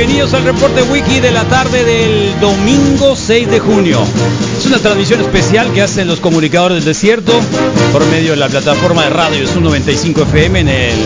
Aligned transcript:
Bienvenidos 0.00 0.32
al 0.32 0.44
reporte 0.44 0.82
wiki 0.84 1.20
de 1.20 1.30
la 1.30 1.44
tarde 1.44 1.84
del 1.84 2.40
domingo 2.40 3.14
6 3.14 3.50
de 3.50 3.60
junio. 3.60 4.00
Es 4.58 4.64
una 4.64 4.78
transmisión 4.78 5.20
especial 5.20 5.70
que 5.74 5.82
hacen 5.82 6.08
los 6.08 6.20
comunicadores 6.20 6.76
del 6.76 6.86
desierto 6.86 7.38
por 7.92 8.06
medio 8.06 8.30
de 8.30 8.38
la 8.38 8.48
plataforma 8.48 9.04
de 9.04 9.10
radio 9.10 9.46
Sun 9.46 9.64
95 9.64 10.22
FM 10.22 10.60
en 10.60 10.68
el 10.68 10.98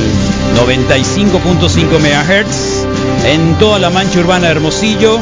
95.5 0.57 1.99
MHz 1.99 2.87
en 3.27 3.59
toda 3.59 3.80
la 3.80 3.91
mancha 3.91 4.21
urbana 4.21 4.47
de 4.47 4.52
Hermosillo. 4.52 5.19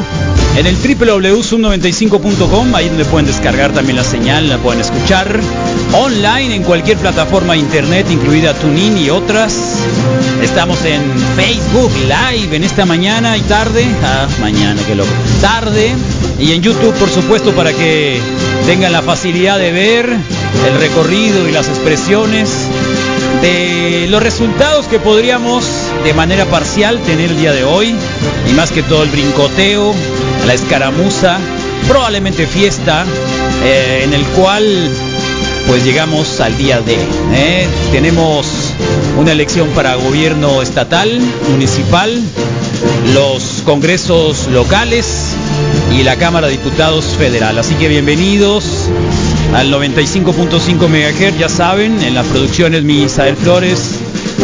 En 0.55 0.67
el 0.67 0.75
www.sub95.com, 0.75 2.75
ahí 2.75 2.89
donde 2.89 3.05
pueden 3.05 3.25
descargar 3.25 3.71
también 3.71 3.95
la 3.95 4.03
señal, 4.03 4.49
la 4.49 4.59
pueden 4.59 4.81
escuchar 4.81 5.39
online 5.93 6.57
en 6.57 6.61
cualquier 6.61 6.97
plataforma 6.97 7.57
internet, 7.57 8.05
incluida 8.11 8.53
TuneIn 8.53 8.99
y 8.99 9.09
otras. 9.09 9.79
Estamos 10.43 10.83
en 10.83 11.01
Facebook 11.37 11.91
Live 12.01 12.53
en 12.53 12.65
esta 12.65 12.85
mañana 12.85 13.37
y 13.37 13.41
tarde. 13.41 13.85
Ah, 14.03 14.27
mañana, 14.41 14.79
qué 14.85 14.93
loco. 14.93 15.09
Tarde. 15.39 15.93
Y 16.37 16.51
en 16.51 16.61
YouTube, 16.61 16.93
por 16.95 17.09
supuesto, 17.09 17.53
para 17.53 17.71
que 17.71 18.19
tengan 18.65 18.91
la 18.91 19.01
facilidad 19.01 19.57
de 19.57 19.71
ver 19.71 20.09
el 20.09 20.79
recorrido 20.79 21.47
y 21.47 21.51
las 21.53 21.69
expresiones 21.69 22.67
de 23.41 24.07
los 24.09 24.21
resultados 24.21 24.87
que 24.87 24.99
podríamos 24.99 25.65
de 26.03 26.13
manera 26.13 26.45
parcial 26.45 26.99
tener 26.99 27.31
el 27.31 27.37
día 27.37 27.53
de 27.53 27.63
hoy. 27.63 27.95
Y 28.49 28.53
más 28.53 28.71
que 28.71 28.83
todo 28.83 29.03
el 29.03 29.09
brincoteo, 29.09 29.93
la 30.45 30.53
escaramuza, 30.53 31.39
probablemente 31.87 32.47
fiesta, 32.47 33.05
eh, 33.63 34.01
en 34.03 34.13
el 34.13 34.23
cual 34.27 34.91
pues 35.67 35.85
llegamos 35.85 36.39
al 36.41 36.57
día 36.57 36.81
de. 36.81 36.97
¿eh? 37.33 37.67
Tenemos 37.91 38.62
una 39.17 39.31
elección 39.31 39.69
para 39.69 39.95
gobierno 39.95 40.61
estatal, 40.61 41.19
municipal, 41.51 42.21
los 43.13 43.61
congresos 43.65 44.47
locales 44.47 45.35
y 45.97 46.03
la 46.03 46.15
Cámara 46.15 46.47
de 46.47 46.53
Diputados 46.53 47.05
Federal. 47.17 47.57
Así 47.57 47.75
que 47.75 47.87
bienvenidos 47.87 48.89
al 49.53 49.71
95.5 49.71 50.87
MHz, 50.87 51.37
ya 51.37 51.49
saben, 51.49 52.01
en 52.01 52.15
las 52.15 52.25
producciones 52.27 52.83
Misael 52.83 53.35
Flores, 53.35 53.99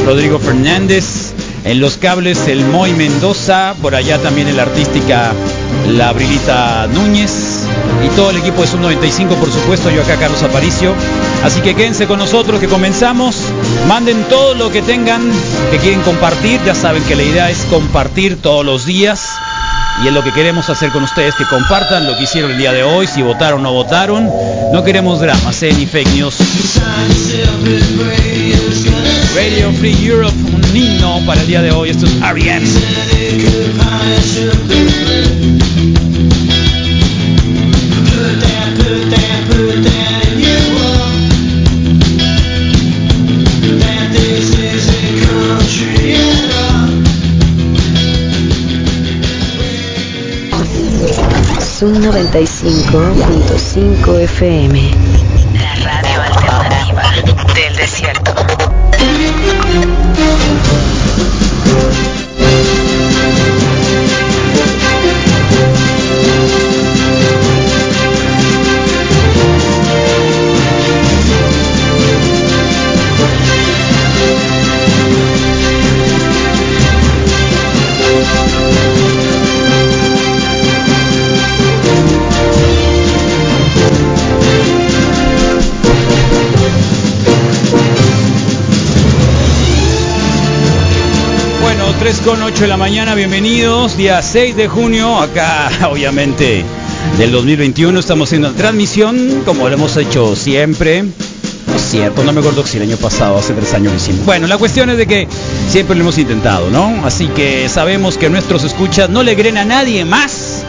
Rodrigo 0.06 0.40
Fernández, 0.40 1.34
en 1.64 1.80
los 1.80 1.98
cables 1.98 2.48
el 2.48 2.64
Moy 2.66 2.94
Mendoza, 2.94 3.76
por 3.82 3.96
allá 3.96 4.18
también 4.20 4.48
en 4.48 4.58
la 4.58 4.64
artística 4.64 5.34
la 5.90 6.14
Brilita 6.14 6.88
Núñez 6.88 7.64
y 8.06 8.16
todo 8.16 8.30
el 8.32 8.38
equipo 8.38 8.62
de 8.62 8.68
Sub 8.68 8.80
95, 8.80 9.36
por 9.36 9.52
supuesto, 9.52 9.90
yo 9.90 10.02
acá 10.02 10.16
Carlos 10.18 10.42
Aparicio. 10.44 10.94
Así 11.44 11.62
que 11.62 11.76
quédense 11.76 12.06
con 12.08 12.20
nosotros 12.20 12.60
que 12.60 12.68
comenzamos. 12.68 13.36
Manden 13.88 14.24
todo 14.30 14.54
lo 14.56 14.72
que 14.72 14.82
tengan 14.82 15.22
que 15.72 15.78
quieren 15.78 16.02
compartir. 16.02 16.60
Ya 16.66 16.76
saben 16.76 17.04
que 17.04 17.16
la 17.16 17.24
idea 17.24 17.50
es 17.50 17.60
compartir 17.70 18.42
todos 18.42 18.66
los 18.66 18.86
días. 18.86 19.22
Y 20.04 20.08
es 20.08 20.14
lo 20.14 20.24
que 20.24 20.32
queremos 20.32 20.70
hacer 20.70 20.92
con 20.92 21.04
ustedes, 21.04 21.36
que 21.36 21.46
compartan 21.46 22.06
lo 22.08 22.16
que 22.16 22.24
hicieron 22.24 22.52
el 22.52 22.58
día 22.58 22.72
de 22.72 22.84
hoy, 22.84 23.06
si 23.06 23.22
votaron 23.22 23.60
o 23.60 23.64
no 23.64 23.74
votaron. 23.74 24.30
No 24.72 24.84
queremos 24.84 25.20
dramas, 25.20 25.62
¿eh? 25.64 25.74
ni 25.78 25.86
fake 25.86 26.10
news. 26.14 26.38
Radio 29.36 29.72
Free 29.74 30.06
Europe, 30.06 30.36
un 30.54 30.76
himno 30.76 31.22
para 31.26 31.42
el 31.42 31.48
día 31.48 31.62
de 31.62 31.72
hoy. 31.72 31.90
Esto 31.90 32.06
es 32.06 32.22
Ariane. 32.22 32.66
Sun 51.80 51.94
95.5 51.94 54.28
FM. 54.28 55.39
con 92.26 92.42
8 92.42 92.62
de 92.62 92.68
la 92.68 92.78
mañana, 92.78 93.16
bienvenidos. 93.16 93.96
Día 93.96 94.22
6 94.22 94.56
de 94.56 94.68
junio, 94.68 95.20
acá 95.20 95.70
obviamente 95.90 96.64
del 97.18 97.32
2021 97.32 98.00
estamos 98.00 98.30
haciendo 98.30 98.50
la 98.50 98.56
transmisión 98.56 99.44
como 99.46 99.68
lo 99.68 99.76
hemos 99.76 99.96
hecho 99.96 100.36
siempre. 100.36 101.04
No 101.04 101.76
es 101.76 101.82
cierto, 101.82 102.24
no 102.24 102.34
me 102.34 102.40
acuerdo 102.40 102.66
si 102.66 102.78
el 102.78 102.84
año 102.84 102.98
pasado, 102.98 103.38
hace 103.38 103.54
tres 103.54 103.74
años 103.74 103.94
lo 103.94 103.98
hicimos. 103.98 104.26
Bueno, 104.26 104.48
la 104.48 104.58
cuestión 104.58 104.90
es 104.90 104.98
de 104.98 105.08
que 105.08 105.28
siempre 105.70 105.96
lo 105.96 106.02
hemos 106.02 106.18
intentado, 106.18 106.70
¿no? 106.70 107.06
Así 107.06 107.28
que 107.28 107.70
sabemos 107.70 108.18
que 108.18 108.30
nuestros 108.30 108.64
escuchas 108.64 109.10
no 109.10 109.24
le 109.24 109.36
creen 109.36 109.58
a 109.58 109.66
nadie 109.66 110.04
más. 110.04 110.64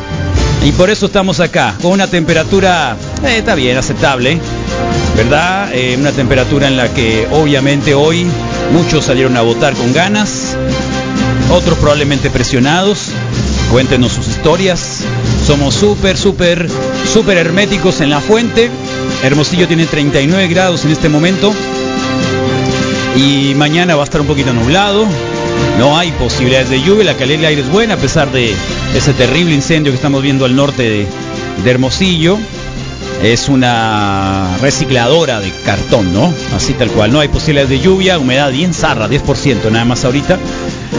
Y 0.64 0.72
por 0.72 0.90
eso 0.90 1.06
estamos 1.06 1.40
acá, 1.40 1.74
con 1.80 1.92
una 1.92 2.06
temperatura, 2.06 2.96
eh, 3.24 3.38
está 3.38 3.54
bien, 3.54 3.78
aceptable, 3.78 4.38
¿verdad? 5.16 5.70
Eh, 5.72 5.96
una 5.98 6.12
temperatura 6.12 6.68
en 6.68 6.76
la 6.76 6.92
que 6.92 7.26
obviamente 7.30 7.94
hoy 7.94 8.26
Muchos 8.72 9.06
salieron 9.06 9.36
a 9.36 9.42
votar 9.42 9.74
con 9.74 9.92
ganas, 9.92 10.56
otros 11.50 11.78
probablemente 11.78 12.30
presionados. 12.30 13.08
Cuéntenos 13.70 14.12
sus 14.12 14.28
historias. 14.28 15.04
Somos 15.46 15.74
súper, 15.74 16.16
súper, 16.16 16.68
súper 17.12 17.36
herméticos 17.38 18.00
en 18.00 18.10
la 18.10 18.20
fuente. 18.20 18.70
Hermosillo 19.22 19.66
tiene 19.66 19.86
39 19.86 20.48
grados 20.48 20.84
en 20.84 20.90
este 20.90 21.08
momento. 21.08 21.52
Y 23.16 23.54
mañana 23.54 23.96
va 23.96 24.02
a 24.02 24.04
estar 24.04 24.20
un 24.20 24.26
poquito 24.26 24.52
nublado. 24.52 25.04
No 25.78 25.98
hay 25.98 26.12
posibilidades 26.12 26.70
de 26.70 26.82
lluvia. 26.82 27.04
La 27.04 27.16
calidad 27.16 27.38
del 27.38 27.46
aire 27.46 27.62
es 27.62 27.70
buena 27.70 27.94
a 27.94 27.96
pesar 27.96 28.30
de 28.32 28.54
ese 28.94 29.12
terrible 29.12 29.54
incendio 29.54 29.92
que 29.92 29.96
estamos 29.96 30.22
viendo 30.22 30.44
al 30.44 30.54
norte 30.54 30.82
de, 30.82 31.06
de 31.64 31.70
Hermosillo. 31.70 32.38
Es 33.22 33.48
una 33.48 34.56
recicladora 34.62 35.40
de 35.40 35.52
cartón, 35.64 36.12
¿no? 36.14 36.32
Así 36.56 36.72
tal 36.72 36.90
cual. 36.90 37.12
No 37.12 37.20
hay 37.20 37.28
posibilidades 37.28 37.68
de 37.68 37.80
lluvia, 37.80 38.18
humedad 38.18 38.50
bien 38.50 38.72
zarra, 38.72 39.08
10% 39.08 39.70
nada 39.70 39.84
más 39.84 40.04
ahorita. 40.04 40.38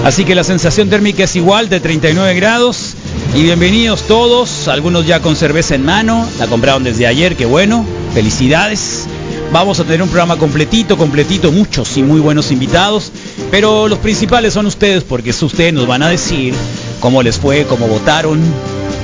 Así 0.03 0.25
que 0.25 0.33
la 0.33 0.43
sensación 0.43 0.89
térmica 0.89 1.23
es 1.25 1.35
igual 1.35 1.69
de 1.69 1.79
39 1.79 2.33
grados. 2.33 2.95
Y 3.35 3.43
bienvenidos 3.43 4.01
todos, 4.07 4.67
algunos 4.67 5.05
ya 5.05 5.21
con 5.21 5.35
cerveza 5.35 5.75
en 5.75 5.85
mano, 5.85 6.27
la 6.39 6.47
compraron 6.47 6.83
desde 6.83 7.05
ayer, 7.05 7.35
qué 7.35 7.45
bueno, 7.45 7.85
felicidades. 8.13 9.05
Vamos 9.53 9.79
a 9.79 9.83
tener 9.83 10.01
un 10.01 10.09
programa 10.09 10.37
completito, 10.37 10.97
completito, 10.97 11.51
muchos 11.51 11.97
y 11.97 12.03
muy 12.03 12.19
buenos 12.19 12.51
invitados. 12.51 13.11
Pero 13.51 13.87
los 13.87 13.99
principales 13.99 14.53
son 14.53 14.65
ustedes, 14.65 15.03
porque 15.03 15.29
ustedes 15.29 15.71
nos 15.71 15.85
van 15.85 16.01
a 16.01 16.09
decir 16.09 16.55
cómo 16.99 17.21
les 17.21 17.37
fue, 17.37 17.65
cómo 17.65 17.87
votaron, 17.87 18.41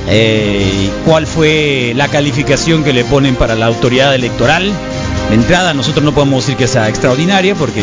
eh, 0.08 0.90
cuál 1.06 1.26
fue 1.26 1.92
la 1.94 2.08
calificación 2.08 2.82
que 2.82 2.92
le 2.92 3.04
ponen 3.04 3.36
para 3.36 3.54
la 3.54 3.66
autoridad 3.66 4.14
electoral. 4.14 4.72
De 5.28 5.34
entrada 5.34 5.74
nosotros 5.74 6.04
no 6.04 6.14
podemos 6.14 6.44
decir 6.44 6.56
que 6.56 6.66
sea 6.66 6.88
extraordinaria 6.88 7.54
porque, 7.54 7.82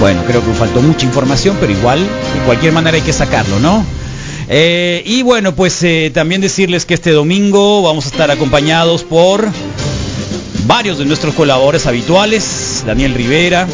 bueno, 0.00 0.22
creo 0.26 0.44
que 0.44 0.52
faltó 0.52 0.82
mucha 0.82 1.06
información, 1.06 1.56
pero 1.60 1.72
igual, 1.72 2.00
de 2.00 2.40
cualquier 2.44 2.72
manera 2.72 2.96
hay 2.96 3.02
que 3.02 3.12
sacarlo, 3.12 3.60
¿no? 3.60 3.84
Eh, 4.48 5.02
y 5.06 5.22
bueno, 5.22 5.54
pues 5.54 5.82
eh, 5.82 6.10
también 6.12 6.40
decirles 6.40 6.84
que 6.84 6.94
este 6.94 7.12
domingo 7.12 7.82
vamos 7.82 8.06
a 8.06 8.08
estar 8.08 8.30
acompañados 8.30 9.04
por 9.04 9.48
varios 10.66 10.98
de 10.98 11.04
nuestros 11.04 11.34
colaboradores 11.34 11.86
habituales, 11.86 12.82
Daniel 12.86 13.14
Rivera, 13.14 13.66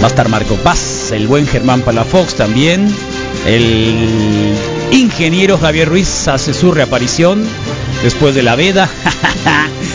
va 0.00 0.04
a 0.04 0.08
estar 0.08 0.28
Marco 0.28 0.54
Paz, 0.56 1.12
el 1.12 1.26
buen 1.26 1.46
Germán 1.46 1.82
Palafox 1.82 2.34
también, 2.34 2.92
el 3.46 4.54
ingeniero 4.90 5.58
Javier 5.58 5.88
Ruiz 5.88 6.28
hace 6.28 6.54
su 6.54 6.72
reaparición 6.72 7.44
después 8.02 8.34
de 8.34 8.42
la 8.42 8.56
veda. 8.56 8.88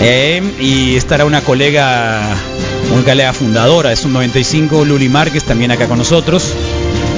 Eh, 0.00 0.42
y 0.60 0.96
estará 0.96 1.24
una 1.24 1.40
colega, 1.40 2.20
una 2.92 3.02
colega 3.02 3.32
fundadora 3.32 3.90
de 3.90 3.96
Sub 3.96 4.10
95, 4.10 4.84
Luli 4.84 5.08
Márquez, 5.08 5.44
también 5.44 5.70
acá 5.70 5.86
con 5.86 5.98
nosotros. 5.98 6.52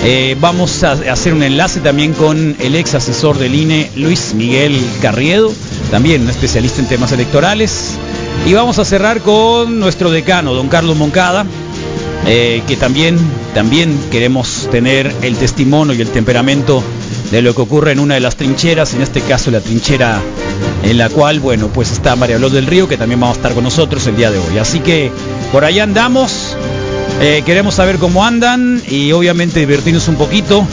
Eh, 0.04 0.36
vamos 0.40 0.84
a 0.84 0.92
hacer 0.92 1.34
un 1.34 1.42
enlace 1.42 1.80
también 1.80 2.12
con 2.12 2.56
el 2.60 2.74
ex 2.76 2.94
asesor 2.94 3.36
del 3.38 3.54
INE, 3.54 3.90
Luis 3.96 4.32
Miguel 4.34 4.80
Carriedo, 5.02 5.52
también 5.90 6.22
un 6.22 6.30
especialista 6.30 6.80
en 6.80 6.88
temas 6.88 7.12
electorales. 7.12 7.96
Y 8.46 8.54
vamos 8.54 8.78
a 8.78 8.84
cerrar 8.84 9.20
con 9.20 9.80
nuestro 9.80 10.10
decano, 10.10 10.54
don 10.54 10.68
Carlos 10.68 10.96
Moncada, 10.96 11.44
eh, 12.26 12.62
que 12.68 12.76
también 12.76 13.18
también 13.54 13.98
queremos 14.10 14.68
tener 14.70 15.12
el 15.22 15.36
testimonio 15.36 15.94
y 15.94 16.00
el 16.00 16.08
temperamento 16.08 16.82
de 17.32 17.42
lo 17.42 17.54
que 17.54 17.62
ocurre 17.62 17.92
en 17.92 17.98
una 17.98 18.14
de 18.14 18.20
las 18.20 18.36
trincheras, 18.36 18.94
en 18.94 19.02
este 19.02 19.20
caso 19.20 19.50
la 19.50 19.60
trinchera 19.60 20.22
en 20.82 20.98
la 20.98 21.08
cual, 21.08 21.40
bueno, 21.40 21.68
pues 21.68 21.90
está 21.90 22.16
María 22.16 22.38
Luz 22.38 22.52
del 22.52 22.66
Río, 22.66 22.88
que 22.88 22.96
también 22.96 23.22
va 23.22 23.28
a 23.28 23.32
estar 23.32 23.52
con 23.54 23.64
nosotros 23.64 24.06
el 24.06 24.16
día 24.16 24.30
de 24.30 24.38
hoy. 24.38 24.58
Así 24.58 24.80
que 24.80 25.10
por 25.52 25.64
ahí 25.64 25.80
andamos, 25.80 26.56
eh, 27.20 27.42
queremos 27.44 27.74
saber 27.74 27.98
cómo 27.98 28.24
andan 28.24 28.82
y 28.88 29.12
obviamente 29.12 29.60
divertirnos 29.60 30.08
un 30.08 30.16
poquito. 30.16 30.66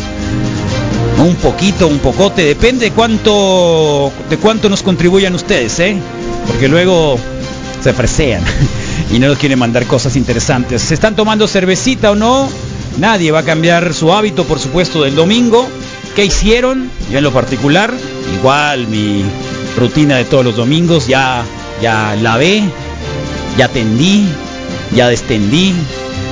Un 1.18 1.36
poquito, 1.36 1.88
un 1.88 2.00
pocote, 2.00 2.44
depende 2.44 2.86
de 2.86 2.92
cuánto, 2.92 4.12
de 4.30 4.38
cuánto 4.38 4.70
nos 4.70 4.84
contribuyan 4.84 5.34
ustedes, 5.34 5.80
¿eh? 5.80 5.98
Porque 6.46 6.68
luego 6.68 7.18
se 7.82 7.94
fresean 7.94 8.44
y 9.14 9.20
no 9.20 9.28
nos 9.28 9.38
quieren 9.38 9.58
mandar 9.58 9.86
cosas 9.86 10.18
interesantes. 10.18 10.82
¿Se 10.82 10.94
están 10.94 11.16
tomando 11.16 11.48
cervecita 11.48 12.12
o 12.12 12.16
no? 12.16 12.50
Nadie 12.98 13.32
va 13.32 13.40
a 13.40 13.44
cambiar 13.44 13.94
su 13.94 14.14
hábito, 14.14 14.44
por 14.46 14.60
supuesto, 14.60 15.04
del 15.04 15.16
domingo. 15.16 15.68
¿Qué 16.16 16.26
hicieron? 16.26 16.90
Yo 17.12 17.18
en 17.18 17.24
lo 17.24 17.32
particular, 17.32 17.94
igual 18.38 18.88
mi 18.88 19.24
rutina 19.77 20.18
de 20.18 20.25
todos 20.25 20.45
los 20.45 20.56
domingos, 20.56 21.07
ya, 21.07 21.44
ya 21.81 22.16
lavé, 22.22 22.63
ya 23.57 23.68
tendí, 23.68 24.25
ya 24.95 25.07
destendí, 25.10 25.74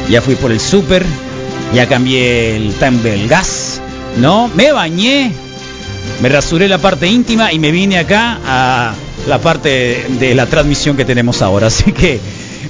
ya 0.10 0.22
fui 0.22 0.36
por 0.36 0.52
el 0.52 0.60
súper, 0.60 1.06
ya 1.74 1.88
cambié 1.88 2.56
el 2.56 2.74
time 2.76 3.02
del 3.02 3.28
gas, 3.28 3.82
¿no? 4.18 4.50
Me 4.56 4.72
bañé, 4.72 5.32
me 6.22 6.30
rasuré 6.30 6.68
la 6.68 6.78
parte 6.78 7.08
íntima 7.08 7.52
y 7.52 7.60
me 7.60 7.72
vine 7.72 7.98
acá 7.98 8.40
a 8.46 8.94
la 9.28 9.40
parte 9.40 10.06
de 10.20 10.36
la 10.36 10.46
transmisión 10.46 10.96
que 10.98 11.06
tenemos 11.06 11.42
ahora. 11.42 11.68
Así 11.74 11.92
que 11.92 12.20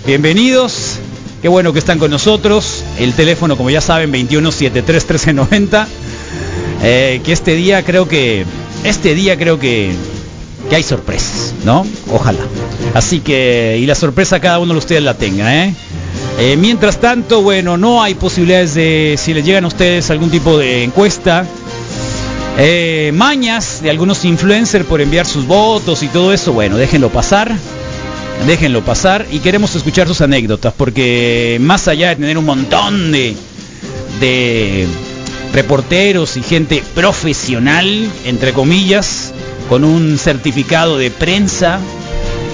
bienvenidos, 0.05 0.97
qué 1.41 1.47
bueno 1.47 1.73
que 1.73 1.79
están 1.79 1.99
con 1.99 2.11
nosotros. 2.11 2.83
El 2.99 3.13
teléfono, 3.13 3.57
como 3.57 3.69
ya 3.69 3.81
saben, 3.81 4.11
2173 4.11 5.03
1390. 5.03 5.87
Eh, 6.85 7.21
que 7.23 7.31
este 7.31 7.55
día 7.55 7.83
creo 7.85 8.09
que, 8.09 8.45
este 8.83 9.15
día 9.15 9.37
creo 9.37 9.57
que, 9.57 9.93
hay 10.73 10.83
sorpresas, 10.83 11.53
¿no? 11.65 11.85
Ojalá. 12.11 12.39
Así 12.93 13.19
que, 13.19 13.77
y 13.79 13.85
la 13.85 13.95
sorpresa 13.95 14.39
cada 14.39 14.59
uno 14.59 14.73
de 14.73 14.79
ustedes 14.79 15.03
la 15.03 15.15
tenga, 15.15 15.65
¿eh? 15.65 15.73
Eh, 16.39 16.57
mientras 16.57 16.99
tanto, 16.99 17.41
bueno, 17.41 17.77
no 17.77 18.01
hay 18.01 18.15
posibilidades 18.15 18.73
de, 18.73 19.15
si 19.17 19.33
les 19.33 19.45
llegan 19.45 19.65
a 19.65 19.67
ustedes 19.67 20.09
algún 20.09 20.31
tipo 20.31 20.57
de 20.57 20.83
encuesta, 20.83 21.45
eh, 22.57 23.11
mañas 23.13 23.81
de 23.81 23.89
algunos 23.89 24.25
influencers 24.25 24.85
por 24.85 25.01
enviar 25.01 25.25
sus 25.25 25.45
votos 25.45 26.01
y 26.03 26.07
todo 26.07 26.33
eso, 26.33 26.53
bueno, 26.53 26.77
déjenlo 26.77 27.09
pasar, 27.09 27.51
déjenlo 28.47 28.83
pasar 28.83 29.27
y 29.31 29.39
queremos 29.39 29.75
escuchar 29.75 30.07
sus 30.07 30.21
anécdotas, 30.21 30.73
porque 30.75 31.57
más 31.61 31.87
allá 31.87 32.09
de 32.09 32.15
tener 32.15 32.37
un 32.37 32.45
montón 32.45 33.11
de, 33.11 33.35
de 34.19 34.87
reporteros 35.53 36.35
y 36.37 36.43
gente 36.43 36.83
profesional, 36.95 38.09
entre 38.25 38.53
comillas, 38.53 39.33
con 39.69 39.83
un 39.83 40.17
certificado 40.17 40.97
de 40.97 41.11
prensa, 41.11 41.79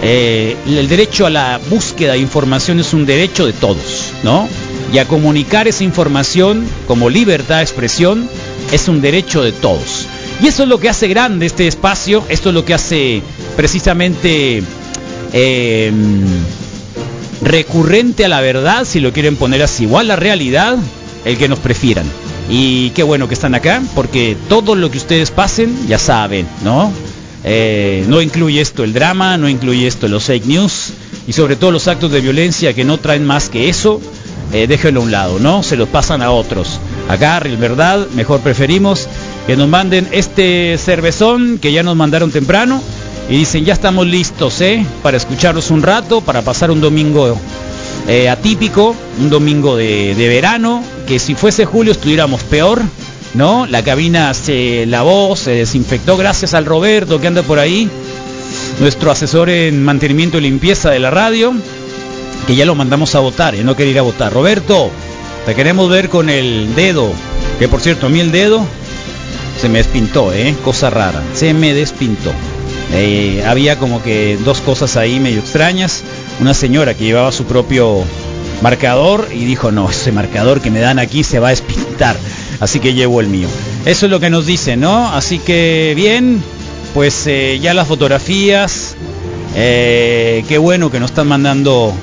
eh, 0.02 0.56
el 0.66 0.88
derecho 0.88 1.26
a 1.26 1.30
la 1.30 1.60
búsqueda 1.70 2.14
de 2.14 2.20
información 2.20 2.80
es 2.80 2.94
un 2.94 3.06
derecho 3.06 3.46
de 3.46 3.54
todos, 3.54 4.14
¿no? 4.24 4.48
Y 4.94 4.98
a 4.98 5.06
comunicar 5.06 5.68
esa 5.68 5.84
información 5.84 6.66
como 6.88 7.10
libertad 7.10 7.58
de 7.58 7.64
expresión 7.64 8.30
es 8.72 8.88
un 8.88 9.02
derecho 9.02 9.44
de 9.44 9.52
todos. 9.52 10.08
Y 10.42 10.48
eso 10.48 10.64
es 10.64 10.70
lo 10.70 10.80
que 10.80 10.90
hace 10.90 11.08
grande 11.08 11.46
este 11.46 11.68
espacio, 11.68 12.24
esto 12.30 12.50
es 12.50 12.56
lo 12.56 12.64
que 12.64 12.74
hace 12.74 13.22
precisamente 13.58 14.64
eh, 15.34 15.92
recurrente 17.42 18.26
a 18.26 18.30
la 18.30 18.40
verdad, 18.40 18.86
si 18.86 19.02
lo 19.02 19.12
quieren 19.12 19.36
poner 19.36 19.62
así, 19.62 19.84
igual 19.84 20.08
la 20.08 20.16
realidad, 20.16 20.78
el 21.26 21.38
que 21.38 21.50
nos 21.50 21.60
prefieran. 21.60 22.06
Y 22.50 22.90
qué 22.92 23.04
bueno 23.04 23.28
que 23.28 23.36
están 23.36 23.54
acá, 23.54 23.82
porque 23.94 24.36
todo 24.48 24.76
lo 24.76 24.90
que 24.90 24.98
ustedes 24.98 25.30
pasen, 25.30 25.88
ya 25.88 26.00
saben, 26.00 26.48
¿no? 26.64 26.92
Eh, 27.44 28.04
no 28.08 28.22
incluye 28.22 28.60
esto 28.60 28.84
el 28.84 28.92
drama, 28.92 29.38
no 29.38 29.48
incluye 29.48 29.88
esto 29.88 30.08
los 30.08 30.26
fake 30.26 30.46
news 30.46 30.92
y 31.26 31.34
sobre 31.34 31.56
todo 31.56 31.72
los 31.72 31.88
actos 31.88 32.12
de 32.12 32.20
violencia 32.20 32.74
que 32.74 32.84
no 32.84 32.98
traen 32.98 33.26
más 33.26 33.50
que 33.50 33.70
eso, 33.70 34.02
eh, 34.52 34.68
déjenlo 34.68 35.02
a 35.02 35.04
un 35.04 35.12
lado, 35.12 35.40
¿no? 35.40 35.64
Se 35.64 35.78
los 35.78 35.88
pasan 35.88 36.22
a 36.22 36.32
otros. 36.32 36.80
Acá, 37.08 37.40
verdad, 37.40 38.08
mejor 38.16 38.42
preferimos 38.42 39.08
que 39.48 39.56
nos 39.56 39.70
manden 39.70 40.08
este 40.12 40.78
cervezón 40.78 41.60
que 41.60 41.72
ya 41.72 41.84
nos 41.84 41.96
mandaron 41.96 42.32
temprano 42.32 42.82
y 43.30 43.38
dicen 43.38 43.64
ya 43.64 43.74
estamos 43.74 44.08
listos, 44.08 44.60
¿eh? 44.62 44.84
Para 45.04 45.18
escucharlos 45.18 45.70
un 45.70 45.84
rato, 45.84 46.22
para 46.22 46.42
pasar 46.42 46.72
un 46.72 46.82
domingo 46.82 47.38
eh, 48.08 48.30
atípico, 48.30 48.96
un 49.20 49.30
domingo 49.30 49.76
de, 49.76 50.14
verano, 50.18 50.84
que 51.08 51.20
si 51.20 51.36
fuese 51.36 51.66
julio 51.66 51.92
estuviéramos 51.92 52.44
peor, 52.44 52.82
¿no? 53.34 53.66
La 53.68 53.84
cabina 53.84 54.34
se 54.34 54.86
lavó, 54.86 55.36
se 55.36 55.52
desinfectó 55.52 56.18
gracias 56.18 56.54
al 56.54 56.66
Roberto 56.66 57.20
que 57.22 57.28
anda 57.28 57.44
por 57.44 57.60
ahí, 57.60 57.90
nuestro 58.80 59.12
asesor 59.12 59.50
en 59.50 59.84
mantenimiento 59.84 60.38
y 60.38 60.42
limpieza 60.42 60.90
de 60.90 61.00
la 61.00 61.12
radio, 61.12 61.54
que 62.48 62.56
ya 62.56 62.66
lo 62.66 62.76
mandamos 62.76 63.14
a 63.16 63.20
votar, 63.20 63.56
y 63.56 63.64
no 63.64 63.76
quiere 63.76 63.92
ir 63.92 64.00
a 64.00 64.04
votar. 64.04 64.34
Roberto, 64.34 64.90
te 65.46 65.54
queremos 65.54 65.90
ver 65.90 66.10
con 66.10 66.30
el 66.30 66.74
dedo, 66.76 67.12
que 67.60 67.68
por 67.68 67.82
cierto, 67.82 68.08
a 68.08 68.10
mí 68.10 68.20
el 68.20 68.32
dedo 68.32 68.66
se 69.60 69.70
me 69.70 69.80
despintó, 69.80 70.34
¿eh? 70.34 70.56
Cosa 70.64 70.90
rara, 70.90 71.22
se 71.34 71.54
me 71.54 71.74
despintó. 71.74 72.32
Eh, 72.94 73.44
había 73.46 73.78
como 73.78 74.02
que 74.02 74.38
dos 74.44 74.62
cosas 74.62 74.98
ahí 74.98 75.20
medio 75.20 75.40
extrañas. 75.40 76.04
Una 76.40 76.54
señora 76.54 76.94
que 76.94 77.04
llevaba 77.04 77.32
su 77.32 77.46
propio 77.46 78.04
marcador 78.62 79.28
y 79.34 79.46
dijo, 79.46 79.72
no, 79.72 79.90
ese 79.90 80.12
marcador 80.12 80.62
que 80.62 80.72
me 80.72 80.80
dan 80.80 81.00
aquí 81.00 81.24
se 81.24 81.40
va 81.40 81.48
a 81.48 81.52
despintar. 81.52 82.16
Así 82.60 82.80
que 82.80 82.94
llevo 82.94 83.22
el 83.22 83.28
mío. 83.28 83.48
Eso 83.86 84.06
es 84.06 84.12
lo 84.12 84.20
que 84.20 84.30
nos 84.30 84.46
dice, 84.46 84.78
¿no? 84.78 85.10
Así 85.14 85.40
que 85.40 85.94
bien, 85.96 86.42
pues 86.94 87.26
eh, 87.28 87.60
ya 87.62 87.74
las 87.74 87.88
fotografías. 87.88 88.96
eh, 89.56 90.44
qué 90.48 90.58
bueno 90.58 90.92
que 90.92 91.00
nos 91.00 91.12
están 91.12 91.28
mandando, 91.28 91.94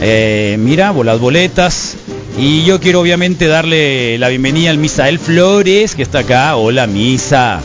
eh, 0.00 0.56
mira, 0.58 0.92
las 0.92 1.18
boletas. 1.18 1.96
Y 2.38 2.64
yo 2.64 2.80
quiero 2.80 3.00
obviamente 3.00 3.46
darle 3.46 4.18
la 4.18 4.28
bienvenida 4.28 4.70
al 4.70 4.78
Misael 4.78 5.18
Flores, 5.18 5.94
que 5.94 6.02
está 6.02 6.20
acá. 6.20 6.56
Hola, 6.56 6.86
Misa. 6.86 7.60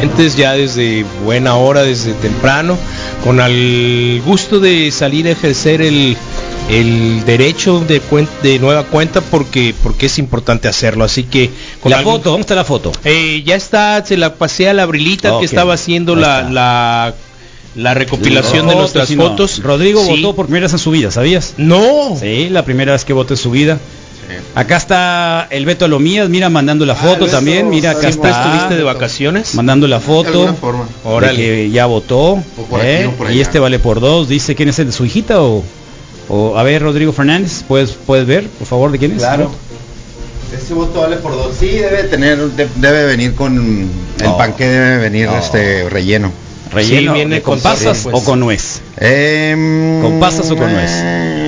Presentes 0.00 0.36
ya 0.36 0.52
desde 0.52 1.04
buena 1.24 1.56
hora, 1.56 1.82
desde 1.82 2.12
temprano, 2.14 2.78
con 3.24 3.40
el 3.40 4.22
gusto 4.24 4.58
de 4.60 4.90
salir 4.90 5.26
a 5.26 5.30
ejercer 5.30 5.82
el, 5.82 6.16
el 6.70 7.24
derecho 7.26 7.80
de, 7.80 8.00
cuen- 8.02 8.28
de 8.42 8.58
nueva 8.58 8.84
cuenta 8.84 9.20
porque, 9.20 9.74
porque 9.82 10.06
es 10.06 10.18
importante 10.18 10.68
hacerlo. 10.68 11.04
Así 11.04 11.24
que 11.24 11.50
con 11.82 11.90
La 11.90 11.98
algún- 11.98 12.14
foto, 12.14 12.30
¿dónde 12.30 12.42
está 12.42 12.54
la 12.54 12.64
foto? 12.64 12.92
Eh, 13.04 13.42
ya 13.44 13.56
está, 13.56 14.04
se 14.04 14.16
la 14.16 14.34
pasé 14.36 14.68
a 14.70 14.74
la 14.74 14.86
Brilita 14.86 15.38
que 15.38 15.44
estaba 15.44 15.74
haciendo 15.74 16.16
la, 16.16 16.42
la, 16.50 17.14
la 17.74 17.94
recopilación 17.94 18.66
de 18.66 18.72
Fotos, 18.72 18.76
nuestras 18.80 19.08
sí, 19.08 19.16
no. 19.16 19.28
fotos. 19.28 19.62
Rodrigo 19.62 20.02
Sí. 20.04 20.10
votó 20.22 20.34
por 20.34 20.46
primera 20.46 20.64
vez 20.66 20.72
en 20.72 20.78
su 20.78 20.90
vida, 20.92 21.10
¿sabías? 21.10 21.54
No. 21.58 22.16
Sí, 22.18 22.48
la 22.50 22.64
primera 22.64 22.92
vez 22.92 23.04
que 23.04 23.12
votó 23.12 23.34
en 23.34 23.38
su 23.38 23.50
vida. 23.50 23.78
Acá 24.54 24.76
está 24.76 25.46
el 25.50 25.64
Beto 25.66 25.84
Alomías, 25.84 26.28
mira, 26.28 26.48
mandando 26.50 26.84
la 26.86 26.92
Ah, 26.94 26.96
foto 26.96 27.26
también, 27.26 27.68
mira, 27.68 27.92
acá 27.92 28.08
está. 28.08 28.30
¿Estuviste 28.30 28.76
de 28.76 28.82
vacaciones? 28.82 29.54
Mandando 29.54 29.86
la 29.88 30.00
foto. 30.00 30.28
alguna 30.42 30.54
forma. 30.54 30.84
de 30.84 31.08
Órale. 31.10 31.36
que 31.36 31.70
ya 31.70 31.86
votó. 31.86 32.36
Aquí 32.36 32.76
¿eh? 32.82 33.10
y 33.32 33.40
este 33.40 33.58
vale 33.58 33.78
por 33.78 34.00
dos. 34.00 34.28
Dice 34.28 34.54
quién 34.54 34.68
es 34.68 34.78
el 34.78 34.86
de 34.86 34.92
su 34.92 35.04
hijita 35.04 35.40
o, 35.42 35.62
o 36.28 36.56
a 36.58 36.62
ver, 36.62 36.82
Rodrigo 36.82 37.12
Fernández, 37.12 37.62
¿puedes, 37.66 37.90
puedes 37.92 38.26
ver, 38.26 38.46
por 38.48 38.66
favor, 38.66 38.90
de 38.92 38.98
quién 38.98 39.12
es? 39.12 39.18
Claro. 39.18 39.50
Ese 40.52 40.74
voto 40.74 41.00
vale 41.00 41.16
por 41.16 41.32
dos. 41.32 41.54
Sí, 41.58 41.66
debe 41.68 42.04
tener, 42.04 42.38
de- 42.38 42.68
debe 42.76 43.04
venir 43.06 43.34
con 43.36 43.56
el 44.18 44.24
No. 44.24 44.36
panque 44.36 44.66
debe 44.66 44.96
venir 44.98 45.26
No. 45.28 45.38
este 45.38 45.88
relleno. 45.88 46.32
Relleno 46.72 47.12
Sí, 47.12 47.16
viene 47.16 47.34
de- 47.36 47.42
con 47.42 47.54
con 47.54 47.62
pasas 47.62 47.96
sí, 47.98 48.04
pues. 48.10 48.16
o 48.16 48.24
con 48.24 48.40
nuez. 48.40 48.80
Em, 48.96 50.00
¿Con 50.02 50.20
pasas 50.20 50.50
o 50.50 50.56
con 50.56 50.72
nuez? 50.72 50.90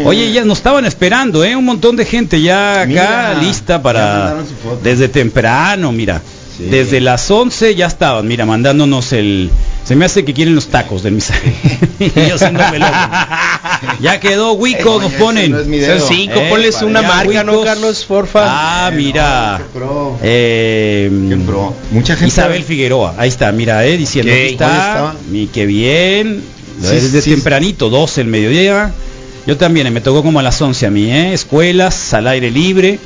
Oye, 0.04 0.32
ya 0.32 0.44
nos 0.44 0.58
estaban 0.58 0.84
esperando, 0.84 1.44
¿eh? 1.44 1.54
Un 1.54 1.64
montón 1.64 1.94
de 1.96 2.04
gente 2.04 2.40
ya 2.42 2.80
acá 2.82 2.86
Mira, 2.86 3.34
lista 3.40 3.80
para... 3.82 4.34
Desde 4.82 5.08
temprano, 5.08 5.92
mira. 5.92 6.20
Sí. 6.62 6.68
Desde 6.70 7.00
las 7.00 7.30
11 7.30 7.74
ya 7.74 7.86
estaban, 7.86 8.26
mira, 8.26 8.46
mandándonos 8.46 9.12
el... 9.12 9.50
Se 9.84 9.96
me 9.96 10.04
hace 10.04 10.24
que 10.24 10.32
quieren 10.32 10.54
los 10.54 10.68
tacos 10.68 11.02
del 11.02 11.14
misa. 11.14 11.34
yo 11.98 12.34
haciéndome 12.36 12.78
loco. 12.78 12.92
Ya 14.00 14.20
quedó, 14.20 14.52
Wico, 14.52 15.00
nos 15.00 15.12
ponen. 15.14 15.50
no 15.50 15.58
es 15.60 15.66
mi 15.66 15.80
Son 15.80 16.00
cinco, 16.08 16.34
Eh, 16.38 16.46
ponles 16.50 16.80
una 16.82 17.02
marca, 17.02 17.42
¿no? 17.42 17.62
Carlos? 17.64 18.04
Porfa. 18.06 18.40
Ah, 18.44 18.90
Eh, 18.92 18.96
mira. 18.96 19.58
no, 19.58 19.64
qué 19.64 19.78
pro. 19.78 20.18
Eh, 20.22 21.10
Qué 21.28 21.36
pro. 21.36 21.74
Mucha 21.90 22.14
gente. 22.14 22.28
Isabel 22.28 22.62
Figueroa, 22.62 23.14
ahí 23.18 23.28
está, 23.28 23.50
mira, 23.52 23.84
eh, 23.84 23.96
diciendo, 23.96 24.30
¿dónde 24.30 24.50
está, 24.50 25.14
y 25.32 25.46
qué 25.48 25.66
bien, 25.66 26.42
Sí, 26.80 26.88
desde 26.94 27.20
sí, 27.22 27.30
tempranito, 27.30 27.90
12 27.90 28.20
el 28.22 28.26
mediodía, 28.28 28.92
yo 29.46 29.56
también, 29.56 29.86
eh, 29.88 29.90
me 29.90 30.00
tocó 30.00 30.22
como 30.22 30.38
a 30.38 30.42
las 30.42 30.60
11 30.62 30.86
a 30.86 30.90
mí, 30.90 31.10
eh, 31.10 31.32
escuelas, 31.32 32.14
al 32.14 32.28
aire 32.28 32.50
libre, 32.50 32.98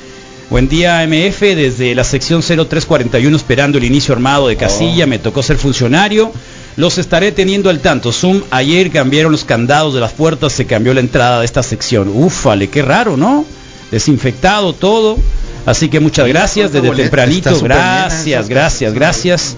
buen 0.50 0.68
día 0.68 1.02
MF, 1.06 1.40
desde 1.40 1.94
la 1.94 2.04
sección 2.04 2.42
0341 2.42 3.36
esperando 3.36 3.78
el 3.78 3.84
inicio 3.84 4.14
armado 4.14 4.48
de 4.48 4.56
casilla, 4.56 5.04
Oh. 5.04 5.08
me 5.08 5.18
tocó 5.18 5.42
ser 5.42 5.56
funcionario, 5.56 6.32
los 6.76 6.98
estaré 6.98 7.32
teniendo 7.32 7.70
al 7.70 7.80
tanto, 7.80 8.12
Zoom, 8.12 8.42
ayer 8.50 8.90
cambiaron 8.90 9.32
los 9.32 9.44
candados 9.44 9.94
de 9.94 10.00
las 10.00 10.12
puertas, 10.12 10.52
se 10.52 10.66
cambió 10.66 10.94
la 10.94 11.00
entrada 11.00 11.40
de 11.40 11.46
esta 11.46 11.62
sección, 11.62 12.08
ufale, 12.08 12.68
qué 12.68 12.82
raro, 12.82 13.16
¿no? 13.16 13.44
desinfectado 13.90 14.72
todo. 14.72 15.16
Así 15.64 15.88
que 15.88 16.00
muchas 16.00 16.28
gracias 16.28 16.72
desde 16.72 16.90
tempranito. 16.90 17.60
Gracias, 17.60 18.48
gracias, 18.48 18.94
gracias. 18.94 19.56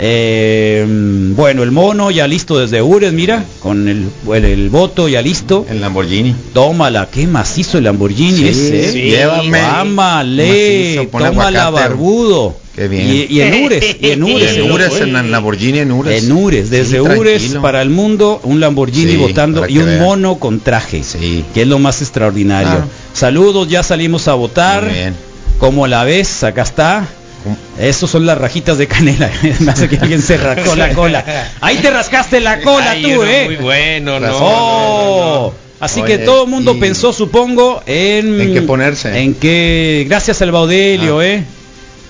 Eh, 0.00 0.84
bueno, 1.34 1.64
el 1.64 1.72
mono 1.72 2.10
ya 2.12 2.28
listo 2.28 2.56
desde 2.58 2.80
Ures, 2.80 3.12
mira, 3.12 3.44
con 3.60 3.88
el, 3.88 4.06
el, 4.32 4.44
el 4.44 4.70
voto 4.70 5.08
ya 5.08 5.20
listo. 5.20 5.66
El 5.68 5.80
Lamborghini. 5.80 6.34
Tómala, 6.54 7.08
qué 7.12 7.26
macizo 7.26 7.78
el 7.78 7.84
Lamborghini 7.84 8.38
Sí, 8.38 8.48
ese. 8.48 8.84
¿eh? 8.84 8.92
sí, 8.92 9.02
llévame. 9.10 9.58
Ámale, 9.60 11.08
tómala 11.10 11.70
barbudo. 11.70 12.56
Qué 12.76 12.86
bien. 12.86 13.08
Y, 13.08 13.34
y 13.34 13.40
en 13.40 13.64
Ures, 13.64 13.96
y 14.00 14.10
en 14.10 14.22
Ures, 14.22 14.56
En 14.56 14.70
Ures, 14.70 15.00
en 15.00 15.30
Lamborghini 15.32 15.78
en 15.80 15.90
Ures. 15.90 16.22
En 16.22 16.30
Ures, 16.30 16.70
desde 16.70 16.98
Sí, 16.98 17.00
Ures 17.00 17.56
para 17.60 17.82
el 17.82 17.90
mundo, 17.90 18.40
un 18.44 18.60
Lamborghini 18.60 19.16
votando 19.16 19.66
y 19.68 19.78
un 19.78 19.86
vean. 19.86 20.00
mono 20.00 20.36
con 20.36 20.60
traje, 20.60 21.02
que 21.54 21.62
es 21.62 21.66
lo 21.66 21.80
más 21.80 22.02
extraordinario. 22.02 22.84
Saludos, 23.12 23.68
ya 23.68 23.82
salimos 23.82 24.28
a 24.28 24.34
votar. 24.34 24.84
Muy 24.84 24.92
bien. 24.94 25.14
Como 25.58 25.88
la 25.88 26.04
ves, 26.04 26.44
acá 26.44 26.62
está. 26.62 27.04
Estos 27.78 28.10
son 28.10 28.26
las 28.26 28.36
rajitas 28.38 28.76
de 28.78 28.86
canela. 28.88 29.30
Me 29.60 29.70
hace 29.72 29.88
que 29.88 29.96
alguien 29.96 30.20
se 30.22 30.36
rascó 30.36 30.74
la 30.76 30.90
cola. 30.90 31.24
Ahí 31.60 31.76
te 31.76 31.90
rascaste 31.90 32.40
la 32.40 32.60
cola 32.60 32.90
Ay, 32.90 33.02
tú, 33.02 33.22
eh. 33.22 33.44
Muy 33.46 33.56
bueno, 33.56 34.18
no. 34.20 34.28
Oh. 34.32 35.54
Así 35.80 36.00
Oye, 36.00 36.18
que 36.18 36.24
todo 36.24 36.42
el 36.44 36.50
mundo 36.50 36.74
y- 36.76 36.80
pensó, 36.80 37.12
supongo, 37.12 37.82
en 37.86 38.40
¿En 38.40 38.52
qué 38.52 38.62
ponerse? 38.62 39.16
En 39.20 39.34
que 39.34 40.04
gracias 40.08 40.42
al 40.42 40.50
Baudelio, 40.50 41.20
Ah. 41.20 41.26
eh. 41.26 41.44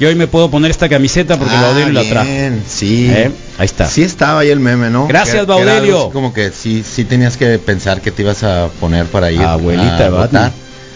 Yo 0.01 0.09
hoy 0.09 0.15
me 0.15 0.27
puedo 0.29 0.49
poner 0.49 0.71
esta 0.71 0.89
camiseta 0.89 1.37
porque 1.37 1.53
el 1.55 1.59
Ah, 1.61 1.63
Baudelio 1.65 1.93
la 1.93 2.05
trajo. 2.09 2.27
bien, 2.31 2.63
Sí. 2.69 3.11
Eh, 3.13 3.31
Ahí 3.59 3.67
está. 3.67 3.89
Sí 3.89 4.03
estaba 4.03 4.41
ahí 4.41 4.49
el 4.49 4.61
meme, 4.61 4.89
¿no? 4.91 5.09
Gracias, 5.09 5.41
Que- 5.41 5.45
Baudelio. 5.47 6.11
como 6.11 6.33
que 6.33 6.51
sí, 6.53 6.85
sí 6.89 7.05
tenías 7.05 7.37
que 7.37 7.59
pensar 7.59 8.01
que 8.01 8.13
te 8.13 8.23
ibas 8.23 8.45
a 8.45 8.69
poner 8.81 9.07
para 9.07 9.33
ir 9.33 9.41
Abuelita 9.43 10.07
a 10.07 10.11
votar. 10.11 10.53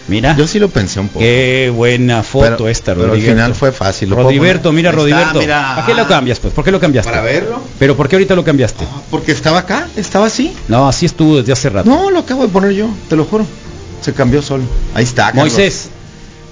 Mira. 0.07 0.35
Yo 0.35 0.47
sí 0.47 0.59
lo 0.59 0.67
pensé 0.69 0.99
un 0.99 1.07
poco. 1.07 1.19
Qué 1.19 1.71
buena 1.73 2.23
foto 2.23 2.43
Pero- 2.57 2.67
esta, 2.69 2.93
pero 2.93 3.13
al 3.13 3.21
final 3.21 3.55
fue 3.55 3.71
fácil, 3.71 4.09
¿lo 4.09 4.17
Rodiberto, 4.17 4.71
mira, 4.73 4.89
está, 4.89 5.01
Rodiberto. 5.01 5.39
mira. 5.39 5.75
¿Para 5.75 5.87
qué 5.87 5.93
lo 5.93 6.07
cambias, 6.07 6.39
pues? 6.39 6.53
¿Por 6.53 6.63
qué 6.65 6.71
lo 6.71 6.79
cambiaste? 6.79 7.09
Para 7.09 7.23
verlo. 7.23 7.61
Pero 7.79 7.95
¿por 7.95 8.09
qué 8.09 8.17
ahorita 8.17 8.35
lo 8.35 8.43
cambiaste? 8.43 8.83
Ah, 8.83 9.01
Porque 9.09 9.31
estaba 9.31 9.59
acá, 9.59 9.87
estaba 9.95 10.25
así. 10.27 10.53
No, 10.67 10.87
así 10.89 11.05
estuvo 11.05 11.37
desde 11.37 11.53
hace 11.53 11.69
rato. 11.69 11.89
No, 11.89 12.11
lo 12.11 12.19
acabo 12.19 12.43
de 12.43 12.49
poner 12.49 12.71
yo, 12.73 12.89
te 13.09 13.15
lo 13.15 13.23
juro. 13.25 13.45
Se 14.01 14.11
cambió 14.13 14.41
solo. 14.41 14.63
Ahí 14.93 15.05
está. 15.05 15.27
Carlos. 15.27 15.45
Moisés, 15.45 15.87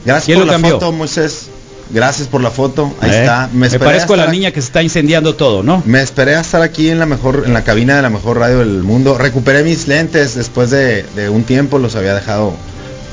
Gracias 0.06 0.26
¿quién 0.26 0.38
por 0.38 0.46
lo 0.46 0.52
la 0.52 0.54
cambió? 0.54 0.72
foto, 0.80 0.92
Moisés. 0.94 1.48
Gracias 1.94 2.30
por 2.30 2.40
la 2.40 2.52
foto. 2.52 2.94
Ahí 3.02 3.10
¿eh? 3.10 3.20
está. 3.20 3.50
Me, 3.52 3.68
esperé 3.68 3.84
parezco 3.84 4.14
a 4.14 4.18
la 4.18 4.28
niña 4.28 4.52
que 4.52 4.62
se 4.62 4.68
está 4.68 4.82
incendiando 4.82 5.36
todo, 5.36 5.62
¿no? 5.62 5.84
Me 5.86 6.02
esperé 6.02 6.38
a 6.38 6.40
estar 6.40 6.62
aquí 6.62 6.90
en 6.90 7.00
la 7.00 7.06
mejor, 7.06 7.44
en 7.46 7.54
la 7.54 7.66
cabina 7.66 7.98
de 7.98 8.02
la 8.02 8.10
mejor 8.10 8.38
radio 8.40 8.60
del 8.60 8.82
mundo. 8.84 9.18
Recuperé 9.18 9.62
mis 9.64 9.90
lentes 9.90 10.36
después 10.36 10.70
de, 10.70 11.04
de 11.18 11.28
un 11.28 11.44
tiempo, 11.44 11.80
los 11.80 11.98
había 11.98 12.14
dejado 12.16 12.54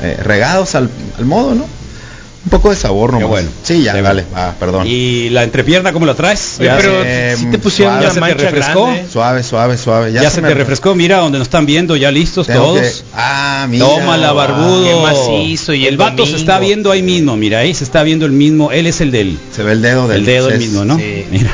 eh, 0.03 0.19
regados 0.23 0.75
al, 0.75 0.89
al 1.19 1.25
modo, 1.25 1.55
¿no? 1.55 1.65
Un 2.45 2.51
poco 2.51 2.71
de 2.71 2.77
sabor 2.77 3.13
nomás. 3.13 3.29
bueno. 3.29 3.49
Sí, 3.63 3.83
ya, 3.83 4.01
bueno. 4.01 4.23
Ah, 4.35 4.55
perdón. 4.59 4.87
¿Y 4.87 5.29
la 5.31 5.43
entrepierna 5.43 5.93
cómo 5.93 6.07
la 6.07 6.15
traes? 6.15 6.55
Oye, 6.59 6.67
Ya 6.69 6.77
pero 6.79 7.03
se- 7.03 7.33
eh, 7.33 7.37
si 7.37 7.47
te 7.47 7.59
pusieron 7.59 7.95
suave. 8.01 8.07
¿Ya 8.07 8.15
se 8.15 8.21
te 8.21 8.35
refrescó? 8.51 8.87
grande. 8.87 9.07
Suave, 9.13 9.43
suave, 9.43 9.77
suave. 9.77 10.13
ya, 10.13 10.31
se 10.31 10.41
me- 10.41 10.49
te 10.49 10.55
refrescó, 10.55 10.95
mira 10.95 11.19
donde 11.19 11.39
nos 11.39 11.49
están 11.49 11.67
viendo, 11.67 11.95
ya 11.97 12.11
listos 12.11 12.47
Tengo 12.47 12.61
todos. 12.63 12.81
que- 12.81 12.93
Ah, 13.15 13.67
mira. 13.69 13.85
Tómala, 13.85 14.33
barbudo. 14.33 14.85
qué 14.85 14.95
macizo, 15.03 15.75
y 15.75 15.83
el 15.83 15.95
el 15.95 15.97
vato 15.99 16.25
se 16.27 16.37
está 16.37 16.59
viendo 16.59 16.91
ahí 16.91 17.03
mismo, 17.03 17.37
mira, 17.37 17.59
ahí 17.59 17.75
se 17.75 17.85
está 17.85 18.03
viendo 18.03 18.25
el 18.25 18.33
mismo. 18.33 18.71
Él 18.73 18.87
es 18.87 19.01
el 19.03 19.11
del 19.11 19.37
Se 19.55 19.63
ve 19.63 19.73
el 19.73 19.83
dedo 19.83 20.09
del 20.09 20.21
el 20.21 20.25
dedo 20.25 20.49
el 20.49 20.55
es- 20.55 20.61
mismo, 20.61 20.85
¿no? 20.87 20.97
sí. 20.97 21.27
Mira. 21.31 21.51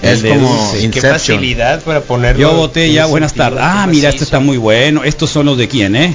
Es 0.00 0.10
el 0.12 0.22
dedo. 0.22 0.34
como- 0.36 0.72
Sí, 0.74 0.88
qué 0.88 1.02
facilidad 1.02 1.82
para 1.82 2.00
ponerlo. 2.00 2.40
Yo 2.40 2.54
voté 2.54 2.90
ya, 2.92 3.04
buenas 3.04 3.34
tardes. 3.34 3.60
Ah, 3.62 3.86
mira, 3.90 4.08
este 4.08 4.24
está 4.24 4.38
muy 4.40 4.56
bueno. 4.56 5.02
Estos 5.04 5.28
son 5.28 5.44
los 5.44 5.58
de 5.58 5.68
quién, 5.68 5.94
¿eh? 5.96 6.14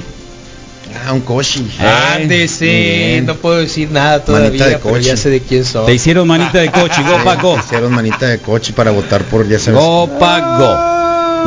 Ah, 0.94 1.12
un 1.12 1.20
koshi. 1.20 1.60
Eh, 1.80 1.86
Ándese, 2.16 2.64
muy 2.64 2.74
bien. 2.74 3.26
no 3.26 3.34
puedo 3.36 3.56
decir 3.58 3.90
nada 3.90 4.24
todavía, 4.24 4.66
de 4.66 4.78
pero 4.78 4.98
ya 4.98 5.16
sé 5.16 5.30
de 5.30 5.40
quién 5.40 5.64
son. 5.64 5.86
Te 5.86 5.94
hicieron 5.94 6.26
manita 6.28 6.58
de 6.58 6.70
coche, 6.70 7.02
go 7.02 7.22
pa' 7.24 7.36
go. 7.36 7.58
Hicieron 7.58 7.92
manita 7.92 8.26
de 8.26 8.38
coche 8.38 8.72
para 8.72 8.90
votar 8.90 9.24
por 9.24 9.48
ya 9.48 9.58
sabes. 9.58 9.80
Go 9.80 10.08
pa' 10.18 10.56
go. 10.58 10.96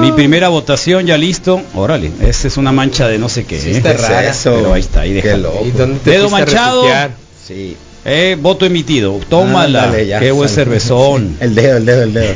Mi 0.02 0.12
primera 0.14 0.48
votación 0.50 1.06
ya 1.06 1.18
listo. 1.18 1.62
Órale, 1.76 2.12
esa 2.22 2.48
es 2.48 2.58
una 2.58 2.72
mancha 2.72 3.08
de 3.08 3.18
no 3.18 3.28
sé 3.28 3.46
qué. 3.46 3.60
Sí, 3.60 3.70
¿eh? 3.72 3.78
está 3.78 3.90
¿Qué 3.96 3.96
es 3.96 4.08
rara. 4.10 4.30
eso? 4.30 4.54
Pero 4.56 4.74
ahí 4.74 4.82
está, 4.82 5.02
ahí 5.02 5.14
déjalo. 5.14 5.50
loco. 5.54 5.66
¿Y 5.66 5.72
dónde 5.72 6.00
te 6.00 6.10
Dedo 6.12 6.30
manchado. 6.30 6.82
refugiar? 6.84 7.12
Sí. 7.46 7.76
Eh, 8.06 8.38
voto 8.40 8.66
emitido. 8.66 9.20
Tómala. 9.30 9.84
Ándale, 9.84 10.08
ya, 10.08 10.20
Qué 10.20 10.32
buen 10.32 10.48
sale. 10.50 10.64
cervezón. 10.64 11.36
El 11.42 11.54
dedo, 11.54 11.78
el 11.78 11.86
dedo, 11.86 12.04
el 12.04 12.14
dedo. 12.14 12.34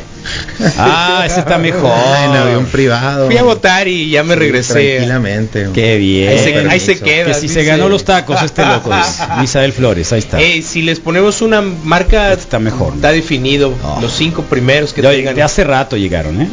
Ah, 0.78 1.22
ese 1.26 1.40
está 1.40 1.58
mejor. 1.58 1.90
Ay, 1.94 2.28
en 2.30 2.36
avión 2.36 2.66
privado. 2.66 3.26
Fui 3.26 3.36
a 3.36 3.42
votar 3.42 3.88
y 3.88 4.10
ya 4.10 4.22
me 4.22 4.34
Sí, 4.34 4.40
regresé. 4.40 4.72
Tranquilamente. 4.96 5.68
Qué 5.72 5.96
bien. 5.96 6.28
Ahí 6.30 6.38
se, 6.38 6.58
ahí 6.70 6.80
se 6.80 6.98
queda. 7.00 7.26
Que 7.26 7.34
si 7.34 7.48
se 7.48 7.64
ganó 7.64 7.88
los 7.88 8.04
tacos 8.04 8.42
este 8.42 8.64
loco, 8.66 8.90
es 8.94 9.20
Misael 9.40 9.72
Flores, 9.72 10.12
ahí 10.12 10.18
está. 10.20 10.40
Eh, 10.40 10.62
si 10.62 10.82
les 10.82 11.00
ponemos 11.00 11.40
una 11.42 11.60
marca, 11.62 12.32
Está 12.32 12.58
mejor. 12.58 12.94
Está 12.94 13.12
definido. 13.12 13.74
Oh. 13.82 13.98
Los 14.00 14.12
cinco 14.12 14.42
primeros 14.42 14.92
que 14.92 15.02
Ya- 15.02 15.10
tengan. 15.10 15.34
de 15.34 15.42
hace 15.42 15.64
rato 15.64 15.96
llegaron, 15.96 16.40
¿eh? 16.42 16.48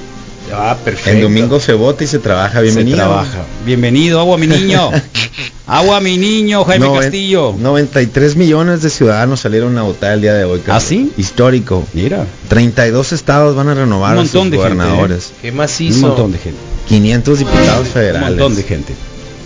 Ah, 0.53 0.77
perfecto. 0.83 1.09
En 1.11 1.21
domingo 1.21 1.59
se 1.59 1.73
vota 1.73 2.03
y 2.03 2.07
se 2.07 2.19
trabaja. 2.19 2.61
Bienvenido. 2.61 2.97
Se 2.97 3.03
trabaja. 3.03 3.43
Bienvenido, 3.65 4.19
agua 4.19 4.37
mi 4.37 4.47
niño. 4.47 4.91
agua 5.67 5.99
mi 6.01 6.17
niño, 6.17 6.63
Jaime 6.65 6.87
Noven- 6.87 7.01
Castillo. 7.03 7.55
93 7.57 8.35
millones 8.35 8.81
de 8.81 8.89
ciudadanos 8.89 9.39
salieron 9.39 9.77
a 9.77 9.83
votar 9.83 10.13
el 10.13 10.21
día 10.21 10.33
de 10.33 10.43
hoy. 10.45 10.59
¿Ah, 10.63 10.67
Carlos. 10.67 10.83
sí? 10.83 11.11
Histórico. 11.17 11.85
Mira, 11.93 12.25
32 12.49 13.13
estados 13.13 13.55
van 13.55 13.69
a 13.69 13.73
renovar 13.73 14.13
Un 14.13 14.19
a 14.19 14.21
montón 14.23 14.43
sus 14.43 14.51
de 14.51 14.57
gente, 14.57 14.73
¿eh? 14.73 14.75
gobernadores. 14.75 15.31
Qué 15.41 15.51
un 15.51 15.57
macizo. 15.57 16.07
montón 16.07 16.31
de 16.31 16.37
gente. 16.39 16.59
500 16.87 17.39
diputados 17.39 17.87
Un 17.87 17.93
federales. 17.93 18.29
montón 18.29 18.55
de 18.55 18.63
gente. 18.63 18.93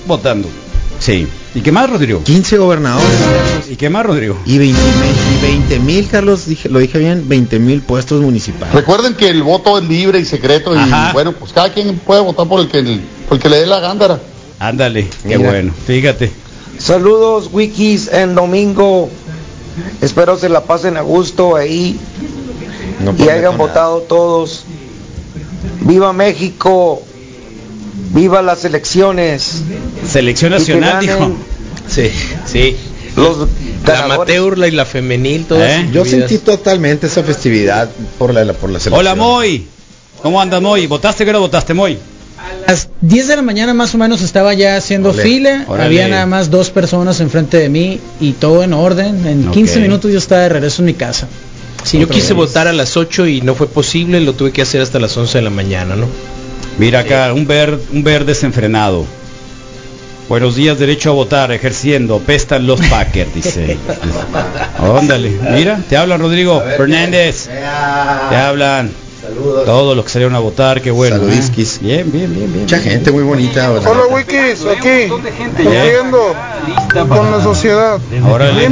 Votando. 0.08 0.48
Sí. 1.00 1.28
¿Y 1.54 1.62
qué 1.62 1.72
más, 1.72 1.90
Rodrigo? 1.90 2.24
15 2.24 2.58
gobernadores. 2.58 3.08
Carlos. 3.20 3.70
¿Y 3.70 3.76
qué 3.76 3.90
más, 3.90 4.06
Rodrigo? 4.06 4.38
Y 4.46 4.58
20 4.58 5.80
mil, 5.80 6.08
Carlos, 6.08 6.46
dije, 6.48 6.70
lo 6.70 6.80
dije 6.80 6.98
bien, 7.00 7.28
20 7.28 7.60
mil 7.60 7.82
puestos 7.82 8.22
municipales. 8.22 8.74
Recuerden 8.74 9.14
que 9.14 9.30
el 9.30 9.44
voto 9.44 9.78
es 9.78 9.84
libre 9.86 10.20
y 10.20 10.26
secreto 10.26 10.74
y 10.76 10.80
Ajá. 10.80 11.12
bueno, 11.14 11.34
pues 11.34 11.54
cada 11.54 11.72
quien 11.74 11.98
puede 12.00 12.22
votar 12.22 12.48
por 12.48 12.60
el 12.62 12.68
que, 12.70 12.82
por 13.28 13.38
el 13.38 13.44
que 13.44 13.50
le 13.50 13.58
dé 13.60 13.66
la 13.68 13.80
gándara. 13.80 14.20
Ándale, 14.60 15.08
qué 15.28 15.38
Mira. 15.38 15.50
bueno. 15.52 15.74
Fíjate. 15.86 16.32
Saludos, 16.78 17.50
Wikis, 17.52 18.12
en 18.12 18.36
domingo. 18.36 19.10
Espero 20.02 20.38
se 20.38 20.48
la 20.50 20.64
pasen 20.64 20.96
a 20.98 21.02
gusto 21.02 21.56
ahí 21.58 22.00
No 23.02 23.14
y 23.18 23.24
hayan 23.24 23.44
nada. 23.44 23.58
votado 23.58 24.00
todos. 24.02 24.64
Viva 25.82 26.14
México. 26.14 27.02
Viva 28.14 28.42
las 28.42 28.66
elecciones. 28.66 29.62
Selección 30.10 30.52
nacional, 30.52 31.00
dijo. 31.00 31.36
Sí, 31.88 32.10
sí. 32.46 32.76
Los 33.16 33.48
La 33.86 34.04
amateur, 34.06 34.58
la 34.58 34.68
y 34.68 34.72
la 34.72 34.86
femenil, 34.86 35.46
todas 35.46 35.70
¿Eh? 35.70 35.90
Yo 35.94 36.04
sentí 36.04 36.38
totalmente 36.40 37.08
esa 37.08 37.24
festividad 37.24 37.90
por 38.18 38.34
la, 38.34 38.42
por 38.54 38.70
la 38.70 38.80
selección. 38.80 39.00
Hola, 39.00 39.16
Moy. 39.16 39.68
¿Cómo 40.22 40.42
andas, 40.42 40.62
Moy? 40.62 40.88
¿Votaste 40.88 41.24
que 41.24 41.32
no 41.32 41.40
votaste, 41.40 41.74
Moy? 41.74 41.98
A 42.38 42.72
las 42.72 42.90
10 43.02 43.28
de 43.30 43.36
la 43.38 43.42
mañana 43.42 43.74
más 43.74 43.96
o 43.96 43.98
menos 43.98 44.22
estaba 44.22 44.54
ya 44.54 44.76
haciendo 44.76 45.14
fila, 45.14 45.64
órale. 45.68 45.86
había 45.86 46.08
nada 46.10 46.26
más 46.26 46.52
dos 46.52 46.70
personas 46.72 47.20
enfrente 47.22 47.58
de 47.58 47.70
mí 47.70 48.00
y 48.20 48.34
todo 48.34 48.64
en 48.64 48.74
orden. 48.74 49.26
En 49.26 49.48
Ok. 49.48 49.54
15 49.54 49.80
minutos 49.80 50.12
yo 50.12 50.18
estaba 50.18 50.42
de 50.42 50.50
regreso 50.50 50.82
en 50.82 50.88
mi 50.88 50.94
casa. 50.94 51.28
Sí, 51.84 52.00
yo 52.00 52.10
quise 52.10 52.30
vez. 52.34 52.36
votar 52.48 52.68
a 52.68 52.74
las 52.74 52.98
8 52.98 53.28
y 53.28 53.42
no 53.42 53.56
fue 53.56 53.68
posible, 53.68 54.20
lo 54.20 54.34
tuve 54.34 54.52
que 54.52 54.62
hacer 54.64 54.82
hasta 54.82 55.00
las 55.00 55.16
11 55.16 55.38
de 55.38 55.42
la 55.44 55.50
mañana, 55.52 55.96
¿no? 55.96 56.08
Mira 56.78 57.00
acá, 57.00 57.34
un 57.34 57.48
ver, 57.48 57.80
un 57.92 58.04
ver 58.04 58.26
desenfrenado. 58.26 59.06
Buenos 60.28 60.56
días, 60.56 60.78
derecho 60.78 61.12
a 61.12 61.14
votar, 61.14 61.52
ejerciendo. 61.52 62.20
Pestan 62.20 62.68
los 62.68 62.82
Packers, 62.88 63.34
dice. 63.34 63.78
Óndale, 64.80 65.30
mira, 65.52 65.80
te 65.88 65.96
hablan 65.96 66.20
Rodrigo 66.20 66.62
Fernández. 66.78 67.48
Te 68.30 68.36
hablan. 68.36 68.92
Saludos. 69.26 69.66
Todos 69.66 69.96
los 69.96 70.06
que 70.06 70.12
salieron 70.12 70.36
a 70.36 70.40
votar, 70.40 70.82
qué 70.82 70.92
bueno. 70.92 71.16
¿eh? 71.16 71.20
Saludisquis. 71.20 71.80
Bien, 71.82 72.12
bien, 72.12 72.34
bien, 72.34 72.48
bien. 72.52 72.62
Mucha 72.62 72.80
gente 72.80 73.12
muy 73.12 73.24
bonita. 73.24 73.70
¿verdad? 73.70 73.92
Hola 73.92 74.16
Wikis, 74.16 74.66
aquí, 74.66 75.08
cumpliendo 75.10 76.36
con 77.10 77.32
la 77.32 77.42
sociedad. 77.44 77.98
Primo. 78.10 78.38
dale. 78.38 78.68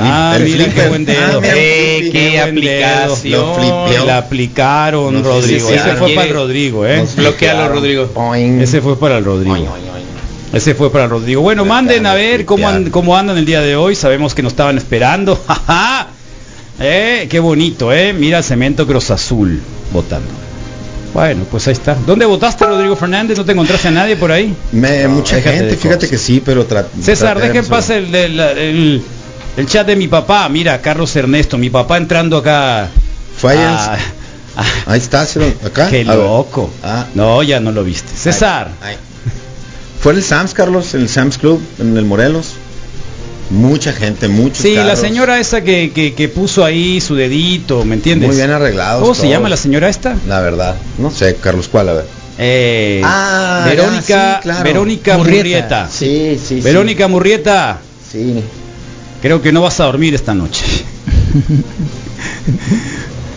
Ah, 0.00 0.34
El 0.36 0.44
mira 0.44 0.66
qué 0.74 0.88
buen 0.88 1.06
Ah, 1.08 1.12
dedo. 1.12 1.40
mira, 1.40 1.52
Eh, 1.56 1.96
flippy. 2.00 2.10
qué 2.18 2.40
aplicación. 2.40 4.06
La 4.06 4.18
aplicaron, 4.18 5.14
No 5.14 5.22
Rodrigo. 5.22 5.68
si 5.68 5.74
Ese 5.74 5.84
se 5.84 5.90
fue 5.96 6.06
quiere- 6.08 6.14
para 6.16 6.28
el 6.28 6.34
Rodrigo, 6.34 6.86
¿eh? 6.86 6.98
Nos 6.98 7.16
Bloquealo. 7.16 7.68
Rodrigo. 7.68 8.06
Boing. 8.14 8.60
Ese 8.60 8.80
fue 8.80 8.98
para 8.98 9.18
el 9.18 9.24
Rodrigo. 9.24 9.56
Ese 10.52 10.74
fue 10.74 10.90
para 10.90 11.04
el 11.04 11.10
Rodrigo. 11.10 11.40
Bueno, 11.40 11.64
manden 11.64 12.04
a 12.06 12.12
ver 12.14 12.44
cómo, 12.44 12.68
an- 12.68 12.90
cómo 12.90 13.16
andan 13.16 13.38
el 13.38 13.46
día 13.46 13.60
de 13.62 13.74
hoy. 13.74 13.94
Sabemos 13.94 14.34
que 14.34 14.42
nos 14.42 14.52
estaban 14.52 14.76
esperando. 14.76 15.34
¡Ja, 15.46 16.08
Eh, 16.82 17.26
qué 17.30 17.38
bonito, 17.40 17.92
¿eh? 17.92 18.12
Mira, 18.12 18.42
Cemento 18.42 18.86
Cruz 18.86 19.10
Azul 19.10 19.60
votando. 19.92 20.28
Bueno, 21.14 21.44
pues 21.50 21.66
ahí 21.68 21.74
está. 21.74 21.94
¿Dónde 22.06 22.24
votaste, 22.24 22.64
Rodrigo 22.64 22.96
Fernández? 22.96 23.36
¿No 23.36 23.44
te 23.44 23.52
encontraste 23.52 23.88
a 23.88 23.90
nadie 23.90 24.16
por 24.16 24.32
ahí? 24.32 24.54
Me, 24.72 25.06
mucha 25.08 25.40
gente, 25.40 25.76
fíjate 25.76 26.08
que 26.08 26.16
sí, 26.18 26.42
pero 26.44 26.66
César, 27.00 27.38
dejen 27.40 27.66
pasar 27.66 27.98
el, 27.98 28.14
el, 28.14 28.40
el- 28.40 29.02
el 29.58 29.66
chat 29.66 29.86
de 29.86 29.94
mi 29.96 30.08
papá. 30.08 30.48
Mira, 30.48 30.80
Carlos 30.80 31.14
Ernesto, 31.14 31.58
mi 31.58 31.68
papá 31.68 31.98
entrando 31.98 32.38
acá. 32.38 32.88
Fue 33.36 33.52
ahí 33.52 33.58
en- 33.58 33.64
Ah, 33.66 33.98
ah, 34.56 34.64
Ahí 34.86 34.98
está, 34.98 35.26
¿sí 35.26 35.38
lo- 35.38 35.66
acá. 35.66 35.88
qué 35.90 36.00
A 36.08 36.14
loco. 36.14 36.70
Ah. 36.82 37.06
No, 37.14 37.42
ya 37.42 37.60
no 37.60 37.70
lo 37.72 37.84
viste. 37.84 38.10
César. 38.16 38.70
Fue 40.00 40.12
en 40.12 40.18
el 40.18 40.24
Sam's, 40.24 40.54
Carlos, 40.54 40.94
en 40.94 41.02
el 41.02 41.08
Sam's 41.10 41.36
Club, 41.36 41.60
en 41.78 41.96
el 41.96 42.04
Morelos. 42.06 42.54
Mucha 43.52 43.92
gente, 43.92 44.28
muchos 44.28 44.58
Sí, 44.58 44.74
la 44.76 44.96
señora 44.96 45.38
esa 45.38 45.62
que, 45.62 45.92
que, 45.92 46.14
que 46.14 46.28
puso 46.28 46.64
ahí 46.64 47.00
su 47.02 47.14
dedito, 47.14 47.84
¿me 47.84 47.94
entiendes? 47.96 48.28
Muy 48.28 48.36
bien 48.36 48.50
arreglados. 48.50 49.02
¿Cómo 49.02 49.14
se 49.14 49.28
llama 49.28 49.48
la 49.50 49.58
señora 49.58 49.88
esta? 49.90 50.16
La 50.26 50.40
verdad. 50.40 50.74
No 50.98 51.10
sé, 51.10 51.36
Carlos, 51.36 51.68
¿cuál? 51.68 51.90
A 51.90 51.92
ver. 51.92 52.06
Eh, 52.38 53.02
Ah, 53.04 53.64
Verónica, 53.66 54.00
ya, 54.08 54.34
sí, 54.36 54.42
claro. 54.42 54.64
Verónica 54.64 55.18
Murrieta. 55.18 55.38
Murrieta. 55.42 55.88
Sí, 55.90 56.40
sí, 56.42 56.60
Verónica 56.62 57.08
Murrieta, 57.08 57.78
Sí. 58.10 58.42
creo 59.20 59.42
que 59.42 59.52
no 59.52 59.60
vas 59.60 59.78
a 59.80 59.84
dormir 59.84 60.14
esta 60.14 60.32
noche. 60.34 60.64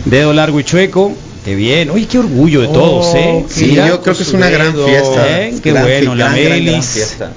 Dedo 0.05 0.33
largo 0.33 0.59
y 0.59 0.63
chueco, 0.63 1.13
qué 1.43 1.55
bien. 1.55 1.89
Oye, 1.89 2.07
qué 2.07 2.19
orgullo 2.19 2.61
de 2.61 2.67
todos, 2.67 3.13
¿eh? 3.15 3.43
Sí, 3.49 3.65
Mira, 3.65 3.87
yo 3.89 4.01
creo 4.01 4.15
que 4.15 4.23
es 4.23 4.33
una 4.33 4.49
gran 4.49 4.73
fiesta. 4.73 5.39
Eh, 5.41 5.55
qué 5.61 5.71
Gran 5.71 5.83
bueno, 5.83 6.15
la 6.15 6.29
gran, 6.29 6.49
Melis. 6.49 6.85
fiesta. 6.85 7.31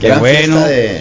Qué 0.00 0.08
Gran 0.08 0.20
bueno. 0.20 0.56
fiesta 0.58 0.66
de, 0.68 1.00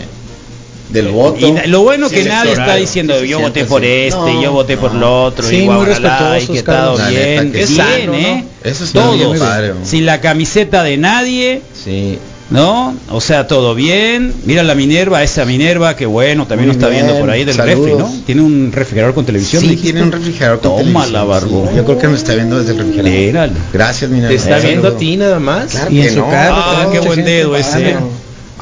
del 0.91 1.07
voto. 1.10 1.48
Y 1.48 1.67
lo 1.69 1.81
bueno 1.83 2.10
que 2.10 2.24
nadie 2.24 2.51
está 2.53 2.75
diciendo 2.75 3.19
Sí, 3.21 3.27
yo 3.27 3.38
sí, 3.38 3.43
voté 3.43 3.65
por 3.65 3.83
este, 3.83 4.17
No, 4.19 4.41
yo 4.41 4.51
voté 4.51 4.77
por 4.77 4.93
lo 4.93 5.25
otro, 5.25 5.48
Sí, 5.48 5.57
y 5.63 5.69
muy 5.69 5.86
respetuosos, 5.86 6.50
y 6.50 6.53
que 6.53 6.63
todo 6.63 6.98
La 6.98 7.10
bien, 7.10 7.51
que 7.51 7.67
sí. 7.67 7.74
bien, 7.75 7.88
Sano, 8.01 8.13
¿eh? 8.15 8.43
Eso 8.63 8.86
padre, 9.39 9.71
hombre. 9.71 9.86
sin 9.86 10.05
la 10.05 10.21
camiseta 10.21 10.83
de 10.83 10.98
nadie, 10.98 11.62
Sí. 11.74 12.17
¿no? 12.50 12.93
O 13.10 13.21
sea, 13.21 13.48
todo 13.48 13.74
bien. 13.75 14.33
Mira 14.45 14.62
la 14.63 14.75
Minerva, 14.75 15.24
esa 15.24 15.45
Minerva, 15.45 15.95
que 15.95 16.05
bueno, 16.05 16.48
también 16.48 16.67
nos 16.67 16.75
está 16.75 16.89
bien, 16.89 17.03
viendo 17.05 17.21
por 17.21 17.29
ahí 17.29 17.45
del 17.45 17.55
saludos. 17.55 17.77
refri, 18.01 18.17
¿no? 18.17 18.24
Tiene 18.25 18.41
un 18.41 18.71
refrigerador 18.74 19.15
con 19.15 19.25
televisión. 19.25 19.62
Sí, 19.63 19.77
tiene 19.77 20.03
un 20.03 20.12
refrigerador 20.12 20.60
con 20.60 20.71
Toma 20.71 20.83
televisión, 20.83 21.13
la 21.13 21.24
barbo. 21.24 21.67
sí. 21.71 21.77
Yo 21.77 21.86
creo 21.86 21.98
que 21.98 22.07
me 22.10 22.17
está 22.17 22.36
viendo 22.36 22.60
desde 22.60 22.74
el 22.74 22.77
refrigerador. 22.79 23.12
Míralo. 23.19 23.53
Gracias, 23.71 24.12
Minerva. 24.12 24.29
¿Te 24.29 24.36
está 24.36 24.60
viendo 24.60 24.88
a 24.89 24.98
ti 24.98 25.15
nada 25.15 25.39
más? 25.39 25.71
Claro 25.71 25.91
Y 25.91 26.01
en 26.01 26.10
su 26.13 26.19
no. 26.19 26.29
carro, 26.29 26.55
Ah, 26.57 26.89
qué 26.91 27.00
buen 27.00 27.24
dedo 27.24 27.55
ese. 27.55 27.95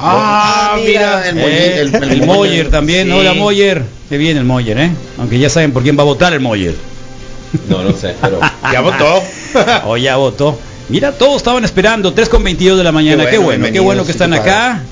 ¿No? 0.00 0.06
Ah, 0.08 0.76
mira, 0.84 1.28
el, 1.28 1.38
Eh, 1.38 1.40
Moller, 1.42 1.78
el, 1.78 1.94
el, 1.94 2.10
el 2.12 2.26
Moyer 2.26 2.70
también, 2.70 3.06
Sí. 3.08 3.12
hola 3.12 3.34
Moyer, 3.34 3.82
qué 4.08 4.16
bien 4.18 4.36
el 4.36 4.44
Moyer, 4.44 4.78
¿eh? 4.78 4.90
Aunque 5.18 5.38
ya 5.38 5.48
saben 5.50 5.72
por 5.72 5.82
quién 5.82 5.96
va 5.98 6.02
a 6.02 6.06
votar 6.06 6.32
el 6.32 6.40
Moyer. 6.40 6.74
No, 7.68 7.82
no 7.82 7.92
sé, 7.96 8.14
pero 8.20 8.38
ya 8.72 8.80
votó. 8.80 9.22
O 9.86 9.96
ya 9.96 10.16
votó. 10.16 10.58
Mira, 10.88 11.12
todos 11.12 11.36
estaban 11.38 11.64
esperando, 11.64 12.12
3 12.12 12.28
con 12.28 12.42
22 12.44 12.78
de 12.78 12.84
la 12.84 12.92
mañana. 12.92 13.24
Qué 13.24 13.32
Qué 13.32 13.38
bueno, 13.38 13.66
qué 13.72 13.80
bueno 13.80 14.04
que 14.04 14.12
están 14.12 14.32
acá. 14.32 14.82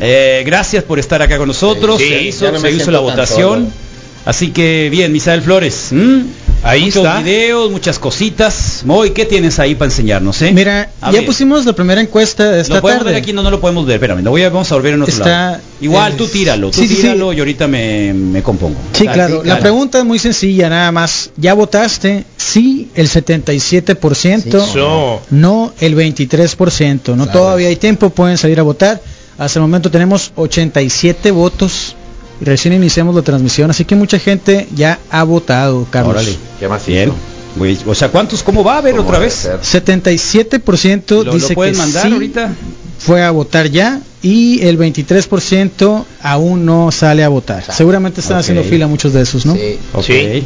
Eh, 0.00 0.42
gracias 0.46 0.82
por 0.84 0.98
estar 0.98 1.20
acá 1.20 1.36
con 1.38 1.48
nosotros. 1.48 1.98
Sí, 1.98 2.08
se 2.08 2.22
hizo, 2.22 2.52
no 2.52 2.58
se 2.58 2.70
hizo 2.72 2.90
la 2.90 3.00
votación. 3.00 3.64
solo. 3.64 3.72
Así 4.24 4.50
que 4.50 4.88
bien, 4.90 5.12
Misael 5.12 5.42
Flores. 5.42 5.90
Ahí 6.62 6.82
Muchos 6.86 6.96
está. 7.06 7.20
videos, 7.20 7.70
muchas 7.70 7.98
cositas. 7.98 8.82
Moy, 8.84 9.10
¿qué 9.12 9.24
tienes 9.24 9.58
ahí 9.58 9.74
para 9.74 9.86
enseñarnos? 9.90 10.42
Eh? 10.42 10.52
Mira, 10.52 10.90
A 11.00 11.10
ya 11.10 11.18
ver. 11.18 11.26
pusimos 11.26 11.64
la 11.64 11.72
primera 11.72 12.02
encuesta 12.02 12.50
de 12.50 12.60
esta 12.60 12.74
Lo 12.74 12.80
podemos 12.82 13.00
tarde. 13.04 13.14
ver 13.14 13.22
aquí, 13.22 13.32
no, 13.32 13.42
no 13.42 13.50
lo 13.50 13.60
podemos 13.62 13.86
ver. 13.86 13.94
Espérame, 13.94 14.22
lo 14.22 14.30
voy 14.30 14.42
a, 14.42 14.50
vamos 14.50 14.70
a 14.70 14.74
volver 14.74 14.92
en 14.92 15.02
otro 15.02 15.12
Está- 15.14 15.24
lado. 15.52 15.58
Igual, 15.80 16.16
tú 16.16 16.26
tíralo, 16.26 16.70
tú 16.70 16.80
Sí, 16.80 16.86
sí, 16.88 16.96
sí. 16.96 17.00
tíralo 17.00 17.32
y 17.32 17.38
ahorita 17.38 17.66
me, 17.66 18.12
me 18.12 18.42
compongo. 18.42 18.76
Sí, 18.92 19.04
Dale, 19.06 19.14
claro. 19.14 19.40
sí, 19.42 19.48
La 19.48 19.58
pregunta 19.58 19.98
es 20.00 20.04
muy 20.04 20.18
sencilla, 20.18 20.68
nada 20.68 20.92
más. 20.92 21.30
¿Ya 21.38 21.54
votaste? 21.54 22.24
Sí, 22.36 22.90
el 22.94 23.08
77%. 23.08 24.58
Eso. 24.62 25.22
No, 25.30 25.72
el 25.80 25.94
23%. 25.96 27.16
No, 27.16 27.24
Claro. 27.24 27.38
todavía 27.40 27.68
hay 27.68 27.76
tiempo, 27.76 28.10
pueden 28.10 28.36
salir 28.36 28.60
a 28.60 28.62
votar. 28.62 29.00
Hasta 29.38 29.58
el 29.58 29.62
momento 29.62 29.90
tenemos 29.90 30.32
87 30.36 31.30
votos. 31.30 31.96
Recién 32.40 32.74
iniciamos 32.74 33.14
la 33.14 33.22
transmisión, 33.22 33.70
así 33.70 33.84
que 33.84 33.94
mucha 33.94 34.18
gente 34.18 34.66
ya 34.74 34.98
ha 35.10 35.22
votado, 35.24 35.86
Carlos. 35.90 36.14
Órale. 36.14 36.36
Qué 36.58 36.68
macizo. 36.68 36.90
Bien. 36.90 37.12
O 37.86 37.94
sea, 37.94 38.08
¿cuántos? 38.10 38.42
¿Cómo 38.42 38.62
va 38.62 38.78
a 38.78 38.80
ver 38.80 38.94
¿Cómo 38.94 39.08
otra 39.08 39.18
vez? 39.18 39.34
ser? 39.34 39.60
77% 39.60 41.10
¿Lo, 41.10 41.24
lo 41.24 41.34
dice 41.34 41.54
pueden 41.54 41.74
que 41.74 41.78
mandar 41.78 42.06
sí 42.06 42.12
ahorita? 42.12 42.52
fue 42.98 43.22
a 43.22 43.30
votar 43.30 43.68
ya 43.70 44.00
y 44.22 44.62
el 44.62 44.78
23% 44.78 46.04
aún 46.22 46.64
no 46.64 46.92
sale 46.92 47.24
a 47.24 47.28
votar. 47.28 47.64
Seguramente 47.72 48.20
están 48.20 48.38
haciendo 48.38 48.62
fila 48.62 48.86
muchos 48.86 49.12
de 49.12 49.22
esos, 49.22 49.46
¿no? 49.46 49.54
Sí. 49.54 49.78
Ok. 49.92 50.04
Sí. 50.04 50.44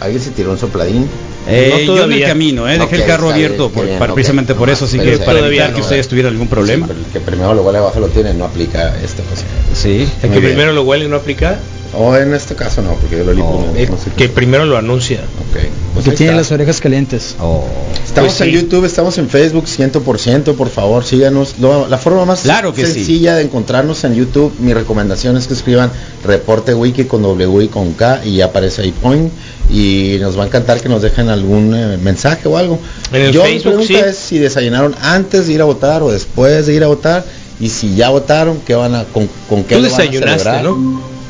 ¿Alguien 0.00 0.22
se 0.22 0.30
tiró 0.30 0.50
un 0.52 0.58
sopladín? 0.58 1.06
Eh, 1.48 1.84
No 1.86 1.94
yo 1.96 2.04
en 2.04 2.12
el 2.12 2.24
camino, 2.24 2.68
eh, 2.68 2.76
dejé 2.78 2.96
el 2.96 3.04
carro 3.06 3.30
abierto 3.30 3.68
qué 3.68 3.74
por- 3.74 3.84
bien, 3.86 3.98
para- 3.98 4.12
ok. 4.12 4.16
precisamente 4.16 4.54
por 4.54 4.68
eso, 4.68 4.84
así 4.84 4.98
Pero 4.98 5.12
que 5.12 5.18
para 5.18 5.38
todavía 5.38 5.62
evitar 5.62 5.74
que 5.74 5.80
ustedes 5.80 6.06
eh. 6.06 6.08
tuvieran 6.08 6.32
algún 6.32 6.48
problema. 6.48 6.86
Sí, 6.88 6.92
que 7.12 7.20
primero 7.20 7.54
lo 7.54 7.62
huele 7.62 7.78
abajo 7.78 8.00
lo 8.00 8.08
tiene, 8.08 8.34
no 8.34 8.44
aplica 8.44 8.94
esta 9.02 9.22
cosa. 9.22 9.44
Sí. 9.74 10.08
El 10.22 10.30
que 10.30 10.40
bien. 10.40 10.42
primero 10.52 10.72
lo 10.72 10.82
huele 10.82 11.04
y 11.04 11.08
no 11.08 11.16
aplica. 11.16 11.58
O 11.98 12.14
en 12.16 12.34
este 12.34 12.54
caso 12.56 12.82
no, 12.82 12.90
porque 12.96 13.16
yo 13.16 13.24
lo 13.24 13.32
limpio. 13.32 13.54
Oh, 13.54 13.66
no 13.72 13.96
sé 13.96 14.10
que 14.10 14.24
qué. 14.24 14.28
primero 14.28 14.66
lo 14.66 14.76
anuncia. 14.76 15.18
Ok, 15.20 15.62
pues 15.94 16.04
que 16.04 16.10
tiene 16.10 16.32
está. 16.32 16.36
las 16.42 16.52
orejas 16.52 16.80
calientes. 16.80 17.36
Oh. 17.40 17.64
Estamos 18.04 18.32
Pues 18.34 18.40
en 18.42 18.46
sí. 18.48 18.52
YouTube, 18.60 18.84
estamos 18.84 19.16
en 19.18 19.28
Facebook 19.30 19.64
100%, 19.66 20.54
por 20.56 20.68
favor, 20.68 21.04
síganos. 21.04 21.54
Lo- 21.58 21.88
la 21.88 21.96
forma 21.96 22.24
más 22.26 22.40
Claro 22.42 22.74
que 22.74 22.84
sí. 22.84 22.92
sencilla 22.94 23.36
de 23.36 23.44
encontrarnos 23.44 24.02
en 24.04 24.14
YouTube, 24.14 24.52
mi 24.58 24.74
recomendación 24.74 25.36
es 25.38 25.46
que 25.46 25.54
escriban 25.54 25.90
reporte 26.24 26.74
wiki 26.74 27.04
con 27.04 27.22
W 27.22 27.64
y 27.64 27.68
con 27.68 27.92
K 27.94 28.20
y 28.24 28.36
ya 28.38 28.46
aparece 28.46 28.82
ahí 28.82 28.90
point 28.92 29.32
y 29.70 30.16
nos 30.20 30.38
va 30.38 30.44
a 30.44 30.46
encantar 30.46 30.80
que 30.80 30.88
nos 30.88 31.02
dejen 31.02 31.28
algún 31.28 31.74
eh, 31.74 31.98
mensaje 32.02 32.48
o 32.48 32.56
algo. 32.56 32.78
En 33.12 33.32
Yo 33.32 33.42
Facebook, 33.42 33.78
mi 33.78 33.86
pregunta 33.86 34.04
sí. 34.04 34.10
es 34.10 34.16
si 34.16 34.38
desayunaron 34.38 34.94
antes 35.02 35.46
de 35.46 35.52
ir 35.54 35.60
a 35.60 35.64
votar 35.64 36.02
o 36.02 36.10
después 36.10 36.66
de 36.66 36.74
ir 36.74 36.84
a 36.84 36.88
votar 36.88 37.24
y 37.58 37.68
si 37.70 37.94
ya 37.96 38.10
votaron, 38.10 38.60
¿qué 38.66 38.74
van 38.74 38.94
a 38.94 39.04
con, 39.04 39.28
con 39.48 39.64
qué 39.64 39.76
Tú 39.76 39.82
lo 39.82 39.90
van 39.90 40.00
a 40.00 40.04
desayunaste. 40.04 40.50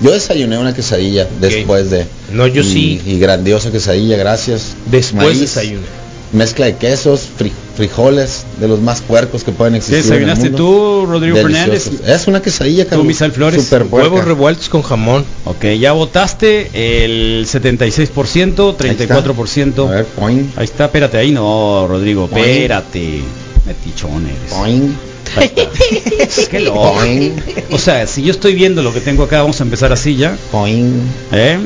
Yo 0.02 0.10
desayuné 0.12 0.58
una 0.58 0.74
quesadilla 0.74 1.26
después 1.40 1.88
de 1.90 2.04
No, 2.32 2.46
yo 2.46 2.60
y- 2.60 2.64
sí. 2.64 3.02
y 3.06 3.18
grandiosa 3.18 3.70
quesadilla, 3.70 4.16
gracias. 4.18 4.74
Después 4.90 5.24
Maíz, 5.28 5.40
desayuno. 5.40 5.86
Mezcla 6.32 6.66
de 6.66 6.76
quesos, 6.76 7.28
fri- 7.38 7.52
frijoles, 7.76 8.44
de 8.60 8.68
los 8.68 8.80
más 8.80 9.00
puercos 9.00 9.44
que 9.44 9.52
pueden 9.52 9.74
¿Qué 9.74 9.78
existir. 9.78 10.02
desayunaste 10.04 10.46
el 10.46 10.52
mundo. 10.52 10.66
tú, 10.66 11.06
Rodrigo 11.06 11.36
Deliciosos. 11.38 11.82
Fernández? 11.84 12.08
Es 12.20 12.26
una 12.26 12.42
quesadilla, 12.42 12.86
Carlos. 12.86 13.06
Misael 13.06 13.32
Flores? 13.32 13.62
Súper 13.64 13.86
puerca. 13.86 14.08
Huevos 14.10 14.24
revueltos 14.26 14.68
con 14.68 14.82
jamón. 14.82 15.24
Ok, 15.44 15.64
ya 15.78 15.92
votaste 15.92 16.70
el 17.04 17.46
76%, 17.46 18.76
34%. 18.76 19.88
A 19.88 19.90
ver, 19.90 20.04
point, 20.06 20.56
Ahí 20.58 20.64
está, 20.64 20.86
espérate, 20.86 21.16
ahí 21.18 21.30
no, 21.32 21.86
Rodrigo, 21.88 22.28
Boing. 22.28 22.44
espérate. 22.44 23.20
Metichón 23.66 24.26
eres. 24.26 24.52
point, 24.52 24.94
Ahí 25.36 25.52
está. 25.56 26.48
Qué 26.50 26.60
loco. 26.60 26.92
point, 26.94 27.38
O 27.72 27.78
sea, 27.78 28.06
si 28.06 28.22
yo 28.22 28.30
estoy 28.30 28.54
viendo 28.54 28.82
lo 28.82 28.92
que 28.92 29.00
tengo 29.00 29.24
acá, 29.24 29.42
vamos 29.42 29.60
a 29.60 29.64
empezar 29.64 29.92
así 29.92 30.16
ya. 30.16 30.36
point. 30.52 30.94
¿eh? 31.32 31.58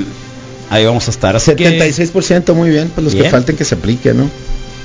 Ahí 0.71 0.85
vamos 0.87 1.09
a 1.09 1.11
estar. 1.11 1.35
Así 1.37 1.55
que 1.57 1.79
76% 1.79 2.55
muy 2.55 2.71
bien, 2.71 2.91
pues 2.95 3.05
los 3.05 3.13
Bien. 3.15 3.25
que 3.27 3.31
falten 3.31 3.57
que 3.57 3.65
se 3.65 3.75
aplique, 3.75 4.15
¿no? 4.15 4.31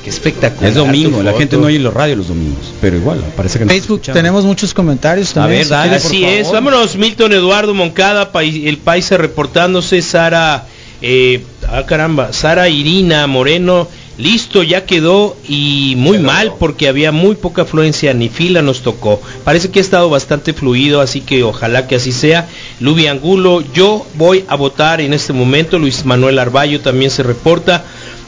Qué 0.06 0.12
espectacular. 0.12 0.70
es 0.70 0.76
domingo, 0.76 1.24
la 1.24 1.34
gente 1.34 1.58
no 1.58 1.66
oye 1.66 1.80
los 1.80 1.92
radios 1.94 2.20
los 2.20 2.28
domingos, 2.28 2.72
pero 2.80 2.96
igual, 2.96 3.24
parece 3.36 3.58
que 3.60 3.66
no 3.66 3.72
Facebook 3.72 4.02
tenemos 4.14 4.46
muchos 4.46 4.72
comentarios 4.72 5.32
A 5.32 5.34
también. 5.42 5.60
ver, 5.62 5.66
si 5.66 5.72
dale, 5.72 5.88
por 5.90 5.98
Así 5.98 6.24
es, 6.24 6.48
favor. 6.48 6.54
vámonos, 6.54 6.96
Milton 6.96 7.34
Eduardo 7.34 7.74
Moncada, 7.74 8.30
el 8.42 8.78
paisa 8.78 9.18
reportándose, 9.18 10.04
Sara, 10.04 10.68
eh, 11.02 11.44
ah 11.68 11.86
caramba, 11.88 12.34
Sara 12.34 12.70
Irina 12.70 13.26
Moreno, 13.26 13.88
listo, 14.20 14.62
ya 14.64 14.86
quedó 14.86 15.36
y 15.50 15.96
muy 15.98 16.20
mal 16.20 16.54
porque 16.60 16.88
había 16.88 17.12
muy 17.12 17.36
poca 17.36 17.64
afluencia, 17.64 18.14
ni 18.14 18.30
fila 18.30 18.62
nos 18.62 18.82
tocó. 18.82 19.20
Parece 19.44 19.72
que 19.72 19.80
ha 19.80 19.82
estado 19.82 20.10
bastante 20.10 20.54
fluido, 20.54 21.02
así 21.02 21.20
que 21.22 21.44
ojalá 21.44 21.88
que 21.88 21.96
así 21.96 22.12
sea. 22.12 22.48
Lubi 22.80 23.08
Angulo, 23.08 23.62
yo 23.74 24.06
voy 24.16 24.46
a 24.48 24.56
votar 24.56 25.02
en 25.02 25.14
este 25.14 25.34
momento, 25.34 25.80
Luis 25.80 26.06
Manuel 26.06 26.38
Arballo 26.40 26.80
también 26.80 27.10
se 27.12 27.24
reporta. 27.24 27.84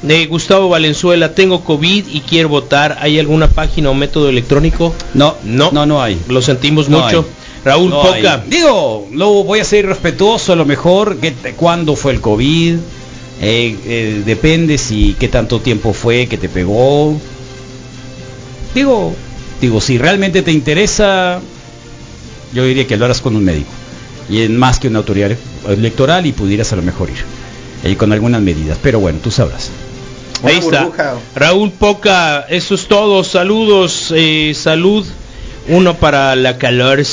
Eh, 0.08 0.28
Gustavo 0.28 0.70
Valenzuela, 0.70 1.34
tengo 1.34 1.64
COVID 1.64 2.06
y 2.12 2.22
quiero 2.22 2.50
votar. 2.50 2.98
¿Hay 3.02 3.18
alguna 3.20 3.48
página 3.48 3.90
o 3.90 3.94
método 3.94 4.30
electrónico? 4.30 4.94
No, 5.14 5.36
No, 5.44 5.72
no, 5.72 5.86
no 5.86 6.02
hay. 6.02 6.20
Lo 6.28 6.42
sentimos 6.42 6.88
No 6.90 7.00
mucho. 7.02 7.20
hay. 7.20 7.26
Raúl 7.66 7.90
No 7.90 8.02
Poca. 8.02 8.36
hay. 8.44 8.50
Digo, 8.50 9.08
lo 9.12 9.44
voy 9.44 9.60
a 9.60 9.64
ser 9.66 9.86
respetuoso 9.88 10.54
a 10.54 10.56
lo 10.56 10.66
mejor. 10.66 11.18
Que 11.18 11.32
te- 11.32 11.54
¿Cuándo 11.54 11.96
fue 11.96 12.12
el 12.14 12.22
COVID? 12.22 12.76
Eh, 13.42 13.76
eh, 13.86 14.22
depende 14.26 14.78
si 14.78 15.16
qué 15.20 15.28
tanto 15.28 15.60
tiempo 15.62 15.94
fue 15.94 16.28
que 16.28 16.38
te 16.38 16.48
pegó. 16.50 17.20
Digo, 18.76 19.14
digo, 19.62 19.82
si 19.82 19.98
realmente 19.98 20.44
te 20.44 20.52
interesa, 20.52 21.40
yo 22.54 22.64
diría 22.66 22.86
que 22.88 22.98
lo 22.98 23.06
harás 23.06 23.22
con 23.22 23.36
un 23.36 23.44
médico. 23.44 23.70
Y 24.30 24.42
en 24.42 24.58
más 24.58 24.80
que 24.80 24.88
una 24.90 25.00
autoridad 25.00 25.32
electoral 25.68 26.26
y 26.26 26.32
pudieras 26.34 26.72
a 26.74 26.76
lo 26.76 26.82
mejor 26.84 27.10
ir. 27.10 27.24
eh, 27.84 27.96
con 27.96 28.12
algunas 28.12 28.42
medidas. 28.42 28.78
Pero 28.82 29.00
bueno, 29.00 29.20
tú 29.24 29.30
sabrás. 29.32 29.70
Ahí 30.44 30.58
está. 30.58 30.90
Raúl 31.36 31.72
Poca, 31.72 32.46
eso 32.50 32.76
es 32.76 32.88
todo. 32.88 33.24
Saludos, 33.24 34.14
eh, 34.16 34.54
salud. 34.56 35.06
Uno 35.70 35.96
para 35.96 36.36
la 36.38 36.58
calor. 36.58 37.04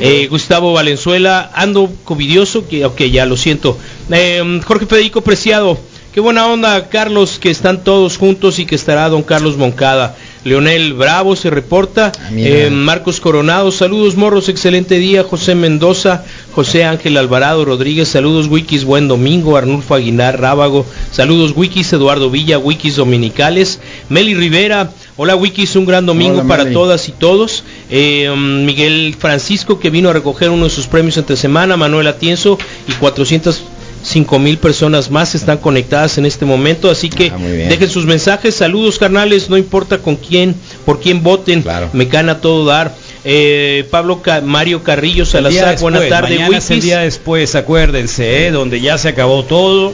Eh, 0.00 0.26
Gustavo 0.30 0.72
Valenzuela, 0.72 1.50
ando 1.54 1.90
covidioso, 2.04 2.66
que 2.66 2.86
ok, 2.86 3.02
ya 3.02 3.26
lo 3.26 3.36
siento. 3.36 3.76
Eh, 4.10 4.60
Jorge 4.64 4.86
Federico 4.86 5.20
Preciado, 5.20 5.78
qué 6.14 6.20
buena 6.20 6.46
onda, 6.46 6.88
Carlos, 6.88 7.38
que 7.38 7.50
están 7.50 7.84
todos 7.84 8.16
juntos 8.16 8.58
y 8.58 8.64
que 8.64 8.74
estará 8.74 9.10
don 9.10 9.22
Carlos 9.22 9.58
Moncada. 9.58 10.16
Leonel 10.44 10.94
Bravo 10.94 11.36
se 11.36 11.50
reporta. 11.50 12.12
Eh, 12.34 12.70
Marcos 12.70 13.20
Coronado, 13.20 13.70
saludos 13.70 14.16
Morros, 14.16 14.48
excelente 14.48 14.98
día. 14.98 15.22
José 15.22 15.54
Mendoza, 15.54 16.24
José 16.52 16.84
Ángel 16.84 17.16
Alvarado 17.16 17.64
Rodríguez, 17.64 18.08
saludos 18.08 18.46
Wikis, 18.48 18.84
buen 18.84 19.08
domingo. 19.08 19.56
Arnulfo 19.56 19.94
Aguilar 19.94 20.40
Rábago, 20.40 20.86
saludos 21.12 21.52
Wikis, 21.54 21.92
Eduardo 21.92 22.30
Villa, 22.30 22.58
Wikis 22.58 22.96
Dominicales. 22.96 23.80
Meli 24.08 24.34
Rivera, 24.34 24.90
hola 25.16 25.36
Wikis, 25.36 25.76
un 25.76 25.84
gran 25.84 26.06
domingo 26.06 26.46
para 26.46 26.72
todas 26.72 27.08
y 27.08 27.12
todos. 27.12 27.64
Eh, 27.90 28.30
um, 28.32 28.64
Miguel 28.64 29.14
Francisco 29.18 29.78
que 29.78 29.90
vino 29.90 30.08
a 30.08 30.12
recoger 30.12 30.50
uno 30.50 30.64
de 30.64 30.70
sus 30.70 30.86
premios 30.86 31.18
entre 31.18 31.36
semana, 31.36 31.76
Manuel 31.76 32.06
Atienzo 32.06 32.58
y 32.88 32.92
400 32.92 33.62
5000 34.02 34.58
personas 34.58 35.10
más 35.10 35.34
están 35.34 35.58
conectadas 35.58 36.18
en 36.18 36.26
este 36.26 36.44
momento, 36.44 36.90
así 36.90 37.10
que 37.10 37.30
dejen 37.68 37.90
sus 37.90 38.06
mensajes, 38.06 38.54
saludos 38.54 38.98
carnales, 38.98 39.50
no 39.50 39.56
importa 39.56 39.98
con 39.98 40.16
quién, 40.16 40.54
por 40.84 41.00
quién 41.00 41.22
voten, 41.22 41.64
me 41.92 42.04
gana 42.06 42.40
todo 42.40 42.64
dar. 42.64 42.94
Eh, 43.22 43.86
Pablo 43.90 44.22
Mario 44.44 44.82
Carrillo 44.82 45.26
Salazar, 45.26 45.78
buenas 45.78 46.08
tardes. 46.08 46.40
Mañana 46.40 46.58
el 46.66 46.80
día 46.80 47.00
después, 47.00 47.54
acuérdense, 47.54 48.46
eh, 48.46 48.50
donde 48.50 48.80
ya 48.80 48.96
se 48.96 49.08
acabó 49.08 49.44
todo, 49.44 49.92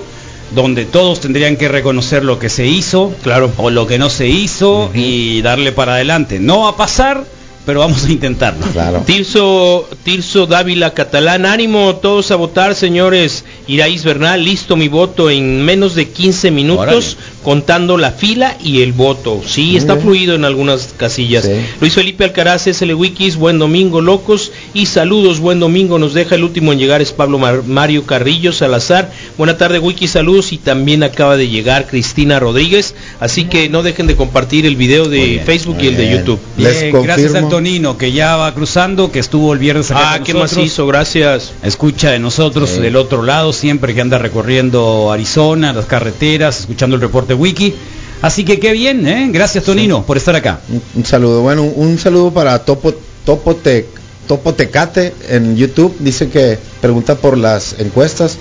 donde 0.54 0.84
todos 0.84 1.20
tendrían 1.20 1.56
que 1.56 1.68
reconocer 1.68 2.24
lo 2.24 2.38
que 2.38 2.48
se 2.48 2.66
hizo, 2.66 3.12
claro, 3.22 3.50
o 3.56 3.70
lo 3.70 3.86
que 3.88 3.98
no 3.98 4.10
se 4.10 4.28
hizo 4.28 4.90
y 4.94 5.42
darle 5.42 5.72
para 5.72 5.94
adelante. 5.94 6.38
No 6.38 6.60
va 6.60 6.70
a 6.70 6.76
pasar, 6.76 7.24
pero 7.66 7.80
vamos 7.80 8.04
a 8.04 8.12
intentarlo. 8.12 8.64
Claro. 8.72 9.02
Tirso, 9.04 9.88
Tirso 10.04 10.46
Dávila 10.46 10.94
Catalán, 10.94 11.44
ánimo 11.44 11.96
todos 11.96 12.30
a 12.30 12.36
votar, 12.36 12.76
señores. 12.76 13.44
Iraíz 13.66 14.04
Bernal, 14.04 14.44
listo 14.44 14.76
mi 14.76 14.86
voto 14.86 15.28
en 15.28 15.64
menos 15.64 15.96
de 15.96 16.08
15 16.08 16.52
minutos, 16.52 17.16
Órale. 17.18 17.35
Contando 17.46 17.96
la 17.96 18.10
fila 18.10 18.56
y 18.60 18.82
el 18.82 18.92
voto. 18.92 19.40
Sí, 19.46 19.66
Muy 19.66 19.76
está 19.76 19.94
bien. 19.94 20.04
fluido 20.04 20.34
en 20.34 20.44
algunas 20.44 20.92
casillas. 20.96 21.44
Sí. 21.44 21.52
Luis 21.80 21.94
Felipe 21.94 22.24
Alcaraz, 22.24 22.66
SL 22.66 22.92
Wikis, 22.92 23.36
buen 23.36 23.60
domingo, 23.60 24.00
locos. 24.00 24.50
Y 24.74 24.86
saludos, 24.86 25.38
buen 25.38 25.60
domingo. 25.60 26.00
Nos 26.00 26.12
deja 26.12 26.34
el 26.34 26.42
último 26.42 26.72
en 26.72 26.80
llegar 26.80 27.00
es 27.02 27.12
Pablo 27.12 27.38
Mar- 27.38 27.62
Mario 27.64 28.04
Carrillo 28.04 28.52
Salazar. 28.52 29.12
Buena 29.38 29.56
tarde, 29.56 29.78
Wikis, 29.78 30.10
saludos. 30.10 30.52
Y 30.52 30.58
también 30.58 31.04
acaba 31.04 31.36
de 31.36 31.48
llegar 31.48 31.86
Cristina 31.86 32.40
Rodríguez. 32.40 32.96
Así 33.20 33.44
que 33.44 33.68
no 33.68 33.84
dejen 33.84 34.08
de 34.08 34.16
compartir 34.16 34.66
el 34.66 34.74
video 34.74 35.08
de 35.08 35.24
bien, 35.24 35.44
Facebook 35.46 35.76
y 35.80 35.86
el 35.86 35.96
de 35.96 36.02
bien. 36.06 36.18
YouTube. 36.18 36.40
Les 36.56 36.92
gracias 36.92 37.36
al 37.36 37.48
Tonino 37.48 37.96
que 37.96 38.10
ya 38.10 38.34
va 38.34 38.52
cruzando, 38.54 39.12
que 39.12 39.20
estuvo 39.20 39.52
el 39.52 39.60
viernes 39.60 39.92
acá 39.92 40.14
Ah, 40.14 40.16
con 40.16 40.24
qué 40.26 40.32
nosotros. 40.32 40.58
macizo, 40.64 40.86
gracias. 40.88 41.52
Escucha 41.62 42.10
de 42.10 42.18
nosotros 42.18 42.70
Sí. 42.70 42.80
del 42.80 42.96
otro 42.96 43.22
lado, 43.22 43.52
siempre 43.52 43.94
que 43.94 44.00
anda 44.00 44.18
recorriendo 44.18 45.12
Arizona, 45.12 45.72
las 45.72 45.84
carreteras, 45.84 46.58
escuchando 46.62 46.96
el 46.96 47.02
reporte 47.02 47.35
wiki. 47.36 47.74
Así 48.22 48.44
que 48.44 48.58
qué 48.58 48.72
bien, 48.72 49.06
¿eh? 49.06 49.28
Gracias 49.30 49.64
Tonino 49.64 50.04
por 50.04 50.16
estar 50.16 50.34
acá. 50.34 50.60
Un, 50.68 50.82
un 50.96 51.04
saludo. 51.04 51.42
Bueno, 51.42 51.62
un, 51.62 51.72
un 51.90 51.98
saludo 51.98 52.32
para 52.32 52.58
Topo 52.64 52.94
Topo 53.24 53.54
Te- 53.56 53.86
Topo 54.26 54.54
Tecate 54.54 55.12
en 55.28 55.56
YouTube. 55.56 55.94
Dice 56.00 56.28
que 56.28 56.58
pregunta 56.80 57.14
por 57.16 57.36
las 57.36 57.76
encuestas 57.78 58.36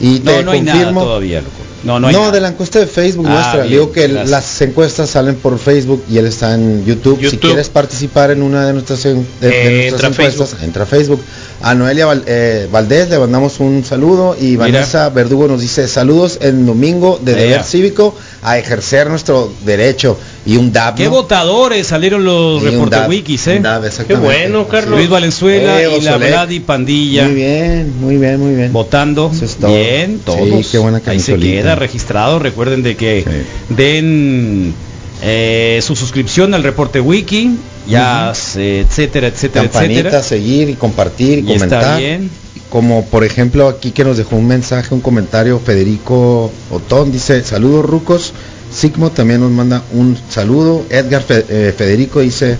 y 0.00 0.18
te 0.20 0.32
No, 0.38 0.42
no 0.42 0.50
hay 0.52 0.60
nada 0.62 0.78
confirmo. 0.78 1.04
todavía, 1.04 1.38
loco. 1.40 1.52
No, 1.84 1.98
no 1.98 2.06
hay 2.08 2.14
no, 2.14 2.20
nada. 2.20 2.32
de 2.32 2.40
la 2.40 2.48
encuesta 2.48 2.78
de 2.78 2.86
Facebook 2.86 3.26
Ah, 3.28 3.32
nuestra. 3.34 3.56
bien, 3.62 3.68
Digo 3.70 3.92
que 3.92 4.06
gracias. 4.08 4.30
las 4.30 4.60
encuestas 4.60 5.10
salen 5.10 5.34
por 5.36 5.58
Facebook 5.58 6.04
y 6.10 6.18
él 6.18 6.26
está 6.26 6.54
en 6.54 6.84
YouTube. 6.84 7.18
Si 7.28 7.38
quieres 7.38 7.68
participar 7.70 8.30
en 8.30 8.42
una 8.42 8.66
de 8.66 8.72
nuestras, 8.72 9.04
en- 9.06 9.26
de- 9.40 9.48
de 9.48 9.86
Eh, 9.86 9.90
nuestras 9.90 10.10
entra 10.10 10.24
encuestas, 10.24 10.48
Facebook. 10.50 10.64
entra 10.66 10.82
a 10.82 10.86
Facebook. 10.86 11.20
A 11.64 11.74
Noelia 11.76 12.06
Val- 12.06 12.24
eh, 12.26 12.68
Valdés 12.72 13.08
le 13.08 13.18
mandamos 13.20 13.60
un 13.60 13.84
saludo 13.84 14.36
y 14.38 14.52
Mira. 14.56 14.64
Vanessa 14.66 15.08
Verdugo 15.10 15.46
nos 15.46 15.60
dice 15.60 15.86
saludos 15.86 16.38
el 16.40 16.66
domingo 16.66 17.20
de 17.22 17.34
deber 17.36 17.62
cívico 17.62 18.16
a 18.42 18.58
ejercer 18.58 19.08
nuestro 19.08 19.52
derecho 19.64 20.18
y 20.44 20.56
un 20.56 20.72
DAP. 20.72 20.96
Qué 20.96 21.04
¿no? 21.04 21.10
votadores 21.10 21.86
salieron 21.86 22.24
los 22.24 22.60
Y 22.62 22.66
un 22.66 22.72
reporte 22.72 22.96
DAP, 22.96 23.08
wikis, 23.08 23.46
¿eh? 23.46 23.60
DAP, 23.60 23.84
Qué 24.08 24.14
bueno, 24.16 24.66
Carlos. 24.66 24.98
Luis 24.98 25.08
Valenzuela 25.08 25.80
Eh, 25.80 25.98
y 25.98 26.00
la. 26.00 26.16
Vladi 26.16 26.58
Pandilla 26.60 27.26
Muy 27.26 27.34
bien, 27.34 27.92
muy 28.00 28.16
bien, 28.16 28.40
muy 28.40 28.54
bien. 28.56 28.72
votando. 28.72 29.30
Eso 29.32 29.44
es 29.44 29.54
todo. 29.54 29.72
Bien, 29.72 30.16
Sí, 30.16 30.22
todos. 30.24 30.66
qué 30.68 30.78
buena 30.78 31.00
Ahí 31.06 31.20
se 31.20 31.36
queda 31.38 31.76
registrado. 31.76 32.40
Recuerden 32.40 32.82
de 32.82 32.96
que 32.96 33.24
Sí. 33.24 33.74
den 33.74 34.74
eh, 35.22 35.78
su 35.82 35.94
suscripción 35.94 36.54
al 36.54 36.64
reporte 36.64 37.00
wiki, 37.00 37.52
ya, 37.88 38.32
se- 38.34 38.80
etcétera, 38.80 39.28
etcétera, 39.28 39.64
Campanita, 39.64 40.00
etcétera. 40.00 40.22
seguir 40.22 40.68
y 40.70 40.74
compartir 40.74 41.38
y, 41.38 41.50
Y 41.50 41.52
está 41.54 41.66
comentar. 41.66 41.98
bien. 41.98 42.30
Como 42.70 43.04
por 43.04 43.22
ejemplo 43.22 43.68
aquí 43.68 43.90
que 43.90 44.02
nos 44.04 44.16
dejó 44.16 44.36
un 44.36 44.46
mensaje, 44.46 44.94
un 44.94 45.00
comentario 45.02 45.58
Federico 45.60 46.50
Otón, 46.70 47.12
dice 47.12 47.42
saludos 47.44 47.84
rucos. 47.84 48.32
Sigmo 48.74 49.10
también 49.10 49.40
nos 49.40 49.50
manda 49.50 49.82
un 49.92 50.16
saludo. 50.30 50.84
Edgar 50.88 51.22
Fe- 51.22 51.44
eh, 51.48 51.74
Federico 51.76 52.20
dice 52.20 52.56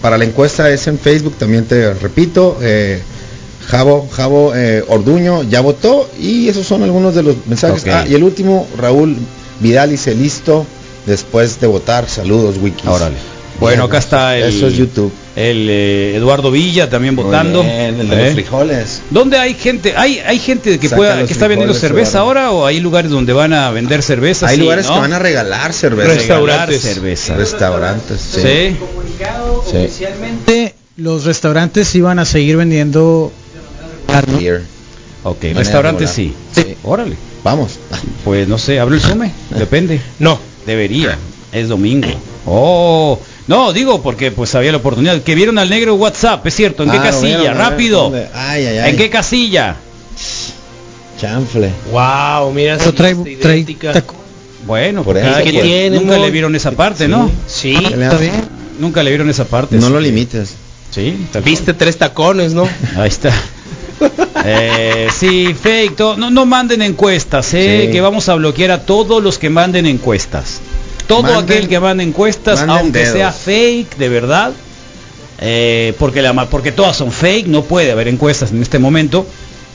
para 0.00 0.16
la 0.16 0.24
encuesta 0.24 0.70
es 0.70 0.86
en 0.86 0.98
Facebook, 0.98 1.34
también 1.38 1.66
te 1.66 1.92
repito. 1.92 2.56
eh, 2.62 3.02
Javo, 3.68 4.08
Javo 4.10 4.52
eh, 4.56 4.82
Orduño 4.88 5.42
ya 5.42 5.60
votó 5.60 6.08
y 6.18 6.48
esos 6.48 6.66
son 6.66 6.82
algunos 6.82 7.14
de 7.14 7.22
los 7.22 7.36
mensajes. 7.46 7.84
Ah, 7.88 8.06
y 8.08 8.14
el 8.14 8.24
último, 8.24 8.66
Raúl 8.78 9.16
Vidal 9.60 9.90
dice 9.90 10.14
listo 10.14 10.64
después 11.06 11.60
de 11.60 11.66
votar. 11.66 12.08
Saludos, 12.08 12.56
Wikis. 12.60 12.86
Órale. 12.86 13.16
Bueno, 13.60 13.84
acá 13.84 13.98
está 13.98 14.36
el, 14.38 14.44
Eso 14.54 14.66
es 14.68 14.74
YouTube. 14.74 15.12
el 15.36 15.68
eh, 15.68 16.16
Eduardo 16.16 16.50
Villa 16.50 16.88
también 16.88 17.14
votando. 17.14 17.62
Bien, 17.62 18.00
el 18.00 18.08
de 18.08 18.16
¿Eh? 18.16 18.24
los 18.24 18.32
frijoles. 18.34 19.02
¿Dónde 19.10 19.38
hay 19.38 19.54
gente? 19.54 19.94
¿Hay, 19.96 20.18
hay 20.18 20.38
gente 20.38 20.78
que 20.78 20.88
Saca 20.88 20.96
pueda 20.96 21.26
que 21.26 21.32
está 21.32 21.46
vendiendo 21.46 21.74
cerveza 21.74 22.18
Eduardo. 22.18 22.40
ahora 22.40 22.50
o 22.52 22.66
hay 22.66 22.80
lugares 22.80 23.10
donde 23.10 23.32
van 23.34 23.52
a 23.52 23.70
vender 23.70 24.02
cerveza? 24.02 24.48
Hay 24.48 24.56
Sí, 24.56 24.62
lugares 24.62 24.86
¿no? 24.86 24.94
que 24.94 25.00
van 25.00 25.12
a 25.12 25.18
regalar 25.18 25.72
cerveza. 25.74 26.08
Regalar 26.08 26.68
Restaurantes. 26.68 26.80
cerveza. 26.82 27.36
Restaurantes, 27.36 28.20
sí. 28.20 28.40
Sí. 28.40 28.76
Sí. 29.70 29.76
Oficialmente 29.76 30.74
los 30.96 31.24
restaurantes 31.24 31.94
iban 31.94 32.18
a 32.18 32.24
seguir 32.24 32.56
vendiendo 32.56 33.30
¿no? 34.08 34.38
Beer. 34.38 34.62
Ok, 35.22 35.42
Manera 35.42 35.58
restaurante 35.60 36.04
de 36.04 36.08
sí. 36.08 36.34
Sí. 36.54 36.76
Órale. 36.82 37.14
Vamos. 37.44 37.78
Pues 38.24 38.48
no 38.48 38.58
sé, 38.58 38.80
abre 38.80 38.96
el 38.96 39.02
sume, 39.02 39.32
depende. 39.50 40.00
No, 40.18 40.38
Debería. 40.66 41.16
Es 41.52 41.68
domingo. 41.68 42.06
Oh, 42.46 43.18
no, 43.50 43.72
digo 43.72 44.00
porque 44.00 44.30
pues 44.30 44.54
había 44.54 44.70
la 44.70 44.78
oportunidad. 44.78 45.20
Que 45.22 45.34
vieron 45.34 45.58
al 45.58 45.68
negro 45.68 45.94
WhatsApp, 45.96 46.46
es 46.46 46.54
cierto. 46.54 46.84
¿En 46.84 46.90
qué 46.92 46.98
Ah, 46.98 47.02
casilla? 47.02 47.38
vieron, 47.40 47.58
Rápido. 47.58 48.02
¿dónde? 48.04 48.28
Ay, 48.32 48.64
ay, 48.64 48.78
ay. 48.78 48.90
¿En 48.90 48.96
qué 48.96 49.10
casilla? 49.10 49.76
Chanfle. 51.20 51.70
wow, 51.92 52.52
mira, 52.52 52.78
Pero 52.78 52.94
trae, 52.94 53.14
trae. 53.40 53.66
Bueno, 54.66 55.02
Por 55.02 55.16
eso, 55.18 55.28
pues. 55.32 55.42
quien- 55.50 55.62
tiene, 55.62 55.96
nunca 55.98 56.16
¿no? 56.16 56.24
le 56.24 56.30
vieron 56.30 56.54
esa 56.54 56.70
parte, 56.70 57.08
¿no? 57.08 57.30
Sí, 57.46 57.76
bien. 57.76 58.32
Nunca 58.78 59.02
le 59.02 59.10
vieron 59.10 59.28
esa 59.28 59.44
parte. 59.44 59.76
No 59.76 59.90
lo 59.90 59.98
que- 59.98 60.04
limites. 60.04 60.54
Sí, 60.90 61.26
viste 61.44 61.74
tres 61.74 61.96
tacones, 61.98 62.52
¿no? 62.54 62.68
Ahí 62.96 63.08
está. 63.08 63.32
Eh, 64.44 65.08
sí, 65.14 65.54
fake. 65.60 65.98
no, 66.16 66.30
no 66.30 66.46
manden 66.46 66.80
encuestas, 66.82 67.52
¿eh? 67.54 67.84
Sí. 67.86 67.92
que 67.92 68.00
vamos 68.00 68.28
a 68.28 68.34
bloquear 68.36 68.70
a 68.70 68.82
todos 68.82 69.22
los 69.22 69.38
que 69.38 69.50
manden 69.50 69.86
encuestas. 69.86 70.60
Todo 71.10 71.22
Manden- 71.24 71.42
aquel 71.44 71.68
que 71.68 71.78
mande 71.80 72.04
encuestas, 72.04 72.60
aunque 72.66 73.00
dedos. 73.00 73.12
sea 73.14 73.32
fake, 73.32 73.96
de 73.98 74.08
verdad, 74.08 74.52
eh, 75.40 75.92
porque, 75.98 76.22
la, 76.22 76.32
porque 76.48 76.72
todas 76.72 76.96
son 76.96 77.12
fake, 77.12 77.46
no 77.48 77.62
puede 77.64 77.92
haber 77.92 78.08
encuestas 78.08 78.50
en 78.52 78.62
este 78.62 78.78
momento, 78.78 79.26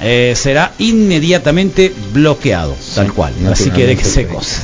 eh, 0.02 0.34
será 0.36 0.74
inmediatamente 0.80 1.94
bloqueado, 2.14 2.76
tal 2.96 3.14
cual. 3.14 3.34
Así 3.52 3.70
que 3.72 3.86
de 3.86 3.96
que 3.96 4.04
secos. 4.06 4.58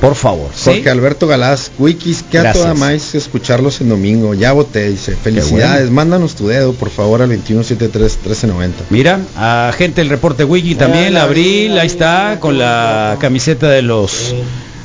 Por 0.00 0.16
favor. 0.16 0.50
¿sí? 0.52 0.64
Jorge 0.64 0.90
Alberto 0.90 1.28
Galás, 1.28 1.70
Wikis, 1.78 2.24
que 2.28 2.36
a 2.36 2.52
toda 2.52 2.74
más 2.74 3.14
escucharlos 3.14 3.80
en 3.80 3.88
domingo. 3.88 4.34
Ya 4.34 4.50
voté, 4.52 4.88
dice. 4.90 5.14
Felicidades. 5.14 5.82
bueno. 5.82 5.92
Mándanos 5.92 6.34
tu 6.34 6.48
dedo, 6.48 6.72
por 6.72 6.90
favor, 6.90 7.22
al 7.22 7.30
2173-1390. 7.30 8.70
Mira, 8.90 9.20
a 9.36 9.72
gente 9.78 10.00
del 10.00 10.10
reporte 10.10 10.42
Wiki 10.42 10.74
también, 10.74 11.08
Hola, 11.10 11.22
Abril, 11.22 11.78
ahí 11.78 11.86
está, 11.86 12.38
con 12.40 12.58
la 12.58 13.16
camiseta 13.20 13.68
de 13.70 13.82
los, 13.82 14.34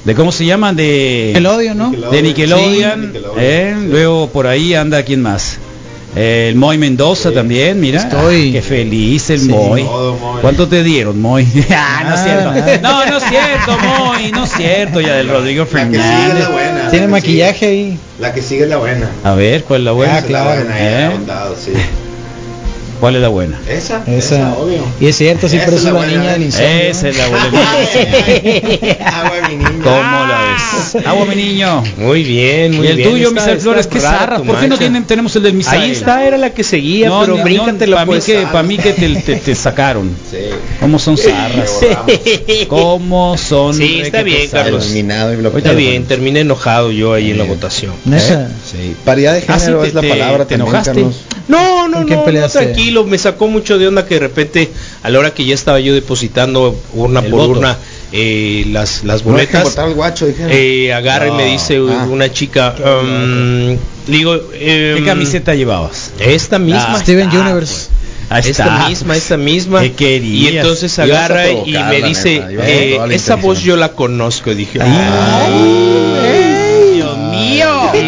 de 0.08 0.16
cómo 0.16 0.32
se 0.32 0.46
llaman, 0.46 0.74
de 0.78 1.32
Nickelodeon, 1.34 1.78
¿no? 1.78 1.92
de 1.92 2.22
Nickelodeon, 2.22 3.14
¿eh? 3.38 3.76
luego 3.90 4.30
por 4.30 4.48
ahí 4.48 4.74
anda 4.74 5.04
quién 5.04 5.22
más, 5.22 5.58
el 6.16 6.56
Moy 6.56 6.78
Mendoza 6.78 7.34
también, 7.34 7.78
mira, 7.82 8.00
Estoy. 8.00 8.48
Ah, 8.48 8.52
qué 8.54 8.62
feliz 8.62 9.30
el 9.32 9.42
Sí. 9.42 9.50
Moy. 9.50 9.86
¿Cuánto 10.40 10.66
te 10.70 10.82
dieron, 10.82 11.22
Moy? 11.22 11.46
ah, 11.76 12.06
no 12.08 12.16
es 12.16 12.24
cierto. 12.24 12.82
No, 12.82 13.06
no 13.06 13.18
es 13.18 13.24
cierto, 13.26 13.78
Moy, 13.78 14.32
no 14.32 14.46
es 14.46 14.52
cierto, 14.54 15.02
ya 15.02 15.16
del 15.16 15.28
Rodrigo 15.28 15.66
Fernández. 15.66 16.50
buena. 16.54 16.90
Tiene 16.90 17.08
maquillaje 17.10 17.66
ahí. 17.66 18.00
La 18.22 18.34
que 18.34 18.42
sigue 18.42 18.64
es 18.64 18.70
la 18.70 18.78
buena. 18.78 19.10
A 19.26 19.34
ver, 19.34 19.66
¿cuál 19.66 19.82
es 19.82 19.86
la 19.86 19.92
buena? 19.92 20.16
Ah, 20.16 20.22
claro. 20.22 20.64
¿Eh? 20.74 21.12
¿Cuál 23.00 23.16
es 23.16 23.22
la 23.22 23.28
buena? 23.28 23.60
Esa, 23.70 24.04
Esa. 24.08 24.56
Y 25.00 25.08
es 25.08 25.16
cierto, 25.18 25.48
sí, 25.48 25.58
Esa 25.58 25.66
pero 25.66 25.78
es 25.78 25.86
es 25.86 25.92
la 25.94 26.00
la 26.00 26.06
niña 26.08 26.30
¿eh? 26.30 26.34
del 26.34 26.44
incendio. 26.44 26.90
Esa 26.92 27.10
es 27.10 27.18
la 27.18 27.28
buena. 27.28 27.46
Agua, 29.06 29.32
mi 29.50 29.56
niño. 29.58 29.70
¿Cómo 29.84 30.26
la 30.26 30.42
ves? 30.94 31.06
Agua, 31.06 31.26
mi 31.26 31.36
niño. 31.36 31.84
Muy 31.98 32.24
bien, 32.24 32.76
muy 32.76 32.88
y 32.88 32.90
el 32.90 32.98
bien. 32.98 33.10
tuyo, 33.12 33.28
Está- 33.30 33.42
Misael 33.42 33.60
Flores, 33.60 33.88
qué 33.88 34.00
zarra. 34.00 34.40
¿Por 34.40 34.60
qué 34.60 34.68
no 34.68 34.78
tienen, 34.78 35.04
tenemos 35.06 35.36
el 35.36 35.44
del 35.44 35.54
Misael? 35.54 35.82
Ahí 35.84 35.92
está, 35.92 36.26
era 36.26 36.38
la 36.38 36.50
que 36.52 36.64
seguía, 36.64 37.10
No, 37.10 37.22
pero 37.22 37.38
ni- 37.38 37.44
bríncatela 37.44 37.96
para 37.98 38.06
mí 38.06 38.12
pues. 38.14 38.26
que, 38.26 38.42
para 38.52 38.64
mí 38.64 38.78
que 38.78 38.94
te, 38.94 39.10
te- 39.16 39.36
te 39.36 39.56
sacaron. 39.56 40.10
¿Cómo 40.80 40.98
son 41.00 41.18
zarras? 41.18 41.80
¿Cómo 42.68 43.38
son? 43.38 43.74
Sí, 43.76 44.02
está 44.02 44.24
bien? 44.24 44.50
Carlos. 44.50 44.86
Eliminado 44.86 45.34
y 45.34 45.38
bloqueado. 45.38 45.58
Está 45.60 45.74
bien, 45.74 46.06
terminé 46.06 46.42
enojado 46.42 46.92
yo 46.92 47.14
ahí 47.14 47.32
en 47.32 47.38
la 47.38 47.44
Bien. 47.44 47.56
votación. 47.56 47.94
Sí. 48.66 48.96
Paridad 49.06 49.34
de 49.34 49.44
Ah, 49.48 49.60
sí, 49.60 49.66
género 49.66 49.84
es 49.84 49.94
la 49.94 50.02
palabra 50.02 50.46
te 50.46 50.56
enojaste. 50.56 51.06
No, 51.48 51.88
no, 51.88 51.98
¿Con 52.00 52.06
quién 52.08 52.20
no, 52.26 52.32
no, 52.42 52.50
tranquilo, 52.50 53.04
me 53.06 53.18
sacó 53.18 53.48
mucho 53.48 53.78
de 53.78 53.88
onda 53.88 54.06
que 54.06 54.16
de 54.16 54.20
repente, 54.20 54.70
a 55.04 55.10
la 55.10 55.20
hora 55.20 55.34
que 55.34 55.46
ya 55.46 55.54
estaba 55.56 55.80
yo 55.80 55.94
depositando 55.94 56.78
urna 56.94 57.22
El 57.22 57.30
por 57.32 57.40
voto. 57.40 57.52
urna 57.52 57.78
eh, 58.12 58.66
las, 58.72 59.04
las 59.04 59.24
No 59.26 59.32
boletas. 59.32 59.76
guacho. 59.96 60.28
Eh, 60.50 60.94
agarra 60.94 61.28
y 61.28 61.32
me 61.32 61.46
No. 61.46 61.52
dice 61.52 61.78
Ah. 61.78 62.06
una 62.10 62.32
chica, 62.32 62.76
um, 62.80 63.78
digo, 64.08 64.50
¿Qué 64.52 64.96
em, 64.98 65.06
camiseta 65.06 65.56
llevabas? 65.56 66.12
Esta 66.20 66.60
misma. 66.60 66.96
Ah, 66.96 67.00
Steven 67.00 67.28
está, 67.30 67.42
Universe. 67.42 67.88
Ahí 68.30 68.42
esta 68.50 68.64
está. 68.64 68.90
misma, 68.90 69.16
esta 69.16 69.38
misma. 69.38 69.86
Y 69.86 70.48
entonces 70.48 71.00
agarra 71.00 71.50
y 71.50 71.72
me 71.72 72.02
dice, 72.02 72.42
neta, 72.42 72.64
eh, 72.68 73.00
esa 73.12 73.36
voz 73.36 73.62
yo 73.62 73.78
la 73.78 73.94
conozco. 73.94 74.54
Dije, 74.54 74.80
Ay, 74.82 76.57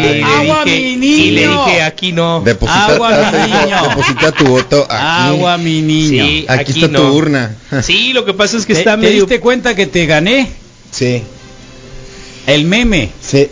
le 0.00 0.22
Agua, 0.24 0.64
dije- 0.64 0.96
mi 0.96 1.06
Y 1.06 1.30
le 1.30 1.40
niño. 1.46 1.64
dije, 1.66 1.82
aquí 1.82 2.12
no. 2.12 2.40
Deposita, 2.40 2.86
Agua, 2.86 3.10
mi 3.32 3.38
niño. 3.66 3.88
deposita 3.88 4.32
tu 4.32 4.44
voto 4.46 4.82
aquí. 4.88 4.94
Agua, 5.00 5.58
mi 5.58 5.82
niño. 5.82 6.24
Sí, 6.24 6.44
aquí, 6.48 6.60
aquí 6.70 6.72
está 6.84 6.88
no. 6.92 7.00
tu 7.00 7.14
urna. 7.16 7.56
Sí, 7.82 8.12
lo 8.12 8.24
que 8.24 8.34
pasa 8.34 8.56
es 8.56 8.66
que 8.66 8.74
¿Te, 8.74 8.80
está 8.80 8.92
te 8.96 9.02
medio... 9.02 9.20
diste 9.26 9.40
cuenta 9.40 9.74
que 9.74 9.86
te 9.86 10.06
gané? 10.06 10.48
Sí, 10.90 11.22
El 12.46 12.64
meme. 12.64 13.10
sí. 13.22 13.48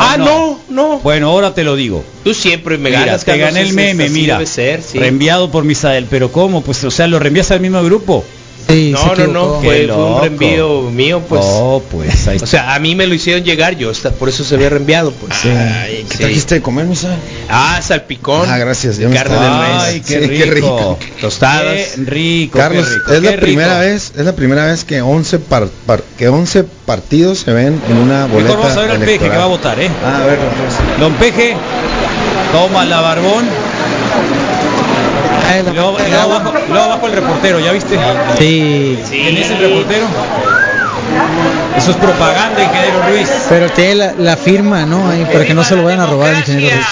Ah, 0.00 0.14
¿O 0.14 0.18
no, 0.18 0.60
no. 0.68 0.98
Bueno, 1.00 1.28
ahora 1.30 1.54
te 1.54 1.64
lo 1.64 1.74
digo. 1.74 2.04
Tú 2.22 2.32
siempre 2.32 2.78
me 2.78 2.90
Mira, 2.90 3.04
ganas. 3.04 3.24
te 3.24 3.36
gané 3.36 3.62
el 3.62 3.72
meme, 3.72 4.08
mira. 4.08 4.34
debe 4.34 4.46
ser, 4.46 4.80
sí. 4.80 4.96
Reenviado 4.96 5.50
por 5.50 5.64
Misael. 5.64 6.06
Pero 6.08 6.30
¿cómo? 6.30 6.62
Pues, 6.62 6.84
o 6.84 6.90
sea, 6.92 7.08
lo 7.08 7.18
reenvías 7.18 7.50
al 7.50 7.58
mismo 7.60 7.82
grupo. 7.82 8.24
Sí, 8.68 8.92
No, 8.92 9.14
no, 9.14 9.26
no, 9.28 9.60
fue, 9.62 9.86
un 9.90 10.20
reenvío 10.20 10.82
mío, 10.90 11.22
pues. 11.26 11.40
Oh, 11.44 11.82
pues 11.90 12.28
ahí 12.28 12.36
O 12.42 12.46
sea, 12.46 12.74
a 12.74 12.78
mí 12.78 12.94
me 12.94 13.06
lo 13.06 13.14
hicieron 13.14 13.42
llegar, 13.42 13.76
yo 13.76 13.90
está, 13.90 14.10
por 14.10 14.28
eso 14.28 14.44
se 14.44 14.58
ve 14.58 14.68
reenviado, 14.68 15.10
pues. 15.12 15.32
Ay, 15.46 16.04
¿Qué 16.06 16.12
Sí. 16.16 16.18
trajiste 16.18 16.54
de 16.56 16.62
comer, 16.62 16.84
Misa? 16.84 17.08
Ah, 17.48 17.80
salpicón. 17.82 18.42
Ah, 18.46 18.58
gracias, 18.58 18.98
ya 18.98 19.08
me 19.08 19.14
Carne 19.16 19.34
estaba- 19.36 19.60
de 19.68 19.72
res. 19.72 19.82
Ay, 19.84 20.00
qué, 20.00 20.20
Sí, 20.20 20.28
qué 20.28 20.44
rico. 20.50 20.98
Tostadas. 21.20 21.64
Qué 21.94 22.02
rico. 22.04 22.58
Carlos, 22.58 22.86
qué 22.86 22.94
rico, 22.94 23.12
es 23.14 23.22
la 23.22 23.40
primera 23.40 23.80
rico. 23.80 23.92
vez, 23.94 24.12
es 24.18 24.24
la 24.26 24.32
primera 24.34 24.66
vez 24.66 24.84
que 24.84 25.00
11 25.00 25.38
par- 25.38 25.68
par- 25.86 26.02
que 26.18 26.28
11 26.28 26.64
partidos 26.64 27.38
se 27.38 27.52
ven 27.52 27.80
en 27.88 27.96
una 27.96 28.26
boleta 28.26 28.50
Mejor 28.50 28.58
vamos 28.64 28.76
a 28.76 28.80
ver 28.82 28.90
al 28.90 28.98
peje 28.98 29.18
que 29.30 29.36
va 29.36 29.44
a 29.44 29.46
votar, 29.46 29.80
¿eh? 29.80 29.88
Ah, 30.04 30.20
a 30.22 30.26
ver. 30.26 30.38
Don 31.00 31.14
Peje, 31.14 31.54
toma 32.52 32.84
la 32.84 33.00
barbón. 33.00 33.46
Ay, 35.48 35.60
Y 35.60 35.64
la- 35.64 35.72
luego, 35.72 35.96
y 35.98 36.10
luego 36.10 36.22
abajo, 36.34 36.52
luego 36.68 36.84
abajo 36.84 37.06
el 37.06 37.12
reportero, 37.12 37.60
¿ya 37.60 37.72
viste? 37.72 37.98
Sí. 38.38 38.98
¿Quién 39.10 39.36
es 39.36 39.50
el 39.50 39.58
reportero? 39.58 40.06
Eso 41.76 41.90
es 41.92 41.96
propaganda, 41.96 42.62
ingeniero 42.62 43.02
Ruiz. 43.08 43.28
Pero 43.48 43.70
tiene 43.70 43.94
la, 43.94 44.12
la 44.18 44.36
firma, 44.36 44.84
¿no? 44.84 45.08
Ahí, 45.08 45.24
para 45.32 45.44
que 45.46 45.54
no 45.54 45.64
se 45.64 45.76
lo 45.76 45.84
vayan 45.84 46.00
a 46.00 46.06
robar 46.06 46.34
ingeniero 46.34 46.76
Ruiz. 46.76 46.86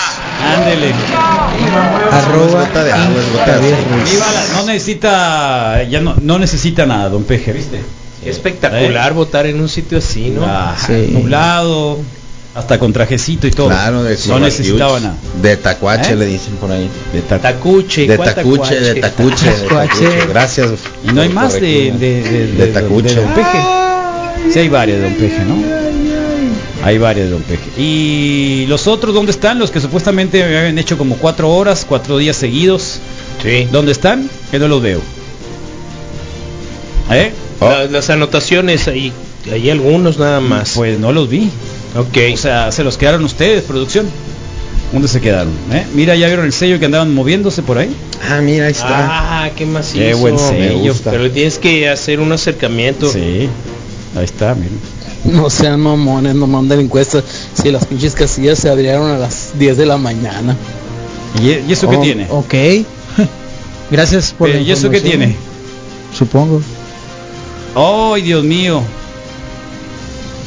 Ándele. 0.58 0.92
Arroba 2.12 2.60
gota 2.60 2.84
de 2.84 2.92
agua, 2.92 3.20
gota 3.32 3.58
de 3.58 3.74
no 4.54 4.62
necesita, 4.66 5.82
ya 5.84 6.00
no, 6.00 6.14
no 6.20 6.38
necesita 6.38 6.86
nada, 6.86 7.08
don 7.08 7.24
Peje, 7.24 7.52
¿viste? 7.52 7.80
Espectacular 8.24 9.12
votar 9.12 9.46
en 9.46 9.60
un 9.60 9.68
sitio 9.68 9.98
así, 9.98 10.30
¿no? 10.30 10.44
Ah, 10.46 10.74
Sí. 10.84 11.08
nublado, 11.12 11.98
hasta 12.56 12.78
con 12.78 12.92
trajecito 12.92 13.46
y 13.46 13.50
todo. 13.50 13.68
Claro, 13.68 14.02
de 14.02 14.16
no 14.28 14.38
necesitaba 14.40 14.98
nada. 14.98 15.14
De 15.42 15.56
tacuache 15.58 16.12
¿Eh? 16.12 16.16
le 16.16 16.26
dicen 16.26 16.54
por 16.56 16.70
ahí. 16.72 16.88
De 17.12 17.22
tac- 17.22 17.42
Tacuche, 17.42 18.06
De 18.06 18.16
¿cuál 18.16 18.34
tacuche, 18.34 18.80
de 18.80 18.94
tacuche, 19.00 19.46
de 19.50 19.52
Tacuache. 19.68 20.04
tacuche. 20.04 20.26
Gracias. 20.28 20.70
Y 21.04 21.12
no 21.12 21.20
hay 21.22 21.28
más 21.28 21.52
de, 21.54 21.60
de, 21.60 22.22
de, 22.22 22.46
De 22.52 22.66
tacuche. 22.68 23.14
de 23.14 23.20
Don 23.22 23.34
Peje. 23.34 23.58
Sí 24.52 24.58
hay 24.60 24.68
varias 24.68 24.98
de 24.98 25.04
Don 25.04 25.14
Peje, 25.14 25.44
¿no? 25.44 25.56
Hay 26.84 26.98
varias 26.98 27.26
de 27.26 27.32
Don 27.32 27.42
Peje. 27.42 27.64
¿Y 27.80 28.64
los 28.68 28.86
otros 28.86 29.12
dónde 29.14 29.32
están? 29.32 29.58
Los 29.58 29.70
que 29.70 29.80
supuestamente 29.80 30.38
me 30.44 30.56
habían 30.58 30.78
hecho 30.78 30.96
como 30.96 31.16
cuatro 31.16 31.50
horas, 31.50 31.84
cuatro 31.86 32.16
días 32.16 32.36
seguidos. 32.36 33.00
Sí. 33.42 33.68
¿Dónde 33.70 33.92
están? 33.92 34.30
Que 34.50 34.58
no 34.58 34.66
los 34.68 34.80
veo. 34.82 35.00
¿Eh? 37.10 37.32
La- 37.60 37.84
las 37.84 38.10
anotaciones 38.10 38.88
ahí, 38.88 39.12
hay 39.50 39.70
algunos 39.70 40.18
nada 40.18 40.40
más. 40.40 40.72
Pues 40.74 40.98
no 40.98 41.12
los 41.12 41.28
vi. 41.28 41.50
Ok. 41.94 42.16
O 42.34 42.36
sea, 42.36 42.72
se 42.72 42.82
los 42.84 42.96
quedaron 42.96 43.24
ustedes, 43.24 43.62
producción. 43.64 44.06
¿Dónde 44.92 45.08
se 45.08 45.20
quedaron? 45.20 45.52
¿Eh? 45.72 45.84
Mira, 45.94 46.14
ya 46.14 46.26
vieron 46.28 46.46
el 46.46 46.52
sello 46.52 46.78
que 46.78 46.84
andaban 46.86 47.12
moviéndose 47.12 47.62
por 47.62 47.76
ahí. 47.78 47.94
Ah, 48.30 48.40
mira, 48.40 48.66
ahí 48.66 48.72
está. 48.72 48.86
Ah, 49.44 49.50
qué 49.56 49.66
macizo. 49.66 49.98
Qué 49.98 50.14
buen 50.14 50.38
sello. 50.38 50.94
Pero 51.04 51.30
tienes 51.30 51.58
que 51.58 51.88
hacer 51.88 52.20
un 52.20 52.30
acercamiento. 52.32 53.10
Sí, 53.12 53.48
ahí 54.16 54.24
está, 54.24 54.54
miren. 54.54 54.78
No 55.24 55.50
sean 55.50 55.80
mamones, 55.80 56.36
no 56.36 56.46
manden 56.46 56.78
encuestas. 56.80 57.24
Si 57.60 57.70
las 57.72 57.84
pinches 57.86 58.14
casillas 58.14 58.60
se 58.60 58.70
abrieron 58.70 59.10
a 59.10 59.18
las 59.18 59.58
10 59.58 59.76
de 59.76 59.86
la 59.86 59.98
mañana. 59.98 60.56
¿Y, 61.42 61.48
y 61.68 61.72
eso 61.72 61.90
qué 61.90 61.96
Oh, 61.96 62.00
tiene? 62.00 62.26
Ok. 62.30 62.54
Gracias 63.90 64.32
por 64.38 64.48
la 64.48 64.56
Eh, 64.56 64.62
¿Y 64.62 64.70
eso 64.70 64.88
qué 64.88 64.98
información. 64.98 65.18
tiene? 65.34 65.36
Supongo. 66.16 66.62
¡Ay, 67.74 68.22
Dios 68.22 68.44
mío! 68.44 68.80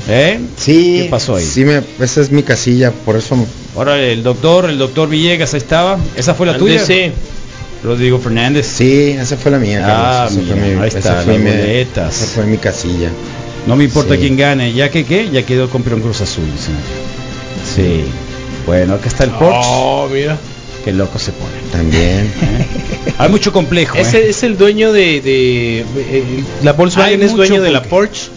¿Eh? 0.10 0.40
Sí. 0.58 1.02
¿Qué 1.04 1.08
pasó 1.10 1.36
ahí? 1.36 1.46
Sí, 1.46 1.64
me, 1.66 1.82
esa 2.00 2.22
es 2.22 2.32
mi 2.32 2.42
casilla, 2.44 2.92
por 2.92 3.16
eso. 3.16 3.38
Ahora 3.76 3.98
el 4.02 4.24
doctor, 4.24 4.70
el 4.70 4.78
doctor 4.78 5.08
Villegas, 5.08 5.54
ahí 5.54 5.60
estaba. 5.60 6.00
¿Esa 6.16 6.34
fue 6.34 6.48
la 6.48 6.58
tuya? 6.58 6.74
Ándese. 6.82 7.12
Rodrigo 7.84 8.20
Fernández. 8.20 8.66
Sí, 8.68 9.12
esa 9.12 9.38
fue 9.38 9.52
la 9.52 9.60
mía. 9.60 9.82
Ah, 9.86 10.28
Carlos, 10.28 10.32
esa 10.34 10.42
mira, 10.42 10.56
fue 10.56 10.76
mi- 10.76 10.82
ahí 10.82 10.88
esa 10.90 10.98
está, 11.00 11.22
fue 11.22 11.34
las 11.34 11.42
mi-. 11.42 11.50
Esa 11.80 12.10
fue 12.10 12.46
mi 12.46 12.58
casilla. 12.58 13.10
No 13.68 13.76
me 13.76 13.84
importa 13.86 14.16
Sí. 14.16 14.20
quién 14.22 14.36
gane, 14.36 14.74
ya 14.74 14.90
que 14.90 15.06
qué, 15.06 15.30
ya 15.32 15.46
quedó 15.46 15.70
campeón 15.70 16.02
Cruz 16.02 16.22
Azul. 16.22 16.44
dicen. 16.52 16.76
Sí. 17.76 18.04
Bueno, 18.66 18.96
acá 18.96 19.08
está 19.08 19.24
el 19.26 19.30
Porsche. 19.32 19.70
Oh, 19.72 20.10
mira. 20.12 20.38
Qué 20.84 20.92
loco 20.94 21.20
se 21.20 21.32
pone. 21.32 21.52
También. 21.72 22.26
¿eh? 22.42 22.66
Hay 23.18 23.30
mucho 23.30 23.52
complejo. 23.54 23.98
¿eh? 23.98 24.02
Ese 24.02 24.30
es 24.30 24.44
el 24.44 24.58
dueño 24.58 24.92
de, 24.92 25.22
de- 25.22 25.80
eh, 25.82 26.24
la 26.64 26.74
Volkswagen 26.74 27.20
Hay 27.22 27.26
es 27.28 27.36
dueño 27.36 27.62
de 27.62 27.72
la 27.72 27.84
Porsche. 27.84 28.30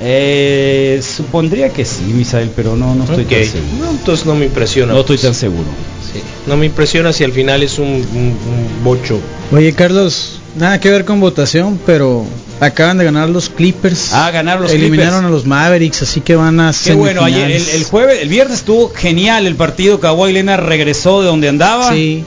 Eh, 0.00 1.00
supondría 1.02 1.70
que 1.70 1.84
sí, 1.84 2.02
Misael, 2.14 2.50
pero 2.54 2.76
no, 2.76 2.94
no 2.94 3.04
estoy 3.04 3.24
Ok. 3.24 3.30
tan 3.30 3.44
seguro. 3.44 3.76
No, 3.84 3.90
entonces 3.92 4.26
no 4.26 4.34
me 4.34 4.44
impresiona. 4.46 4.92
No 4.92 5.00
estoy 5.00 5.18
tan 5.18 5.34
seguro. 5.34 5.68
Sí. 6.12 6.20
No 6.46 6.56
me 6.56 6.66
impresiona 6.66 7.12
si 7.12 7.24
al 7.24 7.32
final 7.32 7.62
es 7.62 7.78
un, 7.78 7.86
un- 7.86 8.36
un 8.46 8.84
bocho. 8.84 9.18
Oye, 9.52 9.72
Carlos, 9.72 10.40
nada 10.56 10.78
que 10.80 10.90
ver 10.90 11.04
con 11.04 11.18
votación, 11.20 11.78
pero 11.86 12.24
acaban 12.60 12.98
de 12.98 13.04
ganar 13.04 13.28
los 13.30 13.48
Clippers. 13.48 14.12
Ah, 14.12 14.30
ganaron 14.30 14.64
los 14.64 14.72
Eliminaron 14.72 15.20
Clippers. 15.20 15.26
a 15.28 15.30
los 15.30 15.46
Mavericks, 15.46 16.02
así 16.02 16.20
que 16.20 16.36
van 16.36 16.60
a 16.60 16.72
Qué 16.84 16.92
bueno, 16.94 17.22
ayer, 17.24 17.50
el 17.50 17.84
jueves, 17.84 18.20
el 18.22 18.28
viernes 18.28 18.58
estuvo 18.58 18.90
genial 18.94 19.46
el 19.46 19.56
partido. 19.56 19.98
Kawhi 19.98 20.32
Leonard 20.32 20.64
regresó 20.66 21.22
de 21.22 21.28
donde 21.28 21.48
andaba. 21.48 21.90
Sí. 21.92 22.24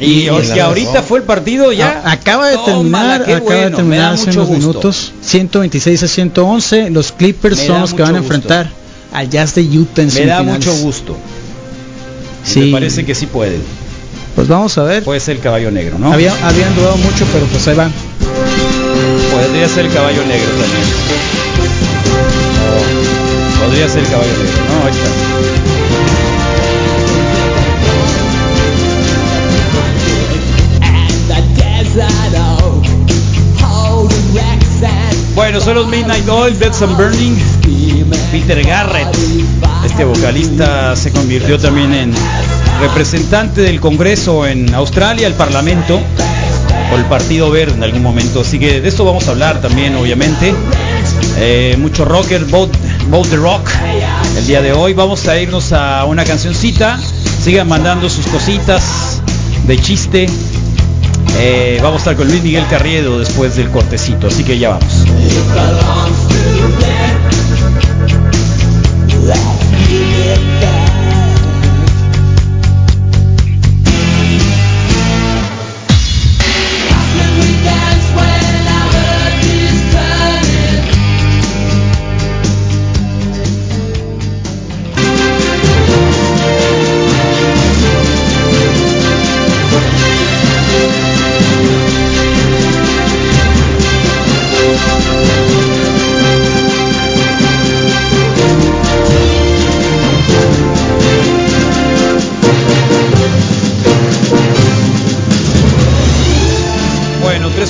Y, 0.00 0.22
Y 0.22 0.28
o 0.28 0.38
la 0.38 0.44
sea, 0.44 0.64
ahorita 0.66 0.90
razón. 0.92 1.04
fue 1.08 1.18
el 1.18 1.24
partido 1.24 1.72
ya. 1.72 2.02
A- 2.04 2.12
acaba 2.12 2.48
de 2.48 2.56
Tómala, 2.56 3.18
terminar, 3.18 3.22
acaba 3.22 3.34
de 3.34 3.40
bueno, 3.62 3.76
terminar 3.76 4.14
hace 4.14 4.30
unos 4.30 4.46
gusto. 4.48 4.58
minutos. 4.60 5.12
126 5.22 6.02
a 6.04 6.08
111. 6.08 6.90
Los 6.90 7.12
Clippers 7.12 7.58
Me 7.58 7.66
son 7.66 7.80
los 7.80 7.94
que 7.94 8.02
van 8.02 8.14
a 8.16 8.20
gusto. 8.20 8.34
enfrentar 8.34 8.70
al 9.12 9.28
Jazz 9.28 9.54
de 9.56 9.62
Utah 9.62 10.02
en 10.02 10.14
Me 10.14 10.26
da 10.26 10.42
mucho 10.42 10.72
gusto. 10.76 11.16
Sí. 12.44 12.60
Me 12.60 12.72
parece 12.72 13.04
que 13.04 13.14
sí 13.14 13.26
puede. 13.26 13.58
Pues 14.36 14.46
vamos 14.46 14.78
a 14.78 14.84
ver. 14.84 15.02
Puede 15.02 15.18
ser 15.20 15.36
el 15.36 15.42
caballo 15.42 15.70
negro, 15.72 15.98
¿no? 15.98 16.12
Había, 16.12 16.32
habían 16.46 16.74
dudado 16.76 16.96
mucho, 16.96 17.26
pero 17.32 17.44
pues 17.46 17.66
ahí 17.66 17.74
van. 17.76 17.92
Podría 19.32 19.68
ser 19.68 19.86
el 19.86 19.92
caballo 19.92 20.24
negro 20.24 20.48
también. 20.50 21.88
Podría 23.64 23.88
ser 23.88 23.98
el 24.04 24.08
caballo 24.10 24.30
negro, 24.30 24.62
¿no? 24.68 24.86
Ahí 24.86 24.92
está. 24.92 25.08
Bueno, 35.50 35.62
son 35.62 35.88
Midnight 35.88 36.28
Oil, 36.28 36.54
Beds 36.56 36.82
and 36.82 36.94
Burning. 36.94 37.34
Peter 38.30 38.62
Garrett, 38.62 39.08
este 39.82 40.04
vocalista, 40.04 40.94
se 40.94 41.10
convirtió 41.10 41.58
también 41.58 41.94
en 41.94 42.12
representante 42.82 43.62
del 43.62 43.80
Congreso 43.80 44.46
en 44.46 44.74
Australia, 44.74 45.26
el 45.26 45.32
Parlamento, 45.32 46.02
o 46.92 46.96
el 46.96 47.04
Partido 47.06 47.50
Verde 47.50 47.76
en 47.76 47.82
algún 47.82 48.02
momento. 48.02 48.42
Así 48.42 48.58
que 48.58 48.82
de 48.82 48.88
esto 48.90 49.06
vamos 49.06 49.26
a 49.26 49.30
hablar 49.30 49.62
también, 49.62 49.96
obviamente. 49.96 50.52
Eh, 51.38 51.76
mucho 51.78 52.04
rocker, 52.04 52.44
Vote, 52.44 52.78
Vote 53.08 53.30
the 53.30 53.36
Rock. 53.36 53.70
El 54.36 54.46
día 54.46 54.60
de 54.60 54.74
hoy 54.74 54.92
vamos 54.92 55.28
a 55.28 55.40
irnos 55.40 55.72
a 55.72 56.04
una 56.04 56.24
cancioncita. 56.26 56.98
Sigan 57.42 57.68
mandando 57.68 58.10
sus 58.10 58.26
cositas 58.26 59.22
de 59.66 59.78
chiste. 59.80 60.26
Eh, 61.36 61.78
vamos 61.82 61.96
a 61.96 62.10
estar 62.10 62.16
con 62.16 62.28
Luis 62.28 62.42
Miguel 62.42 62.64
Carriedo 62.68 63.18
después 63.18 63.56
del 63.56 63.70
cortecito, 63.70 64.28
así 64.28 64.44
que 64.44 64.58
ya 64.58 64.70
vamos. 64.70 65.04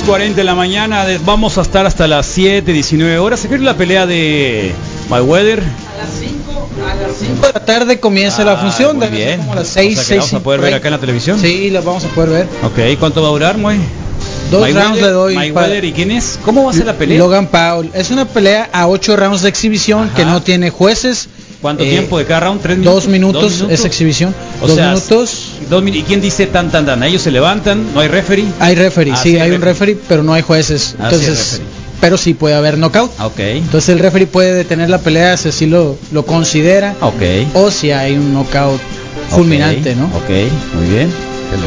6.40 0.09 0.33
de 0.35 0.43
la 0.43 0.55
mañana, 0.55 1.05
de- 1.05 1.19
vamos 1.19 1.57
a 1.57 1.61
estar 1.61 1.85
hasta 1.85 2.07
las 2.07 2.25
7, 2.25 2.73
19 2.73 3.19
horas. 3.19 3.39
Se 3.41 3.57
la 3.59 3.75
pelea 3.75 4.05
de 4.07 4.73
Mayweather. 5.09 5.59
A 5.59 6.95
las 6.95 7.13
5 7.19 7.47
de 7.47 7.53
la 7.53 7.65
tarde 7.65 7.99
comienza 7.99 8.43
la 8.43 8.53
Ah, 8.53 8.57
función. 8.57 8.97
muy 8.97 9.05
debe 9.05 9.17
ser 9.17 9.25
bien. 9.27 9.39
Como 9.41 9.53
a 9.53 9.55
las 9.57 9.69
O 9.69 9.73
6, 9.73 9.95
sea 9.99 10.05
que 10.07 10.15
la 10.15 10.21
vamos 10.21 10.33
a 10.33 10.39
poder 10.43 10.61
ver 10.61 10.73
acá 10.73 10.87
en 10.87 10.91
la 10.93 10.99
televisión. 10.99 11.39
Sí, 11.39 11.69
la 11.69 11.81
vamos 11.81 12.03
a 12.05 12.07
poder 12.09 12.29
ver. 12.29 12.47
Ok, 12.63 12.99
¿cuánto 12.99 13.21
va 13.21 13.27
a 13.27 13.31
durar, 13.31 13.57
Moy? 13.57 13.77
Dos 14.49 14.61
Mayweather- 14.67 14.83
rounds 14.83 15.01
le 15.01 15.09
doy. 15.09 15.35
Mayweather, 15.35 15.85
¿y 15.85 15.91
quién 15.93 16.09
es? 16.11 16.39
¿Cómo 16.43 16.63
va 16.65 16.71
a 16.71 16.73
ser 16.73 16.87
la 16.87 16.93
pelea? 16.93 17.19
Logan 17.19 17.47
Paul. 17.47 17.91
Es 17.93 18.09
una 18.09 18.25
pelea 18.25 18.67
a 18.73 18.87
8 18.87 19.15
rounds 19.15 19.43
de 19.43 19.49
exhibición 19.49 20.05
Ajá. 20.07 20.15
que 20.15 20.25
no 20.25 20.41
tiene 20.41 20.71
jueces. 20.71 21.29
¿Cuánto 21.61 21.83
Eh, 21.83 21.89
tiempo 21.89 22.17
de 22.17 22.25
cada 22.25 22.39
round? 22.41 22.61
¿Tres 22.61 22.77
minutos? 22.77 23.03
Dos 23.03 23.11
minutos, 23.11 23.41
¿Dos 23.43 23.51
minutos? 23.53 23.79
es 23.79 23.85
exhibición. 23.85 24.33
O 24.61 24.67
dos 24.67 24.75
sea, 24.77 24.87
minutos. 24.93 25.48
Dos 25.69 25.83
¿Y 25.87 26.03
quién 26.03 26.21
dice 26.21 26.45
tan 26.47 26.71
tan 26.71 26.85
tan? 26.85 27.03
Ellos 27.03 27.21
se 27.21 27.31
levantan, 27.31 27.93
no 27.93 27.99
hay 27.99 28.07
referee. 28.07 28.45
Hay 28.59 28.75
referee, 28.75 29.13
Ah, 29.13 29.17
sí, 29.21 29.37
hay 29.37 29.51
un 29.51 29.61
referee. 29.61 29.97
pero 30.07 30.23
no 30.23 30.33
hay 30.33 30.41
jueces. 30.41 30.95
Ah, 30.99 31.05
Entonces, 31.05 31.61
pero 32.01 32.17
sí 32.17 32.33
puede 32.33 32.55
haber 32.55 32.77
knockout. 32.77 33.11
Ah, 33.17 33.27
Ok, 33.27 33.39
Entonces 33.39 33.89
el 33.89 33.99
referee 33.99 34.27
puede 34.27 34.53
detener 34.53 34.89
la 34.89 34.99
pelea 34.99 35.35
si 35.37 35.49
así 35.49 35.65
lo, 35.65 35.97
lo 36.11 36.25
considera 36.25 36.95
ok. 37.01 37.21
o 37.55 37.71
si 37.71 37.91
hay 37.91 38.13
un 38.15 38.33
knockout 38.33 38.79
fulminante, 39.29 39.91
Ok, 39.91 39.97
¿no? 39.97 40.05
Ok, 40.05 40.29
muy 40.75 40.87
bien. 40.89 41.09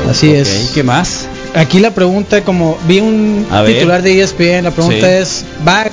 Así 0.08 0.32
es. 0.32 0.70
¿Qué 0.74 0.82
más? 0.82 1.26
Aquí 1.54 1.80
la 1.80 1.90
pregunta, 1.92 2.42
como 2.44 2.78
vi 2.88 3.00
un 3.00 3.46
A 3.50 3.60
ver. 3.62 3.74
titular 3.74 4.00
de 4.02 4.20
ESPN, 4.22 4.62
la 4.64 4.70
pregunta 4.70 5.06
Sí. 5.06 5.12
es, 5.12 5.44
¿va 5.66 5.84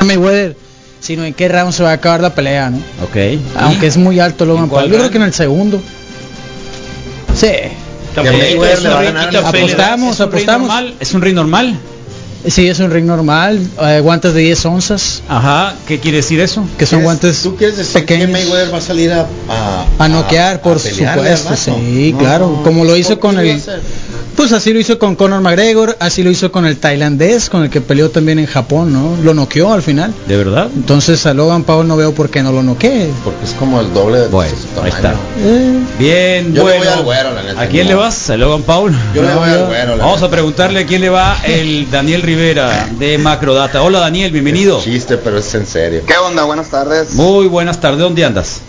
no 0.00 0.06
Mayweather, 0.06 0.56
sino 1.00 1.24
en 1.24 1.32
qué 1.34 1.48
round 1.48 1.72
se 1.72 1.82
va 1.82 1.90
a 1.90 1.94
acabar 1.94 2.20
la 2.20 2.34
pelea, 2.34 2.70
¿no? 2.70 2.78
Ok. 3.02 3.16
Aunque 3.58 3.86
es 3.86 3.96
muy 3.96 4.20
alto 4.20 4.44
Logan 4.44 4.64
¿En 4.64 4.70
cuál 4.70 4.84
Paul. 4.84 4.92
Yo 4.92 4.98
creo 4.98 5.10
que 5.10 5.16
en 5.18 5.22
el 5.22 5.32
segundo. 5.32 5.80
Sí. 7.44 7.52
Que 8.14 8.30
Mayweather 8.30 8.82
le 8.82 8.88
va 8.88 9.00
a 9.00 9.02
ganar 9.02 9.36
a 9.36 9.48
Apostamos, 9.48 10.14
¿Es 10.14 10.20
un 10.20 10.30
ring 10.30 10.42
apostamos. 10.42 10.68
normal? 10.68 10.94
¿Es 11.00 11.14
un 11.14 11.22
ring 11.22 11.34
normal? 11.34 11.78
Sí, 12.46 12.68
es 12.68 12.78
un 12.80 12.90
ring 12.90 13.06
normal, 13.06 13.58
eh, 13.82 14.00
guantes 14.00 14.34
de 14.34 14.40
10 14.40 14.66
onzas, 14.66 15.22
Ajá, 15.28 15.74
¿qué 15.88 15.98
quiere 15.98 16.18
decir 16.18 16.40
eso? 16.40 16.64
que 16.78 16.84
son 16.84 16.98
¿Quieres- 17.00 17.04
guantes 17.04 17.42
¿Tú 17.42 17.56
quieres 17.56 17.76
decir 17.78 17.94
pequeños. 18.02 18.26
que 18.26 18.32
Mayweather 18.32 18.72
va 18.74 18.78
a 18.78 18.82
salir 18.82 19.12
a... 19.12 19.26
A, 19.48 19.86
A 19.98 20.08
noquear, 20.08 20.60
por 20.60 20.78
supuesto, 20.78 21.56
sí, 21.56 22.12
No, 22.12 22.18
claro, 22.18 22.60
como 22.62 22.84
lo 22.84 22.96
hizo 22.96 23.18
¿por 23.18 23.30
con 23.34 23.38
el-? 23.38 23.62
Pues 24.36 24.50
así 24.52 24.72
lo 24.72 24.80
hizo 24.80 24.98
con 24.98 25.14
Conor 25.14 25.40
McGregor, 25.42 25.96
así 26.00 26.24
lo 26.24 26.30
hizo 26.30 26.50
con 26.50 26.66
el 26.66 26.78
tailandés, 26.78 27.48
con 27.48 27.62
el 27.62 27.70
que 27.70 27.80
peleó 27.80 28.10
también 28.10 28.40
en 28.40 28.46
Japón, 28.46 28.92
¿no? 28.92 29.16
Lo 29.22 29.32
noqueó 29.32 29.72
al 29.72 29.80
final. 29.80 30.12
¿De 30.26 30.36
verdad? 30.36 30.66
Entonces 30.74 31.24
a 31.26 31.34
Logan 31.34 31.62
Paul 31.62 31.86
no 31.86 31.96
veo 31.96 32.12
por 32.12 32.28
qué 32.30 32.42
no 32.42 32.50
lo 32.50 32.60
noquee. 32.64 33.10
Porque 33.22 33.44
es 33.44 33.52
como 33.52 33.80
el 33.80 33.94
doble 33.94 34.18
de 34.18 34.26
Bueno, 34.28 34.52
ahí 34.82 34.90
tamaño. 34.90 34.96
está. 34.96 35.14
Eh, 35.38 35.78
Bien, 36.00 36.46
Yo 36.52 36.68
le 36.68 36.78
bueno. 36.78 36.78
voy 36.78 36.88
al 36.88 37.04
güero, 37.04 37.32
la 37.32 37.42
neta, 37.44 37.60
¿A 37.60 37.66
quién 37.68 37.84
no. 37.84 37.90
le 37.90 37.94
vas? 37.94 38.28
¿A 38.28 38.36
Logan 38.36 38.62
Paul? 38.62 38.92
Yo 39.14 39.22
le 39.22 39.34
voy 39.36 39.48
al 39.50 39.66
güero. 39.66 39.96
la 39.96 40.04
Vamos 40.04 40.22
a 40.24 40.28
preguntarle 40.28 40.80
a 40.80 40.86
quién 40.86 41.00
le 41.02 41.10
va 41.10 41.38
el 41.46 41.88
Daniel 41.92 42.22
Rivera 42.22 42.33
de 42.38 43.16
Macrodata. 43.18 43.80
Hola 43.84 44.00
Daniel, 44.00 44.32
bienvenido. 44.32 44.78
Es 44.78 44.84
chiste, 44.84 45.18
pero 45.18 45.38
es 45.38 45.54
en 45.54 45.66
serio. 45.66 46.02
¿Qué 46.04 46.16
onda? 46.16 46.42
Buenas 46.42 46.68
tardes. 46.68 47.14
Muy 47.14 47.46
buenas 47.46 47.80
tardes, 47.80 48.00
¿dónde 48.00 48.24
andas? 48.24 48.60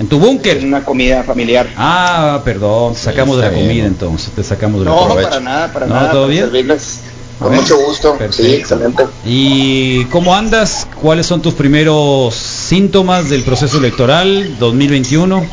¿En 0.00 0.06
tu 0.08 0.18
búnker? 0.18 0.64
una 0.64 0.82
comida 0.82 1.22
familiar. 1.24 1.68
Ah, 1.76 2.40
perdón, 2.42 2.94
te 2.94 3.00
sacamos 3.00 3.36
de 3.36 3.42
la 3.42 3.48
está 3.48 3.58
bien. 3.58 3.68
comida 3.68 3.86
entonces, 3.86 4.30
te 4.34 4.42
sacamos 4.42 4.80
de 4.80 4.86
la 4.86 4.92
No, 4.92 5.08
comida. 5.08 5.28
para 5.28 5.40
nada, 5.40 5.72
para 5.74 5.86
No, 5.86 5.94
nada. 5.94 6.10
¿todo 6.10 6.22
para 6.22 6.32
bien? 6.32 6.44
servirles. 6.44 7.00
Con 7.38 7.48
Bueno, 7.48 7.62
mucho 7.62 7.78
gusto. 7.84 8.16
perfecto. 8.16 8.42
Sí, 8.42 8.54
excelente. 8.54 9.04
¿Y 9.26 10.04
cómo 10.06 10.34
andas? 10.34 10.86
¿Cuáles 11.02 11.26
son 11.26 11.42
tus 11.42 11.52
primeros 11.52 12.34
síntomas 12.34 13.28
del 13.28 13.42
proceso 13.42 13.76
electoral 13.76 14.56
2021? 14.58 15.44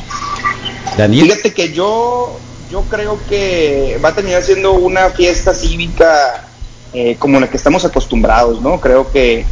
Daniel. 0.98 1.26
Fíjate 1.30 1.54
que 1.54 1.74
yo, 1.74 2.40
yo 2.72 2.84
creo 2.84 3.20
que 3.28 4.00
va 4.04 4.10
a 4.10 4.16
terminar 4.16 4.44
siendo 4.44 4.72
una 4.72 5.10
fiesta 5.10 5.54
cívica 5.54 6.46
eh, 6.94 7.16
como 7.18 7.40
la 7.40 7.50
que 7.50 7.58
estamos 7.58 7.86
acostumbrados, 7.86 8.62
¿no? 8.62 8.80
Creo 8.82 9.12
que 9.12 9.46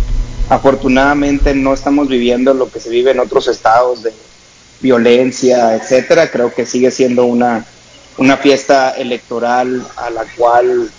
afortunadamente 0.50 1.54
no 1.54 1.74
estamos 1.74 2.08
viviendo 2.08 2.54
lo 2.54 2.72
que 2.72 2.80
se 2.80 2.90
vive 2.90 3.12
en 3.12 3.20
otros 3.20 3.48
estados 3.48 4.04
de 4.04 4.14
violencia, 4.82 5.76
etcétera. 5.76 6.32
Creo 6.32 6.54
que 6.54 6.66
sigue 6.66 6.92
siendo 6.92 7.26
una, 7.26 7.66
una 8.18 8.38
fiesta 8.38 8.92
electoral 8.92 9.86
a 9.96 10.10
la 10.10 10.26
cual 10.36 10.90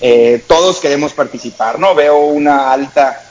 eh, 0.00 0.42
todos 0.46 0.80
queremos 0.80 1.12
participar, 1.12 1.78
¿no? 1.78 1.94
Veo 1.94 2.18
una 2.18 2.72
alta 2.72 3.22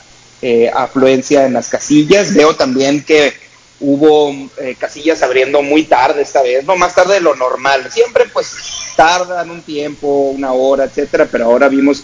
eh, 0.42 0.70
afluencia 0.74 1.46
en 1.46 1.54
las 1.54 1.70
casillas, 1.70 2.34
veo 2.34 2.56
también 2.56 3.04
que 3.04 3.34
hubo 3.80 4.32
eh, 4.58 4.76
casillas 4.78 5.24
abriendo 5.24 5.62
muy 5.64 5.84
tarde 5.84 6.22
esta 6.22 6.42
vez, 6.42 6.66
no 6.66 6.76
más 6.76 6.94
tarde 6.94 7.16
de 7.16 7.22
lo 7.22 7.36
normal. 7.36 7.90
Siempre 7.92 8.26
pues 8.32 8.52
tardan 8.96 9.50
un 9.50 9.62
tiempo, 9.62 10.08
una 10.08 10.52
hora, 10.52 10.84
etcétera, 10.84 11.28
pero 11.32 11.46
ahora 11.46 11.70
vimos 11.70 12.04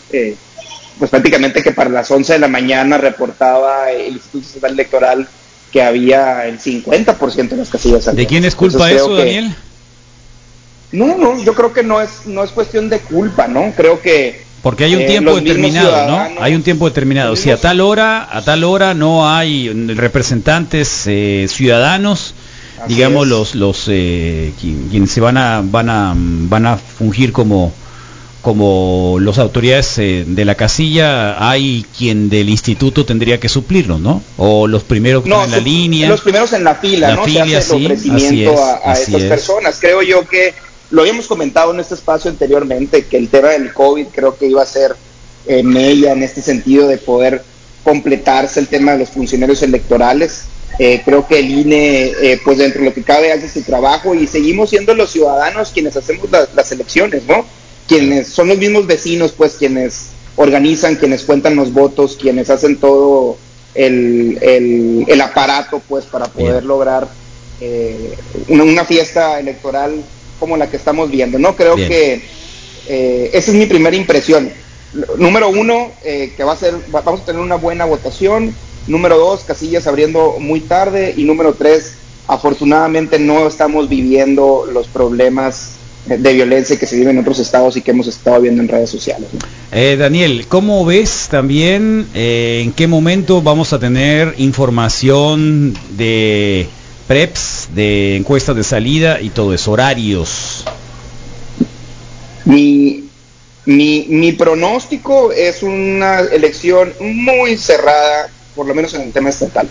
pues 0.99 1.09
prácticamente 1.11 1.61
que 1.61 1.71
para 1.71 1.89
las 1.89 2.09
11 2.09 2.33
de 2.33 2.39
la 2.39 2.47
mañana 2.47 2.97
reportaba 2.97 3.91
el 3.91 4.13
Instituto 4.13 4.45
Estatal 4.47 4.71
Electoral 4.71 5.27
que 5.71 5.81
había 5.83 6.45
el 6.47 6.59
50% 6.59 7.49
de 7.49 7.57
las 7.57 7.69
casillas 7.69 8.15
¿De 8.15 8.25
quién 8.27 8.45
es 8.45 8.55
culpa 8.55 8.89
Entonces, 8.89 8.97
eso, 8.97 9.09
que- 9.09 9.17
Daniel? 9.17 9.55
No, 10.91 11.17
no, 11.17 11.43
yo 11.43 11.53
creo 11.53 11.73
que 11.73 11.83
no 11.83 11.99
es 12.01 12.25
no 12.25 12.43
es 12.43 12.51
cuestión 12.51 12.89
de 12.89 12.99
culpa, 12.99 13.47
¿no? 13.47 13.73
Creo 13.75 14.01
que 14.01 14.43
Porque 14.61 14.85
hay 14.85 14.95
un 14.95 15.01
eh, 15.01 15.07
tiempo 15.07 15.35
determinado, 15.35 16.07
¿no? 16.07 16.41
Hay 16.41 16.55
un 16.55 16.63
tiempo 16.63 16.87
determinado. 16.87 17.35
Si 17.35 17.51
a 17.51 17.57
tal 17.59 17.81
hora, 17.81 18.27
a 18.31 18.41
tal 18.43 18.63
hora 18.63 18.93
no 18.93 19.29
hay 19.29 19.69
representantes 19.95 21.03
eh, 21.07 21.47
ciudadanos, 21.49 22.33
Así 22.79 22.93
digamos 22.93 23.23
es. 23.25 23.29
los 23.29 23.55
los 23.55 23.85
eh, 23.89 24.53
qui- 24.61 24.89
quienes 24.89 25.11
se 25.11 25.19
van 25.21 25.37
a 25.37 25.61
van 25.63 25.89
a 25.89 26.13
van 26.15 26.65
a 26.65 26.77
fungir 26.77 27.33
como 27.33 27.73
como 28.45 29.17
las 29.19 29.39
autoridades 29.39 29.97
eh, 29.97 30.23
de 30.27 30.45
la 30.45 30.53
casilla, 30.53 31.49
hay 31.49 31.83
quien 31.97 32.29
del 32.29 32.47
instituto 32.47 33.03
tendría 33.03 33.39
que 33.39 33.49
suplirlos, 33.49 33.99
¿no? 33.99 34.21
O 34.37 34.67
los 34.67 34.83
primeros 34.83 35.25
No, 35.25 35.43
en 35.43 35.49
la 35.49 35.57
línea. 35.57 36.07
Los 36.07 36.21
primeros 36.21 36.53
en 36.53 36.63
la 36.63 36.75
fila, 36.75 37.09
La 37.09 37.15
¿no? 37.15 37.23
fila, 37.25 37.43
Se 37.47 37.55
hace 37.55 37.69
sí, 37.79 37.85
el 37.85 37.91
ofrecimiento 37.91 38.53
es, 38.53 38.59
a, 38.59 38.91
a 38.91 38.93
estas 38.93 39.21
es. 39.23 39.29
personas. 39.29 39.77
Creo 39.81 40.03
yo 40.03 40.27
que 40.27 40.53
lo 40.91 41.01
habíamos 41.01 41.25
comentado 41.25 41.73
en 41.73 41.79
este 41.79 41.95
espacio 41.95 42.29
anteriormente, 42.29 43.05
que 43.05 43.17
el 43.17 43.29
tema 43.29 43.49
del 43.49 43.73
COVID 43.73 44.05
creo 44.13 44.37
que 44.37 44.45
iba 44.45 44.61
a 44.61 44.65
ser 44.67 44.95
eh, 45.47 45.63
mella 45.63 46.11
en 46.11 46.21
este 46.21 46.43
sentido 46.43 46.87
de 46.87 46.99
poder 46.99 47.41
completarse 47.83 48.59
el 48.59 48.67
tema 48.67 48.91
de 48.91 48.99
los 48.99 49.09
funcionarios 49.09 49.63
electorales. 49.63 50.43
Eh, 50.77 51.01
creo 51.03 51.25
que 51.27 51.39
el 51.39 51.49
INE, 51.49 52.11
eh, 52.21 52.39
pues 52.45 52.59
dentro 52.59 52.81
de 52.81 52.89
lo 52.89 52.93
que 52.93 53.01
cabe, 53.01 53.31
hace 53.31 53.49
su 53.49 53.63
trabajo 53.63 54.13
y 54.13 54.27
seguimos 54.27 54.69
siendo 54.69 54.93
los 54.93 55.09
ciudadanos 55.11 55.71
quienes 55.73 55.97
hacemos 55.97 56.29
la- 56.29 56.47
las 56.55 56.71
elecciones, 56.71 57.23
¿no? 57.27 57.43
Quienes 57.87 58.27
son 58.29 58.47
los 58.47 58.57
mismos 58.57 58.87
vecinos, 58.87 59.31
pues 59.31 59.53
quienes 59.53 60.07
organizan, 60.35 60.95
quienes 60.95 61.23
cuentan 61.23 61.55
los 61.55 61.71
votos, 61.71 62.17
quienes 62.19 62.49
hacen 62.49 62.77
todo 62.77 63.37
el, 63.73 64.37
el- 64.41 65.05
el 65.07 65.21
aparato, 65.21 65.81
pues 65.87 66.05
para 66.05 66.25
poder 66.25 66.53
Bien. 66.55 66.67
lograr 66.67 67.07
eh, 67.61 68.15
una, 68.49 68.63
una 68.63 68.85
fiesta 68.85 69.39
electoral 69.39 70.03
como 70.39 70.57
la 70.57 70.69
que 70.69 70.77
estamos 70.77 71.09
viendo, 71.11 71.39
¿no? 71.39 71.55
Creo 71.55 71.75
Bien. 71.75 71.87
que 71.89 72.21
eh, 72.87 73.29
esa 73.33 73.51
es 73.51 73.57
mi 73.57 73.65
primera 73.65 73.95
impresión. 73.95 74.51
Número 75.17 75.49
uno, 75.49 75.91
eh, 76.03 76.33
que 76.35 76.43
va 76.43 76.53
a 76.53 76.57
ser, 76.57 76.73
va- 76.93 77.01
vamos 77.01 77.21
a 77.21 77.25
tener 77.25 77.41
una 77.41 77.55
buena 77.55 77.85
votación. 77.85 78.55
Número 78.87 79.17
dos, 79.17 79.41
casillas 79.43 79.87
abriendo 79.87 80.35
muy 80.39 80.59
tarde. 80.61 81.13
Y 81.17 81.23
número 81.23 81.53
tres, 81.53 81.93
afortunadamente 82.27 83.19
no 83.19 83.47
estamos 83.47 83.89
viviendo 83.89 84.65
los 84.71 84.87
problemas 84.87 85.71
de 86.05 86.33
violencia 86.33 86.77
que 86.77 86.85
se 86.85 86.95
viven 86.95 87.15
en 87.15 87.21
otros 87.21 87.39
estados 87.39 87.75
y 87.77 87.81
que 87.81 87.91
hemos 87.91 88.07
estado 88.07 88.41
viendo 88.41 88.61
en 88.61 88.67
redes 88.67 88.89
sociales. 88.89 89.29
¿no? 89.33 89.39
Eh, 89.71 89.97
Daniel, 89.97 90.45
¿cómo 90.47 90.85
ves 90.85 91.27
también 91.29 92.07
eh, 92.13 92.61
en 92.63 92.71
qué 92.73 92.87
momento 92.87 93.41
vamos 93.41 93.73
a 93.73 93.79
tener 93.79 94.35
información 94.37 95.75
de 95.97 96.67
preps, 97.07 97.69
de 97.73 98.17
encuestas 98.17 98.55
de 98.55 98.63
salida 98.63 99.19
y 99.19 99.29
todo 99.29 99.53
eso, 99.53 99.71
horarios? 99.71 100.63
Mi, 102.45 103.05
mi, 103.65 104.05
mi 104.07 104.31
pronóstico 104.33 105.31
es 105.31 105.63
una 105.63 106.19
elección 106.19 106.93
muy 106.99 107.57
cerrada, 107.57 108.29
por 108.55 108.67
lo 108.67 108.75
menos 108.75 108.93
en 108.93 109.01
el 109.01 109.11
tema 109.11 109.29
estatal. 109.29 109.67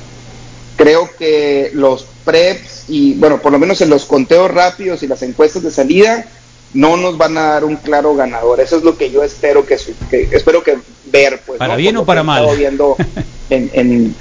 Creo 0.77 1.09
que 1.17 1.71
los 1.75 2.07
preps 2.25 2.85
y, 2.89 3.15
bueno, 3.15 3.41
por 3.41 3.53
lo 3.53 3.59
menos 3.59 3.81
en 3.81 3.91
los 3.91 4.05
conteos 4.05 4.51
rápidos 4.51 5.03
y 5.03 5.07
las 5.07 5.23
encuestas 5.23 5.63
de 5.63 5.71
salida, 5.71 6.25
no 6.73 6.97
nos 6.97 7.17
van 7.17 7.39
a 7.39 7.51
dar 7.51 7.65
un 7.65 7.77
claro 7.77 8.15
ganador. 8.17 8.61
Eso 8.61 8.77
es 8.79 8.83
lo 8.83 8.97
que 8.99 9.11
yo 9.11 9.23
espero 9.23 9.65
que, 9.65 9.77
que 10.11 10.29
espero 10.33 10.63
que 10.63 10.77
ver. 11.07 11.41
Pues, 11.47 11.59
¿Para 11.59 11.75
¿no? 11.75 11.79
bien 11.79 11.97
o 11.97 12.05
para 12.05 12.23
mal? 12.25 12.47
viendo 12.57 12.97
en, 13.51 13.71
en- 13.75 14.17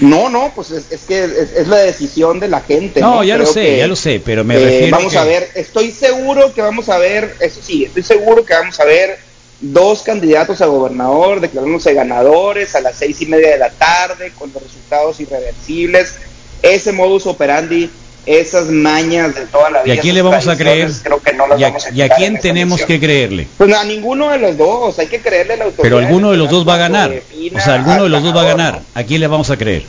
no, 0.00 0.28
no, 0.30 0.52
pues 0.54 0.70
es, 0.70 0.90
es 0.90 1.00
que 1.02 1.24
es, 1.24 1.52
es 1.56 1.68
la 1.68 1.76
decisión 1.78 2.40
de 2.40 2.48
la 2.48 2.60
gente. 2.60 3.00
No, 3.00 3.22
ya 3.22 3.36
lo 3.36 3.46
sé, 3.46 3.62
que, 3.62 3.76
ya 3.78 3.86
lo 3.86 3.96
sé, 3.96 4.20
pero 4.24 4.44
me 4.44 4.56
eh, 4.56 4.64
refiero 4.64 4.96
Vamos 4.96 5.12
que- 5.12 5.18
a 5.18 5.24
ver, 5.24 5.48
estoy 5.54 5.90
seguro 5.90 6.52
que 6.54 6.62
vamos 6.62 6.88
a 6.88 6.98
ver, 6.98 7.34
eso 7.40 7.60
sí, 7.62 7.84
estoy 7.84 8.02
seguro 8.02 8.44
que 8.44 8.54
vamos 8.54 8.78
a 8.80 8.84
ver 8.84 9.18
dos 9.62 10.02
candidatos 10.02 10.62
a 10.62 10.66
gobernador 10.66 11.40
declarándose 11.40 11.92
ganadores 11.92 12.74
a 12.74 12.80
las 12.80 12.96
seis 12.96 13.20
y 13.20 13.26
media 13.26 13.50
de 13.50 13.58
la 13.58 13.68
tarde 13.70 14.32
con 14.38 14.50
los 14.54 14.62
resultados 14.62 15.20
irreversibles. 15.20 16.14
Ese 16.62 16.92
modus 16.92 17.26
operandi 17.26 17.90
esas 18.26 18.66
mañas 18.66 19.34
de 19.34 19.46
toda 19.46 19.70
la 19.70 19.80
¿Y 19.80 19.84
vida. 19.84 19.94
a 19.94 19.98
quién 20.02 20.14
le 20.14 20.22
vamos 20.22 20.46
a 20.46 20.56
creer? 20.56 20.90
Creo 21.02 21.20
que 21.22 21.32
no 21.32 21.46
las 21.46 21.58
¿Y 21.58 21.64
a, 21.64 21.68
vamos 21.68 21.86
a 21.86 21.90
y 21.90 22.02
a 22.02 22.08
quién 22.10 22.38
tenemos 22.38 22.82
que 22.82 23.00
creerle? 23.00 23.48
Pues 23.56 23.72
a 23.74 23.82
ninguno 23.84 24.30
de 24.30 24.38
los 24.38 24.56
dos, 24.58 24.98
hay 24.98 25.06
que 25.06 25.20
creerle 25.20 25.54
a 25.54 25.56
la 25.56 25.64
autoridad. 25.64 25.82
Pero 25.82 25.98
alguno 25.98 26.30
de 26.30 26.36
los 26.36 26.50
dos 26.50 26.68
va 26.68 26.74
a 26.74 26.78
ganar. 26.78 27.10
O 27.54 27.60
sea, 27.60 27.74
alguno 27.74 28.02
de 28.04 28.08
los 28.10 28.22
dos 28.22 28.36
va 28.36 28.42
a 28.42 28.44
ganar. 28.44 28.82
¿A 28.94 29.02
quién 29.04 29.20
le 29.20 29.26
vamos 29.26 29.50
a 29.50 29.56
creer? 29.56 29.84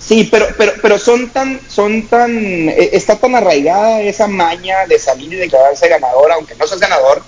Sí, 0.00 0.28
pero, 0.30 0.46
pero, 0.56 0.72
pero 0.80 0.98
son 0.98 1.28
tan, 1.30 1.60
son 1.68 2.06
tan, 2.06 2.30
eh, 2.68 2.90
está 2.92 3.16
tan 3.16 3.34
arraigada 3.34 4.00
esa 4.00 4.26
maña 4.28 4.86
de 4.88 4.98
salir 4.98 5.32
y 5.32 5.36
declararse 5.36 5.88
ganador, 5.88 6.30
aunque 6.32 6.54
no 6.54 6.66
seas 6.66 6.80
ganador, 6.80 7.22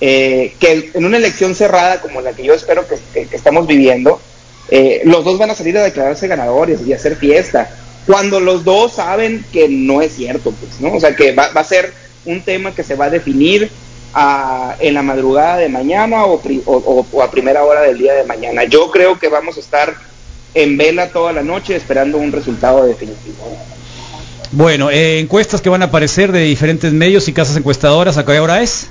eh, 0.00 0.54
que 0.58 0.90
en 0.92 1.04
una 1.04 1.16
elección 1.16 1.54
cerrada 1.54 2.00
como 2.00 2.20
la 2.20 2.32
que 2.32 2.42
yo 2.42 2.54
espero 2.54 2.86
que, 2.88 2.96
que- 3.14 3.28
que 3.28 3.36
estamos 3.36 3.66
viviendo, 3.66 4.20
eh, 4.68 5.02
los 5.04 5.24
dos 5.24 5.38
van 5.38 5.50
a 5.50 5.54
salir 5.54 5.78
a 5.78 5.82
declararse 5.84 6.26
ganadores 6.26 6.80
y 6.86 6.92
a 6.92 6.96
hacer 6.96 7.16
fiesta, 7.16 7.70
cuando 8.06 8.40
los 8.40 8.64
dos 8.64 8.94
saben 8.94 9.44
que 9.52 9.68
no 9.68 10.02
es 10.02 10.14
cierto, 10.16 10.52
pues, 10.52 10.80
¿no? 10.80 10.96
O 10.96 11.00
sea, 11.00 11.14
que 11.14 11.32
va, 11.32 11.50
va 11.52 11.60
a 11.60 11.64
ser 11.64 11.92
un 12.24 12.42
tema 12.42 12.74
que 12.74 12.82
se 12.84 12.94
va 12.94 13.06
a 13.06 13.10
definir 13.10 13.70
a- 14.14 14.76
en 14.80 14.94
la 14.94 15.02
madrugada 15.02 15.56
de 15.58 15.68
mañana 15.68 16.24
o, 16.24 16.40
pri- 16.40 16.62
o- 16.66 16.76
o- 16.76 17.06
o 17.10 17.22
a 17.22 17.30
primera 17.30 17.64
hora 17.64 17.80
del 17.82 17.98
día 17.98 18.14
de 18.14 18.24
mañana. 18.24 18.64
Yo 18.64 18.90
creo 18.90 19.18
que 19.18 19.28
vamos 19.28 19.56
a 19.56 19.60
estar 19.60 19.94
en 20.54 20.76
vela 20.76 21.08
toda 21.10 21.32
la 21.32 21.42
noche 21.42 21.74
esperando 21.76 22.18
un 22.18 22.30
resultado 22.32 22.84
definitivo. 22.84 23.36
Bueno, 24.50 24.90
eh, 24.90 25.18
encuestas 25.18 25.62
que 25.62 25.70
van 25.70 25.80
a 25.82 25.86
aparecer 25.86 26.30
de 26.30 26.40
diferentes 26.42 26.92
medios 26.92 27.26
y 27.28 27.32
casas 27.32 27.56
encuestadoras. 27.56 28.18
¿A 28.18 28.26
qué 28.26 28.38
hora 28.38 28.62
es? 28.62 28.88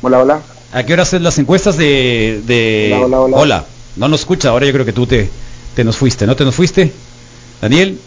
Hola, 0.00 0.20
hola. 0.20 0.40
¿A 0.72 0.84
qué 0.84 0.92
horas 0.94 1.12
es 1.12 1.20
las 1.20 1.38
encuestas 1.38 1.76
de... 1.76 2.40
de... 2.46 2.98
Hola, 3.02 3.20
hola, 3.20 3.36
hola. 3.36 3.64
No 3.96 4.08
nos 4.08 4.20
escucha. 4.20 4.50
Ahora 4.50 4.64
yo 4.66 4.72
creo 4.72 4.84
que 4.86 4.92
tú 4.92 5.06
te, 5.06 5.28
te 5.74 5.84
nos 5.84 5.96
fuiste. 5.96 6.26
¿No 6.26 6.36
te 6.36 6.44
nos 6.44 6.54
fuiste? 6.54 6.92
Daniel. 7.60 7.98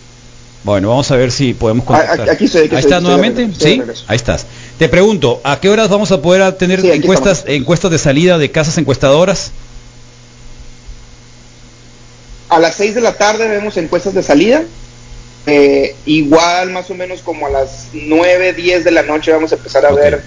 Bueno, 0.64 0.90
vamos 0.90 1.10
a 1.10 1.16
ver 1.16 1.32
si 1.32 1.54
podemos 1.56 1.86
contactar. 1.86 2.30
Aquí 2.30 2.46
estoy, 2.46 2.66
aquí 2.66 2.76
Ahí 2.76 2.82
estás 2.84 3.02
nuevamente. 3.02 3.50
Sí, 3.58 3.82
ahí 4.08 4.16
estás. 4.16 4.46
Te 4.78 4.88
pregunto, 4.90 5.42
¿a 5.44 5.60
qué 5.60 5.70
horas 5.70 5.90
vamos 5.90 6.12
a 6.12 6.22
poder 6.22 6.54
tener 6.54 6.82
Sí, 6.82 6.92
encuestas, 6.92 7.40
estamos. 7.40 7.56
encuestas 7.58 7.92
de 7.92 7.98
salida 7.98 8.38
de 8.38 8.52
casas 8.52 8.78
encuestadoras? 8.78 9.52
A 12.50 12.60
las 12.60 12.76
6 12.76 12.96
de 12.96 13.02
la 13.02 13.14
tarde 13.14 13.48
vemos 13.48 13.78
encuestas 13.78 14.14
de 14.14 14.22
salida. 14.24 14.64
Eh, 15.48 15.96
igual 16.06 16.70
más 16.70 16.90
o 16.92 16.94
menos 16.94 17.22
como 17.22 17.48
a 17.48 17.50
las 17.50 17.88
9, 17.94 18.54
10 18.54 18.84
de 18.84 18.92
la 18.92 19.02
noche 19.02 19.32
vamos 19.32 19.52
a 19.52 19.56
empezar 19.56 19.84
a 19.88 19.92
ver 19.92 20.22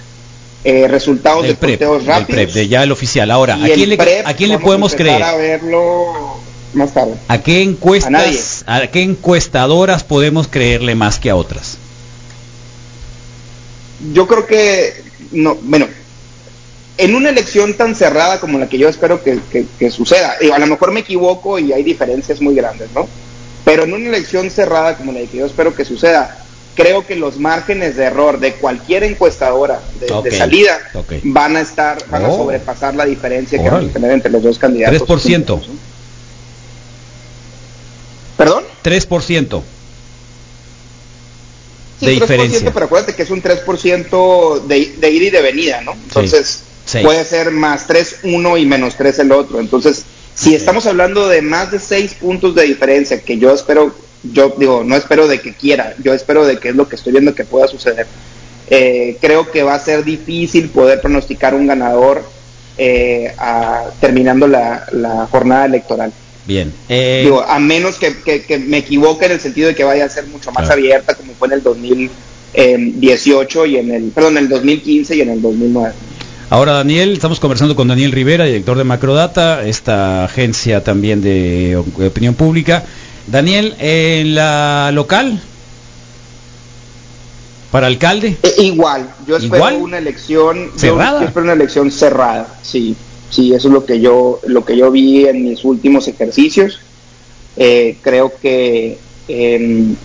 eh, 0.65 0.87
resultados 0.89 1.43
Del 1.43 1.51
de 1.51 1.55
prep, 1.55 1.81
rápidos. 2.05 2.25
prep, 2.27 2.49
de 2.51 2.67
ya 2.67 2.83
el 2.83 2.91
oficial. 2.91 3.31
Ahora, 3.31 3.55
¿a 3.55 3.65
quién 3.69 3.87
le, 3.87 3.95
prep 3.97 4.27
¿a 4.27 4.33
quién 4.33 4.49
le 4.49 4.55
vamos 4.55 4.65
podemos 4.65 4.95
creer? 4.95 5.23
a 5.23 5.35
verlo 5.37 6.39
más 6.75 6.93
tarde. 6.93 7.15
¿A 7.27 7.39
qué 7.41 7.61
encuestas, 7.63 8.63
a, 8.67 8.87
qué 8.87 9.01
encuestadoras 9.01 10.03
podemos 10.03 10.47
creerle 10.47 10.95
más 10.95 11.19
que 11.19 11.29
a 11.29 11.35
otras? 11.35 11.77
Yo 14.13 14.27
creo 14.27 14.45
que, 14.45 14.93
no, 15.31 15.55
bueno, 15.61 15.87
en 16.97 17.15
una 17.15 17.29
elección 17.29 17.73
tan 17.75 17.95
cerrada 17.95 18.39
como 18.39 18.59
la 18.59 18.67
que 18.67 18.77
yo 18.77 18.87
espero 18.89 19.23
que, 19.23 19.39
que- 19.51 19.65
que 19.79 19.91
suceda, 19.91 20.35
a 20.53 20.59
lo 20.59 20.67
mejor 20.67 20.91
me 20.91 20.99
equivoco 21.01 21.59
y 21.59 21.71
hay 21.73 21.83
diferencias 21.83 22.41
muy 22.41 22.55
grandes, 22.55 22.89
¿no? 22.93 23.07
Pero 23.63 23.83
en 23.83 23.93
una 23.93 24.07
elección 24.09 24.49
cerrada 24.51 24.95
como 24.97 25.11
la 25.11 25.21
que 25.21 25.37
yo 25.37 25.45
espero 25.45 25.73
que 25.75 25.85
suceda, 25.85 26.37
creo 26.75 27.05
que 27.07 27.15
los 27.15 27.39
márgenes 27.39 27.95
de 27.95 28.03
error 28.03 28.39
de 28.39 28.53
cualquier 28.55 29.03
encuestadora 29.03 29.79
de, 30.23 30.31
salida 30.31 30.77
van 31.23 31.55
a 31.55 31.61
estar, 31.61 31.97
van 32.09 32.25
a 32.25 32.29
Oh. 32.29 32.37
sobrepasar 32.37 32.93
la 32.95 33.05
diferencia 33.05 33.61
que 33.61 33.69
vamos 33.69 33.89
a 33.89 33.93
tener 33.93 34.11
entre 34.11 34.29
los 34.31 34.43
dos 34.43 34.59
candidatos. 34.59 35.01
3%. 35.07 35.61
¿Perdón? 38.37 38.63
3%. 38.83 39.61
Sí, 41.99 42.05
de 42.07 42.11
3%, 42.17 42.19
diferencia. 42.21 42.71
pero 42.73 42.85
acuérdate 42.85 43.13
que 43.15 43.23
es 43.23 43.29
un 43.29 43.41
3% 43.41 44.65
de, 44.65 44.95
de 44.97 45.09
ida 45.11 45.25
y 45.25 45.29
de 45.29 45.41
venida, 45.41 45.81
¿no? 45.81 45.93
Entonces, 45.93 46.61
Sí. 46.85 46.99
puede 46.99 47.23
ser 47.25 47.49
más 47.51 47.87
3 47.87 48.17
uno 48.23 48.57
y 48.57 48.65
menos 48.65 48.95
3 48.95 49.17
el 49.19 49.31
otro. 49.31 49.59
Entonces, 49.59 50.03
si 50.35 50.53
estamos 50.53 50.85
hablando 50.85 51.27
de 51.27 51.41
más 51.41 51.71
de 51.71 51.79
6 51.79 52.15
puntos 52.15 52.53
de 52.53 52.63
diferencia, 52.63 53.21
que 53.21 53.37
yo 53.39 53.51
espero, 53.53 53.95
yo 54.23 54.53
digo, 54.57 54.83
no 54.83 54.95
espero 54.95 55.27
de 55.27 55.39
que 55.41 55.53
quiera, 55.55 55.95
yo 56.03 56.13
espero 56.13 56.45
de 56.45 56.59
que 56.59 56.69
es 56.69 56.75
lo 56.75 56.87
que 56.87 56.95
estoy 56.97 57.13
viendo 57.13 57.33
que 57.33 57.43
pueda 57.45 57.67
suceder. 57.67 58.05
Eh, 58.67 59.17
creo 59.21 59.49
que 59.49 59.63
va 59.63 59.73
a 59.75 59.79
ser 59.79 60.03
difícil 60.03 60.69
poder 60.69 60.99
pronosticar 61.01 61.55
un 61.55 61.65
ganador 61.65 62.23
eh, 62.77 63.33
a- 63.37 63.85
terminando 64.01 64.47
la, 64.47 64.85
la 64.91 65.25
jornada 65.31 65.65
electoral. 65.65 66.11
Bien. 66.47 66.71
Eh, 66.89 67.21
Digo, 67.23 67.41
a 67.41 67.59
menos 67.59 67.95
que, 67.95 68.15
que- 68.23 68.43
que 68.43 68.59
me 68.59 68.77
equivoque 68.77 69.25
en 69.25 69.31
el 69.33 69.39
sentido 69.39 69.67
de 69.67 69.75
que 69.75 69.83
vaya 69.83 70.05
a 70.05 70.09
ser 70.09 70.27
mucho 70.27 70.51
más 70.51 70.65
Claro. 70.65 70.79
abierta 70.79 71.15
como 71.15 71.33
fue 71.33 71.47
en 71.47 71.53
el 71.55 71.63
2018 71.63 73.65
y 73.65 73.77
en 73.77 73.91
el, 73.91 74.03
perdón, 74.11 74.37
en 74.37 74.43
el 74.43 74.49
2015 74.49 75.15
y 75.15 75.21
en 75.21 75.29
el 75.29 75.41
2009. 75.41 75.93
Ahora 76.51 76.73
Daniel, 76.73 77.13
estamos 77.13 77.39
conversando 77.39 77.75
con 77.75 77.87
Daniel 77.87 78.11
Rivera, 78.11 78.45
director 78.45 78.77
de 78.77 78.83
Macrodata, 78.83 79.65
esta 79.65 80.25
agencia 80.25 80.83
también 80.83 81.21
de 81.21 81.77
op- 81.77 81.99
opinión 81.99 82.35
pública. 82.35 82.83
Daniel, 83.25 83.73
en 83.79 84.35
la 84.35 84.91
local, 84.93 85.41
para 87.71 87.87
alcalde, 87.87 88.37
E- 88.43 88.61
igual, 88.61 89.09
yo 89.27 89.37
espero 89.37 89.55
¿Igual? 89.55 89.75
una 89.77 89.97
elección 89.97 90.67
yo- 90.73 90.79
¿Cerrada? 90.79 91.21
Yo, 91.21 91.25
espero 91.27 91.43
una 91.45 91.53
elección 91.53 91.91
cerrada, 91.91 92.47
sí, 92.61 92.95
sí, 93.29 93.53
eso 93.53 93.67
es 93.67 93.73
lo 93.73 93.85
que 93.85 93.99
yo, 93.99 94.39
lo 94.45 94.65
que 94.65 94.77
yo 94.77 94.91
vi 94.91 95.27
en 95.27 95.43
mis 95.43 95.63
últimos 95.63 96.07
ejercicios. 96.07 96.79
Eh, 97.57 97.97
creo 98.01 98.33
que, 98.41 98.97
em, 99.27 99.95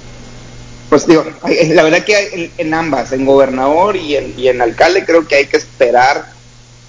pues 0.89 1.07
digo, 1.07 1.25
la 1.75 1.83
verdad 1.83 2.05
que 2.05 2.29
en, 2.33 2.51
en 2.59 2.75
ambas, 2.75 3.13
en 3.13 3.27
gobernador 3.27 3.97
y 3.97 4.17
en, 4.17 4.35
y 4.39 4.49
en 4.49 4.61
alcalde, 4.61 5.05
creo 5.05 5.27
que 5.27 5.37
hay 5.37 5.47
que 5.47 5.57
esperar 5.57 6.27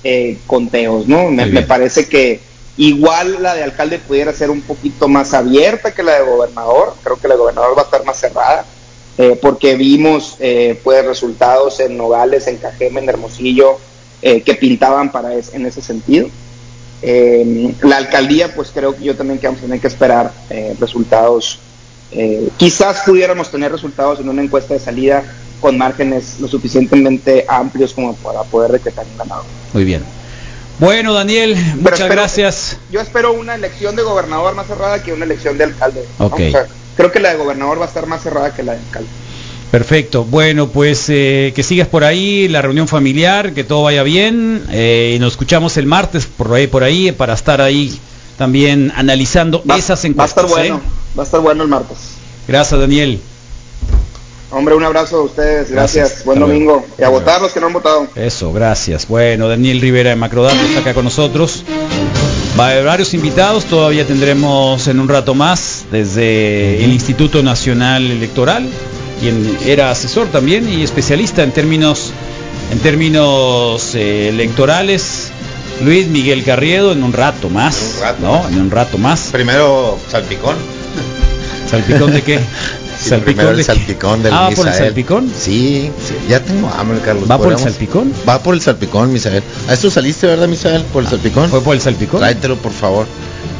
eh, 0.03 0.37
conteos, 0.47 1.07
¿no? 1.07 1.29
Me, 1.29 1.61
parece 1.63 2.07
que 2.07 2.39
igual 2.77 3.41
la 3.41 3.55
de 3.55 3.63
alcalde 3.63 3.99
pudiera 3.99 4.33
ser 4.33 4.49
un 4.49 4.61
poquito 4.61 5.07
más 5.07 5.33
abierta 5.33 5.93
que 5.93 6.03
la 6.03 6.19
de 6.19 6.25
gobernador, 6.25 6.95
creo 7.03 7.17
que 7.17 7.27
la 7.27 7.35
de 7.35 7.39
gobernador 7.39 7.77
va 7.77 7.81
a 7.83 7.85
estar 7.85 8.05
más 8.05 8.19
cerrada, 8.19 8.65
eh, 9.17 9.37
porque 9.41 9.75
vimos 9.75 10.37
pues 10.83 11.05
resultados 11.05 11.79
en 11.79 11.97
Nogales, 11.97 12.47
en 12.47 12.57
Cajeme, 12.57 13.01
en 13.01 13.09
Hermosillo, 13.09 13.77
eh, 14.21 14.41
que 14.41 14.55
pintaban 14.55 15.11
para 15.11 15.33
es- 15.33 15.53
en 15.53 15.65
ese 15.65 15.81
sentido. 15.81 16.27
Eh, 17.01 17.73
la 17.81 17.97
alcaldía, 17.97 18.53
pues 18.53 18.69
creo 18.73 18.95
que 18.95 19.03
yo 19.03 19.15
también 19.15 19.39
que 19.39 19.47
vamos 19.47 19.61
a 19.61 19.65
tener 19.65 19.79
que 19.79 19.87
esperar 19.87 20.31
eh, 20.49 20.75
resultados. 20.79 21.59
eh, 22.13 22.49
quizás 22.57 23.03
pudiéramos 23.05 23.49
tener 23.49 23.71
resultados 23.71 24.19
en 24.19 24.27
una 24.27 24.41
encuesta 24.41 24.73
de 24.73 24.81
salida 24.81 25.23
con 25.61 25.77
márgenes 25.77 26.39
lo 26.41 26.47
suficientemente 26.49 27.45
amplios 27.47 27.93
como 27.93 28.13
para 28.15 28.43
poder 28.43 28.71
decretar 28.71 29.05
un 29.09 29.17
ganador. 29.17 29.45
muy 29.73 29.85
bien. 29.85 30.03
Bueno 30.79 31.13
Daniel, 31.13 31.55
muchas 31.75 31.99
espero- 32.01 32.13
gracias. 32.15 32.77
Yo 32.91 32.99
espero 33.01 33.31
una 33.33 33.55
elección 33.55 33.95
de 33.95 34.01
gobernador 34.03 34.55
más 34.55 34.67
cerrada 34.67 35.01
que 35.01 35.13
una 35.13 35.23
elección 35.25 35.57
de 35.57 35.63
alcalde. 35.65 36.03
¿no? 36.19 36.25
Ok. 36.25 36.33
O 36.33 36.51
sea, 36.51 36.67
creo 36.97 37.11
que 37.11 37.19
la 37.19 37.29
de 37.31 37.37
gobernador 37.37 37.79
va 37.79 37.85
a 37.85 37.87
estar 37.87 38.05
más 38.07 38.21
cerrada 38.23 38.53
que 38.53 38.63
la 38.63 38.73
de 38.73 38.79
alcalde. 38.79 39.09
Perfecto. 39.71 40.25
Bueno, 40.25 40.67
pues 40.67 41.05
eh, 41.07 41.53
que 41.55 41.63
sigas 41.63 41.87
por 41.87 42.03
ahí, 42.03 42.47
la 42.49 42.61
reunión 42.61 42.87
familiar, 42.89 43.53
que 43.53 43.63
todo 43.63 43.83
vaya 43.83 44.03
bien. 44.03 44.63
eh, 44.69 45.13
y 45.15 45.19
nos 45.19 45.33
escuchamos 45.33 45.77
el 45.77 45.85
martes 45.85 46.25
por 46.25 46.53
ahí, 46.53 46.67
por 46.67 46.83
ahí, 46.83 47.11
para 47.13 47.33
estar 47.33 47.61
ahí 47.61 47.97
también 48.37 48.91
analizando 48.95 49.63
Va, 49.69 49.77
esas 49.77 50.03
va 50.03 50.07
a 50.07 50.07
encuestas. 50.09 50.43
estar 50.43 50.57
bueno, 50.59 50.75
¿eh? 50.77 51.17
va 51.17 51.23
a 51.23 51.25
estar 51.25 51.39
bueno 51.39 51.63
el 51.63 51.69
martes. 51.69 51.97
Gracias, 52.47 52.79
Daniel. 52.79 53.19
Hombre, 54.53 54.75
un 54.75 54.83
abrazo 54.83 55.17
a 55.19 55.21
ustedes, 55.23 55.71
gracias, 55.71 56.05
Gracias. 56.07 56.25
buen 56.25 56.39
domingo. 56.39 56.85
Y 56.99 57.03
a 57.03 57.07
votar 57.09 57.41
los 57.41 57.53
que 57.53 57.61
no 57.61 57.67
han 57.67 57.73
votado. 57.73 58.07
Eso, 58.15 58.51
gracias. 58.51 59.07
Bueno, 59.07 59.47
Daniel 59.47 59.79
Rivera 59.79 60.09
de 60.09 60.17
Macrodato 60.17 60.59
está 60.65 60.81
acá 60.81 60.93
con 60.93 61.05
nosotros. 61.05 61.63
Va 62.59 62.67
a 62.67 62.71
haber 62.71 62.83
varios 62.85 63.13
invitados, 63.13 63.63
todavía 63.63 64.05
tendremos 64.05 64.85
en 64.89 64.99
un 64.99 65.07
rato 65.07 65.33
más 65.33 65.85
desde 65.89 66.83
el 66.83 66.91
Instituto 66.91 67.41
Nacional 67.41 68.11
Electoral, 68.11 68.67
quien 69.21 69.57
era 69.65 69.91
asesor 69.91 70.27
también 70.27 70.67
y 70.67 70.83
especialista 70.83 71.43
en 71.43 71.51
términos 71.51 72.11
en 72.71 72.79
términos 72.79 73.95
eh, 73.95 74.29
electorales. 74.29 75.31
Luis 75.83 76.07
Miguel 76.07 76.43
Carriedo 76.43 76.91
en 76.91 77.03
un 77.03 77.11
rato 77.13 77.49
más, 77.49 77.95
Un 77.97 78.01
rato 78.01 78.21
¿no? 78.21 78.33
más. 78.43 78.51
En 78.51 78.61
un 78.61 78.71
rato 78.71 78.97
más. 78.97 79.29
Primero 79.31 79.97
salpicón. 80.09 80.55
¿Salpicón 81.69 82.11
de 82.11 82.21
qué? 82.21 82.39
Sí, 83.01 83.15
primero 83.23 83.49
el 83.51 83.57
de 83.57 83.63
salpicón 83.63 84.21
del 84.21 84.31
Ah, 84.33 84.49
¿por 84.55 84.67
el 84.67 84.73
salpicón? 84.73 85.31
Sí, 85.35 85.89
sí, 86.05 86.13
ya 86.29 86.39
tengo 86.39 86.69
hambre, 86.69 86.99
Carlos. 86.99 87.29
¿Va 87.29 87.37
por 87.37 87.51
el 87.51 87.57
salpicón? 87.57 88.13
Va 88.27 88.43
por 88.43 88.53
el 88.53 88.61
salpicón, 88.61 89.11
Misael. 89.11 89.41
¿A 89.67 89.73
esto 89.73 89.89
saliste, 89.89 90.27
verdad, 90.27 90.47
Misael? 90.47 90.83
¿Por 90.83 91.03
el 91.03 91.09
salpicón? 91.09 91.49
¿Fue 91.49 91.61
por 91.61 91.73
el 91.75 91.81
salpicón? 91.81 92.19
Tráetelo, 92.19 92.57
por 92.57 92.73
favor. 92.73 93.07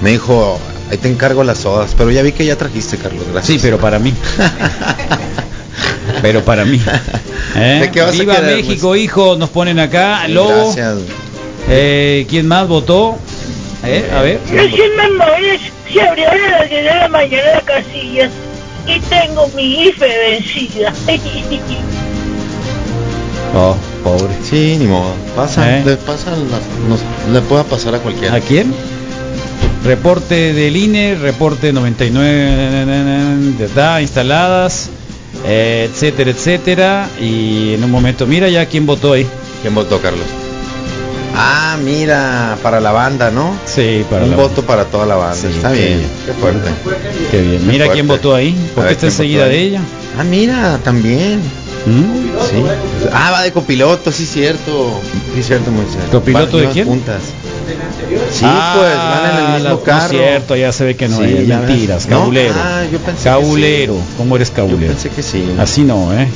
Me 0.03 0.12
dijo, 0.12 0.59
ahí 0.91 0.97
te 0.97 1.09
encargo 1.09 1.43
las 1.43 1.59
sodas. 1.59 1.93
Pero 1.97 2.11
ya 2.11 2.21
vi 2.21 2.31
que 2.33 2.45
ya 2.45 2.57
trajiste, 2.57 2.97
Carlos. 2.97 3.23
Gracias. 3.31 3.47
Sí, 3.47 3.59
pero 3.61 3.77
para 3.79 3.97
mí. 3.99 4.13
pero 6.21 6.43
para 6.43 6.65
mí. 6.65 6.79
¿Eh? 7.55 7.79
¿De 7.81 7.91
qué 7.91 8.01
vas 8.01 8.09
a 8.09 8.19
Viva 8.19 8.35
querer, 8.35 8.55
México, 8.57 8.95
hijo, 8.95 9.35
nos 9.37 9.49
ponen 9.49 9.79
acá. 9.79 10.27
Lobo. 10.27 10.73
Gracias. 10.73 10.97
Eh, 11.69 12.25
¿Quién 12.29 12.47
más 12.47 12.67
votó? 12.67 13.17
Eh, 13.83 14.11
a 14.15 14.21
ver. 14.21 14.39
No 14.51 14.75
sean 14.75 14.95
mamones, 15.17 15.61
se 15.91 16.01
abrieron 16.01 16.39
a 16.39 16.59
las 16.59 16.69
10 16.69 16.83
de 16.83 16.95
la 16.95 17.07
mañana 17.07 17.43
las 17.55 17.63
casillas. 17.63 18.29
y 18.87 18.99
tengo 18.99 19.47
mi 19.55 19.85
IFE 19.87 20.07
vencida. 20.29 20.93
Oh, 23.53 23.75
pobre. 24.03 24.33
Sí, 24.49 24.77
ni 24.79 24.87
modo. 24.87 25.13
Pasa, 25.35 25.79
¿Eh? 25.79 25.83
le, 25.85 25.97
pasa 25.97 26.31
las- 26.31 26.87
nos- 26.87 27.33
le 27.33 27.41
pueda 27.41 27.63
pasar 27.65 27.93
a 27.95 27.99
cualquiera. 27.99 28.35
¿A 28.35 28.39
quién? 28.39 28.73
Reporte 29.84 30.53
del 30.53 30.76
INE, 30.78 31.16
reporte 31.16 31.74
99 31.74 32.86
de 33.57 33.66
edad 33.66 33.99
instaladas, 33.99 34.89
eh, 35.45 35.89
etcétera, 35.91 36.30
etcétera. 36.32 37.09
Y 37.20 37.74
en 37.74 37.84
un 37.84 37.89
momento, 37.91 38.28
mira 38.28 38.47
ya 38.49 38.66
quién 38.68 38.86
votó 38.86 39.14
ahí. 39.14 39.26
¿Quién 39.62 39.74
votó, 39.74 39.99
Carlos? 39.99 40.26
Ah, 41.36 41.78
mira, 41.84 42.57
para 42.62 42.80
la 42.80 42.91
banda, 42.91 43.32
¿no? 43.32 43.55
Sí, 43.66 44.05
para 44.09 44.26
Un 44.26 44.32
la 44.32 44.38
voto 44.38 44.62
para 44.64 44.86
toda 44.86 45.05
la 45.05 45.16
banda. 45.16 45.36
Sí, 45.36 45.47
Está 45.47 45.72
qué 45.72 45.78
bien, 45.80 45.97
bien. 45.99 46.09
qué 46.28 46.34
fuerte. 46.34 46.70
Qué 47.32 47.41
bien. 47.41 47.68
Mira 47.68 47.88
quién 47.91 48.07
votó 48.07 48.36
ahí. 48.36 48.51
¿Por 48.76 48.86
qué 48.86 48.91
está 48.91 49.07
¿quién 49.07 49.12
votó 49.12 49.24
enseguida 49.24 49.45
de 49.47 49.59
ella? 49.62 49.82
Ah, 50.20 50.24
mira, 50.24 50.78
también. 50.84 51.39
¿Mm? 51.88 52.47
Sí. 52.47 52.64
Ah, 53.14 53.32
va 53.32 53.41
de 53.43 53.51
copiloto, 53.51 54.12
sí, 54.12 54.26
cierto. 54.28 54.91
Sí, 55.34 55.41
cierto, 55.41 55.72
Moisés. 55.72 56.01
¿Copiloto 56.12 56.57
Va- 56.57 56.64
de 56.64 56.70
quién? 56.70 56.86
puntas. 56.86 57.22
Sí, 58.32 58.45
Ah, 58.45 58.76
pues, 58.78 58.95
van 58.95 59.26
en 59.32 59.38
el 59.45 59.51
mismo 59.53 59.64
la- 59.64 59.70
no 59.72 59.82
carro. 59.84 60.03
es 60.05 60.09
cierto, 60.12 60.55
ya 60.55 60.72
se 60.72 60.84
ve 60.86 60.95
que 60.95 61.07
no 61.07 61.18
Sí, 61.18 61.24
es. 61.24 61.47
Mentiras, 61.47 62.07
¿No? 62.07 62.20
cabulero. 62.20 62.53
Ah, 62.57 62.84
yo 62.91 62.97
pensé 62.99 63.24
que 63.24 63.30
cabulero. 63.30 63.93
sí. 63.95 64.14
¿Cómo 64.18 64.36
eres 64.36 64.49
Yo 64.49 64.55
cabulero? 64.55 64.93
pensé 64.93 65.09
que 65.09 65.22
sí. 65.24 65.45
Así 65.59 65.84
no, 65.84 66.14
¿eh? 66.14 66.28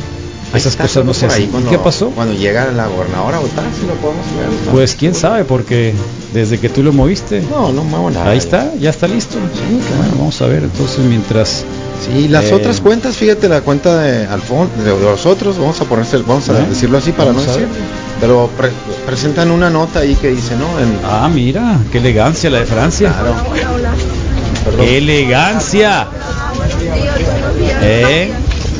Esas 0.53 0.75
cosas 0.77 1.03
no 1.03 1.13
se 1.13 1.25
hacen. 1.25 1.49
¿Qué 1.69 1.77
pasó? 1.77 2.09
Cuando 2.11 2.33
llega 2.33 2.71
la 2.71 2.87
gobernadora 2.87 3.37
a 3.37 3.39
votar, 3.41 3.63
si 3.77 3.85
lo 3.87 3.93
podemos 3.95 4.25
ver. 4.37 4.47
¿no? 4.67 4.71
Pues 4.71 4.95
quién 4.95 5.13
sabe, 5.13 5.43
porque 5.43 5.93
desde 6.33 6.59
que 6.59 6.69
tú 6.69 6.81
lo 6.81 6.93
moviste. 6.93 7.41
No, 7.49 7.73
no 7.73 7.83
muevo 7.83 8.09
nada. 8.09 8.29
Ahí 8.31 8.37
está, 8.37 8.71
ya 8.79 8.89
está 8.91 9.07
listo. 9.07 9.37
Bueno, 9.37 10.13
vamos 10.17 10.41
a 10.41 10.47
ver 10.47 10.63
entonces 10.63 10.99
mientras. 10.99 11.65
Sí, 12.05 12.27
las 12.29 12.45
Eh, 12.45 12.53
otras 12.53 12.79
cuentas, 12.79 13.17
fíjate, 13.17 13.49
la 13.49 13.61
cuenta 13.61 13.97
de 14.01 14.27
Alfon, 14.27 14.69
de, 14.77 14.91
de 14.93 14.99
los 15.01 15.25
otros, 15.25 15.57
vamos 15.57 15.79
a 15.81 15.85
ponerse, 15.85 16.17
vamos 16.19 16.47
a 16.49 16.59
¿Eh? 16.61 16.65
decirlo 16.69 16.99
así 16.99 17.11
para 17.11 17.31
Vamos 17.31 17.47
no 17.47 17.51
a 17.51 17.55
decir. 17.55 17.67
Pero 18.25 18.49
pre- 18.57 18.71
presentan 19.05 19.51
una 19.51 19.69
nota 19.69 19.99
ahí 19.99 20.15
que 20.15 20.29
dice, 20.29 20.55
¿no? 20.55 20.65
En, 20.79 20.97
Ah, 21.05 21.29
mira, 21.31 21.77
qué 21.91 21.99
elegancia 21.99 22.49
la 22.49 22.57
de 22.57 22.65
Francia. 22.65 23.13
Claro. 23.13 23.35
¡Qué 24.83 24.97
elegancia! 24.97 26.07
¿Eh? 27.83 28.31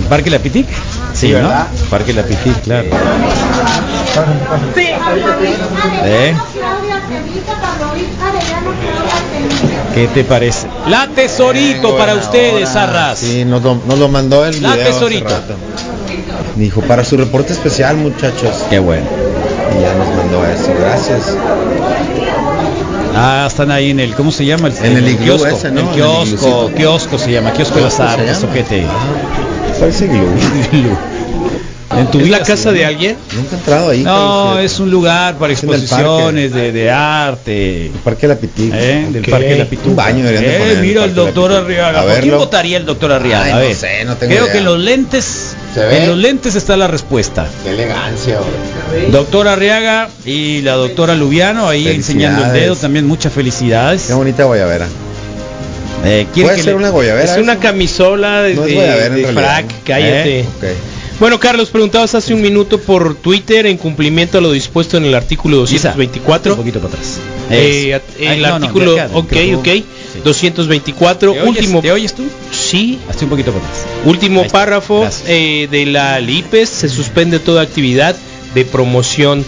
¿Parque 0.10 0.32
La 0.32 0.39
Pitic? 0.39 0.68
Sí, 0.68 0.74
Sí, 1.14 1.28
¿no? 1.28 1.36
¿verdad? 1.36 1.68
Parque 1.91 2.12
La 2.14 2.24
Pitic, 2.24 2.60
claro. 2.64 2.88
¿Eh? 6.06 6.36
¿Qué 9.93 10.08
te 10.08 10.24
parece? 10.24 10.68
La 10.88 11.08
tesorito 11.08 11.96
para 11.96 12.16
ustedes, 12.16 12.76
Arras. 12.76 13.20
Sí, 13.20 13.46
nos 13.46 13.62
lo, 13.62 13.76
nos 13.88 14.00
lo 14.00 14.08
mandó 14.10 14.43
el 14.43 14.60
La 14.64 14.74
video 14.74 14.86
hace 14.86 14.93
tesorito. 14.93 15.26
rato. 15.30 15.56
Dijo, 16.56 16.82
para 16.82 17.04
su 17.04 17.18
reporte 17.18 17.54
especial, 17.54 17.98
muchachos. 17.98 18.64
Qué 18.70 18.80
bueno. 18.80 19.06
Y 19.78 19.82
ya 19.82 19.94
nos 19.96 20.08
mandó 20.16 20.46
eso, 20.46 20.74
gracias. 20.80 21.36
Ah, 23.16 23.46
están 23.48 23.72
ahí 23.72 23.92
en 23.92 24.00
el, 24.00 24.14
¿cómo 24.14 24.32
se 24.32 24.46
llama? 24.46 24.70
En 24.84 24.98
el 24.98 25.08
iglú 25.08 25.38
kiosco. 25.38 25.48
ese, 25.48 25.72
¿no? 25.72 25.80
El 25.80 25.86
En 25.88 25.90
el 25.92 25.96
kiosco, 25.96 26.72
kiosco 26.76 27.18
se 27.18 27.32
llama, 27.32 27.52
kiosco 27.54 27.76
de 27.78 27.82
las 27.84 27.96
¿Kiosco 27.96 28.16
se 28.16 28.22
artes, 28.22 28.44
ojete. 28.44 28.86
Parece 29.80 30.08
glú. 30.08 30.26
En 31.98 32.08
tu 32.10 32.18
¿Es 32.18 32.26
vida 32.26 32.40
la 32.40 32.44
casa 32.44 32.70
¿no? 32.70 32.78
de 32.78 32.86
alguien? 32.86 33.16
Nunca 33.36 33.56
he 33.56 33.60
entrado 33.60 33.90
ahí. 33.92 34.04
No, 34.04 34.58
es 34.60 34.80
un 34.80 34.90
lugar 34.90 35.36
para 35.38 35.54
exposiciones 35.54 36.52
de, 36.52 36.72
de 36.72 36.90
arte. 36.92 37.86
el 37.86 37.92
Parque 38.04 38.28
La 38.28 38.36
Pitic. 38.36 38.74
¿eh? 38.74 39.08
Del. 39.12 39.24
Parque 39.24 39.50
de 39.50 39.58
la 39.60 39.66
Pituca. 39.66 39.90
Un 39.90 39.96
baño 39.96 40.26
deberían 40.26 40.44
de 40.52 40.56
Eh, 40.56 40.60
poner 40.60 40.78
mira 40.80 41.04
el 41.06 41.14
doctor. 41.14 41.52
Arriaga. 41.54 42.02
¿Por 42.04 42.20
quién 42.22 42.38
votaría 42.38 42.78
el 42.78 42.86
doctor 42.86 43.12
Arriaga? 43.12 43.46
Ay, 43.46 43.52
a 43.52 43.56
no 43.56 43.62
ver. 43.62 43.76
sé, 43.76 44.04
no 44.06 44.16
tengo 44.18 44.32
Creo 44.34 44.44
idea. 44.46 44.52
que 44.54 44.58
en 44.60 44.66
los 44.66 44.80
lentes, 44.80 45.56
¿Se 45.76 45.80
ve? 45.86 45.98
en 46.04 46.08
los 46.10 46.18
lentes 46.18 46.56
está 46.56 46.76
la 46.76 46.88
respuesta. 46.88 47.48
Qué 47.64 47.70
elegancia, 47.70 48.40
güey. 48.90 49.12
Doctor 49.12 49.48
Arriaga 49.48 50.10
y 50.26 50.62
la 50.64 50.74
doctora 50.74 51.14
Lubiano 51.16 51.68
ahí 51.70 51.88
enseñando 51.88 52.46
el 52.46 52.54
dedo 52.54 52.76
también. 52.76 53.06
Muchas 53.08 53.32
felicidades. 53.32 54.04
Qué 54.08 54.14
bonita 54.14 54.44
guayabera. 54.46 54.88
Eh, 56.04 56.28
¿quiere 56.34 56.48
Puede 56.50 56.58
que 56.58 56.64
ser 56.64 56.74
le- 56.74 56.80
una 56.80 56.90
guayabera. 56.90 57.32
Es 57.32 57.38
una 57.38 57.58
camisola 57.60 58.42
de, 58.42 58.54
No 58.56 58.62
es 58.64 58.68
de- 58.70 58.74
guayabera, 58.76 59.06
en 59.08 59.16
de 59.16 59.22
realidad. 59.22 59.44
frac, 59.44 59.66
cállate. 59.86 60.40
¿Eh? 60.40 60.46
Bueno, 61.20 61.39
Carlos, 61.39 61.70
preguntabas 61.70 62.13
hace 62.13 62.34
un 62.34 62.41
minuto 62.41 62.78
por 62.80 63.16
Twitter 63.16 63.66
en 63.68 63.78
cumplimiento 63.78 64.38
a 64.38 64.41
lo 64.41 64.51
dispuesto 64.51 64.97
en 64.97 65.05
el 65.05 65.16
artículo 65.16 65.63
Isa, 65.63 65.89
224. 65.93 66.53
Un 66.53 66.57
poquito 66.59 66.80
para 66.80 66.93
atrás. 66.93 67.20
Eh, 67.49 67.99
el 68.20 68.28
Ay, 68.28 68.41
no, 68.41 68.47
no, 68.47 68.59
de 68.59 68.66
artículo, 68.66 68.93
acá, 68.93 69.09
ok, 69.13 69.34
ok, 69.57 69.66
Sí. 69.66 70.22
224, 70.24 71.32
¿Te 71.34 71.39
oyes- 71.41 71.47
último, 71.47 71.82
¿Te 71.82 71.91
oyes 71.91 72.13
tú? 72.13 72.24
sí, 72.51 72.99
Hazte 73.09 73.26
un 73.26 73.30
poquito 73.30 73.51
para 73.53 73.66
atrás. 73.66 73.86
último 74.05 74.45
párrafo 74.47 75.07
eh, 75.28 75.68
de 75.72 75.86
la 75.86 76.20
LIPES, 76.20 76.70
se 76.70 76.89
suspende 76.89 77.39
toda 77.39 77.61
actividad 77.61 78.16
de 78.53 78.66
promoción 78.66 79.45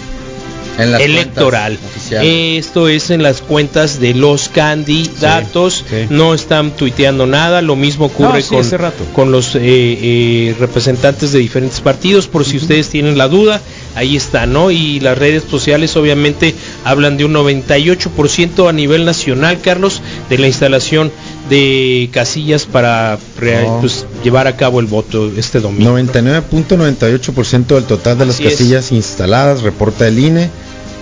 En 0.78 0.94
electoral. 0.96 1.78
Esto 2.12 2.88
es 2.88 3.10
en 3.10 3.24
las 3.24 3.42
cuentas 3.42 4.00
de 4.00 4.14
los 4.14 4.50
candidatos. 4.50 5.84
Sí, 5.90 5.96
sí. 6.04 6.08
No 6.10 6.34
están 6.34 6.72
tuiteando 6.72 7.26
nada. 7.28 7.62
Lo 7.62 7.76
mismo 7.76 8.06
ocurre 8.06 8.42
No, 8.42 8.48
con, 8.48 8.60
hace 8.60 8.78
rato. 8.78 9.04
con 9.14 9.32
los 9.32 9.56
eh, 9.56 9.60
eh, 9.64 10.56
representantes 10.60 11.32
de 11.32 11.40
diferentes 11.40 11.80
partidos. 11.82 12.28
Por 12.28 12.46
si 12.46 12.58
ustedes 12.58 12.90
tienen 12.90 13.18
la 13.18 13.28
duda, 13.28 13.62
ahí 13.96 14.16
está, 14.16 14.46
¿no? 14.46 14.72
Y 14.72 15.00
las 15.00 15.18
redes 15.18 15.44
sociales 15.50 15.96
obviamente 15.96 16.56
hablan 16.84 17.18
de 17.18 17.26
un 17.26 17.34
98% 17.34 18.70
a 18.70 18.74
nivel 18.74 19.06
nacional, 19.06 19.60
Carlos, 19.62 20.02
de 20.30 20.38
la 20.38 20.48
instalación 20.48 21.12
de 21.50 22.10
casillas 22.12 22.66
para 22.66 23.18
Oh. 23.68 23.78
pues, 23.80 24.06
llevar 24.24 24.48
a 24.48 24.56
cabo 24.56 24.80
el 24.80 24.88
voto 24.88 25.32
este 25.38 25.60
domingo. 25.60 25.92
99.98% 25.98 27.76
del 27.76 27.84
total 27.86 28.18
de 28.18 28.26
las 28.26 28.40
es. 28.40 28.52
casillas 28.52 28.92
instaladas, 28.92 29.62
reporta 29.62 30.08
el 30.08 30.20
INE 30.20 30.50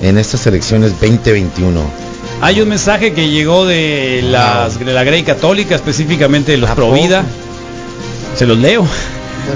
en 0.01 0.17
estas 0.17 0.45
elecciones 0.47 0.91
2021. 0.99 1.81
Hay 2.41 2.61
un 2.61 2.69
mensaje 2.69 3.13
que 3.13 3.29
llegó 3.29 3.65
de, 3.65 4.21
las, 4.23 4.77
de 4.79 4.93
la 4.93 5.03
Grey 5.03 5.23
Católica, 5.23 5.75
específicamente 5.75 6.51
de 6.51 6.57
los 6.57 6.69
¿A 6.69 6.75
Provida. 6.75 7.23
Se 8.35 8.45
los 8.45 8.57
leo. 8.57 8.85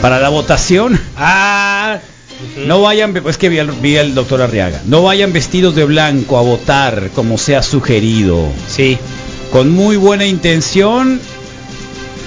Para 0.02 0.20
la 0.20 0.30
votación. 0.30 1.00
Ah, 1.18 2.00
No 2.66 2.82
vayan, 2.82 3.22
es 3.28 3.38
que 3.38 3.50
vi 3.50 3.60
al, 3.60 3.72
vi 3.72 3.98
al 3.98 4.16
doctor 4.16 4.42
Arriaga. 4.42 4.82
No 4.86 5.04
vayan 5.04 5.34
vestidos 5.34 5.76
de 5.76 5.84
blanco 5.84 6.38
a 6.38 6.42
votar 6.42 7.10
como 7.14 7.38
se 7.38 7.56
ha 7.56 7.64
sugerido. 7.64 8.48
sí. 8.68 8.98
Con 9.52 9.72
muy 9.72 9.98
buena 9.98 10.28
intención, 10.28 11.20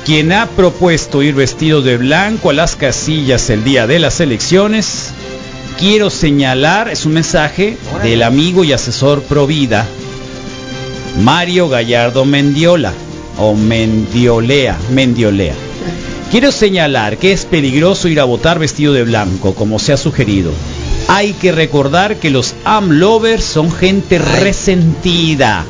quien 0.04 0.32
ha 0.32 0.48
propuesto 0.48 1.22
ir 1.22 1.36
vestido 1.36 1.80
de 1.80 1.96
blanco 1.96 2.50
a 2.50 2.52
las 2.52 2.74
casillas 2.74 3.48
el 3.48 3.62
día 3.62 3.86
de 3.86 4.00
las 4.00 4.18
elecciones, 4.18 5.12
quiero 5.78 6.10
señalar, 6.10 6.88
es 6.88 7.06
un 7.06 7.12
mensaje 7.12 7.76
del 8.02 8.22
amigo 8.22 8.64
y 8.64 8.72
asesor 8.72 9.22
Provida, 9.22 9.86
Mario 11.20 11.68
Gallardo 11.68 12.24
Mendiola, 12.24 12.92
o 13.38 13.54
Mendiolea, 13.54 14.76
Mendiolea. 14.90 15.54
Quiero 16.30 16.50
señalar 16.52 17.18
que 17.18 17.32
es 17.32 17.44
peligroso 17.44 18.08
ir 18.08 18.20
a 18.20 18.24
votar 18.24 18.58
vestido 18.58 18.92
de 18.92 19.04
blanco, 19.04 19.54
como 19.54 19.78
se 19.78 19.92
ha 19.92 19.96
sugerido. 19.96 20.52
Hay 21.08 21.32
que 21.34 21.52
recordar 21.52 22.16
que 22.16 22.30
los 22.30 22.54
AMLovers 22.64 23.44
son 23.44 23.70
gente 23.70 24.18
resentida 24.18 25.64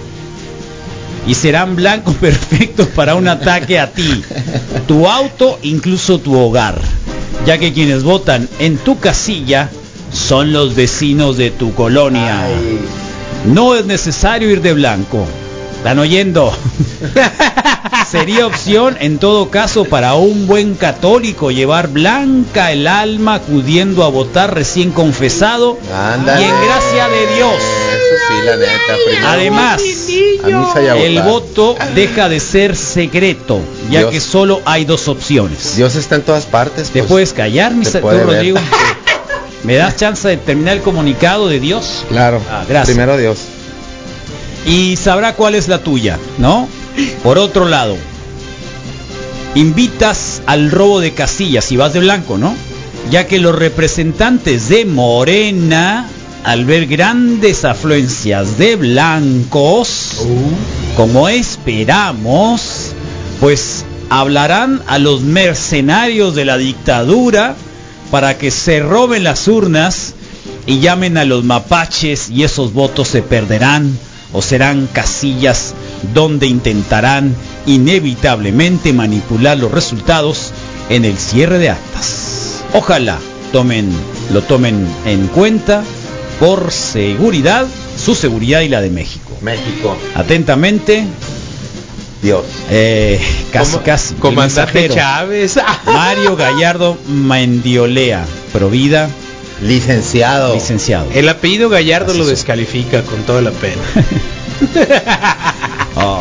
y 1.26 1.34
serán 1.34 1.76
blancos 1.76 2.14
perfectos 2.20 2.88
para 2.88 3.14
un 3.14 3.28
ataque 3.28 3.78
a 3.78 3.90
ti, 3.90 4.22
tu 4.86 5.09
auto, 5.09 5.59
incluso 5.62 6.18
tu 6.18 6.38
hogar, 6.38 6.80
ya 7.46 7.59
que 7.59 7.72
quienes 7.72 8.03
votan 8.03 8.48
en 8.59 8.76
tu 8.76 8.98
casilla 8.98 9.70
son 10.12 10.52
los 10.52 10.74
vecinos 10.74 11.36
de 11.36 11.50
tu 11.50 11.74
colonia. 11.74 12.46
No 13.46 13.74
es 13.74 13.84
necesario 13.86 14.50
ir 14.50 14.62
de 14.62 14.74
blanco. 14.74 15.26
¿Están 15.76 15.98
oyendo? 15.98 16.52
Sería 18.10 18.46
opción 18.46 18.96
en 19.00 19.18
todo 19.18 19.50
caso 19.50 19.84
para 19.84 20.14
un 20.14 20.46
buen 20.46 20.74
católico 20.74 21.50
llevar 21.50 21.88
blanca 21.88 22.70
el 22.70 22.86
alma 22.86 23.34
acudiendo 23.34 24.04
a 24.04 24.08
votar 24.08 24.54
recién 24.54 24.92
confesado 24.92 25.78
Ándale. 25.92 26.42
y 26.42 26.44
en 26.44 26.54
gracia 26.64 27.08
de 27.08 27.34
Dios. 27.34 27.54
Eso 27.54 28.14
sí, 28.28 28.46
la 28.46 28.56
neta. 28.56 29.28
Además, 29.32 29.82
el 30.96 31.22
voto 31.22 31.74
deja 31.96 32.28
de 32.28 32.38
ser 32.38 32.76
secreto, 32.76 33.60
ya 33.90 34.00
Dios. 34.00 34.10
que 34.12 34.20
solo 34.20 34.60
hay 34.64 34.84
dos 34.84 35.08
opciones. 35.08 35.74
Dios 35.76 35.96
está 35.96 36.14
en 36.16 36.22
todas 36.22 36.44
partes. 36.44 36.90
¿Te 36.90 37.00
pues. 37.00 37.10
puedes 37.10 37.32
callar, 37.32 37.74
mi 37.74 37.84
te. 37.84 38.00
Rodrigo? 38.00 38.58
¿Me 39.64 39.76
das 39.76 39.96
chance 39.96 40.26
de 40.28 40.36
terminar 40.36 40.76
el 40.76 40.82
comunicado 40.82 41.48
de 41.48 41.60
Dios? 41.60 42.04
Claro. 42.08 42.40
Ah, 42.50 42.64
gracias. 42.68 42.88
Primero 42.96 43.16
Dios. 43.16 43.38
y 44.66 44.96
sabrá 44.96 45.34
cuál 45.34 45.54
es 45.54 45.68
la 45.68 45.78
tuya, 45.82 46.18
¿no? 46.38 46.68
Por 47.22 47.38
otro 47.38 47.66
lado, 47.66 47.96
invitas 49.54 50.42
al 50.46 50.70
robo 50.70 51.00
de 51.00 51.12
casillas 51.12 51.64
si 51.64 51.76
vas 51.76 51.92
de 51.92 52.00
blanco, 52.00 52.38
¿no? 52.38 52.54
Ya 53.10 53.26
que 53.26 53.38
los 53.40 53.54
representantes 53.56 54.68
de 54.68 54.84
Morena, 54.84 56.06
al 56.44 56.64
ver 56.64 56.86
grandes 56.86 57.64
afluencias 57.64 58.58
de 58.58 58.76
blancos, 58.76 60.24
como 60.96 61.28
esperamos, 61.28 62.92
pues 63.40 63.84
hablarán 64.10 64.82
a 64.86 64.98
los 64.98 65.22
mercenarios 65.22 66.34
de 66.34 66.44
la 66.44 66.56
dictadura 66.58 67.56
para 68.12 68.36
que 68.36 68.50
se 68.50 68.80
roben 68.80 69.24
las 69.24 69.48
urnas 69.48 70.12
y 70.66 70.80
llamen 70.80 71.16
a 71.16 71.24
los 71.24 71.44
mapaches 71.44 72.28
y 72.28 72.44
esos 72.44 72.74
votos 72.74 73.08
se 73.08 73.22
perderán 73.22 73.98
o 74.34 74.42
serán 74.42 74.86
casillas 74.92 75.72
donde 76.12 76.46
intentarán 76.46 77.34
inevitablemente 77.64 78.92
manipular 78.92 79.56
los 79.56 79.72
resultados 79.72 80.52
en 80.90 81.06
el 81.06 81.16
cierre 81.16 81.56
de 81.56 81.70
actas. 81.70 82.62
Ojalá 82.74 83.18
tomen, 83.50 83.90
lo 84.30 84.42
tomen 84.42 84.86
en 85.06 85.26
cuenta 85.28 85.82
por 86.38 86.70
seguridad, 86.70 87.66
su 87.96 88.14
seguridad 88.14 88.60
y 88.60 88.68
la 88.68 88.82
de 88.82 88.90
México. 88.90 89.30
México. 89.40 89.96
Atentamente, 90.14 91.06
Dios. 92.22 92.44
eh, 92.70 93.20
casi, 93.52 93.76
casi. 93.78 94.14
Comandante. 94.14 94.88
Chávez. 94.88 95.58
Mario 95.86 96.36
Gallardo 96.36 96.96
Mendiolea, 97.08 98.24
Provida, 98.52 99.08
Licenciado. 99.62 100.54
licenciado. 100.54 101.06
El 101.14 101.28
apellido 101.28 101.68
Gallardo 101.68 102.14
lo 102.14 102.22
Así 102.22 102.30
descalifica 102.30 103.02
con 103.02 103.22
toda 103.22 103.42
la 103.42 103.50
pena. 103.50 103.82
Oh, 105.94 106.20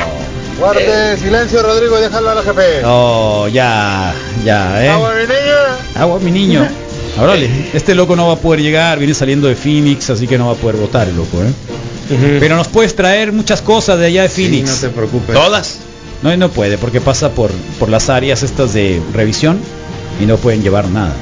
Guarde 0.59 1.17
silencio, 1.17 1.63
Rodrigo, 1.63 1.97
y 1.97 2.01
déjalo 2.01 2.29
a 2.29 2.35
la 2.35 2.43
jefe. 2.43 2.81
oh, 2.85 3.47
ya, 3.47 4.13
ya, 4.43 4.83
eh. 4.85 4.89
Agua, 4.89 5.13
mi 5.13 5.21
niño. 5.21 5.55
Agua, 5.95 6.19
mi 6.19 6.31
niño. 6.31 6.67
Órale, 7.19 7.49
este 7.73 7.95
loco 7.95 8.15
no 8.15 8.27
va 8.27 8.33
a 8.33 8.37
poder 8.37 8.61
llegar, 8.61 8.97
viene 8.99 9.13
saliendo 9.13 9.47
de 9.47 9.55
Phoenix, 9.55 10.09
así 10.09 10.27
que 10.27 10.37
no 10.37 10.47
va 10.47 10.53
a 10.53 10.55
poder 10.55 10.75
votar 10.75 11.07
el 11.07 11.15
loco, 11.15 11.37
¿eh? 11.41 11.53
Pero 12.41 12.57
nos 12.57 12.67
puedes 12.67 12.93
traer 12.95 13.31
muchas 13.31 13.61
cosas 13.61 13.97
de 13.97 14.07
allá 14.07 14.23
de 14.23 14.29
Sí, 14.29 14.43
Phoenix. 14.43 14.69
no 14.69 14.75
te 14.75 14.89
preocupes. 14.89 15.33
Todas. 15.35 15.77
No, 16.23 16.35
no 16.37 16.49
puede, 16.49 16.77
porque 16.77 17.01
pasa 17.01 17.29
por, 17.31 17.51
por 17.79 17.89
las 17.89 18.09
áreas 18.09 18.43
estas 18.43 18.73
de 18.73 19.01
revisión 19.13 19.57
y 20.21 20.25
no 20.25 20.37
pueden 20.37 20.61
llevar 20.61 20.87
nada. 20.89 21.13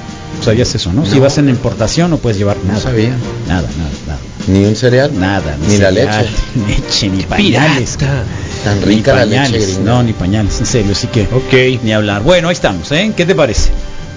¿Sabías 0.43 0.73
eso, 0.75 0.93
no? 0.93 1.05
Si 1.05 1.15
No. 1.15 1.21
vas 1.21 1.37
en 1.37 1.49
importación 1.49 2.09
no 2.11 2.17
puedes 2.17 2.37
llevar 2.37 2.57
No 2.57 2.69
nada. 2.73 2.79
sabía. 2.81 3.09
Nada, 3.47 3.67
nada, 3.77 3.89
nada. 4.07 4.19
Ni 4.47 4.65
un 4.65 4.75
cereal. 4.75 5.11
Nada, 5.19 5.57
Ni 5.67 5.77
la 5.77 5.89
cereal, 5.89 6.15
leche. 6.25 6.29
Ni 6.55 6.75
leche, 6.75 7.09
ni 7.09 7.23
pañales. 7.23 7.97
Pirata. 7.97 8.23
Tan 8.63 8.79
Ni 8.79 8.85
rica 8.85 9.13
la 9.13 9.21
pañales, 9.21 9.51
leche 9.51 9.65
gringa. 9.73 9.91
no, 9.91 10.03
ni 10.03 10.13
pañales, 10.13 10.59
en 10.59 10.65
serio, 10.65 10.91
así 10.93 11.07
que 11.07 11.23
Ok. 11.23 11.81
ni 11.83 11.91
hablar. 11.93 12.23
Bueno, 12.23 12.47
ahí 12.49 12.53
estamos, 12.53 12.91
¿eh? 12.91 13.11
¿Qué 13.15 13.25
te 13.25 13.35
parece? 13.35 13.69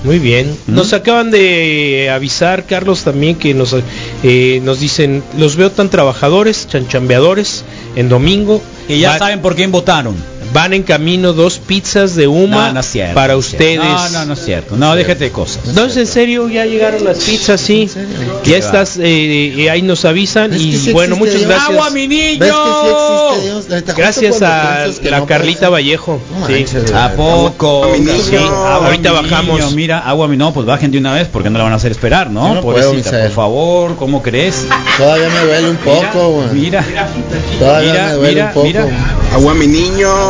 Muy 0.05 0.19
bien. 0.19 0.53
Nos 0.67 0.93
acaban 0.93 1.31
de 1.31 2.11
avisar, 2.13 2.67
Carlos, 2.67 3.05
también 3.05 3.37
que 3.37 3.55
nos, 3.55 3.75
eh, 4.25 4.61
nos 4.65 4.81
dicen, 4.81 5.23
los 5.39 5.55
veo 5.57 5.71
tan 5.71 5.91
trabajadores, 5.91 6.67
chanchambeadores, 6.69 7.65
en 7.95 8.09
domingo. 8.09 8.61
Que 8.89 8.99
ya 8.99 9.11
Va- 9.11 9.19
saben 9.19 9.41
por 9.41 9.55
quién 9.55 9.71
votaron. 9.71 10.17
Van 10.53 10.73
en 10.73 10.83
camino 10.83 11.33
dos 11.33 11.59
pizzas 11.59 12.15
de 12.15 12.27
Uma 12.29 12.69
No, 12.69 12.73
no 12.75 12.81
es 12.81 12.87
cierto, 12.91 13.15
para 13.15 13.37
ustedes. 13.37 13.79
No, 13.79 14.09
no, 14.11 14.25
no 14.27 14.33
es 14.35 14.45
cierto. 14.45 14.77
No, 14.77 14.95
déjate 14.95 15.25
de 15.25 15.31
cosas. 15.31 15.67
No, 15.75 15.85
es 15.85 15.97
en 15.97 16.07
serio, 16.07 16.49
ya 16.49 16.65
llegaron 16.67 17.05
las 17.05 17.19
pizzas, 17.19 17.61
sí. 17.61 17.89
Ya 18.45 18.57
estás, 18.57 18.97
eh, 18.99 19.55
eh, 19.57 19.71
ahí 19.71 19.83
nos 19.83 20.05
avisan 20.05 20.51
¿Ves 20.51 20.61
y 20.61 20.77
sí 20.77 20.93
bueno, 20.93 21.17
muchas 21.17 21.37
Dios? 21.37 21.47
gracias. 21.47 21.69
¡Agua, 21.71 21.91
mi 21.91 22.09
niño! 22.09 22.55
Gracias 23.97 24.43
a 24.43 24.87
la 25.03 25.19
no 25.21 25.27
Carlita. 25.27 25.69
Vallejo. 25.69 26.21
Sí. 26.47 26.65
¿A 26.95 27.11
poco? 27.13 27.85
Agua, 27.85 27.97
mi 27.97 28.01
niño. 28.05 28.23
Sí, 28.23 28.37
agua, 28.37 28.87
Ahorita 28.87 29.11
mi 29.13 29.17
bajamos. 29.29 29.61
niño, 29.61 29.71
mira, 29.73 29.99
agua, 30.01 30.29
mi 30.29 30.37
no, 30.37 30.53
pues 30.53 30.67
bajen 30.67 30.91
de 30.91 30.99
una 30.99 31.15
vez 31.15 31.29
porque 31.33 31.51
no 31.51 31.59
la 31.59 31.65
van 31.65 31.73
a 31.73 31.77
hacer 31.77 31.93
esperar, 31.93 32.31
¿no? 32.31 32.61
Puedo, 32.61 32.93
por 32.93 33.31
favor, 33.31 33.97
¿cómo 33.97 34.23
crees? 34.23 34.67
Todavía 34.99 35.29
me 35.29 35.41
duele 35.47 35.71
un 35.71 35.77
poco, 35.79 36.29
güey. 36.31 36.49
Mira, 36.53 36.85
Todavía 37.59 37.93
mira, 37.93 38.07
me 38.07 38.13
duele 38.15 38.33
mira, 38.35 38.47
un 38.49 38.53
poco. 38.53 38.67
mira. 38.67 38.87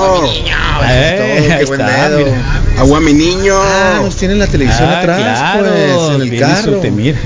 Agua, 0.05 0.21
mi 0.23 0.31
niño. 0.31 0.57
Eh, 0.89 1.15
todo, 1.17 1.47
qué 1.47 1.53
ahí 1.55 1.65
buen 1.65 1.81
está, 1.81 2.09
dedo. 2.09 2.19
mira. 2.19 2.43
Agua, 2.79 3.01
mi 3.01 3.13
niño. 3.13 3.55
Ah, 3.57 4.01
nos 4.03 4.17
tienen 4.17 4.39
la 4.39 4.47
televisión 4.47 4.89
Ah, 4.91 4.99
atrás, 5.01 5.19
claro, 5.39 5.69
pues, 5.73 6.15
en 6.17 6.23
el 6.35 6.41
carro. 6.41 6.73
temir. 6.79 7.17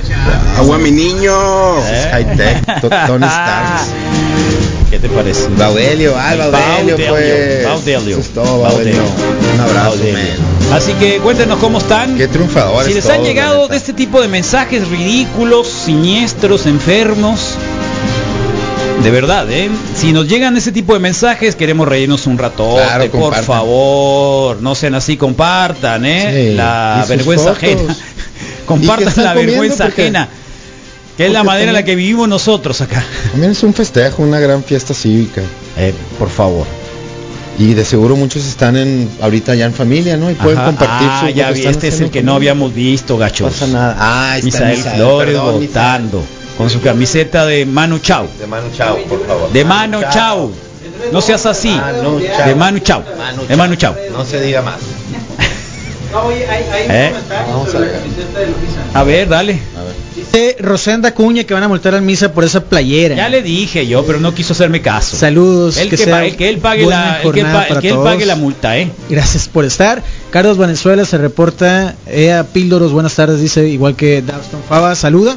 Agua, 0.59 0.79
mi 0.79 0.91
niño. 0.91 1.79
Es 1.91 2.07
high 2.12 2.37
tech, 2.37 2.81
to- 2.81 2.89
Tony 3.07 3.27
Stark. 3.27 3.81
¿Qué 4.91 5.01
te 5.01 5.09
parece? 5.09 5.49
Baudelio, 5.59 6.14
ah, 6.16 6.35
Baudelio, 6.37 6.97
pues. 6.97 7.64
Baudelio. 7.64 8.11
Eso 8.18 8.20
es 8.20 8.29
todo, 8.31 8.61
Baudelio. 8.61 9.03
Un 9.55 9.61
abrazo, 9.61 9.89
Baudelio. 9.91 10.20
Así 10.72 10.93
que 10.95 11.18
cuéntenos 11.18 11.59
cómo 11.59 11.79
están. 11.79 12.16
Qué 12.16 12.29
triunfadores 12.29 12.89
Si 12.89 12.95
les 12.95 13.09
han 13.09 13.22
llegado 13.22 13.68
de 13.68 13.77
este 13.77 13.93
tipo 13.93 14.20
de 14.20 14.29
mensajes 14.29 14.89
ridículos, 14.89 15.68
siniestros, 15.68 16.66
enfermos, 16.66 17.57
de 19.03 19.11
verdad, 19.11 19.51
¿eh? 19.51 19.70
Si 19.94 20.12
nos 20.12 20.28
llegan 20.28 20.57
ese 20.57 20.72
tipo 20.72 20.92
de 20.94 20.99
mensajes, 21.01 21.55
queremos 21.55 21.86
reírnos 21.86 22.26
un 22.26 22.38
rato. 22.38 22.74
Claro, 22.76 23.11
por 23.11 23.34
favor, 23.36 24.61
no 24.61 24.74
sean 24.74 24.94
así, 24.94 25.16
compartan, 25.16 26.05
¿eh? 26.05 26.51
Sí, 26.51 26.57
La 26.57 27.05
vergüenza 27.09 27.55
fotos. 27.55 27.59
ajena. 27.59 27.82
¿Y 27.92 27.94
qué 27.94 28.64
compartan 28.66 29.24
la 29.24 29.34
vergüenza 29.34 29.84
Porque- 29.84 30.03
ajena. 30.03 30.28
Que 31.16 31.26
es 31.26 31.32
la 31.32 31.44
manera 31.44 31.68
en 31.68 31.72
la 31.74 31.82
que 31.82 31.94
vivimos 31.97 32.28
nosotros 32.28 32.78
acá. 32.82 33.03
También 33.30 33.53
es 33.53 33.62
un 33.62 33.72
festejo, 33.72 34.22
una 34.22 34.38
gran 34.38 34.62
fiesta 34.62 34.92
cívica. 34.92 35.40
Eh, 35.78 35.94
por 36.18 36.28
favor. 36.28 36.66
Y 37.59 37.72
de 37.72 37.86
seguro 37.86 38.16
muchos 38.16 38.44
están 38.47 38.76
en 38.76 39.09
ahorita 39.22 39.55
ya 39.55 39.64
en 39.64 39.72
familia, 39.72 40.18
¿no? 40.18 40.30
Y 40.30 40.34
pueden 40.34 40.59
Ajá. 40.59 40.66
compartir 40.66 41.09
ah, 41.11 41.20
su 41.26 41.32
ya 41.34 41.51
vi, 41.53 41.64
este 41.64 41.88
es 41.88 42.03
el 42.03 42.11
que 42.11 42.22
no 42.22 42.34
habíamos 42.34 42.74
visto, 42.74 43.14
No 43.14 43.20
gachos. 43.20 43.51
pasa 43.51 43.66
nada. 43.66 43.97
Ah, 43.99 44.34
está 44.36 44.44
Misael 44.44 44.76
Misael, 44.76 44.97
Flores 44.97 45.26
perdón, 45.34 45.61
votando 45.66 46.22
con 46.57 46.70
su 46.70 46.80
camiseta 46.80 47.44
de 47.46 47.66
Manu 47.66 47.98
Chao. 47.98 48.26
De 48.38 48.46
Manu 48.46 48.68
Chao, 48.76 48.96
por 49.09 49.26
favor. 49.26 49.52
De 49.52 49.64
Manu 49.64 50.00
Chao. 50.12 50.52
No 51.12 51.20
seas 51.20 51.44
así. 51.46 51.70
Manu 51.70 52.20
Chao. 52.20 52.46
De 52.48 52.54
Manu 52.54 52.78
Chao. 52.80 53.04
Manu 53.18 53.46
De 53.46 53.57
Manu 53.57 53.74
Chao. 53.76 53.94
No 54.12 54.24
se 54.24 54.40
diga 54.40 54.62
más. 54.62 54.76
¿Eh? 56.88 57.12
Vamos 57.50 57.74
a 57.74 57.78
ver. 57.78 58.00
A 58.94 59.02
ver, 59.02 59.28
dale. 59.28 59.52
A 59.76 59.82
ver. 59.82 59.94
Dice 60.14 60.57
Rosenda 60.61 61.12
Cuña 61.12 61.44
que 61.44 61.52
van 61.52 61.62
a 61.64 61.68
multar 61.68 61.94
al 61.94 62.00
Misa 62.02 62.32
por 62.32 62.42
esa 62.44 62.61
playera. 62.64 63.14
Ya 63.16 63.28
le 63.28 63.42
dije 63.42 63.86
yo, 63.86 64.04
pero 64.07 64.18
no 64.20 64.34
quiso 64.34 64.54
hacerme 64.54 64.80
caso. 64.80 65.16
Saludos. 65.16 65.76
El 65.76 65.90
que, 65.90 65.96
sea 65.98 66.14
pa- 66.16 66.24
el 66.24 66.36
que 66.36 66.48
él 66.48 66.59
pague 66.59 66.84
buena 66.84 67.04
la, 67.04 67.20
el 67.22 67.32
que, 67.32 67.40
él 67.40 67.44
jornada 67.44 67.59
pa- 67.59 67.62
el 67.64 67.68
para 67.68 67.80
que 67.82 67.88
él 67.88 67.94
todos. 67.94 68.09
pague 68.09 68.24
la 68.26 68.36
multa, 68.36 68.78
¿eh? 68.78 68.90
Gracias 69.11 69.48
por 69.48 69.64
estar. 69.66 70.02
Carlos 70.30 70.57
Venezuela 70.57 71.04
se 71.04 71.18
reporta. 71.18 71.96
Ea 72.07 72.44
Píldoros, 72.44 72.92
buenas 72.92 73.14
tardes, 73.14 73.40
dice, 73.40 73.68
igual 73.68 73.94
que 73.94 74.22
Dawson 74.22 74.62
Fava, 74.66 74.94
saluda. 74.94 75.36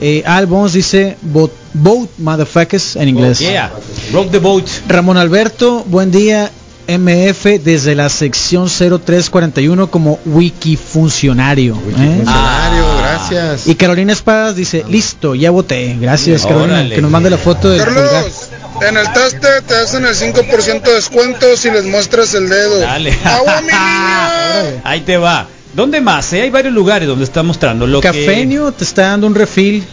Eh, 0.00 0.22
Al 0.26 0.46
Bones 0.46 0.72
dice, 0.74 1.16
vote, 1.22 1.54
vote 1.74 2.10
motherfuckers 2.18 2.96
en 2.96 3.08
inglés. 3.08 3.38
Yeah. 3.40 3.70
Rock 4.12 4.30
the 4.30 4.38
boat. 4.38 4.64
Ramón 4.88 5.16
Alberto, 5.16 5.84
buen 5.86 6.10
día. 6.10 6.50
MF 6.90 7.58
desde 7.62 7.94
la 7.94 8.08
sección 8.08 8.68
0341 8.70 9.90
como 9.90 10.18
wikifuncionario. 10.24 11.74
¿eh? 11.74 11.76
Funcionario, 12.16 12.84
Ah. 12.86 12.98
gracias. 13.28 13.66
Y 13.66 13.74
Carolina 13.74 14.12
Espadas 14.14 14.56
dice, 14.56 14.84
listo, 14.88 15.34
ya 15.34 15.50
voté. 15.50 15.96
Gracias, 16.00 16.44
Carolina. 16.46 16.74
Órale. 16.74 16.94
Que 16.94 17.02
nos 17.02 17.10
mande 17.10 17.28
la 17.28 17.36
foto 17.36 17.68
del 17.68 17.82
pulgar. 17.84 18.06
Carlos, 18.08 18.48
en 18.88 18.96
el 18.96 19.04
taste 19.12 19.48
te 19.66 19.74
hacen 19.76 20.06
el 20.06 20.14
5% 20.14 20.88
de 20.88 20.94
descuento 20.94 21.56
si 21.58 21.70
les 21.70 21.84
muestras 21.84 22.32
el 22.32 22.48
dedo. 22.48 22.78
Dale. 22.80 23.18
Agua, 23.22 23.60
mi 23.60 23.66
niño. 23.66 24.80
Ahí 24.84 25.00
te 25.02 25.18
va. 25.18 25.46
¿Dónde 25.74 26.00
más? 26.00 26.32
eh? 26.32 26.42
Hay 26.42 26.50
varios 26.50 26.74
lugares 26.74 27.08
donde 27.08 27.24
está 27.24 27.42
mostrando 27.42 27.86
lo 27.86 28.00
que 28.00 28.08
Cafeño 28.08 28.72
te 28.72 28.84
está 28.84 29.02
dando 29.08 29.26
un 29.26 29.34
refil. 29.34 29.84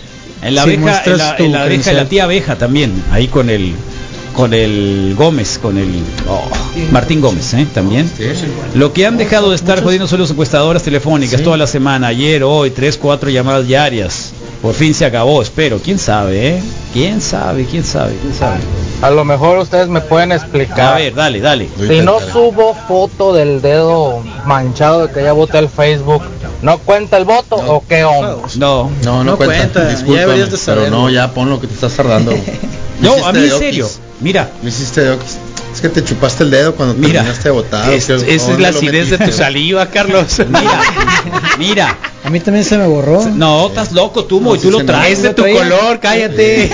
En 0.41 0.55
la 0.55 0.63
Si 0.63 0.73
abeja, 0.73 1.03
en 1.05 1.17
la, 1.17 1.35
tu 1.37 1.43
en 1.43 1.51
la 1.53 1.63
abeja, 1.63 1.93
la 1.93 2.05
tía 2.05 2.23
abeja 2.25 2.55
también, 2.55 3.03
ahí 3.11 3.27
con 3.27 3.49
el 3.49 3.73
con 4.35 4.53
el 4.53 5.15
Gómez, 5.17 5.57
con 5.61 5.77
el 5.77 6.03
oh, 6.27 6.43
Martín 6.91 7.21
Gómez, 7.21 7.53
¿eh? 7.53 7.65
También. 7.73 8.09
Lo 8.75 8.91
que 8.91 9.05
han 9.05 9.17
dejado 9.17 9.49
de 9.49 9.55
estar 9.55 9.81
jodiendo 9.81 10.07
son 10.07 10.19
las 10.21 10.29
encuestadoras 10.29 10.83
telefónicas 10.83 11.41
toda 11.41 11.57
la 11.57 11.67
semana, 11.67 12.07
ayer, 12.07 12.43
hoy, 12.43 12.71
tres, 12.71 12.97
cuatro 12.97 13.29
llamadas 13.29 13.65
diarias. 13.65 14.33
Por 14.65 14.73
fin 14.73 14.95
se 14.95 15.05
acabó, 15.05 15.43
espero. 15.43 15.77
¿Quién 15.77 15.99
sabe, 15.99 16.55
eh? 16.55 16.63
¿Quién 16.91 17.21
sabe? 17.21 17.65
¿Quién 17.65 17.83
sabe? 17.83 18.15
¿Quién 18.19 18.33
sabe? 18.33 18.57
A 19.03 19.11
lo 19.11 19.23
mejor 19.23 19.59
ustedes 19.59 19.89
me 19.89 20.01
pueden 20.01 20.31
A 20.31 20.37
explicar. 20.37 20.97
ver, 20.97 21.13
dale, 21.13 21.39
dale. 21.39 21.69
Si 21.87 21.99
no 22.01 22.19
subo 22.19 22.73
foto 22.87 23.31
del 23.31 23.61
dedo 23.61 24.23
manchado 24.47 25.05
de 25.05 25.13
que 25.13 25.21
ya 25.21 25.33
voté 25.33 25.59
el 25.59 25.69
Facebook, 25.69 26.23
¿no 26.63 26.79
cuenta 26.79 27.17
el 27.17 27.25
voto 27.25 27.57
o 27.57 27.83
qué 27.87 28.03
onda? 28.05 28.37
No. 28.55 28.89
No, 28.89 28.91
no, 29.03 29.23
No 29.23 29.37
cuenta. 29.37 29.55
cuenta, 29.71 30.03
ya 30.03 30.19
deberías 30.21 30.49
de 30.49 30.57
Pero 30.65 30.89
no, 30.89 31.11
ya 31.11 31.31
pon 31.31 31.47
lo 31.47 31.61
que 31.61 31.67
te 31.67 31.75
estás 31.75 31.93
tardando. 31.93 32.31
No, 33.01 33.23
a 33.23 33.33
mí 33.33 33.43
en 33.43 33.59
serio. 33.59 33.87
Mira, 34.19 34.49
Lo 34.63 34.69
hiciste 34.69 35.01
de. 35.01 35.17
Es 35.75 35.81
que 35.81 35.89
te 35.89 36.03
chupaste 36.03 36.43
el 36.45 36.51
dedo 36.51 36.73
cuando 36.73 36.95
Mira, 36.95 37.15
terminaste 37.21 37.43
de 37.49 37.51
votar. 37.51 37.93
Es- 37.93 38.09
esa 38.09 38.25
es 38.25 38.47
¿Dónde 38.47 38.61
la 38.63 38.69
acidez 38.69 39.09
de 39.09 39.17
tu 39.17 39.31
saliva, 39.31 39.85
Carlos. 39.89 40.39
mira, 40.47 40.81
mira. 41.59 41.97
A 42.23 42.29
mí 42.29 42.39
también 42.39 42.63
se 42.65 42.77
me 42.77 42.87
borró. 42.87 43.23
No, 43.35 43.67
estás 43.67 43.91
loco 43.91 44.23
tú, 44.25 44.39
No, 44.41 44.55
y 44.55 44.59
tú 44.59 44.71
lo 44.71 44.83
traes. 44.85 45.17
es 45.17 45.23
de 45.23 45.33
tu 45.33 45.41
traía. 45.43 45.57
color, 45.59 45.99
cállate. 45.99 46.71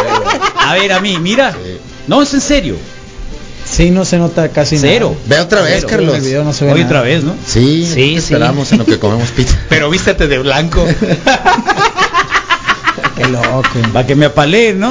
A 0.58 0.74
ver, 0.74 0.92
a 0.92 1.00
mí, 1.00 1.18
mira. 1.18 1.52
Sí. 1.52 1.78
No, 2.06 2.22
es 2.22 2.32
en 2.34 2.40
serio. 2.40 2.76
Sí, 3.70 3.90
no 3.90 4.04
se 4.04 4.18
nota 4.18 4.48
casi 4.50 4.76
Cero. 4.78 5.16
Ve 5.26 5.40
otra 5.40 5.62
vez, 5.62 5.76
Cero. 5.76 5.88
Carlos. 5.90 6.22
No 6.44 6.52
se 6.52 6.64
ve 6.66 6.72
Hoy 6.72 6.80
nada. 6.80 6.86
otra 6.90 7.00
vez, 7.02 7.24
¿no? 7.24 7.34
Sí, 7.46 7.88
Sí, 7.92 8.16
esperamos 8.16 8.70
en 8.72 8.78
lo 8.78 8.84
que 8.84 8.98
comemos 8.98 9.30
pizza. 9.30 9.56
Pero 9.70 9.88
vístete 9.90 10.28
de 10.28 10.38
blanco. 10.38 10.86
Qué 13.16 13.26
loco. 13.28 13.62
Para 13.92 14.06
que 14.06 14.14
me 14.14 14.26
apaleen, 14.26 14.80
¿no? 14.80 14.90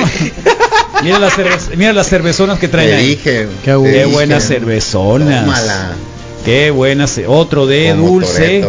Mira, 1.03 1.19
las 1.19 1.33
cerve- 1.37 1.75
mira 1.77 1.93
las 1.93 2.07
cervezonas 2.07 2.59
que 2.59 2.67
traen 2.67 2.89
Te 2.91 2.97
dije. 2.97 3.47
Qué 3.63 3.71
te 3.71 3.75
bueno. 3.75 3.91
Qué 3.93 3.99
dije. 4.03 4.05
buenas 4.13 4.43
cervezonas. 4.47 5.45
Tómala. 5.45 5.91
Qué 6.45 6.71
buena. 6.71 7.07
se- 7.07 7.27
Otro 7.27 7.65
de 7.65 7.89
Como 7.95 8.07
dulce. 8.09 8.65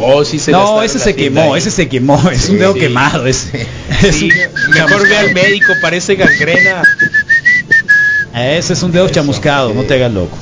Oh, 0.00 0.24
sí 0.24 0.38
se 0.38 0.52
No, 0.52 0.80
ese 0.82 0.98
se 1.00 1.14
quemó, 1.16 1.54
ahí. 1.54 1.58
ese 1.58 1.70
se 1.72 1.88
quemó. 1.88 2.30
Es 2.30 2.48
un 2.48 2.58
dedo 2.58 2.72
sí. 2.74 2.80
quemado. 2.80 3.26
ese. 3.26 3.66
Es 4.02 4.16
Sí, 4.16 4.30
un- 4.30 4.70
mejor 4.74 5.08
ve 5.08 5.16
al 5.18 5.34
médico, 5.34 5.72
parece 5.82 6.14
gangrena. 6.14 6.82
Ese 8.34 8.72
es 8.72 8.82
un 8.82 8.92
dedo 8.92 9.08
chamuscado, 9.08 9.74
no 9.74 9.82
te 9.82 9.94
hagas 9.94 10.12
loco. 10.12 10.36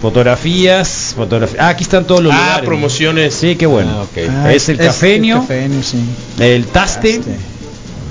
Fotografías, 0.00 1.12
fotografías. 1.14 1.60
Ah, 1.62 1.68
aquí 1.68 1.84
están 1.84 2.06
todos 2.06 2.22
los 2.22 2.32
Ah, 2.32 2.38
lugares. 2.38 2.64
promociones. 2.66 3.34
Sí, 3.34 3.56
qué 3.56 3.66
bueno. 3.66 3.90
Ah. 4.02 4.06
Ah, 4.44 4.52
es 4.54 4.68
el 4.70 4.78
sí. 5.82 5.98
el 6.38 6.66
taste, 6.66 7.20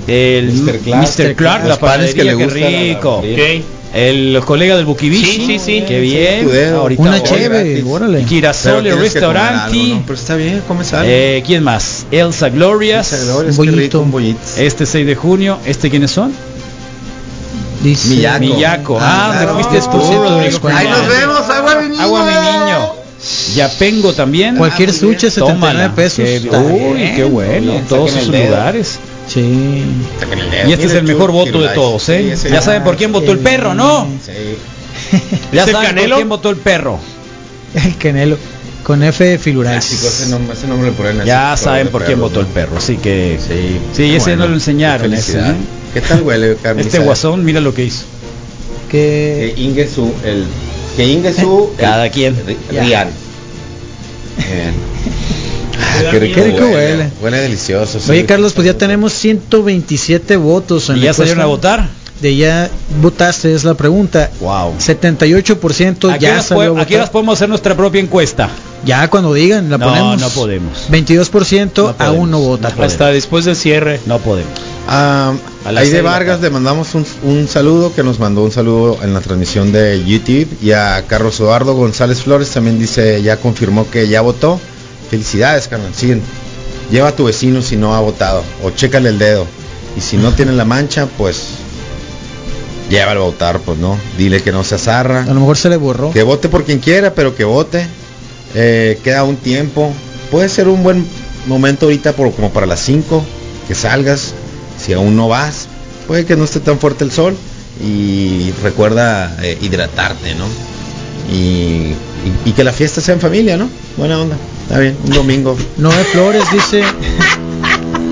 el 0.06 0.52
Mr. 0.52 0.78
Clark. 0.78 1.08
Mr. 1.18 1.34
Clark, 1.34 1.62
la 1.64 1.68
Los 1.70 1.78
panes 1.78 2.14
que 2.14 2.22
panadería, 2.24 2.32
le 2.32 2.38
qué 2.38 2.44
gustan 2.44 2.62
a 2.62 2.70
la 2.70 2.78
rico. 2.80 3.16
Ok. 3.18 3.64
El 3.92 4.40
colega 4.44 4.76
del 4.76 4.84
Bukibishi. 4.84 5.24
Sí, 5.24 5.46
sí, 5.46 5.58
sí. 5.58 5.84
Qué 5.86 5.98
bien. 6.00 6.48
Ahorita 6.76 7.02
Una 7.02 7.20
chévere, 7.22 7.82
órale. 7.82 8.24
Girasole 8.24 8.94
Restauranti. 8.94 9.80
algo, 9.80 9.94
¿no? 9.96 10.02
Pero 10.06 10.14
está 10.14 10.36
bien, 10.36 10.62
comes 10.68 10.92
algo. 10.92 11.06
Eh, 11.10 11.42
¿Quién 11.44 11.64
más? 11.64 12.06
Elsa 12.12 12.50
Glorias. 12.50 13.12
Esa 13.12 13.24
gloria, 13.24 13.50
es 13.50 13.58
un 13.58 13.64
que 13.66 13.70
bollito. 13.72 14.04
rico. 14.04 14.40
Este 14.58 14.86
6 14.86 15.06
de 15.06 15.14
junio. 15.16 15.58
¿Este 15.66 15.90
quiénes 15.90 16.12
son? 16.12 16.32
Dice. 17.82 18.14
Miyaco. 18.38 18.98
Ah, 19.00 19.02
Ah, 19.02 19.32
¿me 19.32 19.36
claro. 19.44 19.54
fuiste 19.54 19.80
tú, 19.90 19.98
10% 19.98 20.22
de 20.22 20.28
Rodrigo. 20.28 20.68
Ahí 20.68 20.88
nos 20.88 21.08
vemos, 21.08 21.50
agua 21.50 21.80
mi 21.82 21.88
niño. 21.88 22.02
Agua 22.02 22.24
mi 22.24 22.32
niño. 22.32 22.92
Yapengo 23.56 24.12
también. 24.12 24.56
Cualquier 24.56 24.90
Ah, 24.90 24.92
suche 24.92 25.30
79 25.30 25.54
Tómala. 25.54 25.94
pesos. 25.94 26.24
Qué- 26.24 26.48
uy, 26.56 26.94
bien. 26.94 27.16
qué 27.16 27.24
bueno. 27.24 27.72
bien, 27.72 27.84
Todos 27.86 28.14
esos 28.14 28.28
lugares. 28.28 28.98
Sí. 29.32 29.84
Y 30.66 30.72
este 30.72 30.86
es 30.86 30.94
el 30.94 31.04
mejor 31.04 31.30
voto 31.30 31.60
de 31.60 31.68
todos, 31.68 32.08
¿eh? 32.08 32.36
Ya 32.50 32.60
saben 32.60 32.82
por 32.82 32.96
quién 32.96 33.12
votó 33.12 33.32
el 33.32 33.38
perro, 33.38 33.74
¿no? 33.74 34.06
Sí. 34.24 34.32
Ya 35.52 35.62
¿Es 35.62 35.68
el 35.68 35.74
saben 35.74 35.96
por 35.96 36.14
quién 36.16 36.28
votó 36.28 36.50
el 36.50 36.56
perro. 36.56 36.98
El 37.74 37.96
Canelo. 37.96 38.36
Con 38.82 39.02
F 39.02 39.24
de 39.24 39.38
Filurais. 39.38 39.84
Clásico, 39.84 40.08
ese 40.08 40.30
nombre, 40.30 40.56
ese 40.56 40.66
nombre 40.66 40.90
le 40.90 40.96
ponen 40.96 41.24
Ya 41.24 41.56
saben 41.56 41.88
por 41.88 42.04
quién 42.04 42.20
votó 42.20 42.40
el 42.40 42.46
perro, 42.46 42.78
así 42.78 42.96
que 42.96 43.38
Sí. 43.94 44.14
Ese 44.14 44.36
no 44.36 44.48
lo 44.48 44.54
enseñaron, 44.54 45.10
qué 45.10 45.16
ese, 45.16 45.32
felicidad. 45.32 45.54
¿eh? 45.54 45.64
¿Qué 45.94 46.00
tal 46.00 46.22
huele, 46.22 46.56
este 46.78 46.98
guasón, 47.00 47.44
mira 47.44 47.60
lo 47.60 47.74
que 47.74 47.84
hizo. 47.84 48.04
Que 48.90 49.54
Que 49.56 49.62
Ingesu, 49.62 50.12
el 50.24 50.44
que 50.96 51.06
Ingesu, 51.06 51.72
Cada 51.78 52.08
quien. 52.10 52.36
Rian. 52.70 53.08
Qué 56.10 56.18
rico, 56.18 56.34
Qué 56.34 56.44
rico 56.44 56.58
huele. 56.64 56.74
huele. 56.74 57.10
Huele 57.22 57.38
delicioso. 57.38 58.00
sí. 58.00 58.10
Oye 58.10 58.26
Carlos, 58.26 58.52
pues 58.52 58.66
ya 58.66 58.74
tenemos 58.76 59.12
127 59.12 60.36
votos 60.36 60.88
en 60.90 60.96
¿Y 60.98 61.00
ya 61.00 61.12
salieron 61.12 61.42
a 61.42 61.46
votar? 61.46 61.88
De 62.20 62.36
ya 62.36 62.68
votaste 63.00 63.54
es 63.54 63.64
la 63.64 63.72
pregunta. 63.74 64.30
Wow. 64.40 64.74
78% 64.78 66.10
¿A 66.12 66.18
qué 66.18 66.26
ya 66.26 66.42
salió 66.42 66.72
a 66.72 66.74
po- 66.74 66.80
a 66.80 66.86
qué 66.86 66.94
horas 66.96 67.06
votar. 67.08 67.12
podemos 67.12 67.38
hacer 67.38 67.48
nuestra 67.48 67.74
propia 67.76 68.00
encuesta? 68.00 68.50
Ya 68.84 69.08
cuando 69.08 69.32
digan 69.32 69.70
la 69.70 69.78
No, 69.78 69.86
ponemos. 69.88 70.20
no 70.20 70.28
podemos. 70.30 70.86
22% 70.90 71.82
No 71.86 71.96
podemos. 71.96 72.00
aún 72.00 72.30
no 72.30 72.40
vota. 72.40 72.72
No. 72.76 72.82
Hasta 72.84 73.06
después 73.08 73.46
del 73.46 73.56
cierre. 73.56 74.00
No 74.06 74.18
podemos. 74.18 74.52
Ah, 74.86 75.32
A 75.64 75.72
las 75.72 75.84
Aide 75.84 76.02
Vargas 76.02 76.40
le 76.40 76.50
mandamos 76.50 76.94
un, 76.94 77.06
un 77.22 77.46
saludo 77.48 77.94
que 77.94 78.02
nos 78.02 78.18
mandó 78.18 78.42
un 78.42 78.50
saludo 78.52 78.98
en 79.02 79.14
la 79.14 79.20
transmisión 79.20 79.72
de 79.72 80.02
YouTube 80.04 80.48
y 80.62 80.72
a 80.72 81.04
Carlos 81.06 81.38
Eduardo 81.40 81.74
González 81.74 82.22
Flores 82.22 82.50
también 82.50 82.78
dice 82.78 83.22
ya 83.22 83.36
confirmó 83.38 83.88
que 83.90 84.08
ya 84.08 84.20
votó. 84.20 84.60
Felicidades, 85.10 85.68
carnal. 85.68 85.94
Siguen. 85.94 86.22
Lleva 86.90 87.08
a 87.08 87.16
tu 87.16 87.24
vecino 87.24 87.62
si 87.62 87.76
no 87.76 87.94
ha 87.94 88.00
votado 88.00 88.42
o 88.64 88.70
chécale 88.70 89.10
el 89.10 89.18
dedo 89.18 89.46
y 89.96 90.00
si 90.00 90.16
no 90.16 90.32
tiene 90.32 90.52
la 90.52 90.64
mancha, 90.64 91.06
pues 91.18 91.54
llévalo 92.88 93.22
a 93.22 93.26
votar, 93.26 93.60
pues 93.60 93.78
no. 93.78 93.98
Dile 94.16 94.42
que 94.42 94.52
no 94.52 94.64
se 94.64 94.76
azarra. 94.76 95.22
A 95.22 95.34
lo 95.34 95.40
mejor 95.40 95.56
se 95.56 95.68
le 95.68 95.76
borró. 95.76 96.12
Que 96.12 96.22
vote 96.22 96.48
por 96.48 96.64
quien 96.64 96.78
quiera, 96.78 97.14
pero 97.14 97.34
que 97.34 97.44
vote. 97.44 97.86
Eh, 98.54 98.98
queda 99.02 99.24
un 99.24 99.36
tiempo. 99.36 99.92
Puede 100.30 100.48
ser 100.48 100.68
un 100.68 100.82
buen 100.82 101.06
momento 101.46 101.86
ahorita 101.86 102.12
por, 102.12 102.32
como 102.32 102.52
para 102.52 102.66
las 102.66 102.80
5 102.80 103.24
que 103.66 103.74
salgas. 103.74 104.32
Si 104.78 104.92
aún 104.92 105.16
no 105.16 105.28
vas, 105.28 105.68
puede 106.06 106.24
que 106.24 106.36
no 106.36 106.44
esté 106.44 106.60
tan 106.60 106.78
fuerte 106.78 107.04
el 107.04 107.12
sol. 107.12 107.36
Y 107.82 108.52
recuerda 108.62 109.36
eh, 109.42 109.58
hidratarte, 109.60 110.34
¿no? 110.34 110.44
Y, 111.28 111.34
y- 111.34 111.94
y 112.46 112.52
que 112.52 112.64
la 112.64 112.72
fiesta 112.72 113.00
sea 113.00 113.14
en 113.14 113.20
familia, 113.20 113.56
¿no? 113.56 113.68
Buena 113.96 114.18
onda. 114.20 114.36
Está 114.62 114.78
bien, 114.80 114.96
un 115.04 115.10
domingo. 115.10 115.56
Noé 115.78 116.04
Flores 116.04 116.44
dice, 116.52 116.82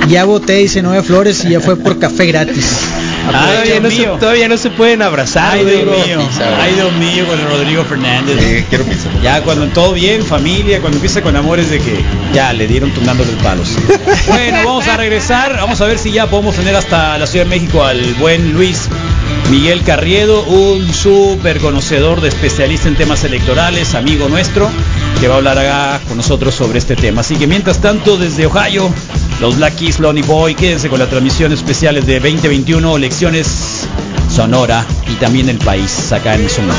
ya 0.08 0.24
voté, 0.24 0.54
dice 0.54 0.82
Noé 0.82 1.02
Flores 1.02 1.44
y 1.44 1.50
ya 1.50 1.60
fue 1.60 1.76
por 1.76 1.98
café 1.98 2.26
gratis. 2.26 2.78
Ay, 3.26 3.32
todavía, 3.34 3.62
Dios 3.64 3.82
no 3.82 3.90
se, 3.90 3.96
mío. 3.98 4.16
todavía 4.18 4.48
no 4.48 4.56
se 4.56 4.70
pueden 4.70 5.02
abrazar. 5.02 5.52
Ay, 5.58 5.64
Dios 5.66 5.84
Rodrigo. 5.84 6.06
mío. 6.06 6.28
Ay, 6.60 6.74
Dios 6.74 6.92
mío, 6.94 7.26
con 7.26 7.38
el 7.38 7.46
Rodrigo 7.46 7.84
Fernández. 7.84 8.36
Eh, 8.40 8.64
quiero 8.70 8.84
pizza. 8.84 9.08
Ya 9.22 9.42
cuando 9.42 9.66
todo 9.68 9.92
bien, 9.92 10.24
familia, 10.24 10.80
cuando 10.80 10.96
empieza 10.96 11.20
con 11.20 11.36
amores 11.36 11.68
de 11.70 11.78
que 11.78 12.00
ya 12.32 12.52
le 12.54 12.66
dieron 12.66 12.90
tunándole 12.92 13.30
el 13.30 13.36
palos. 13.38 13.68
Bueno, 14.28 14.58
vamos 14.64 14.86
a 14.88 14.96
regresar, 14.96 15.56
vamos 15.56 15.78
a 15.82 15.84
ver 15.86 15.98
si 15.98 16.10
ya 16.10 16.26
podemos 16.30 16.54
tener 16.56 16.74
hasta 16.74 17.18
la 17.18 17.26
Ciudad 17.26 17.44
de 17.44 17.50
México 17.50 17.84
al 17.84 18.00
buen 18.14 18.54
Luis 18.54 18.88
Miguel 19.50 19.82
Carriedo, 19.82 20.42
un 20.44 20.92
súper 20.92 21.58
conocedor 21.58 22.20
de 22.20 22.28
especialista 22.28 22.88
en 22.88 22.96
temas 22.96 23.24
electorales, 23.24 23.94
amigo 23.94 24.28
nuestro, 24.28 24.68
que 25.20 25.28
va 25.28 25.34
a 25.34 25.36
hablar 25.38 25.58
acá 25.58 26.00
con 26.06 26.18
nosotros 26.18 26.54
sobre 26.54 26.78
este 26.78 26.96
tema. 26.96 27.22
Así 27.22 27.36
que 27.36 27.46
mientras 27.46 27.80
tanto, 27.80 28.18
desde 28.18 28.44
Ohio, 28.44 28.92
los 29.40 29.56
Black 29.56 29.76
Keys, 29.76 30.00
Lonely 30.00 30.22
Boy, 30.22 30.54
quédense 30.54 30.90
con 30.90 30.98
las 30.98 31.08
transmisiones 31.08 31.60
especiales 31.60 32.06
de 32.06 32.20
2021, 32.20 32.96
elecciones 32.96 33.88
Sonora 34.28 34.84
y 35.10 35.14
también 35.14 35.48
el 35.48 35.58
país 35.58 36.12
acá 36.12 36.34
en 36.34 36.48
Sonora. 36.50 36.76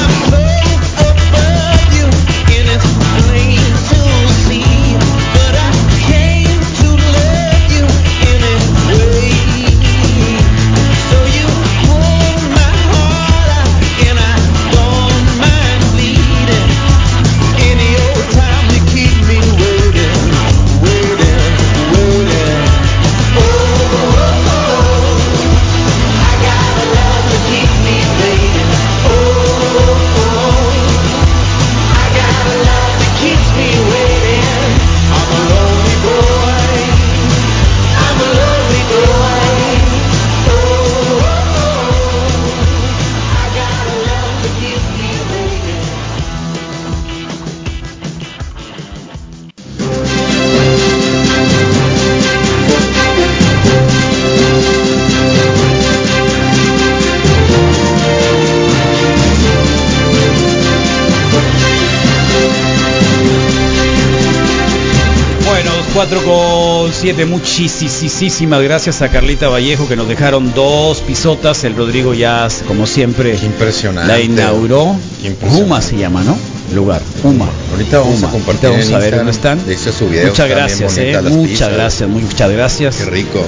4 66.00 66.24
con 66.24 66.93
7, 66.93 67.26
muchísimas 67.26 68.62
gracias 68.64 69.02
a 69.02 69.10
Carlita 69.10 69.50
Vallejo 69.50 69.86
que 69.86 69.97
nos 69.97 70.08
dejaron 70.08 70.54
dos 70.54 71.02
pisotas. 71.02 71.66
El 71.66 71.76
Rodrigo 71.76 72.14
ya, 72.14 72.47
como 72.70 72.88
siempre, 72.88 73.38
Impresionante. 73.43 74.08
la 74.10 74.22
inauguró. 74.22 74.95
Impresionante. 75.26 75.62
Uma 75.66 75.82
se 75.82 75.97
llama, 75.97 76.24
¿no? 76.24 76.38
Lugar, 76.74 77.02
Uma. 77.26 77.50
Ahorita 77.74 78.00
vamos 78.00 78.20
Uma. 78.20 78.30
a 78.30 78.32
compartir 78.32 78.70
Ahorita 78.70 78.70
vamos 78.70 78.88
en 78.89 78.95
a 78.95 79.00
ver 79.00 79.16
dónde 79.18 79.32
están. 79.32 79.60
Su 79.97 80.08
video 80.08 80.28
Muchas 80.30 80.47
gracias, 80.50 80.97
eh. 81.00 81.18
Muchas 81.22 81.50
pizzas. 81.50 81.74
gracias, 81.74 82.10
muchas 82.10 82.50
gracias. 82.52 82.95
Qué 82.95 83.06
rico. 83.06 83.41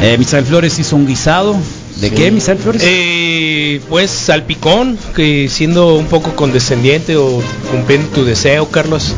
Eh, 0.00 0.16
Misael 0.16 0.44
Flores 0.44 0.78
hizo 0.78 0.94
un 0.94 1.08
guisado. 1.08 1.56
¿De 1.96 2.10
Sí. 2.10 2.14
qué, 2.14 2.30
Misael 2.30 2.58
Flores? 2.58 2.82
Eh, 2.84 3.80
pues 3.88 4.12
salpicón, 4.12 4.96
que 5.16 5.48
siendo 5.50 5.96
un 5.96 6.06
poco 6.06 6.36
condescendiente 6.36 7.16
o 7.16 7.42
cumpliendo 7.72 8.06
tu 8.10 8.24
deseo, 8.24 8.68
Carlos. 8.68 9.12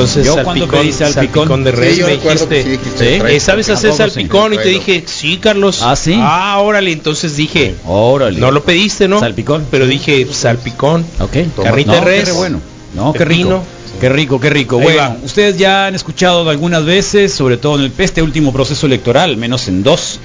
Entonces 0.00 0.26
Yo 0.26 0.42
cuando 0.42 0.68
pedí 0.68 0.92
salpicón. 0.92 1.64
de 1.64 1.72
res 1.72 1.96
Sí, 1.96 2.02
me 2.02 2.12
dijiste, 2.16 3.18
trae 3.18 3.36
Eh, 3.36 3.40
¿sabes 3.40 3.68
hacer 3.70 3.92
salpicón? 3.92 4.54
Y 4.54 4.58
te 4.58 4.68
dije, 4.68 5.04
sí, 5.06 5.38
Carlos. 5.38 5.80
Ah, 5.82 5.96
sí. 5.96 6.14
Ah, 6.18 6.58
órale, 6.60 6.92
entonces 6.92 7.36
dije, 7.36 7.74
Órale. 7.86 8.38
no 8.40 8.50
lo 8.50 8.62
pediste, 8.64 9.08
¿no? 9.08 9.20
Salpicón. 9.20 9.66
Pero 9.70 9.86
dije, 9.86 10.26
salpicón. 10.32 11.04
Ok. 11.18 11.36
Carnita 11.62 11.92
No, 11.92 11.98
de 11.98 12.04
res. 12.04 12.24
qué 12.24 12.32
bueno. 12.32 12.60
No, 12.94 13.12
qué 13.12 13.24
rico. 13.24 13.62
Qué 14.00 14.08
rico, 14.08 14.40
qué 14.40 14.48
rico. 14.48 14.76
Ahí 14.78 14.82
bueno, 14.84 14.98
va. 15.00 15.16
ustedes 15.22 15.58
ya 15.58 15.86
han 15.86 15.94
escuchado 15.94 16.48
algunas 16.48 16.84
veces, 16.86 17.34
sobre 17.34 17.58
todo 17.58 17.74
en 17.76 17.82
el 17.82 17.92
este 17.98 18.22
último 18.22 18.50
proceso 18.50 18.86
electoral, 18.86 19.36
menos 19.36 19.68
en 19.68 19.82
dos, 19.82 20.20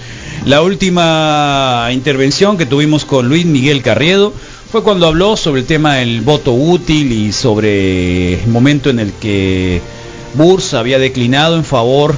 la 0.46 0.62
última 0.62 1.90
intervención 1.92 2.58
que 2.58 2.66
tuvimos 2.66 3.04
con 3.04 3.28
Luis 3.28 3.46
Miguel 3.46 3.82
Carriedo, 3.82 4.32
fue 4.76 4.84
cuando 4.84 5.08
habló 5.08 5.38
sobre 5.38 5.62
el 5.62 5.68
tema 5.68 5.96
del 5.96 6.20
voto 6.20 6.52
útil 6.52 7.10
y 7.14 7.32
sobre 7.32 8.44
el 8.44 8.48
momento 8.50 8.90
en 8.90 9.00
el 9.00 9.14
que 9.14 9.80
Burs 10.34 10.74
había 10.74 11.00
declinado 11.00 11.56
en 11.56 11.64
favor 11.64 12.14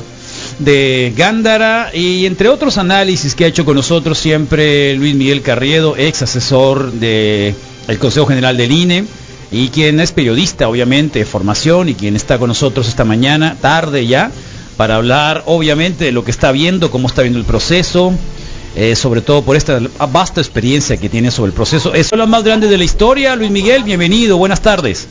de 0.58 1.14
Gándara 1.16 1.92
y 1.94 2.26
entre 2.26 2.50
otros 2.50 2.80
análisis 2.80 3.36
que 3.36 3.46
ha 3.46 3.48
hecho 3.48 3.64
con 3.64 3.76
nosotros 3.76 4.18
siempre 4.18 4.96
Luis 4.96 5.14
Miguel 5.14 5.44
Carriedo, 5.44 5.96
ex 5.98 6.24
asesor 6.24 6.94
del 6.94 7.54
Consejo 8.00 8.26
General 8.26 8.58
del 8.58 8.72
INE 8.72 9.06
y 9.52 9.68
quien 9.68 10.00
es 10.00 10.12
periodista 10.12 10.68
obviamente 10.68 11.20
de 11.20 11.26
formación 11.26 11.90
y 11.90 11.94
quien 11.94 12.16
está 12.16 12.40
con 12.40 12.48
nosotros 12.48 12.88
esta 12.88 13.06
mañana, 13.06 13.56
tarde 13.62 14.08
ya, 14.08 14.32
para 14.78 14.96
hablar 14.96 15.44
obviamente 15.46 16.06
de 16.06 16.12
lo 16.12 16.24
que 16.24 16.32
está 16.32 16.52
viendo, 16.52 16.90
cómo 16.90 17.08
está 17.08 17.22
viendo 17.22 17.38
el 17.38 17.46
proceso, 17.46 18.14
eh, 18.76 18.96
sobre 18.96 19.22
todo 19.22 19.42
por 19.44 19.56
esta 19.56 19.80
vasta 20.12 20.42
experiencia 20.42 20.98
que 20.98 21.10
tiene 21.10 21.32
sobre 21.32 21.50
el 21.50 21.54
proceso. 21.56 21.94
Es 21.94 22.12
lo 22.12 22.28
más 22.28 22.44
grande 22.44 22.68
de 22.68 22.78
la 22.78 22.84
historia, 22.84 23.36
Luis 23.36 23.52
Miguel, 23.52 23.84
bienvenido, 23.84 24.38
buenas 24.38 24.62
tardes. 24.62 25.08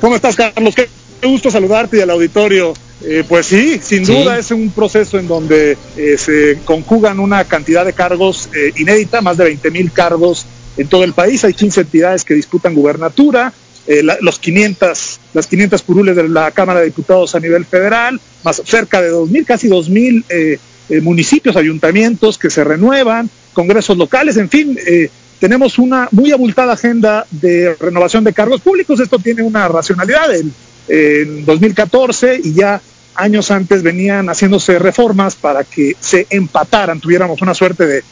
¿Cómo 0.00 0.16
estás, 0.16 0.36
Carlos? 0.36 0.74
Qué 0.74 0.88
gusto 1.26 1.50
saludarte 1.50 1.98
y 1.98 2.00
al 2.00 2.10
auditorio. 2.10 2.74
Eh, 3.04 3.24
pues 3.28 3.46
sí, 3.46 3.78
sin 3.82 4.06
Sí. 4.06 4.12
duda 4.14 4.38
es 4.38 4.50
un 4.50 4.70
proceso 4.70 5.18
en 5.18 5.28
donde 5.28 5.76
eh, 5.96 6.16
se 6.16 6.58
conjugan 6.64 7.20
una 7.20 7.44
cantidad 7.44 7.84
de 7.84 7.92
cargos 7.92 8.48
inédita, 8.76 9.20
más 9.20 9.36
de 9.36 9.44
20 9.44 9.70
mil 9.70 9.92
cargos 9.92 10.46
en 10.78 10.88
todo 10.88 11.04
el 11.04 11.12
país. 11.12 11.44
Hay 11.44 11.52
15 11.54 11.82
entidades 11.82 12.24
que 12.24 12.34
disputan 12.34 12.74
gubernatura, 12.74 13.52
eh, 13.86 14.02
la- 14.02 14.16
los 14.20 14.38
500, 14.38 15.20
las 15.34 15.46
500 15.46 15.82
curules 15.82 16.16
de 16.16 16.26
la 16.28 16.50
Cámara 16.52 16.80
de 16.80 16.86
Diputados 16.86 17.34
a 17.34 17.40
nivel 17.40 17.64
federal, 17.66 18.18
más 18.44 18.62
cerca 18.64 19.00
de 19.02 19.10
2.000, 19.10 19.44
casi 19.44 19.68
2.000 19.68 20.24
eh, 20.30 20.58
eh, 20.88 21.00
municipios, 21.00 21.56
ayuntamientos 21.56 22.38
que 22.38 22.50
se 22.50 22.64
renuevan, 22.64 23.28
congresos 23.52 23.96
locales, 23.96 24.36
en 24.36 24.48
fin, 24.48 24.78
eh, 24.86 25.08
tenemos 25.40 25.78
una 25.78 26.08
muy 26.12 26.32
abultada 26.32 26.72
agenda 26.74 27.26
de 27.30 27.74
renovación 27.78 28.24
de 28.24 28.32
cargos 28.32 28.60
públicos. 28.62 29.00
Esto 29.00 29.18
tiene 29.18 29.42
una 29.42 29.68
racionalidad. 29.68 30.34
En, 30.34 30.52
en 30.88 31.44
2014 31.44 32.40
y 32.42 32.54
ya 32.54 32.80
años 33.14 33.50
antes 33.50 33.82
venían 33.82 34.28
haciéndose 34.28 34.78
reformas 34.78 35.34
para 35.34 35.64
que 35.64 35.94
se 36.00 36.26
empataran, 36.30 37.00
tuviéramos 37.00 37.42
una 37.42 37.54
suerte 37.54 37.86
de 37.86 38.02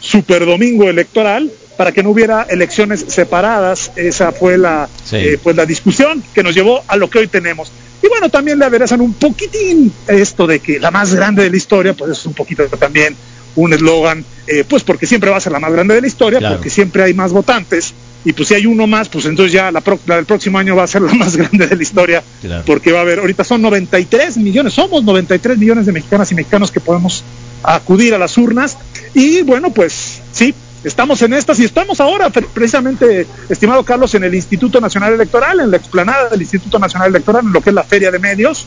super 0.00 0.44
domingo 0.46 0.88
electoral 0.88 1.50
para 1.76 1.92
que 1.92 2.02
no 2.02 2.10
hubiera 2.10 2.42
elecciones 2.48 3.04
separadas. 3.08 3.92
Esa 3.96 4.32
fue 4.32 4.58
la, 4.58 4.88
Sí. 5.04 5.16
eh, 5.16 5.38
pues 5.42 5.56
la 5.56 5.66
discusión 5.66 6.22
que 6.34 6.42
nos 6.42 6.54
llevó 6.54 6.82
a 6.88 6.96
lo 6.96 7.08
que 7.08 7.18
hoy 7.20 7.28
tenemos. 7.28 7.70
Y 8.02 8.08
bueno, 8.08 8.28
también 8.28 8.58
le 8.58 8.64
aderezan 8.64 9.00
un 9.00 9.14
poquitín 9.14 9.92
esto 10.08 10.46
de 10.46 10.58
que 10.60 10.80
la 10.80 10.90
más 10.90 11.14
grande 11.14 11.42
de 11.44 11.50
la 11.50 11.56
historia, 11.56 11.94
pues 11.94 12.10
es 12.18 12.26
un 12.26 12.34
poquito 12.34 12.64
también 12.68 13.14
un 13.54 13.72
eslogan, 13.72 14.24
eh, 14.46 14.64
pues 14.68 14.82
porque 14.82 15.06
siempre 15.06 15.30
va 15.30 15.36
a 15.36 15.40
ser 15.40 15.52
la 15.52 15.60
más 15.60 15.72
grande 15.72 15.94
de 15.94 16.00
la 16.00 16.06
historia, 16.06 16.38
Claro. 16.38 16.56
porque 16.56 16.70
siempre 16.70 17.02
hay 17.04 17.14
más 17.14 17.32
votantes. 17.32 17.94
Y 18.24 18.32
pues 18.32 18.48
si 18.48 18.54
hay 18.54 18.66
uno 18.66 18.86
más, 18.86 19.08
pues 19.08 19.24
entonces 19.26 19.52
ya 19.52 19.70
la, 19.72 19.80
pro- 19.80 19.98
la 20.06 20.16
del 20.16 20.24
próximo 20.26 20.56
año 20.58 20.74
va 20.76 20.84
a 20.84 20.86
ser 20.86 21.02
la 21.02 21.12
más 21.22 21.36
grande 21.36 21.66
de 21.66 21.76
la 21.76 21.82
historia, 21.82 22.22
Claro. 22.40 22.62
porque 22.66 22.90
va 22.92 23.00
a 23.00 23.02
haber, 23.02 23.18
ahorita 23.18 23.44
son 23.44 23.60
93 23.62 24.36
millones, 24.38 24.72
somos 24.72 25.04
93 25.04 25.58
millones 25.58 25.86
de 25.86 25.92
mexicanas 25.92 26.30
y 26.32 26.34
mexicanos 26.34 26.70
que 26.70 26.80
podemos 26.80 27.22
acudir 27.62 28.14
a 28.14 28.18
las 28.18 28.36
urnas. 28.38 28.78
Y 29.14 29.42
bueno, 29.42 29.70
pues 29.70 30.20
sí, 30.32 30.54
estamos 30.84 31.20
en 31.22 31.32
estas 31.34 31.58
y 31.60 31.64
estamos 31.64 32.00
ahora 32.00 32.30
pre- 32.30 32.46
precisamente, 32.52 33.26
estimado 33.48 33.84
Carlos, 33.84 34.14
en 34.14 34.24
el 34.24 34.34
Instituto 34.34 34.80
Nacional 34.80 35.12
Electoral, 35.14 35.60
en 35.60 35.70
la 35.70 35.76
explanada 35.76 36.28
del 36.28 36.40
Instituto 36.42 36.78
Nacional 36.78 37.08
Electoral, 37.10 37.44
en 37.46 37.52
lo 37.52 37.60
que 37.60 37.70
es 37.70 37.74
la 37.74 37.84
Feria 37.84 38.10
de 38.10 38.18
Medios. 38.18 38.66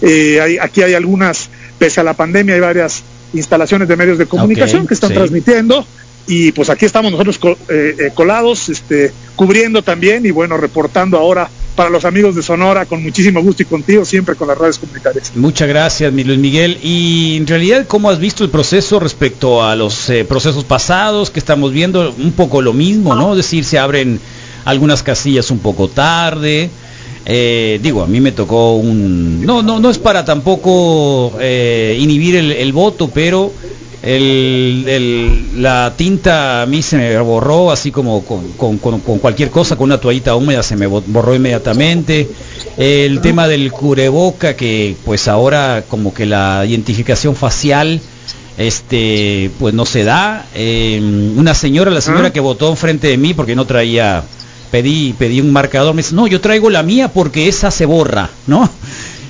Eh, 0.00 0.40
hay- 0.40 0.58
aquí 0.58 0.82
hay 0.82 0.94
algunas, 0.94 1.48
pese 1.78 2.00
a 2.00 2.04
la 2.04 2.14
pandemia, 2.14 2.54
hay 2.54 2.60
varias 2.60 3.02
instalaciones 3.32 3.88
de 3.88 3.96
medios 3.96 4.18
de 4.18 4.26
comunicación 4.26 4.86
que 4.86 4.94
están 4.94 5.10
sí. 5.10 5.16
transmitiendo 5.16 5.86
y 6.28 6.52
pues 6.52 6.68
aquí 6.68 6.84
estamos 6.84 7.10
nosotros 7.10 7.40
eh, 7.70 7.96
eh, 7.98 8.10
colados, 8.14 8.68
este, 8.68 9.12
cubriendo 9.34 9.82
también 9.82 10.26
y 10.26 10.30
bueno, 10.30 10.58
reportando 10.58 11.16
ahora 11.16 11.48
para 11.74 11.88
los 11.88 12.04
amigos 12.04 12.34
de 12.34 12.42
Sonora 12.42 12.84
con 12.84 13.02
muchísimo 13.02 13.40
gusto 13.42 13.62
y 13.62 13.66
contigo 13.66 14.04
siempre 14.04 14.34
con 14.34 14.46
las 14.48 14.58
redes 14.58 14.78
comunitarias. 14.78 15.32
Muchas 15.34 15.68
gracias, 15.68 16.12
mi 16.12 16.24
Luis 16.24 16.38
Miguel. 16.38 16.78
Y 16.82 17.36
en 17.38 17.46
realidad, 17.46 17.86
¿cómo 17.86 18.10
has 18.10 18.18
visto 18.18 18.44
el 18.44 18.50
proceso 18.50 19.00
respecto 19.00 19.64
a 19.64 19.74
los 19.74 20.10
eh, 20.10 20.26
procesos 20.26 20.64
pasados 20.64 21.30
que 21.30 21.38
estamos 21.38 21.72
viendo? 21.72 22.14
Un 22.18 22.32
poco 22.32 22.60
lo 22.60 22.74
mismo, 22.74 23.14
¿no? 23.14 23.30
Es 23.30 23.38
decir, 23.38 23.64
se 23.64 23.78
abren 23.78 24.20
algunas 24.66 25.02
casillas 25.02 25.50
un 25.50 25.60
poco 25.60 25.88
tarde. 25.88 26.68
Digo, 27.24 28.02
a 28.02 28.06
mí 28.06 28.20
me 28.20 28.32
tocó 28.32 28.76
un... 28.76 29.44
No, 29.44 29.62
no, 29.62 29.80
no 29.80 29.90
es 29.90 29.98
para 29.98 30.24
tampoco 30.24 31.38
inhibir 31.40 32.36
el 32.36 32.72
voto, 32.72 33.10
pero 33.12 33.52
el- 34.02 34.84
el- 34.86 35.62
la 35.62 35.92
tinta 35.96 36.62
a 36.62 36.66
mí 36.66 36.82
se 36.82 36.96
me 36.96 37.18
borró 37.20 37.70
así 37.70 37.90
como 37.90 38.24
con, 38.24 38.52
con- 38.52 38.78
con- 38.78 39.00
con 39.00 39.18
cualquier 39.18 39.50
cosa, 39.50 39.76
con 39.76 39.84
una 39.86 39.98
toallita 39.98 40.34
húmeda 40.36 40.62
se 40.62 40.76
me 40.76 40.86
bo- 40.86 41.02
borró 41.06 41.34
inmediatamente. 41.34 42.28
El 42.76 43.20
tema 43.20 43.48
del 43.48 43.72
cubreboca 43.72 44.54
que 44.54 44.94
pues 45.04 45.26
ahora 45.26 45.82
como 45.88 46.14
que 46.14 46.26
la 46.26 46.64
identificación 46.64 47.34
facial 47.34 48.00
este 48.56 49.50
pues 49.58 49.74
no 49.74 49.84
se 49.86 50.04
da. 50.04 50.46
Eh, 50.54 51.00
una 51.36 51.54
señora, 51.54 51.90
la 51.90 52.00
señora 52.00 52.28
Ah. 52.28 52.32
que 52.32 52.40
votó 52.40 52.70
enfrente 52.70 53.08
de 53.08 53.16
mí 53.16 53.34
porque 53.34 53.54
no 53.56 53.64
traía 53.66 54.22
pedí 54.70 55.14
pedí 55.18 55.40
un 55.40 55.50
marcador, 55.52 55.94
me 55.94 56.02
dice, 56.02 56.14
"No, 56.14 56.26
yo 56.26 56.40
traigo 56.40 56.68
la 56.70 56.82
mía 56.82 57.08
porque 57.08 57.48
esa 57.48 57.70
se 57.70 57.86
borra", 57.86 58.28
¿no? 58.46 58.68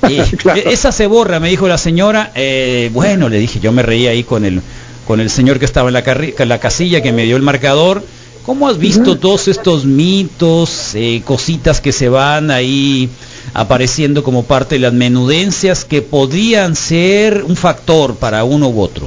Y, 0.08 0.20
Claro. 0.36 0.60
e- 0.60 0.72
Esa 0.72 0.92
se 0.92 1.06
borra, 1.06 1.40
me 1.40 1.48
dijo 1.50 1.66
la 1.68 1.78
señora. 1.78 2.32
Eh, 2.34 2.90
bueno, 2.92 3.28
le 3.28 3.38
dije, 3.38 3.60
yo 3.60 3.72
me 3.72 3.82
reí 3.82 4.06
ahí 4.06 4.24
con 4.24 4.44
el, 4.44 4.60
con 5.06 5.20
el 5.20 5.30
señor 5.30 5.58
que 5.58 5.64
estaba 5.64 5.88
en 5.88 5.94
la, 5.94 6.44
la 6.46 6.60
casilla 6.60 7.02
que 7.02 7.12
me 7.12 7.24
dio 7.24 7.36
el 7.36 7.42
marcador. 7.42 8.02
¿Cómo 8.44 8.68
has 8.68 8.78
visto 8.78 9.18
todos 9.18 9.46
estos 9.48 9.84
mitos, 9.84 10.92
eh, 10.94 11.20
cositas 11.24 11.82
que 11.82 11.92
se 11.92 12.08
van 12.08 12.50
ahí 12.50 13.10
apareciendo 13.52 14.22
como 14.22 14.44
parte 14.44 14.76
de 14.76 14.78
las 14.80 14.94
menudencias 14.94 15.84
que 15.84 16.00
podrían 16.00 16.74
ser 16.74 17.44
un 17.44 17.56
factor 17.56 18.14
para 18.16 18.44
uno 18.44 18.68
u 18.68 18.80
otro? 18.80 19.06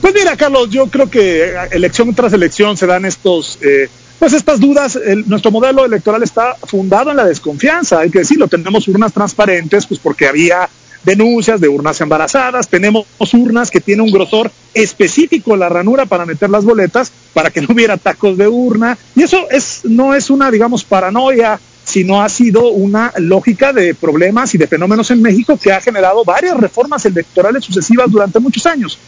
Pues 0.00 0.14
mira, 0.14 0.36
Carlos, 0.36 0.68
yo 0.70 0.86
creo 0.88 1.08
que 1.08 1.44
eh, 1.44 1.52
elección 1.70 2.12
tras 2.14 2.32
elección 2.32 2.76
se 2.76 2.86
dan 2.86 3.04
estos, 3.04 3.58
eh, 3.62 3.88
pues 4.18 4.32
estas 4.32 4.60
dudas. 4.60 4.98
Nuestro 5.26 5.50
modelo 5.50 5.84
electoral 5.84 6.22
está 6.22 6.54
fundado 6.64 7.10
en 7.10 7.16
la 7.16 7.24
desconfianza, 7.24 8.00
hay 8.00 8.10
que 8.10 8.20
decirlo. 8.20 8.48
Tenemos 8.48 8.88
urnas 8.88 9.12
transparentes, 9.12 9.86
pues 9.86 10.00
porque 10.00 10.26
había 10.26 10.68
denuncias 11.04 11.60
de 11.60 11.68
urnas 11.68 12.00
embarazadas. 12.00 12.68
Tenemos 12.68 13.06
urnas 13.32 13.70
que 13.70 13.80
tienen 13.80 14.06
un 14.06 14.12
grosor 14.12 14.50
específico 14.74 15.56
la 15.56 15.68
ranura 15.68 16.06
para 16.06 16.26
meter 16.26 16.50
las 16.50 16.64
boletas, 16.64 17.12
para 17.32 17.50
que 17.50 17.60
no 17.60 17.68
hubiera 17.70 17.96
tacos 17.96 18.36
de 18.36 18.48
urna. 18.48 18.98
Y 19.14 19.22
eso 19.22 19.48
es, 19.50 19.80
no 19.84 20.14
es 20.14 20.30
una, 20.30 20.50
digamos, 20.50 20.84
paranoia 20.84 21.58
sino 21.84 22.22
ha 22.22 22.28
sido 22.28 22.68
una 22.68 23.14
lógica 23.16 23.72
de 23.72 23.94
problemas 23.94 24.54
y 24.54 24.58
de 24.58 24.66
fenómenos 24.66 25.10
en 25.10 25.22
México 25.22 25.56
que 25.56 25.72
ha 25.72 25.80
generado 25.80 26.22
varias 26.22 26.54
reformas 26.54 27.06
electorales 27.06 27.64
sucesivas 27.64 28.10
durante 28.10 28.38
muchos 28.40 28.66
años. 28.66 28.98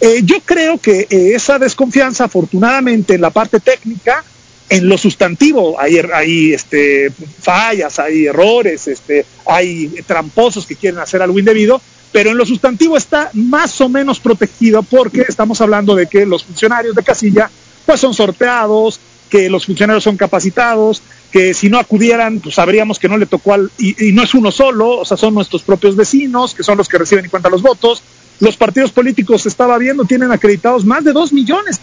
Eh, 0.00 0.22
yo 0.24 0.40
creo 0.44 0.76
que 0.76 1.06
eh, 1.08 1.32
esa 1.36 1.60
desconfianza, 1.60 2.24
afortunadamente, 2.24 3.14
en 3.14 3.20
la 3.20 3.30
parte 3.30 3.60
técnica, 3.60 4.24
en 4.68 4.88
lo 4.88 4.98
sustantivo, 4.98 5.78
hay, 5.80 5.94
er- 5.94 6.12
hay 6.12 6.52
este, 6.52 7.10
fallas, 7.40 7.98
hay 7.98 8.26
errores, 8.26 8.88
este, 8.88 9.24
hay 9.46 9.88
tramposos 10.06 10.66
que 10.66 10.74
quieren 10.76 10.98
hacer 11.00 11.22
algo 11.22 11.38
indebido, 11.38 11.80
pero 12.12 12.30
en 12.30 12.36
lo 12.36 12.44
sustantivo 12.46 12.96
está 12.96 13.30
más 13.34 13.80
o 13.80 13.88
menos 13.88 14.18
protegido 14.20 14.82
porque 14.82 15.24
estamos 15.28 15.60
hablando 15.60 15.94
de 15.94 16.06
que 16.06 16.26
los 16.26 16.44
funcionarios 16.44 16.94
de 16.96 17.02
casilla 17.02 17.50
pues 17.84 18.00
son 18.00 18.14
sorteados, 18.14 18.98
que 19.30 19.48
los 19.50 19.66
funcionarios 19.66 20.02
son 20.04 20.16
capacitados, 20.16 21.02
que 21.30 21.52
si 21.54 21.68
no 21.68 21.78
acudieran, 21.78 22.40
pues 22.40 22.54
sabríamos 22.56 22.98
que 22.98 23.08
no 23.08 23.18
le 23.18 23.26
tocó 23.26 23.52
al, 23.54 23.70
y, 23.78 24.08
y 24.08 24.12
no 24.12 24.22
es 24.22 24.34
uno 24.34 24.50
solo, 24.50 24.98
o 24.98 25.04
sea, 25.04 25.16
son 25.16 25.34
nuestros 25.34 25.62
propios 25.62 25.94
vecinos, 25.94 26.54
que 26.54 26.62
son 26.64 26.78
los 26.78 26.88
que 26.88 26.98
reciben 26.98 27.24
y 27.24 27.28
cuentan 27.28 27.52
los 27.52 27.62
votos. 27.62 28.02
Los 28.38 28.56
partidos 28.56 28.92
políticos, 28.92 29.46
estaba 29.46 29.78
viendo, 29.78 30.04
tienen 30.04 30.30
acreditados 30.30 30.84
más 30.84 31.04
de 31.04 31.12
dos 31.12 31.32
millones, 31.32 31.80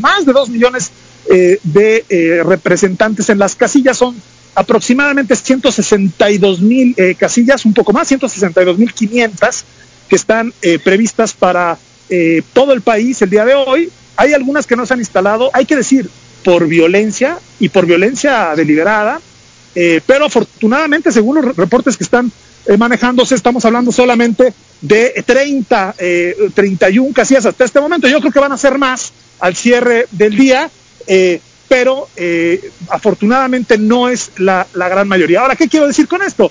más 0.00 0.26
de 0.26 0.32
dos 0.32 0.48
millones 0.50 0.90
eh, 1.30 1.58
de 1.62 2.04
eh, 2.08 2.42
representantes 2.44 3.28
en 3.28 3.38
las 3.38 3.54
casillas, 3.54 3.96
son 3.96 4.14
aproximadamente 4.54 5.34
162 5.34 6.60
mil 6.60 6.94
eh, 6.96 7.14
casillas, 7.18 7.64
un 7.64 7.74
poco 7.74 7.92
más, 7.92 8.08
162 8.08 8.78
mil 8.78 8.92
500 8.92 9.64
que 10.08 10.16
están 10.16 10.52
previstas 10.84 11.32
para 11.32 11.78
todo 12.52 12.74
el 12.74 12.82
país 12.82 13.20
el 13.22 13.30
día 13.30 13.46
de 13.46 13.54
hoy. 13.54 13.90
Hay 14.16 14.34
algunas 14.34 14.66
que 14.66 14.76
no 14.76 14.84
se 14.84 14.92
han 14.92 15.00
instalado, 15.00 15.50
hay 15.54 15.64
que 15.64 15.76
decir, 15.76 16.10
por 16.44 16.68
violencia 16.68 17.38
y 17.58 17.70
por 17.70 17.86
violencia 17.86 18.54
deliberada, 18.54 19.20
pero 19.72 20.26
afortunadamente, 20.26 21.10
según 21.10 21.36
los 21.36 21.56
reportes 21.56 21.96
que 21.96 22.04
están 22.04 22.30
manejándose, 22.78 23.34
estamos 23.34 23.64
hablando 23.64 23.90
solamente 23.90 24.52
de 24.84 25.24
30, 25.24 25.94
eh, 25.98 26.36
31 26.54 27.12
casillas 27.14 27.46
hasta 27.46 27.64
este 27.64 27.80
momento. 27.80 28.06
Yo 28.06 28.20
creo 28.20 28.32
que 28.32 28.40
van 28.40 28.52
a 28.52 28.58
ser 28.58 28.76
más 28.76 29.12
al 29.40 29.56
cierre 29.56 30.06
del 30.10 30.36
día, 30.36 30.70
eh, 31.06 31.40
pero 31.68 32.08
eh, 32.16 32.70
afortunadamente 32.88 33.78
no 33.78 34.08
es 34.08 34.32
la, 34.38 34.66
gran 34.74 35.08
mayoría. 35.08 35.40
Ahora, 35.40 35.56
¿qué 35.56 35.68
quiero 35.68 35.86
decir 35.86 36.06
con 36.06 36.22
esto? 36.22 36.50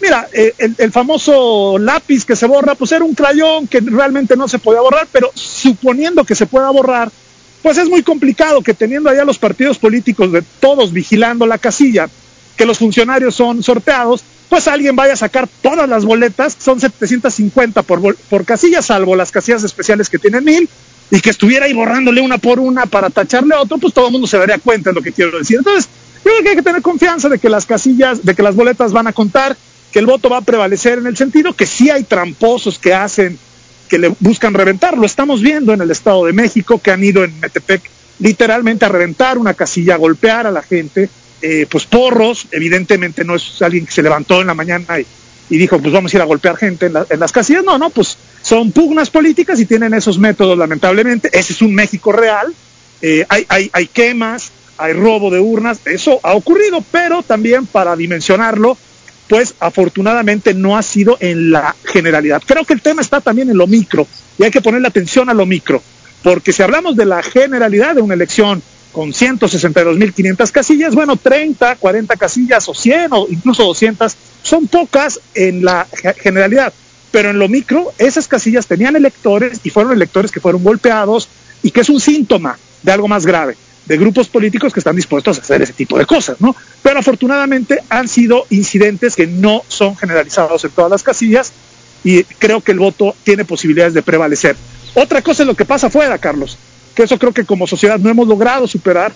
Mira, 0.00 0.28
eh, 0.32 0.54
el, 0.58 0.74
el 0.78 0.92
famoso 0.92 1.78
lápiz 1.78 2.24
que 2.24 2.36
se 2.36 2.46
borra, 2.46 2.74
pues 2.74 2.92
era 2.92 3.04
un 3.04 3.14
crayón 3.14 3.68
que 3.68 3.80
realmente 3.80 4.36
no 4.36 4.48
se 4.48 4.58
podía 4.58 4.80
borrar, 4.80 5.06
pero 5.12 5.30
suponiendo 5.34 6.24
que 6.24 6.34
se 6.34 6.46
pueda 6.46 6.70
borrar, 6.70 7.10
pues 7.62 7.78
es 7.78 7.88
muy 7.88 8.02
complicado 8.02 8.62
que 8.62 8.74
teniendo 8.74 9.08
allá 9.08 9.24
los 9.24 9.38
partidos 9.38 9.78
políticos 9.78 10.32
de 10.32 10.42
todos 10.60 10.92
vigilando 10.92 11.46
la 11.46 11.58
casilla, 11.58 12.08
que 12.56 12.66
los 12.66 12.78
funcionarios 12.78 13.34
son 13.34 13.62
sorteados, 13.62 14.22
pues 14.48 14.68
alguien 14.68 14.94
vaya 14.94 15.14
a 15.14 15.16
sacar 15.16 15.48
todas 15.62 15.88
las 15.88 16.04
boletas, 16.04 16.56
son 16.60 16.80
750 16.80 17.82
por, 17.82 18.14
por 18.16 18.44
casilla, 18.44 18.82
salvo 18.82 19.16
las 19.16 19.32
casillas 19.32 19.64
especiales 19.64 20.10
que 20.10 20.18
tienen 20.18 20.44
mil, 20.44 20.68
y 21.10 21.20
que 21.20 21.30
estuviera 21.30 21.66
ahí 21.66 21.72
borrándole 21.72 22.20
una 22.20 22.38
por 22.38 22.58
una 22.58 22.86
para 22.86 23.10
tacharle 23.10 23.54
a 23.54 23.60
otro, 23.60 23.78
pues 23.78 23.92
todo 23.92 24.06
el 24.06 24.12
mundo 24.12 24.26
se 24.26 24.38
daría 24.38 24.58
cuenta 24.58 24.90
de 24.90 24.94
lo 24.94 25.02
que 25.02 25.12
quiero 25.12 25.38
decir. 25.38 25.58
Entonces, 25.58 25.88
yo 26.24 26.30
creo 26.30 26.42
que 26.42 26.48
hay 26.50 26.56
que 26.56 26.62
tener 26.62 26.82
confianza 26.82 27.28
de 27.28 27.38
que 27.38 27.48
las 27.48 27.66
casillas, 27.66 28.24
de 28.24 28.34
que 28.34 28.42
las 28.42 28.54
boletas 28.54 28.92
van 28.92 29.06
a 29.06 29.12
contar, 29.12 29.56
que 29.92 29.98
el 29.98 30.06
voto 30.06 30.28
va 30.28 30.38
a 30.38 30.42
prevalecer 30.42 30.98
en 30.98 31.06
el 31.06 31.16
sentido 31.16 31.52
que 31.52 31.66
sí 31.66 31.90
hay 31.90 32.02
tramposos 32.04 32.78
que 32.78 32.94
hacen, 32.94 33.38
que 33.88 33.98
le 33.98 34.14
buscan 34.18 34.54
reventar. 34.54 34.98
Lo 34.98 35.06
estamos 35.06 35.40
viendo 35.40 35.72
en 35.72 35.82
el 35.82 35.90
Estado 35.90 36.24
de 36.24 36.32
México, 36.32 36.80
que 36.82 36.90
han 36.90 37.04
ido 37.04 37.22
en 37.22 37.38
Metepec 37.38 37.82
literalmente 38.18 38.84
a 38.84 38.88
reventar 38.88 39.38
una 39.38 39.54
casilla, 39.54 39.94
a 39.94 39.98
golpear 39.98 40.46
a 40.46 40.50
la 40.50 40.62
gente. 40.62 41.08
Eh, 41.42 41.66
pues 41.70 41.84
porros, 41.84 42.46
evidentemente 42.52 43.22
no 43.22 43.34
es 43.34 43.60
alguien 43.60 43.84
que 43.84 43.92
se 43.92 44.02
levantó 44.02 44.40
en 44.40 44.46
la 44.46 44.54
mañana 44.54 44.98
y, 44.98 45.06
y 45.50 45.58
dijo, 45.58 45.78
pues 45.78 45.92
vamos 45.92 46.12
a 46.12 46.16
ir 46.16 46.22
a 46.22 46.24
golpear 46.24 46.56
gente 46.56 46.86
en, 46.86 46.94
en 47.10 47.20
las 47.20 47.32
casillas. 47.32 47.62
No, 47.62 47.76
no, 47.76 47.90
pues 47.90 48.16
son 48.44 48.72
pugnas 48.72 49.08
políticas 49.08 49.58
y 49.58 49.64
tienen 49.64 49.94
esos 49.94 50.18
métodos, 50.18 50.56
lamentablemente. 50.58 51.30
Ese 51.32 51.54
es 51.54 51.62
un 51.62 51.74
México 51.74 52.12
real. 52.12 52.54
Eh, 53.00 53.24
hay, 53.30 53.46
hay, 53.48 53.70
hay 53.72 53.86
quemas, 53.86 54.50
hay 54.76 54.92
robo 54.92 55.30
de 55.30 55.40
urnas, 55.40 55.78
eso 55.86 56.20
ha 56.22 56.34
ocurrido, 56.34 56.84
pero 56.90 57.22
también 57.22 57.64
para 57.66 57.96
dimensionarlo, 57.96 58.76
pues 59.28 59.54
afortunadamente 59.60 60.52
no 60.52 60.76
ha 60.76 60.82
sido 60.82 61.16
en 61.20 61.50
la 61.52 61.74
generalidad. 61.84 62.42
Creo 62.44 62.64
que 62.64 62.74
el 62.74 62.82
tema 62.82 63.00
está 63.00 63.20
también 63.22 63.48
en 63.48 63.56
lo 63.56 63.66
micro 63.66 64.06
y 64.38 64.44
hay 64.44 64.50
que 64.50 64.60
ponerle 64.60 64.88
atención 64.88 65.30
a 65.30 65.34
lo 65.34 65.46
micro, 65.46 65.82
porque 66.22 66.52
si 66.52 66.62
hablamos 66.62 66.96
de 66.96 67.06
la 67.06 67.22
generalidad 67.22 67.94
de 67.94 68.02
una 68.02 68.12
elección 68.14 68.62
con 68.92 69.12
162.500 69.12 70.50
casillas, 70.50 70.94
bueno, 70.94 71.16
30, 71.16 71.76
40 71.76 72.16
casillas 72.16 72.68
o 72.68 72.74
100 72.74 73.08
o 73.12 73.26
incluso 73.30 73.64
200 73.64 74.14
son 74.42 74.66
pocas 74.66 75.20
en 75.34 75.64
la 75.64 75.86
ge- 75.92 76.14
generalidad, 76.14 76.72
pero 77.14 77.30
en 77.30 77.38
lo 77.38 77.48
micro 77.48 77.92
esas 77.96 78.26
casillas 78.26 78.66
tenían 78.66 78.96
electores 78.96 79.60
y 79.62 79.70
fueron 79.70 79.92
electores 79.92 80.32
que 80.32 80.40
fueron 80.40 80.64
golpeados 80.64 81.28
y 81.62 81.70
que 81.70 81.82
es 81.82 81.88
un 81.88 82.00
síntoma 82.00 82.58
de 82.82 82.90
algo 82.90 83.06
más 83.06 83.24
grave 83.24 83.56
de 83.86 83.96
grupos 83.96 84.26
políticos 84.26 84.72
que 84.72 84.80
están 84.80 84.96
dispuestos 84.96 85.38
a 85.38 85.40
hacer 85.40 85.62
ese 85.62 85.74
tipo 85.74 85.96
de 85.96 86.06
cosas, 86.06 86.40
¿no? 86.40 86.56
Pero 86.82 86.98
afortunadamente 86.98 87.78
han 87.88 88.08
sido 88.08 88.46
incidentes 88.50 89.14
que 89.14 89.28
no 89.28 89.62
son 89.68 89.96
generalizados 89.96 90.64
en 90.64 90.72
todas 90.72 90.90
las 90.90 91.04
casillas 91.04 91.52
y 92.02 92.24
creo 92.24 92.60
que 92.62 92.72
el 92.72 92.80
voto 92.80 93.14
tiene 93.22 93.44
posibilidades 93.44 93.94
de 93.94 94.02
prevalecer. 94.02 94.56
Otra 94.94 95.22
cosa 95.22 95.44
es 95.44 95.46
lo 95.46 95.54
que 95.54 95.64
pasa 95.64 95.86
afuera, 95.86 96.18
Carlos, 96.18 96.58
que 96.96 97.04
eso 97.04 97.16
creo 97.16 97.32
que 97.32 97.44
como 97.44 97.68
sociedad 97.68 98.00
no 98.00 98.10
hemos 98.10 98.26
logrado 98.26 98.66
superar 98.66 99.12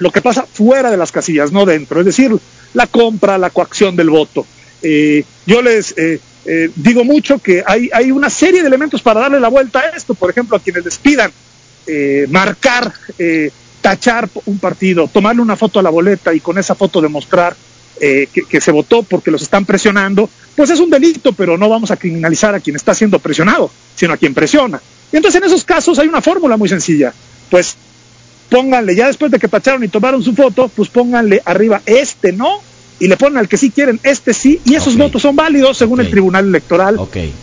lo 0.00 0.10
que 0.10 0.20
pasa 0.20 0.44
fuera 0.44 0.90
de 0.90 0.98
las 0.98 1.10
casillas, 1.10 1.50
no 1.50 1.64
dentro, 1.64 2.00
es 2.00 2.04
decir, 2.04 2.30
la 2.74 2.86
compra, 2.86 3.38
la 3.38 3.48
coacción 3.48 3.96
del 3.96 4.10
voto. 4.10 4.44
Eh, 4.82 5.24
yo 5.46 5.62
les 5.62 5.96
eh, 5.96 6.20
eh, 6.44 6.70
digo 6.74 7.04
mucho 7.04 7.38
que 7.38 7.62
hay, 7.66 7.88
hay 7.92 8.10
una 8.10 8.28
serie 8.30 8.62
de 8.62 8.68
elementos 8.68 9.02
para 9.02 9.20
darle 9.20 9.40
la 9.40 9.48
vuelta 9.48 9.80
a 9.80 9.88
esto, 9.96 10.14
por 10.14 10.30
ejemplo, 10.30 10.56
a 10.56 10.60
quienes 10.60 10.84
les 10.84 10.98
pidan 10.98 11.30
eh, 11.86 12.26
marcar, 12.30 12.92
eh, 13.18 13.50
tachar 13.80 14.28
un 14.46 14.58
partido, 14.58 15.08
tomarle 15.08 15.42
una 15.42 15.56
foto 15.56 15.78
a 15.78 15.82
la 15.82 15.90
boleta 15.90 16.34
y 16.34 16.40
con 16.40 16.58
esa 16.58 16.74
foto 16.74 17.00
demostrar 17.00 17.56
que, 18.00 18.26
que 18.48 18.60
se 18.60 18.72
votó 18.72 19.04
porque 19.04 19.30
los 19.30 19.42
están 19.42 19.64
presionando, 19.64 20.28
pues 20.56 20.70
es 20.70 20.80
un 20.80 20.90
delito, 20.90 21.34
pero 21.34 21.56
no 21.56 21.68
vamos 21.68 21.92
a 21.92 21.96
criminalizar 21.96 22.52
a 22.52 22.58
quien 22.58 22.74
está 22.74 22.94
siendo 22.94 23.20
presionado, 23.20 23.70
sino 23.94 24.12
a 24.12 24.16
quien 24.16 24.34
presiona. 24.34 24.82
Y 25.12 25.18
entonces 25.18 25.40
en 25.40 25.46
esos 25.46 25.62
casos 25.62 26.00
hay 26.00 26.08
una 26.08 26.20
fórmula 26.20 26.56
muy 26.56 26.68
sencilla, 26.68 27.14
pues 27.48 27.76
pónganle, 28.50 28.96
ya 28.96 29.06
después 29.06 29.30
de 29.30 29.38
que 29.38 29.46
tacharon 29.46 29.84
y 29.84 29.88
tomaron 29.88 30.20
su 30.20 30.34
foto, 30.34 30.68
pues 30.68 30.88
pónganle 30.88 31.42
arriba 31.44 31.80
este 31.86 32.32
no, 32.32 32.60
y 33.02 33.08
le 33.08 33.16
ponen 33.16 33.36
al 33.36 33.48
que 33.48 33.56
sí 33.56 33.72
quieren 33.72 33.98
este 34.04 34.32
sí, 34.32 34.60
y 34.64 34.76
esos 34.76 34.96
votos 34.96 35.22
son 35.22 35.34
válidos 35.34 35.76
según 35.76 36.00
el 36.00 36.08
Tribunal 36.08 36.46
Electoral. 36.46 37.00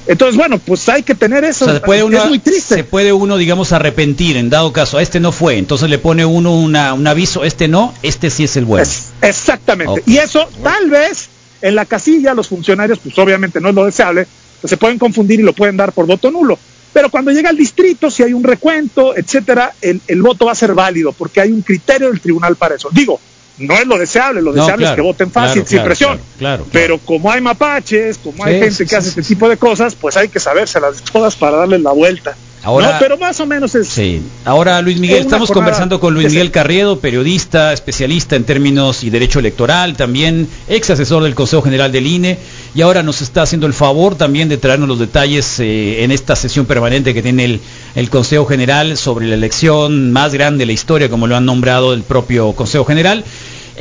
Entonces, 0.07 0.37
bueno, 0.37 0.57
pues 0.57 0.87
hay 0.87 1.03
que 1.03 1.15
tener 1.15 1.43
eso. 1.43 1.65
O 1.65 1.67
sea, 1.67 1.73
se 1.75 1.81
puede 1.81 2.01
uno, 2.01 2.17
es 2.17 2.29
muy 2.29 2.39
triste. 2.39 2.75
se 2.75 2.83
puede 2.85 3.11
uno, 3.11 3.35
digamos, 3.35 3.73
arrepentir 3.73 4.37
en 4.37 4.49
dado 4.49 4.71
caso, 4.71 5.01
este 5.01 5.19
no 5.19 5.33
fue, 5.33 5.57
entonces 5.57 5.89
le 5.89 5.97
pone 5.97 6.23
uno 6.23 6.55
una, 6.55 6.93
un 6.93 7.05
aviso, 7.05 7.43
este 7.43 7.67
no, 7.67 7.93
este 8.03 8.29
sí 8.29 8.45
es 8.45 8.55
el 8.55 8.63
bueno. 8.63 8.87
Exactamente. 9.21 10.01
Y 10.05 10.15
eso, 10.15 10.47
tal 10.63 10.89
vez, 10.89 11.27
en 11.61 11.75
la 11.75 11.83
casilla, 11.83 12.33
los 12.33 12.47
funcionarios, 12.47 12.99
pues 12.99 13.19
obviamente 13.19 13.59
no 13.59 13.67
es 13.67 13.75
lo 13.75 13.83
deseable, 13.83 14.27
pues 14.61 14.69
se 14.69 14.77
pueden 14.77 14.97
confundir 14.97 15.41
y 15.41 15.43
lo 15.43 15.51
pueden 15.51 15.75
dar 15.75 15.91
por 15.91 16.05
voto 16.05 16.31
nulo. 16.31 16.57
Pero 16.93 17.09
cuando 17.09 17.31
llega 17.31 17.49
al 17.49 17.57
distrito, 17.57 18.09
si 18.09 18.23
hay 18.23 18.31
un 18.31 18.45
recuento, 18.45 19.13
etcétera, 19.13 19.73
el, 19.81 19.99
el 20.07 20.21
voto 20.21 20.45
va 20.45 20.53
a 20.53 20.55
ser 20.55 20.73
válido, 20.73 21.11
porque 21.11 21.41
hay 21.41 21.51
un 21.51 21.63
criterio 21.63 22.07
del 22.07 22.21
tribunal 22.21 22.55
para 22.55 22.75
eso. 22.75 22.87
Digo, 22.93 23.19
no 23.59 23.75
es 23.75 23.85
lo 23.87 23.97
deseable, 23.97 24.41
lo 24.41 24.51
No, 24.53 24.61
deseable 24.61 24.85
es 24.87 24.91
que 24.93 25.01
voten 25.01 25.31
fácil, 25.31 25.61
claro, 25.63 25.67
sin 25.69 25.83
presión. 25.83 26.19
claro. 26.37 26.65
Pero 26.71 26.97
como 26.99 27.31
hay 27.31 27.41
mapaches, 27.41 28.17
como 28.17 28.43
hay 28.45 28.55
gente 28.59 28.71
sí, 28.71 28.83
que 28.83 28.89
sí, 28.89 28.95
hace 28.95 29.09
este 29.09 29.21
tipo 29.23 29.47
de 29.49 29.57
cosas, 29.57 29.95
pues 29.95 30.17
hay 30.17 30.29
que 30.29 30.39
sabérselas 30.39 31.01
todas 31.11 31.35
para 31.35 31.57
darles 31.57 31.81
la 31.81 31.91
vuelta. 31.91 32.35
Ahora- 32.61 32.91
No, 32.91 32.99
pero 32.99 33.17
más 33.17 33.39
o 33.39 33.45
menos 33.45 33.73
es. 33.75 33.87
Sí. 33.87 34.21
Ahora, 34.43 34.81
Luis 34.81 34.99
Miguel, 34.99 35.19
Es 35.19 35.25
estamos 35.27 35.49
conversando 35.49 36.01
con 36.01 36.13
Luis 36.13 36.27
Miguel 36.27 36.51
Carriedo, 36.51 36.99
periodista, 36.99 37.71
especialista 37.71 38.35
en 38.35 38.43
términos 38.43 39.05
y 39.05 39.09
derecho 39.09 39.39
electoral, 39.39 39.95
también 39.95 40.45
ex 40.67 40.89
asesor 40.89 41.23
del 41.23 41.35
Consejo 41.35 41.61
General 41.61 41.89
del 41.89 42.05
INE, 42.05 42.37
y 42.75 42.81
ahora 42.81 43.01
nos 43.01 43.21
está 43.21 43.43
haciendo 43.43 43.65
el 43.65 43.71
favor 43.73 44.15
también 44.15 44.49
de 44.49 44.57
traernos 44.57 44.89
los 44.89 44.99
detalles 44.99 45.57
eh, 45.61 46.03
en 46.03 46.11
esta 46.11 46.35
sesión 46.35 46.65
permanente 46.65 47.13
que 47.13 47.21
tiene 47.21 47.45
el, 47.45 47.61
el 47.95 48.09
Consejo 48.09 48.45
General 48.45 48.97
sobre 48.97 49.27
la 49.27 49.35
elección 49.35 50.11
más 50.11 50.33
grande 50.33 50.59
de 50.63 50.65
la 50.65 50.73
historia, 50.73 51.09
como 51.09 51.27
lo 51.27 51.37
han 51.37 51.45
nombrado 51.45 51.93
el 51.93 52.03
propio 52.03 52.51
Consejo 52.51 52.83
General. 52.83 53.23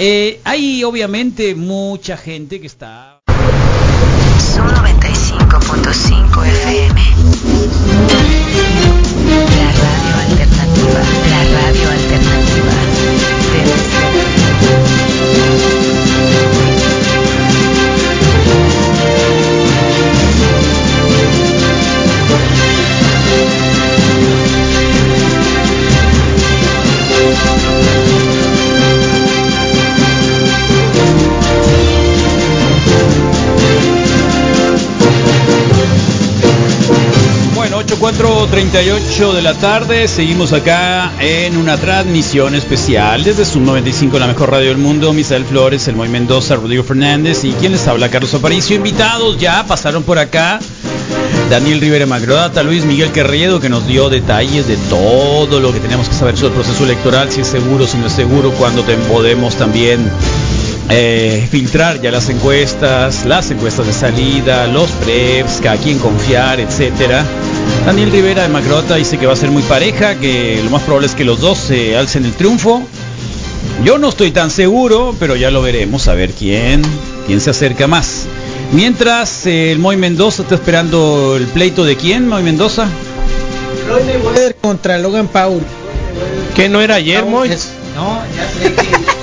Eh, 0.00 0.40
hay 0.44 0.84
obviamente 0.84 1.56
mucha 1.56 2.16
gente 2.16 2.60
que 2.60 2.68
está... 2.68 3.18
Son 4.38 4.68
95.5 4.68 6.46
FM. 6.46 7.00
La 9.56 9.72
radio 9.72 10.14
alternativa. 10.30 11.00
La 11.30 11.42
radio 11.50 11.90
alternativa. 11.90 13.87
8, 37.90 39.32
de 39.32 39.42
la 39.42 39.54
tarde. 39.54 40.08
Seguimos 40.08 40.52
acá 40.52 41.10
en 41.20 41.56
una 41.56 41.76
transmisión 41.78 42.54
especial 42.54 43.24
desde 43.24 43.44
Sub 43.44 43.62
95, 43.62 44.18
la 44.18 44.26
mejor 44.26 44.50
radio 44.50 44.68
del 44.68 44.78
mundo. 44.78 45.12
Misael 45.12 45.44
Flores, 45.44 45.88
El 45.88 45.96
Moy 45.96 46.08
Mendoza, 46.08 46.56
Rodrigo 46.56 46.84
Fernández 46.84 47.44
y 47.44 47.52
quien 47.52 47.72
les 47.72 47.86
habla, 47.88 48.10
Carlos 48.10 48.34
Aparicio. 48.34 48.76
Invitados 48.76 49.38
ya 49.38 49.64
pasaron 49.66 50.02
por 50.02 50.18
acá. 50.18 50.60
Daniel 51.50 51.80
Rivera 51.80 52.04
Magrodata, 52.04 52.62
Luis 52.62 52.84
Miguel 52.84 53.10
Querriedo, 53.10 53.58
que 53.58 53.70
nos 53.70 53.86
dio 53.86 54.10
detalles 54.10 54.68
de 54.68 54.76
todo 54.90 55.60
lo 55.60 55.72
que 55.72 55.80
tenemos 55.80 56.08
que 56.08 56.14
saber 56.14 56.36
sobre 56.36 56.48
el 56.48 56.54
proceso 56.60 56.84
electoral, 56.84 57.32
si 57.32 57.40
es 57.40 57.46
seguro, 57.46 57.86
si 57.86 57.96
no 57.96 58.08
es 58.08 58.12
seguro, 58.12 58.52
cuándo 58.52 58.84
podemos 59.08 59.54
también 59.56 60.10
eh, 60.90 61.46
filtrar 61.50 62.00
ya 62.00 62.10
las 62.10 62.28
encuestas, 62.28 63.26
las 63.26 63.50
encuestas 63.50 63.86
de 63.86 63.92
salida, 63.92 64.66
los 64.66 64.90
preps, 64.90 65.64
a 65.66 65.76
quién 65.76 65.98
confiar, 65.98 66.60
etcétera. 66.60 67.24
Daniel 67.84 68.10
Rivera 68.10 68.42
de 68.42 68.48
Macrota 68.48 68.96
dice 68.96 69.18
que 69.18 69.26
va 69.26 69.34
a 69.34 69.36
ser 69.36 69.50
muy 69.50 69.62
pareja, 69.62 70.14
que 70.16 70.60
lo 70.64 70.70
más 70.70 70.82
probable 70.82 71.06
es 71.06 71.14
que 71.14 71.24
los 71.24 71.40
dos 71.40 71.58
se 71.58 71.96
alcen 71.96 72.24
el 72.24 72.32
triunfo. 72.32 72.82
Yo 73.84 73.98
no 73.98 74.08
estoy 74.08 74.30
tan 74.30 74.50
seguro, 74.50 75.14
pero 75.20 75.36
ya 75.36 75.50
lo 75.50 75.62
veremos, 75.62 76.08
a 76.08 76.14
ver 76.14 76.32
quién, 76.32 76.82
quién 77.26 77.40
se 77.40 77.50
acerca 77.50 77.86
más. 77.86 78.26
Mientras 78.72 79.46
eh, 79.46 79.72
el 79.72 79.78
Moy 79.78 79.96
Mendoza 79.96 80.42
está 80.42 80.56
esperando 80.56 81.36
el 81.36 81.46
pleito 81.46 81.84
de 81.84 81.96
quién, 81.96 82.28
Moy 82.28 82.42
Mendoza. 82.42 82.88
Floyd 83.86 84.04
Mayweather 84.04 84.56
contra 84.56 84.98
Logan 84.98 85.28
Paul. 85.28 85.60
¿Qué 86.54 86.68
no 86.68 86.80
era 86.80 86.96
ayer, 86.96 87.24
Moy? 87.24 87.48
No, 87.94 88.22
ya 88.36 88.48
sé 88.60 88.74
que, 88.74 89.17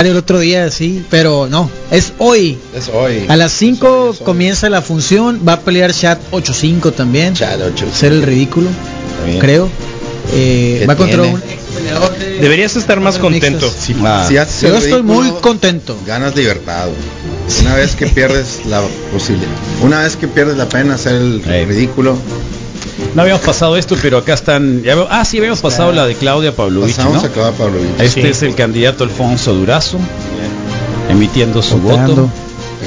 el 0.00 0.16
otro 0.16 0.38
día 0.38 0.70
sí, 0.70 1.04
pero 1.10 1.48
no, 1.48 1.70
es 1.90 2.12
hoy. 2.18 2.58
Es 2.74 2.88
hoy. 2.88 3.24
A 3.28 3.36
las 3.36 3.52
5 3.52 4.16
comienza 4.24 4.68
la 4.68 4.82
función, 4.82 5.40
va 5.46 5.54
a 5.54 5.60
pelear 5.60 5.92
Chat 5.92 6.18
85 6.30 6.92
también. 6.92 7.34
Chat 7.34 7.60
85. 7.60 7.96
Ser 7.96 8.12
el 8.12 8.22
ridículo, 8.22 8.68
creo. 9.40 9.68
Eh, 10.32 10.78
¿Qué 10.80 10.86
va 10.86 10.96
contra 10.96 11.22
un 11.22 11.40
Deberías 12.40 12.76
estar 12.76 13.00
más 13.00 13.18
contento. 13.18 13.70
Si, 13.70 13.94
Ah. 14.04 14.24
si 14.28 14.36
haces 14.36 14.62
Yo 14.62 14.76
estoy 14.76 15.02
muy 15.02 15.30
contento. 15.40 15.96
Ganas 16.06 16.34
libertad. 16.34 16.88
Una 17.60 17.74
vez 17.74 17.94
que 17.94 18.06
pierdes 18.06 18.60
la 18.66 18.80
posibilidad, 19.12 19.50
una 19.82 20.00
vez 20.00 20.16
que 20.16 20.28
pierdes 20.28 20.56
la 20.56 20.68
pena 20.68 20.94
hacer 20.94 21.14
el 21.14 21.42
ridículo, 21.42 22.16
No 23.14 23.22
habíamos 23.22 23.42
pasado 23.44 23.76
esto, 23.76 23.96
pero 24.00 24.18
acá 24.18 24.34
están. 24.34 24.82
ya 24.82 24.94
ah, 25.10 25.24
sí, 25.24 25.38
habíamos 25.38 25.60
pasado 25.60 25.92
la 25.92 26.06
de 26.06 26.14
Claudia 26.14 26.54
Pavlovich. 26.54 26.96
Pasamos 26.96 27.22
¿no? 27.22 27.28
a 27.28 27.32
Claudia 27.32 27.58
Pavlovich. 27.58 28.00
Este 28.00 28.22
Sí. 28.22 28.28
es 28.28 28.42
el 28.42 28.54
candidato 28.54 29.04
Alfonso 29.04 29.54
Durazo, 29.54 29.98
emitiendo 31.10 31.62
su 31.62 31.78
Votando. 31.78 32.14
voto. 32.14 32.30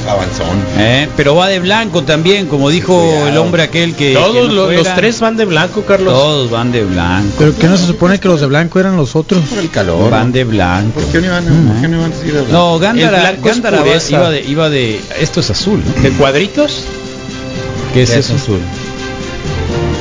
Avanzón. 0.08 0.64
Eh, 0.78 1.10
pero 1.18 1.36
va 1.36 1.49
de 1.49 1.60
blanco 1.60 2.03
también, 2.03 2.45
como 2.47 2.70
dijo 2.70 3.28
el 3.28 3.36
hombre 3.38 3.64
aquel 3.64 3.93
que. 3.93 4.14
Todos 4.14 4.34
que 4.34 4.55
no 4.55 4.72
los, 4.72 4.95
tres 4.95 5.20
van 5.20 5.36
de 5.36 5.43
blanco, 5.43 5.82
Carlos. 5.82 6.14
Todos 6.14 6.49
van 6.49 6.72
de 6.72 6.86
blanco. 6.86 7.34
Pero 7.38 7.58
que 7.58 7.68
no 7.68 7.76
se 7.76 7.88
supone 7.88 8.18
que 8.18 8.30
los 8.30 8.39
de 8.39 8.45
blanco 8.47 8.80
eran 8.80 8.95
los 8.95 9.18
otros. 9.18 9.41
Por 9.49 9.60
el 9.60 9.70
calor. 9.70 10.10
Van 10.10 10.32
de 10.32 10.45
blanco. 10.45 11.01
¿Por 11.01 11.12
qué 11.12 11.20
no 11.20 11.26
iban, 11.26 11.43
por 11.43 11.82
qué 11.82 11.88
no 11.89 11.97
iban 11.97 12.12
a 12.12 12.16
decir 12.16 12.34
de 12.34 12.39
blanco? 12.41 12.51
No, 12.53 12.80
Gándara, 12.80 13.36
Gándara 13.43 13.84
iba 14.10 14.30
de, 14.30 14.41
iba 14.43 14.70
de. 14.70 15.01
Esto 15.20 15.41
es 15.41 15.49
azul. 15.49 15.84
¿no? 15.84 16.01
¿De 16.01 16.12
cuadritos? 16.12 16.84
¿Qué 17.93 18.03
es 18.03 18.12
¿Qué 18.12 18.20
eso? 18.20 18.36
es 18.36 18.43
azul? 18.43 18.60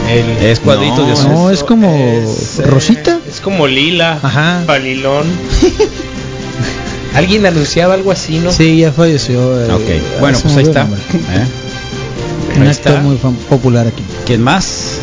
El- 0.09 0.47
Es 0.47 0.61
cuadritos 0.61 0.99
No, 0.99 1.07
de 1.07 1.13
azul. 1.13 1.33
No, 1.33 1.51
es 1.51 1.65
como 1.65 2.23
es, 2.25 2.59
eh, 2.59 2.63
rosita. 2.63 3.19
Es 3.29 3.41
como 3.41 3.67
lila. 3.67 4.19
Ajá. 4.23 4.63
Palilón. 4.67 5.27
Alguien 7.15 7.47
anunciaba 7.47 7.95
algo 7.95 8.13
así, 8.13 8.39
¿no? 8.39 8.53
Sí, 8.53 8.79
ya 8.79 8.93
falleció. 8.93 9.59
eh, 9.61 9.73
Ok, 9.73 10.21
bueno, 10.21 10.39
pues 10.43 10.57
ahí 10.57 10.65
está. 10.65 10.83
¿Eh? 10.83 10.87
Un 12.57 12.63
Ahí 12.63 12.69
actor 12.69 12.93
está. 12.93 13.01
muy 13.01 13.17
popular 13.17 13.87
aquí. 13.87 14.03
¿Quién 14.27 14.43
más? 14.43 14.99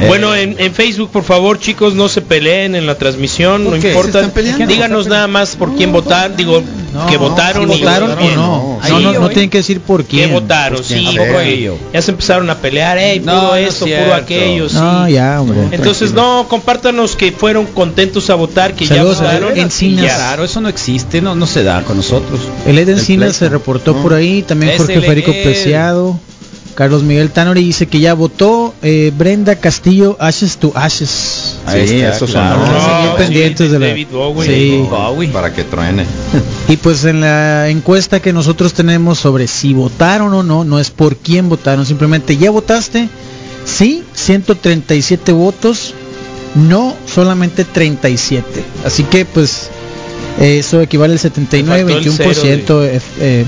Eh, 0.00 0.06
Bueno, 0.06 0.34
en, 0.34 0.56
en 0.58 0.72
Facebook, 0.74 1.10
por 1.10 1.24
favor, 1.24 1.58
chicos, 1.58 1.94
no 1.94 2.08
se 2.08 2.22
peleen 2.22 2.74
en 2.74 2.86
la 2.86 2.96
transmisión, 2.96 3.64
no 3.64 3.76
importa. 3.76 4.22
Díganos 4.66 5.06
nada 5.08 5.26
más 5.26 5.56
por 5.56 5.74
quién 5.76 5.92
votar, 5.92 6.34
digo, 6.36 6.62
que 7.08 7.16
votaron 7.16 7.68
si 7.70 7.76
y 7.76 7.80
votaron 7.80 8.10
o 8.12 8.14
no. 8.16 8.78
Sí, 8.82 8.90
No, 8.92 9.00
no, 9.00 9.12
no 9.12 9.20
oye. 9.26 9.34
tienen 9.34 9.50
que 9.50 9.58
decir 9.58 9.80
por 9.80 10.04
¿Qué 10.04 10.16
quién. 10.18 10.32
votaron? 10.32 10.76
Pues, 10.78 10.88
¿quién 10.88 11.06
Sí. 11.10 11.68
Ya 11.92 12.02
se 12.02 12.10
empezaron 12.10 12.48
a 12.50 12.56
pelear, 12.56 12.96
hey, 12.98 13.20
No, 13.24 13.32
puro 13.34 13.46
no 13.48 13.56
es 13.56 13.68
esto, 13.74 13.84
puro 13.84 14.14
aquello, 14.14 14.68
sí. 14.68 14.76
No, 14.76 15.08
ya, 15.08 15.40
hombre. 15.40 15.58
Entonces, 15.72 16.12
no, 16.12 16.46
compártanos 16.48 17.14
que 17.16 17.32
fueron 17.32 17.66
contentos 17.66 18.30
a 18.30 18.34
votar, 18.34 18.74
que 18.74 18.86
Saludos 18.86 19.18
ya 19.18 19.24
votaron. 19.24 19.58
Encinas. 19.58 20.18
raro, 20.18 20.44
eso 20.44 20.60
no 20.60 20.68
existe, 20.68 21.20
no, 21.20 21.34
no 21.34 21.46
se 21.46 21.62
da 21.62 21.82
con 21.82 21.96
nosotros. 21.98 22.40
El 22.66 22.78
Ed 22.78 22.88
Encina 22.88 23.26
pleito. 23.26 23.38
se 23.38 23.48
reportó 23.48 23.92
No. 23.94 24.02
por 24.02 24.14
ahí, 24.14 24.42
también 24.42 24.76
Jorge 24.76 25.00
Federico 25.00 25.30
Ed. 25.32 25.42
Preciado, 25.44 26.18
Carlos 26.74 27.02
Miguel 27.02 27.30
Tanori 27.30 27.62
dice 27.64 27.86
que 27.86 28.00
ya 28.00 28.14
votó, 28.14 28.74
eh, 28.82 29.12
Brenda 29.16 29.56
Castillo, 29.56 30.16
Ashes 30.20 30.56
to 30.56 30.72
Ashes. 30.74 31.56
Ahí 31.66 31.86
Sí, 31.86 31.96
está, 32.00 32.16
eso 32.16 32.26
claro. 32.26 32.64
sonó. 32.64 32.72
No, 32.72 33.00
bien 33.00 33.10
sí, 33.10 33.16
pendientes 33.18 33.70
de 33.72 33.78
la... 33.78 33.86
David 33.88 34.06
Bowie. 34.12 34.46
Sí. 34.46 34.86
Bowie. 34.88 35.28
Para 35.30 35.52
que 35.52 35.64
truene. 35.64 36.04
Y 36.68 36.76
pues 36.76 37.04
en 37.04 37.20
la 37.20 37.68
encuesta 37.68 38.20
que 38.20 38.32
nosotros 38.32 38.72
tenemos 38.72 39.18
sobre 39.18 39.46
si 39.46 39.74
votaron 39.74 40.32
o 40.32 40.42
no, 40.42 40.64
no 40.64 40.78
es 40.78 40.90
por 40.90 41.16
quién 41.16 41.48
votaron, 41.48 41.84
simplemente 41.84 42.36
ya 42.36 42.50
votaste, 42.50 43.08
sí, 43.64 44.02
137 44.14 45.32
votos, 45.32 45.94
no 46.54 46.94
solamente 47.06 47.64
37. 47.64 48.64
Así 48.84 49.04
que 49.04 49.24
pues 49.24 49.68
eh, 50.40 50.58
eso 50.60 50.80
equivale 50.80 51.14
al 51.14 51.18
79, 51.18 51.84
Me 51.84 51.92
faltó 51.92 52.08
el 52.08 52.36
21%, 52.36 52.84
eh, 52.84 53.00
eh, 53.20 53.44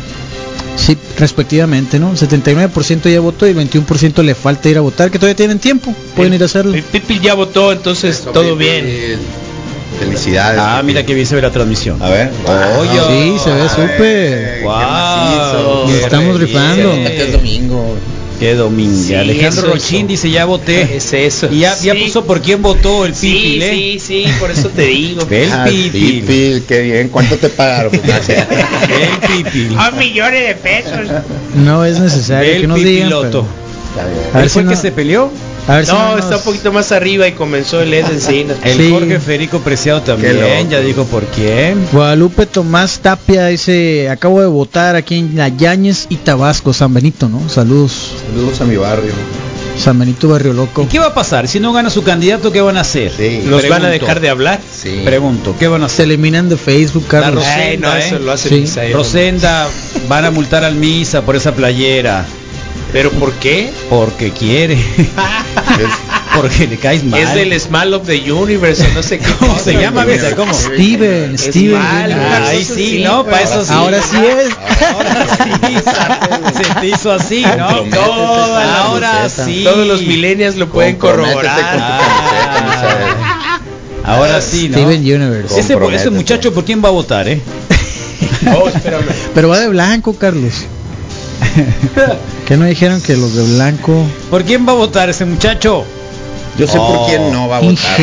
sí, 0.77 0.97
respectivamente, 1.19 1.99
¿no? 1.99 2.13
79% 2.13 3.13
ya 3.13 3.21
votó 3.21 3.47
y 3.47 3.55
21% 3.55 4.23
le 4.23 4.35
falta 4.35 4.69
ir 4.69 4.79
a 4.79 4.81
votar, 4.81 5.11
que 5.11 5.19
todavía 5.19 5.37
tienen 5.37 5.59
tiempo, 5.59 5.95
pueden 6.17 6.35
ir 6.35 6.43
a 6.43 6.47
hacerlo. 6.47 6.75
El 6.75 6.83
Pipi 6.83 7.21
ya 7.21 7.35
votó, 7.35 7.73
entonces 7.73 8.23
todo 8.33 8.57
bien. 8.57 9.19
Felicidades. 9.99 10.59
Ah, 10.61 10.83
mira 10.83 11.05
que 11.05 11.15
bien 11.15 11.27
se 11.27 11.35
ve 11.35 11.43
la 11.43 11.51
transmisión. 11.51 12.03
A 12.03 12.09
ver. 12.09 12.31
Oye. 12.79 13.01
Sí, 13.09 13.39
se 13.45 13.53
ve 13.53 13.69
súper. 13.69 14.63
Nos 14.65 15.91
estamos 15.91 16.41
rifando. 16.41 16.93
Este 16.93 17.27
es 17.27 17.33
domingo. 17.33 17.97
Qué 18.43 18.55
domingo. 18.57 19.01
Sí, 19.07 19.15
Alejandro 19.15 19.63
eso, 19.63 19.73
Rochín 19.75 19.99
eso. 19.99 20.07
dice 20.09 20.31
ya 20.31 20.45
voté. 20.47 20.83
Es 20.97 21.13
eso. 21.13 21.49
Y 21.51 21.61
ya, 21.61 21.79
ya 21.79 21.95
puso 21.95 22.25
por 22.25 22.41
quién 22.43 22.61
votó 22.61 23.07
el 23.07 23.15
Sí, 23.15 23.31
Pipi, 23.33 23.63
¿eh? 23.63 23.99
sí, 24.01 24.25
sí, 24.25 24.33
por 24.41 24.51
eso 24.51 24.69
te 24.69 24.83
digo. 24.87 25.25
El 25.31 25.53
Ah, 25.53 25.67
qué 25.69 26.81
bien. 26.83 27.09
¿Cuánto 27.09 27.37
te 27.37 27.49
pagaron? 27.49 27.93
El 27.95 29.43
Pipi. 29.45 29.75
A 29.79 29.93
millones 29.93 30.49
de 30.49 30.55
pesos. 30.57 31.09
No 31.55 31.85
es 31.85 32.01
necesario 32.01 32.51
que 32.53 32.57
El 32.63 32.69
nos 32.69 32.83
digan. 32.83 33.11
pero-. 33.23 33.47
A 34.01 34.05
ver 34.05 34.45
¿Él 34.45 34.51
fue 34.51 34.63
si 34.63 34.67
el 34.67 34.69
que 34.69 34.77
se 34.77 34.93
peleó? 34.93 35.31
A 35.69 35.77
ver 35.77 35.87
si 35.87 35.93
No, 35.93 36.17
nos- 36.17 36.25
está 36.25 36.37
un 36.39 36.43
poquito 36.43 36.73
más 36.73 36.91
arriba 36.93 37.29
y 37.29 37.33
comenzó 37.33 37.81
el 37.81 37.93
Ed 37.95 38.07
Encina. 38.11 38.55
El 38.65 38.77
Sí. 38.79 38.91
Jorge 38.91 39.21
Federico 39.21 39.61
Preciado 39.61 40.01
también. 40.03 40.37
Ya 40.71 40.81
dijo 40.81 41.05
por 41.05 41.25
quién. 41.27 41.87
Guadalupe 41.93 42.47
Tomás 42.47 42.99
Tapia 43.01 43.47
dice, 43.47 44.09
acabo 44.11 44.41
de 44.41 44.47
votar 44.47 44.97
aquí 44.97 45.17
en 45.19 45.37
La 45.37 45.49
Yañez 45.49 46.07
y 46.09 46.17
Tabasco, 46.17 46.73
San 46.73 46.93
Benito, 46.95 47.29
¿no? 47.29 47.49
Saludos. 47.49 48.13
Saludos 48.35 48.61
a 48.61 48.65
mi 48.65 48.77
barrio. 48.77 49.13
San 49.79 49.99
Benito 49.99 50.29
Barrio 50.29 50.53
Loco. 50.53 50.83
¿Y 50.83 50.87
qué 50.87 50.99
va 50.99 51.07
a 51.07 51.15
pasar? 51.15 51.49
Si 51.49 51.59
no 51.59 51.73
gana 51.73 51.89
su 51.89 52.03
candidato, 52.03 52.53
¿qué 52.53 52.61
van 52.61 52.77
a 52.77 52.83
hacer? 52.83 53.11
Sí. 53.17 53.41
¿Nos 53.47 53.67
van 53.69 53.85
a 53.85 53.89
dejar 53.89 54.21
de 54.21 54.29
hablar? 54.29 54.61
Sí. 54.71 55.01
Pregunto, 55.05 55.55
¿qué 55.59 55.67
van 55.67 55.83
a 55.83 55.89
Se 55.89 55.95
hacer? 55.95 56.05
eliminan 56.07 56.49
de 56.51 56.57
Facebook, 56.59 57.07
Carlos. 57.09 57.43
La 57.43 57.55
Ay, 57.55 57.79
no, 57.79 57.87
Rosenda, 57.89 57.99
eso 58.07 58.17
¿eh? 58.17 58.21
lo 58.21 58.33
hace 58.33 58.49
Sí. 58.51 58.55
Misael. 58.57 58.93
Rosenda 58.93 59.69
van 60.09 60.27
a 60.27 60.31
multar 60.31 60.63
al 60.65 60.75
Misa 60.75 61.23
por 61.23 61.37
esa 61.37 61.55
playera. 61.55 62.27
¿Pero 62.93 63.11
por 63.13 63.33
qué? 63.35 63.73
Porque 63.89 64.31
quiere. 64.31 64.77
Porque 66.35 66.67
le 66.67 66.77
caes 66.79 67.05
mal. 67.05 67.21
Es 67.21 67.35
del 67.35 67.59
Small 67.61 67.93
of 67.93 68.07
the 68.07 68.33
Universe, 68.33 68.87
no 68.95 69.03
sé 69.03 69.19
¿Cómo 69.39 69.59
se 69.59 69.75
llama? 69.75 70.07
¿Cómo? 70.37 70.55
Steven, 70.55 71.39
Steven. 71.39 71.81
Carlos. 71.81 72.49
Ahí 72.49 72.65
sí, 72.65 73.03
¿no? 73.05 73.25
Para 73.25 73.43
eso 73.43 73.65
sí. 73.65 73.73
Ahora 73.73 74.01
sí 74.03 74.17
es. 74.17 74.49
Ahora 74.95 75.27
sí. 75.37 75.75
Se 76.65 76.81
te 76.81 76.87
hizo 76.89 77.13
así, 77.13 77.45
¿no? 77.59 77.83
Toda- 77.85 78.85
Ahora 78.85 79.29
sí. 79.29 79.63
Todos 79.65 79.87
los 79.87 80.03
millennials 80.03 80.57
lo 80.57 80.69
pueden 80.69 80.97
corroborar. 80.97 81.61
Ah. 81.79 83.61
Ahora 84.05 84.41
sí, 84.41 84.69
¿no? 84.69 84.79
Steven 84.79 85.01
Universe. 85.01 85.61
Ese, 85.61 86.11
muchacho, 86.11 86.53
¿por 86.53 86.65
quién 86.65 86.83
va 86.83 86.89
a 86.89 86.93
votar, 86.93 87.29
eh? 87.29 87.41
Oh. 88.55 88.71
Pero 89.35 89.49
va 89.49 89.61
de 89.61 89.69
blanco, 89.69 90.15
Carlos. 90.15 90.65
¿Qué 92.47 92.57
no 92.57 92.65
dijeron 92.65 93.01
que 93.01 93.17
los 93.17 93.35
de 93.35 93.55
blanco? 93.55 94.07
¿Por 94.31 94.45
quién 94.45 94.67
va 94.67 94.73
a 94.73 94.77
votar 94.77 95.09
ese 95.09 95.25
muchacho? 95.25 95.85
Yo 96.59 96.67
sé 96.67 96.77
Oh. 96.79 96.87
por 96.99 97.07
quién 97.09 97.33
no 97.33 97.49
va 97.49 97.57
a 97.57 97.61
votar. 97.61 97.97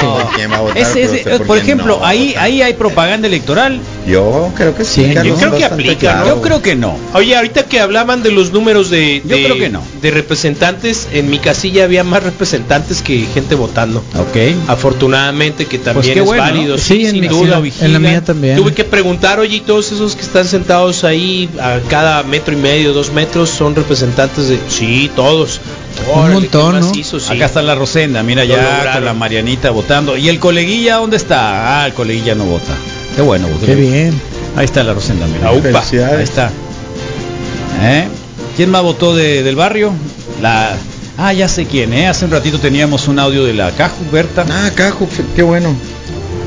Por 0.00 0.30
quién 0.36 0.52
va 0.52 0.56
a 0.56 0.60
votar. 0.60 0.78
Ese- 0.78 0.92
pero 0.94 1.12
ese- 1.14 1.22
sé 1.38 1.44
por, 1.44 1.56
quién 1.56 1.66
ejemplo, 1.66 1.98
no 2.00 2.06
ahí 2.06 2.28
votar. 2.28 2.42
ahí 2.44 2.62
hay 2.62 2.74
propaganda 2.74 3.26
electoral. 3.28 3.80
Yo 4.06 4.50
creo 4.56 4.74
que 4.76 4.84
sí, 4.84 5.04
Sí, 5.04 5.14
Carlos, 5.14 5.38
yo 5.40 5.48
creo 5.48 5.58
que 5.58 5.64
aplica. 5.64 6.24
Yo 6.26 6.40
creo 6.40 6.62
que 6.62 6.76
no. 6.76 6.96
Oye, 7.14 7.36
ahorita 7.36 7.64
que 7.64 7.80
hablaban 7.80 8.22
de 8.22 8.30
los 8.30 8.52
números 8.52 8.88
de, 8.90 9.22
Yo 9.24 9.36
de- 9.36 9.44
creo 9.44 9.58
que 9.58 9.68
no. 9.68 9.82
de 10.00 10.10
representantes, 10.10 11.08
en 11.12 11.28
mi 11.30 11.38
casilla 11.38 11.84
había 11.84 12.04
más 12.04 12.22
representantes 12.22 13.02
que 13.02 13.26
gente 13.34 13.54
votando. 13.54 13.98
Ok. 14.16 14.36
Afortunadamente 14.68 15.66
que 15.66 15.78
también 15.78 15.94
Pues 16.02 16.08
qué 16.14 16.20
es 16.20 16.24
bueno, 16.24 16.44
¿no? 16.46 16.50
válido, 16.52 16.78
Sí, 16.78 17.04
en 17.06 17.10
sin 17.12 17.20
mi- 17.20 17.28
duda. 17.28 17.58
en 17.58 17.62
la- 17.78 17.84
en 17.86 17.92
la 17.92 17.98
mía 17.98 18.24
también. 18.24 18.56
Tuve 18.56 18.72
que 18.74 18.84
preguntar, 18.84 19.38
oye, 19.40 19.56
y 19.56 19.60
todos 19.60 19.92
esos 19.92 20.14
que 20.16 20.22
están 20.22 20.46
sentados 20.46 21.04
ahí 21.04 21.48
a 21.60 21.78
cada 21.88 22.22
metro 22.22 22.54
y 22.54 22.56
medio, 22.56 22.92
dos 22.92 23.12
metros, 23.12 23.50
son 23.50 23.74
representantes 23.74 24.48
de... 24.48 24.58
Sí, 24.68 25.10
todos. 25.14 25.60
Órale, 26.12 26.34
montón, 26.34 26.80
¿no? 26.80 26.86
macizo, 26.86 27.20
sí. 27.20 27.32
Acá 27.34 27.46
está 27.46 27.62
la 27.62 27.74
Rosenda, 27.74 28.22
mira 28.22 28.44
ya 28.44 28.56
lograron. 28.56 28.92
con 28.94 29.04
la 29.04 29.14
Marianita 29.14 29.70
votando. 29.70 30.16
¿Y 30.16 30.28
el 30.28 30.38
coleguilla 30.38 30.96
dónde 30.96 31.16
está? 31.16 31.82
Ah, 31.82 31.86
el 31.86 31.92
coleguilla 31.94 32.34
no 32.34 32.44
vota. 32.44 32.72
Qué 33.14 33.22
bueno. 33.22 33.48
votó. 33.48 33.66
Qué 33.66 33.74
bien. 33.74 34.20
Ahí 34.56 34.64
está 34.64 34.82
la 34.82 34.94
Rosenda, 34.94 35.26
mira. 35.26 35.44
La 35.44 35.52
UPA. 35.52 35.80
Ahí 36.16 36.22
está. 36.22 36.50
¿Eh? 37.82 38.08
¿Quién 38.56 38.70
más 38.70 38.82
votó 38.82 39.14
de- 39.14 39.42
del 39.42 39.56
barrio? 39.56 39.92
La 40.42 40.76
Ah, 41.22 41.34
ya 41.34 41.48
sé 41.48 41.66
quién, 41.66 41.92
¿eh? 41.92 42.08
Hace 42.08 42.24
un 42.24 42.30
ratito 42.30 42.58
teníamos 42.58 43.06
un 43.06 43.18
audio 43.18 43.44
de 43.44 43.52
la 43.52 43.70
Caju 43.72 44.10
Berta. 44.10 44.46
Ah, 44.48 44.70
Cajo, 44.74 45.06
qué 45.36 45.42
bueno. 45.42 45.74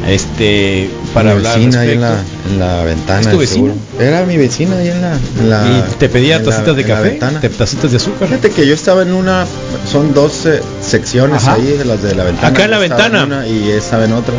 Este, 0.07 0.89
para 1.13 1.31
mi 1.31 1.37
hablar 1.37 1.57
vecina 1.57 1.79
ahí 1.81 1.91
en 1.91 2.01
la, 2.01 2.17
en 2.51 2.59
la 2.59 2.83
ventana. 2.83 3.21
¿Es 3.21 3.25
tu 3.27 3.31
de 3.33 3.37
vecina? 3.37 3.73
seguro. 3.73 4.03
Era 4.05 4.25
mi 4.25 4.37
vecina 4.37 4.77
ahí 4.77 4.89
en 4.89 5.01
la. 5.01 5.13
en 5.39 5.49
la- 5.49 5.85
¿Y 5.89 5.95
te 5.97 6.09
pedía 6.09 6.35
en 6.37 6.45
la- 6.45 6.51
tacitas 6.51 6.75
de 6.75 6.83
café? 6.83 7.19
¿Te- 7.41 7.49
¿Tacitas 7.49 7.91
de 7.91 7.97
azúcar? 7.97 8.27
Fíjate 8.27 8.49
que 8.51 8.67
yo 8.67 8.73
estaba 8.73 9.01
en 9.03 9.13
una, 9.13 9.45
son 9.89 10.13
dos 10.13 10.45
eh, 10.45 10.61
secciones 10.81 11.43
Ajá. 11.43 11.53
ahí 11.55 11.77
de 11.77 11.85
las 11.85 12.01
de 12.03 12.15
la 12.15 12.25
ventana. 12.25 12.47
Acá 12.49 12.65
en 12.65 12.71
la 12.71 12.77
ventana. 12.79 13.23
una 13.23 13.47
y 13.47 13.69
estaba 13.71 14.03
en 14.05 14.13
otra. 14.13 14.33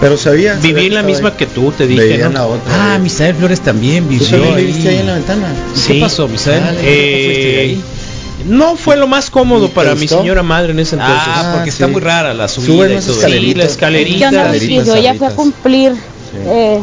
Pero 0.00 0.16
sabía. 0.16 0.54
Viví 0.54 0.86
en 0.86 0.94
la 0.94 1.02
misma 1.02 1.36
que 1.36 1.46
tú, 1.46 1.72
te 1.72 1.86
dije, 1.86 2.22
en 2.22 2.32
la 2.34 2.46
otra. 2.46 2.94
Ah. 2.94 2.98
Misael 2.98 3.34
Flores 3.34 3.60
también 3.60 4.04
¿Tú 4.04 4.10
vivió 4.10 4.28
también 4.28 4.54
ahí. 4.54 4.64
viviste 4.66 4.88
ahí 4.88 4.96
en 4.98 5.06
la 5.06 5.14
ventana? 5.14 5.46
¿Qué 5.74 5.80
Sí. 5.94 6.00
pasó, 6.00 6.26
Misael? 6.28 6.60
Dale. 6.62 6.76
¿Por 6.76 6.84
qué 6.84 7.54
Eh, 7.56 7.60
ahí? 7.60 7.82
No 8.46 8.76
fue 8.76 8.96
lo 8.96 9.06
más 9.06 9.30
cómodo 9.30 9.66
¿Y 9.66 9.68
te 9.68 9.74
para 9.74 9.94
mi 9.94 10.08
señora 10.08 10.42
madre 10.42 10.72
en 10.72 10.78
ese 10.80 10.96
entonces. 10.96 11.22
Ah, 11.26 11.50
porque 11.54 11.70
Ah, 11.70 11.72
está 11.72 11.86
sí. 11.86 11.92
muy 11.92 12.00
rara 12.00 12.34
la 12.34 12.48
subida 12.48 12.66
Suben 12.66 12.90
y 12.92 12.94
todo. 13.00 13.00
Sí, 13.02 13.08
la 13.08 13.14
escaleritas. 13.64 13.70
escalerita. 13.70 14.18
¿Qué 14.18 14.26
onda, 14.26 14.40
Escaleritas, 14.42 14.86
Luisillo? 14.86 15.02
Ya 15.02 15.14
fui 15.14 15.26
a 15.26 15.30
cumplir. 15.36 15.92
Eh, 16.34 16.80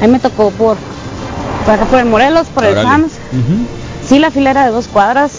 a 0.00 0.06
mí 0.06 0.12
me 0.12 0.18
tocó 0.18 0.50
por, 0.50 0.76
por 1.64 1.74
acá 1.74 1.84
por 1.86 1.98
el 1.98 2.04
Morelos, 2.06 2.46
por 2.48 2.64
el. 2.64 2.74
Sams. 2.74 3.12
Sí, 4.08 4.18
la 4.18 4.30
fila 4.30 4.50
era 4.50 4.64
de 4.66 4.70
dos 4.72 4.86
cuadras. 4.88 5.32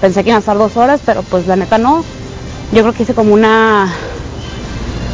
Pensé 0.00 0.22
que 0.22 0.28
iban 0.30 0.36
a 0.36 0.40
estar 0.40 0.58
dos 0.58 0.76
horas, 0.76 1.00
pero 1.06 1.22
pues 1.22 1.46
la 1.46 1.56
neta 1.56 1.78
no. 1.78 2.04
Yo 2.72 2.82
creo 2.82 2.92
que 2.92 3.04
hice 3.04 3.14
como 3.14 3.32
una, 3.32 3.92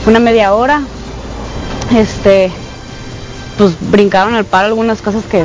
una 0.06 0.18
media 0.18 0.54
hora. 0.54 0.82
Este, 1.96 2.50
pues 3.58 3.74
brincaron 3.90 4.34
al 4.34 4.44
paro 4.44 4.66
algunas 4.66 5.02
cosas 5.02 5.22
que, 5.30 5.44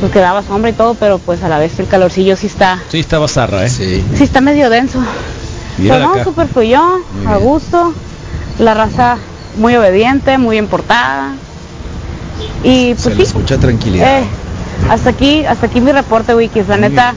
pues 0.00 0.12
que 0.12 0.18
daba 0.20 0.42
sombra 0.42 0.70
y 0.70 0.74
todo, 0.74 0.94
pero 0.94 1.18
pues 1.18 1.42
a 1.42 1.48
la 1.48 1.58
vez 1.58 1.78
el 1.78 1.86
calorcillo 1.88 2.36
sí 2.36 2.46
está, 2.46 2.78
Sí, 2.88 3.00
estaba 3.00 3.26
zarra, 3.28 3.64
¿eh? 3.64 3.70
Sí. 3.70 4.04
sí 4.14 4.24
está 4.24 4.40
medio 4.40 4.70
denso. 4.70 5.00
Pero 5.76 5.98
no, 6.16 6.24
súper 6.24 6.48
Muy 6.54 6.74
a 6.74 7.36
gusto, 7.36 7.92
la 8.58 8.74
raza 8.74 9.16
muy 9.56 9.76
obediente, 9.76 10.36
muy 10.38 10.58
importada. 10.58 11.32
Y 12.64 12.94
Se 12.96 13.02
pues 13.02 13.06
le 13.06 13.14
sí, 13.16 13.22
escucha 13.22 13.58
tranquilidad. 13.58 14.20
eh, 14.20 14.24
hasta 14.90 15.10
aquí, 15.10 15.44
hasta 15.44 15.66
aquí 15.66 15.80
mi 15.80 15.92
reporte, 15.92 16.34
Wikis. 16.34 16.68
La 16.68 16.76
neta, 16.76 17.14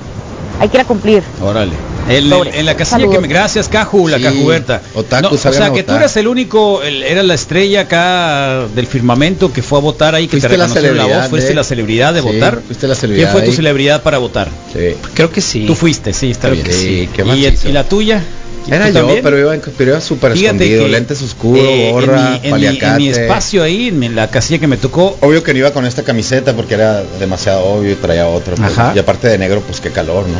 hay 0.60 0.70
que 0.70 0.78
ir 0.78 0.82
a 0.82 0.86
cumplir. 0.86 1.24
Órale. 1.42 1.74
En, 2.10 2.30
Sobre. 2.30 2.60
en 2.60 2.66
la 2.66 2.76
casilla 2.76 2.98
Saludos. 2.98 3.16
que 3.16 3.22
me... 3.22 3.28
Gracias, 3.28 3.70
Caju, 3.70 4.08
la 4.08 4.18
Sí, 4.18 4.24
Cajuberta. 4.24 4.82
otakus, 4.96 5.46
No, 5.46 5.52
o 5.52 5.54
sea, 5.54 5.72
que 5.72 5.84
tú 5.84 5.94
eras 5.94 6.18
el 6.18 6.28
único, 6.28 6.82
el- 6.82 7.04
era 7.04 7.22
la 7.24 7.36
estrella 7.36 7.82
acá 7.82 8.66
del 8.76 8.88
firmamento 8.88 9.54
que 9.54 9.62
fue 9.62 9.78
a 9.78 9.82
votar 9.82 10.16
ahí, 10.16 10.26
que 10.26 10.32
Fuiste 10.32 10.50
te 10.50 10.58
la 10.58 10.66
reconocieron 10.66 10.98
la, 10.98 11.04
celebridad 11.04 11.22
voz, 11.22 11.30
fuiste 11.30 11.50
de- 11.50 11.56
la 11.56 11.64
celebridad 11.64 12.14
de 12.14 12.22
Sí, 12.22 12.28
votar. 12.28 12.60
fuiste 12.66 12.88
la 12.88 12.96
celebridad 12.96 13.32
¿Quién 13.32 13.40
fue 13.44 13.50
tu 13.50 13.56
celebridad 13.56 14.02
para 14.04 14.18
votar? 14.18 14.50
Sí. 14.74 14.96
Creo 15.14 15.32
que 15.32 15.42
sí. 15.42 15.66
Tú 15.68 15.76
fuiste, 15.76 16.12
sí, 16.12 16.32
está 16.32 16.50
Creo 16.50 16.56
bien. 16.56 16.66
que 16.66 16.74
sí, 16.74 17.10
¿qué 17.16 17.24
¿Y, 17.24 17.70
y 17.70 17.72
la 17.72 17.84
tuya? 17.88 18.24
Era 18.68 18.88
¿Tú 18.88 18.94
yo, 18.94 19.00
también? 19.00 19.20
pero 19.24 19.40
iba, 19.40 19.56
en- 19.56 19.62
pero 19.78 19.92
iba 19.92 20.02
súper 20.02 20.34
escondido, 20.34 20.84
que, 20.84 20.90
lentes 20.90 21.22
oscuros, 21.22 21.64
eh, 21.64 21.88
en 21.90 21.94
gorra, 21.94 22.26
en, 22.28 22.32
mi, 22.42 22.46
en 22.48 22.52
paliacate. 22.52 22.98
mi 23.00 23.10
espacio 23.10 23.64
ahí, 23.64 23.88
en 23.88 24.16
la 24.16 24.30
casilla 24.30 24.60
que 24.60 24.68
me 24.68 24.78
tocó, 24.78 25.18
Obvio 25.22 25.42
que 25.44 25.54
no 25.54 25.60
iba 25.60 25.72
con 25.72 25.86
esta 25.86 26.04
camiseta 26.04 26.54
porque 26.56 26.76
era 26.76 27.04
demasiado 27.20 27.64
obvio 27.66 27.92
y 27.92 27.96
traía 27.96 28.28
otra. 28.28 28.56
pues, 28.56 28.78
Ajá. 28.78 28.94
y 28.96 29.00
aparte 29.00 29.28
de 29.28 29.38
negro, 29.38 29.62
pues 29.66 29.82
qué 29.82 29.90
calor, 29.90 30.26
¿no? 30.28 30.38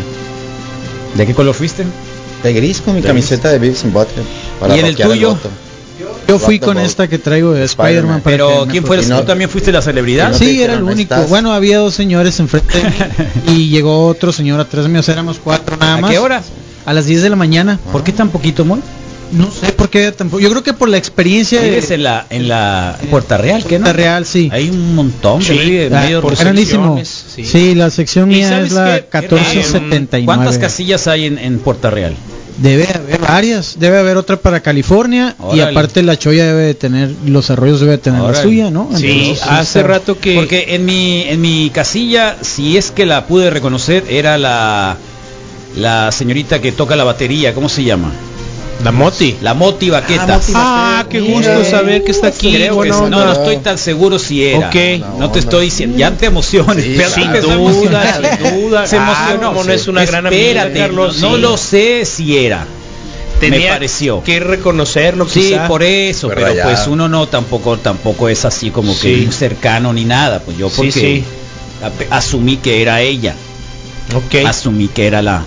¿de 1.18 1.26
qué 1.26 1.34
color 1.34 1.54
fuiste? 1.56 1.84
De 2.44 2.54
gris 2.54 2.82
con 2.82 2.96
mi 2.96 3.02
De 3.02 3.08
camiseta 3.08 3.50
de 3.50 3.60
Beavis 3.60 3.84
and 3.84 3.94
Butthead. 3.94 4.24
para 4.60 4.76
¿Y 4.76 4.80
en 4.80 4.86
el 4.86 4.96
tuyo? 4.96 5.38
Yo 6.28 6.40
fui 6.40 6.58
Rock 6.60 6.66
con 6.68 6.80
esta 6.80 7.08
que 7.10 7.18
traigo 7.18 7.52
de 7.54 7.66
Spider-Man. 7.66 8.22
Que 8.22 8.30
Pero 8.30 8.66
¿quién 8.70 8.86
fue? 8.86 8.98
No- 9.06 9.20
¿Tú 9.20 9.26
también 9.28 9.50
fuiste 9.50 9.72
la 9.72 9.82
celebridad? 9.82 10.30
no 10.32 10.38
Sí, 10.38 10.46
era 10.46 10.74
el 10.74 10.80
dijeron, 10.80 10.88
"Ahí 10.88 10.94
único. 10.94 11.14
estás". 11.16 11.30
Bueno, 11.30 11.52
había 11.54 11.80
dos 11.80 11.94
señores 11.94 12.40
enfrente 12.40 12.78
de 12.78 12.84
mí 12.86 12.94
y 13.58 13.70
llegó 13.70 14.08
otro 14.08 14.32
señor 14.32 14.60
atrás 14.62 14.88
mío. 14.88 15.02
o 15.02 15.04
sea, 15.04 15.14
éramos 15.16 15.40
cuatro 15.44 15.76
nada 15.78 15.96
¿A 15.96 16.02
más. 16.02 16.10
qué 16.12 16.20
hora? 16.20 16.42
A 16.86 16.94
las 16.94 17.06
10 17.06 17.22
de 17.24 17.30
la 17.30 17.36
mañana. 17.36 17.80
¿Por 17.92 18.04
qué 18.04 18.12
tan 18.12 18.30
poquito, 18.30 18.66
Moy? 18.66 18.80
No 19.32 19.50
sé 19.50 19.72
por 19.72 19.90
qué 19.90 20.12
tampoco. 20.12 20.42
Yo 20.42 20.50
creo 20.50 20.62
que 20.62 20.74
por 20.74 20.90
la 20.90 20.98
experiencia 20.98 21.62
Vives 21.62 21.88
de 21.88 21.96
en 21.96 22.04
la, 22.04 22.26
en 22.30 22.48
la 22.50 22.98
Puerta 23.10 23.38
Real, 23.38 23.64
¿qué 23.64 23.80
no? 23.80 23.86
Puerta 23.86 23.94
Real, 23.98 24.26
sí. 24.26 24.50
Hay 24.52 24.70
un 24.70 24.94
montón, 24.94 25.42
Sí, 25.42 25.58
de 25.58 25.90
Ah, 25.96 26.02
medio 26.02 26.22
por 26.22 26.36
Sí. 26.36 27.46
sí. 27.46 27.74
la 27.76 27.90
sección 27.92 28.30
¿Y 28.30 28.36
mía 28.36 28.62
es 28.62 28.74
la 28.74 28.96
qué? 29.00 29.06
Qué 29.10 29.22
raro. 29.22 29.38
1479. 29.38 30.26
¿Cuántas 30.26 30.58
casillas 30.58 31.08
hay 31.08 31.28
en, 31.28 31.38
en 31.38 31.60
Puerta 31.60 31.90
Real? 31.90 32.14
Debe 32.58 32.86
haber 32.94 33.22
varias. 33.22 33.80
Debe 33.80 34.00
haber 34.00 34.18
otra 34.18 34.36
para 34.36 34.60
California 34.60 35.36
y 35.54 35.62
aparte 35.62 36.04
la 36.04 36.18
Choya 36.20 36.46
debe 36.48 36.64
de 36.64 36.74
tener 36.74 37.10
los 37.26 37.50
arroyos 37.50 37.80
debe 37.80 37.94
de 37.94 37.98
tener 38.00 38.20
Órale. 38.20 38.38
la 38.38 38.44
suya, 38.44 38.70
¿no? 38.70 38.90
Sí, 38.94 39.08
Entonces, 39.30 39.44
hace 39.48 39.80
está- 39.80 39.88
rato 39.90 40.20
que... 40.20 40.36
Porque 40.36 40.76
en 40.76 40.84
mi, 40.84 41.22
en 41.24 41.40
mi 41.40 41.70
casilla, 41.74 42.36
si 42.42 42.76
es 42.76 42.92
que 42.92 43.06
la 43.06 43.26
pude 43.28 43.50
reconocer, 43.50 44.04
era 44.10 44.38
la, 44.38 44.98
la 45.76 46.12
señorita 46.12 46.60
que 46.62 46.72
toca 46.72 46.96
la 46.96 47.04
batería, 47.04 47.54
¿cómo 47.54 47.70
se 47.70 47.84
llama? 47.84 48.12
La 48.84 48.92
Moti. 48.92 49.38
La 49.42 49.54
Moti 49.54 49.92
Baqueta. 49.92 50.40
Ah, 50.56 51.06
qué 51.08 51.20
Mira. 51.22 51.34
gusto 51.56 51.64
saber 51.70 52.04
que 52.04 52.12
está 52.12 52.28
aquí. 52.28 52.52
Creo 52.52 52.82
que 52.82 52.90
no, 52.90 53.08
no 53.10 53.32
estoy 53.32 53.58
tan 53.58 53.78
seguro 53.78 54.18
si 54.18 54.44
era. 54.44 54.70
Ok. 54.70 54.76
No 55.20 55.30
te 55.32 55.38
estoy 55.40 55.66
diciendo, 55.66 55.98
ya 55.98 56.10
te 56.12 56.26
emociones. 56.26 56.84
Sin 57.14 57.32
duda, 57.32 57.54
emociona. 57.54 58.14
sin 58.40 58.60
duda. 58.70 58.88
Se 58.88 58.98
Ah, 58.98 59.28
emocionó. 59.36 59.64
no 59.64 59.72
es 59.72 59.88
una 59.88 60.04
gran 60.04 60.26
amiga, 60.26 60.42
Espérate, 60.64 60.80
Carlos, 60.80 61.20
no, 61.20 61.38
lo 61.38 61.58
sé 61.58 62.06
si 62.06 62.38
era. 62.38 62.66
me 63.40 63.60
pareció. 63.68 64.24
que 64.24 64.40
reconocerlo, 64.40 65.28
Sí, 65.30 65.56
por 65.68 65.84
eso, 65.84 66.30
Pero 66.30 66.48
pues 66.64 66.88
uno 66.88 67.08
no 67.08 67.28
tampoco 67.28 67.78
tampoco 67.78 68.30
es 68.30 68.46
así 68.46 68.72
como 68.72 69.00
que 69.00 69.28
cercano 69.32 69.94
ni 69.94 70.06
nada, 70.06 70.40
pues 70.40 70.58
yo 70.58 70.70
porque 70.70 71.24
asumí 72.10 72.58
que 72.58 72.82
era 72.82 73.02
ella, 73.02 73.36
Ok. 74.16 74.46
asumí 74.46 74.88
que 74.88 75.06
era 75.08 75.22
la 75.22 75.44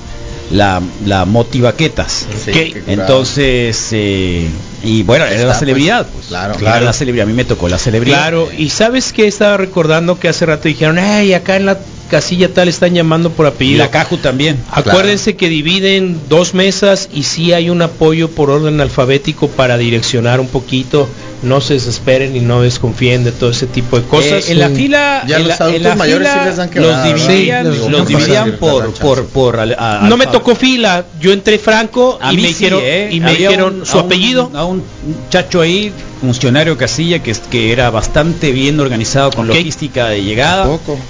la 0.51 0.81
la 1.05 1.25
motivaquetas. 1.25 2.27
Sí. 2.45 2.75
Entonces 2.87 3.89
eh, 3.93 4.49
y 4.83 5.03
bueno, 5.03 5.25
era 5.25 5.35
Está, 5.35 5.45
la 5.47 5.53
pues, 5.53 5.59
celebridad, 5.61 6.07
pues. 6.13 6.27
claro. 6.27 6.53
Era 6.53 6.61
Claro. 6.61 6.85
la 6.85 6.93
celebridad, 6.93 7.25
a 7.25 7.29
mí 7.29 7.35
me 7.35 7.45
tocó 7.45 7.69
la 7.69 7.79
celebridad. 7.79 8.19
Claro, 8.19 8.49
y 8.57 8.71
sabes 8.71 9.13
que 9.13 9.27
estaba 9.27 9.57
recordando 9.57 10.19
que 10.19 10.29
hace 10.29 10.45
rato 10.47 10.69
dijeron, 10.69 10.99
hey, 10.99 11.33
acá 11.33 11.57
en 11.57 11.67
la 11.67 11.79
casilla 12.15 12.49
tal 12.55 12.69
están 12.69 12.95
llamando 12.95 13.31
por 13.31 13.47
Y 13.47 13.49
apellido. 13.49 13.79
la 13.79 13.91
Caju 13.91 14.19
también. 14.19 14.57
Acuérdense 14.71 15.35
que 15.35 15.49
dividen 15.49 16.21
dos 16.29 16.55
mesas 16.55 17.09
y 17.13 17.25
sí 17.25 17.53
hay 17.53 17.71
un 17.71 17.83
apoyo 17.83 18.31
por 18.31 18.51
orden 18.51 18.81
alfabético 18.81 19.49
para 19.49 19.77
direccionar 19.79 20.39
un 20.39 20.47
poquito. 20.47 21.09
No 21.43 21.61
se 21.61 21.75
desesperen 21.75 22.35
y 22.37 22.41
no 22.41 22.63
desconfíen 22.63 23.23
de 23.25 23.33
todo 23.33 23.51
ese 23.51 23.67
tipo 23.67 23.99
de 23.99 24.07
cosas. 24.07 24.49
Eh, 24.49 24.53
en 24.53 24.61
la 24.61 24.71
fila, 24.71 25.25
Ya 25.27 25.37
en 25.37 25.49
los 25.49 25.49
la, 25.49 25.57
en 25.57 25.63
adultos 25.63 25.83
la 25.91 25.95
mayores 25.97 26.29
fila 26.29 26.41
sí 26.43 26.49
les 26.49 26.57
dan 26.57 26.71
que 26.71 26.81
los 26.81 27.05
dividían, 27.05 27.65
Sí, 27.75 27.81
los, 27.81 27.91
los- 27.91 28.09
dividían 28.09 28.53
por 28.59 28.95
por 28.95 29.27
por 29.27 29.59
al- 29.61 29.77
a- 29.79 30.07
no 30.09 30.17
me 30.17 30.27
tocó 30.27 30.55
fila, 30.55 31.05
yo 31.21 31.33
entré 31.33 31.59
franco 31.59 32.19
A 32.23 32.33
y 32.33 32.37
me 32.37 32.43
sí, 32.43 32.49
dijeron, 32.49 32.81
¿eh? 32.83 33.09
y 33.13 33.21
me 33.21 33.33
dijeron 33.35 33.81
un- 33.81 33.87
su 33.87 33.99
a 33.99 34.01
un- 34.01 34.07
apellido. 34.07 34.51
A 34.55 34.65
un 34.65 34.83
muchacho 35.07 35.61
ahí, 35.61 35.93
funcionario 36.23 36.79
casilla, 36.79 37.19
que, 37.23 37.33
es- 37.33 37.41
que 37.41 37.73
era 37.73 37.91
bastante 37.91 38.51
bien 38.53 38.81
organizado 38.81 39.31
con 39.31 39.51
Ok. 39.51 39.57
logística 39.57 40.09
de 40.09 40.23
llegada. 40.23 40.67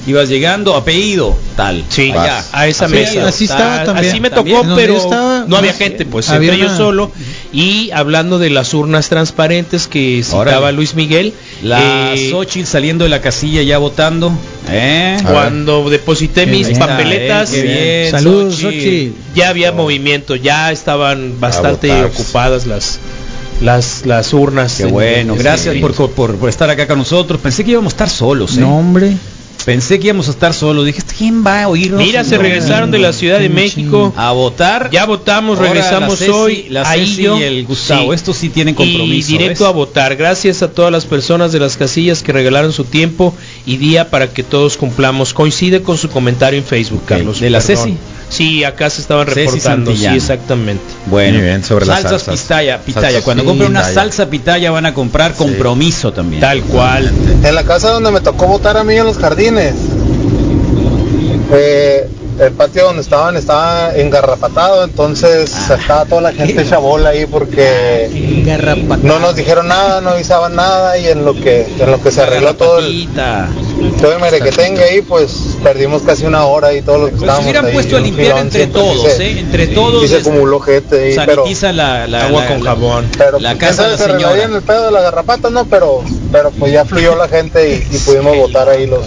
Ibas 0.09 0.29
llegando, 0.29 0.75
apellido, 0.97 1.37
tal. 1.57 1.85
Sí, 1.89 2.11
allá. 2.11 2.45
a 2.53 2.67
esa 2.67 2.87
Apellido, 2.87 3.07
mesa. 3.25 3.29
así 3.29 3.47
tal, 3.49 3.59
estaba 3.59 3.85
también. 3.85 4.11
Así 4.11 4.21
me 4.21 4.31
También. 4.31 4.57
tocó, 4.63 4.75
pero 4.75 4.97
estaba, 4.97 5.45
no 5.47 5.57
había 5.57 5.73
gente, 5.75 6.05
pues 6.07 6.29
había 6.31 6.53
entré 6.53 6.69
yo 6.69 6.77
solo. 6.77 7.11
Y 7.53 7.91
hablando 7.93 8.39
de 8.39 8.51
las 8.51 8.75
urnas 8.75 9.09
transparentes 9.09 9.87
que 9.87 10.23
citaba 10.25 10.41
Órale. 10.59 10.73
Luis 10.73 10.95
Miguel, 10.95 11.33
La 11.63 12.15
eh, 12.15 12.31
Xochitl 12.31 12.67
saliendo 12.67 13.05
de 13.05 13.11
la 13.11 13.21
casilla 13.21 13.63
ya 13.63 13.79
votando. 13.79 14.33
¿eh? 14.71 15.17
Cuando 15.31 15.89
deposité 15.91 16.45
Qué 16.47 16.51
mis 16.51 16.69
bien, 16.69 16.79
papeletas, 16.79 17.51
eh, 17.55 18.09
Saludos, 18.11 18.55
Xochitl. 18.57 18.75
Xochitl. 18.75 19.13
ya 19.35 19.49
había 19.51 19.73
movimiento, 19.73 20.35
ya 20.37 20.73
estaban 20.73 21.39
bastante 21.41 21.93
ocupadas 22.05 22.67
las 22.67 22.99
las 23.61 24.05
las 24.05 24.33
urnas. 24.33 24.75
Qué 24.79 24.83
en- 24.85 24.91
bueno, 24.91 25.33
en- 25.35 25.39
gracias 25.39 25.77
por, 25.77 25.95
por, 25.95 26.35
por 26.37 26.49
estar 26.49 26.69
acá 26.71 26.87
con 26.89 26.99
nosotros. 26.99 27.41
Pensé 27.41 27.65
que 27.65 27.71
íbamos 27.73 27.93
a 27.93 27.95
estar 27.95 28.11
solos. 28.11 28.57
¿eh? 28.57 28.61
No, 28.61 28.77
hombre. 28.79 29.13
Pensé 29.65 29.99
que 29.99 30.07
íbamos 30.09 30.29
a 30.29 30.33
estar 30.33 30.53
solos. 30.53 30.85
Dije, 30.85 31.03
¿quién 31.17 31.45
va 31.47 31.63
a 31.63 31.69
oírnos? 31.69 31.99
Mira, 32.01 32.23
se 32.25 32.37
regresaron 32.37 32.91
de 32.91 32.99
la 32.99 33.13
Ciudad 33.13 33.39
de 33.39 33.49
México. 33.49 34.13
a 34.17 34.33
votar. 34.33 34.91
Ya 34.93 35.07
votamos, 35.07 35.59
Ahora 35.59 35.71
regresamos 35.73 36.21
la 36.21 36.27
Ceci- 36.27 36.31
hoy. 36.33 36.67
la 36.69 36.83
ahí 36.91 37.07
Ceci 37.07 37.23
y 37.23 37.43
el 37.43 37.65
Gustavo. 37.67 38.11
Sí. 38.11 38.15
Estos 38.15 38.37
sí 38.37 38.49
tienen 38.51 38.75
compromiso. 38.75 39.31
Y 39.33 39.39
directo 39.39 39.65
¿ves? 39.65 39.69
a 39.71 39.73
votar. 39.73 40.17
Gracias 40.17 40.63
a 40.63 40.71
todas 40.73 40.93
las 40.93 41.07
personas 41.07 41.53
de 41.53 41.61
las 41.61 41.77
casillas 41.77 42.23
que 42.23 42.33
regalaron 42.33 42.73
su 42.73 42.85
tiempo 42.85 43.35
y 43.67 43.77
día 43.79 44.11
para 44.11 44.29
que 44.29 44.43
todos 44.43 44.77
cumplamos. 44.77 45.33
Coincide 45.35 45.83
con 45.83 45.97
su 45.99 46.09
comentario 46.11 46.59
en 46.59 46.65
Facebook, 46.65 47.01
Ok, 47.05 47.09
Carlos. 47.09 47.41
¿de 47.41 47.51
la 47.51 47.61
perdón. 47.61 47.85
Ceci? 47.85 47.99
Sí, 48.29 48.65
acá 48.65 48.91
se 48.91 49.01
estaban 49.03 49.27
Ceci 49.29 49.41
reportando. 49.47 49.95
Sí, 49.95 50.07
exactamente. 50.07 50.83
Bueno, 51.07 51.39
Muy 51.39 51.47
bien, 51.47 51.63
sobre 51.65 51.87
las 51.87 52.01
salsas, 52.03 52.23
salsas. 52.23 52.43
pitaya, 52.43 52.79
pitaya. 52.81 53.07
Salsas 53.07 53.25
Cuando 53.25 53.45
compren 53.45 53.71
una 53.71 53.81
pitaya. 53.81 53.95
salsa 53.95 54.27
pitaya 54.31 54.71
van 54.71 54.87
a 54.87 54.95
comprar 54.95 55.35
compromiso 55.35 56.13
también. 56.13 56.41
Tal 56.41 56.63
cual. 56.63 57.13
En 57.43 57.55
la 57.55 57.65
casa 57.65 57.91
donde 57.91 58.11
me 58.11 58.21
tocó 58.21 58.47
votar 58.47 58.77
a 58.77 58.85
mí 58.85 58.95
en 58.97 59.05
los 59.05 59.19
jardines, 59.19 59.75
eh, 61.53 62.09
el 62.41 62.53
patio 62.53 62.85
donde 62.85 63.03
estaban 63.03 63.37
estaba 63.37 63.95
engarrapatado, 63.95 64.85
entonces 64.85 65.53
estaba 65.71 66.05
toda 66.05 66.21
la 66.21 66.33
gente 66.33 66.63
hecha 66.63 66.79
bola 66.79 67.11
ahí 67.11 67.27
porque 67.27 68.09
no 69.03 69.19
nos 69.21 69.37
dijeron 69.37 69.69
nada, 69.69 70.01
no 70.01 70.11
avisaban 70.11 70.55
nada 70.57 70.99
y 70.99 71.09
en 71.09 71.25
lo 71.25 71.35
que 71.35 71.67
en 71.79 71.91
lo 71.91 72.03
que 72.03 72.11
se 72.11 72.23
arregló 72.23 72.55
todo 72.55 72.79
el, 72.79 73.09
todo 74.01 74.13
el 74.15 74.21
merequetengue 74.21 74.83
ahí, 74.85 75.03
pues 75.03 75.57
perdimos 75.63 76.03
casi 76.03 76.25
una 76.27 76.45
hora 76.45 76.73
y 76.73 76.83
todos 76.83 77.01
los 77.01 77.11
que 77.11 77.17
Pues 77.17 77.21
se 77.21 77.27
estábamos 77.27 77.45
hubieran 77.47 77.67
ahí, 77.67 77.73
puesto 77.75 77.97
a 77.97 78.01
limpiar 78.01 78.27
filón, 78.27 78.39
entre 78.47 78.67
todos, 78.67 79.13
se- 79.13 79.27
¿eh? 79.31 79.39
Entre 79.41 79.67
todos. 79.69 80.03
sí 80.03 80.09
se 80.09 80.17
acumuló 80.19 80.61
gente 80.61 81.01
ahí, 81.05 81.17
pero 81.27 81.43
sanitiza 81.43 81.73
la, 81.73 82.07
la- 82.07 82.27
Agua 82.27 82.43
la- 82.43 82.49
con 82.49 82.65
la- 82.65 82.71
jabón. 82.71 83.09
pero 83.17 83.39
la 83.39 83.51
pues, 83.51 83.61
casa 83.61 83.89
de 83.89 83.97
se 83.97 84.05
señora. 84.05 84.43
en 84.43 84.55
el 84.55 84.63
pedo 84.63 84.87
de 84.87 84.91
la 84.93 85.01
garrapata, 85.03 85.51
¿no? 85.51 85.65
Pero, 85.67 86.03
pero 86.33 86.51
pues 86.51 86.73
ya 86.73 86.85
fluyó 86.85 87.15
la 87.17 87.29
gente 87.29 87.69
y, 87.91 87.95
y 87.95 87.99
pudimos 87.99 88.37
votar 88.37 88.69
ahí 88.69 88.87
los, 88.87 89.05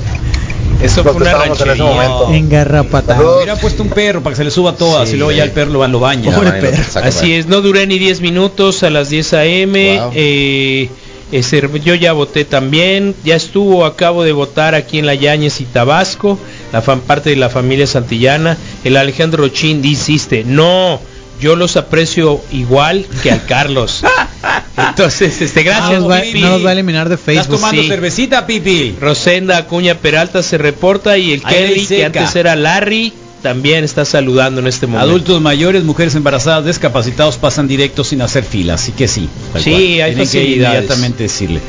Eso 0.82 1.04
fue 1.04 1.14
una 1.14 1.32
en 1.32 1.52
ese 1.54 1.66
ranchería. 1.66 1.84
momento. 1.84 2.34
Engarrapatado. 2.34 3.14
Saludos. 3.20 3.36
Hubiera 3.38 3.56
puesto 3.56 3.84
un 3.84 3.90
perro 3.90 4.22
para 4.22 4.34
que 4.34 4.38
se 4.38 4.44
le 4.44 4.52
suba 4.52 4.76
todas 4.76 5.10
Sí, 5.10 5.16
y 5.16 5.18
luego 5.18 5.32
ya 5.32 5.44
el 5.44 5.52
perro 5.52 5.72
lo, 5.72 5.88
lo 5.88 5.99
baña. 5.99 6.32
No, 6.32 6.40
perro. 6.41 6.70
Así 7.04 7.34
es, 7.34 7.48
no 7.48 7.62
duré 7.62 7.88
ni 7.88 7.98
10 7.99 8.22
minutos 8.22 8.84
a 8.84 8.90
las 8.90 9.10
10 9.10 9.34
a.m. 9.34 9.99
Wow. 9.99 10.12
eh, 10.14 10.90
ese- 11.32 11.68
yo 11.84 11.94
ya 11.95 12.14
voté 12.14 12.45
también, 12.45 13.14
ya 13.26 13.36
estuvo, 13.36 13.86
acabo 13.86 14.24
de 14.24 14.32
votar 14.32 14.76
aquí 14.76 14.99
en 14.99 15.06
La 15.06 15.14
Yañez 15.16 15.60
y 15.62 15.66
Tabasco, 15.66 16.40
la 16.72 16.82
fan 16.82 17.02
parte 17.02 17.32
de 17.32 17.36
la 17.36 17.49
familia 17.49 17.86
Santillana. 17.88 18.56
El 18.84 18.95
Alejandro 18.98 19.44
Rochín 19.44 19.84
insiste, 19.84 20.44
no, 20.45 21.02
yo 21.39 21.55
los 21.55 21.77
aprecio 21.77 22.41
igual 22.51 23.05
que 23.23 23.31
al 23.31 23.45
Carlos. 23.45 24.03
Entonces, 24.89 25.41
este, 25.41 25.64
No 25.64 25.72
gracias, 25.72 25.99
nos, 26.01 26.09
va, 26.11 26.22
Pipi. 26.22 26.41
no 26.41 26.49
nos 26.49 26.65
va 26.65 26.69
a 26.69 26.73
eliminar 26.73 27.09
de 27.09 27.15
¿Estás 27.15 27.26
Facebook. 27.35 27.55
tomando 27.57 27.81
sí. 27.81 27.88
cervecita, 27.88 28.45
Pipi? 28.45 28.95
Rosenda 28.99 29.57
Acuña 29.57 29.95
Peralta 29.95 30.43
se 30.43 30.57
reporta 30.57 31.18
y 31.18 31.34
el 31.34 31.41
Ahí 31.43 31.55
Kelly, 31.55 31.85
que 31.88 32.05
antes 32.05 32.35
era 32.35 32.55
Larry, 32.55 33.11
también 33.41 33.84
está 33.84 34.05
saludando 34.05 34.61
en 34.61 34.68
este 34.68 34.85
momento. 34.88 35.09
Adultos 35.09 35.41
mayores, 35.41 35.84
mujeres 35.84 36.14
embarazadas, 36.15 36.65
discapacitados 36.65 37.38
pasan 37.38 37.68
directo 37.68 38.03
sin 38.03 38.22
hacer 38.22 38.43
fila, 38.43 38.76
así 38.76 38.91
que 38.91 39.07
sí. 39.07 39.30
Sí, 39.57 39.72
cual. 39.72 39.76
hay 39.76 40.15
Tienen 40.15 40.30
que 40.30 40.43
inmediatamente 40.45 41.23
decirle. 41.23 41.59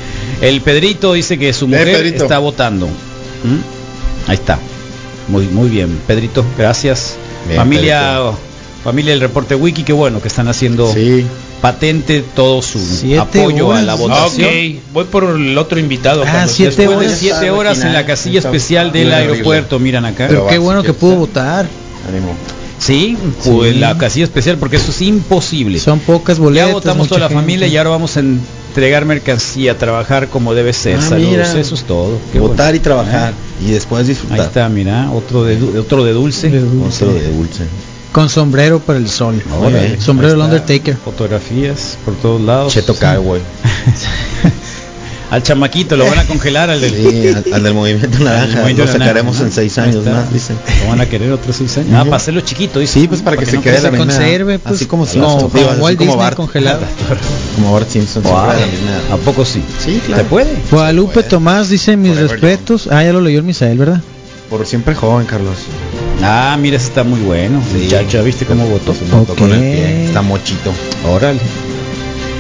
El 0.42 0.60
Pedrito 0.60 1.12
dice 1.14 1.38
que 1.38 1.52
su 1.52 1.64
Eh, 1.66 1.68
mujer 1.68 2.06
está 2.06 2.38
votando. 2.38 2.86
¿Mm? 2.86 4.28
Ahí 4.30 4.34
está. 4.34 4.58
Muy, 5.28 5.46
muy 5.46 5.68
bien. 5.68 5.98
Pedrito, 6.06 6.44
gracias. 6.56 7.16
Bien, 7.46 7.58
familia, 7.58 8.20
familia 8.90 9.12
del 9.12 9.20
reporte 9.20 9.54
wiki, 9.54 9.82
qué 9.82 9.92
bueno 9.92 10.20
que 10.20 10.28
están 10.28 10.48
haciendo 10.48 10.92
patente 11.60 12.22
todo 12.34 12.62
su 12.62 12.78
apoyo 13.20 13.72
a 13.72 13.82
la 13.82 13.94
votación. 13.94 14.48
Ok, 14.48 14.82
voy 14.92 15.04
por 15.04 15.24
el 15.24 15.56
otro 15.58 15.78
invitado. 15.78 16.22
Ah, 16.26 16.46
siete 16.48 16.76
Después 16.76 16.88
de 17.00 17.06
horas, 17.06 17.18
siete 17.18 17.50
horas 17.50 17.80
en 17.84 17.92
la 17.92 18.06
casilla 18.06 18.38
especial 18.40 18.92
del 18.92 19.08
Horrible. 19.12 19.32
aeropuerto, 19.32 19.78
miran 19.78 20.04
acá. 20.04 20.26
Pero 20.28 20.46
qué 20.46 20.58
bueno 20.58 20.82
que 20.82 20.92
pudo 20.92 21.16
votar. 21.16 21.66
Sí, 22.78 23.16
pues 23.44 23.76
la 23.76 23.98
casilla 23.98 24.24
especial 24.24 24.56
porque 24.56 24.76
eso 24.76 24.90
es 24.92 25.02
imposible. 25.02 25.80
Son 25.80 25.98
pocas 25.98 26.38
boletas. 26.38 26.68
Ya 26.68 26.74
votamos 26.74 27.08
toda 27.08 27.20
la 27.22 27.28
gente. 27.28 27.42
familia 27.42 27.66
y 27.66 27.76
ahora 27.76 27.90
vamos 27.90 28.16
a 28.16 28.20
entregar 28.20 29.04
mercancía, 29.04 29.76
trabajar 29.76 30.28
como 30.28 30.54
debe 30.54 30.72
ser. 30.72 30.98
Ah, 30.98 31.02
Saludos, 31.02 31.30
mira. 31.32 31.60
eso 31.60 31.74
es 31.74 31.82
todo. 31.82 32.18
Qué 32.32 32.38
Votar 32.38 32.66
bueno. 32.66 32.76
y 32.76 32.78
trabajar 32.78 33.32
Ah, 33.34 33.64
y 33.66 33.72
después 33.72 34.06
disfrutar. 34.06 34.38
Ahí 34.38 34.46
está, 34.46 34.68
mira, 34.68 35.10
otro 35.10 35.42
de 35.42 35.56
otro 35.76 36.04
de 36.04 36.12
dulce. 36.12 36.46
Otro 36.46 37.12
de 37.12 37.32
dulce. 37.32 37.64
Con 38.12 38.28
sombrero 38.28 38.80
para 38.80 38.98
el 38.98 39.08
sol. 39.08 39.42
Órale. 39.60 40.00
sombrero 40.00 40.32
del. 40.32 40.40
Undertaker. 40.42 40.96
Fotografías 40.96 41.98
por 42.04 42.14
todos 42.16 42.40
lados. 42.40 42.72
Cheto 42.72 42.94
Cowboy. 42.94 43.40
Al 45.30 45.42
chamaquito 45.42 45.94
lo 45.94 46.06
van 46.06 46.20
a 46.20 46.24
congelar 46.24 46.70
al 46.70 46.80
del, 46.80 46.90
Sí, 46.90 47.28
al, 47.28 47.52
al 47.52 47.62
del 47.62 47.74
movimiento 47.74 48.18
naranja. 48.24 48.62
movimiento 48.62 48.86
Lo 48.86 48.92
sacaremos 48.98 49.38
¿no? 49.38 49.44
en 49.44 49.52
seis 49.52 49.76
años 49.76 49.96
está. 49.96 50.10
más, 50.12 50.32
dicen. 50.32 50.56
Lo 50.82 50.88
van 50.88 51.02
a 51.02 51.06
querer 51.06 51.30
otros 51.32 51.54
seis 51.54 51.76
años. 51.76 51.90
Ah, 51.94 52.04
para 52.04 52.16
hacerlo 52.16 52.40
chiquito, 52.40 52.78
dice. 52.78 52.98
Sí, 53.00 53.08
pues 53.08 53.20
para 53.20 53.36
que 53.36 53.44
se 53.44 53.56
no 53.56 53.62
quede 53.62 53.78
la 53.82 53.90
misma 53.90 54.26
edad. 54.26 54.60
Así 54.64 54.86
como 54.86 55.04
si 55.04 55.18
como, 55.18 55.50
como 55.50 55.70
así 55.70 55.80
Walt 55.82 55.98
como 55.98 56.12
Disney 56.12 56.16
Bart. 56.16 56.36
congelado. 56.36 56.80
Como 57.56 57.74
Bart 57.74 57.90
Simpson. 57.90 58.22
Wow. 58.22 58.32
la 58.32 58.54
misma. 58.54 59.14
¿A 59.14 59.16
poco 59.18 59.44
sí? 59.44 59.62
Sí, 59.84 60.00
claro. 60.06 60.22
¿Se 60.22 60.28
puede? 60.30 60.56
Guadalupe 60.70 61.22
Tomás 61.24 61.68
dice 61.68 61.94
mis 61.98 62.12
Forever 62.12 62.30
respetos. 62.30 62.88
Ah, 62.90 63.04
ya 63.04 63.12
lo 63.12 63.20
leyó 63.20 63.38
el 63.40 63.44
Misael, 63.44 63.76
¿verdad? 63.76 64.00
Por 64.48 64.66
siempre 64.66 64.94
joven, 64.94 65.26
Carlos. 65.26 65.56
Ah, 66.22 66.56
mira, 66.58 66.76
está 66.78 67.04
muy 67.04 67.20
bueno. 67.20 67.60
Ya, 67.88 68.02
ya 68.02 68.22
viste 68.22 68.46
cómo 68.46 68.66
votó. 68.66 68.94
Votó 69.12 69.34
con 69.36 69.52
el 69.52 69.60
pie. 69.60 70.06
Está 70.06 70.22
mochito. 70.22 70.72
Órale. 71.06 71.38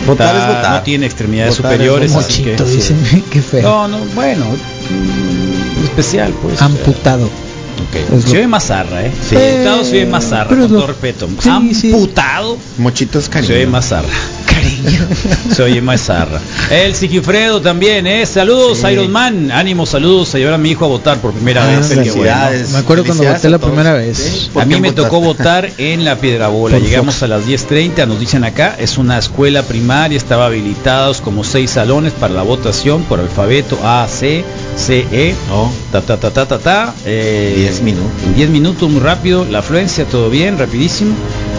Votar 0.06 0.34
Está- 0.34 0.48
es 0.50 0.56
votar. 0.56 0.72
No 0.78 0.82
tiene 0.82 1.06
extremidades 1.06 1.56
Votar 1.58 1.72
es 1.72 1.76
superiores. 1.78 2.14
así 2.16 2.42
que- 2.44 2.56
dicen. 2.56 3.24
Qué 3.30 3.42
feo. 3.42 3.62
No, 3.62 3.88
no, 3.88 3.98
bueno. 4.14 4.44
mm, 4.46 5.84
Especial, 5.84 6.32
pues. 6.42 6.60
Amputado. 6.62 7.26
Ok. 7.26 7.96
Es 8.16 8.24
lo- 8.24 8.30
Se 8.30 8.38
ve 8.38 8.48
más 8.48 8.64
zarra, 8.64 9.04
¿eh? 9.04 9.12
Sí. 9.28 9.36
Amputado 9.36 9.84
se 9.84 9.92
ve 9.92 10.06
más 10.06 10.24
zarra, 10.24 10.48
con 10.56 10.68
todo 10.68 10.86
respeto. 10.86 11.28
Sí, 11.38 11.74
sí. 11.74 11.92
Amputado 11.92 12.56
Mochito 12.78 13.18
es 13.18 13.28
cariño. 13.28 13.48
se 13.52 13.58
ve 13.58 13.66
más 13.66 13.86
zarra. 13.88 14.08
Cariño. 14.50 15.06
se 15.54 15.62
oye 15.62 15.80
más 15.80 16.00
zarra. 16.02 16.40
El 16.70 16.94
Sigifredo 16.94 17.60
también, 17.60 18.06
¿eh? 18.06 18.24
Saludos, 18.26 18.78
Sí. 18.78 18.86
Iron 18.92 19.10
Man. 19.10 19.50
Ánimo, 19.50 19.86
saludos 19.86 20.34
a 20.34 20.38
llevar 20.38 20.54
a 20.54 20.58
mi 20.58 20.70
hijo 20.70 20.84
a 20.84 20.88
votar 20.88 21.18
por 21.18 21.32
primera 21.32 21.64
Ah, 21.64 21.66
vez. 21.66 21.88
Bueno. 21.88 22.02
Felicidades. 22.02 22.70
Me 22.70 22.78
acuerdo 22.78 23.04
cuando 23.04 23.24
voté 23.24 23.48
la 23.50 23.58
primera 23.58 23.92
vez. 23.94 24.18
Sí, 24.18 24.46
A 24.50 24.52
¿por 24.54 24.66
mí 24.66 24.80
me 24.80 24.92
tocó 24.92 25.20
votar 25.20 25.70
en 25.78 26.04
la 26.04 26.16
Piedrabola. 26.16 26.76
Por 26.78 26.84
Llegamos 26.86 27.14
Fox. 27.16 27.22
a 27.24 27.28
las 27.28 27.46
10.30, 27.46 28.06
nos 28.06 28.18
dicen 28.20 28.44
acá, 28.44 28.76
es 28.78 28.98
una 28.98 29.18
escuela 29.18 29.62
primaria, 29.62 30.16
estaba 30.16 30.46
habilitados 30.46 31.20
como 31.20 31.44
seis 31.44 31.70
salones 31.72 32.12
para 32.12 32.34
la 32.34 32.42
votación 32.42 33.02
por 33.04 33.20
alfabeto 33.20 33.78
A, 33.84 34.06
C, 34.08 34.44
C, 34.76 35.06
E, 35.12 35.34
Oh, 35.52 35.70
ta, 35.92 36.00
ta, 36.02 36.16
ta, 36.18 36.30
ta, 36.30 36.46
ta, 36.46 36.58
ta. 36.58 36.94
eh, 37.04 37.54
10 37.56 37.82
minutos. 37.82 38.10
En 38.26 38.34
10 38.34 38.50
minutos, 38.50 38.88
muy 38.90 39.00
rápido, 39.00 39.44
la 39.44 39.58
afluencia, 39.60 40.04
todo 40.04 40.30
bien, 40.30 40.58
rapidísimo. 40.58 41.14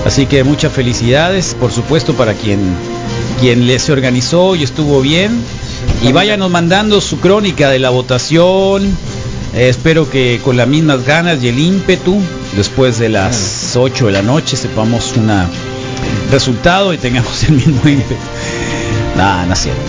Así 0.06 0.26
que 0.26 0.44
muchas 0.44 0.72
felicidades, 0.72 1.56
por 1.60 1.72
supuesto, 1.72 2.14
para 2.14 2.34
quien, 2.34 2.60
quien 3.40 3.68
le 3.68 3.80
se 3.80 3.92
organizó 3.92 4.56
y 4.56 4.64
estuvo 4.64 5.02
bien. 5.02 5.32
Y 6.02 6.12
váyanos 6.12 6.50
mandando 6.50 7.02
su 7.02 7.20
crónica 7.20 7.70
de 7.70 7.80
la 7.80 7.90
votación. 7.90 8.86
Eh, 9.54 9.70
espero 9.70 10.10
que 10.10 10.40
con 10.44 10.58
las 10.58 10.68
mismas 10.68 11.06
ganas 11.06 11.44
y 11.44 11.50
el 11.50 11.60
ímpetu, 11.60 12.20
después 12.56 13.00
de 13.00 13.10
las 13.10 13.76
8 13.76 14.08
de 14.08 14.12
la 14.12 14.22
noche, 14.22 14.56
sepamos 14.56 15.16
un 15.18 15.32
resultado 16.32 16.94
y 16.94 16.98
tengamos 16.98 17.44
el 17.44 17.56
mismo 17.56 17.82
ímpetu. 17.86 18.22
Nah, 19.18 19.46
no 19.46 19.54
es 19.54 19.60
cierto. 19.60 19.82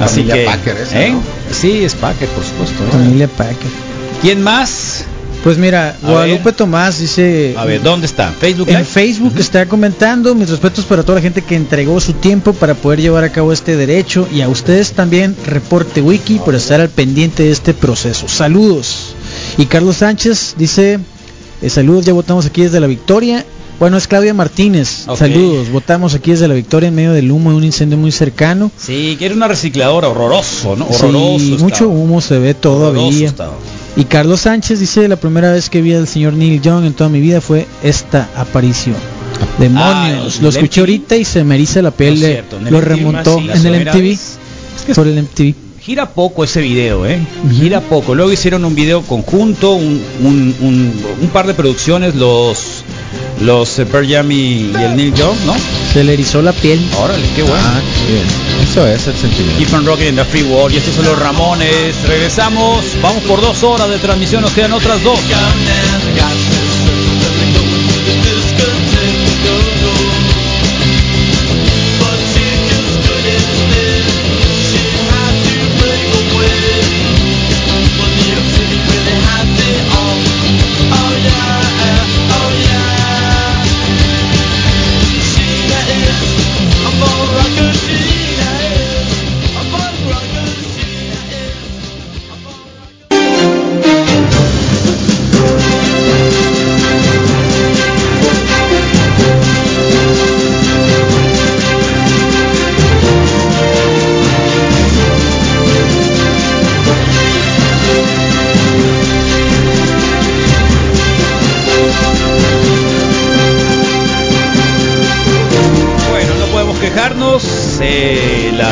Así 0.00 0.22
Familia 0.22 0.34
que, 0.34 0.44
Packer 0.44 0.76
esa, 0.76 1.04
¿eh? 1.04 1.10
¿no? 1.10 1.22
Sí, 1.50 1.84
es 1.84 1.94
Packer, 1.94 2.28
por 2.28 2.44
supuesto. 2.44 2.84
Familia 2.90 3.28
Packer. 3.28 3.70
¿Quién 4.22 4.42
más? 4.42 5.04
Pues 5.44 5.56
mira, 5.56 5.96
A 6.02 6.10
Guadalupe 6.10 6.44
ver. 6.44 6.54
Tomás 6.54 6.98
dice. 6.98 7.54
A 7.56 7.64
ver, 7.64 7.82
¿dónde 7.82 8.06
está? 8.06 8.32
¿Facebook 8.32 8.68
En 8.68 8.74
Live? 8.78 8.86
Facebook 8.86 9.34
está 9.38 9.66
comentando 9.66 10.34
mis 10.34 10.48
respetos 10.50 10.84
para 10.84 11.02
toda 11.02 11.16
la 11.16 11.22
gente 11.22 11.42
que 11.42 11.54
entregó 11.54 12.00
su 12.00 12.12
tiempo 12.14 12.52
para 12.52 12.74
poder 12.74 13.00
llevar 13.00 13.24
a 13.24 13.30
cabo 13.30 13.52
este 13.52 13.76
derecho 13.76 14.28
y 14.32 14.40
a 14.40 14.48
ustedes 14.48 14.92
también 14.92 15.36
reporte 15.46 16.02
wiki 16.02 16.38
por 16.38 16.54
estar 16.54 16.80
al 16.80 16.88
pendiente 16.88 17.44
de 17.44 17.52
este 17.52 17.72
proceso. 17.72 18.28
Saludos. 18.28 19.14
Y 19.56 19.66
Carlos 19.66 19.98
Sánchez 19.98 20.54
dice 20.58 20.98
eh, 21.62 21.70
saludos, 21.70 22.04
ya 22.04 22.12
votamos 22.12 22.46
aquí 22.46 22.62
desde 22.62 22.80
la 22.80 22.86
Victoria. 22.86 23.44
Bueno, 23.78 23.96
es 23.96 24.08
Claudia 24.08 24.34
Martínez. 24.34 25.06
Saludos, 25.16 25.70
votamos 25.70 26.12
aquí 26.14 26.32
desde 26.32 26.48
la 26.48 26.54
Victoria 26.54 26.88
en 26.88 26.96
medio 26.96 27.12
del 27.12 27.30
humo 27.30 27.50
de 27.52 27.56
un 27.58 27.64
incendio 27.64 27.96
muy 27.96 28.10
cercano. 28.10 28.72
Sí, 28.76 29.14
que 29.18 29.26
era 29.26 29.36
una 29.36 29.46
recicladora 29.46 30.08
horroroso, 30.08 30.74
¿no? 30.74 30.88
Sí, 30.88 30.94
Horroroso. 30.96 31.58
mucho 31.64 31.88
humo 31.88 32.20
se 32.20 32.38
ve 32.40 32.54
todavía. 32.54 33.28
estaba. 33.28 33.52
Y 33.98 34.04
Carlos 34.04 34.40
Sánchez 34.42 34.78
dice 34.80 35.08
la 35.08 35.16
primera 35.16 35.52
vez 35.52 35.68
que 35.68 35.82
vi 35.82 35.92
al 35.92 36.06
señor 36.08 36.32
Neil 36.32 36.62
Young 36.62 36.84
en 36.86 36.92
toda 36.94 37.10
mi 37.10 37.20
vida 37.20 37.40
fue 37.40 37.66
esta 37.82 38.28
aparición. 38.36 38.96
Demonios, 39.58 40.36
Ah, 40.38 40.42
lo 40.42 40.48
¿el 40.50 40.54
escuché 40.54 40.80
ahorita 40.80 41.16
y 41.16 41.24
se 41.24 41.42
me 41.44 41.56
eriza 41.56 41.82
la 41.82 41.90
piel. 41.90 42.18
de- 42.20 42.32
cierto, 42.32 42.58
lo 42.70 42.80
remontó 42.80 43.38
en 43.40 43.66
el 43.66 43.74
MTV. 43.86 44.16
Por 44.94 45.06
el 45.08 45.18
MTV. 45.18 45.54
Gira 45.88 46.10
poco 46.10 46.44
ese 46.44 46.60
video, 46.60 47.06
¿eh? 47.06 47.18
Gira 47.50 47.80
poco. 47.80 48.14
Luego 48.14 48.30
hicieron 48.30 48.62
un 48.66 48.74
video 48.74 49.00
conjunto, 49.00 49.72
un, 49.72 50.04
un, 50.22 50.54
un, 50.60 51.02
un 51.22 51.28
par 51.28 51.46
de 51.46 51.54
producciones, 51.54 52.14
los 52.14 52.84
los 53.40 53.78
eh, 53.78 53.86
Pearl 53.86 54.06
Jam 54.06 54.30
y, 54.30 54.70
y 54.70 54.74
el 54.84 54.96
Neil 54.96 55.14
Young, 55.14 55.38
¿no? 55.46 55.54
Se 55.94 56.04
le 56.04 56.12
erizó 56.12 56.42
la 56.42 56.52
piel. 56.52 56.78
Órale, 56.98 57.24
qué 57.34 57.42
bueno. 57.42 57.56
Ah, 57.64 57.80
qué 58.06 58.12
bien. 58.12 58.26
Eso 58.70 58.86
es 58.86 59.06
el 59.06 59.14
sentimiento. 59.16 59.58
Keep 59.60 59.72
on 59.72 59.86
rocking 59.86 60.08
in 60.08 60.16
the 60.16 60.24
free 60.26 60.42
world. 60.42 60.74
Y 60.74 60.76
estos 60.76 60.94
son 60.94 61.06
los 61.06 61.18
Ramones. 61.18 61.94
Regresamos. 62.06 62.84
Vamos 63.00 63.22
por 63.22 63.40
dos 63.40 63.62
horas 63.62 63.88
de 63.88 63.96
transmisión. 63.96 64.42
Nos 64.42 64.52
quedan 64.52 64.74
otras 64.74 65.02
dos. 65.02 65.18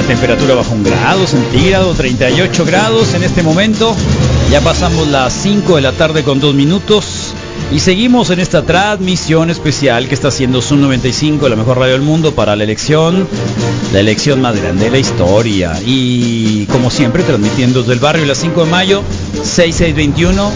Temperatura 0.06 0.54
bajo 0.54 0.72
un 0.72 0.84
grado 0.84 1.26
centígrado, 1.26 1.92
38 1.92 2.64
grados 2.64 3.14
en 3.14 3.24
este 3.24 3.42
momento. 3.42 3.94
Ya 4.50 4.60
pasamos 4.60 5.08
las 5.08 5.32
5 5.32 5.76
de 5.76 5.82
la 5.82 5.92
tarde 5.92 6.22
con 6.22 6.38
2 6.38 6.54
minutos. 6.54 7.34
Y 7.72 7.80
seguimos 7.80 8.30
en 8.30 8.38
esta 8.38 8.62
transmisión 8.62 9.50
especial 9.50 10.06
que 10.08 10.14
está 10.14 10.28
haciendo 10.28 10.62
Zoom 10.62 10.82
95, 10.82 11.48
la 11.48 11.56
mejor 11.56 11.78
radio 11.78 11.94
del 11.94 12.02
mundo, 12.02 12.32
para 12.32 12.54
la 12.54 12.62
elección, 12.62 13.26
la 13.92 13.98
elección 13.98 14.40
más 14.40 14.56
grande 14.60 14.84
de 14.84 14.90
la 14.92 14.98
historia. 14.98 15.72
Y 15.84 16.66
como 16.66 16.90
siempre, 16.90 17.24
transmitiendo 17.24 17.80
desde 17.80 17.94
el 17.94 17.98
barrio 17.98 18.24
las 18.26 18.38
5 18.38 18.64
de 18.64 18.70
mayo, 18.70 19.02
6621 19.42 20.52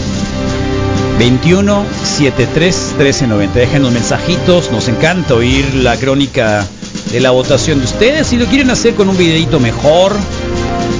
21 1.19 1.85
73 2.03 2.93
13 2.97 3.27
90. 3.27 3.59
Déjenos 3.59 3.91
mensajitos, 3.91 4.71
nos 4.71 4.87
encanta 4.87 5.35
oír 5.35 5.75
la 5.75 5.97
crónica 5.97 6.65
de 7.11 7.19
la 7.19 7.31
votación 7.31 7.79
de 7.79 7.85
ustedes. 7.85 8.27
Si 8.27 8.37
lo 8.37 8.45
quieren 8.45 8.69
hacer 8.69 8.95
con 8.95 9.09
un 9.09 9.17
videito 9.17 9.59
mejor, 9.59 10.15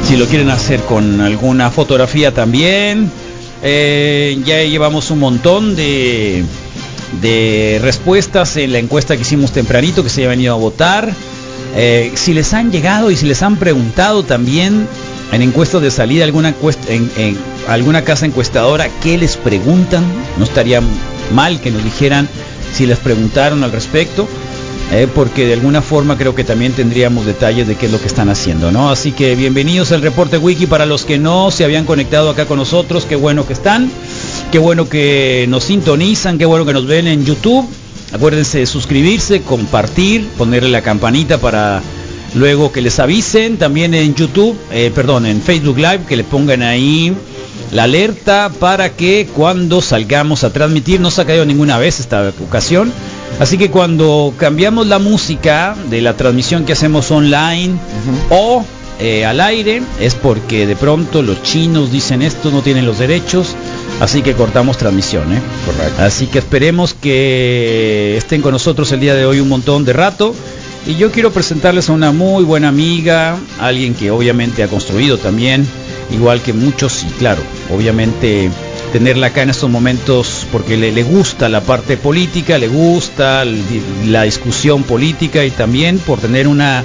si 0.08 0.18
lo 0.18 0.26
quieren 0.26 0.50
hacer 0.50 0.80
con 0.82 1.22
alguna 1.22 1.70
fotografía 1.72 2.34
también. 2.34 3.10
Eh, 3.64 4.40
ya 4.44 4.64
llevamos 4.64 5.12
un 5.12 5.20
montón 5.20 5.76
de, 5.76 6.44
de 7.22 7.80
respuestas 7.82 8.58
en 8.58 8.72
la 8.72 8.80
encuesta 8.80 9.16
que 9.16 9.22
hicimos 9.22 9.52
tempranito 9.52 10.04
que 10.04 10.10
se 10.10 10.26
ha 10.26 10.30
venido 10.30 10.54
a 10.54 10.58
votar. 10.58 11.12
Eh, 11.76 12.12
si 12.16 12.34
les 12.34 12.54
han 12.54 12.72
llegado 12.72 13.12
y 13.12 13.16
si 13.16 13.26
les 13.26 13.42
han 13.44 13.56
preguntado 13.58 14.24
también 14.24 14.88
en 15.32 15.42
encuestas 15.42 15.82
de 15.82 15.92
salida 15.92 16.26
alguna 16.26 16.54
en, 16.90 17.10
en- 17.18 17.38
alguna 17.68 18.04
casa 18.04 18.26
encuestadora, 18.26 18.90
¿qué 19.02 19.18
les 19.18 19.38
preguntan? 19.38 20.04
No 20.38 20.44
estaría 20.44 20.82
mal 21.34 21.62
que 21.62 21.72
nos 21.72 21.84
dijeran 21.84 22.28
si 22.74 22.86
les 22.88 22.98
preguntaron 22.98 23.64
al 23.64 23.72
respecto. 23.72 24.28
Eh, 24.92 25.08
porque 25.14 25.46
de 25.46 25.54
alguna 25.54 25.82
forma 25.82 26.18
creo 26.18 26.36
que 26.36 26.44
también 26.44 26.74
tendríamos 26.74 27.26
detalles 27.26 27.66
de 27.68 27.76
qué 27.76 27.86
es 27.86 27.92
lo 27.92 28.02
que 28.02 28.08
están 28.08 28.30
haciendo, 28.30 28.72
¿no? 28.72 28.90
Así 28.90 29.14
que 29.14 29.36
bienvenidos 29.36 29.94
al 29.94 30.02
reporte 30.02 30.38
wiki 30.38 30.66
para 30.66 30.86
los 30.86 31.06
que 31.06 31.18
no 31.18 31.50
se 31.50 31.64
habían 31.64 31.86
conectado 31.86 32.30
acá 32.30 32.46
con 32.46 32.58
nosotros, 32.58 33.06
qué 33.06 33.16
bueno 33.16 33.48
que 33.48 33.54
están, 33.54 33.90
qué 34.52 34.60
bueno 34.60 34.90
que 34.90 35.46
nos 35.48 35.64
sintonizan, 35.64 36.38
qué 36.38 36.46
bueno 36.46 36.66
que 36.66 36.74
nos 36.74 36.86
ven 36.86 37.08
en 37.08 37.24
YouTube. 37.24 37.68
Acuérdense 38.12 38.60
de 38.60 38.66
suscribirse, 38.66 39.42
compartir, 39.42 40.28
ponerle 40.38 40.70
la 40.70 40.82
campanita 40.82 41.38
para 41.38 41.82
luego 42.36 42.74
que 42.74 42.82
les 42.82 43.00
avisen. 43.00 43.58
También 43.58 43.94
en 43.94 44.14
YouTube, 44.14 44.58
eh, 44.74 44.92
perdón, 44.94 45.26
en 45.26 45.42
Facebook 45.42 45.78
Live, 45.78 46.02
que 46.10 46.18
le 46.18 46.26
pongan 46.26 46.62
ahí 46.64 47.14
la 47.72 47.84
alerta 47.84 48.52
para 48.60 48.90
que 48.90 49.30
cuando 49.34 49.82
salgamos 49.82 50.44
a 50.44 50.52
transmitir, 50.52 51.00
no 51.00 51.10
se 51.10 51.22
ha 51.22 51.26
caído 51.26 51.46
ninguna 51.46 51.78
vez 51.78 52.02
esta 52.02 52.34
ocasión. 52.46 52.92
Así 53.40 53.58
que 53.58 53.72
cuando 53.72 54.34
cambiamos 54.38 54.88
la 54.88 55.00
música 55.00 55.76
de 55.90 56.02
la 56.02 56.16
transmisión 56.16 56.66
que 56.66 56.74
hacemos 56.74 57.10
online 57.12 57.74
o 58.30 58.64
eh, 59.00 59.26
al 59.26 59.42
aire, 59.42 59.82
es 60.00 60.14
porque 60.14 60.68
de 60.68 60.76
pronto 60.76 61.24
los 61.24 61.42
chinos 61.42 61.92
dicen 61.92 62.22
esto, 62.22 62.52
no 62.52 62.62
tienen 62.62 62.86
los 62.86 63.00
derechos, 63.00 63.56
así 64.00 64.22
que 64.22 64.36
cortamos 64.36 64.78
transmisión. 64.78 65.34
¿eh? 65.34 65.42
Así 65.98 66.28
que 66.28 66.38
esperemos 66.38 66.94
que 66.94 68.16
estén 68.16 68.44
con 68.44 68.52
nosotros 68.52 68.92
el 68.92 69.00
día 69.00 69.16
de 69.16 69.26
hoy 69.26 69.40
un 69.40 69.50
montón 69.50 69.86
de 69.86 69.94
rato. 69.94 70.36
Y 70.86 70.98
yo 70.98 71.12
quiero 71.12 71.32
presentarles 71.32 71.90
a 71.90 71.94
una 71.94 72.12
muy 72.12 72.44
buena 72.44 72.68
amiga, 72.68 73.38
alguien 73.60 73.96
que 73.96 74.12
obviamente 74.12 74.62
ha 74.64 74.68
construido 74.68 75.18
también, 75.18 75.66
igual 76.12 76.42
que 76.42 76.54
muchos, 76.54 77.04
y 77.04 77.08
claro, 77.14 77.42
obviamente 77.72 78.52
tenerla 78.92 79.28
acá 79.28 79.44
en 79.44 79.50
estos 79.50 79.70
momentos 79.70 80.46
porque 80.52 80.78
le, 80.78 80.92
le 80.92 81.04
gusta 81.04 81.50
la 81.50 81.62
parte 81.62 81.98
política, 81.98 82.58
le 82.58 82.68
gusta 82.68 83.44
la 84.06 84.24
discusión 84.24 84.84
política 84.84 85.46
y 85.46 85.52
también 85.52 86.00
por 86.00 86.20
tener 86.20 86.48
una 86.48 86.84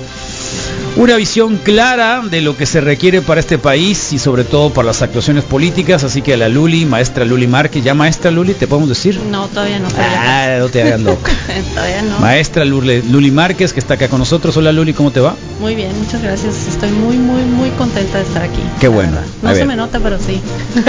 una 0.97 1.17
visión 1.17 1.59
clara 1.59 2.23
de 2.23 2.41
lo 2.41 2.57
que 2.57 2.65
se 2.65 2.81
requiere 2.81 3.21
para 3.21 3.41
este 3.41 3.59
país 3.59 4.13
y 4.13 4.19
sobre 4.19 4.45
todo 4.45 4.71
para 4.71 4.87
las 4.87 5.03
actuaciones 5.03 5.45
políticas, 5.45 6.05
así 6.05 6.23
que 6.23 6.35
a 6.35 6.37
la 6.39 6.49
Luli, 6.49 6.87
maestra 6.87 7.25
Luli 7.25 7.47
Márquez, 7.47 7.85
ya 7.85 7.95
maestra 7.95 8.31
Luli, 8.31 8.55
¿te 8.55 8.67
podemos 8.67 8.89
decir? 8.89 9.21
No, 9.31 9.47
todavía 9.49 9.79
no. 9.79 9.89
Ah, 9.99 10.57
no 10.59 10.69
te 10.69 10.83
hagas 10.83 11.01
loca. 11.01 11.31
todavía 11.75 12.03
no. 12.03 12.19
Maestra 12.19 12.65
Luli, 12.65 13.03
Luli 13.03 13.31
Márquez, 13.31 13.73
que 13.73 13.81
está 13.81 13.95
acá 13.95 14.09
con 14.09 14.19
nosotros. 14.19 14.57
Hola 14.57 14.73
Luli, 14.73 14.95
¿cómo 14.95 15.11
te 15.11 15.21
va? 15.21 15.37
Muy 15.61 15.75
bien, 15.75 15.91
muchas 15.99 16.23
gracias. 16.23 16.67
Estoy 16.67 16.91
muy, 16.91 17.19
muy, 17.19 17.43
muy 17.43 17.71
contenta 17.71 18.19
de 18.19 18.25
estar 18.25 18.43
aquí. 18.43 18.63
Qué 18.81 18.89
bueno. 18.89 19.19
No 19.43 19.55
se 19.55 19.65
me 19.67 19.77
nota, 19.77 20.01
pero 20.01 20.19
sí. 20.19 20.41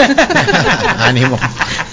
Ánimo. 0.99 1.37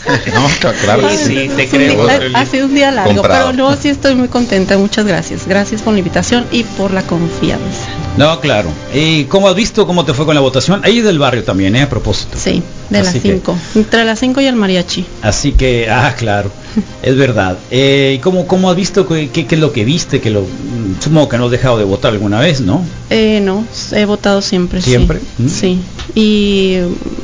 No, 0.34 0.70
claro 0.82 1.08
que 1.08 1.16
sí. 1.16 1.38
Es 1.58 1.72
un 1.72 1.78
día- 1.78 2.30
ha 2.34 2.46
sido 2.46 2.66
un 2.66 2.74
día 2.74 2.90
largo, 2.90 3.14
Comprado. 3.14 3.50
pero 3.50 3.56
no, 3.70 3.76
sí 3.76 3.88
estoy 3.88 4.14
muy 4.14 4.28
contenta. 4.28 4.76
Muchas 4.78 5.06
gracias. 5.06 5.46
Gracias 5.46 5.82
por 5.82 5.92
la 5.92 5.98
invitación 6.00 6.44
y 6.52 6.62
por 6.64 6.90
la 6.92 7.02
confianza. 7.02 7.88
No, 8.16 8.38
claro. 8.40 8.68
¿Y 8.94 9.24
cómo 9.24 9.48
has 9.48 9.54
visto 9.56 9.86
cómo 9.86 10.04
te 10.04 10.14
fue 10.14 10.24
con 10.24 10.34
la 10.34 10.40
votación? 10.40 10.80
Ahí 10.84 10.98
es 10.98 11.04
del 11.04 11.18
barrio 11.18 11.42
también, 11.44 11.74
¿eh? 11.76 11.82
A 11.82 11.88
propósito. 11.88 12.36
Sí, 12.38 12.62
de 12.90 12.98
las 12.98 13.08
Así 13.08 13.20
que- 13.20 13.32
5. 13.32 13.56
Entre 13.74 14.04
las 14.04 14.18
5 14.20 14.40
y 14.40 14.46
el 14.46 14.56
mariachi. 14.56 15.04
Así 15.22 15.52
que, 15.52 15.88
ah, 15.90 16.14
claro, 16.16 16.50
es 17.02 17.16
verdad. 17.16 17.56
Eh, 17.70 18.14
¿y 18.16 18.18
¿cómo, 18.20 18.46
¿Cómo 18.46 18.70
has 18.70 18.76
visto? 18.76 19.06
¿Qué, 19.08 19.30
qué, 19.30 19.46
qué 19.46 19.54
es 19.56 19.60
lo 19.60 19.72
que 19.72 19.84
viste? 19.84 20.20
Que 20.20 20.30
lo, 20.30 20.42
mm, 20.42 21.00
supongo 21.02 21.28
que 21.28 21.38
no 21.38 21.46
has 21.46 21.50
dejado 21.50 21.78
de 21.78 21.84
votar 21.84 22.12
alguna 22.12 22.38
vez, 22.40 22.60
¿no? 22.60 22.84
Eh, 23.10 23.40
no, 23.42 23.64
he 23.92 24.04
votado 24.04 24.40
siempre. 24.42 24.80
sí. 24.80 24.90
¿Siempre? 24.90 25.20
¿Mm? 25.38 25.48
Sí. 25.48 25.80
Y 26.14 26.76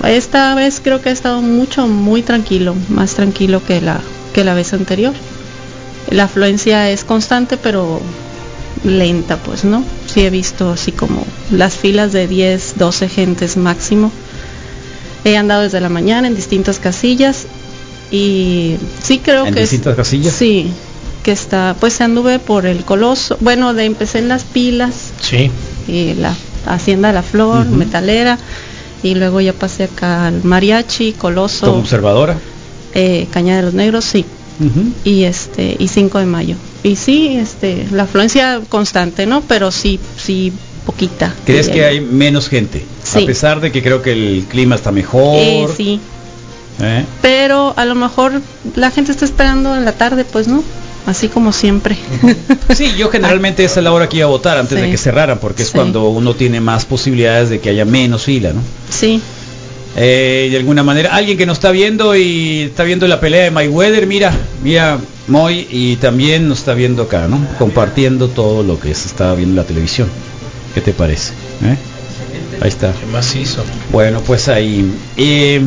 esta 0.05 0.55
vez 0.57 0.81
creo 0.83 1.01
que 1.01 1.11
ha 1.11 1.13
estado 1.13 1.41
mucho, 1.43 1.87
muy 1.87 2.23
tranquilo, 2.23 2.70
más 2.89 3.15
tranquilo 3.15 3.63
que 3.65 3.81
la, 3.81 4.01
que 4.35 4.45
la 4.45 4.55
vez 4.55 4.73
anterior. 4.73 5.13
La 6.11 6.25
afluencia 6.25 6.91
es 6.91 7.05
constante, 7.05 7.57
pero 7.57 8.01
lenta, 8.85 9.37
pues, 9.37 9.65
¿no? 9.65 9.85
Sí 10.07 10.21
he 10.23 10.31
visto 10.31 10.71
así 10.71 10.93
como 10.93 11.25
las 11.53 11.75
filas 11.75 12.13
de 12.13 12.27
10, 12.27 12.75
12 12.79 13.09
gentes 13.09 13.57
máximo. 13.57 14.11
He 15.25 15.37
andado 15.37 15.63
desde 15.63 15.81
la 15.81 15.89
mañana 15.91 16.27
en 16.29 16.35
distintas 16.35 16.79
casillas 16.79 17.47
y 18.11 18.77
sí 19.03 19.19
creo 19.19 19.47
¿En 19.47 19.55
que 19.55 19.63
es- 19.63 19.71
distintas 19.71 19.97
casillas? 19.97 20.33
Sí, 20.35 20.71
que 21.23 21.33
está, 21.33 21.77
pues 21.79 22.01
anduve 22.01 22.39
por 22.39 22.65
el 22.67 22.85
Coloso, 22.85 23.37
bueno, 23.41 23.75
de 23.75 23.85
empecé 23.85 24.19
en 24.21 24.29
las 24.29 24.45
pilas, 24.45 24.95
Sí. 25.21 25.51
y 25.87 26.15
la 26.15 26.35
Hacienda 26.67 27.09
de 27.09 27.15
la 27.15 27.23
Flor. 27.23 27.67
Metalera, 27.67 28.39
y 29.03 29.15
luego 29.15 29.41
ya 29.41 29.53
pasé 29.53 29.85
acá 29.85 30.27
al 30.27 30.43
Mariachi, 30.45 31.13
Coloso, 31.13 31.67
Como 31.67 31.79
observadora. 31.81 32.37
Eh, 32.95 33.27
Cañada 33.31 33.59
de 33.61 33.63
los 33.67 33.75
Negros, 33.75 34.05
sí, 34.05 34.25
y 35.05 35.25
este 35.25 35.77
y 35.79 35.89
5 35.89 36.19
de 36.19 36.27
mayo. 36.27 36.57
Y 36.83 36.97
sí, 36.97 37.37
este 37.37 37.87
la 37.93 38.03
afluencia 38.05 38.61
constante, 38.69 39.27
¿no? 39.27 39.41
Pero 39.43 39.71
sí, 39.71 39.99
sí 40.17 40.53
poquita. 40.85 41.35
¿Crees 41.47 41.69
que 41.69 41.85
hay 41.85 42.01
menos 42.01 42.49
gente? 42.49 42.85
Sí. 43.03 43.23
A 43.23 43.27
pesar 43.27 43.61
de 43.61 43.71
que 43.73 43.83
creo 43.83 44.03
que 44.03 44.13
el 44.13 44.45
clima 44.49 44.75
está 44.75 44.91
mejor. 44.93 45.37
Eh, 45.39 45.67
sí, 45.77 46.01
¿eh? 46.81 47.05
pero 47.23 47.75
a 47.77 47.85
lo 47.85 47.95
mejor 47.95 48.41
la 48.77 48.91
gente 48.91 49.13
está 49.13 49.25
esperando 49.25 49.77
en 49.77 49.85
la 49.85 49.93
tarde, 49.93 50.25
pues, 50.25 50.49
¿no? 50.49 50.63
Así 51.07 51.29
como 51.29 51.53
siempre. 51.53 51.97
Sí, 52.75 52.93
yo 52.99 53.09
generalmente 53.11 53.65
esa 53.65 53.81
es 53.81 53.85
la 53.85 53.93
hora 53.93 54.09
que 54.09 54.19
iba 54.19 54.27
a 54.27 54.29
votar 54.31 54.59
antes 54.59 54.79
Sí. 54.79 54.85
de 54.85 54.91
que 54.91 54.99
cerraran, 54.99 55.39
porque 55.39 55.63
es 55.63 55.69
Sí. 55.69 55.75
cuando 55.75 56.09
uno 56.11 56.35
tiene 56.35 56.61
más 56.61 56.85
posibilidades 56.85 57.49
de 57.49 57.59
que 57.61 57.71
haya 57.71 57.85
menos 57.87 58.25
fila, 58.25 58.53
¿no? 58.53 58.61
sí. 58.91 59.21
Eh, 59.97 60.49
de 60.51 60.57
alguna 60.57 60.83
manera, 60.83 61.15
alguien 61.15 61.37
que 61.37 61.47
nos 61.47 61.59
está 61.59 61.71
viendo 61.71 62.15
y 62.15 62.61
está 62.63 62.85
viendo 62.85 63.09
la 63.09 63.21
pelea 63.21 63.45
de 63.45 63.51
Mayweather, 63.51 64.07
mira, 64.07 64.33
mira 64.63 64.99
Moy 65.27 65.67
y 65.71 65.97
también 65.97 66.49
nos 66.49 66.59
está 66.61 66.75
viendo 66.75 67.03
acá, 67.03 67.27
¿no? 67.29 67.41
Compartiendo 67.59 68.29
todo 68.29 68.63
lo 68.63 68.79
que 68.79 68.95
se 68.95 69.09
está 69.09 69.35
viendo 69.35 69.53
en 69.53 69.57
la 69.57 69.65
televisión. 69.65 70.09
¿Qué 70.75 70.81
te 70.81 70.93
parece? 70.93 71.33
¿Eh? 71.65 71.77
Ahí 72.61 72.69
está. 72.69 72.93
¿Qué 72.93 73.07
más 73.07 73.35
hizo? 73.35 73.65
Bueno, 73.91 74.21
pues 74.21 74.49
ahí. 74.49 74.93
Eh, 75.17 75.61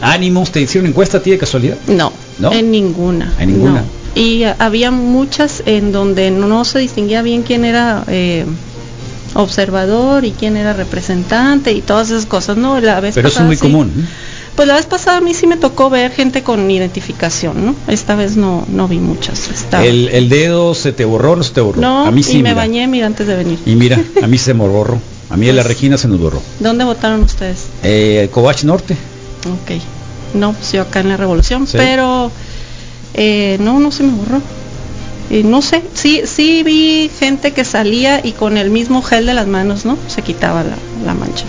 ánimos, 0.00 0.50
¿te 0.50 0.60
hicieron 0.60 0.88
encuesta 0.88 1.18
a 1.18 1.22
ti 1.22 1.30
de 1.30 1.38
casualidad? 1.38 1.76
No, 1.86 2.12
¿No? 2.38 2.52
en 2.52 2.70
ninguna. 2.70 3.34
En 3.38 3.52
ninguna. 3.52 3.80
no. 3.80 4.04
Y 4.14 4.44
había 4.44 4.90
muchas 4.90 5.62
en 5.66 5.90
donde 5.90 6.30
no 6.30 6.64
se 6.64 6.78
distinguía 6.78 7.22
bien 7.22 7.42
quién 7.42 7.64
era 7.64 8.04
eh, 8.06 8.44
observador 9.34 10.24
y 10.24 10.32
quién 10.32 10.56
era 10.56 10.72
representante 10.72 11.72
y 11.72 11.80
todas 11.82 12.10
esas 12.10 12.26
cosas, 12.26 12.56
¿no? 12.56 12.80
La 12.80 13.00
vez 13.00 13.14
Pero 13.14 13.28
eso 13.28 13.40
es 13.40 13.46
muy 13.46 13.56
sí. 13.56 13.62
común. 13.62 13.92
¿eh? 13.96 14.04
Pues 14.56 14.68
la 14.68 14.74
vez 14.74 14.86
pasada 14.86 15.16
a 15.16 15.20
mí 15.20 15.34
sí 15.34 15.46
me 15.48 15.56
tocó 15.56 15.90
ver 15.90 16.12
gente 16.12 16.44
con 16.44 16.70
identificación, 16.70 17.66
¿no? 17.66 17.74
Esta 17.88 18.14
vez 18.14 18.36
no, 18.36 18.64
no 18.68 18.86
vi 18.86 18.98
muchas. 18.98 19.48
Estaba- 19.48 19.84
El, 19.84 20.08
el 20.10 20.28
dedo 20.28 20.74
se 20.76 20.92
te 20.92 21.04
borró 21.04 21.34
no 21.34 21.42
se 21.42 21.52
te 21.52 21.60
borró? 21.60 21.80
no, 21.80 22.06
a 22.06 22.10
mí 22.12 22.22
sí. 22.22 22.32
y 22.32 22.34
me 22.36 22.50
mira. 22.50 22.54
bañé, 22.54 22.86
mira, 22.86 23.06
antes 23.06 23.26
de 23.26 23.34
venir. 23.34 23.58
Y 23.66 23.74
mira, 23.74 24.00
a 24.22 24.26
mí 24.28 24.38
se 24.38 24.54
me 24.54 24.66
borró. 24.66 25.00
A 25.30 25.36
mí 25.36 25.48
en 25.48 25.56
la 25.56 25.62
Pues- 25.62 25.74
Regina 25.74 25.98
se 25.98 26.06
nos 26.06 26.20
borró. 26.20 26.40
¿Dónde 26.60 26.84
votaron 26.84 27.22
ustedes? 27.24 27.64
Eh, 27.82 28.28
Covach 28.30 28.62
Norte. 28.62 28.94
Ok. 29.46 29.80
No, 30.34 30.52
pues 30.52 30.72
yo 30.72 30.82
acá 30.82 31.00
en 31.00 31.08
la 31.08 31.16
Revolución, 31.16 31.66
Sí. 31.66 31.76
pero 31.76 32.30
eh, 33.14 33.56
no, 33.60 33.80
no 33.80 33.90
se 33.90 34.04
me 34.04 34.12
borró. 34.12 34.40
Y 35.30 35.42
no 35.42 35.62
sé, 35.62 35.82
sí, 35.94 36.22
sí 36.26 36.62
vi 36.62 37.10
gente 37.18 37.52
que 37.52 37.64
salía 37.64 38.20
y 38.24 38.32
con 38.32 38.56
el 38.58 38.70
mismo 38.70 39.02
gel 39.02 39.26
de 39.26 39.34
las 39.34 39.46
manos, 39.46 39.84
¿no? 39.84 39.96
Se 40.06 40.22
quitaba 40.22 40.62
la, 40.62 40.76
la 41.04 41.14
mancha. 41.14 41.44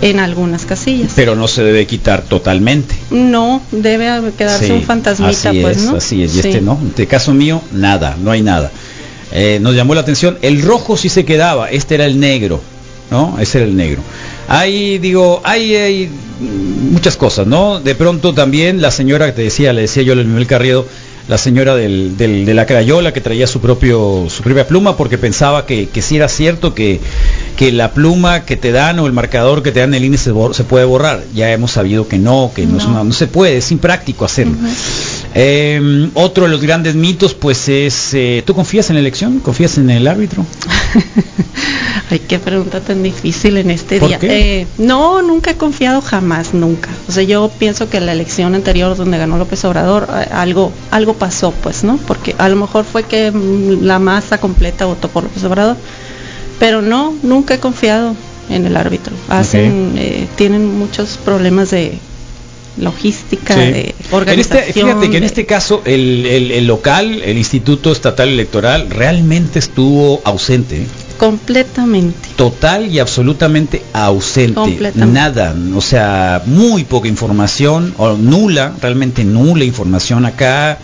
En 0.00 0.20
algunas 0.20 0.66
casillas. 0.66 1.12
Pero 1.16 1.34
no 1.34 1.48
se 1.48 1.62
debe 1.62 1.86
quitar 1.86 2.22
totalmente. 2.22 2.94
No, 3.10 3.62
debe 3.70 4.32
quedarse 4.36 4.66
Sí, 4.66 4.72
un 4.72 4.82
fantasmita, 4.82 5.50
así 5.50 5.60
pues, 5.60 5.76
es, 5.78 5.82
¿no? 5.84 5.96
Así 5.96 6.22
es, 6.22 6.34
y 6.36 6.42
Sí. 6.42 6.48
este 6.48 6.60
no. 6.60 6.78
Este 6.88 7.06
caso 7.06 7.32
mío, 7.32 7.62
nada, 7.72 8.16
no 8.22 8.30
hay 8.30 8.42
nada. 8.42 8.70
Eh, 9.32 9.58
nos 9.60 9.74
llamó 9.74 9.94
la 9.94 10.02
atención, 10.02 10.38
el 10.42 10.62
rojo 10.62 10.96
sí 10.96 11.08
se 11.08 11.24
quedaba, 11.24 11.70
este 11.70 11.94
era 11.96 12.04
el 12.06 12.20
negro, 12.20 12.60
¿no? 13.10 13.36
Ese 13.40 13.58
era 13.58 13.66
el 13.66 13.76
negro. 13.76 14.02
Hay, 14.46 14.98
digo, 14.98 15.40
hay, 15.42 15.74
hay 15.74 16.10
muchas 16.90 17.16
cosas, 17.16 17.46
¿no? 17.46 17.80
De 17.80 17.94
pronto 17.94 18.34
también 18.34 18.80
la 18.82 18.90
señora 18.90 19.26
que 19.26 19.32
te 19.32 19.42
decía, 19.42 19.72
le 19.72 19.82
decía 19.82 20.02
yo 20.02 20.12
a 20.12 20.16
Miguel 20.16 20.46
Carriedo, 20.46 20.86
la 21.26 21.38
señora 21.38 21.74
del, 21.74 22.16
del- 22.18 22.44
de 22.44 22.52
la 22.54 22.66
crayola 22.66 23.12
que 23.12 23.20
traía 23.22 23.46
su 23.46 23.60
propio 23.60 24.26
su 24.28 24.42
propia 24.42 24.66
pluma 24.68 24.96
porque 24.96 25.16
pensaba 25.16 25.64
que, 25.64 25.88
que 25.88 26.02
sí 26.02 26.16
era 26.16 26.28
cierto 26.28 26.74
que, 26.74 27.00
que 27.56 27.72
la 27.72 27.92
pluma 27.92 28.44
que 28.44 28.56
te 28.56 28.72
dan 28.72 28.98
o 28.98 29.06
el 29.06 29.12
marcador 29.12 29.62
que 29.62 29.72
te 29.72 29.80
dan 29.80 29.90
en 29.90 29.94
el 29.94 30.04
índice 30.04 30.32
se, 30.32 30.54
se 30.54 30.64
puede 30.64 30.84
borrar. 30.84 31.22
Ya 31.34 31.50
hemos 31.50 31.70
sabido 31.72 32.06
que 32.08 32.18
no, 32.18 32.50
que 32.54 32.66
no, 32.66 32.76
es 32.76 32.84
No. 32.84 32.90
una- 32.92 33.04
no 33.04 33.12
se 33.14 33.26
puede, 33.26 33.56
es 33.56 33.72
impráctico 33.72 34.24
hacerlo. 34.26 34.54
Eh, 35.36 36.10
otro 36.14 36.44
de 36.44 36.50
los 36.50 36.60
grandes 36.60 36.94
mitos, 36.94 37.34
pues 37.34 37.68
es, 37.68 38.14
eh, 38.14 38.42
¿tú 38.46 38.54
confías 38.54 38.88
en 38.90 38.94
la 38.94 39.00
elección? 39.00 39.40
¿Confías 39.40 39.78
en 39.78 39.90
el 39.90 40.06
árbitro? 40.06 40.46
Ay, 42.10 42.20
qué 42.20 42.38
pregunta 42.38 42.80
tan 42.80 43.02
difícil 43.02 43.56
en 43.56 43.70
este 43.70 43.98
¿Por 43.98 44.08
día. 44.10 44.18
qué? 44.20 44.60
Eh, 44.60 44.66
no, 44.78 45.22
nunca 45.22 45.50
he 45.52 45.56
confiado 45.56 46.00
jamás, 46.02 46.54
nunca. 46.54 46.88
O 47.08 47.12
sea, 47.12 47.24
yo 47.24 47.50
pienso 47.58 47.88
que 47.90 47.98
la 48.00 48.12
elección 48.12 48.54
anterior 48.54 48.96
donde 48.96 49.18
ganó 49.18 49.36
López 49.36 49.64
Obrador, 49.64 50.08
algo, 50.30 50.70
algo 50.92 51.14
pasó, 51.14 51.52
pues, 51.62 51.82
¿no? 51.82 51.96
Porque 52.06 52.36
a 52.38 52.48
lo 52.48 52.56
mejor 52.56 52.84
fue 52.84 53.02
que 53.02 53.32
mm, 53.32 53.82
la 53.84 53.98
masa 53.98 54.38
completa 54.38 54.84
votó 54.84 55.08
por 55.08 55.24
López 55.24 55.42
Obrador. 55.44 55.76
Pero 56.60 56.80
no, 56.82 57.12
nunca 57.22 57.54
he 57.54 57.58
confiado. 57.58 58.14
en 58.50 58.66
el 58.66 58.76
árbitro. 58.76 59.14
Hacen, 59.30 59.94
eh, 59.96 60.28
tienen 60.36 60.78
muchos 60.78 61.16
problemas 61.16 61.70
de 61.70 61.98
logística, 62.78 63.54
Sí. 63.54 63.60
de 63.60 63.80
En 63.80 63.86
este, 63.98 64.14
organización. 64.16 64.72
fíjate 64.88 65.10
que 65.10 65.16
en 65.16 65.24
este 65.24 65.46
caso 65.46 65.82
el, 65.84 66.26
el- 66.26 66.50
el 66.50 66.66
local, 66.66 67.22
el 67.24 67.36
Instituto 67.38 67.92
Estatal 67.92 68.28
Electoral, 68.28 68.90
realmente 68.90 69.58
estuvo 69.58 70.20
ausente. 70.24 70.86
completamente. 71.18 72.28
Total 72.36 72.90
y 72.92 72.98
absolutamente 72.98 73.82
ausente. 73.92 74.54
Completamente. 74.54 75.14
Nada, 75.14 75.54
o 75.74 75.80
sea, 75.80 76.42
muy 76.46 76.84
poca 76.84 77.06
información, 77.08 77.94
o 77.98 78.14
nula, 78.14 78.72
realmente 78.82 79.24
nula 79.24 79.64
información 79.64 80.26
acá. 80.26 80.78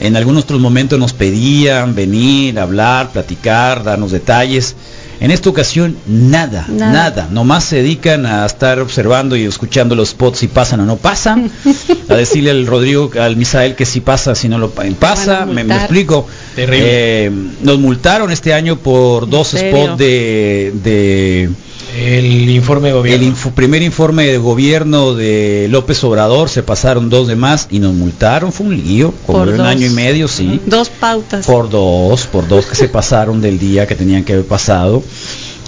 En 0.00 0.16
algunos 0.16 0.44
otros 0.44 0.60
momentos 0.60 0.98
nos 0.98 1.12
pedían 1.12 1.94
venir, 1.94 2.58
hablar, 2.58 3.10
platicar, 3.12 3.82
darnos 3.84 4.10
detalles. 4.10 4.74
En 5.22 5.30
esta 5.30 5.48
ocasión 5.50 5.96
nada, 6.08 6.66
Nada. 6.68 6.92
nada, 6.92 7.28
Nomás 7.30 7.62
se 7.62 7.76
dedican 7.76 8.26
a 8.26 8.44
estar 8.44 8.80
observando 8.80 9.36
y 9.36 9.44
escuchando 9.44 9.94
los 9.94 10.08
spots 10.10 10.40
si 10.40 10.48
pasan 10.48 10.80
o 10.80 10.84
no 10.84 10.96
pasan. 10.96 11.48
a 12.08 12.14
decirle 12.16 12.50
al 12.50 12.66
Rodrigo, 12.66 13.08
al 13.20 13.36
Misael 13.36 13.76
que 13.76 13.86
si 13.86 14.00
pasa, 14.00 14.34
si 14.34 14.48
no 14.48 14.58
lo 14.58 14.70
pa- 14.70 14.82
pasa. 14.98 15.46
Me, 15.46 15.62
explico. 15.62 16.26
Terrible. 16.56 16.86
Eh, 17.26 17.30
nos 17.62 17.78
multaron 17.78 18.32
este 18.32 18.52
año 18.52 18.76
por 18.80 19.30
dos 19.30 19.54
spots 19.56 19.96
de, 19.96 20.72
de 20.82 21.50
el 21.96 22.48
informe 22.50 22.88
de 22.88 22.94
gobierno. 22.94 23.22
El 23.26 23.28
info- 23.34 23.50
primer 23.50 23.82
informe 23.82 24.26
de 24.26 24.38
gobierno 24.38 25.14
de 25.14 25.66
López 25.70 26.02
Obrador 26.04 26.48
se 26.48 26.62
pasaron 26.62 27.10
dos 27.10 27.28
de 27.28 27.36
más 27.36 27.68
y 27.70 27.78
nos 27.80 27.92
multaron. 27.94 28.52
Fue 28.52 28.66
un 28.66 28.76
lío, 28.76 29.12
como 29.26 29.38
Por 29.40 29.46
de 29.48 29.52
un 29.54 29.58
dos. 29.58 29.66
año 29.66 29.86
y 29.86 29.90
medio, 29.90 30.28
sí. 30.28 30.60
Dos 30.66 30.88
pautas. 30.88 31.44
Por 31.46 31.68
dos, 31.68 32.26
por 32.26 32.48
dos 32.48 32.66
que 32.66 32.74
se 32.74 32.88
pasaron 32.88 33.40
del 33.40 33.58
día 33.58 33.86
que 33.86 33.94
tenían 33.94 34.24
que 34.24 34.32
haber 34.32 34.46
pasado. 34.46 35.02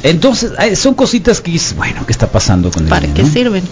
Entonces, 0.02 0.52
son 0.78 0.94
cositas 0.94 1.40
que 1.40 1.50
dices, 1.50 1.74
bueno, 1.76 2.04
¿qué 2.06 2.12
está 2.12 2.30
pasando 2.30 2.70
con 2.70 2.84
el 2.84 2.88
¿Para 2.90 3.12
qué 3.12 3.22
no? 3.22 3.30
sirven? 3.32 3.62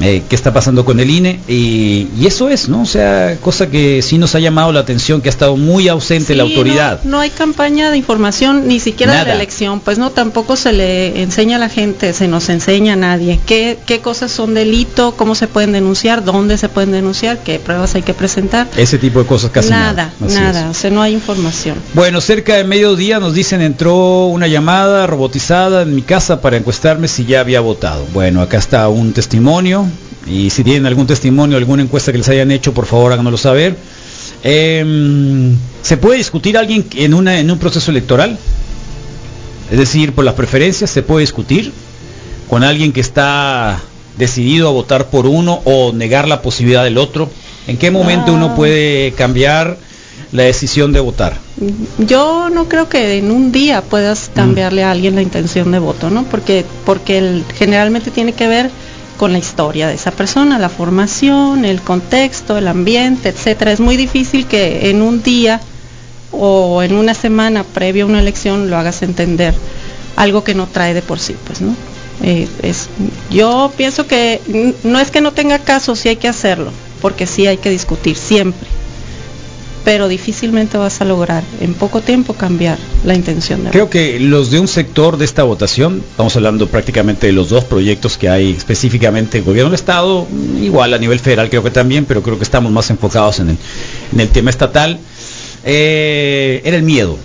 Eh, 0.00 0.22
qué 0.28 0.34
está 0.34 0.52
pasando 0.52 0.84
con 0.84 0.98
el 0.98 1.10
INE 1.10 1.40
y, 1.46 2.08
y 2.18 2.26
eso 2.26 2.48
es, 2.48 2.68
¿no? 2.68 2.82
O 2.82 2.86
sea, 2.86 3.36
cosa 3.40 3.68
que 3.68 4.00
sí 4.02 4.18
nos 4.18 4.34
ha 4.34 4.38
llamado 4.38 4.72
la 4.72 4.80
atención, 4.80 5.20
que 5.20 5.28
ha 5.28 5.30
estado 5.30 5.56
muy 5.56 5.88
ausente 5.88 6.34
la 6.34 6.44
autoridad. 6.44 7.00
No, 7.04 7.10
no 7.10 7.20
hay 7.20 7.30
campaña 7.30 7.90
de 7.90 7.98
información 7.98 8.66
ni 8.66 8.80
siquiera 8.80 9.18
de 9.18 9.26
la 9.26 9.34
elección, 9.34 9.80
pues 9.80 9.98
no, 9.98 10.10
tampoco 10.10 10.56
se 10.56 10.72
le 10.72 11.22
enseña 11.22 11.56
a 11.56 11.58
la 11.58 11.68
gente, 11.68 12.12
se 12.12 12.28
nos 12.28 12.48
enseña 12.48 12.94
a 12.94 12.96
nadie 12.96 13.38
qué, 13.46 13.78
qué 13.86 14.00
cosas 14.00 14.30
son 14.30 14.54
delito, 14.54 15.14
cómo 15.16 15.34
se 15.34 15.48
pueden 15.48 15.72
denunciar, 15.72 16.24
dónde 16.24 16.56
se 16.56 16.68
pueden 16.68 16.92
denunciar, 16.92 17.38
qué 17.38 17.58
pruebas 17.58 17.94
hay 17.94 18.02
que 18.02 18.14
presentar. 18.14 18.68
Ese 18.76 18.98
tipo 18.98 19.18
de 19.18 19.26
cosas 19.26 19.50
casi 19.50 19.70
nada, 19.70 20.12
nada. 20.20 20.40
Nada, 20.40 20.70
o 20.70 20.74
sea, 20.74 20.90
no 20.90 21.02
hay 21.02 21.12
información. 21.12 21.76
Bueno, 21.94 22.20
cerca 22.20 22.56
de 22.56 22.64
mediodía 22.64 23.20
nos 23.20 23.34
dicen 23.34 23.60
entró 23.60 24.26
una 24.26 24.46
llamada 24.46 25.06
robotizada 25.06 25.82
en 25.82 25.94
mi 25.94 26.02
casa 26.02 26.40
para 26.40 26.56
encuestarme 26.56 27.08
si 27.08 27.26
ya 27.26 27.40
había 27.40 27.60
votado. 27.60 28.06
Bueno, 28.12 28.40
acá 28.40 28.58
está 28.58 28.88
un 28.88 29.12
testimonio 29.12 29.89
y 30.30 30.50
si 30.50 30.62
tienen 30.64 30.86
algún 30.86 31.06
testimonio, 31.06 31.56
alguna 31.56 31.82
encuesta 31.82 32.12
que 32.12 32.18
les 32.18 32.28
hayan 32.28 32.50
hecho, 32.50 32.72
por 32.72 32.86
favor 32.86 33.12
háganoslo 33.12 33.38
saber. 33.38 33.76
Em, 34.42 35.56
¿Se 35.82 35.96
puede 35.96 36.18
discutir 36.18 36.56
alguien 36.56 36.84
en, 36.94 37.14
una, 37.14 37.38
en 37.40 37.50
un 37.50 37.58
proceso 37.58 37.90
electoral? 37.90 38.38
Es 39.70 39.78
decir, 39.78 40.12
por 40.12 40.24
las 40.24 40.34
preferencias, 40.34 40.90
¿se 40.90 41.02
puede 41.02 41.20
discutir 41.22 41.72
con 42.48 42.64
alguien 42.64 42.92
que 42.92 43.00
está 43.00 43.80
decidido 44.18 44.68
a 44.68 44.72
votar 44.72 45.08
por 45.10 45.26
uno 45.26 45.60
o 45.64 45.92
negar 45.92 46.28
la 46.28 46.42
posibilidad 46.42 46.84
del 46.84 46.98
otro? 46.98 47.30
¿En 47.66 47.76
qué 47.76 47.90
momento 47.90 48.32
Ah. 48.32 48.34
uno 48.34 48.54
puede 48.56 49.12
cambiar 49.12 49.76
la 50.32 50.42
decisión 50.44 50.92
de 50.92 51.00
votar? 51.00 51.36
Yo 51.98 52.48
no 52.50 52.68
creo 52.68 52.88
que 52.88 53.18
en 53.18 53.30
un 53.30 53.52
día 53.52 53.82
puedas 53.82 54.30
cambiarle 54.34 54.82
a 54.84 54.90
alguien 54.90 55.14
la 55.14 55.22
intención 55.22 55.70
de 55.70 55.78
voto, 55.78 56.10
¿no? 56.10 56.24
Porque 56.24 56.64
porque 56.84 57.18
el- 57.18 57.44
generalmente 57.56 58.10
tiene 58.10 58.32
que 58.32 58.46
ver 58.48 58.70
con 59.16 59.32
la 59.32 59.38
historia 59.38 59.88
de 59.88 59.94
esa 59.94 60.10
persona, 60.10 60.58
la 60.58 60.68
formación, 60.68 61.64
el 61.64 61.80
contexto, 61.80 62.56
el 62.56 62.68
ambiente, 62.68 63.28
etcétera. 63.28 63.72
Es 63.72 63.80
muy 63.80 63.96
difícil 63.96 64.46
que 64.46 64.90
en 64.90 65.02
un 65.02 65.22
día 65.22 65.60
o 66.32 66.82
en 66.82 66.94
una 66.94 67.14
semana 67.14 67.64
previo 67.64 68.04
a 68.04 68.08
una 68.08 68.20
elección 68.20 68.70
lo 68.70 68.76
hagas 68.76 69.02
entender 69.02 69.54
algo 70.16 70.44
que 70.44 70.54
no 70.54 70.66
trae 70.66 70.94
de 70.94 71.02
por 71.02 71.18
sí, 71.18 71.36
pues, 71.46 71.60
¿no? 71.60 71.74
Eh, 72.22 72.48
es, 72.62 72.88
yo 73.30 73.72
pienso 73.76 74.06
que 74.06 74.74
no 74.84 75.00
es 75.00 75.10
que 75.10 75.20
no 75.20 75.32
tenga 75.32 75.58
caso, 75.58 75.96
sí 75.96 76.10
hay 76.10 76.16
que 76.16 76.28
hacerlo, 76.28 76.70
porque 77.00 77.26
sí 77.26 77.46
hay 77.46 77.56
que 77.56 77.70
discutir 77.70 78.16
siempre 78.16 78.68
pero 79.84 80.08
difícilmente 80.08 80.76
vas 80.78 81.00
a 81.00 81.04
lograr 81.04 81.42
en 81.60 81.74
poco 81.74 82.00
tiempo 82.00 82.34
cambiar 82.34 82.78
la 83.04 83.14
intención 83.14 83.64
de 83.64 83.70
Creo 83.70 83.88
que 83.88 84.20
los 84.20 84.50
de 84.50 84.60
un 84.60 84.68
sector 84.68 85.16
de 85.16 85.24
esta 85.24 85.42
votación, 85.42 86.02
estamos 86.10 86.36
hablando 86.36 86.66
prácticamente 86.66 87.26
de 87.28 87.32
los 87.32 87.48
dos 87.48 87.64
proyectos 87.64 88.18
que 88.18 88.28
hay 88.28 88.50
específicamente 88.52 89.38
en 89.38 89.44
gobierno 89.44 89.70
del 89.70 89.76
Estado, 89.76 90.26
igual 90.60 90.92
a 90.94 90.98
nivel 90.98 91.18
federal 91.18 91.48
creo 91.48 91.62
que 91.62 91.70
también, 91.70 92.04
pero 92.04 92.22
creo 92.22 92.36
que 92.36 92.44
estamos 92.44 92.70
más 92.72 92.90
enfocados 92.90 93.38
en 93.40 93.50
el, 93.50 93.56
en 94.12 94.20
el 94.20 94.28
tema 94.28 94.50
estatal, 94.50 94.98
eh, 95.64 96.60
era 96.64 96.76
el 96.76 96.82
miedo, 96.82 97.16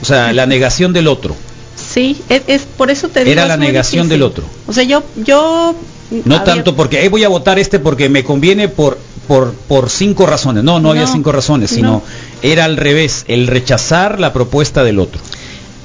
o 0.00 0.04
sea, 0.04 0.32
la 0.32 0.46
negación 0.46 0.92
del 0.92 1.08
otro, 1.08 1.34
Sí, 1.74 2.16
es, 2.28 2.42
es- 2.46 2.62
por 2.76 2.90
eso 2.90 3.08
te 3.08 3.20
digo. 3.20 3.32
era 3.32 3.46
la 3.46 3.56
negación 3.56 4.04
difícil. 4.04 4.08
del 4.10 4.22
otro. 4.22 4.44
O 4.66 4.72
sea, 4.72 4.84
yo, 4.84 5.02
yo. 5.24 5.74
No 6.24 6.36
había- 6.36 6.44
tanto 6.44 6.76
porque 6.76 7.04
"Eh, 7.04 7.08
voy 7.08 7.24
a 7.24 7.28
votar 7.28 7.58
este 7.58 7.78
porque 7.78 8.08
me 8.08 8.24
conviene 8.24 8.68
por, 8.68 8.98
por, 9.28 9.52
por 9.54 9.88
cinco 9.90 10.26
razones, 10.26 10.62
no, 10.64 10.78
no, 10.80 10.90
había 10.90 11.06
cinco 11.06 11.32
razones, 11.32 11.70
sino 11.70 11.88
no. 11.88 12.02
era 12.42 12.64
al 12.64 12.76
revés, 12.76 13.24
el 13.28 13.46
rechazar 13.46 14.20
la 14.20 14.32
propuesta 14.32 14.84
del 14.84 14.98
otro. 14.98 15.20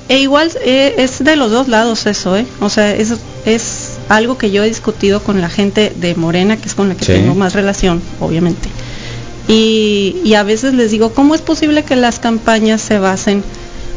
E 0.09 0.19
igual 0.19 0.49
eh, 0.63 0.95
es 0.99 1.23
de 1.23 1.35
los 1.35 1.51
dos 1.51 1.67
lados 1.67 2.05
eso, 2.05 2.37
¿eh? 2.37 2.45
O 2.61 2.69
sea, 2.69 2.93
es, 2.95 3.13
es 3.45 3.97
algo 4.07 4.37
que 4.37 4.51
yo 4.51 4.63
he 4.63 4.67
discutido 4.67 5.21
con 5.21 5.41
la 5.41 5.49
gente 5.49 5.91
de 5.95 6.15
Morena, 6.15 6.55
que 6.57 6.67
es 6.69 6.75
con 6.75 6.87
la 6.89 6.95
que 6.95 7.03
Sí. 7.05 7.11
tengo 7.13 7.35
más 7.35 7.53
relación, 7.53 8.01
obviamente. 8.21 8.69
Y, 9.49 10.15
y 10.23 10.33
a 10.35 10.43
veces 10.43 10.73
les 10.73 10.91
digo, 10.91 11.13
¿cómo 11.13 11.35
es 11.35 11.41
posible 11.41 11.83
que 11.83 11.95
las 11.95 12.19
campañas 12.19 12.81
se 12.81 12.99
basen 12.99 13.43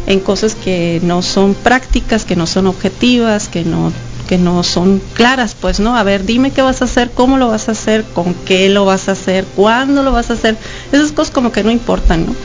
en 0.06 0.20
cosas 0.20 0.54
que 0.54 1.00
no 1.04 1.22
son 1.22 1.54
prácticas, 1.54 2.24
que 2.24 2.36
no 2.36 2.46
son 2.46 2.66
objetivas, 2.66 3.48
que 3.48 3.64
no 3.64 3.92
que 4.30 4.38
no 4.38 4.62
son 4.62 5.02
claras, 5.14 5.56
pues, 5.60 5.80
¿no? 5.80 5.96
A 5.96 6.04
ver, 6.04 6.24
dime 6.24 6.52
qué 6.52 6.62
vas 6.62 6.82
a 6.82 6.84
hacer, 6.84 7.10
cómo 7.12 7.36
lo 7.36 7.48
vas 7.48 7.68
a 7.68 7.72
hacer, 7.72 8.04
con 8.14 8.32
qué 8.32 8.68
lo 8.68 8.84
vas 8.84 9.08
a 9.08 9.12
hacer, 9.12 9.44
cuándo 9.56 10.04
lo 10.04 10.12
vas 10.12 10.30
a 10.30 10.34
hacer. 10.34 10.56
Esas 10.92 11.10
cosas 11.10 11.32
como 11.34 11.50
que 11.50 11.64
no 11.64 11.72
importan, 11.72 12.26
¿no? 12.26 12.36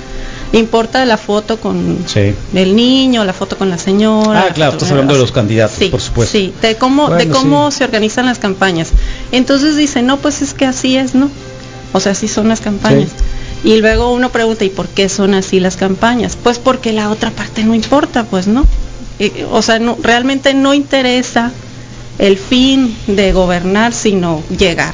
Importa 0.52 1.06
la 1.06 1.18
foto 1.18 1.58
con 1.60 2.00
Sí. 2.08 2.34
del 2.54 2.76
niño, 2.76 3.24
la 3.24 3.34
foto 3.34 3.56
con 3.56 3.70
la 3.70 3.78
señora. 3.78 4.42
Ah, 4.42 4.46
la 4.48 4.54
claro, 4.56 4.72
estás 4.72 4.90
hablando 4.90 5.14
de 5.14 5.20
los 5.20 5.32
candidatos, 5.32 5.78
Sí, 5.78 5.90
por 5.90 6.02
supuesto. 6.02 6.36
Sí, 6.36 6.56
de 6.60 6.76
cómo, 6.76 7.12
de 7.12 7.28
cómo 7.28 7.70
se 7.70 7.84
organizan 7.84 8.26
las 8.26 8.40
campañas. 8.40 8.90
Entonces 9.32 9.78
dicen, 9.78 10.08
no, 10.08 10.18
pues 10.18 10.42
es 10.42 10.56
que 10.56 10.66
así 10.66 10.98
es, 10.98 11.14
¿no? 11.14 11.30
O 11.94 12.00
sea, 12.00 12.14
así 12.14 12.28
son 12.28 12.48
las 12.48 12.62
campañas. 12.62 13.10
Y 13.64 13.78
luego 13.78 14.12
uno 14.12 14.32
pregunta, 14.32 14.66
¿y 14.66 14.70
por 14.70 14.88
qué 14.88 15.08
son 15.08 15.36
así 15.36 15.60
las 15.60 15.76
campañas? 15.78 16.36
Pues 16.42 16.58
porque 16.58 16.94
la 16.94 17.12
otra 17.12 17.30
parte 17.30 17.64
no 17.64 17.76
importa, 17.76 18.24
pues, 18.24 18.48
¿no? 18.48 18.66
Eh, 19.20 19.46
o 19.52 19.62
sea, 19.62 19.78
no, 19.78 19.96
realmente 20.02 20.56
no 20.56 20.74
interesa 20.74 21.52
el 22.20 22.38
fin 22.38 22.96
de 23.08 23.34
gobernar, 23.34 23.94
sino 23.94 24.44
llegar. 24.58 24.94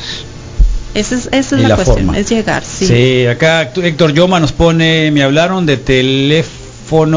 Esa 0.94 1.16
es, 1.16 1.30
esa 1.32 1.56
es 1.56 1.62
la, 1.62 1.70
la 1.70 1.76
cuestión, 1.76 2.06
forma. 2.06 2.20
es 2.20 2.30
llegar, 2.30 2.64
sí. 2.66 2.86
Sí. 2.86 3.26
acá 3.28 3.72
Héctor 3.74 4.14
Yoma 4.14 4.40
nos 4.40 4.52
pone, 4.52 5.10
me 5.12 5.24
hablaron 5.24 5.66
de 5.66 5.78
teléfono 5.78 6.62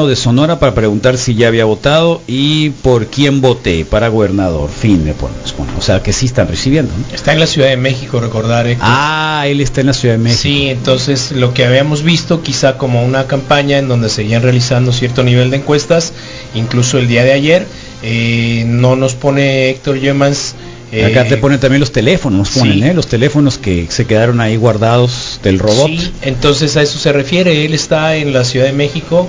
de 0.06 0.14
Sonora 0.14 0.60
para 0.60 0.72
preguntar 0.72 1.18
si 1.18 1.34
ya 1.34 1.48
había 1.48 1.64
votado 1.64 2.22
y 2.28 2.70
por 2.70 3.08
quién 3.08 3.40
voté 3.40 3.84
para 3.84 4.06
gobernador. 4.06 4.70
Fin, 4.70 5.04
me 5.04 5.14
pone. 5.14 5.34
bueno, 5.58 5.72
o 5.76 5.82
sea 5.82 6.00
que 6.00 6.12
sí 6.12 6.26
están 6.26 6.46
recibiendo. 6.46 6.92
¿no? 6.96 7.12
Está 7.12 7.32
en 7.32 7.40
la 7.40 7.48
Ciudad 7.48 7.70
de 7.70 7.76
México, 7.76 8.20
recordar. 8.20 8.68
Héctor. 8.68 8.86
Ah, 8.88 9.42
él 9.48 9.60
está 9.60 9.80
en 9.80 9.88
la 9.88 9.92
Ciudad 9.92 10.14
de 10.14 10.22
México. 10.22 10.42
Sí, 10.42 10.68
entonces 10.68 11.32
lo 11.32 11.52
que 11.54 11.64
habíamos 11.64 12.04
visto 12.04 12.40
quizá 12.40 12.78
como 12.78 13.04
una 13.04 13.26
campaña 13.26 13.78
en 13.78 13.88
donde 13.88 14.10
seguían 14.10 14.42
realizando 14.42 14.92
cierto 14.92 15.24
nivel 15.24 15.50
de 15.50 15.56
encuestas, 15.56 16.12
incluso 16.54 16.98
el 16.98 17.08
día 17.08 17.24
de 17.24 17.32
ayer, 17.32 17.66
eh, 18.06 18.64
no 18.66 18.94
nos 18.96 19.14
pone 19.14 19.70
Héctor 19.70 19.98
Yemans. 19.98 20.54
eh, 20.92 21.06
Acá 21.06 21.24
te 21.26 21.38
ponen 21.38 21.58
también 21.58 21.80
los 21.80 21.90
teléfonos, 21.90 22.38
nos 22.38 22.50
ponen, 22.50 22.78
sí. 22.78 22.84
¿eh? 22.84 22.94
los 22.94 23.06
teléfonos 23.08 23.56
que 23.58 23.86
se 23.88 24.06
quedaron 24.06 24.40
ahí 24.40 24.56
guardados 24.56 25.40
del 25.42 25.58
robot. 25.58 25.88
Sí, 25.88 26.12
entonces 26.22 26.76
a 26.76 26.82
eso 26.82 26.98
se 26.98 27.12
refiere, 27.12 27.64
él 27.64 27.72
está 27.74 28.14
en 28.16 28.32
la 28.32 28.44
Ciudad 28.44 28.66
de 28.66 28.72
México 28.72 29.26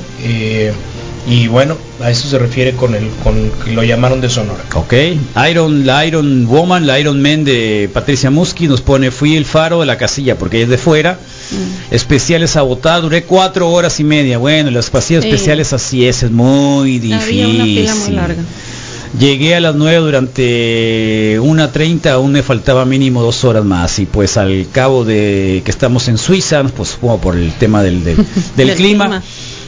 y 1.27 1.47
bueno, 1.47 1.75
a 2.03 2.11
eso 2.11 2.27
se 2.27 2.37
refiere 2.37 2.73
con 2.73 2.93
el 2.93 3.07
con 3.23 3.49
que 3.63 3.71
lo 3.71 3.83
llamaron 3.83 4.21
de 4.21 4.29
Sonora. 4.29 4.63
Ok, 4.75 4.93
Iron, 5.49 5.85
la 5.85 6.05
Iron 6.05 6.45
Woman, 6.45 6.85
la 6.85 6.99
Iron 6.99 7.19
Man 7.21 7.43
de 7.43 7.89
Patricia 7.91 8.29
Musky 8.29 8.67
nos 8.67 8.81
pone, 8.81 9.09
fui 9.09 9.35
el 9.35 9.45
faro 9.45 9.79
de 9.79 9.87
la 9.87 9.97
casilla 9.97 10.37
porque 10.37 10.57
ella 10.57 10.65
es 10.65 10.69
de 10.69 10.77
fuera, 10.77 11.17
especiales 11.91 12.55
a 12.55 12.61
votar, 12.61 13.01
duré 13.01 13.23
cuatro 13.23 13.69
horas 13.69 13.99
y 13.99 14.03
media, 14.03 14.37
bueno, 14.37 14.71
las 14.71 14.89
pasillas 14.89 15.23
Sí. 15.23 15.29
especiales 15.29 15.73
así 15.73 16.05
es, 16.07 16.23
es 16.23 16.31
muy 16.31 16.99
difícil. 16.99 17.13
Había 17.13 17.47
una 17.47 17.63
fila 17.63 17.95
muy 17.95 18.09
larga. 18.11 18.43
Llegué 19.17 19.55
a 19.55 19.61
las 19.61 19.75
9 19.75 19.97
durante 19.97 21.39
una 21.39 21.71
30, 21.71 22.11
aún 22.11 22.33
me 22.33 22.43
faltaba 22.43 22.83
mínimo 22.85 23.21
dos 23.23 23.45
horas 23.45 23.63
más 23.63 23.97
y 23.99 24.05
pues 24.05 24.35
al 24.35 24.67
cabo 24.71 25.05
de 25.05 25.61
que 25.63 25.71
estamos 25.71 26.09
en 26.09 26.17
Suiza, 26.17 26.63
pues 26.63 26.89
supongo 26.89 27.21
por 27.21 27.37
el 27.37 27.53
tema 27.53 27.81
del, 27.81 28.03
del, 28.03 28.17
del 28.57 28.67
Del 28.67 28.75
clima, 28.75 29.05
clima. 29.05 29.23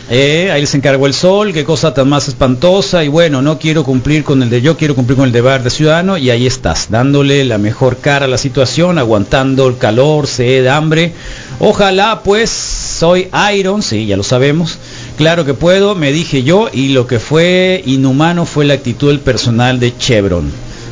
Eh, 0.09 0.49
ahí 0.53 0.61
les 0.61 0.73
encargó 0.73 1.05
el 1.05 1.13
sol, 1.13 1.51
qué 1.51 1.65
cosa 1.65 1.93
tan 1.93 2.07
más 2.07 2.27
espantosa. 2.27 3.03
Y 3.03 3.09
bueno, 3.09 3.41
no 3.41 3.59
quiero 3.59 3.83
cumplir 3.83 4.23
con 4.23 4.41
el 4.41 4.49
de 4.49 4.61
yo, 4.61 4.77
quiero 4.77 4.95
cumplir 4.95 5.17
con 5.17 5.25
el 5.25 5.31
deber 5.33 5.63
de 5.63 5.69
ciudadano. 5.69 6.17
Y 6.17 6.29
ahí 6.29 6.47
estás, 6.47 6.87
dándole 6.89 7.43
la 7.43 7.57
mejor 7.57 7.97
cara 7.97 8.25
a 8.25 8.29
la 8.29 8.37
situación, 8.37 8.97
aguantando 8.99 9.67
el 9.67 9.77
calor, 9.77 10.27
sed, 10.27 10.67
hambre. 10.67 11.11
Ojalá, 11.59 12.21
pues, 12.23 12.49
soy 12.49 13.27
Iron, 13.53 13.81
sí, 13.81 14.05
ya 14.05 14.15
lo 14.15 14.23
sabemos. 14.23 14.77
Claro 15.17 15.45
que 15.45 15.53
puedo, 15.53 15.95
me 15.95 16.11
dije 16.11 16.43
yo. 16.43 16.69
Y 16.71 16.89
lo 16.89 17.05
que 17.05 17.19
fue 17.19 17.83
inhumano 17.85 18.45
fue 18.45 18.63
la 18.65 18.75
actitud 18.75 19.09
del 19.09 19.19
personal 19.19 19.79
de 19.79 19.97
Chevron. 19.97 20.49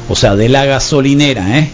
O 0.10 0.16
sea, 0.16 0.36
de 0.36 0.50
la 0.50 0.66
gasolinera, 0.66 1.60
¿eh? 1.60 1.70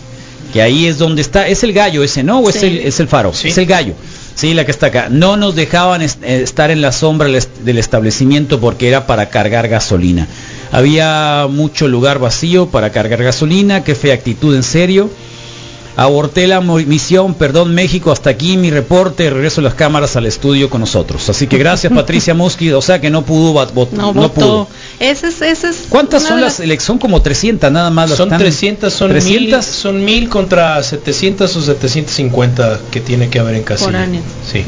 Que 0.54 0.62
ahí 0.62 0.86
es 0.86 0.98
donde 0.98 1.22
está. 1.22 1.48
¿Es 1.48 1.64
el 1.64 1.74
gallo 1.74 2.04
ese, 2.04 2.24
no? 2.24 2.40
¿O 2.40 2.50
es, 2.50 2.62
el, 2.62 2.80
es 2.80 3.00
el 3.00 3.08
faro? 3.08 3.34
Sí. 3.34 3.48
Es 3.48 3.58
el 3.58 3.66
gallo. 3.66 3.94
Sí, 4.36 4.54
la 4.54 4.66
que 4.66 4.72
está 4.72 4.88
acá. 4.88 5.08
No 5.10 5.38
nos 5.38 5.56
dejaban 5.56 6.02
eh, 6.02 6.10
estar 6.22 6.72
en 6.72 6.82
la 6.82 6.92
sombra 6.92 7.28
del 7.28 7.78
establecimiento 7.78 8.60
porque 8.60 8.88
era 8.88 9.06
para 9.08 9.30
cargar 9.30 9.68
gasolina. 9.68 10.28
Había 10.72 11.48
mucho 11.50 11.88
lugar 11.88 12.20
vacío 12.20 12.68
para 12.68 12.92
cargar 12.92 13.24
gasolina. 13.24 13.84
Qué 13.84 13.94
fea 13.96 14.14
actitud, 14.14 14.56
en 14.56 14.64
serio. 14.64 15.10
Aborté 15.98 16.48
la 16.48 16.62
misión, 16.62 17.34
perdón 17.34 17.74
México, 17.76 18.12
hasta 18.12 18.30
aquí 18.30 18.56
mi 18.58 18.72
reporte, 18.72 19.30
regreso 19.30 19.62
las 19.62 19.74
cámaras 19.74 20.16
al 20.16 20.26
estudio 20.26 20.70
con 20.70 20.82
nosotros. 20.82 21.30
Así 21.30 21.48
que 21.48 21.58
gracias 21.58 21.92
Patricia 21.94 22.34
Mosqui, 22.34 22.72
o 22.72 22.82
sea 22.82 23.02
que 23.02 23.10
no 23.10 23.24
pudo, 23.24 23.54
bat- 23.54 23.74
vot- 23.74 23.92
No, 23.92 24.14
no 24.14 24.22
votó. 24.22 24.34
pudo. 24.34 24.68
Ese 25.00 25.28
es, 25.28 25.42
ese 25.42 25.70
es 25.70 25.78
¿Cuántas 25.90 26.24
son 26.24 26.40
las 26.42 26.60
elecciones? 26.60 26.84
Son 26.92 26.98
como 26.98 27.22
300 27.22 27.72
nada 27.72 27.90
más. 27.90 28.10
las 28.10 28.18
Son 28.18 28.30
que 28.30 28.36
están- 28.36 28.40
300, 28.42 28.94
son 28.94 29.10
300. 29.12 29.42
1000, 29.42 29.64
son 29.64 30.06
1000 30.06 30.30
contra 30.30 30.82
700 30.82 31.56
o 31.56 31.62
750 31.62 32.80
que 32.92 33.02
tiene 33.02 33.30
que 33.30 33.40
haber 33.40 33.56
en 33.56 33.64
casilla. 33.64 34.08
Sí. 34.50 34.64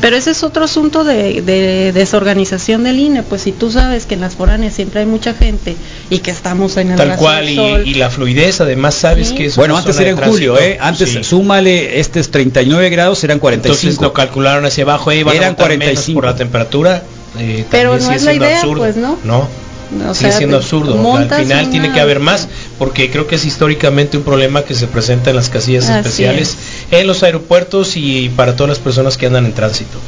Pero 0.00 0.14
ese 0.16 0.30
es 0.30 0.44
otro 0.44 0.64
asunto 0.64 1.02
de, 1.02 1.42
de 1.42 1.92
desorganización 1.92 2.84
del 2.84 3.00
INE, 3.00 3.24
pues 3.24 3.42
si 3.42 3.52
tú 3.52 3.70
sabes 3.70 4.06
que 4.06 4.14
en 4.14 4.20
las 4.20 4.36
foráneas 4.36 4.74
siempre 4.74 5.00
hay 5.00 5.06
mucha 5.06 5.34
gente 5.34 5.74
y 6.08 6.20
que 6.20 6.30
estamos 6.30 6.76
en 6.76 6.92
el 6.92 6.96
Tal 6.96 7.16
cual 7.16 7.48
y, 7.48 7.56
sol, 7.56 7.82
y 7.84 7.94
la 7.94 8.08
fluidez, 8.08 8.60
además 8.60 8.94
sabes 8.94 9.28
Sí. 9.30 9.34
que 9.34 9.46
es 9.46 9.56
Bueno, 9.56 9.74
una 9.74 9.80
antes 9.80 9.96
zona 9.96 10.08
era 10.08 10.18
en 10.24 10.30
julio, 10.30 10.54
tránsito. 10.54 10.74
¿eh? 10.74 10.78
Antes 10.80 11.10
Sí. 11.10 11.24
súmale, 11.24 11.98
este 11.98 12.20
es 12.20 12.30
39 12.30 12.90
grados, 12.90 13.24
eran 13.24 13.40
45. 13.40 13.74
Entonces 13.88 14.00
lo 14.00 14.12
calcularon 14.12 14.64
hacia 14.64 14.84
abajo, 14.84 15.10
eh, 15.10 15.24
van 15.24 15.34
a 15.34 15.38
Eran 15.38 15.52
votar 15.54 15.68
menos 15.70 15.84
45. 15.84 16.14
por 16.20 16.24
la 16.26 16.36
temperatura. 16.36 17.02
eh, 17.38 17.64
Pero 17.70 17.98
no 17.98 18.12
es 18.12 18.22
la 18.22 18.34
idea, 18.34 18.58
absurdo. 18.60 18.82
pues, 18.82 18.96
¿no? 18.96 19.18
No. 19.24 19.48
O 20.08 20.14
sigue 20.14 20.30
sea, 20.30 20.38
siendo 20.38 20.56
absurdo. 20.56 21.16
Al 21.16 21.30
final 21.30 21.70
tiene 21.70 21.92
que 21.92 22.00
haber 22.00 22.20
más, 22.20 22.48
porque 22.78 23.10
creo 23.10 23.26
que 23.26 23.36
es 23.36 23.44
históricamente 23.44 24.16
un 24.16 24.22
problema 24.22 24.62
que 24.62 24.74
se 24.74 24.86
presenta 24.86 25.30
en 25.30 25.36
las 25.36 25.48
casillas 25.48 25.84
Así 25.84 25.98
especiales 25.98 26.56
en 26.90 27.06
los 27.06 27.22
aeropuertos 27.22 27.96
y 27.96 28.28
para 28.30 28.56
todas 28.56 28.68
las 28.68 28.78
personas 28.78 29.16
que 29.16 29.26
andan 29.26 29.46
en 29.46 29.52
tránsito. 29.52 29.98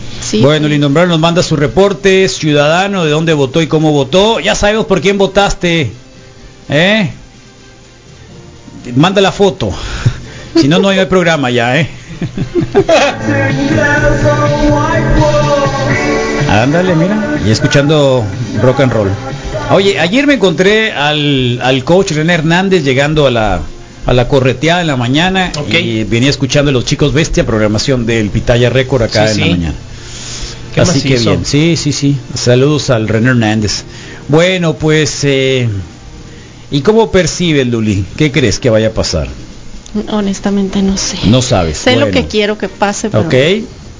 Bueno, 0.40 0.66
el 0.66 0.74
innombrable 0.74 1.10
nos 1.10 1.20
manda 1.20 1.42
su 1.42 1.56
reporte, 1.56 2.28
ciudadano, 2.28 3.04
de 3.04 3.10
dónde 3.10 3.32
votó 3.32 3.62
y 3.62 3.66
cómo 3.66 3.92
votó. 3.92 4.40
Ya 4.40 4.54
sabemos 4.54 4.86
por 4.86 5.00
quién 5.00 5.18
votaste. 5.18 5.90
¿Eh? 6.68 7.10
Manda 8.94 9.20
la 9.20 9.32
foto. 9.32 9.70
si 10.56 10.68
no, 10.68 10.78
no 10.78 10.88
hay 10.88 11.04
programa 11.06 11.50
ya, 11.50 11.80
¿eh? 11.80 11.88
Ándale, 16.50 16.94
mira. 16.94 17.38
Y 17.46 17.50
escuchando 17.50 18.24
rock 18.60 18.80
and 18.80 18.92
roll. 18.92 19.10
Oye, 19.70 19.98
ayer 20.00 20.26
me 20.26 20.34
encontré 20.34 20.92
al, 20.92 21.60
al 21.62 21.84
coach 21.84 22.12
René 22.12 22.34
Hernández 22.34 22.82
llegando 22.82 23.26
a 23.26 23.30
la, 23.30 23.60
a 24.06 24.12
la 24.12 24.26
correteada 24.28 24.80
en 24.80 24.88
la 24.88 24.96
mañana 24.96 25.52
y 25.70 26.04
venía 26.04 26.28
escuchando 26.30 26.70
a 26.70 26.72
los 26.72 26.84
chicos 26.84 27.12
bestia, 27.12 27.46
programación 27.46 28.04
del 28.06 28.30
Pitaya 28.30 28.68
Record 28.70 29.02
acá 29.02 29.28
Sí, 29.28 29.32
en 29.32 29.34
sí. 29.34 29.40
la 29.50 29.56
mañana. 29.56 29.74
Qué 30.74 30.80
Así 30.80 31.00
que 31.02 31.18
bien, 31.18 31.44
sí, 31.44 31.76
sí, 31.76 31.92
sí. 31.92 32.16
Saludos 32.34 32.90
al 32.90 33.08
René 33.08 33.30
Hernández. 33.30 33.82
Bueno, 34.28 34.74
pues, 34.74 35.20
eh, 35.24 35.68
¿y 36.70 36.80
cómo 36.82 37.10
percibe 37.10 37.62
el 37.62 37.70
Luli? 37.70 38.04
¿Qué 38.16 38.30
crees 38.32 38.58
que 38.58 38.70
vaya 38.70 38.88
a 38.88 38.92
pasar? 38.92 39.28
honestamente 40.12 40.82
no 40.82 40.96
sé. 40.96 41.18
No 41.26 41.42
sabes. 41.42 41.78
sé 41.78 41.96
lo 41.96 42.10
que 42.12 42.26
quiero 42.26 42.56
que 42.56 42.68
pase, 42.68 43.10
pero, 43.10 43.24
Ok. 43.24 43.34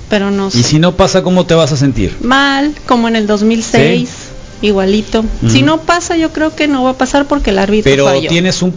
pero 0.09 0.31
no 0.31 0.51
sé. 0.53 0.59
Y 0.59 0.63
si 0.63 0.79
no 0.79 0.95
pasa, 0.95 1.23
¿cómo 1.23 1.47
te 1.47 1.55
vas 1.55 1.73
a 1.73 1.77
sentir? 1.77 2.17
Mal, 2.23 2.73
como 2.87 3.09
en 3.09 3.17
el 3.17 3.27
2006, 3.27 4.09
igualito. 4.63 5.25
Si 5.49 5.63
no 5.63 5.81
pasa, 5.81 6.17
yo 6.17 6.33
creo 6.33 6.55
que 6.55 6.69
no 6.69 6.83
va 6.85 6.91
a 6.91 6.99
pasar 6.99 7.27
porque 7.27 7.51
el 7.51 7.59
árbitro 7.59 7.91
Pero 7.91 8.07
falló. 8.07 8.29
tienes 8.29 8.63
un, 8.63 8.75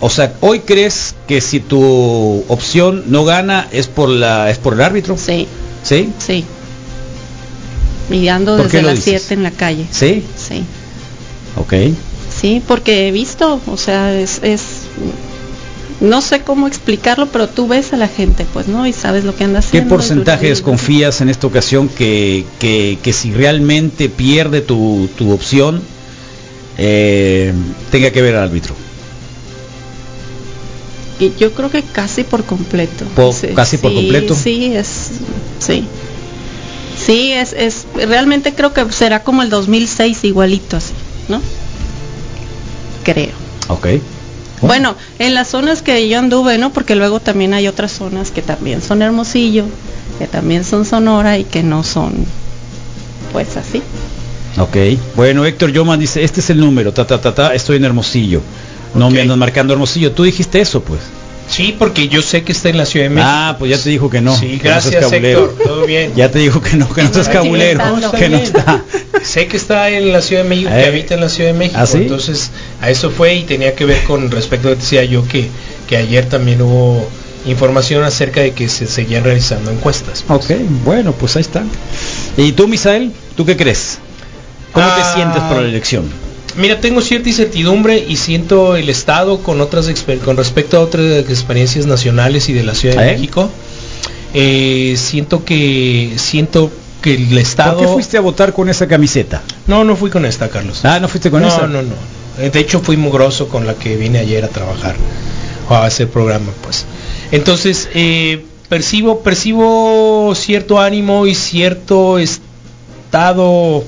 o 0.00 0.10
sea, 0.10 0.34
hoy 0.40 0.60
crees 0.60 1.14
que 1.26 1.40
si 1.40 1.60
tu 1.60 2.44
opción 2.48 3.04
no 3.08 3.24
gana 3.24 3.68
es 3.72 3.86
por 3.86 4.08
la, 4.08 4.50
es 4.50 4.58
por 4.58 4.74
el 4.74 4.80
árbitro. 4.80 5.16
Sí. 5.16 5.46
Sí. 5.82 6.10
Sí. 6.18 6.44
Y 8.10 8.28
ando 8.28 8.56
¿Por 8.56 8.68
qué 8.68 8.78
desde 8.78 8.86
las 8.86 9.04
dices? 9.04 9.22
7 9.22 9.34
en 9.34 9.42
la 9.42 9.50
calle. 9.50 9.86
Sí. 9.90 10.22
Sí. 10.36 10.62
Ok. 11.56 11.74
Sí, 12.40 12.62
porque 12.66 13.08
he 13.08 13.12
visto, 13.12 13.60
o 13.66 13.76
sea, 13.76 14.12
es, 14.12 14.40
es 14.42 14.62
no 16.00 16.20
sé 16.20 16.40
cómo 16.42 16.66
explicarlo, 16.66 17.28
pero 17.30 17.48
tú 17.48 17.68
ves 17.68 17.92
a 17.92 17.96
la 17.96 18.08
gente, 18.08 18.46
pues, 18.52 18.66
¿no? 18.68 18.86
Y 18.86 18.92
sabes 18.92 19.24
lo 19.24 19.34
que 19.36 19.44
anda 19.44 19.60
¿Qué 19.60 19.66
haciendo. 19.66 19.88
porcentaje 19.90 20.48
desconfías 20.48 21.20
en 21.20 21.28
esta 21.28 21.46
ocasión 21.46 21.88
que, 21.88 22.44
que, 22.58 22.98
que 23.02 23.12
si 23.12 23.32
realmente 23.32 24.08
pierde 24.08 24.60
tu, 24.60 25.08
tu 25.16 25.30
opción 25.32 25.82
eh, 26.78 27.52
tenga 27.90 28.10
que 28.10 28.20
ver 28.22 28.36
al 28.36 28.44
árbitro? 28.44 28.74
y 31.20 31.32
yo 31.38 31.52
creo 31.54 31.70
que 31.70 31.82
casi 31.84 32.24
por 32.24 32.44
completo. 32.44 33.04
Po- 33.14 33.32
casi 33.54 33.78
por 33.78 33.92
sí, 33.92 33.96
completo. 33.96 34.34
Sí, 34.34 34.74
es, 34.74 34.88
sí. 35.60 35.84
Sí, 37.06 37.30
es, 37.32 37.52
es, 37.52 37.86
realmente 37.94 38.52
creo 38.52 38.72
que 38.72 38.90
será 38.92 39.22
como 39.22 39.42
el 39.42 39.48
2006 39.48 40.24
igualito 40.24 40.76
así, 40.76 40.92
¿no? 41.28 41.40
Creo. 43.04 43.30
Ok. 43.68 43.86
Bueno, 44.66 44.96
en 45.18 45.34
las 45.34 45.48
zonas 45.48 45.82
que 45.82 46.08
yo 46.08 46.18
anduve, 46.18 46.58
¿no? 46.58 46.72
Porque 46.72 46.94
luego 46.94 47.20
también 47.20 47.54
hay 47.54 47.68
otras 47.68 47.92
zonas 47.92 48.30
que 48.30 48.42
también 48.42 48.82
son 48.82 49.02
Hermosillo, 49.02 49.64
que 50.18 50.26
también 50.26 50.64
son 50.64 50.84
Sonora 50.84 51.38
y 51.38 51.44
que 51.44 51.62
no 51.62 51.82
son, 51.82 52.26
pues 53.32 53.56
así. 53.56 53.82
Ok. 54.58 54.76
Bueno, 55.16 55.44
Héctor 55.44 55.72
Yoman 55.72 55.98
dice, 55.98 56.22
este 56.22 56.40
es 56.40 56.50
el 56.50 56.60
número, 56.60 56.92
ta, 56.92 57.06
ta, 57.06 57.20
ta, 57.20 57.34
ta, 57.34 57.54
estoy 57.54 57.76
en 57.76 57.84
Hermosillo. 57.84 58.40
No 58.94 59.10
me 59.10 59.20
andan 59.20 59.38
marcando 59.38 59.72
Hermosillo. 59.72 60.12
Tú 60.12 60.22
dijiste 60.22 60.60
eso, 60.60 60.82
pues. 60.82 61.00
Sí, 61.54 61.74
porque 61.78 62.08
yo 62.08 62.20
sé 62.22 62.42
que 62.42 62.52
está 62.52 62.68
en 62.68 62.76
la 62.78 62.86
Ciudad 62.86 63.06
de 63.06 63.10
México. 63.10 63.30
Ah, 63.32 63.56
pues 63.58 63.70
ya 63.70 63.78
te 63.82 63.90
dijo 63.90 64.10
que 64.10 64.20
no. 64.20 64.36
Sí, 64.36 64.58
que 64.58 64.68
no 64.68 64.70
gracias 64.70 64.96
cabulero. 65.04 65.44
Héctor, 65.50 65.64
todo 65.64 65.86
bien. 65.86 66.12
Ya 66.16 66.30
te 66.30 66.38
dijo 66.40 66.60
que 66.60 66.76
no, 66.76 66.92
que 66.92 67.02
no 67.02 67.12
seas 67.12 67.28
cabulero, 67.28 67.80
que 68.18 68.28
no 68.28 68.38
está. 68.38 68.82
Sé 69.22 69.46
que 69.46 69.56
está 69.56 69.88
en 69.90 70.12
la 70.12 70.20
Ciudad 70.20 70.42
de 70.42 70.48
México, 70.48 70.70
Eh. 70.72 70.80
que 70.82 70.86
habita 70.88 71.14
en 71.14 71.20
la 71.20 71.28
Ciudad 71.28 71.52
de 71.52 71.58
México. 71.58 71.78
¿Ah, 71.80 71.86
sí? 71.86 71.98
Entonces, 71.98 72.50
a 72.80 72.90
eso 72.90 73.10
fue 73.10 73.34
y 73.36 73.42
tenía 73.44 73.74
que 73.74 73.84
ver 73.84 74.02
con 74.04 74.30
respecto 74.30 74.68
a 74.68 74.72
que 74.72 74.76
decía 74.80 75.04
yo 75.04 75.26
que, 75.28 75.48
que 75.88 75.96
ayer 75.96 76.26
también 76.28 76.60
hubo 76.62 77.08
información 77.46 78.02
acerca 78.04 78.40
de 78.40 78.52
que 78.52 78.68
se 78.68 78.86
seguían 78.86 79.22
realizando 79.22 79.70
encuestas. 79.70 80.24
Ok, 80.28 80.50
bueno, 80.84 81.12
pues 81.12 81.36
ahí 81.36 81.42
está. 81.42 81.62
¿Y 82.36 82.52
tú, 82.52 82.66
Misael? 82.68 83.12
¿Tú 83.36 83.44
qué 83.46 83.56
crees? 83.56 83.98
¿Cómo 84.72 84.86
Ah, 84.88 84.96
te 85.14 85.20
sientes 85.20 85.42
por 85.44 85.62
la 85.62 85.68
elección? 85.68 86.04
Mira, 86.56 86.80
tengo 86.80 87.00
cierta 87.00 87.28
incertidumbre 87.28 87.98
y 88.08 88.16
siento 88.16 88.76
el 88.76 88.88
Estado 88.88 89.38
con 89.42 89.60
otras 89.60 89.92
con 90.24 90.36
respecto 90.36 90.76
a 90.76 90.80
otras 90.80 91.04
experiencias 91.28 91.86
nacionales 91.86 92.48
y 92.48 92.52
de 92.52 92.62
la 92.62 92.74
Ciudad 92.74 92.96
de 92.96 93.08
¿Eh? 93.10 93.12
México. 93.14 93.50
eh, 94.34 94.94
siento 94.96 95.44
que 95.44 96.12
siento 96.16 96.70
que 97.02 97.14
el 97.14 97.36
Estado. 97.38 97.78
¿Por 97.78 97.86
qué 97.86 97.92
fuiste 97.92 98.16
a 98.16 98.20
votar 98.20 98.52
con 98.52 98.68
esa 98.68 98.86
camiseta? 98.86 99.42
No, 99.66 99.84
no 99.84 99.96
fui 99.96 100.10
con 100.10 100.24
esta, 100.24 100.48
Carlos. 100.48 100.84
Ah, 100.84 101.00
no 101.00 101.08
fuiste 101.08 101.30
con 101.30 101.42
no, 101.42 101.48
esa. 101.48 101.66
No, 101.66 101.82
no, 101.82 101.92
Eh, 102.38 102.50
De 102.50 102.60
hecho, 102.60 102.80
fui 102.80 102.96
mugroso 102.96 103.48
con 103.48 103.66
la 103.66 103.74
que 103.74 103.96
vine 103.96 104.18
ayer 104.20 104.44
a 104.44 104.48
trabajar 104.48 104.94
o 105.68 105.74
a 105.74 105.86
hacer 105.86 106.08
programa, 106.08 106.52
pues. 106.62 106.84
Entonces, 107.32 107.88
eh, 107.94 108.44
percibo, 108.68 109.20
percibo 109.22 110.32
cierto 110.36 110.80
ánimo 110.80 111.26
y 111.26 111.34
cierto 111.34 112.18
estado 112.18 113.84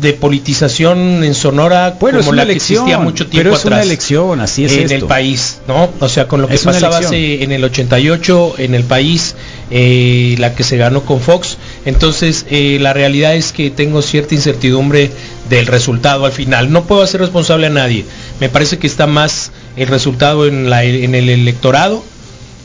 de 0.00 0.12
politización 0.12 1.22
en 1.22 1.34
Sonora 1.34 1.96
Bueno, 2.00 2.18
es 2.18 2.24
como 2.24 2.32
una 2.32 2.42
la 2.42 2.46
que 2.46 2.52
elección, 2.52 2.82
existía 2.84 2.98
mucho 2.98 3.26
tiempo 3.26 3.50
pero 3.50 3.56
es 3.56 3.64
una 3.64 3.76
atrás 3.76 3.86
elección, 3.86 4.40
así 4.40 4.64
es 4.64 4.72
en 4.72 4.82
esto. 4.82 4.94
el 4.94 5.04
país, 5.04 5.60
¿no? 5.68 5.90
O 6.00 6.08
sea, 6.08 6.26
con 6.26 6.42
lo 6.42 6.48
que 6.48 6.54
Es 6.54 6.64
una 6.64 6.72
pasaba 6.72 6.98
hace 6.98 7.44
en 7.44 7.52
el 7.52 7.62
88 7.62 8.54
en 8.58 8.74
el 8.74 8.84
país, 8.84 9.36
eh, 9.70 10.34
la 10.38 10.54
que 10.54 10.64
se 10.64 10.76
ganó 10.76 11.04
con 11.04 11.20
Fox. 11.20 11.58
Entonces, 11.84 12.46
eh, 12.50 12.78
la 12.80 12.92
realidad 12.92 13.36
es 13.36 13.52
que 13.52 13.70
tengo 13.70 14.02
cierta 14.02 14.34
incertidumbre 14.34 15.10
del 15.48 15.66
resultado 15.66 16.26
al 16.26 16.32
final. 16.32 16.72
No 16.72 16.84
puedo 16.84 17.02
hacer 17.02 17.20
responsable 17.20 17.66
a 17.66 17.70
nadie. 17.70 18.04
Me 18.40 18.48
parece 18.48 18.78
que 18.78 18.86
está 18.86 19.06
más 19.06 19.52
el 19.76 19.88
resultado 19.88 20.46
en, 20.46 20.70
la, 20.70 20.84
en 20.84 21.14
el 21.14 21.28
electorado 21.28 22.02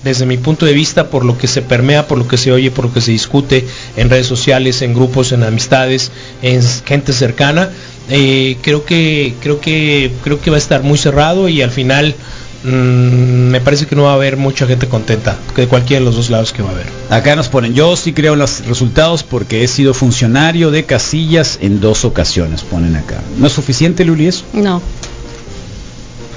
desde 0.04 0.26
mi 0.26 0.38
punto 0.38 0.66
de 0.66 0.74
vista, 0.74 1.10
por 1.10 1.26
lo 1.26 1.38
que 1.38 1.48
se 1.48 1.62
permea, 1.62 2.08
por 2.08 2.18
lo 2.18 2.28
que 2.28 2.38
se 2.38 2.52
oye, 2.52 2.72
por 2.72 2.86
lo 2.86 2.94
que 2.94 3.02
se 3.02 3.12
discute 3.12 3.66
en 3.98 4.10
redes 4.10 4.28
sociales, 4.28 4.82
en 4.82 4.94
grupos, 4.94 5.32
en 5.32 5.44
amistades, 5.44 6.12
en 6.42 6.62
gente 6.86 7.14
cercana, 7.14 7.70
eh, 8.10 8.58
creo 8.62 8.86
que 8.86 9.36
creo 9.42 9.60
que 9.60 10.12
creo 10.24 10.42
que 10.42 10.50
va 10.50 10.56
a 10.56 10.60
estar 10.60 10.82
muy 10.84 10.98
cerrado 10.98 11.48
y 11.48 11.62
al 11.62 11.70
final 11.70 12.16
mm, 12.64 12.68
me 12.68 13.62
parece 13.62 13.86
que 13.86 13.96
no 13.96 14.04
va 14.04 14.12
a 14.12 14.16
haber 14.16 14.36
mucha 14.36 14.66
gente 14.66 14.88
contenta 14.88 15.38
de 15.56 15.68
cualquiera 15.68 16.00
de 16.00 16.06
los 16.06 16.16
dos 16.16 16.30
lados 16.30 16.52
que 16.52 16.64
va 16.64 16.70
a 16.70 16.72
haber. 16.72 16.88
Acá 17.10 17.36
nos 17.36 17.50
ponen, 17.50 17.74
yo 17.74 17.96
sí 17.96 18.14
creo 18.14 18.34
en 18.34 18.40
los 18.40 18.66
resultados 18.66 19.24
porque 19.24 19.64
he 19.64 19.68
sido 19.68 19.94
funcionario 19.94 20.72
de 20.72 20.86
casillas 20.86 21.60
en 21.62 21.82
dos 21.82 22.04
ocasiones, 22.04 22.64
ponen 22.64 22.96
acá. 22.96 23.22
¿No 23.38 23.48
es 23.48 23.54
suficiente, 23.54 24.06
Luli, 24.06 24.28
eso? 24.28 24.44
No. 24.54 24.82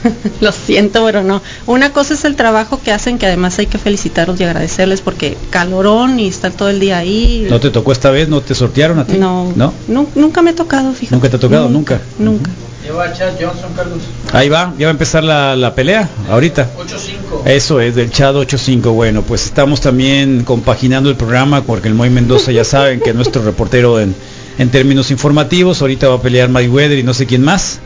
Lo 0.41 0.53
siento, 0.53 1.05
pero 1.05 1.23
no. 1.23 1.43
Una 1.67 1.93
cosa 1.93 2.15
es 2.15 2.25
el 2.25 2.37
trabajo 2.37 2.81
que 2.83 2.93
hacen, 2.93 3.19
que 3.19 3.27
además 3.27 3.59
hay 3.59 3.67
que 3.67 3.79
felicitarlos 3.79 4.41
y 4.41 4.45
agradecerles 4.45 5.01
porque 5.01 5.37
calorón 5.51 6.19
y 6.21 6.29
están 6.29 6.53
todo 6.53 6.69
el 6.71 6.81
día 6.81 6.99
ahí. 6.99 7.47
¿No 7.49 7.61
te 7.61 7.71
tocó 7.71 7.93
esta 7.93 8.11
vez? 8.11 8.29
¿No 8.29 8.41
te 8.41 8.55
sortearon 8.55 8.99
a 8.99 9.07
ti? 9.07 9.17
No. 9.19 9.53
¿No? 9.57 9.73
Nu- 9.89 10.09
nunca 10.15 10.43
me 10.43 10.51
ha 10.51 10.55
tocado, 10.55 10.93
fíjate. 10.93 11.15
¿Nunca 11.15 11.29
te 11.31 11.37
ha 11.37 11.41
tocado? 11.41 11.69
Nunca. 11.69 12.01
Nunca. 12.19 12.51
Lleva 12.85 13.13
Chad 13.13 13.35
Johnson, 13.41 13.71
Carlos. 13.77 14.01
Ahí 14.33 14.49
va, 14.49 14.75
ya 14.77 14.87
va 14.87 14.91
a 14.91 14.93
empezar 14.93 15.23
la, 15.23 15.55
la 15.55 15.73
pelea, 15.73 16.09
ahorita. 16.29 16.69
8-5. 16.77 17.47
Eso 17.47 17.81
es, 17.81 17.95
del 17.95 18.11
Chad 18.11 18.35
85. 18.37 18.91
Bueno, 18.93 19.23
pues 19.23 19.45
estamos 19.45 19.81
también 19.81 20.43
compaginando 20.43 21.09
el 21.09 21.15
programa 21.15 21.63
porque 21.63 21.87
el 21.87 21.95
Moy 21.95 22.11
Mendoza 22.11 22.51
ya 22.51 22.65
saben 22.65 22.99
que 23.01 23.11
es 23.11 23.15
nuestro 23.15 23.43
reportero 23.45 24.01
en, 24.01 24.17
en 24.59 24.69
términos 24.71 25.13
informativos. 25.13 25.81
Ahorita 25.81 26.09
va 26.09 26.17
a 26.17 26.21
pelear 26.23 26.49
Mayweather 26.49 26.99
y 26.99 27.05
no 27.05 27.15
sé 27.15 27.25
quién 27.27 27.43
más. 27.43 27.79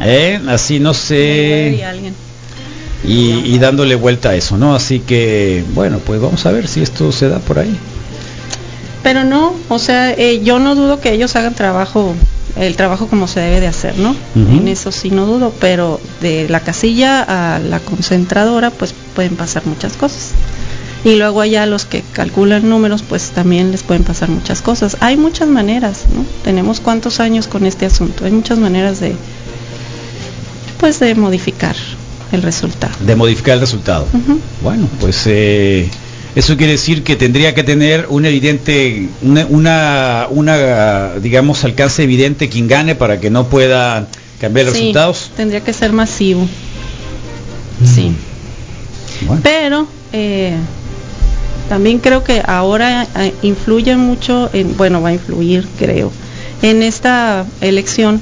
¿Eh? 0.00 0.40
Así 0.48 0.80
no 0.80 0.94
sé. 0.94 1.82
Y, 3.02 3.30
y 3.54 3.58
dándole 3.58 3.94
vuelta 3.94 4.30
a 4.30 4.34
eso, 4.34 4.58
¿no? 4.58 4.74
Así 4.74 5.00
que, 5.00 5.64
bueno, 5.74 5.98
pues 5.98 6.20
vamos 6.20 6.44
a 6.44 6.52
ver 6.52 6.68
si 6.68 6.82
esto 6.82 7.12
se 7.12 7.28
da 7.28 7.38
por 7.38 7.58
ahí. 7.58 7.76
Pero 9.02 9.24
no, 9.24 9.54
o 9.68 9.78
sea, 9.78 10.12
eh, 10.12 10.42
yo 10.44 10.58
no 10.58 10.74
dudo 10.74 11.00
que 11.00 11.12
ellos 11.12 11.34
hagan 11.34 11.54
trabajo, 11.54 12.14
el 12.56 12.76
trabajo 12.76 13.06
como 13.06 13.26
se 13.28 13.40
debe 13.40 13.60
de 13.60 13.66
hacer, 13.66 13.96
¿no? 13.98 14.14
En 14.34 14.68
eso 14.68 14.92
sí 14.92 15.10
no 15.10 15.24
dudo, 15.24 15.54
pero 15.58 16.00
de 16.20 16.48
la 16.50 16.60
casilla 16.60 17.22
a 17.22 17.58
la 17.58 17.80
concentradora, 17.80 18.70
pues 18.70 18.94
pueden 19.14 19.36
pasar 19.36 19.64
muchas 19.66 19.94
cosas. 19.94 20.32
Y 21.02 21.16
luego 21.16 21.40
allá 21.40 21.64
los 21.64 21.86
que 21.86 22.02
calculan 22.12 22.68
números, 22.68 23.02
pues 23.02 23.30
también 23.30 23.70
les 23.70 23.82
pueden 23.82 24.04
pasar 24.04 24.28
muchas 24.28 24.60
cosas. 24.60 24.98
Hay 25.00 25.16
muchas 25.16 25.48
maneras, 25.48 26.04
¿no? 26.14 26.26
Tenemos 26.44 26.80
cuántos 26.80 27.20
años 27.20 27.48
con 27.48 27.64
este 27.64 27.86
asunto. 27.86 28.26
Hay 28.26 28.32
muchas 28.32 28.58
maneras 28.58 29.00
de, 29.00 29.16
pues, 30.80 30.98
de 30.98 31.14
modificar 31.14 31.76
el 32.32 32.42
resultado. 32.42 32.94
De 33.00 33.14
modificar 33.16 33.54
el 33.54 33.60
resultado. 33.60 34.06
Bueno, 34.62 34.88
pues 35.00 35.22
eh, 35.26 35.88
eso 36.34 36.56
quiere 36.56 36.72
decir 36.72 37.02
que 37.02 37.16
tendría 37.16 37.54
que 37.54 37.62
tener 37.62 38.06
un 38.08 38.24
evidente, 38.24 39.08
una, 39.22 39.46
una, 39.46 40.26
una, 40.30 41.10
digamos, 41.20 41.64
alcance 41.64 42.02
evidente 42.02 42.48
quien 42.48 42.68
gane 42.68 42.94
para 42.94 43.20
que 43.20 43.30
no 43.30 43.46
pueda 43.48 44.06
cambiar 44.40 44.66
los 44.66 44.74
Sí, 44.74 44.80
resultados. 44.80 45.30
Tendría 45.36 45.60
que 45.60 45.72
ser 45.72 45.92
masivo. 45.92 46.42
Mm. 47.80 47.86
Sí. 47.86 48.12
Pero 49.42 49.86
eh, 50.12 50.54
también 51.68 51.98
creo 51.98 52.24
que 52.24 52.42
ahora 52.46 53.06
eh, 53.16 53.34
influye 53.42 53.96
mucho, 53.96 54.48
en, 54.52 54.76
bueno, 54.76 55.02
va 55.02 55.10
a 55.10 55.12
influir, 55.12 55.66
creo, 55.78 56.10
en 56.62 56.82
esta 56.82 57.44
elección 57.60 58.20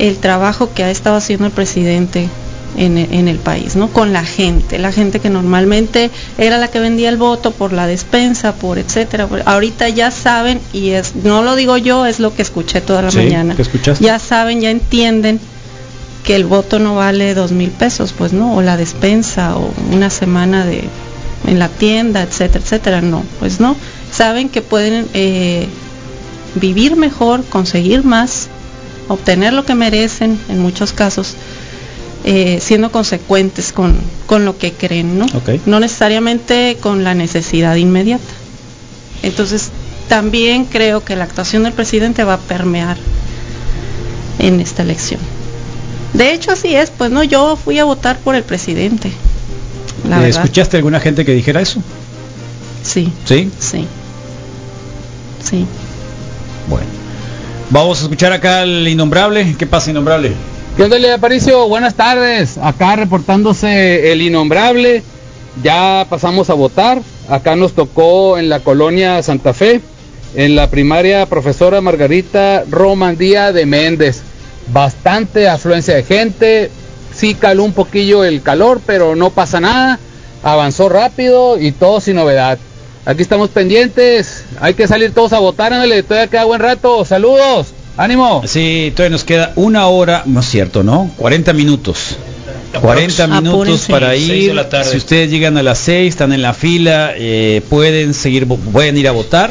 el 0.00 0.18
trabajo 0.18 0.72
que 0.74 0.82
ha 0.84 0.90
estado 0.90 1.16
haciendo 1.16 1.46
el 1.46 1.52
presidente 1.52 2.28
en, 2.76 2.96
en 2.98 3.28
el 3.28 3.38
país, 3.38 3.76
¿no? 3.76 3.88
Con 3.88 4.12
la 4.12 4.24
gente, 4.24 4.78
la 4.78 4.92
gente 4.92 5.20
que 5.20 5.28
normalmente 5.28 6.10
era 6.38 6.56
la 6.58 6.68
que 6.68 6.78
vendía 6.80 7.08
el 7.08 7.16
voto 7.16 7.50
por 7.50 7.72
la 7.72 7.86
despensa, 7.86 8.54
por 8.54 8.78
etcétera. 8.78 9.28
ahorita 9.44 9.88
ya 9.88 10.10
saben 10.10 10.60
y 10.72 10.90
es, 10.90 11.16
no 11.16 11.42
lo 11.42 11.56
digo 11.56 11.76
yo, 11.76 12.06
es 12.06 12.20
lo 12.20 12.34
que 12.34 12.42
escuché 12.42 12.80
toda 12.80 13.02
la 13.02 13.10
Sí, 13.10 13.18
mañana. 13.18 13.56
Ya 14.00 14.18
saben, 14.18 14.60
ya 14.60 14.70
entienden 14.70 15.40
que 16.24 16.36
el 16.36 16.44
voto 16.44 16.78
no 16.78 16.94
vale 16.94 17.34
dos 17.34 17.50
mil 17.52 17.70
pesos, 17.70 18.14
pues 18.16 18.32
no, 18.32 18.54
o 18.54 18.62
la 18.62 18.76
despensa, 18.76 19.56
o 19.56 19.72
una 19.92 20.10
semana 20.10 20.64
de 20.64 20.84
en 21.46 21.58
la 21.58 21.68
tienda, 21.68 22.22
etcétera, 22.22 22.62
etcétera, 22.62 23.00
no, 23.00 23.24
pues 23.40 23.60
no. 23.60 23.74
Saben 24.12 24.48
que 24.48 24.60
pueden 24.62 25.06
eh, 25.14 25.66
vivir 26.54 26.96
mejor, 26.96 27.44
conseguir 27.44 28.04
más, 28.04 28.48
obtener 29.10 29.52
lo 29.52 29.64
que 29.64 29.74
merecen 29.74 30.38
en 30.48 30.60
muchos 30.60 30.92
casos, 30.92 31.34
eh, 32.24 32.58
siendo 32.62 32.92
consecuentes 32.92 33.72
con, 33.72 33.96
con 34.26 34.44
lo 34.44 34.56
que 34.56 34.72
creen, 34.72 35.18
¿no? 35.18 35.26
No 35.66 35.80
necesariamente 35.80 36.76
con 36.80 37.02
la 37.02 37.14
necesidad 37.14 37.74
inmediata. 37.74 38.22
Entonces, 39.22 39.70
también 40.08 40.64
creo 40.64 41.04
que 41.04 41.16
la 41.16 41.24
actuación 41.24 41.64
del 41.64 41.72
presidente 41.72 42.22
va 42.24 42.34
a 42.34 42.38
permear 42.38 42.96
en 44.38 44.60
esta 44.60 44.82
elección. 44.82 45.20
De 46.14 46.32
hecho, 46.32 46.52
así 46.52 46.74
es, 46.74 46.90
pues 46.90 47.10
no, 47.10 47.24
yo 47.24 47.56
fui 47.56 47.78
a 47.78 47.84
votar 47.84 48.18
por 48.20 48.34
el 48.36 48.42
presidente. 48.44 49.10
La. 50.08 50.26
¿Escuchaste 50.26 50.76
alguna 50.76 51.00
gente 51.00 51.24
que 51.24 51.32
dijera 51.32 51.60
eso? 51.60 51.82
Sí, 52.82 53.12
Sí. 53.24 53.50
sí. 53.58 53.86
Sí. 55.44 55.66
Bueno. 56.68 56.99
Vamos 57.72 58.00
a 58.00 58.02
escuchar 58.02 58.32
acá 58.32 58.62
al 58.62 58.88
innombrable. 58.88 59.54
¿Qué 59.56 59.64
pasa, 59.64 59.92
innombrable? 59.92 60.32
¿Qué 60.76 60.82
onda, 60.82 61.14
Aparicio? 61.14 61.68
Buenas 61.68 61.94
tardes. 61.94 62.58
Acá 62.58 62.96
reportándose 62.96 64.10
el 64.10 64.22
innombrable. 64.22 65.04
Ya 65.62 66.04
pasamos 66.10 66.50
a 66.50 66.54
votar. 66.54 67.00
Acá 67.28 67.54
nos 67.54 67.74
tocó 67.74 68.38
en 68.38 68.48
la 68.48 68.58
colonia 68.58 69.22
Santa 69.22 69.54
Fe, 69.54 69.80
en 70.34 70.56
la 70.56 70.68
primaria 70.68 71.26
profesora 71.26 71.80
Margarita 71.80 72.64
Romandía 72.68 73.52
de 73.52 73.66
Méndez. 73.66 74.22
Bastante 74.72 75.48
afluencia 75.48 75.94
de 75.94 76.02
gente. 76.02 76.70
Sí 77.14 77.34
caló 77.34 77.62
un 77.62 77.72
poquillo 77.72 78.24
el 78.24 78.42
calor, 78.42 78.80
pero 78.84 79.14
no 79.14 79.30
pasa 79.30 79.60
nada. 79.60 80.00
Avanzó 80.42 80.88
rápido 80.88 81.56
y 81.56 81.70
todo 81.70 82.00
sin 82.00 82.16
novedad. 82.16 82.58
Aquí 83.06 83.22
estamos 83.22 83.48
pendientes. 83.50 84.44
Hay 84.60 84.74
que 84.74 84.86
salir 84.86 85.12
todos 85.12 85.32
a 85.32 85.38
votar. 85.38 85.72
Ándale, 85.72 86.02
todavía 86.02 86.28
queda 86.28 86.44
buen 86.44 86.60
rato. 86.60 87.04
Saludos. 87.04 87.68
Ánimo. 87.96 88.42
Sí, 88.46 88.92
todavía 88.94 89.12
nos 89.12 89.24
queda 89.24 89.52
una 89.56 89.86
hora, 89.88 90.22
no 90.26 90.40
es 90.40 90.46
cierto, 90.46 90.82
¿no? 90.82 91.10
40 91.16 91.52
minutos. 91.52 92.16
40 92.80 93.26
minutos 93.26 93.52
Apúrense. 93.52 93.92
para 93.92 94.14
ir. 94.16 94.54
la 94.54 94.68
tarde. 94.68 94.92
Si 94.92 94.96
ustedes 94.96 95.30
llegan 95.30 95.56
a 95.58 95.62
las 95.62 95.78
6, 95.80 96.08
están 96.14 96.32
en 96.32 96.40
la 96.42 96.54
fila, 96.54 97.12
eh, 97.16 97.62
pueden 97.68 98.14
seguir, 98.14 98.46
pueden 98.46 98.96
ir 98.96 99.08
a 99.08 99.12
votar. 99.12 99.50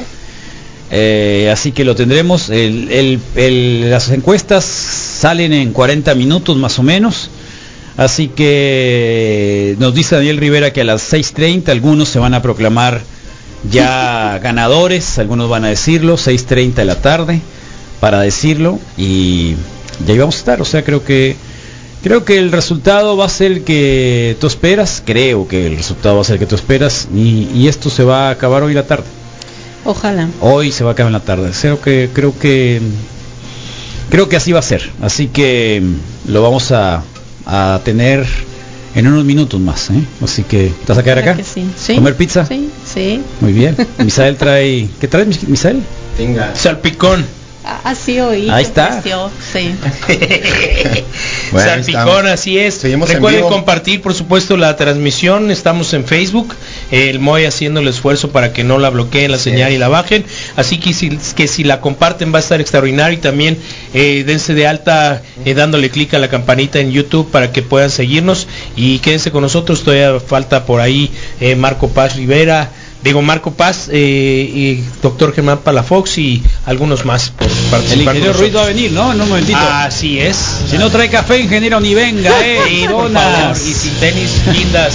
Eh, 0.91 1.49
así 1.51 1.71
que 1.71 1.83
lo 1.83 1.95
tendremos. 1.95 2.49
El- 2.49 2.89
el- 2.91 3.19
el- 3.35 3.89
las 3.91 4.09
encuestas 4.09 4.63
salen 4.63 5.53
en 5.53 5.73
40 5.73 6.15
minutos 6.15 6.55
más 6.57 6.79
o 6.79 6.83
menos. 6.83 7.29
Así 7.97 8.29
que 8.29 9.75
nos 9.79 9.93
dice 9.93 10.15
Daniel 10.15 10.37
Rivera 10.37 10.71
que 10.71 10.81
a 10.81 10.85
las 10.85 11.01
6.30 11.01 11.71
algunos 11.73 12.07
se 12.07 12.17
van 12.19 12.33
a 12.33 12.41
proclamar 12.41 13.01
ya 13.69 14.39
ganadores, 14.41 15.17
algunos 15.19 15.49
van 15.49 15.65
a 15.65 15.69
decirlo, 15.69 16.15
6.30 16.17 16.73
de 16.75 16.85
la 16.85 16.95
tarde 16.95 17.41
para 17.99 18.21
decirlo 18.21 18.79
y 18.97 19.55
ya 20.05 20.13
íbamos 20.13 20.35
a 20.35 20.39
estar, 20.39 20.61
o 20.61 20.65
sea, 20.65 20.83
creo 20.83 21.03
que 21.03 21.35
creo 22.01 22.23
que 22.23 22.37
el 22.37 22.51
resultado 22.51 23.17
va 23.17 23.25
a 23.25 23.29
ser 23.29 23.51
el 23.51 23.63
que 23.63 24.37
tú 24.39 24.47
esperas, 24.47 25.03
creo 25.05 25.47
que 25.47 25.67
el 25.67 25.75
resultado 25.75 26.15
va 26.15 26.21
a 26.21 26.25
ser 26.25 26.35
el 26.35 26.39
que 26.39 26.45
tú 26.45 26.55
esperas 26.55 27.07
y, 27.13 27.49
y 27.53 27.67
esto 27.67 27.89
se 27.89 28.03
va 28.03 28.29
a 28.29 28.31
acabar 28.31 28.63
hoy 28.63 28.73
la 28.73 28.87
tarde. 28.87 29.05
Ojalá. 29.85 30.29
Hoy 30.41 30.71
se 30.71 30.83
va 30.83 30.91
a 30.91 30.93
acabar 30.93 31.09
en 31.09 31.13
la 31.13 31.19
tarde. 31.21 31.51
Creo 31.59 31.81
que 31.81 32.09
creo 32.13 32.37
que 32.37 32.81
creo 34.09 34.29
que 34.29 34.35
así 34.35 34.51
va 34.51 34.59
a 34.59 34.63
ser. 34.63 34.89
Así 35.01 35.27
que 35.27 35.81
lo 36.27 36.41
vamos 36.41 36.71
a, 36.71 37.03
a 37.45 37.81
tener 37.83 38.25
en 38.95 39.07
unos 39.07 39.23
minutos 39.23 39.59
más, 39.59 39.89
¿eh? 39.89 40.03
Así 40.23 40.43
que 40.43 40.71
¿te 40.85 40.85
vas 40.87 40.97
a 40.97 41.03
quedar 41.03 41.19
acá? 41.19 41.35
que 41.35 41.43
sí. 41.43 41.65
Sí. 41.77 41.95
¿Comer 41.95 42.15
pizza? 42.15 42.45
Sí, 42.45 42.69
sí. 42.93 43.21
Muy 43.41 43.53
bien. 43.53 43.75
Misael 43.99 44.35
trae 44.37 44.87
¿Qué 44.99 45.07
trae 45.07 45.25
Mis- 45.25 45.47
Misael? 45.47 45.81
Tenga. 46.17 46.55
Salpicón. 46.55 47.25
Ah, 47.65 47.81
Así 47.83 48.19
oí. 48.19 48.49
Ahí 48.49 48.63
está. 48.63 49.01
Sí. 49.01 49.75
Bueno, 51.51 51.67
Salpicón, 51.67 52.27
así 52.27 52.59
es. 52.59 52.75
Seguimos 52.75 53.09
Recuerden 53.09 53.41
compartir, 53.43 54.01
por 54.01 54.13
supuesto, 54.13 54.55
la 54.55 54.75
transmisión. 54.75 55.49
Estamos 55.49 55.93
en 55.93 56.05
Facebook. 56.05 56.53
El 56.91 57.19
Moy 57.19 57.45
haciendo 57.45 57.79
el 57.79 57.87
esfuerzo 57.87 58.29
para 58.29 58.53
que 58.53 58.63
no 58.63 58.77
la 58.77 58.89
bloqueen 58.91 59.31
la 59.31 59.39
señal 59.39 59.71
y 59.71 59.79
la 59.79 59.87
bajen. 59.87 60.23
Así 60.55 60.77
que 60.79 60.93
si, 60.93 61.09
que 61.35 61.47
si 61.47 61.63
la 61.63 61.81
comparten 61.81 62.31
va 62.31 62.37
a 62.37 62.41
estar 62.41 62.61
extraordinario. 62.61 63.17
Y 63.17 63.21
también 63.21 63.57
eh, 63.95 64.23
dense 64.25 64.53
de 64.53 64.67
alta 64.67 65.23
eh, 65.43 65.53
dándole 65.55 65.89
clic 65.89 66.13
a 66.13 66.19
la 66.19 66.27
campanita 66.29 66.79
en 66.79 66.91
YouTube 66.91 67.31
para 67.31 67.51
que 67.51 67.63
puedan 67.63 67.89
seguirnos. 67.89 68.47
Y 68.75 68.99
quédense 68.99 69.31
con 69.31 69.41
nosotros. 69.41 69.83
Todavía 69.83 70.19
falta 70.19 70.65
por 70.65 70.81
ahí 70.81 71.09
eh, 71.41 71.55
Marco 71.55 71.89
Paz 71.89 72.15
Rivera. 72.15 72.69
Digo 73.01 73.21
Marco 73.21 73.51
Paz 73.51 73.87
eh, 73.91 74.51
y 74.53 74.83
doctor 75.01 75.33
Germán 75.33 75.59
Palafox 75.59 76.17
y 76.17 76.43
algunos 76.65 77.05
más 77.05 77.29
por 77.29 77.47
El 77.47 77.53
participar. 77.71 78.15
ingeniero 78.15 78.33
con 78.33 78.41
Ruiz 78.41 78.55
va 78.55 78.63
a 78.63 78.65
venir, 78.65 78.91
¿no? 78.91 79.13
En 79.13 79.21
un 79.21 79.29
momentito. 79.29 79.57
Así 79.57 80.19
es. 80.19 80.35
Si 80.69 80.77
no 80.77 80.89
trae 80.89 81.09
café, 81.09 81.39
ingeniero, 81.39 81.79
ni 81.79 81.93
venga, 81.93 82.31
eh. 82.45 82.59
Sí, 82.67 82.85
por 82.91 83.03
Donas. 83.03 83.57
favor, 83.57 83.57
y 83.69 83.73
sin 83.73 83.93
tenis 83.93 84.29
lindas. 84.51 84.93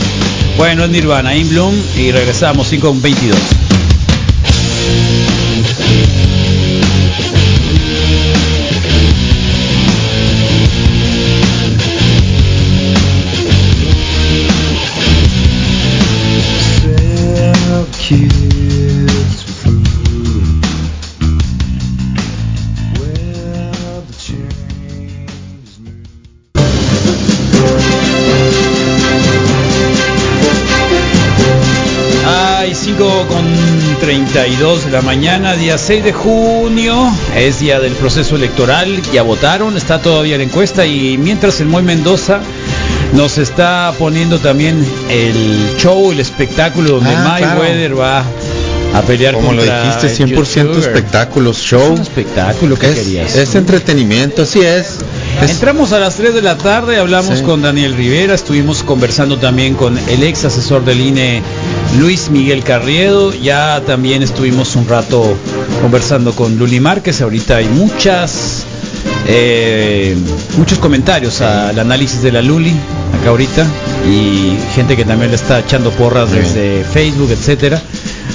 bueno, 0.58 0.84
es 0.84 0.90
Nirvana, 0.90 1.36
In 1.36 1.48
Bloom 1.48 1.74
y 1.96 2.10
regresamos 2.10 2.66
5 2.68 2.86
con 2.88 3.00
22. 3.00 3.38
32 34.36 34.84
de 34.84 34.90
la 34.90 35.00
mañana, 35.00 35.54
día 35.56 35.78
6 35.78 36.04
de 36.04 36.12
junio, 36.12 37.10
es 37.34 37.60
día 37.60 37.80
del 37.80 37.94
proceso 37.94 38.36
electoral, 38.36 39.00
ya 39.10 39.22
votaron, 39.22 39.78
está 39.78 40.02
todavía 40.02 40.36
la 40.36 40.42
encuesta 40.42 40.84
y 40.84 41.16
mientras 41.16 41.58
el 41.62 41.68
Moy 41.68 41.82
Mendoza 41.82 42.40
nos 43.14 43.38
está 43.38 43.94
poniendo 43.98 44.38
también 44.38 44.86
el 45.08 45.74
show, 45.78 46.12
el 46.12 46.20
espectáculo 46.20 46.96
donde 46.96 47.08
Ah, 47.08 47.36
claro. 47.38 47.60
Mayweather 47.60 47.98
va 47.98 48.24
a 48.92 49.02
pelear 49.02 49.32
Como 49.36 49.54
lo 49.54 49.62
dijiste, 49.62 50.08
100% 50.08 50.36
YouTuber. 50.36 50.78
espectáculos, 50.80 51.56
show. 51.56 51.94
Es 51.94 52.00
un 52.00 52.02
espectáculo 52.02 52.76
que 52.78 52.90
es, 52.90 52.94
querías. 52.98 53.36
es 53.36 53.54
entretenimiento, 53.54 54.42
así 54.42 54.60
es. 54.60 54.98
Es- 55.42 55.50
Entramos 55.52 55.92
a 55.92 55.98
las 56.00 56.16
3 56.16 56.34
de 56.34 56.42
la 56.42 56.56
tarde, 56.56 56.98
hablamos 56.98 57.38
Sí. 57.38 57.44
con 57.44 57.60
Daniel 57.62 57.94
Rivera, 57.94 58.34
estuvimos 58.34 58.82
conversando 58.82 59.38
también 59.38 59.74
con 59.74 59.98
el 59.98 60.22
ex 60.22 60.44
asesor 60.44 60.84
del 60.84 61.00
INE, 61.00 61.42
Luis 61.98 62.30
Miguel 62.30 62.64
Carriedo, 62.64 63.32
ya 63.34 63.82
también 63.86 64.22
estuvimos 64.22 64.74
un 64.76 64.88
rato 64.88 65.36
conversando 65.82 66.32
con 66.34 66.56
Luli 66.58 66.80
Márquez, 66.80 67.20
ahorita 67.20 67.56
hay 67.56 67.66
muchas, 67.68 68.64
eh, 69.28 70.16
muchos 70.56 70.78
comentarios 70.78 71.40
al 71.42 71.78
análisis 71.78 72.22
de 72.22 72.32
la 72.32 72.40
Luli, 72.42 72.72
acá 73.20 73.30
ahorita, 73.30 73.66
y 74.10 74.56
gente 74.74 74.96
que 74.96 75.04
también 75.04 75.30
le 75.30 75.36
está 75.36 75.60
echando 75.60 75.90
porras 75.90 76.30
Muy 76.30 76.38
desde 76.40 76.82
Facebook, 76.84 77.30
etcétera. 77.30 77.80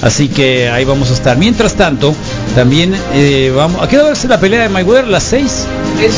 Así 0.02 0.30
que 0.30 0.68
ahí 0.70 0.84
vamos 0.84 1.12
a 1.12 1.14
estar. 1.14 1.38
Mientras 1.38 1.76
tanto, 1.76 2.16
también 2.56 2.94
eh, 3.14 3.52
vamos. 3.56 3.82
¿A 3.82 3.88
qué 3.88 3.98
hora 3.98 4.08
va 4.08 4.12
a 4.14 4.16
ser 4.16 4.30
la 4.30 4.40
pelea 4.40 4.62
de 4.64 4.70
Mayweather? 4.70 5.08
¿Las 5.08 5.24
6? 5.24 5.44
Es, 5.44 6.06
es- 6.06 6.16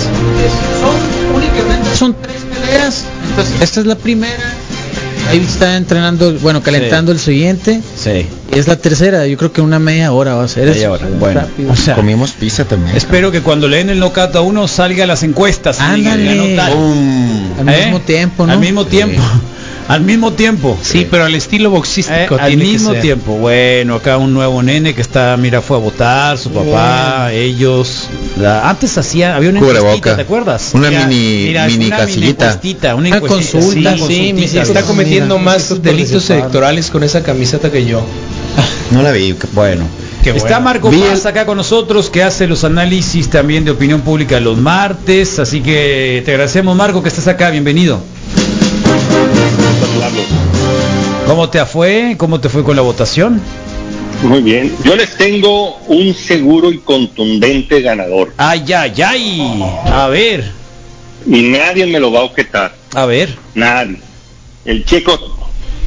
son 0.82 1.36
únicamente 1.36 1.95
son 1.95 2.16
tres 2.22 2.38
peleas. 2.44 3.06
Entonces, 3.30 3.62
esta 3.62 3.80
es 3.82 3.86
la 3.86 3.95
primera. 3.95 4.34
Ahí 5.30 5.40
está 5.40 5.78
entrenando, 5.78 6.34
bueno, 6.41 6.62
calentando 6.62 7.12
el 7.12 7.18
siguiente. 7.20 7.82
Sí. 7.98 8.28
Y 8.54 8.60
es 8.60 8.68
la 8.68 8.76
tercera. 8.76 9.26
Yo 9.26 9.38
creo 9.38 9.54
que 9.54 9.62
una 9.62 9.80
media 9.80 10.12
hora 10.12 10.36
va 10.36 10.44
a 10.44 10.48
ser. 10.48 10.68
Media 10.68 10.91
hora, 10.91 11.08
bueno. 11.18 11.40
rápido. 11.41 11.72
O 11.72 11.76
sea, 11.76 11.95
Comimos 11.95 12.32
pizza 12.32 12.66
también. 12.66 12.95
Espero 12.95 13.32
que 13.32 13.41
cuando 13.41 13.68
le 13.70 13.78
den 13.78 13.90
el 13.90 14.00
knockout 14.00 14.36
a 14.36 14.41
uno 14.41 14.68
salga 14.68 15.06
a 15.06 15.08
las 15.08 15.24
encuestas. 15.24 15.80
Ándale. 15.80 16.60
Al 16.60 17.70
¿Eh? 17.70 17.84
mismo 17.86 18.02
tiempo, 18.02 18.45
¿no? 18.45 18.54
Al 18.54 18.60
mismo 18.60 18.86
tiempo. 18.86 19.22
Al 19.88 20.01
mismo 20.01 20.31
tiempo. 20.34 20.77
Sí, 20.81 21.05
pero 21.10 21.26
al 21.26 21.35
estilo 21.35 21.65
Eh, 21.69 21.72
boxístico 21.72 22.35
al 22.39 22.47
tiene 22.47 22.64
que 22.65 22.72
mismo 22.72 22.91
ser. 22.93 23.01
tiempo. 23.01 23.34
Bueno, 23.38 23.95
acá 23.95 24.18
un 24.18 24.34
nuevo 24.34 24.64
nene 24.64 24.95
que 24.95 25.01
está, 25.01 25.35
mira, 25.38 25.61
fue 25.61 25.77
a 25.77 25.80
votar, 25.81 26.38
su 26.38 26.51
papá, 26.51 27.31
ellos. 27.34 28.07
La- 28.39 28.69
antes 28.69 28.97
hacía, 28.97 29.35
había 29.35 29.49
una 29.49 29.60
encuestita, 29.60 30.15
¿te 30.15 30.22
acuerdas? 30.22 30.72
Una 30.73 30.89
Mira, 30.89 31.07
mini- 31.07 31.45
mira, 31.47 31.68
mini 31.68 31.85
una 31.88 31.97
casillita. 31.97 32.45
encuestita, 32.45 32.95
una, 32.95 33.19
consulta, 33.19 33.97
Sí, 34.07 34.31
mi 34.34 34.43
está 34.45 34.81
cometiendo 34.84 35.38
mira, 35.38 35.51
más 35.51 35.81
delitos 35.81 36.30
electorales 36.30 36.89
con 36.89 37.03
esa 37.03 37.22
camiseta 37.22 37.72
que 37.72 37.85
yo. 37.85 38.01
No 38.91 39.01
la 39.01 39.11
vi. 39.11 39.35
Bueno. 39.53 39.84
Qué 40.23 40.30
Está 40.30 40.41
bueno. 40.43 40.61
Marco 40.61 40.89
Vi 40.89 40.99
Paz 41.01 41.26
acá 41.26 41.45
con 41.45 41.57
nosotros 41.57 42.10
que 42.10 42.23
hace 42.23 42.47
los 42.47 42.64
análisis 42.64 43.30
también 43.30 43.65
de 43.65 43.72
opinión 43.72 43.99
pública 44.01 44.39
los 44.39 44.57
martes, 44.57 45.38
así 45.39 45.60
que 45.60 46.22
te 46.23 46.31
agradecemos 46.31 46.76
Marco 46.77 47.03
que 47.03 47.10
estés 47.10 47.27
acá, 47.27 47.49
bienvenido. 47.49 47.99
¿Cómo 51.28 51.50
te 51.50 51.66
fue? 51.66 52.16
¿Cómo 52.18 52.40
te 52.40 52.50
fue 52.50 52.64
con 52.64 52.76
la 52.76 52.82
votación? 52.82 53.41
Muy 54.24 54.41
bien. 54.41 54.76
Yo 54.84 54.95
les 54.95 55.16
tengo 55.18 55.78
un 55.88 56.14
seguro 56.14 56.72
y 56.72 56.80
contundente 56.80 57.82
ganador. 57.82 58.34
Ay, 58.38 58.64
ay, 58.74 58.94
ay. 59.02 59.64
A 59.86 60.08
ver, 60.08 60.52
Y 61.26 61.41
nadie 61.44 61.86
me 61.86 62.00
lo 62.00 62.12
va 62.12 62.20
a 62.22 62.24
objetar. 62.24 62.74
a 62.94 63.06
ver. 63.06 63.36
Nadie. 63.56 63.98
El 64.66 64.86
checo. 64.86 65.18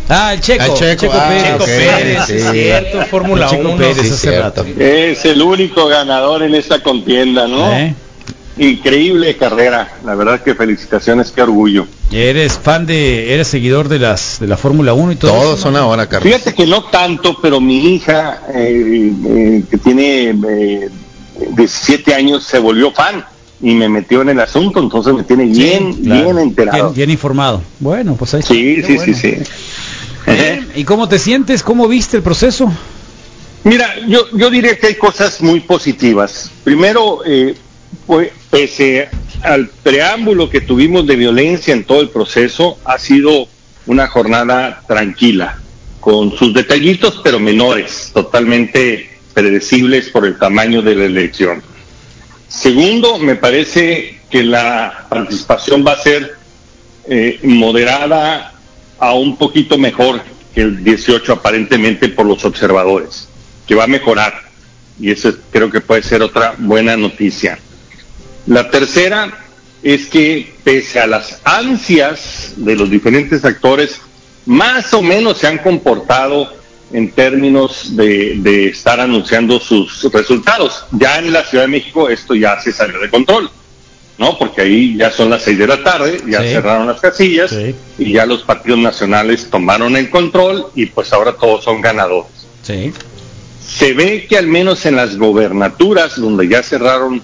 Ah, 0.09 0.35
el 0.35 0.41
Checo, 0.41 0.63
Ah, 0.63 0.75
Checo, 0.79 1.11
ah, 1.13 1.29
Pérez. 1.29 1.45
Checo 1.53 1.65
Pérez, 1.65 2.19
sí. 2.29 2.39
cierto, 2.53 3.03
Fórmula 3.07 3.45
El 3.47 3.51
Checo 3.51 3.69
1. 3.71 3.77
Pérez 3.77 3.97
sí, 3.97 4.07
hace 4.07 4.17
cierto. 4.17 4.63
rato. 4.63 4.67
Es 4.79 5.25
el 5.25 5.43
único 5.43 5.87
ganador 5.89 6.45
en 6.45 6.55
esta 6.55 6.81
contienda, 6.81 7.49
¿no? 7.49 7.73
¿Eh? 7.73 7.93
Increíble 8.59 9.37
carrera. 9.37 9.99
La 10.05 10.15
verdad 10.15 10.43
que 10.43 10.55
felicitaciones, 10.55 11.31
qué 11.31 11.43
orgullo. 11.43 11.87
¿Eres 12.11 12.59
fan 12.59 12.87
de, 12.87 13.35
eres 13.35 13.49
seguidor 13.49 13.89
de 13.89 13.99
las 13.99 14.39
de 14.41 14.47
la 14.47 14.57
Fórmula 14.57 14.95
1 14.95 15.13
y 15.13 15.17
todo? 15.17 15.33
Todos 15.33 15.55
eso, 15.55 15.63
son 15.65 15.77
ahora, 15.77 16.09
Carlos. 16.09 16.33
Fíjate 16.33 16.55
que 16.55 16.67
no 16.67 16.85
tanto, 16.85 17.37
pero 17.43 17.61
mi 17.61 17.95
hija, 17.95 18.43
eh, 18.55 19.13
eh, 19.27 19.63
que 19.71 19.77
tiene 19.77 20.31
eh, 20.49 20.89
17 21.55 22.15
años, 22.15 22.45
se 22.45 22.59
volvió 22.59 22.93
fan 22.93 23.25
y 23.61 23.75
me 23.75 23.89
metió 23.89 24.23
en 24.23 24.31
el 24.31 24.41
asunto, 24.41 24.81
entonces 24.81 25.13
me 25.13 25.23
tiene 25.25 25.45
bien, 25.45 25.95
Sí, 25.95 26.03
claro. 26.05 26.25
bien 26.25 26.39
enterado. 26.39 26.85
Bien, 26.85 26.95
bien 26.95 27.11
informado. 27.11 27.63
Bueno, 27.79 28.17
pues 28.17 28.33
ahí 28.35 28.41
está. 28.41 28.55
Sí, 28.55 28.77
sí, 28.83 28.97
bueno. 28.97 29.05
sí, 29.05 29.15
sí. 29.15 29.37
Bien, 30.27 30.69
¿Y 30.75 30.85
cómo 30.85 31.09
te 31.09 31.19
sientes? 31.19 31.63
¿Cómo 31.63 31.87
viste 31.89 32.17
el 32.17 32.23
proceso? 32.23 32.73
Mira, 33.65 33.95
yo, 34.07 34.27
yo 34.33 34.49
diría 34.49 34.79
que 34.79 34.87
hay 34.89 34.95
cosas 34.95 35.43
muy 35.43 35.61
positivas. 35.61 36.51
Primero, 36.65 37.21
eh, 37.27 37.55
pues, 38.07 38.31
pese 38.51 39.09
al 39.43 39.69
preámbulo 39.69 40.49
que 40.51 40.61
tuvimos 40.61 41.07
de 41.07 41.17
violencia 41.17 41.75
en 41.75 41.85
todo 41.85 42.01
el 42.01 42.09
proceso, 42.11 42.79
ha 42.85 42.99
sido 42.99 43.49
una 43.87 44.07
jornada 44.09 44.83
tranquila, 44.87 45.59
con 46.01 46.37
sus 46.37 46.53
detallitos 46.55 47.21
pero 47.23 47.39
menores, 47.39 48.11
totalmente 48.15 49.11
predecibles 49.35 50.09
por 50.09 50.27
el 50.27 50.39
tamaño 50.39 50.83
de 50.83 50.95
la 50.95 51.05
elección. 51.05 51.63
Segundo, 52.49 53.19
me 53.19 53.37
parece 53.37 54.21
que 54.31 54.43
la 54.43 55.07
participación 55.09 55.85
va 55.87 55.93
a 55.93 56.03
ser 56.03 56.35
eh, 57.09 57.39
moderada 57.43 58.53
a 58.99 59.13
un 59.15 59.37
poquito 59.37 59.79
mejor 59.79 60.21
que 60.55 60.63
el 60.63 60.83
18 60.83 61.33
aparentemente 61.35 62.09
por 62.09 62.27
los 62.27 62.45
observadores, 62.45 63.29
que 63.67 63.75
va 63.75 63.85
a 63.85 63.89
mejorar. 63.89 64.35
Y 64.99 65.11
eso 65.11 65.29
es- 65.29 65.37
creo 65.51 65.71
que 65.71 65.81
puede 65.81 66.03
ser 66.03 66.23
otra 66.23 66.55
buena 66.59 66.97
noticia. 66.97 67.59
La 68.47 68.71
tercera 68.71 69.33
es 69.83 70.07
que 70.07 70.53
pese 70.65 71.01
a 71.01 71.07
las 71.07 71.41
ansias 71.45 72.55
de 72.57 72.77
los 72.77 72.91
diferentes 72.91 73.45
actores, 73.45 74.01
más 74.47 74.93
o 74.95 75.03
menos 75.03 75.39
se 75.39 75.47
han 75.49 75.59
comportado 75.59 76.53
en 76.93 77.11
términos 77.11 77.97
de, 77.97 78.35
de 78.39 78.69
estar 78.69 79.01
anunciando 79.01 79.59
sus 79.59 80.03
resultados. 80.13 80.85
Ya 80.93 81.19
en 81.19 81.33
la 81.33 81.43
Ciudad 81.45 81.65
de 81.65 81.69
México 81.69 82.09
esto 82.09 82.35
ya 82.35 82.61
se 82.61 82.73
salió 82.73 83.01
de 83.01 83.11
control. 83.11 83.51
¿no? 84.19 84.39
Porque 84.39 84.63
ahí 84.63 84.97
ya 84.97 85.11
son 85.11 85.29
las 85.29 85.43
seis 85.43 85.59
de 85.59 85.67
la 85.67 85.83
tarde, 85.85 86.19
ya 86.27 86.41
Sí. 86.41 86.49
cerraron 86.49 86.87
las 86.87 87.01
casillas 87.01 87.51
Sí. 87.51 87.75
y 87.99 88.13
ya 88.13 88.25
los 88.25 88.45
partidos 88.45 88.79
nacionales 88.79 89.51
tomaron 89.51 89.95
el 89.95 90.09
control 90.09 90.69
y 90.75 90.87
pues 90.87 91.13
ahora 91.13 91.35
todos 91.35 91.65
son 91.65 91.83
ganadores. 91.83 92.31
Sí. 92.63 92.93
Se 93.63 93.93
ve 93.93 94.25
que 94.27 94.39
al 94.39 94.47
menos 94.47 94.87
en 94.87 94.97
las 94.97 95.19
gobernaturas, 95.19 96.19
donde 96.19 96.49
ya 96.49 96.63
cerraron 96.63 97.21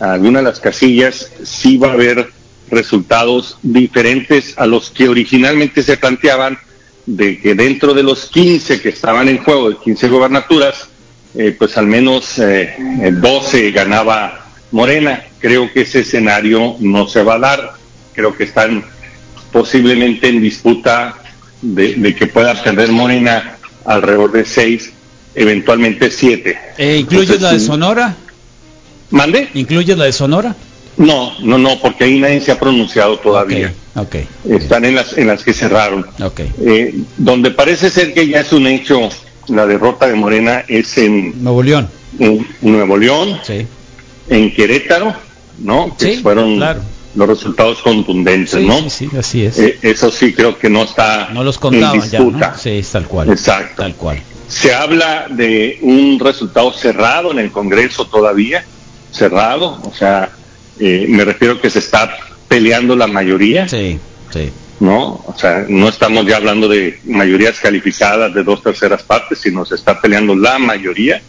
algunas 0.00 0.42
de 0.42 0.50
las 0.50 0.60
casillas, 0.60 1.30
sí 1.42 1.76
va 1.76 1.88
a 1.88 1.92
haber 1.92 2.28
resultados 2.70 3.58
diferentes 3.62 4.54
a 4.56 4.66
los 4.66 4.90
que 4.90 5.08
originalmente 5.08 5.82
se 5.82 5.96
planteaban, 5.96 6.58
de 7.06 7.40
que 7.40 7.54
dentro 7.54 7.94
de 7.94 8.02
los 8.02 8.26
15 8.26 8.80
que 8.80 8.90
estaban 8.90 9.28
en 9.28 9.38
juego, 9.38 9.70
de 9.70 9.76
15 9.78 10.08
gobernaturas, 10.08 10.88
eh, 11.34 11.54
pues 11.58 11.76
al 11.76 11.86
menos 11.86 12.38
eh, 12.38 12.74
eh, 13.02 13.12
12 13.12 13.70
ganaba 13.72 14.46
Morena. 14.70 15.24
Creo 15.38 15.72
que 15.72 15.82
ese 15.82 16.00
escenario 16.00 16.76
no 16.78 17.08
se 17.08 17.22
va 17.22 17.34
a 17.34 17.38
dar. 17.38 17.72
Creo 18.12 18.36
que 18.36 18.44
están 18.44 18.84
posiblemente 19.52 20.28
en 20.28 20.40
disputa 20.40 21.16
de, 21.62 21.94
de 21.94 22.14
que 22.14 22.26
pueda 22.26 22.62
perder 22.62 22.92
Morena 22.92 23.56
alrededor 23.84 24.32
de 24.32 24.44
6, 24.44 24.92
eventualmente 25.34 26.10
7. 26.10 26.58
Eh, 26.78 26.98
¿Incluyes 26.98 27.40
la 27.40 27.52
de 27.52 27.60
Sonora? 27.60 28.16
¿Mande? 29.10 29.48
¿Incluyes 29.54 29.96
la 29.96 30.04
de 30.04 30.12
Sonora? 30.12 30.54
No, 30.96 31.32
no, 31.40 31.56
no, 31.58 31.78
porque 31.80 32.04
ahí 32.04 32.18
nadie 32.20 32.40
se 32.40 32.52
ha 32.52 32.58
pronunciado 32.58 33.18
todavía. 33.18 33.72
Ok. 33.96 34.16
Están 34.48 34.84
en 34.84 34.94
las, 34.96 35.16
en 35.16 35.26
las 35.28 35.42
que 35.42 35.52
cerraron. 35.52 36.06
Ok. 36.22 36.40
Eh, 36.62 36.94
donde 37.16 37.50
parece 37.50 37.90
ser 37.90 38.12
que 38.12 38.26
ya 38.28 38.40
es 38.40 38.52
un 38.52 38.66
hecho 38.66 39.08
la 39.48 39.66
derrota 39.66 40.06
de 40.06 40.14
Morena 40.14 40.64
es 40.68 40.96
en 40.98 41.42
Nuevo 41.42 41.62
León. 41.62 41.88
en 42.18 42.46
Nuevo 42.60 42.96
León, 42.96 43.40
Sí. 43.42 43.66
en 44.28 44.52
Querétaro, 44.54 45.14
¿no? 45.58 45.96
Que 45.98 46.16
Sí, 46.16 46.22
fueron 46.22 46.56
claro. 46.56 46.82
los 47.14 47.28
resultados 47.28 47.78
contundentes, 47.82 48.50
Sí, 48.60 48.66
¿no? 48.66 48.78
sí, 48.82 48.90
sí, 48.90 49.16
así 49.16 49.44
es. 49.46 49.58
Eh, 49.58 49.78
eso 49.82 50.10
sí 50.10 50.32
creo 50.34 50.56
que 50.58 50.68
no 50.70 50.82
está 50.84 51.30
no 51.32 51.42
los 51.42 51.56
en 51.56 51.60
contaban 51.62 52.00
ya, 52.10 52.18
¿no? 52.18 52.24
disputa. 52.26 52.54
Sí, 52.58 52.70
es 52.70 52.90
tal 52.90 53.06
cual. 53.08 53.30
Exacto. 53.30 53.82
Tal 53.82 53.94
cual. 53.94 54.20
Se 54.48 54.74
habla 54.74 55.26
de 55.30 55.78
un 55.82 56.18
resultado 56.20 56.72
cerrado 56.72 57.30
en 57.32 57.38
el 57.38 57.50
Congreso 57.50 58.04
todavía, 58.06 58.64
cerrado, 59.12 59.80
o 59.82 59.92
sea, 59.94 60.30
eh, 60.78 61.06
me 61.08 61.24
refiero 61.24 61.60
que 61.60 61.70
se 61.70 61.78
está 61.78 62.16
peleando 62.48 62.96
la 62.96 63.06
mayoría. 63.06 63.68
Sí, 63.68 63.98
sí. 64.32 64.50
¿no? 64.80 65.22
O 65.26 65.34
sea, 65.36 65.66
no 65.68 65.88
estamos 65.88 66.26
ya 66.26 66.36
hablando 66.36 66.66
de 66.66 66.98
mayorías 67.04 67.60
calificadas 67.60 68.32
de 68.34 68.42
dos 68.42 68.62
terceras 68.62 69.02
partes, 69.02 69.38
sino 69.38 69.64
se 69.64 69.74
está 69.74 70.00
peleando 70.00 70.34
la 70.34 70.58
mayoría. 70.58 71.20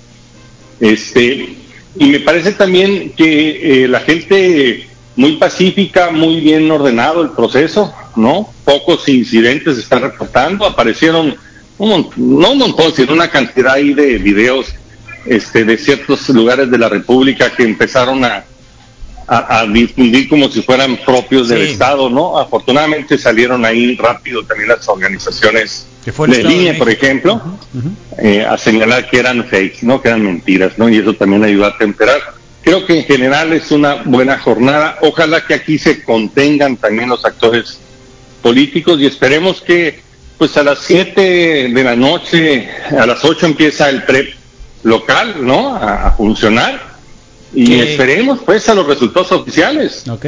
Este, 0.80 1.58
y 1.98 2.06
me 2.06 2.22
parece 2.22 2.54
también 2.54 3.12
que 3.12 3.84
eh, 3.84 3.88
la 3.90 4.00
gente 4.00 4.88
muy 5.18 5.34
pacífica, 5.34 6.10
muy 6.12 6.40
bien 6.40 6.72
ordenado 6.72 7.22
el 7.22 7.32
proceso, 7.32 7.94
¿no? 8.16 8.50
Pocos 8.64 9.08
incidentes 9.10 9.76
se 9.76 9.82
están 9.82 10.02
reportando, 10.02 10.66
aparecieron 10.66 11.36
un 11.78 12.10
no 12.16 12.52
un 12.52 12.58
montón, 12.58 12.94
sino 12.94 13.14
una 13.14 13.30
cantidad 13.30 13.74
ahí 13.74 13.94
de 13.94 14.18
videos 14.18 14.74
este, 15.26 15.64
de 15.64 15.78
ciertos 15.78 16.28
lugares 16.30 16.70
de 16.72 16.78
la 16.78 16.90
República 16.90 17.50
que 17.52 17.64
empezaron 17.64 18.24
a, 18.26 18.44
a, 19.28 19.60
a 19.60 19.68
difundir 19.68 20.28
como 20.28 20.50
si 20.50 20.62
fueran 20.62 20.98
propios 20.98 21.50
del. 21.50 21.62
Estado, 21.62 22.10
¿no? 22.10 22.38
Afortunadamente 22.38 23.18
salieron 23.18 23.66
ahí 23.66 23.96
rápido 23.96 24.44
también 24.44 24.70
las 24.70 24.88
organizaciones 24.88 25.86
Que 26.04 26.12
fue 26.12 26.28
de 26.28 26.44
línea, 26.44 26.78
por 26.78 26.90
ejemplo, 26.90 27.42
eh, 28.18 28.46
a 28.46 28.58
señalar 28.58 29.10
que 29.10 29.20
eran 29.20 29.44
fakes, 29.46 29.80
¿no? 29.84 30.02
Que 30.02 30.10
eran 30.10 30.24
mentiras, 30.24 30.78
¿no? 30.78 30.90
Y 30.90 30.98
eso 30.98 31.14
también 31.14 31.44
ayudó 31.44 31.66
a 31.66 31.78
temperar. 31.78 32.20
Creo 32.64 32.86
que 32.86 33.00
en 33.00 33.06
general 33.06 33.54
es 33.54 33.72
una 33.72 34.04
buena 34.04 34.38
jornada. 34.38 34.98
Ojalá 35.02 35.46
que 35.46 35.54
aquí 35.54 35.78
se 35.78 36.04
contengan 36.04 36.78
también 36.78 37.10
los 37.10 37.26
actores 37.26 37.80
políticos 38.42 39.00
y 39.00 39.06
esperemos 39.06 39.62
que 39.62 40.00
pues 40.38 40.58
a 40.58 40.64
las 40.64 40.80
7 40.80 41.70
de 41.70 41.84
la 41.84 41.96
noche, 41.96 42.68
a 43.00 43.06
las 43.06 43.24
8 43.24 43.46
empieza 43.46 43.90
el 43.90 44.04
PREP 44.04 44.41
local, 44.84 45.46
¿no? 45.46 45.76
A, 45.76 46.08
a 46.08 46.12
funcionar 46.12 46.92
y 47.54 47.80
esperemos 47.80 48.40
pues 48.46 48.68
a 48.70 48.74
los 48.76 48.88
resultados 48.88 49.32
oficiales. 49.32 50.08
Ok. 50.10 50.28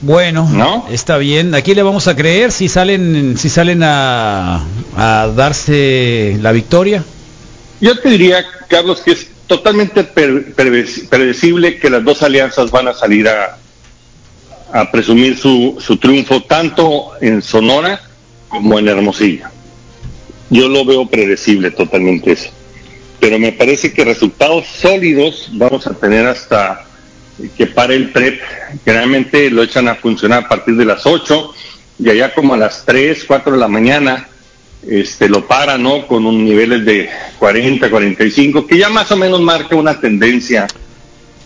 Bueno, 0.00 0.86
está 0.90 1.16
bien. 1.18 1.54
¿A 1.54 1.62
quién 1.62 1.76
le 1.76 1.82
vamos 1.84 2.08
a 2.08 2.16
creer 2.16 2.50
si 2.50 2.68
salen, 2.68 3.38
si 3.38 3.48
salen 3.48 3.82
a, 3.84 4.64
a 4.96 5.28
darse 5.28 6.38
la 6.40 6.50
victoria? 6.50 7.04
Yo 7.80 7.98
te 8.00 8.08
diría, 8.10 8.44
Carlos, 8.68 9.00
que 9.00 9.12
es 9.12 9.28
totalmente 9.46 10.02
predecible 10.02 11.78
que 11.78 11.88
las 11.90 12.02
dos 12.04 12.22
alianzas 12.22 12.70
van 12.72 12.88
a 12.88 12.94
salir 12.94 13.28
a, 13.28 13.58
a 14.72 14.90
presumir 14.90 15.38
su, 15.38 15.76
su 15.78 15.96
triunfo 15.98 16.42
tanto 16.42 17.12
en 17.20 17.40
Sonora 17.42 18.00
como 18.48 18.78
en 18.78 18.88
Hermosillo. 18.88 19.46
Yo 20.50 20.68
lo 20.68 20.84
veo 20.84 21.06
predecible 21.06 21.70
totalmente 21.70 22.32
eso. 22.32 22.50
Pero 23.22 23.38
me 23.38 23.52
parece 23.52 23.92
que 23.92 24.04
resultados 24.04 24.66
sólidos 24.66 25.48
vamos 25.52 25.86
a 25.86 25.94
tener 25.94 26.26
hasta 26.26 26.84
que 27.56 27.68
pare 27.68 27.94
el 27.94 28.10
PREP. 28.10 28.40
Generalmente 28.84 29.48
lo 29.48 29.62
echan 29.62 29.86
a 29.86 29.94
funcionar 29.94 30.42
a 30.42 30.48
partir 30.48 30.74
de 30.74 30.84
las 30.84 31.06
8 31.06 31.54
y 32.00 32.10
allá 32.10 32.34
como 32.34 32.54
a 32.54 32.56
las 32.56 32.84
3, 32.84 33.22
4 33.24 33.52
de 33.52 33.58
la 33.58 33.68
mañana 33.68 34.28
este 34.88 35.28
lo 35.28 35.46
para, 35.46 35.78
¿no? 35.78 36.08
Con 36.08 36.26
un 36.26 36.44
niveles 36.44 36.84
de 36.84 37.08
40, 37.38 37.88
45, 37.88 38.66
que 38.66 38.76
ya 38.76 38.88
más 38.88 39.12
o 39.12 39.16
menos 39.16 39.40
marca 39.40 39.76
una 39.76 40.00
tendencia 40.00 40.66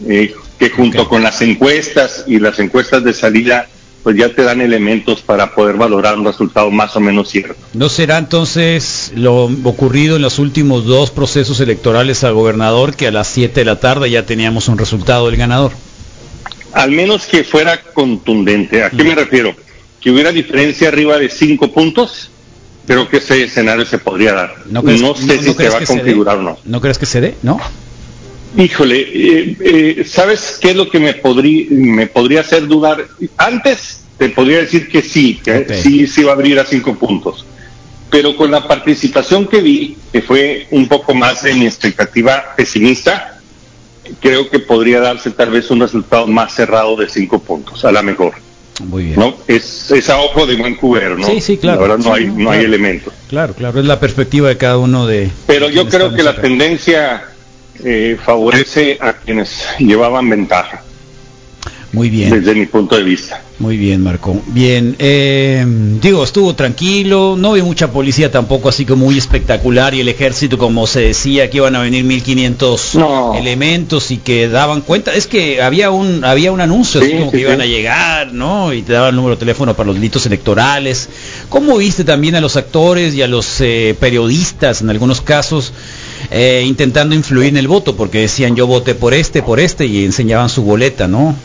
eh, 0.09 0.35
que 0.59 0.71
junto 0.71 1.07
con 1.07 1.23
las 1.23 1.43
encuestas 1.43 2.25
y 2.27 2.39
las 2.39 2.59
encuestas 2.59 3.05
de 3.05 3.13
salida, 3.13 3.69
pues 4.07 4.17
ya 4.17 4.33
te 4.33 4.43
dan 4.45 4.61
elementos 4.61 5.21
para 5.21 5.53
poder 5.53 5.75
valorar 5.75 6.17
un 6.17 6.25
resultado 6.25 6.71
más 6.71 6.95
o 6.95 7.01
menos 7.01 7.29
cierto. 7.29 7.57
¿No 7.75 7.89
será 7.89 8.19
entonces 8.19 9.11
lo 9.17 9.47
ocurrido 9.65 10.15
en 10.15 10.23
los 10.23 10.39
últimos 10.39 10.85
dos 10.85 11.11
procesos 11.11 11.59
electorales 11.59 12.23
al 12.23 12.33
gobernador 12.35 12.95
que 12.95 13.09
a 13.09 13.11
las 13.11 13.27
7 13.27 13.59
de 13.63 13.65
la 13.65 13.81
tarde 13.81 14.09
ya 14.09 14.25
teníamos 14.25 14.69
un 14.69 14.79
resultado 14.79 15.27
del 15.27 15.37
ganador? 15.37 15.73
Al 16.73 16.93
menos 16.93 17.27
que 17.27 17.43
fuera 17.43 17.83
contundente. 17.83 18.85
¿A 18.85 18.91
qué 18.91 19.03
me 19.03 19.17
refiero? 19.17 19.57
Que 20.01 20.13
hubiera 20.13 20.31
diferencia 20.31 20.87
arriba 20.87 21.19
de 21.19 21.29
5 21.29 21.73
puntos, 21.73 22.31
creo 22.87 23.09
que 23.09 23.17
ese 23.17 23.43
escenario 23.43 23.85
se 23.87 23.99
podría 23.99 24.35
dar. 24.35 24.55
No, 24.67 24.85
crees- 24.85 25.01
sé 25.01 25.05
no- 25.05 25.15
si 25.17 25.27
no 25.27 25.55
se 25.55 25.69
va 25.69 25.79
a 25.79 25.85
configurar 25.85 26.37
o 26.39 26.43
no. 26.43 26.59
¿No 26.65 26.81
crees 26.81 26.99
que 26.99 27.07
se 27.07 27.21
dé? 27.21 27.35
¿No? 27.43 27.59
Híjole, 28.57 29.01
eh, 29.01 29.57
eh, 29.61 30.05
¿sabes 30.07 30.59
qué 30.61 30.71
es 30.71 30.77
lo 30.77 30.89
que 30.89 30.99
me, 30.99 31.21
podrí- 31.23 31.69
me 31.69 32.07
podría 32.07 32.41
hacer 32.41 32.67
dudar? 32.67 33.07
Antes 33.37 34.01
te 34.17 34.31
podría 34.31 34.59
decir 34.59 34.89
que 34.89 35.03
sí, 35.03 35.41
que 35.45 35.67
sí, 35.83 36.07
sí 36.07 36.23
va 36.23 36.31
a 36.33 36.35
abrir 36.35 36.59
a 36.59 36.65
cinco 36.65 36.95
puntos. 36.95 37.45
Pero 38.11 38.35
con 38.37 38.51
la 38.51 38.67
participación 38.67 39.47
que 39.47 39.61
vi, 39.61 39.99
que 40.13 40.23
fue 40.23 40.67
un 40.71 40.89
poco 40.89 41.13
más 41.15 41.43
de 41.43 41.53
mi 41.55 41.67
expectativa 41.67 42.55
pesimista, 42.57 43.41
creo 44.21 44.49
que 44.49 44.59
podría 44.61 45.01
darse 45.01 45.33
tal 45.33 45.51
vez 45.51 45.71
un 45.71 45.81
resultado 45.81 46.27
más 46.27 46.55
cerrado 46.55 46.97
de 46.97 47.09
cinco 47.11 47.39
puntos, 47.41 47.85
a 47.85 47.93
la 47.93 48.03
mejor. 48.03 48.35
Muy 48.85 49.05
bien. 49.05 49.19
¿no? 49.19 49.37
Es, 49.49 49.91
es 49.91 50.09
a 50.09 50.19
ojo 50.21 50.47
de 50.47 50.55
buen 50.57 50.77
cubero, 50.77 51.19
¿no? 51.19 51.27
Sí, 51.27 51.41
sí, 51.41 51.57
claro. 51.59 51.83
La 51.83 51.89
verdad 51.89 51.99
no 51.99 52.15
Sí, 52.17 52.23
hay, 52.23 52.27
no 52.29 52.35
claro. 52.37 52.51
hay 52.53 52.65
elementos. 52.65 53.13
Claro, 53.29 53.55
claro, 53.55 53.81
es 53.81 53.87
la 53.87 54.01
perspectiva 54.01 54.49
de 54.49 54.57
cada 54.57 54.79
uno 54.79 55.07
de... 55.07 55.31
Pero 55.47 55.69
yo 55.69 55.87
creo 55.89 56.15
que 56.15 56.23
la 56.23 56.41
tendencia 56.41 57.25
eh, 57.85 58.17
favorece 58.25 58.99
a 59.01 59.13
quienes 59.15 59.65
llevaban 59.79 60.29
ventaja. 60.29 60.83
Muy 61.93 62.11
bien. 62.11 62.31
Desde 62.31 62.55
mi 62.55 62.67
punto 62.67 62.97
de 62.97 63.03
vista. 63.05 63.41
Muy 63.59 63.79
bien, 63.79 64.03
Marco. 64.03 64.39
Bien, 64.49 64.95
eh, 64.99 65.65
digo, 65.67 66.23
estuvo 66.25 66.55
tranquilo, 66.55 67.37
no 67.39 67.53
vi 67.53 67.63
mucha 67.63 67.91
policía 67.91 68.31
tampoco 68.31 68.69
así 68.69 68.85
como 68.85 69.07
muy 69.07 69.17
espectacular 69.17 69.95
y 69.95 70.01
el 70.01 70.09
ejército 70.09 70.59
como 70.59 70.87
se 70.87 71.01
decía 71.01 71.49
que 71.49 71.57
iban 71.57 71.75
a 71.75 71.81
venir 71.81 72.05
1500 72.05 72.99
elementos 73.39 74.11
y 74.11 74.19
que 74.19 74.49
daban 74.49 74.83
cuenta, 74.83 75.15
es 75.15 75.27
que 75.27 75.63
había 75.63 75.91
un 75.91 76.23
había 76.23 76.53
un 76.53 76.61
anuncio 76.61 77.01
así 77.01 77.13
Sí, 77.13 77.17
como 77.17 77.31
sí, 77.31 77.37
que 77.39 77.43
iban 77.45 77.57
sí. 77.57 77.63
a 77.63 77.67
llegar, 77.67 78.33
¿no? 78.35 78.75
Y 78.75 78.83
te 78.83 78.93
daban 78.93 79.11
el 79.11 79.17
número 79.17 79.37
de 79.37 79.41
teléfono 79.41 79.75
para 79.75 79.87
los 79.87 79.97
delitos 79.97 80.27
electorales. 80.27 81.09
¿Cómo 81.49 81.79
viste 81.79 82.05
también 82.05 82.35
a 82.35 82.43
los 82.43 82.57
actores 82.57 83.15
y 83.15 83.23
a 83.23 83.27
los 83.27 83.59
eh, 83.63 83.97
periodistas 83.99 84.83
en 84.83 84.91
algunos 84.91 85.23
casos 85.23 85.73
eh, 86.31 86.63
intentando 86.65 87.15
influir 87.15 87.49
en 87.49 87.57
el 87.57 87.69
voto 87.69 87.97
porque 87.97 88.21
decían 88.21 88.57
yo 88.57 88.67
voté 88.67 88.95
por 88.95 89.15
este, 89.15 89.43
por 89.43 89.61
este 89.61 89.87
y 89.87 90.05
enseñaban 90.05 90.49
su 90.49 90.63
boleta, 90.63 91.07
¿no? 91.07 91.37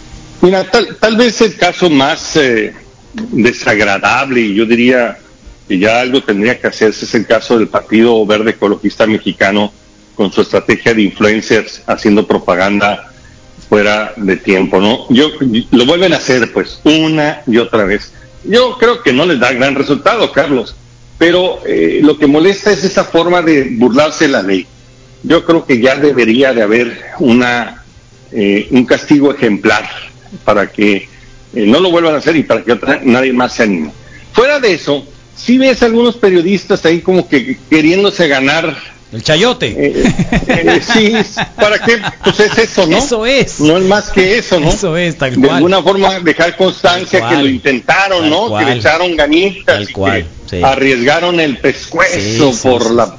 Mira, 0.41 0.63
tal, 0.69 0.97
tal 0.99 1.17
vez 1.17 1.39
el 1.41 1.55
caso 1.55 1.89
más 1.89 2.35
eh, 2.35 2.73
desagradable, 3.13 4.41
y 4.41 4.55
yo 4.55 4.65
diría 4.65 5.17
que 5.67 5.77
ya 5.77 6.01
algo 6.01 6.21
tendría 6.23 6.59
que 6.59 6.67
hacerse, 6.67 7.05
es 7.05 7.13
el 7.15 7.27
caso 7.27 7.57
del 7.57 7.67
Partido 7.67 8.25
Verde 8.25 8.51
Ecologista 8.51 9.05
Mexicano 9.05 9.71
con 10.15 10.31
su 10.31 10.41
estrategia 10.41 10.93
de 10.93 11.03
influencers 11.03 11.81
haciendo 11.87 12.25
propaganda 12.25 13.11
fuera 13.69 14.13
de 14.17 14.35
tiempo, 14.35 14.81
¿no? 14.81 15.05
Yo 15.09 15.29
lo 15.71 15.85
vuelven 15.85 16.13
a 16.13 16.17
hacer, 16.17 16.51
pues, 16.51 16.81
una 16.83 17.41
y 17.47 17.57
otra 17.57 17.85
vez. 17.85 18.11
Yo 18.43 18.77
creo 18.77 19.01
que 19.01 19.13
no 19.13 19.25
les 19.25 19.39
da 19.39 19.53
gran 19.53 19.75
resultado, 19.75 20.31
Carlos, 20.31 20.75
pero 21.21 21.59
eh, 21.67 21.99
lo 22.01 22.17
que 22.17 22.25
molesta 22.25 22.71
es 22.71 22.83
esa 22.83 23.03
forma 23.03 23.43
de 23.43 23.75
burlarse 23.77 24.27
la 24.27 24.41
ley. 24.41 24.65
Yo 25.21 25.45
creo 25.45 25.67
que 25.67 25.79
ya 25.79 25.95
debería 25.95 26.51
de 26.51 26.63
haber 26.63 26.99
una 27.19 27.83
eh, 28.31 28.67
un 28.71 28.85
castigo 28.85 29.31
ejemplar 29.31 29.87
para 30.43 30.71
que 30.71 31.07
eh, 31.53 31.65
no 31.67 31.79
lo 31.79 31.91
vuelvan 31.91 32.15
a 32.15 32.17
hacer 32.17 32.37
y 32.37 32.41
para 32.41 32.63
que 32.63 32.75
nadie 33.03 33.33
más 33.33 33.53
se 33.53 33.61
anime. 33.61 33.91
Fuera 34.33 34.59
de 34.59 34.73
eso, 34.73 35.05
si 35.35 35.59
ves 35.59 35.83
algunos 35.83 36.17
periodistas 36.17 36.83
ahí 36.85 37.01
como 37.01 37.29
que 37.29 37.55
queriéndose 37.69 38.27
ganar 38.27 38.75
el 39.11 39.23
chayote. 39.23 39.75
Eh, 39.77 40.81
sí, 40.81 41.13
¿para 41.55 41.79
qué? 41.79 42.01
Pues 42.23 42.39
es 42.39 42.57
eso, 42.57 42.87
¿no? 42.87 42.97
Eso 42.97 43.25
es. 43.25 43.59
No 43.59 43.77
es 43.77 43.83
más 43.83 44.09
que 44.09 44.37
eso, 44.37 44.59
¿no? 44.59 44.69
Eso 44.69 44.95
es, 44.95 45.17
tal 45.17 45.39
De 45.39 45.49
alguna 45.49 45.81
forma 45.83 46.19
dejar 46.19 46.55
constancia 46.55 47.27
que 47.27 47.35
lo 47.35 47.47
intentaron, 47.47 48.21
Tal 48.21 48.29
¿no? 48.29 48.47
cual. 48.47 48.65
Que 48.65 48.71
le 48.71 48.77
echaron 48.77 49.15
ganitas 49.15 49.65
Tal 49.65 49.91
cual, 49.91 50.25
que 50.49 50.57
sí. 50.57 50.63
arriesgaron 50.63 51.39
el 51.39 51.57
pescuezo 51.57 52.51
Sí, 52.51 52.53
sí, 52.53 52.67
por 52.67 52.91
la 52.91 53.15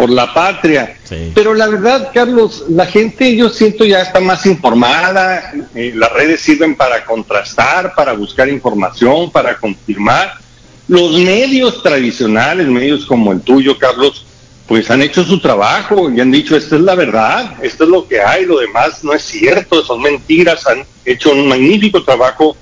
por 0.00 0.08
la 0.08 0.32
patria. 0.32 0.96
Pero 1.34 1.52
la 1.52 1.66
verdad, 1.68 2.10
Carlos, 2.14 2.64
la 2.70 2.86
gente 2.86 3.36
yo 3.36 3.50
siento 3.50 3.84
ya 3.84 4.00
está 4.00 4.18
más 4.18 4.46
informada, 4.46 5.52
eh, 5.74 5.92
las 5.94 6.10
redes 6.14 6.40
sirven 6.40 6.74
para 6.74 7.04
contrastar, 7.04 7.94
para 7.94 8.14
buscar 8.14 8.48
información, 8.48 9.30
para 9.30 9.58
confirmar. 9.58 10.32
Los 10.88 11.18
medios 11.18 11.82
tradicionales, 11.82 12.66
medios 12.66 13.04
como 13.04 13.30
el 13.32 13.42
tuyo, 13.42 13.76
Carlos, 13.76 14.24
pues 14.70 14.88
han 14.88 15.02
hecho 15.02 15.24
su 15.24 15.40
trabajo 15.40 16.08
y 16.12 16.20
han 16.20 16.30
dicho, 16.30 16.56
esta 16.56 16.76
es 16.76 16.82
la 16.82 16.94
verdad, 16.94 17.54
esto 17.60 17.82
es 17.82 17.90
lo 17.90 18.06
que 18.06 18.20
hay, 18.20 18.46
lo 18.46 18.60
demás 18.60 19.02
no 19.02 19.12
es 19.12 19.22
cierto, 19.24 19.84
son 19.84 20.00
mentiras, 20.00 20.64
han 20.64 20.84
hecho 21.04 21.32
un 21.32 21.48
magnífico 21.48 22.04
trabajo 22.04 22.56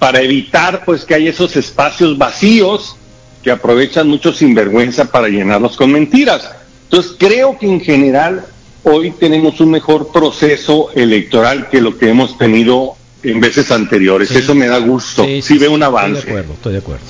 para 0.00 0.20
evitar 0.20 0.84
pues 0.84 1.04
que 1.04 1.14
haya 1.14 1.30
esos 1.30 1.54
espacios 1.54 2.18
vacíos 2.18 2.96
que 3.40 3.52
aprovechan 3.52 4.08
mucho 4.08 4.32
sinvergüenza 4.32 5.04
para 5.04 5.28
llenarlos 5.28 5.76
con 5.76 5.92
mentiras. 5.92 6.50
Entonces 6.90 7.14
creo 7.16 7.56
que 7.56 7.66
en 7.66 7.80
general 7.80 8.44
hoy 8.82 9.12
tenemos 9.12 9.60
un 9.60 9.70
mejor 9.70 10.10
proceso 10.10 10.90
electoral 10.96 11.68
que 11.70 11.80
lo 11.80 11.96
que 11.96 12.08
hemos 12.10 12.36
tenido 12.36 12.96
en 13.22 13.38
veces 13.40 13.70
anteriores. 13.70 14.28
Sí. 14.30 14.38
Eso 14.38 14.56
me 14.56 14.66
da 14.66 14.78
gusto, 14.78 15.22
sí, 15.24 15.40
Sí, 15.40 15.54
sí, 15.54 15.58
veo 15.58 15.70
un 15.70 15.84
Estoy 15.84 15.98
avance. 15.98 16.26
de 16.26 16.30
acuerdo, 16.32 16.52
estoy 16.54 16.72
de 16.72 16.78
acuerdo. 16.80 17.04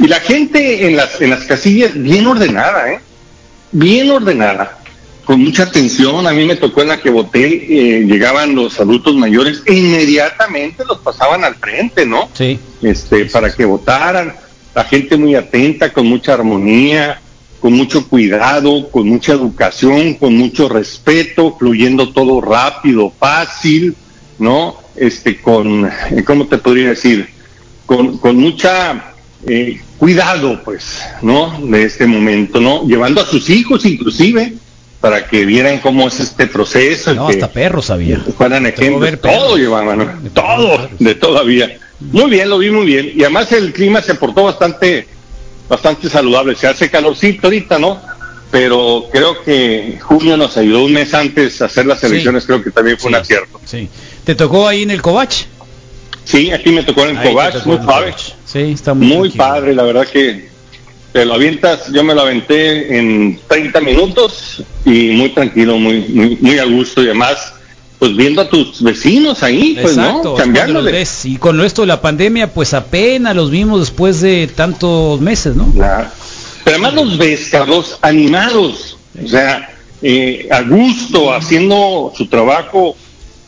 Y 0.00 0.08
la 0.08 0.18
gente 0.18 0.84
en 0.88 0.96
las, 0.96 1.20
en 1.20 1.30
las 1.30 1.44
casillas 1.44 1.92
bien 1.94 2.26
ordenada, 2.26 2.92
¿eh? 2.92 3.00
Bien 3.72 4.10
ordenada, 4.10 4.78
con 5.24 5.40
mucha 5.40 5.64
atención. 5.64 6.26
A 6.26 6.32
mí 6.32 6.44
me 6.44 6.56
tocó 6.56 6.82
en 6.82 6.88
la 6.88 7.00
que 7.00 7.10
voté, 7.10 7.46
eh, 7.46 8.04
llegaban 8.04 8.54
los 8.54 8.80
adultos 8.80 9.14
mayores 9.14 9.62
e 9.66 9.74
inmediatamente 9.74 10.84
los 10.86 10.98
pasaban 10.98 11.44
al 11.44 11.54
frente, 11.56 12.06
¿no? 12.06 12.28
Sí. 12.32 12.58
Este, 12.82 13.26
para 13.26 13.54
que 13.54 13.64
votaran. 13.64 14.34
La 14.74 14.84
gente 14.84 15.16
muy 15.16 15.34
atenta, 15.34 15.92
con 15.92 16.06
mucha 16.06 16.34
armonía, 16.34 17.20
con 17.60 17.72
mucho 17.72 18.08
cuidado, 18.08 18.88
con 18.90 19.08
mucha 19.08 19.32
educación, 19.32 20.14
con 20.14 20.36
mucho 20.36 20.68
respeto, 20.68 21.56
fluyendo 21.58 22.10
todo 22.12 22.40
rápido, 22.40 23.12
fácil, 23.18 23.96
¿no? 24.38 24.76
Este, 24.96 25.40
con, 25.40 25.86
eh, 25.86 26.22
¿cómo 26.24 26.46
te 26.46 26.58
podría 26.58 26.90
decir? 26.90 27.28
Con, 27.86 28.18
con 28.18 28.36
mucha 28.36 29.14
eh, 29.46 29.80
cuidado, 29.98 30.60
pues, 30.64 31.00
¿no? 31.22 31.60
De 31.62 31.84
este 31.84 32.06
momento, 32.06 32.60
¿no? 32.60 32.86
Llevando 32.86 33.20
a 33.20 33.26
sus 33.26 33.48
hijos 33.50 33.84
inclusive 33.84 34.54
para 35.00 35.26
que 35.28 35.44
vieran 35.44 35.78
cómo 35.78 36.08
es 36.08 36.20
este 36.20 36.46
proceso. 36.46 37.14
No, 37.14 37.28
que 37.28 37.34
hasta 37.34 37.50
perros 37.50 37.86
sabía. 37.86 38.20
fueran 38.36 38.66
ejemplos. 38.66 39.20
Todo 39.20 39.56
llevaban, 39.56 39.98
¿no? 39.98 40.30
Todo, 40.32 40.88
de 40.98 41.14
todavía. 41.14 41.78
Muy 42.00 42.30
bien, 42.30 42.48
lo 42.48 42.58
vi 42.58 42.70
muy 42.70 42.86
bien. 42.86 43.12
Y 43.14 43.22
además 43.22 43.50
el 43.52 43.72
clima 43.72 44.02
se 44.02 44.14
portó 44.14 44.44
bastante, 44.44 45.06
bastante 45.68 46.08
saludable. 46.08 46.54
Se 46.56 46.66
hace 46.66 46.90
calorcito 46.90 47.46
ahorita, 47.46 47.78
¿no? 47.78 48.00
Pero 48.50 49.06
creo 49.12 49.42
que 49.42 49.98
junio 50.00 50.36
nos 50.36 50.56
ayudó 50.56 50.84
un 50.84 50.92
mes 50.92 51.12
antes 51.14 51.60
a 51.60 51.66
hacer 51.66 51.86
las 51.86 52.02
elecciones, 52.02 52.46
creo 52.46 52.62
que 52.62 52.70
también 52.70 52.98
fue 52.98 53.10
un 53.10 53.16
acierto. 53.16 53.60
Sí. 53.64 53.88
¿Te 54.24 54.34
tocó 54.34 54.66
ahí 54.66 54.82
en 54.82 54.90
el 54.90 55.02
Covach? 55.02 55.44
Sí, 56.24 56.50
aquí 56.50 56.70
me 56.70 56.82
tocó 56.82 57.04
en 57.04 57.16
el 57.16 57.22
Covach, 57.22 57.64
muy 57.66 57.78
padre. 57.78 58.14
Sí, 58.50 58.60
está 58.60 58.94
muy, 58.94 59.28
padre, 59.30 59.74
la 59.74 59.82
verdad 59.82 60.06
que 60.06 60.48
te 61.12 61.24
lo 61.26 61.34
avientas, 61.34 61.92
yo 61.92 62.02
me 62.02 62.14
lo 62.14 62.22
aventé 62.22 62.96
en 62.98 63.38
30 63.46 63.80
minutos 63.82 64.64
y 64.86 65.10
muy 65.10 65.28
tranquilo, 65.34 65.76
muy, 65.76 66.00
muy, 66.08 66.38
muy 66.40 66.58
a 66.58 66.64
gusto 66.64 67.02
y 67.02 67.06
además, 67.06 67.52
pues 67.98 68.16
viendo 68.16 68.40
a 68.40 68.48
tus 68.48 68.82
vecinos 68.82 69.42
ahí, 69.42 69.76
pues 69.78 69.98
Exacto, 69.98 70.30
no, 70.30 70.34
cambiándole. 70.34 71.06
Y 71.24 71.36
con 71.36 71.60
esto 71.62 71.82
de 71.82 71.88
la 71.88 72.00
pandemia, 72.00 72.54
pues 72.54 72.72
apenas 72.72 73.36
los 73.36 73.50
vimos 73.50 73.80
después 73.80 74.22
de 74.22 74.46
tantos 74.46 75.20
meses, 75.20 75.54
¿no? 75.54 75.70
Claro. 75.72 76.08
Pero 76.64 76.76
además 76.76 76.94
los 76.94 77.18
ves, 77.18 77.48
Carlos, 77.50 77.98
animados, 78.00 78.96
o 79.22 79.28
sea, 79.28 79.74
eh, 80.00 80.48
a 80.50 80.62
gusto, 80.62 81.34
haciendo 81.34 82.14
su 82.16 82.26
trabajo 82.28 82.96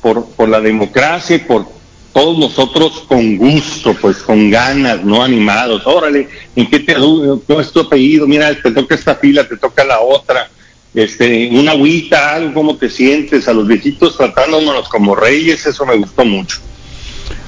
por, 0.02 0.26
por 0.26 0.48
la 0.50 0.60
democracia 0.60 1.36
y 1.36 1.38
por 1.38 1.79
todos 2.12 2.38
nosotros 2.38 3.04
con 3.06 3.36
gusto, 3.36 3.94
pues 4.00 4.18
con 4.18 4.50
ganas, 4.50 5.04
no 5.04 5.22
animados. 5.22 5.82
Órale, 5.86 6.28
¿en 6.56 6.68
qué 6.68 6.80
te 6.80 6.94
¿Cómo 6.94 7.60
es 7.60 7.70
tu 7.70 7.80
apellido? 7.80 8.26
Mira, 8.26 8.54
te 8.60 8.70
toca 8.70 8.94
esta 8.94 9.14
fila, 9.14 9.46
te 9.48 9.56
toca 9.56 9.84
la 9.84 10.00
otra. 10.00 10.50
Este, 10.92 11.48
una 11.52 11.72
agüita, 11.72 12.34
algo, 12.34 12.54
¿cómo 12.54 12.76
te 12.76 12.90
sientes? 12.90 13.46
A 13.46 13.52
los 13.52 13.66
viejitos 13.66 14.16
tratándonos 14.16 14.88
como 14.88 15.14
reyes, 15.14 15.64
eso 15.66 15.86
me 15.86 15.96
gustó 15.96 16.24
mucho. 16.24 16.58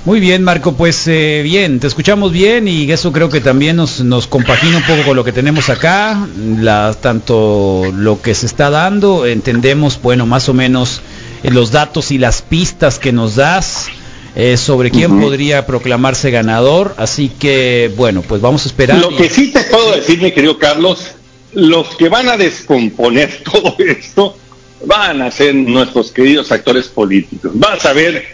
Muy 0.05 0.19
bien, 0.19 0.43
Marco, 0.43 0.73
pues 0.73 1.07
eh, 1.07 1.43
bien, 1.45 1.79
te 1.79 1.87
escuchamos 1.87 2.33
bien 2.33 2.67
y 2.67 2.91
eso 2.91 3.13
creo 3.13 3.29
que 3.29 3.41
también 3.41 3.77
nos, 3.77 4.01
nos 4.01 4.27
compagina 4.27 4.79
un 4.79 4.83
poco 4.83 5.03
con 5.05 5.17
lo 5.17 5.23
que 5.23 5.31
tenemos 5.31 5.71
acá, 5.71 6.27
la, 6.37 6.93
tanto 7.01 7.85
lo 7.95 8.21
que 8.21 8.35
se 8.35 8.47
está 8.47 8.69
dando, 8.71 9.27
entendemos, 9.27 10.01
bueno, 10.03 10.27
más 10.27 10.49
o 10.49 10.55
menos 10.55 11.03
eh, 11.45 11.51
los 11.53 11.71
datos 11.71 12.11
y 12.11 12.19
las 12.19 12.43
pistas 12.43 12.99
que 12.99 13.13
nos 13.13 13.37
das 13.37 13.91
eh, 14.35 14.57
sobre 14.57 14.91
quién 14.91 15.21
podría 15.21 15.67
proclamarse 15.67 16.31
ganador, 16.31 16.95
así 16.97 17.29
que, 17.29 17.93
bueno, 17.97 18.23
pues 18.23 18.41
vamos 18.41 18.65
a 18.65 18.69
esperar. 18.69 18.99
Lo 18.99 19.15
que 19.15 19.29
sí 19.29 19.53
te 19.53 19.63
puedo 19.65 19.95
decir, 19.95 20.23
mi 20.23 20.33
querido 20.33 20.59
Carlos, 20.59 21.13
los 21.53 21.95
que 21.97 22.09
van 22.09 22.29
a 22.29 22.37
descomponer 22.37 23.43
todo 23.53 23.77
esto 23.79 24.37
van 24.85 25.23
a 25.23 25.31
ser 25.31 25.55
nuestros 25.55 26.11
queridos 26.11 26.51
actores 26.51 26.89
políticos. 26.89 27.53
Vas 27.55 27.85
a 27.87 27.93
ver 27.93 28.25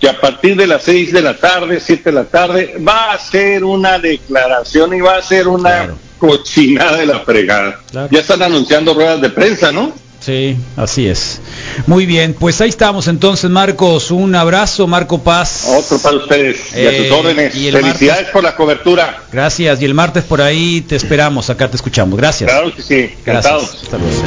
que 0.00 0.08
a 0.08 0.20
partir 0.20 0.56
de 0.56 0.66
las 0.66 0.82
6 0.82 1.12
de 1.12 1.22
la 1.22 1.36
tarde, 1.36 1.78
7 1.80 2.02
de 2.04 2.12
la 2.12 2.24
tarde, 2.24 2.76
va 2.86 3.12
a 3.12 3.18
ser 3.18 3.64
una 3.64 3.98
declaración 3.98 4.94
y 4.94 5.00
va 5.00 5.16
a 5.16 5.22
ser 5.22 5.46
una 5.46 5.94
cochinada 6.18 6.96
de 6.96 7.06
la 7.06 7.20
fregada. 7.20 7.80
Ya 8.10 8.20
están 8.20 8.42
anunciando 8.42 8.94
ruedas 8.94 9.20
de 9.20 9.30
prensa, 9.30 9.70
¿no? 9.70 9.92
Sí, 10.20 10.56
así 10.76 11.06
es. 11.06 11.40
Muy 11.86 12.06
bien, 12.06 12.34
pues 12.38 12.60
ahí 12.60 12.68
estamos 12.68 13.08
entonces, 13.08 13.50
Marcos. 13.50 14.10
Un 14.10 14.34
abrazo, 14.34 14.86
Marco 14.86 15.18
Paz. 15.22 15.64
Otro 15.68 15.98
para 15.98 16.16
ustedes 16.16 16.56
y 16.74 16.86
a 16.86 16.90
sus 16.90 17.06
Eh, 17.06 17.10
órdenes. 17.12 17.54
y 17.54 17.68
el 17.68 17.74
Felicidades 17.76 18.22
martes- 18.22 18.32
por 18.32 18.42
la 18.42 18.56
cobertura. 18.56 19.22
Gracias. 19.32 19.80
Y 19.82 19.84
el 19.84 19.94
martes 19.94 20.24
por 20.24 20.40
ahí 20.40 20.80
te 20.82 20.96
esperamos, 20.96 21.50
acá 21.50 21.68
te 21.68 21.76
escuchamos. 21.76 22.18
Gracias. 22.18 22.50
Claro 22.50 22.74
que 22.74 22.82
sí, 22.82 23.10
Gracias. 23.24 23.78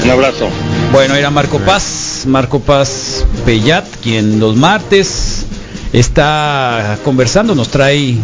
Un 0.03 0.09
abrazo. 0.09 0.49
Bueno, 0.91 1.15
era 1.15 1.29
Marco 1.29 1.59
Paz, 1.59 2.23
Marco 2.25 2.59
Paz 2.59 3.25
Pellat, 3.45 3.85
quien 4.01 4.39
los 4.39 4.55
martes 4.55 5.45
está 5.93 6.97
conversando, 7.03 7.55
nos 7.55 7.69
trae 7.69 8.15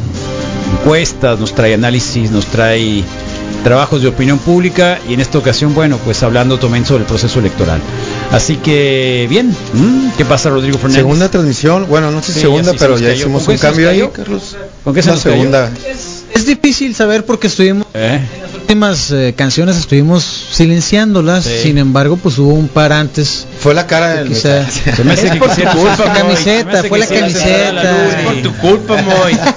encuestas, 0.79 1.39
nos 1.39 1.53
trae 1.53 1.73
análisis, 1.73 2.29
nos 2.31 2.45
trae 2.47 3.03
trabajos 3.63 4.01
de 4.01 4.07
opinión 4.09 4.39
pública 4.39 4.99
y 5.07 5.13
en 5.13 5.19
esta 5.21 5.38
ocasión, 5.38 5.73
bueno, 5.73 5.97
pues 6.03 6.21
hablando 6.23 6.59
también 6.59 6.85
sobre 6.85 7.01
el 7.01 7.07
proceso 7.07 7.39
electoral. 7.39 7.80
Así 8.31 8.57
que, 8.57 9.27
bien. 9.30 9.55
¿qué 10.17 10.25
pasa 10.25 10.49
Rodrigo 10.49 10.77
Fernández? 10.77 11.01
Segunda 11.01 11.30
transmisión, 11.30 11.88
bueno, 11.88 12.11
no 12.11 12.21
sé 12.21 12.27
si 12.27 12.34
Sí, 12.34 12.39
segunda, 12.41 12.73
pero 12.77 12.97
ya 12.97 13.07
cayó. 13.07 13.19
hicimos 13.21 13.43
¿Con 13.43 13.53
un 13.55 13.59
cambio 13.59 13.89
ahí? 13.89 14.03
Carlos. 14.13 14.55
¿Con 14.84 14.93
qué 14.93 15.01
se 15.01 15.09
Una 15.09 15.15
nos 15.15 15.23
cayó? 15.23 15.35
segunda. 15.35 15.71
Es 16.35 16.45
difícil 16.47 16.95
saber 16.95 17.25
porque 17.25 17.45
estuvimos 17.47 17.85
¿Eh? 17.93 18.19
en 18.35 18.41
las 18.41 18.53
últimas 18.55 19.11
eh, 19.11 19.34
canciones 19.38 19.77
estuvimos 19.77 20.23
silenciándolas, 20.51 21.43
Sí. 21.45 21.51
sin 21.63 21.77
embargo, 21.77 22.17
pues 22.17 22.38
hubo 22.39 22.53
un 22.53 22.67
par 22.67 22.91
antes. 22.91 23.45
Fue 23.59 23.73
la 23.75 23.85
cara 23.85 24.15
del 24.15 24.30
Quizá- 24.30 24.63
mensaje. 24.63 24.95
Se 24.95 25.03
me 25.03 25.13
hace 25.13 25.25
Es 25.27 25.31
que 25.34 25.38
por 25.39 25.49
tu 25.55 25.61
culpa, 25.77 26.13
camiseta, 26.13 26.84
fue 26.85 26.99
la 26.99 27.05
quisieron 27.05 27.30
censurar 27.31 27.61
a 27.67 27.73
la 27.73 27.81
camiseta. 27.84 28.23
Luli. 28.23 28.41
Por 28.41 28.51
tu 28.51 28.57
culpa, 28.61 29.01
Moy. 29.03 29.38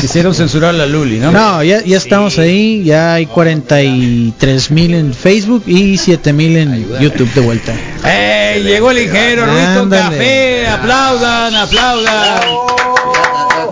Quisieron 0.00 0.34
censurar 0.34 0.70
a 0.70 0.72
la 0.72 0.86
Luli, 0.86 1.18
¿no? 1.18 1.30
No, 1.30 1.62
ya, 1.62 1.82
ya 1.82 1.96
estamos 1.96 2.38
ahí, 2.38 2.82
ya 2.84 3.14
hay 3.14 3.26
43 3.26 4.70
mil 4.70 4.94
en 4.94 5.14
Facebook 5.14 5.64
y 5.66 5.96
7 5.96 6.32
mil 6.32 6.56
en 6.56 7.00
YouTube 7.00 7.32
de 7.34 7.40
vuelta. 7.40 7.74
¡Ey! 8.04 8.62
Llegó 8.62 8.90
el 8.90 8.98
ingeniero 9.02 9.46
Ruito 9.46 9.82
Ándale. 9.82 10.16
Café. 10.16 10.66
Aplaudan, 10.66 11.54
aplaudan. 11.54 12.40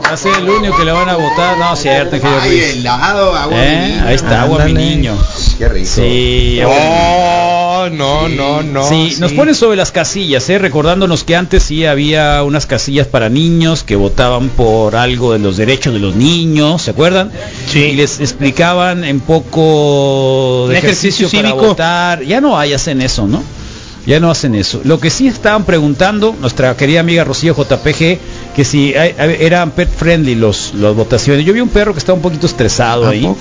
Va 0.05 0.15
a 0.15 0.17
ser 0.17 0.35
el 0.39 0.49
único 0.49 0.77
que 0.77 0.85
le 0.85 0.93
van 0.93 1.09
a 1.09 1.17
votar. 1.17 1.59
No, 1.59 1.77
cierto, 1.77 2.17
ingeniero 2.17 2.45
Ruiz. 2.45 2.65
¿Eh? 2.65 2.75
mi 2.75 3.93
niño. 3.97 4.07
Ahí 4.07 4.15
está, 4.15 4.43
agua 4.43 4.65
mi 4.65 4.73
niño. 4.73 5.19
Qué 5.61 5.69
rico. 5.69 5.91
Sí, 5.93 6.01
niño. 6.01 6.71
No, 6.71 7.91
no, 7.91 8.29
no, 8.31 8.63
no. 8.63 8.89
Sí, 8.89 9.17
nos 9.19 9.35
ponen 9.35 9.55
sobre 9.55 9.77
las 9.77 9.93
casillas, 9.93 10.49
¿eh? 10.49 10.59
recordándonos 10.59 11.23
que 11.23 11.37
antes 11.37 11.65
sí 11.65 11.85
había 11.85 12.43
unas 12.45 12.65
casillas 12.65 13.07
para 13.07 13.29
niños 13.29 13.85
que 13.85 13.95
votaban 13.95 14.49
por 14.49 14.97
algo 14.97 15.35
de 15.35 15.39
los 15.39 15.59
derechos 15.59 15.93
de 15.93 16.01
los 16.01 16.17
niños, 16.17 16.81
¿se 16.81 16.93
acuerdan? 16.93 17.31
Sí. 17.69 17.81
Y 17.81 17.93
les 17.93 18.21
explicaban 18.21 19.05
en 19.05 19.21
poco 19.21 20.65
de 20.71 20.79
ejercicio, 20.79 21.27
ejercicio 21.27 21.43
para 21.43 21.51
cívico. 21.51 21.67
votar. 21.69 22.23
Ya 22.23 22.41
no 22.41 22.59
hay, 22.59 22.73
hacen 22.73 23.03
eso, 23.03 23.27
¿no? 23.27 23.43
Ya 24.07 24.19
no 24.19 24.31
hacen 24.31 24.55
eso. 24.55 24.81
Lo 24.85 24.99
que 24.99 25.11
sí 25.11 25.29
estaban 25.29 25.65
preguntando, 25.65 26.35
nuestra 26.41 26.75
querida 26.75 27.01
amiga 27.01 27.23
Rocío 27.25 27.55
JPG, 27.55 28.19
que 28.55 28.65
si 28.65 28.95
hay- 28.95 29.15
hay- 29.19 29.37
eran 29.41 29.71
pet 29.71 29.89
friendly 29.89 30.35
los 30.35 30.75
las 30.75 30.95
votaciones. 30.95 31.45
Yo 31.47 31.53
vi 31.53 31.61
un 31.61 31.69
perro 31.69 31.93
que 31.93 31.99
estaba 32.01 32.17
un 32.17 32.23
poquito 32.23 32.47
estresado 32.47 33.09
ahí. 33.09 33.21
No, 33.23 33.37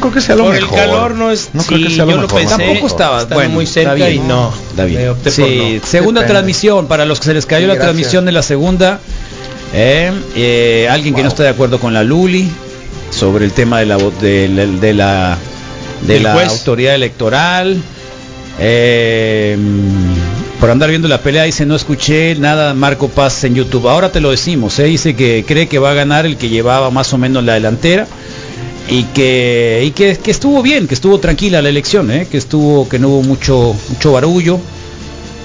creo 0.00 0.12
que 0.12 0.20
sea 0.20 0.36
lo 0.36 0.44
Por 0.44 0.54
mejor. 0.54 0.78
el 0.78 0.84
calor 0.84 1.14
no 1.14 1.30
es. 1.30 1.50
No 1.54 1.62
creo 1.62 1.80
que 1.88 1.90
sea 1.94 2.04
lo 2.04 2.10
yo 2.12 2.20
lo 2.22 2.28
pensé. 2.28 2.56
Tampoco 2.56 2.86
estaba, 2.86 3.18
Estaba 3.22 3.34
bueno, 3.36 3.54
muy 3.54 3.66
cerca 3.66 4.10
y 4.10 4.18
no. 4.18 4.52
Está 4.70 4.84
bien. 4.84 5.08
Opté 5.10 5.30
Sí, 5.30 5.40
por 5.42 5.50
no. 5.50 5.86
segunda 5.86 6.20
Depende. 6.20 6.34
transmisión 6.34 6.86
para 6.86 7.04
los 7.06 7.18
que 7.20 7.26
se 7.26 7.34
les 7.34 7.46
cayó 7.46 7.62
Sí, 7.64 7.68
la 7.68 7.74
gracias. 7.74 7.92
transmisión 7.92 8.24
de 8.26 8.32
la 8.32 8.42
segunda. 8.42 9.00
Eh, 9.74 10.12
eh, 10.36 10.88
alguien 10.90 11.14
que 11.14 11.22
no 11.22 11.28
está 11.28 11.42
de 11.42 11.48
acuerdo 11.48 11.80
con 11.80 11.92
la 11.94 12.04
Luli 12.04 12.48
sobre 13.10 13.44
el 13.46 13.52
tema 13.52 13.80
de 13.80 13.86
la 13.86 13.96
de, 13.96 14.48
la- 14.48 14.66
de 14.66 14.94
la 14.94 15.38
de 16.06 16.20
la 16.20 16.44
autoridad 16.44 16.94
electoral. 16.94 17.80
Eh, 18.60 19.56
por 20.66 20.72
andar 20.72 20.90
viendo 20.90 21.06
la 21.06 21.20
pelea 21.20 21.44
dice 21.44 21.64
no 21.64 21.76
escuché 21.76 22.34
nada 22.34 22.74
Marco 22.74 23.06
Paz 23.06 23.44
en 23.44 23.54
YouTube. 23.54 23.86
Ahora 23.86 24.10
te 24.10 24.20
lo 24.20 24.32
decimos, 24.32 24.76
eh, 24.80 24.82
dice 24.86 25.14
que 25.14 25.44
cree 25.46 25.68
que 25.68 25.78
va 25.78 25.92
a 25.92 25.94
ganar 25.94 26.26
el 26.26 26.36
que 26.36 26.48
llevaba 26.48 26.90
más 26.90 27.12
o 27.12 27.18
menos 27.18 27.44
la 27.44 27.54
delantera 27.54 28.08
y 28.90 29.04
que 29.04 29.84
y 29.86 29.92
que, 29.92 30.18
estuvo 30.24 30.62
bien, 30.62 30.88
que 30.88 30.94
estuvo 30.94 31.20
tranquila 31.20 31.62
la 31.62 31.68
elección, 31.68 32.10
¿eh? 32.10 32.26
que 32.28 32.36
estuvo 32.36 32.88
que 32.88 32.98
no 32.98 33.10
hubo 33.10 33.22
mucho 33.22 33.76
mucho 33.90 34.10
barullo 34.10 34.58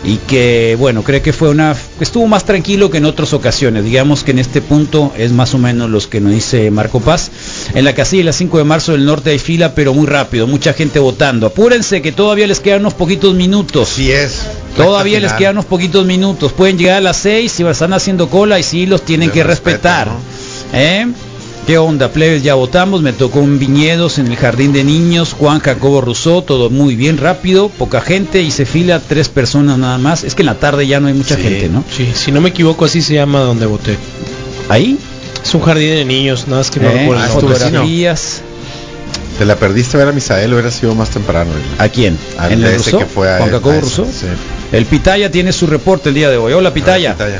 y 0.03 0.17
que 0.17 0.75
bueno, 0.79 1.03
cree 1.03 1.21
que 1.21 1.31
fue 1.31 1.49
una 1.49 1.75
estuvo 1.99 2.25
más 2.25 2.43
tranquilo 2.43 2.89
que 2.89 2.97
en 2.97 3.05
otras 3.05 3.33
ocasiones. 3.33 3.83
Digamos 3.83 4.23
que 4.23 4.31
en 4.31 4.39
este 4.39 4.61
punto 4.61 5.13
es 5.17 5.31
más 5.31 5.53
o 5.53 5.57
menos 5.57 5.89
los 5.89 6.07
que 6.07 6.19
nos 6.19 6.33
dice 6.33 6.71
Marco 6.71 6.99
Paz. 6.99 7.31
En 7.73 7.85
la 7.85 7.93
casilla 7.93 8.21
de 8.21 8.25
las 8.25 8.35
5 8.37 8.57
de 8.57 8.63
marzo 8.63 8.91
del 8.93 9.05
norte 9.05 9.29
hay 9.29 9.39
fila, 9.39 9.75
pero 9.75 9.93
muy 9.93 10.07
rápido, 10.07 10.47
mucha 10.47 10.73
gente 10.73 10.99
votando. 10.99 11.47
Apúrense 11.47 12.01
que 12.01 12.11
todavía 12.11 12.47
les 12.47 12.59
quedan 12.59 12.81
unos 12.81 12.95
poquitos 12.95 13.35
minutos. 13.35 13.89
Sí 13.89 14.11
es. 14.11 14.41
Todavía 14.75 15.19
les 15.19 15.33
quedan 15.33 15.53
unos 15.53 15.65
poquitos 15.65 16.05
minutos. 16.05 16.51
Pueden 16.53 16.77
llegar 16.77 16.97
a 16.97 17.01
las 17.01 17.17
6 17.17 17.51
si 17.51 17.63
están 17.63 17.93
haciendo 17.93 18.29
cola 18.29 18.59
y 18.59 18.63
sí 18.63 18.85
los 18.85 19.03
tienen 19.03 19.29
que 19.29 19.43
respeta, 19.43 20.05
respetar. 20.05 20.07
¿no? 20.07 20.79
¿Eh? 20.79 21.07
¿Qué 21.67 21.77
onda, 21.77 22.09
plebes? 22.11 22.43
Ya 22.43 22.55
votamos, 22.55 23.01
me 23.01 23.13
tocó 23.13 23.39
un 23.39 23.57
viñedos 23.59 24.17
en 24.17 24.27
el 24.27 24.35
jardín 24.35 24.73
de 24.73 24.83
niños, 24.83 25.33
Juan 25.33 25.59
Jacobo 25.59 26.01
Rousseau, 26.01 26.41
todo 26.41 26.69
muy 26.69 26.95
bien, 26.95 27.17
rápido, 27.17 27.69
poca 27.69 28.01
gente 28.01 28.41
y 28.41 28.51
se 28.51 28.65
fila 28.65 28.99
tres 28.99 29.29
personas 29.29 29.77
nada 29.77 29.97
más. 29.97 30.23
Es 30.23 30.35
que 30.35 30.41
en 30.41 30.47
la 30.47 30.55
tarde 30.55 30.85
ya 30.87 30.99
no 30.99 31.07
hay 31.07 31.13
mucha 31.13 31.35
Sí, 31.37 31.43
gente, 31.43 31.69
¿no? 31.69 31.83
Sí, 31.95 32.09
si 32.13 32.31
no 32.31 32.41
me 32.41 32.49
equivoco, 32.49 32.85
así 32.85 33.01
se 33.01 33.13
llama 33.13 33.39
donde 33.41 33.67
voté. 33.67 33.95
Ahí, 34.69 34.97
Es 35.43 35.53
un 35.55 35.61
jardín 35.61 35.91
de 35.91 36.03
niños, 36.05 36.45
nada 36.47 36.57
más 36.61 36.71
que 36.71 36.79
no 36.79 36.89
¿eh? 36.89 36.97
recuerdo 36.99 37.23
Ah, 37.23 37.27
fotografías. 37.27 38.41
Te 39.37 39.45
la 39.45 39.55
perdiste 39.55 39.97
ver 39.97 40.07
a 40.09 40.11
Misael, 40.11 40.51
hubiera 40.53 40.71
sido 40.71 40.93
más 40.93 41.09
temprano. 41.09 41.51
¿A 41.77 41.87
quién? 41.89 42.17
Al 42.37 42.51
¿En 42.53 42.63
el 42.63 42.73
Rousseau? 42.73 42.99
que 42.99 43.05
fue 43.05 43.31
a- 43.33 43.37
Juan 43.37 43.49
Jacobo 43.51 43.71
a 43.71 43.75
ese, 43.77 43.81
Rousseau. 43.81 44.07
sí. 44.11 44.25
El 44.71 44.85
Pitaya 44.85 45.31
tiene 45.31 45.53
su 45.53 45.67
reporte 45.67 46.09
el 46.09 46.15
día 46.15 46.29
de 46.29 46.37
hoy. 46.37 46.53
Hola, 46.53 46.73
Pitaya. 46.73 47.13
Pitaya. 47.13 47.39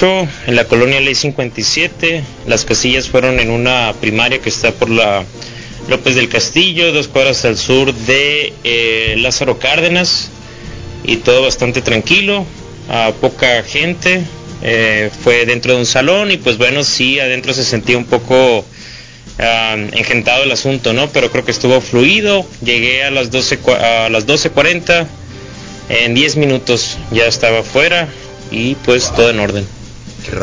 8 0.00 0.28
en 0.46 0.54
la 0.54 0.64
colonia 0.66 1.00
Ley 1.00 1.16
57. 1.16 2.22
Las 2.46 2.64
casillas 2.64 3.08
fueron 3.08 3.40
en 3.40 3.50
una 3.50 3.92
primaria 4.00 4.40
que 4.40 4.48
está 4.48 4.70
por 4.70 4.90
la 4.90 5.24
López 5.88 6.14
del 6.14 6.28
Castillo, 6.28 6.92
dos 6.92 7.08
cuadras 7.08 7.44
al 7.44 7.56
sur 7.58 7.92
de 7.92 8.52
eh, 8.62 9.16
Lázaro 9.18 9.58
Cárdenas. 9.58 10.30
Y 11.04 11.16
todo 11.16 11.42
bastante 11.42 11.80
tranquilo, 11.82 12.44
a 12.88 13.12
poca 13.20 13.62
gente. 13.64 14.22
eh, 14.62 15.10
fue 15.24 15.46
dentro 15.46 15.72
de 15.74 15.80
un 15.80 15.86
salón 15.86 16.30
y 16.30 16.36
pues 16.36 16.58
bueno, 16.58 16.84
sí, 16.84 17.18
adentro 17.18 17.52
se 17.52 17.64
sentía 17.64 17.96
un 17.98 18.04
poco 18.04 18.64
ah, 19.40 19.76
engentado 19.92 20.44
el 20.44 20.52
asunto, 20.52 20.92
¿no? 20.92 21.08
Pero 21.10 21.30
creo 21.32 21.44
que 21.44 21.50
estuvo 21.50 21.80
fluido. 21.80 22.46
Llegué 22.62 23.02
a 23.02 23.10
las 23.10 23.32
12, 23.32 23.60
cua- 23.60 23.80
a 24.06 24.08
las 24.10 24.26
12.40. 24.28 25.06
En 25.88 26.14
10 26.14 26.36
minutos 26.36 26.98
ya 27.10 27.26
estaba 27.26 27.60
afuera 27.60 28.06
y 28.52 28.76
pues 28.76 29.12
todo 29.14 29.30
en 29.30 29.40
orden. 29.40 29.77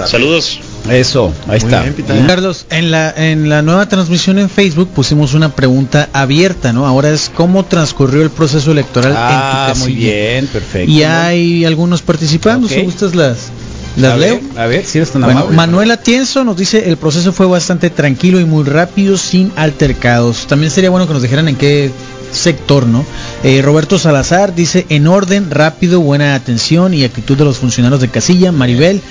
Saludos. 0.07 0.59
Eso, 0.89 1.33
ahí 1.47 1.57
está. 1.57 1.83
Carlos, 2.27 2.65
en 2.69 2.91
la, 2.91 3.11
en 3.15 3.49
la 3.49 3.61
nueva 3.63 3.87
transmisión 3.87 4.37
en 4.37 4.49
Facebook 4.49 4.89
pusimos 4.89 5.33
una 5.33 5.49
pregunta 5.55 6.09
abierta, 6.13 6.73
¿no? 6.73 6.85
Ahora 6.85 7.09
es 7.11 7.31
cómo 7.33 7.65
transcurrió 7.65 8.21
el 8.21 8.29
proceso 8.29 8.71
electoral 8.71 9.13
Ah, 9.17 9.67
en 9.69 9.73
tu 9.73 9.79
muy 9.79 9.93
casilla? 9.93 10.11
bien, 10.13 10.47
perfecto. 10.47 10.91
Y 10.91 11.03
hay 11.03 11.65
algunos 11.65 12.01
participando, 12.03 12.67
Ok. 12.67 12.73
si 12.73 12.81
gustas 12.81 13.15
las, 13.15 13.37
las 13.97 14.13
A 14.13 14.17
leo. 14.17 14.39
ver, 14.53 14.59
a 14.61 14.67
ver, 14.67 14.85
si 14.85 14.99
eres 14.99 15.09
tan 15.11 15.23
Bueno, 15.23 15.39
amable. 15.39 15.55
Manuel 15.57 15.91
Atienzo 15.91 16.43
nos 16.43 16.55
dice 16.57 16.87
el 16.87 16.97
proceso 16.97 17.31
fue 17.33 17.47
bastante 17.47 17.89
tranquilo 17.89 18.39
y 18.39 18.45
muy 18.45 18.63
rápido 18.63 19.17
sin 19.17 19.51
altercados. 19.55 20.45
También 20.45 20.69
sería 20.71 20.91
bueno 20.91 21.07
que 21.07 21.13
nos 21.13 21.23
dijeran 21.23 21.47
en 21.47 21.55
qué 21.55 21.89
sector, 22.31 22.85
¿no? 22.85 23.05
Eh, 23.43 23.61
Roberto 23.63 23.97
Salazar 23.97 24.53
dice 24.53 24.85
en 24.89 25.07
orden, 25.07 25.49
rápido, 25.49 26.01
buena 26.01 26.35
atención 26.35 26.93
y 26.93 27.03
actitud 27.05 27.37
de 27.37 27.45
los 27.45 27.57
funcionarios 27.57 28.01
de 28.01 28.09
casilla. 28.09 28.51
Maribel 28.51 29.01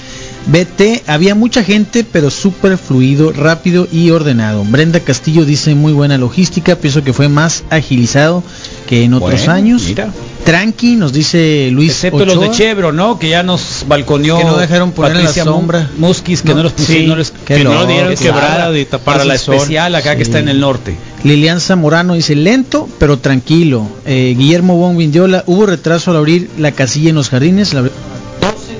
BT, 0.46 1.04
había 1.06 1.34
mucha 1.34 1.64
gente, 1.64 2.04
pero 2.04 2.30
súper 2.30 2.76
fluido, 2.76 3.32
rápido 3.32 3.88
y 3.90 4.10
ordenado. 4.10 4.62
Brenda 4.64 5.00
Castillo 5.00 5.44
dice 5.46 5.74
muy 5.74 5.92
buena 5.94 6.18
logística, 6.18 6.76
pienso 6.76 7.02
que 7.02 7.12
fue 7.14 7.28
más 7.28 7.64
agilizado 7.70 8.42
que 8.86 9.04
en 9.04 9.14
otros 9.14 9.30
Bueno, 9.46 9.52
años. 9.52 9.84
mira. 9.86 10.12
Tranqui, 10.44 10.96
nos 10.96 11.14
dice 11.14 11.70
Luis 11.72 11.92
Excepto 11.92 12.26
los 12.26 12.38
de. 12.38 12.50
Chevro, 12.50 12.92
¿no? 12.92 13.18
Que 13.18 13.30
ya 13.30 13.42
nos 13.42 13.86
balconeó. 13.88 14.36
Que 14.36 14.44
no 14.44 14.58
dejaron 14.58 14.92
poner 14.92 15.16
en 15.16 15.24
la 15.24 15.32
sombra. 15.32 15.88
Muskis, 15.96 16.42
que 16.42 16.50
no, 16.50 16.56
No, 16.56 16.62
los 16.64 16.72
pusieron. 16.72 17.04
sí, 17.04 17.08
no 17.08 17.16
les, 17.16 17.30
que 17.30 17.54
que 17.54 17.64
no, 17.64 17.86
dieron 17.86 18.10
que 18.14 18.16
quebrada 18.24 18.70
de 18.70 18.84
taparse 18.84 19.04
para 19.20 19.24
la 19.24 19.34
especial 19.36 19.94
acá 19.94 20.16
que 20.16 20.22
está 20.22 20.40
en 20.40 20.50
el 20.50 20.60
norte. 20.60 20.94
Lilian 21.22 21.60
Zamorano 21.62 22.12
dice 22.12 22.34
lento 22.34 22.86
pero 22.98 23.18
tranquilo. 23.18 23.88
Eh, 24.04 24.34
Guillermo 24.36 24.76
Bon 24.76 24.94
Vindiola, 24.98 25.42
hubo 25.46 25.64
retraso 25.64 26.10
al 26.10 26.18
abrir 26.18 26.50
la 26.58 26.72
casilla 26.72 27.08
en 27.08 27.14
los 27.16 27.30
jardines. 27.30 27.72
La 27.72 27.80
abrieron 27.80 28.02
a 28.42 28.44
las 28.44 28.54
12 28.54 28.72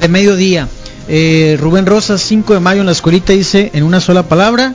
de 0.00 0.08
mediodía. 0.08 0.68
Eh, 1.08 1.56
Rubén 1.60 1.86
Rosas, 1.86 2.20
5 2.22 2.54
de 2.54 2.60
mayo 2.60 2.80
en 2.80 2.86
la 2.86 2.92
escuelita 2.92 3.32
dice 3.32 3.70
en 3.74 3.84
una 3.84 4.00
sola 4.00 4.24
palabra, 4.24 4.74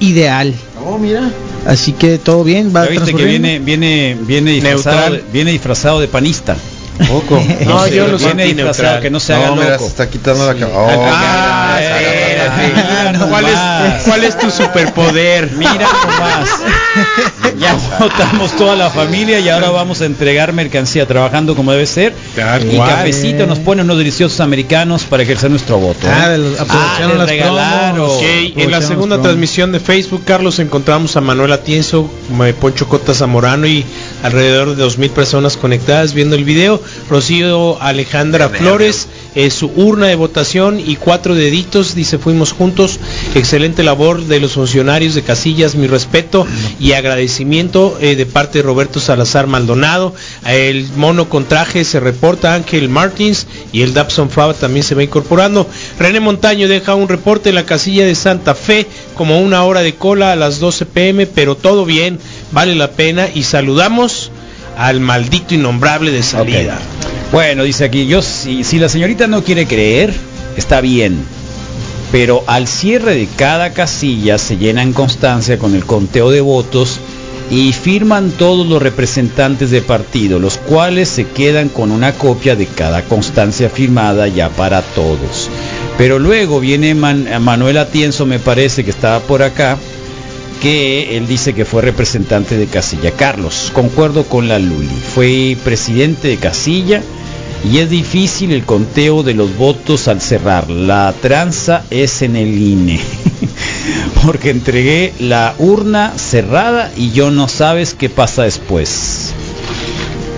ideal. 0.00 0.54
Oh, 0.84 0.98
mira. 0.98 1.30
Así 1.66 1.92
que 1.92 2.18
todo 2.18 2.44
bien, 2.44 2.72
va 2.74 2.84
Ya 2.84 2.90
viste 2.90 3.14
que 3.14 3.24
viene, 3.24 3.58
viene, 3.58 4.16
viene 4.20 4.52
disfrazado, 4.52 4.96
Neutral. 4.96 5.12
de, 5.12 5.32
viene 5.32 5.52
disfrazado 5.52 6.00
de 6.00 6.08
panista. 6.08 6.56
Poco. 7.08 7.42
No, 7.64 7.84
sé, 7.84 7.94
yo 7.96 8.06
lo 8.06 8.18
viene 8.18 8.44
disfrazado, 8.44 9.00
que 9.00 9.10
no 9.10 9.18
se 9.20 9.34
haga 9.34 9.46
No, 9.48 9.56
mira, 9.56 9.70
loco. 9.70 9.84
se 9.84 9.88
está 9.90 10.08
quitando 10.10 10.46
la 10.46 10.54
cabeza. 10.54 10.78
Ah, 10.78 11.78
espérate. 11.80 13.18
¿Cuál 13.30 13.44
es, 13.46 14.02
¿Cuál 14.04 14.24
es 14.24 14.38
tu 14.38 14.50
superpoder? 14.50 15.50
Mira 15.52 15.72
nomás. 15.72 16.48
Ya 17.58 17.76
votamos 18.00 18.52
toda 18.56 18.74
la 18.74 18.90
familia 18.90 19.38
y 19.38 19.48
ahora 19.48 19.70
vamos 19.70 20.00
a 20.00 20.06
entregar 20.06 20.52
mercancía 20.52 21.06
trabajando 21.06 21.54
como 21.54 21.70
debe 21.72 21.86
ser. 21.86 22.12
y 22.36 22.76
cafecito 22.78 23.46
nos 23.46 23.58
pone 23.60 23.82
unos 23.82 23.96
deliciosos 23.98 24.40
americanos 24.40 25.04
para 25.04 25.22
ejercer 25.22 25.50
nuestro 25.50 25.78
voto. 25.78 26.06
¿eh? 26.06 26.10
Ah, 26.12 26.28
de 26.30 26.38
los- 26.38 26.60
aprovecharon 26.60 27.08
les 27.10 27.18
las 27.18 27.28
regalaron. 27.28 27.94
promos. 27.96 28.12
Ok, 28.16 28.22
en 28.56 28.70
la 28.70 28.82
segunda 28.82 29.20
transmisión 29.22 29.70
de 29.72 29.80
Facebook, 29.80 30.24
Carlos, 30.24 30.58
encontramos 30.58 31.16
a 31.16 31.20
Manuel 31.20 31.52
Atienzo, 31.52 32.10
Poncho 32.60 32.88
Cota 32.88 33.14
Zamorano 33.14 33.66
y 33.66 33.84
alrededor 34.24 34.74
de 34.74 34.82
2.000 34.82 35.10
personas 35.10 35.58
conectadas 35.58 36.14
viendo 36.14 36.34
el 36.34 36.44
video. 36.44 36.80
Rocío 37.10 37.80
Alejandra 37.82 38.48
Flores, 38.48 39.06
eh, 39.34 39.50
su 39.50 39.66
urna 39.76 40.06
de 40.06 40.14
votación 40.14 40.80
y 40.80 40.96
cuatro 40.96 41.34
deditos, 41.34 41.94
dice 41.94 42.16
fuimos 42.16 42.52
juntos. 42.52 42.98
Excelente 43.34 43.82
labor 43.82 44.24
de 44.24 44.40
los 44.40 44.52
funcionarios 44.52 45.14
de 45.14 45.22
Casillas, 45.22 45.74
mi 45.74 45.86
respeto 45.86 46.46
y 46.80 46.92
agradecimiento 46.92 47.98
eh, 48.00 48.16
de 48.16 48.24
parte 48.24 48.58
de 48.58 48.62
Roberto 48.62 48.98
Salazar 48.98 49.46
Maldonado. 49.46 50.14
El 50.46 50.88
mono 50.96 51.28
con 51.28 51.44
traje 51.44 51.84
se 51.84 52.00
reporta 52.00 52.54
Ángel 52.54 52.88
Martins 52.88 53.46
y 53.72 53.82
el 53.82 53.92
Dabson 53.92 54.30
Fava 54.30 54.54
también 54.54 54.84
se 54.84 54.94
va 54.94 55.02
incorporando. 55.02 55.68
René 55.98 56.20
Montaño 56.20 56.66
deja 56.66 56.94
un 56.94 57.08
reporte 57.08 57.50
en 57.50 57.56
la 57.56 57.66
casilla 57.66 58.06
de 58.06 58.14
Santa 58.14 58.54
Fe 58.54 58.86
como 59.14 59.40
una 59.40 59.64
hora 59.64 59.82
de 59.82 59.94
cola 59.94 60.32
a 60.32 60.36
las 60.36 60.60
12 60.60 60.86
pm, 60.86 61.26
pero 61.26 61.56
todo 61.56 61.84
bien, 61.84 62.18
vale 62.54 62.74
la 62.74 62.90
pena 62.92 63.28
y 63.34 63.42
saludamos 63.42 64.30
al 64.78 65.00
maldito 65.00 65.54
innombrable 65.54 66.10
de 66.10 66.22
salida. 66.22 66.78
Bueno, 67.32 67.64
dice 67.64 67.84
aquí, 67.84 68.06
yo 68.06 68.22
si, 68.22 68.64
si 68.64 68.78
la 68.78 68.88
señorita 68.88 69.26
no 69.26 69.42
quiere 69.44 69.66
creer, 69.66 70.12
está 70.56 70.80
bien. 70.80 71.18
Pero 72.12 72.44
al 72.46 72.68
cierre 72.68 73.14
de 73.16 73.26
cada 73.36 73.72
casilla 73.72 74.38
se 74.38 74.56
llena 74.56 74.82
en 74.82 74.92
constancia 74.92 75.58
con 75.58 75.74
el 75.74 75.84
conteo 75.84 76.30
de 76.30 76.40
votos 76.40 77.00
y 77.50 77.72
firman 77.72 78.30
todos 78.30 78.66
los 78.66 78.80
representantes 78.80 79.70
de 79.70 79.82
partido, 79.82 80.38
los 80.38 80.56
cuales 80.56 81.08
se 81.08 81.26
quedan 81.26 81.68
con 81.68 81.90
una 81.90 82.12
copia 82.12 82.54
de 82.56 82.66
cada 82.66 83.02
constancia 83.02 83.68
firmada 83.68 84.28
ya 84.28 84.48
para 84.48 84.80
todos. 84.82 85.50
Pero 85.98 86.18
luego 86.18 86.60
viene 86.60 86.94
Man- 86.94 87.26
Manuel 87.40 87.78
Atienzo, 87.78 88.26
me 88.26 88.38
parece 88.38 88.84
que 88.84 88.90
estaba 88.90 89.20
por 89.20 89.42
acá, 89.42 89.76
que 90.60 91.16
él 91.16 91.26
dice 91.26 91.52
que 91.54 91.64
fue 91.64 91.82
representante 91.82 92.56
de 92.56 92.66
Casilla. 92.66 93.10
Carlos, 93.12 93.70
concuerdo 93.74 94.24
con 94.24 94.48
la 94.48 94.58
Luli, 94.58 94.88
fue 95.14 95.56
presidente 95.64 96.28
de 96.28 96.36
Casilla 96.36 97.02
y 97.70 97.78
es 97.78 97.88
difícil 97.90 98.52
el 98.52 98.64
conteo 98.64 99.22
de 99.22 99.34
los 99.34 99.56
votos 99.56 100.08
al 100.08 100.20
cerrar. 100.20 100.70
La 100.70 101.14
tranza 101.20 101.84
es 101.90 102.22
en 102.22 102.36
el 102.36 102.48
INE. 102.60 103.00
Porque 104.24 104.50
entregué 104.50 105.12
la 105.18 105.54
urna 105.58 106.12
cerrada 106.16 106.90
y 106.96 107.10
yo 107.12 107.30
no 107.30 107.48
sabes 107.48 107.94
qué 107.94 108.08
pasa 108.08 108.42
después. 108.44 109.32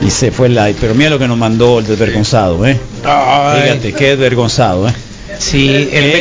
Y 0.07 0.11
se 0.11 0.31
fue 0.31 0.49
la... 0.49 0.71
Pero 0.81 0.95
mira 0.95 1.11
lo 1.11 1.19
que 1.19 1.27
nos 1.29 1.39
mandó 1.39 1.79
el 1.79 1.87
desvergonzado, 1.87 2.67
¿eh? 2.67 2.79
Ay. 3.05 3.63
Fíjate, 3.63 3.93
qué 3.93 4.05
desvergonzado, 4.11 4.89
¿eh? 4.89 4.93
Sí, 5.39 5.69
el, 5.69 5.89
el- 5.99 6.17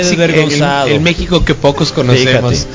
el 0.92 1.02
México 1.02 1.46
que 1.46 1.56
pocos 1.56 1.92
conocemos. 1.92 2.54
Fíjate. 2.54 2.68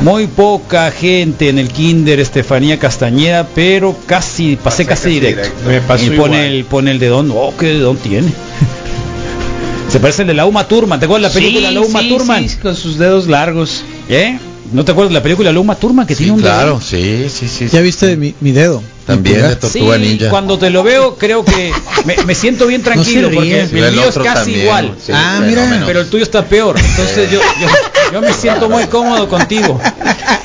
Muy 0.00 0.28
poca 0.28 0.90
gente 0.92 1.48
en 1.48 1.58
el 1.58 1.68
kinder 1.68 2.20
Estefanía 2.20 2.78
Castañeda, 2.78 3.46
pero 3.54 3.96
casi 4.06 4.56
pasé, 4.56 4.86
casi, 4.86 5.10
directo. 5.10 5.48
Me 5.66 5.80
pasó 5.80 6.04
y 6.04 6.10
pone 6.10 6.36
igual. 6.36 6.52
el 6.52 6.64
pone 6.64 6.90
el 6.92 6.98
dedón, 7.00 7.32
oh, 7.34 7.52
qué 7.58 7.66
dedón 7.66 7.96
tiene. 7.96 8.28
Se 9.90 9.98
parece 9.98 10.22
el 10.22 10.28
de 10.28 10.34
la 10.34 10.46
Uma 10.46 10.68
Thurman, 10.68 11.00
¿te 11.00 11.06
acuerdas 11.06 11.34
de 11.34 11.40
la 11.40 11.44
película 11.46 11.68
Sí, 11.70 11.74
La 11.74 11.80
Uma 11.80 12.00
sí, 12.00 12.08
Thurman? 12.10 12.48
sí, 12.48 12.56
con 12.58 12.76
sus 12.76 12.98
dedos 12.98 13.26
largos. 13.26 13.82
¿Eh? 14.08 14.38
¿No 14.72 14.84
te 14.84 14.92
acuerdas 14.92 15.10
de 15.10 15.14
la 15.18 15.22
película 15.22 15.50
La 15.52 15.58
Uma 15.60 15.74
Thurman 15.74 16.06
que 16.06 16.14
tiene 16.14 16.32
un 16.32 16.40
Claro, 16.40 16.66
dedón? 16.78 16.82
sí, 16.82 17.26
sí, 17.28 17.48
sí. 17.48 17.68
Ya 17.72 17.80
viste 17.80 18.16
mi, 18.16 18.34
mi 18.40 18.52
dedo. 18.52 18.82
También 19.08 19.42
de. 19.42 19.56
Tortuga 19.56 19.96
Sí, 19.96 20.00
Ninja. 20.02 20.28
cuando 20.30 20.58
te 20.58 20.70
lo 20.70 20.82
veo 20.84 21.16
creo 21.16 21.44
que 21.44 21.72
me, 22.04 22.16
me 22.24 22.34
siento 22.34 22.66
bien 22.66 22.82
No 22.84 22.92
tranquilo 22.92 23.30
porque 23.34 23.60
el 23.62 23.76
El 23.76 23.92
mío 23.92 24.08
es 24.08 24.14
casi 24.16 24.24
también, 24.34 24.60
igual. 24.62 24.94
sí, 25.04 25.12
Ah, 25.14 25.40
mira. 25.44 25.82
Pero 25.86 26.00
el 26.00 26.08
tuyo 26.08 26.22
está 26.22 26.44
peor. 26.44 26.76
Entonces 26.78 27.30
yo, 27.30 27.40
yo, 27.60 27.68
yo 28.12 28.20
me 28.20 28.32
siento 28.32 28.68
muy 28.68 28.84
cómodo 28.86 29.28
contigo. 29.28 29.80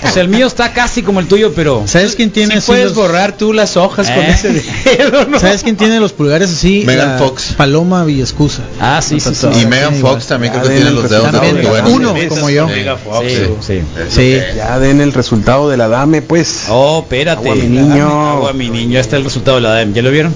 O 0.03 0.11
sea, 0.13 0.21
el 0.21 0.27
mío 0.29 0.47
está 0.47 0.73
casi 0.73 1.01
como 1.01 1.19
el 1.21 1.27
tuyo, 1.27 1.53
pero... 1.55 1.83
¿Sabes 1.87 2.15
quién 2.15 2.29
tiene 2.29 2.55
así 2.55 2.67
puedes 2.67 2.85
los- 2.87 2.95
borrar 2.95 3.35
tú 3.37 3.53
las 3.53 3.77
hojas 3.77 4.07
con 4.11 4.19
¿Eh? 4.23 4.31
ese 4.31 4.49
dedo, 4.51 5.25
¿no? 5.25 5.39
¿Sabes 5.39 5.63
quién 5.63 5.75
tiene 5.77 5.99
los 5.99 6.11
pulgares 6.13 6.51
así? 6.51 6.83
Megan 6.85 7.13
La 7.13 7.17
Fox. 7.17 7.53
Paloma 7.57 8.03
Villescusa. 8.03 8.63
Ah, 8.79 9.01
sí, 9.01 9.19
sí, 9.19 9.33
sí. 9.33 9.47
Y 9.61 9.65
Megan 9.65 9.95
Fox 9.95 10.27
también 10.27 10.53
creo 10.53 10.65
que 10.65 10.75
tiene 10.75 10.91
los 10.91 11.09
dedos 11.09 11.31
de 11.31 11.81
uno 11.89 12.13
como 12.29 12.49
yo. 12.49 12.67
Sí, 12.67 13.47
sí. 13.61 13.81
Sí. 14.09 14.37
Ya 14.55 14.77
den 14.79 15.01
el 15.01 15.13
resultado 15.13 15.69
de 15.69 15.77
la 15.77 15.87
dame, 15.87 16.21
pues. 16.21 16.65
Oh, 16.69 16.99
espérate. 17.03 17.49
Agua, 17.49 17.55
mi 17.55 17.67
niño. 17.67 18.52
Mi 18.53 18.69
niño. 18.69 18.91
Ya 18.93 18.99
está 18.99 19.17
el 19.17 19.23
resultado 19.23 19.57
de 19.57 19.61
la 19.63 19.73
DEM. 19.75 19.93
¿Ya 19.93 20.01
lo 20.01 20.11
vieron? 20.11 20.33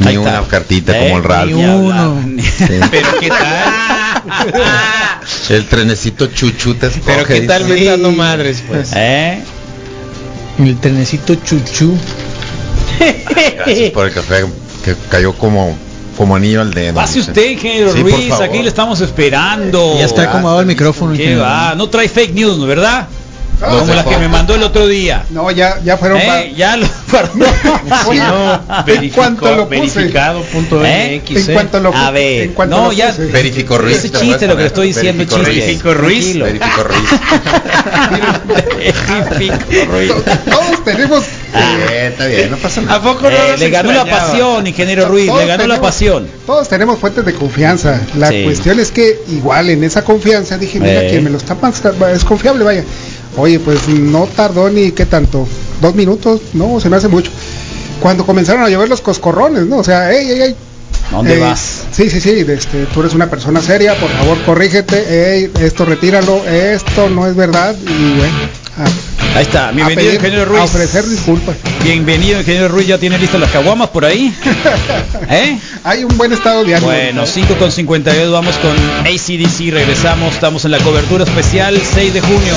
Ni 0.00 0.06
Ahí 0.08 0.16
una 0.16 0.34
está. 0.38 0.48
cartita 0.48 0.92
Eh, 0.96 1.02
como 1.08 1.18
el 1.18 1.24
Ralph. 1.24 1.52
ni 1.52 1.62
hablar. 1.64 2.08
Uno. 2.08 2.22
Sí. 2.42 2.64
Pero 2.90 3.08
qué 3.20 3.28
tal, 3.28 4.54
El 5.50 5.66
trenecito 5.66 6.26
chuchu 6.26 6.74
te 6.74 6.86
escoge, 6.88 7.02
pero 7.06 7.26
qué 7.26 7.40
tal 7.42 7.62
dice. 7.64 7.74
mentando 7.74 8.12
madres, 8.12 8.62
pues. 8.66 8.90
¿Eh? 8.94 9.38
El 10.58 10.76
trenecito 10.78 11.34
chuchú. 11.36 11.96
Gracias 13.56 13.90
por 13.90 14.06
el 14.06 14.12
café 14.14 14.44
que 14.84 14.94
cayó 15.10 15.32
como, 15.34 15.76
como 16.16 16.36
anillo 16.36 16.60
al 16.60 16.72
dedo. 16.74 16.94
Pase 16.94 17.20
usted, 17.20 17.50
ingeniero 17.50 17.92
Sí, 17.92 18.02
Ruiz. 18.02 18.32
Aquí 18.40 18.62
le 18.62 18.68
estamos 18.68 19.00
esperando. 19.00 19.96
Ya 19.98 20.04
está 20.06 20.24
acomodado 20.24 20.60
el 20.60 20.66
micrófono. 20.66 21.14
¿Qué 21.16 21.36
va? 21.36 21.74
No 21.76 21.88
trae 21.88 22.08
fake 22.08 22.34
news, 22.34 22.58
¿no, 22.58 22.66
¿verdad? 23.60 23.78
Como 23.78 23.94
las 23.94 24.06
que 24.06 24.18
me 24.18 24.28
mandó 24.28 24.54
el 24.54 24.62
otro 24.62 24.86
día. 24.86 25.24
No, 25.30 25.50
ya, 25.50 25.80
ya 25.84 25.96
fueron. 25.96 26.18
¿Eh? 26.20 26.52
Ya 26.56 26.76
lo 26.76 26.86
Oye, 28.08 28.20
no, 28.20 28.60
en 28.86 29.10
cuanto 29.10 29.54
lo 29.54 29.68
puse, 29.68 29.78
verificado.mx. 30.00 30.84
¿Eh? 30.84 31.22
en 31.36 31.52
cuanto 31.54 31.80
lo 31.80 31.94
A 31.94 32.10
ver, 32.10 32.42
en 32.44 32.52
cuanto 32.52 32.76
no, 32.76 32.86
lo 32.86 32.92
ya. 32.92 33.08
puse. 33.10 33.26
Verifico 33.26 33.78
Ruiz. 33.78 33.96
Ese 33.98 34.10
te 34.10 34.18
chiste, 34.20 34.46
lo 34.46 34.56
que 34.56 34.66
estoy 34.66 34.88
diciendo 34.88 35.24
chiste. 35.24 35.40
Verifico 35.42 35.94
Ruiz. 35.94 36.38
Verifico 36.38 36.82
Ruiz. 36.84 37.08
Todos 40.50 40.84
tenemos. 40.84 41.24
Ah. 41.54 41.76
Eh, 41.90 42.08
está 42.10 42.26
bien, 42.26 42.50
no 42.50 42.56
pasa 42.56 42.80
nada. 42.80 42.96
¿A 42.96 43.02
poco 43.02 43.22
no 43.30 43.36
Eh, 43.36 43.56
le 43.58 43.70
ganó 43.70 43.92
la 43.92 44.04
pasión, 44.04 44.66
ingeniero 44.66 45.06
Ruiz, 45.06 45.26
Todos 45.28 45.40
le 45.40 45.46
ganó 45.46 45.66
la 45.66 45.80
pasión. 45.80 46.26
Todos 46.46 46.68
tenemos 46.68 46.98
fuentes 46.98 47.24
de 47.24 47.32
confianza. 47.34 48.00
La 48.16 48.28
Sí. 48.28 48.42
cuestión 48.44 48.80
es 48.80 48.90
que 48.90 49.20
igual 49.28 49.70
en 49.70 49.84
esa 49.84 50.02
confianza 50.04 50.58
dije, 50.58 50.80
mira, 50.80 51.02
Eh. 51.04 51.08
quien 51.10 51.22
me 51.24 51.30
lo 51.30 51.38
está 51.38 51.54
pasando 51.54 52.08
es 52.08 52.24
confiable, 52.24 52.64
vaya. 52.64 52.84
Oye, 53.36 53.58
pues 53.58 53.88
no 53.88 54.26
tardó 54.34 54.70
ni 54.70 54.92
qué 54.92 55.06
tanto, 55.06 55.46
dos 55.80 55.94
minutos, 55.94 56.40
no, 56.52 56.78
se 56.80 56.88
me 56.88 56.96
hace 56.96 57.08
mucho. 57.08 57.30
Cuando 58.00 58.24
comenzaron 58.26 58.62
a 58.62 58.68
llover 58.68 58.88
los 58.88 59.00
coscorrones, 59.00 59.66
¿no? 59.66 59.78
O 59.78 59.84
sea, 59.84 60.12
ey, 60.12 60.30
ey, 60.30 60.40
ey. 60.42 60.56
¿Dónde 61.10 61.36
Eh, 61.36 61.40
vas? 61.40 61.82
Sí, 61.92 62.08
sí, 62.10 62.20
sí, 62.20 62.44
este, 62.48 62.86
tú 62.92 63.00
eres 63.00 63.14
una 63.14 63.28
persona 63.28 63.60
seria, 63.60 63.94
por 63.98 64.10
favor 64.10 64.38
corrígete, 64.44 65.34
ey, 65.36 65.50
esto 65.60 65.84
retíralo, 65.84 66.44
esto 66.44 67.10
no 67.10 67.26
es 67.26 67.34
verdad 67.36 67.74
y 67.76 68.18
bueno, 68.18 68.34
Ahí 69.36 69.42
está, 69.42 69.68
a 69.68 69.72
bienvenido 69.72 70.06
pedir- 70.12 70.14
ingeniero 70.16 70.42
a 70.42 70.44
Ruiz. 70.46 70.60
ofrecer 70.62 71.04
disculpas. 71.06 71.56
Bienvenido 71.82 72.38
ingeniero 72.40 72.68
Ruiz, 72.68 72.86
ya 72.86 72.98
tiene 72.98 73.18
listas 73.18 73.40
las 73.40 73.50
caguamas 73.50 73.88
por 73.90 74.04
ahí. 74.04 74.34
¿Eh? 75.30 75.58
Hay 75.84 76.04
un 76.04 76.16
buen 76.16 76.32
estado 76.32 76.64
de 76.64 76.74
ánimo. 76.74 76.90
Bueno, 76.90 77.26
5 77.26 77.54
con 77.56 77.70
52, 77.72 78.32
vamos 78.32 78.56
con 78.58 78.72
ACDC, 79.06 79.72
regresamos, 79.72 80.34
estamos 80.34 80.64
en 80.64 80.70
la 80.72 80.78
cobertura 80.78 81.24
especial 81.24 81.80
6 81.82 82.14
de 82.14 82.20
junio. 82.20 82.54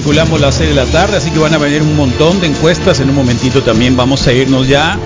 Circulamos 0.00 0.40
las 0.40 0.54
6 0.54 0.70
de 0.70 0.74
la 0.74 0.86
tarde, 0.86 1.18
así 1.18 1.30
que 1.30 1.38
van 1.38 1.52
a 1.52 1.58
venir 1.58 1.82
un 1.82 1.94
montón 1.94 2.40
de 2.40 2.46
encuestas. 2.46 3.00
En 3.00 3.10
un 3.10 3.16
momentito 3.16 3.62
también 3.62 3.98
vamos 3.98 4.26
a 4.26 4.32
irnos 4.32 4.66
ya 4.66 4.98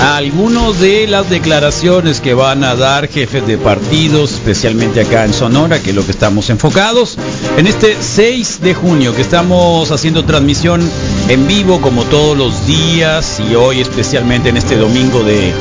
a 0.00 0.16
algunos 0.16 0.80
de 0.80 1.06
las 1.06 1.30
declaraciones 1.30 2.20
que 2.20 2.34
van 2.34 2.64
a 2.64 2.74
dar 2.74 3.06
jefes 3.06 3.46
de 3.46 3.58
partidos, 3.58 4.32
especialmente 4.32 5.02
acá 5.02 5.24
en 5.24 5.32
Sonora, 5.32 5.80
que 5.80 5.90
es 5.90 5.96
lo 5.96 6.04
que 6.04 6.10
estamos 6.10 6.50
enfocados. 6.50 7.16
En 7.56 7.68
este 7.68 7.96
6 8.00 8.60
de 8.60 8.74
junio, 8.74 9.14
que 9.14 9.22
estamos 9.22 9.92
haciendo 9.92 10.24
transmisión 10.24 10.80
en 11.28 11.46
vivo 11.46 11.80
como 11.80 12.02
todos 12.02 12.36
los 12.36 12.66
días 12.66 13.38
y 13.38 13.54
hoy 13.54 13.82
especialmente 13.82 14.48
en 14.48 14.56
este 14.56 14.76
domingo 14.76 15.22
de 15.22 15.52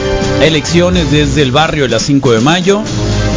elecciones 0.42 1.12
desde 1.12 1.44
el 1.44 1.52
barrio 1.52 1.84
de 1.84 1.90
las 1.90 2.02
5 2.02 2.32
de 2.32 2.40
mayo 2.40 2.82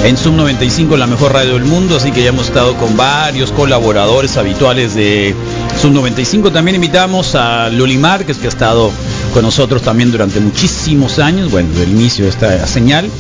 en 0.06 0.16
Sub 0.16 0.34
95, 0.34 0.96
la 0.96 1.08
mejor 1.08 1.32
radio 1.32 1.54
del 1.54 1.64
mundo, 1.64 1.96
así 1.96 2.12
que 2.12 2.22
ya 2.22 2.28
hemos 2.28 2.46
estado 2.46 2.76
con 2.76 2.96
varios 2.96 3.50
colaboradores 3.50 4.36
habituales 4.36 4.94
de 4.94 5.34
Sub 5.80 5.90
95. 5.90 6.52
También 6.52 6.76
invitamos 6.76 7.34
a 7.34 7.68
Luli 7.70 7.98
Márquez, 7.98 8.38
que 8.38 8.46
ha 8.46 8.48
estado 8.48 8.92
con 9.34 9.42
nosotros 9.42 9.82
también 9.82 10.12
durante 10.12 10.38
muchísimos 10.38 11.18
años, 11.18 11.50
bueno, 11.50 11.74
del 11.74 11.90
inicio 11.90 12.24
de 12.24 12.30
esta 12.30 12.66
señal. 12.68 13.10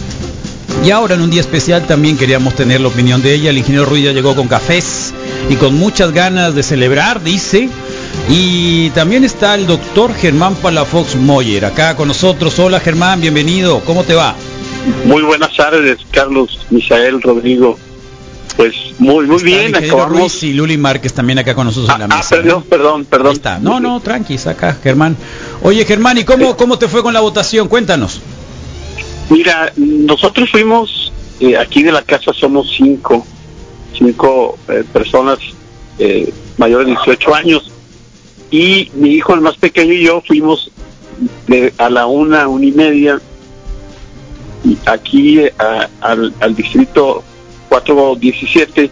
Y 0.84 0.92
ahora 0.92 1.16
en 1.16 1.22
un 1.22 1.30
día 1.30 1.40
especial 1.40 1.84
también 1.88 2.16
queríamos 2.16 2.54
tener 2.54 2.80
la 2.80 2.86
opinión 2.86 3.20
de 3.20 3.34
ella. 3.34 3.50
El 3.50 3.58
ingeniero 3.58 3.84
Ruiz 3.84 4.04
llegó 4.04 4.36
con 4.36 4.46
cafés 4.46 5.12
y 5.50 5.56
con 5.56 5.74
muchas 5.74 6.12
ganas 6.12 6.54
de 6.54 6.62
celebrar, 6.62 7.20
dice. 7.20 7.68
Y 8.30 8.90
también 8.90 9.24
está 9.24 9.56
el 9.56 9.66
doctor 9.66 10.14
Germán 10.14 10.54
Palafox 10.54 11.16
Moyer 11.16 11.64
acá 11.64 11.96
con 11.96 12.06
nosotros. 12.06 12.56
Hola 12.60 12.78
Germán, 12.78 13.20
bienvenido. 13.20 13.80
¿Cómo 13.80 14.04
te 14.04 14.14
va? 14.14 14.36
Muy 15.04 15.22
buenas 15.22 15.54
tardes, 15.56 15.98
Carlos, 16.10 16.60
Misael, 16.70 17.20
Rodrigo. 17.22 17.78
Pues 18.56 18.74
muy, 18.98 19.26
muy 19.26 19.42
bien, 19.42 19.74
acabamos. 19.74 20.18
Ruiz 20.18 20.42
y 20.42 20.54
Luli 20.54 20.78
Márquez 20.78 21.12
también 21.12 21.38
acá 21.38 21.54
con 21.54 21.66
nosotros 21.66 21.94
en 21.94 22.08
la 22.08 22.16
Ah, 22.16 22.22
perdón, 22.28 22.62
perdón, 22.62 23.04
perdón. 23.04 23.32
Está. 23.32 23.58
No, 23.58 23.80
no, 23.80 24.00
tranqui, 24.00 24.36
acá, 24.46 24.78
Germán. 24.82 25.16
Oye, 25.62 25.84
Germán, 25.84 26.18
¿y 26.18 26.24
cómo, 26.24 26.56
cómo 26.56 26.78
te 26.78 26.88
fue 26.88 27.02
con 27.02 27.12
la 27.12 27.20
votación? 27.20 27.68
Cuéntanos. 27.68 28.20
Mira, 29.28 29.72
nosotros 29.76 30.50
fuimos, 30.50 31.12
eh, 31.40 31.56
aquí 31.58 31.82
de 31.82 31.92
la 31.92 32.02
casa 32.02 32.32
somos 32.32 32.72
cinco, 32.74 33.26
cinco 33.98 34.56
eh, 34.68 34.84
personas 34.90 35.38
eh, 35.98 36.32
mayores 36.56 36.86
de 36.86 36.92
18 36.92 37.34
años. 37.34 37.70
Y 38.50 38.90
mi 38.94 39.10
hijo, 39.10 39.34
el 39.34 39.40
más 39.40 39.56
pequeño, 39.56 39.92
y 39.92 40.04
yo 40.04 40.22
fuimos 40.26 40.70
de, 41.48 41.74
a 41.76 41.90
la 41.90 42.06
una, 42.06 42.48
una 42.48 42.64
y 42.64 42.72
media, 42.72 43.20
aquí 44.86 45.40
a- 45.58 45.88
al, 46.00 46.34
al 46.40 46.54
distrito 46.56 47.22
417, 47.68 48.90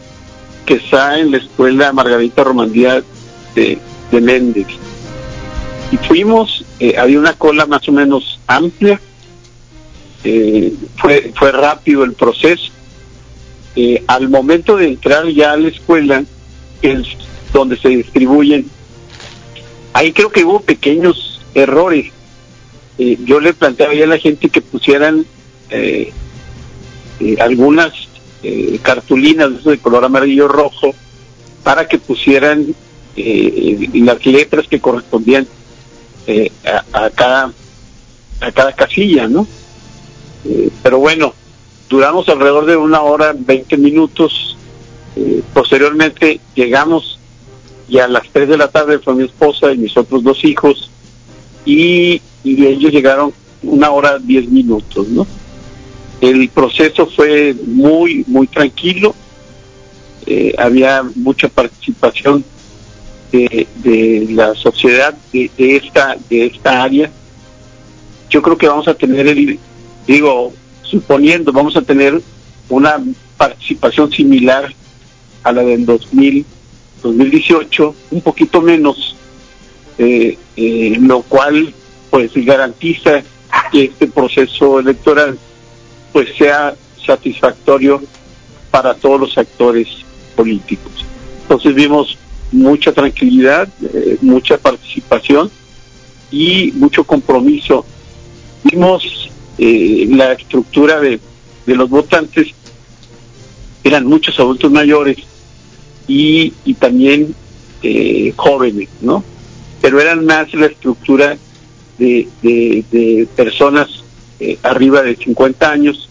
que 0.66 0.74
está 0.74 1.18
en 1.18 1.30
la 1.30 1.38
escuela 1.38 1.92
Margarita 1.92 2.44
Romandía 2.44 3.02
de, 3.54 3.78
de 4.10 4.20
Méndez. 4.20 4.66
Y 5.92 5.96
fuimos, 5.98 6.64
eh, 6.80 6.96
había 6.98 7.18
una 7.18 7.34
cola 7.34 7.66
más 7.66 7.88
o 7.88 7.92
menos 7.92 8.40
amplia, 8.46 9.00
eh, 10.24 10.72
fue, 10.96 11.32
fue 11.34 11.52
rápido 11.52 12.04
el 12.04 12.14
proceso. 12.14 12.70
Eh, 13.76 14.02
al 14.06 14.28
momento 14.28 14.76
de 14.76 14.86
entrar 14.88 15.26
ya 15.28 15.52
a 15.52 15.56
la 15.56 15.68
escuela, 15.68 16.24
es 16.82 17.06
donde 17.52 17.76
se 17.76 17.88
distribuyen, 17.88 18.66
ahí 19.92 20.12
creo 20.12 20.30
que 20.30 20.44
hubo 20.44 20.60
pequeños 20.60 21.40
errores. 21.54 22.10
Yo 22.96 23.40
le 23.40 23.52
planteaba 23.54 23.92
ya 23.94 24.04
a 24.04 24.08
la 24.08 24.18
gente 24.18 24.48
que 24.48 24.60
pusieran 24.60 25.26
eh, 25.74 26.12
eh, 27.18 27.36
algunas 27.40 27.92
eh, 28.42 28.78
cartulinas 28.80 29.64
de 29.64 29.78
color 29.78 30.04
amarillo 30.04 30.46
rojo 30.46 30.94
para 31.64 31.88
que 31.88 31.98
pusieran 31.98 32.74
las 33.16 34.26
letras 34.26 34.66
que 34.68 34.80
correspondían 34.80 35.46
a, 36.92 37.10
cada 37.10 37.52
a 38.40 38.52
cada 38.52 38.72
casilla, 38.72 39.28
¿no? 39.28 39.46
Pero 40.82 40.98
bueno, 40.98 41.32
duramos 41.88 42.28
alrededor 42.28 42.66
de 42.66 42.76
una 42.76 43.02
hora, 43.02 43.34
20 43.36 43.76
minutos. 43.76 44.56
Posteriormente 45.52 46.40
llegamos 46.56 47.20
y 47.88 48.00
a 48.00 48.08
las 48.08 48.28
3 48.32 48.48
de 48.48 48.56
la 48.58 48.68
tarde 48.68 48.98
fue 48.98 49.14
mi 49.14 49.24
esposa 49.24 49.72
y 49.72 49.78
mis 49.78 49.96
otros 49.96 50.24
dos 50.24 50.44
hijos 50.44 50.90
y, 51.64 52.20
y 52.42 52.66
ellos 52.66 52.92
llegaron 52.92 53.32
una 53.62 53.90
hora, 53.90 54.18
10 54.18 54.48
minutos, 54.48 55.08
¿no? 55.08 55.24
El 56.24 56.48
proceso 56.48 57.06
fue 57.06 57.54
muy, 57.66 58.24
muy 58.26 58.46
tranquilo. 58.46 59.14
Eh, 60.26 60.54
había 60.56 61.02
mucha 61.16 61.48
participación 61.48 62.42
de, 63.30 64.26
la 64.30 64.54
sociedad 64.54 65.14
de, 65.32 65.50
de 65.58 65.76
esta 65.76 66.16
de 66.30 66.46
esta 66.46 66.82
área. 66.82 67.10
Yo 68.30 68.40
creo 68.40 68.56
que 68.56 68.66
vamos 68.66 68.88
a 68.88 68.94
tener 68.94 69.26
el, 69.26 69.58
digo, 70.06 70.54
suponiendo, 70.82 71.52
vamos 71.52 71.76
a 71.76 71.82
tener 71.82 72.18
una 72.70 73.04
participación 73.36 74.10
similar 74.10 74.72
a 75.42 75.52
la 75.52 75.62
del 75.62 75.84
2000, 75.84 76.46
2018, 77.02 77.94
un 78.12 78.20
poquito 78.22 78.62
menos, 78.62 79.14
eh, 79.98 80.38
eh, 80.56 80.96
lo 81.00 81.20
cual 81.20 81.74
pues 82.08 82.30
garantiza 82.34 83.22
que 83.70 83.84
este 83.84 84.06
proceso 84.06 84.80
electoral 84.80 85.38
pues 86.14 86.28
sea 86.38 86.76
satisfactorio 87.04 88.00
para 88.70 88.94
todos 88.94 89.20
los 89.20 89.36
actores 89.36 89.88
políticos. 90.36 90.92
Entonces 91.42 91.74
vimos 91.74 92.16
mucha 92.52 92.92
tranquilidad, 92.92 93.68
eh, 93.92 94.16
mucha 94.22 94.56
participación 94.56 95.50
y 96.30 96.70
mucho 96.76 97.02
compromiso. 97.02 97.84
Vimos 98.62 99.28
eh, 99.58 100.06
la 100.08 100.34
estructura 100.34 101.00
de, 101.00 101.18
de 101.66 101.74
los 101.74 101.90
votantes, 101.90 102.46
eran 103.82 104.06
muchos 104.06 104.38
adultos 104.38 104.70
mayores 104.70 105.16
y, 106.06 106.52
y 106.64 106.74
también 106.74 107.34
eh, 107.82 108.32
jóvenes, 108.36 108.88
¿no? 109.00 109.24
Pero 109.82 110.00
eran 110.00 110.24
más 110.24 110.54
la 110.54 110.66
estructura 110.66 111.36
de, 111.98 112.28
de, 112.40 112.84
de 112.92 113.28
personas 113.34 114.03
eh, 114.40 114.58
arriba 114.62 115.02
de 115.02 115.16
50 115.16 115.70
años, 115.70 116.08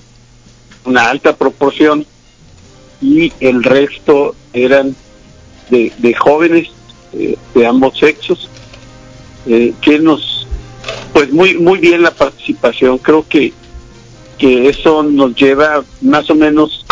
una 0.86 1.10
alta 1.10 1.36
proporción, 1.36 2.06
y 3.02 3.34
el 3.42 3.64
resto 3.64 4.36
eran 4.54 4.96
de, 5.70 6.16
jóvenes 6.18 6.70
eh, 7.14 7.36
de 7.54 7.66
ambos 7.68 7.98
sexos, 7.98 8.50
eh, 9.46 9.74
que 9.82 10.00
nos, 10.00 10.48
pues 11.12 11.32
muy, 11.34 11.58
muy 11.58 11.80
bien 11.80 12.02
la 12.02 12.12
participación, 12.12 12.98
creo 12.98 13.28
que, 13.28 13.52
que 14.38 14.70
eso 14.70 15.04
nos 15.04 15.36
lleva 15.36 15.84
más 16.02 16.30
o 16.30 16.36
menos 16.36 16.86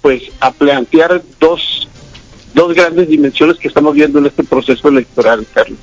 pues 0.00 0.22
a 0.40 0.50
plantear 0.50 1.22
dos, 1.40 1.88
dos 2.54 2.74
grandes 2.74 3.08
dimensiones 3.08 3.56
que 3.58 3.68
estamos 3.68 3.94
viendo 3.94 4.18
en 4.18 4.26
este 4.26 4.44
proceso 4.44 4.88
electoral, 4.88 5.46
Carlos, 5.52 5.78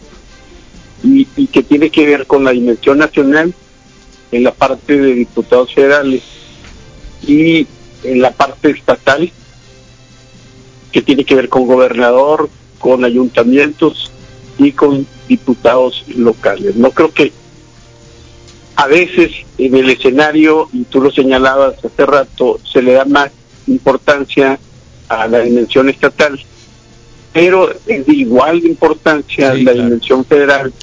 y 1.03 1.25
que 1.47 1.63
tiene 1.63 1.89
que 1.89 2.05
ver 2.05 2.25
con 2.25 2.43
la 2.43 2.51
dimensión 2.51 2.99
nacional 2.99 3.53
en 4.31 4.43
la 4.43 4.51
parte 4.53 4.97
de 4.97 5.13
diputados 5.13 5.73
federales 5.73 6.23
y 7.27 7.67
en 8.03 8.21
la 8.21 8.31
parte 8.31 8.71
estatal 8.71 9.31
que 10.91 11.01
tiene 11.01 11.23
que 11.23 11.35
ver 11.35 11.49
con 11.49 11.67
gobernador, 11.67 12.49
con 12.79 13.05
ayuntamientos 13.05 14.11
y 14.57 14.71
con 14.71 15.05
diputados 15.27 16.03
locales. 16.15 16.75
No 16.75 16.91
creo 16.91 17.13
que 17.13 17.31
a 18.75 18.87
veces 18.87 19.31
en 19.57 19.75
el 19.75 19.89
escenario, 19.89 20.69
y 20.73 20.83
tú 20.85 21.01
lo 21.01 21.11
señalabas 21.11 21.75
hace 21.83 22.05
rato, 22.05 22.59
se 22.63 22.81
le 22.81 22.93
da 22.93 23.05
más 23.05 23.31
importancia 23.67 24.59
a 25.07 25.27
la 25.27 25.39
dimensión 25.39 25.89
estatal, 25.89 26.39
pero 27.31 27.71
es 27.85 28.05
de 28.05 28.13
igual 28.13 28.65
importancia 28.65 29.53
la 29.53 29.73
dimensión 29.73 30.25
federal, 30.25 30.73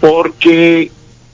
porque 0.00 0.90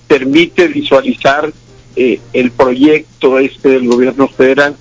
permite 0.07 0.69
visualizar 0.69 1.53
eh, 1.97 2.20
el 2.33 2.51
proyecto 2.51 3.39
este 3.39 3.70
del 3.70 3.89
gobierno 3.89 4.28
federal, 4.28 4.77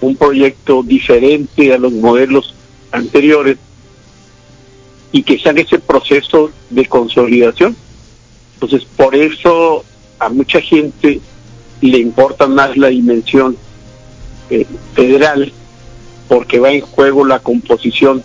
un 0.00 0.16
proyecto 0.16 0.82
diferente 0.82 1.72
a 1.72 1.78
los 1.78 1.92
modelos 1.92 2.54
anteriores 2.92 3.58
y 5.12 5.22
que 5.22 5.38
sea 5.38 5.52
en 5.52 5.58
ese 5.58 5.78
proceso 5.78 6.50
de 6.70 6.86
consolidación. 6.86 7.76
Entonces, 8.54 8.86
por 8.96 9.14
eso 9.14 9.84
a 10.18 10.28
mucha 10.28 10.60
gente 10.60 11.20
le 11.80 11.98
importa 11.98 12.46
más 12.46 12.76
la 12.76 12.88
dimensión 12.88 13.56
eh, 14.50 14.66
federal, 14.94 15.52
porque 16.28 16.58
va 16.58 16.72
en 16.72 16.80
juego 16.80 17.24
la 17.24 17.40
composición 17.40 18.22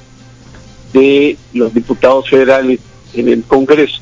de 0.93 1.37
los 1.53 1.73
diputados 1.73 2.29
federales 2.29 2.79
en 3.13 3.29
el 3.29 3.43
Congreso 3.43 4.01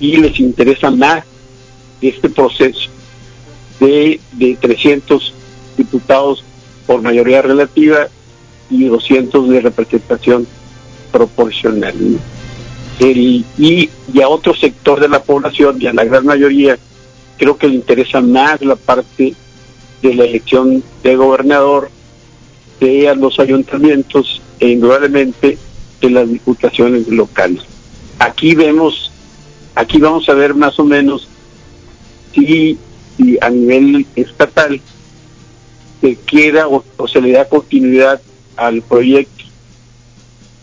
y 0.00 0.16
les 0.16 0.38
interesa 0.40 0.90
más 0.90 1.24
este 2.00 2.28
proceso 2.28 2.88
de, 3.80 4.20
de 4.32 4.56
300 4.60 5.34
diputados 5.76 6.44
por 6.86 7.02
mayoría 7.02 7.42
relativa 7.42 8.08
y 8.70 8.84
200 8.84 9.48
de 9.48 9.60
representación 9.60 10.46
proporcional. 11.10 11.94
Y, 13.00 13.44
y 13.56 14.20
a 14.22 14.28
otro 14.28 14.54
sector 14.54 15.00
de 15.00 15.08
la 15.08 15.22
población 15.22 15.76
y 15.80 15.86
a 15.86 15.92
la 15.92 16.04
gran 16.04 16.26
mayoría 16.26 16.78
creo 17.38 17.56
que 17.56 17.68
le 17.68 17.76
interesa 17.76 18.20
más 18.20 18.60
la 18.62 18.76
parte 18.76 19.34
de 20.02 20.14
la 20.14 20.24
elección 20.24 20.82
de 21.02 21.16
gobernador, 21.16 21.90
de 22.80 23.14
los 23.16 23.38
ayuntamientos 23.38 24.42
e 24.60 24.68
indudablemente 24.68 25.58
de 26.00 26.10
las 26.10 26.28
diputaciones 26.28 27.08
locales. 27.08 27.62
Aquí 28.18 28.54
vemos, 28.54 29.07
aquí 29.78 29.98
vamos 29.98 30.28
a 30.28 30.34
ver 30.34 30.54
más 30.54 30.76
o 30.80 30.84
menos 30.84 31.28
si, 32.34 32.76
a 33.40 33.48
nivel 33.48 34.06
estatal 34.16 34.80
se 36.00 36.16
queda 36.16 36.66
o, 36.66 36.82
se 37.06 37.20
le 37.20 37.32
da 37.32 37.48
continuidad 37.48 38.20
al 38.56 38.82
proyecto 38.82 39.44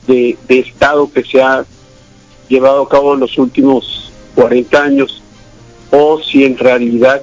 de, 0.08 0.38
Estado 0.50 1.10
que 1.12 1.24
se 1.24 1.42
ha 1.42 1.66
llevado 2.50 2.84
a 2.84 2.90
cabo 2.90 3.14
en 3.14 3.22
los 3.22 3.38
últimos 3.38 4.12
40 4.36 4.84
años 4.84 5.24
o 5.92 6.22
si 6.22 6.44
en 6.44 6.58
realidad 6.58 7.22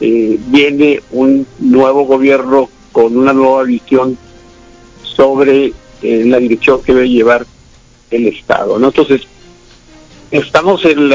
eh, 0.00 0.38
viene 0.46 1.02
un 1.10 1.46
nuevo 1.58 2.06
gobierno 2.06 2.70
con 2.90 3.16
una 3.18 3.34
nueva 3.34 3.64
visión 3.64 4.16
sobre 5.02 5.74
eh, 6.02 6.24
la 6.24 6.38
dirección 6.38 6.82
que 6.82 6.94
debe 6.94 7.10
llevar 7.10 7.46
el 8.10 8.28
Estado. 8.28 8.82
Entonces, 8.82 9.26
estamos 10.32 10.84
en, 10.86 11.12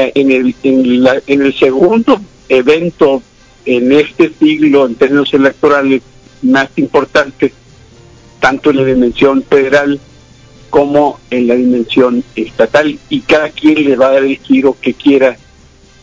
el, 1.26 1.54
segundo 1.58 2.20
evento 2.48 3.22
en 3.66 3.92
este 3.92 4.32
siglo 4.38 4.86
en 4.86 4.94
términos 4.94 5.34
electorales 5.34 6.02
más 6.42 6.70
importante, 6.76 7.52
tanto 8.40 8.70
en 8.70 8.76
la 8.76 8.84
dimensión 8.84 9.42
federal 9.42 10.00
como 10.70 11.18
en 11.30 11.48
la 11.48 11.54
dimensión 11.56 12.22
estatal, 12.36 12.98
y 13.10 13.20
cada 13.20 13.50
quien 13.50 13.84
le 13.84 13.96
va 13.96 14.08
a 14.08 14.12
dar 14.12 14.24
el 14.24 14.38
giro 14.38 14.76
que 14.80 14.94
quiera 14.94 15.36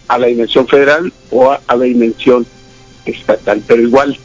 a 0.07 0.19
la 0.19 0.27
dimensión 0.27 0.67
federal 0.67 1.11
o 1.31 1.51
a 1.51 1.75
la 1.75 1.85
dimensión 1.85 2.45
estatal, 3.05 3.63
pero 3.65 3.81
igual 3.81 4.17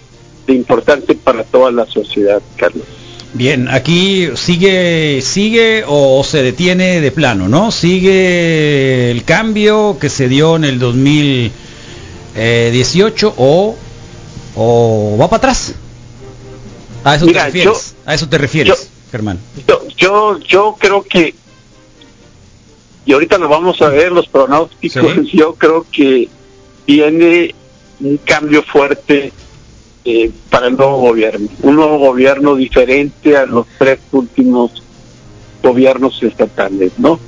de 0.47 0.55
importante 0.55 1.15
para 1.15 1.45
toda 1.45 1.71
la 1.71 1.87
sociedad, 1.87 2.43
Carlos. 2.57 3.00
Bien, 3.33 3.69
aquí 3.69 4.29
sigue, 4.35 5.21
sigue 5.23 5.85
o 5.87 6.25
se 6.25 6.43
detiene 6.43 7.01
de 7.01 7.13
plano, 7.13 7.49
¿no? 7.49 7.71
Sigue 7.71 9.13
el 9.13 9.23
cambio 9.25 9.99
que 10.01 10.09
se 10.11 10.29
dio 10.29 10.57
en 10.57 10.65
el 10.65 10.81
2018 10.81 13.35
o, 13.37 13.77
o 14.57 15.17
va 15.21 15.29
para 15.31 15.37
atrás. 15.39 15.75
A 17.05 17.15
eso 17.15 17.27
Mira, 17.27 17.43
te 17.43 17.47
refieres. 17.47 17.73
yo- 17.73 17.81
a 18.05 18.15
eso 18.15 18.29
te 18.29 18.37
refieres, 18.39 18.91
Germán. 19.13 19.39
Yo, 19.67 19.81
yo, 19.97 20.39
yo 20.41 20.77
creo 20.79 21.03
que, 21.05 21.35
y 23.07 23.13
ahorita 23.13 23.39
lo 23.39 23.49
vamos 23.49 23.81
a 23.81 23.89
ver, 23.91 24.11
los 24.13 24.27
pronósticos, 24.29 25.15
yo 25.33 25.55
creo 25.55 25.87
que 25.91 26.29
viene 26.87 27.55
un 28.01 28.17
cambio 28.19 28.63
fuerte 28.65 29.33
eh, 30.05 30.31
para 30.49 30.69
el 30.69 30.77
nuevo 30.77 30.99
gobierno, 30.99 31.49
un 31.63 31.77
nuevo 31.77 31.99
gobierno 31.99 32.55
diferente 32.55 33.37
a 33.37 33.45
los 33.45 33.67
tres 33.79 33.99
últimos 34.13 34.83
gobiernos 35.63 36.23
estatales, 36.23 36.93
¿no? 36.99 37.21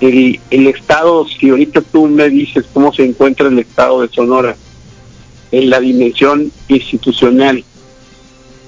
El, 0.00 0.38
Estado, 0.50 1.26
si 1.26 1.48
ahorita 1.48 1.80
tú 1.80 2.06
me 2.06 2.28
dices 2.28 2.66
cómo 2.74 2.92
se 2.92 3.04
encuentra 3.04 3.48
el 3.48 3.58
Estado 3.58 4.02
de 4.02 4.08
Sonora, 4.08 4.54
en 5.50 5.70
la 5.70 5.80
dimensión 5.80 6.52
institucional, 6.68 7.64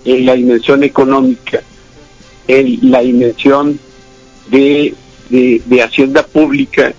en 0.07 0.25
la 0.25 0.33
dimensión 0.33 0.83
económica, 0.83 1.61
en 2.49 2.91
la 2.91 3.01
dimensión 3.01 3.79
de, 4.49 4.95
de, 5.29 5.61
de 5.67 5.83
hacienda 5.83 6.25
pública, 6.25 6.95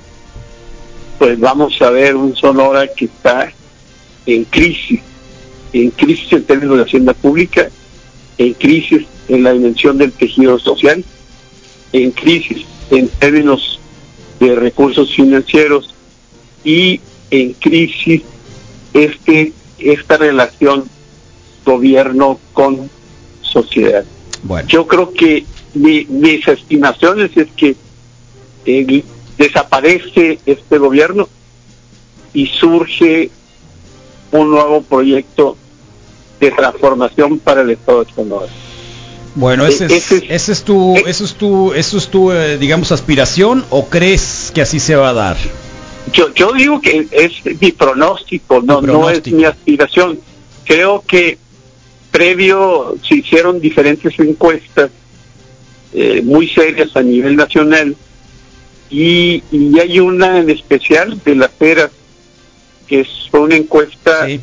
pues 1.17 1.39
vamos 1.39 1.81
a 1.81 1.89
ver 1.89 2.15
un 2.15 2.35
Sonora 2.35 2.87
que 2.87 3.05
está 3.05 3.51
en 4.27 4.43
crisis, 4.43 5.01
en 5.73 5.91
crisis 5.91 6.31
en 6.33 6.43
términos 6.43 6.77
de 6.77 6.83
hacienda 6.83 7.13
pública, 7.13 7.69
en 8.37 8.53
crisis 8.53 9.05
en 9.27 9.43
la 9.43 9.53
dimensión 9.53 9.97
del 9.97 10.11
tejido 10.11 10.57
social, 10.59 11.03
en 11.93 12.11
crisis 12.11 12.65
en 12.91 13.07
términos 13.07 13.79
de 14.39 14.55
recursos 14.55 15.13
financieros 15.15 15.93
y 16.63 16.99
en 17.31 17.53
crisis 17.53 18.21
este 18.93 19.53
esta 19.79 20.17
relación 20.17 20.85
gobierno 21.65 22.39
con 22.53 22.89
sociedad. 23.41 24.05
Yo 24.67 24.87
creo 24.87 25.11
que 25.13 25.45
mi- 25.73 26.05
mis 26.09 26.47
estimaciones 26.47 27.31
es 27.35 27.47
que 27.55 27.75
eh, 28.65 29.03
desaparece 29.37 30.39
este 30.45 30.77
gobierno 30.77 31.27
y 32.33 32.47
surge 32.47 33.29
un 34.31 34.51
nuevo 34.51 34.81
proyecto 34.81 35.57
de 36.39 36.51
transformación 36.51 37.39
para 37.39 37.61
el 37.61 37.71
Estado 37.71 38.03
de 38.03 38.13
Sonora. 38.13 38.47
Bueno, 39.35 39.65
ese 39.67 39.85
es, 39.85 40.11
ese 40.11 40.51
es 40.51 40.63
tu, 40.63 40.95
eso 40.97 41.23
es 41.23 41.35
tu, 41.35 41.73
eso 41.73 41.97
es 41.97 42.07
tu, 42.07 42.31
eh, 42.31 42.57
digamos, 42.57 42.91
aspiración 42.91 43.63
o 43.69 43.87
crees 43.87 44.51
que 44.53 44.61
así 44.61 44.79
se 44.79 44.95
va 44.95 45.09
a 45.09 45.13
dar? 45.13 45.37
Yo, 46.11 46.33
yo 46.33 46.53
digo 46.53 46.81
que 46.81 47.07
es 47.11 47.61
mi 47.61 47.71
pronóstico, 47.71 48.61
no, 48.61 48.81
no 48.81 49.09
es 49.09 49.27
mi 49.27 49.45
aspiración. 49.45 50.19
Creo 50.63 51.03
que 51.05 51.37
previo 52.09 52.95
se 53.07 53.15
hicieron 53.15 53.59
diferentes 53.59 54.17
encuestas 54.19 54.89
eh, 55.93 56.21
muy 56.23 56.47
serias 56.47 56.95
a 56.95 57.03
nivel 57.03 57.35
nacional 57.35 57.95
y, 58.89 59.43
y 59.51 59.79
hay 59.79 59.99
una 59.99 60.39
en 60.39 60.49
especial 60.49 61.21
de 61.23 61.35
la 61.35 61.47
Pera 61.47 61.91
que 62.87 63.01
es 63.01 63.07
fue 63.29 63.41
una 63.41 63.55
encuesta 63.55 64.27
eh, 64.29 64.39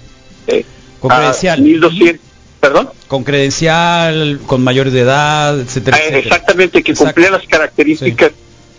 Con 1.01 1.11
credencial. 1.11 1.61
1200, 1.63 2.21
perdón. 2.61 2.91
Con 3.09 3.25
credencial, 3.25 4.41
con 4.47 4.63
mayores 4.63 4.93
de 4.93 5.01
edad, 5.01 5.59
etcétera, 5.61 5.97
Ah, 5.97 6.01
etcétera. 6.01 6.19
exactamente 6.21 6.83
que 6.83 6.95
cumplía 6.95 7.31
las 7.31 7.47
características 7.47 8.33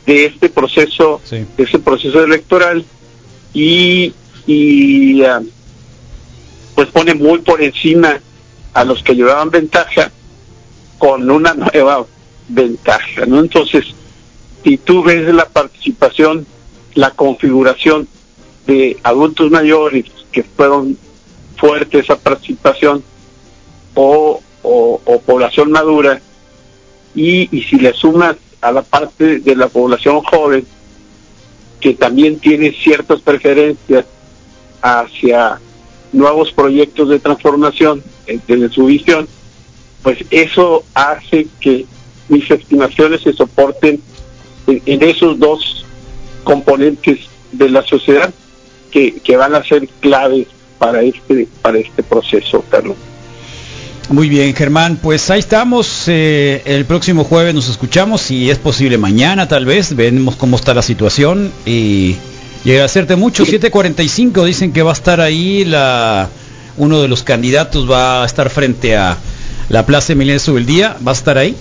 de 0.06 0.26
este 0.26 0.50
proceso 0.50 1.20
de 1.32 1.48
este 1.58 1.80
proceso 1.80 2.24
electoral 2.24 2.86
y 3.54 4.14
y 4.46 5.24
ah, 5.24 5.42
pues 6.76 6.90
pone 6.90 7.16
muy 7.16 7.40
por 7.40 7.62
encima 7.62 8.20
a 8.74 8.84
los 8.84 9.02
que 9.02 9.16
llevaban 9.16 9.50
ventaja 9.50 10.12
con 11.00 11.30
una 11.32 11.54
nueva 11.56 12.06
ventaja 12.48 13.26
no 13.26 13.40
entonces 13.40 13.86
si 14.64 14.78
tú 14.78 15.02
ves 15.04 15.34
la 15.34 15.46
participación 15.46 16.46
la 16.94 17.10
configuración 17.12 18.08
de 18.66 18.98
adultos 19.04 19.52
mayores 19.52 20.06
que 20.32 20.44
fueron 20.44 20.98
fuerte 21.58 22.00
esa 22.00 22.18
participación 22.18 23.04
o, 23.94 24.42
o, 24.62 25.22
población 25.26 25.72
madura 25.72 26.22
y, 27.14 27.56
y 27.56 27.64
si 27.64 27.78
le 27.78 27.94
sumas 27.94 28.36
a 28.62 28.72
la 28.72 28.82
parte 28.82 29.40
de 29.40 29.56
la 29.56 29.68
población 29.68 30.22
joven 30.22 30.66
que 31.80 31.94
también 31.94 32.40
tiene 32.40 32.72
ciertas 32.72 33.22
preferencias 33.22 34.06
hacia 34.82 35.60
nuevos 36.12 36.52
proyectos 36.52 37.10
de 37.10 37.20
transformación 37.20 38.04
eh, 38.28 38.40
desde 38.48 38.70
su 38.70 38.86
visión, 38.86 39.28
pues 40.02 40.20
eso 40.32 40.84
hace 40.94 41.48
que 41.60 41.86
mis 42.28 42.50
estimaciones 42.50 43.22
se 43.22 43.34
soporten 43.34 44.02
en, 44.68 44.82
en 44.86 45.04
esos 45.04 45.38
dos 45.40 45.86
componentes 46.44 47.20
de 47.52 47.70
la 47.70 47.84
sociedad 47.84 48.34
que, 48.96 49.20
que 49.20 49.36
van 49.36 49.54
a 49.54 49.62
ser 49.62 49.90
claves 50.00 50.48
para 50.78 51.02
este 51.02 51.50
para 51.62 51.78
este 51.80 52.02
proceso, 52.02 52.64
Carlos. 52.70 52.96
Muy 54.08 54.30
bien, 54.30 54.56
Germán, 54.56 54.98
pues 55.02 55.30
ahí 55.30 55.40
estamos. 55.40 56.06
eh, 56.08 56.62
el 56.64 56.86
próximo 56.86 57.26
jueves 57.26 57.54
nos 57.54 57.68
escuchamos, 57.68 58.22
si 58.22 58.50
es 58.50 58.58
posible 58.58 58.98
mañana 58.98 59.50
tal 59.50 59.66
vez, 59.66 59.98
vemos 59.98 60.38
cómo 60.38 60.56
está 60.56 60.74
la 60.74 60.82
situación 60.82 61.52
y, 61.66 62.16
y 62.64 62.72
agradecerte 62.72 63.18
mucho. 63.18 63.46
7.45 63.46 64.46
dicen 64.46 64.72
que 64.72 64.82
va 64.82 64.92
a 64.92 64.94
estar 64.94 65.20
ahí 65.20 65.66
la 65.66 66.30
uno 66.78 67.02
de 67.02 67.10
los 67.10 67.24
candidatos 67.24 67.90
va 67.92 68.24
a 68.24 68.26
estar 68.26 68.50
frente 68.50 68.96
a 68.96 69.18
la 69.68 69.86
Plaza 69.86 70.14
Emiliano 70.14 70.54
del 70.54 70.66
Día, 70.66 70.96
va 71.06 71.12
a 71.12 71.16
estar 71.16 71.38
ahí. 71.38 71.54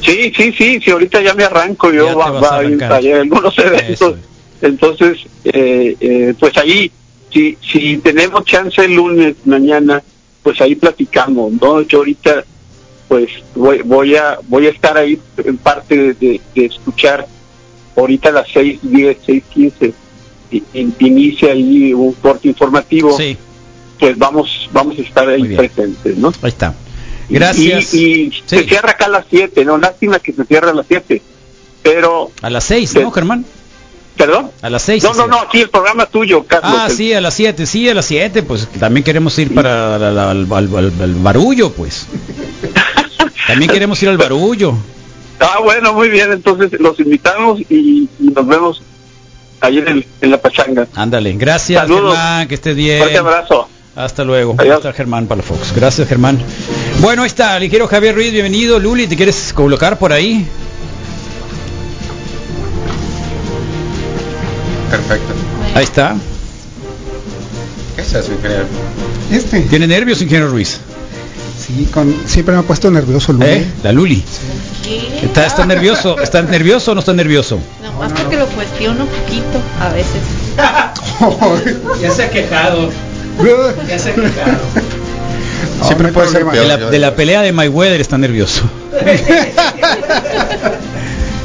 Sí, 0.00 0.32
sí, 0.36 0.52
sí, 0.56 0.80
sí, 0.84 0.90
ahorita 0.92 1.22
ya 1.22 1.34
me 1.34 1.42
arranco, 1.42 1.92
yo 1.92 2.16
va, 2.16 2.30
vas 2.30 2.44
a 2.52 2.62
va 2.62 2.96
a 2.96 3.00
ir 3.00 3.10
en 3.10 3.16
algunos 3.16 3.58
eventos. 3.58 4.16
Entonces, 4.62 5.18
eh, 5.44 5.96
eh, 6.00 6.34
pues 6.38 6.56
ahí, 6.56 6.90
si, 7.32 7.58
si 7.60 7.98
tenemos 7.98 8.44
chance 8.44 8.82
el 8.84 8.94
lunes, 8.94 9.34
mañana, 9.44 10.02
pues 10.42 10.60
ahí 10.60 10.74
platicamos, 10.76 11.52
¿no? 11.60 11.82
Yo 11.82 11.98
ahorita, 11.98 12.44
pues 13.08 13.28
voy, 13.54 13.82
voy 13.84 14.16
a 14.16 14.38
voy 14.48 14.66
a 14.66 14.70
estar 14.70 14.96
ahí 14.96 15.18
en 15.44 15.58
parte 15.58 15.96
de, 15.96 16.14
de- 16.14 16.40
de 16.54 16.64
escuchar 16.66 17.26
ahorita 17.96 18.30
a 18.30 18.32
las 18.32 18.48
6, 18.52 18.78
10, 18.82 19.16
6, 19.26 19.42
15, 19.52 19.92
y- 20.50 20.62
y- 20.72 20.94
inicia 21.00 21.52
ahí 21.52 21.92
un 21.92 22.12
corte 22.14 22.48
informativo. 22.48 23.16
Sí. 23.18 23.36
Pues 23.98 24.16
vamos, 24.18 24.68
vamos 24.72 24.98
a 24.98 25.02
estar 25.02 25.28
ahí 25.28 25.42
presentes, 25.56 26.16
¿no? 26.16 26.28
Ahí 26.42 26.48
está. 26.48 26.74
Gracias. 27.28 27.94
Y, 27.94 28.04
y 28.24 28.32
se 28.46 28.64
cierra 28.64 28.90
acá 28.90 29.06
a 29.06 29.10
las 29.10 29.26
7, 29.30 29.64
¿no? 29.64 29.78
Lástima 29.78 30.18
que 30.18 30.32
se 30.32 30.44
cierra 30.44 30.70
a 30.70 30.74
las 30.74 30.86
7. 30.88 31.22
Pero. 31.82 32.30
A 32.42 32.50
las 32.50 32.64
6, 32.64 32.94
¿no, 32.96 33.10
Germán? 33.10 33.44
¿Perdón? 34.16 34.50
A 34.60 34.70
las 34.70 34.82
6. 34.82 35.02
No, 35.04 35.14
no, 35.14 35.26
no, 35.26 35.40
aquí 35.40 35.60
el 35.62 35.70
programa 35.70 36.06
tuyo, 36.06 36.44
Carlos. 36.44 36.72
Ah, 36.74 36.88
sí, 36.90 37.12
a 37.12 37.20
las 37.20 37.34
7, 37.34 37.66
sí, 37.66 37.88
a 37.88 37.94
las 37.94 38.04
7, 38.06 38.42
pues 38.42 38.68
también 38.78 39.02
queremos 39.04 39.36
ir 39.38 39.54
para 39.54 39.96
al, 39.96 40.18
al- 40.18 40.52
al- 40.52 40.92
al 41.00 41.14
barullo, 41.16 41.72
pues. 41.72 42.06
También 43.46 43.70
queremos 43.70 44.02
ir 44.02 44.08
al 44.10 44.18
barullo. 44.18 44.74
Ah, 45.40 45.58
bueno, 45.62 45.92
muy 45.92 46.08
bien. 46.08 46.30
Entonces 46.32 46.78
los 46.80 46.98
invitamos 47.00 47.60
y, 47.68 48.08
y 48.20 48.30
nos 48.32 48.46
vemos 48.46 48.82
ahí 49.60 49.78
en, 49.78 49.88
el- 49.88 50.06
en 50.20 50.30
la 50.30 50.40
pachanga. 50.40 50.86
Ándale, 50.94 51.32
gracias 51.32 51.80
Saludos. 51.80 52.14
Germán, 52.14 52.48
que 52.48 52.54
estés 52.54 52.76
bien. 52.76 52.98
Fuerte 52.98 53.18
abrazo. 53.18 53.68
Hasta 53.96 54.24
luego. 54.24 54.54
Ahí 54.58 54.68
está 54.70 54.92
Germán 54.92 55.26
Palafox. 55.26 55.74
Gracias 55.74 56.08
Germán. 56.08 56.38
Bueno, 57.00 57.22
ahí 57.22 57.26
está, 57.28 57.58
ligero 57.58 57.88
Javier 57.88 58.14
Ruiz, 58.14 58.30
bienvenido. 58.32 58.78
Luli, 58.78 59.06
¿te 59.06 59.16
quieres 59.16 59.52
colocar 59.54 59.98
por 59.98 60.12
ahí? 60.12 60.46
Perfecto. 64.92 65.32
Ahí 65.74 65.84
está. 65.84 66.14
¿Qué 67.96 68.02
es 68.02 68.12
eso, 68.12 68.30
ingeniero? 68.30 68.66
Este. 69.30 69.60
¿Tiene 69.62 69.86
nervios, 69.86 70.20
ingeniero 70.20 70.50
Ruiz? 70.50 70.80
Sí, 71.58 71.88
con, 71.90 72.14
siempre 72.26 72.54
me 72.54 72.60
ha 72.60 72.62
puesto 72.62 72.90
nervioso 72.90 73.32
Luli. 73.32 73.46
¿Eh? 73.46 73.66
La 73.82 73.92
Luli. 73.92 74.22
¿Está, 75.22 75.46
está 75.46 75.64
nervioso? 75.64 76.20
¿Está 76.20 76.42
nervioso 76.42 76.92
o 76.92 76.94
no 76.94 77.00
está 77.00 77.14
nervioso? 77.14 77.58
Nomás 77.82 78.12
porque 78.12 78.36
lo 78.36 78.46
cuestiono 78.48 79.04
un 79.04 79.08
poquito 79.08 79.62
a 79.80 79.88
veces. 79.88 80.20
Ya 82.02 82.10
se 82.10 82.24
ha 82.24 82.30
quejado. 82.30 82.90
Ya 83.88 83.98
se 83.98 84.10
ha 84.10 84.14
quejado. 84.14 84.58
Siempre 85.86 86.12
puede 86.12 86.28
ser 86.28 86.44
De 86.44 86.66
la, 86.66 86.76
de 86.90 86.98
la 86.98 87.14
pelea 87.14 87.40
de 87.40 87.52
Mayweather 87.52 88.00
está 88.00 88.18
nervioso. 88.18 88.62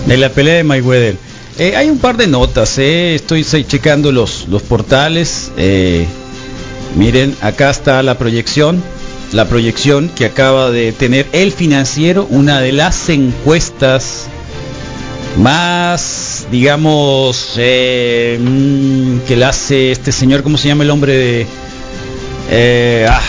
De 0.06 0.18
la 0.18 0.30
pelea 0.30 0.56
de 0.56 0.64
Mayweather. 0.64 1.27
Eh, 1.60 1.76
hay 1.76 1.90
un 1.90 1.98
par 1.98 2.18
de 2.18 2.28
notas, 2.28 2.78
eh. 2.78 3.16
estoy 3.16 3.44
checando 3.44 4.12
los, 4.12 4.48
los 4.48 4.62
portales. 4.62 5.52
eh, 5.58 6.06
miren, 6.96 7.36
acá 7.42 7.72
está 7.72 8.04
la 8.04 8.18
proyección. 8.18 8.84
La 9.34 9.50
proyección 9.50 10.10
que 10.10 10.26
acaba 10.26 10.72
de 10.72 10.94
tener 10.94 11.26
el 11.34 11.52
financiero, 11.52 12.28
una 12.30 12.62
de 12.62 12.72
las 12.72 13.10
encuestas 13.10 14.28
más, 15.38 16.48
digamos, 16.50 17.56
mm, 17.58 19.18
que 19.28 19.36
la 19.36 19.50
hace 19.50 19.92
este 19.92 20.14
señor, 20.14 20.44
¿cómo 20.44 20.58
se 20.58 20.70
llama 20.70 20.86
el 20.86 20.92
hombre 20.92 21.46
de... 22.50 23.08
ah, 23.10 23.22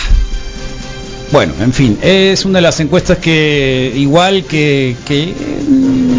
bueno, 1.30 1.52
en 1.60 1.72
fin, 1.72 1.98
es 2.02 2.44
una 2.44 2.59
de 2.59 2.62
las 2.62 2.80
encuestas 2.80 3.18
que, 3.18 3.92
igual 3.94 4.44
que, 4.44 4.96
que, 5.06 5.34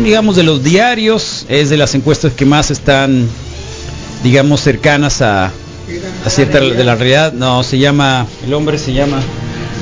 digamos, 0.04 0.36
de 0.36 0.44
los 0.44 0.64
diarios, 0.64 1.46
es 1.50 1.70
de 1.70 1.78
las 1.78 1.96
encuestas 1.96 2.34
que 2.34 2.46
más 2.46 2.70
están, 2.70 3.28
digamos, 4.24 4.62
cercanas 4.62 5.22
a, 5.22 5.52
acierta 6.26 6.60
de 6.60 6.84
la 6.84 6.96
realidad. 6.96 7.34
No, 7.34 7.64
se 7.64 7.80
llama, 7.80 8.28
el 8.46 8.54
hombre 8.54 8.78
se 8.78 8.94
llama... 8.94 9.22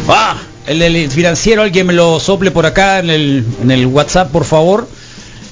¡Ah! 0.07 0.37
El 0.65 0.79
del 0.79 1.09
financiero, 1.09 1.61
alguien 1.61 1.87
me 1.87 1.93
lo 1.93 2.19
sople 2.19 2.51
por 2.51 2.65
acá 2.65 2.99
en 2.99 3.09
el, 3.09 3.45
en 3.61 3.71
el 3.71 3.85
WhatsApp, 3.85 4.31
por 4.31 4.43
favor. 4.43 4.87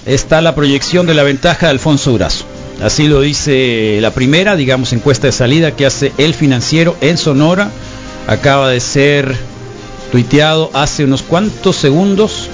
Está 0.06 0.42
la 0.42 0.56
proyección 0.56 1.06
de 1.08 1.14
la 1.14 1.24
ventaja 1.24 1.68
de 1.68 1.72
Alfonso 1.72 2.12
Durazo. 2.12 2.46
Así 2.84 3.08
lo 3.08 3.22
dice 3.22 4.00
la 4.02 4.12
primera, 4.12 4.58
digamos, 4.58 4.92
encuesta 4.92 5.28
de 5.28 5.32
salida 5.32 5.72
que 5.72 5.86
hace 5.86 6.12
el 6.18 6.34
financiero 6.34 6.98
en 7.00 7.18
Sonora. 7.18 7.72
Acaba 8.28 8.70
de 8.70 8.82
ser 8.82 9.36
tuiteado 10.16 10.70
hace 10.72 11.04
unos 11.04 11.24
cuantos 11.24 11.76
segundos 11.76 12.48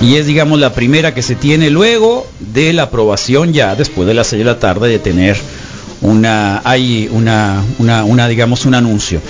y 0.00 0.14
es 0.14 0.26
digamos 0.26 0.60
la 0.60 0.72
primera 0.74 1.12
que 1.12 1.22
se 1.22 1.34
tiene 1.34 1.70
luego 1.70 2.24
de 2.38 2.72
la 2.72 2.84
aprobación 2.84 3.52
ya 3.52 3.74
después 3.74 4.06
de 4.06 4.14
las 4.14 4.28
6 4.28 4.38
de 4.38 4.44
la 4.44 4.60
tarde 4.60 4.88
de 4.88 5.00
tener 5.00 5.36
una 6.02 6.62
hay 6.64 7.08
una, 7.10 7.64
una, 7.80 8.04
una 8.04 8.28
digamos 8.28 8.64
un 8.64 8.74
anuncio. 8.76 9.20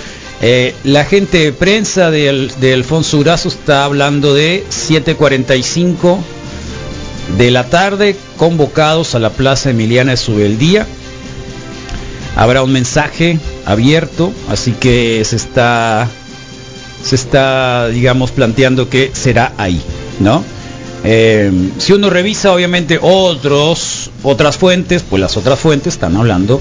Eh, 0.43 0.75
la 0.83 1.05
gente 1.05 1.39
de 1.39 1.51
prensa 1.51 2.11
de, 2.11 2.29
Al- 2.29 2.51
de 2.61 2.71
Alfonso 2.75 3.17
Durazo 3.17 3.47
está 3.49 3.83
hablando 3.83 4.35
de 4.35 4.63
7.45 4.69 6.19
de 7.39 7.49
la 7.49 7.63
tarde 7.63 8.15
convocados 8.37 9.15
a 9.15 9.19
la 9.19 9.31
Plaza 9.31 9.71
Emiliana 9.71 10.11
de 10.11 10.17
Subeldía. 10.17 10.85
Habrá 12.35 12.61
un 12.61 12.71
mensaje 12.71 13.39
abierto 13.65 14.31
así 14.51 14.73
que 14.73 15.23
se 15.25 15.35
está 15.35 16.07
se 17.03 17.15
está 17.15 17.87
digamos 17.89 18.31
planteando 18.31 18.89
que 18.89 19.11
será 19.13 19.53
ahí 19.57 19.81
no 20.19 20.43
Eh, 21.01 21.49
si 21.77 21.93
uno 21.93 22.09
revisa 22.09 22.51
obviamente 22.51 22.99
otros 23.01 24.11
otras 24.21 24.57
fuentes 24.57 25.01
pues 25.09 25.21
las 25.21 25.37
otras 25.37 25.57
fuentes 25.57 25.93
están 25.93 26.17
hablando 26.17 26.59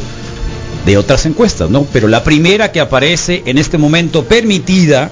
de 0.87 0.97
otras 0.97 1.27
encuestas 1.27 1.71
no 1.71 1.85
pero 1.93 2.07
la 2.07 2.23
primera 2.23 2.71
que 2.71 2.79
aparece 2.79 3.43
en 3.47 3.59
este 3.59 3.79
momento 3.79 4.27
permitida 4.27 5.11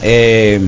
eh, 0.00 0.60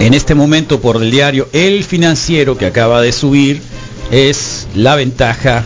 en 0.00 0.14
este 0.14 0.34
momento 0.34 0.80
por 0.80 1.02
el 1.02 1.10
diario 1.10 1.48
El 1.52 1.84
Financiero 1.84 2.58
que 2.58 2.66
acaba 2.66 3.00
de 3.00 3.12
subir 3.12 3.62
es 4.10 4.66
la 4.74 4.96
ventaja 4.96 5.64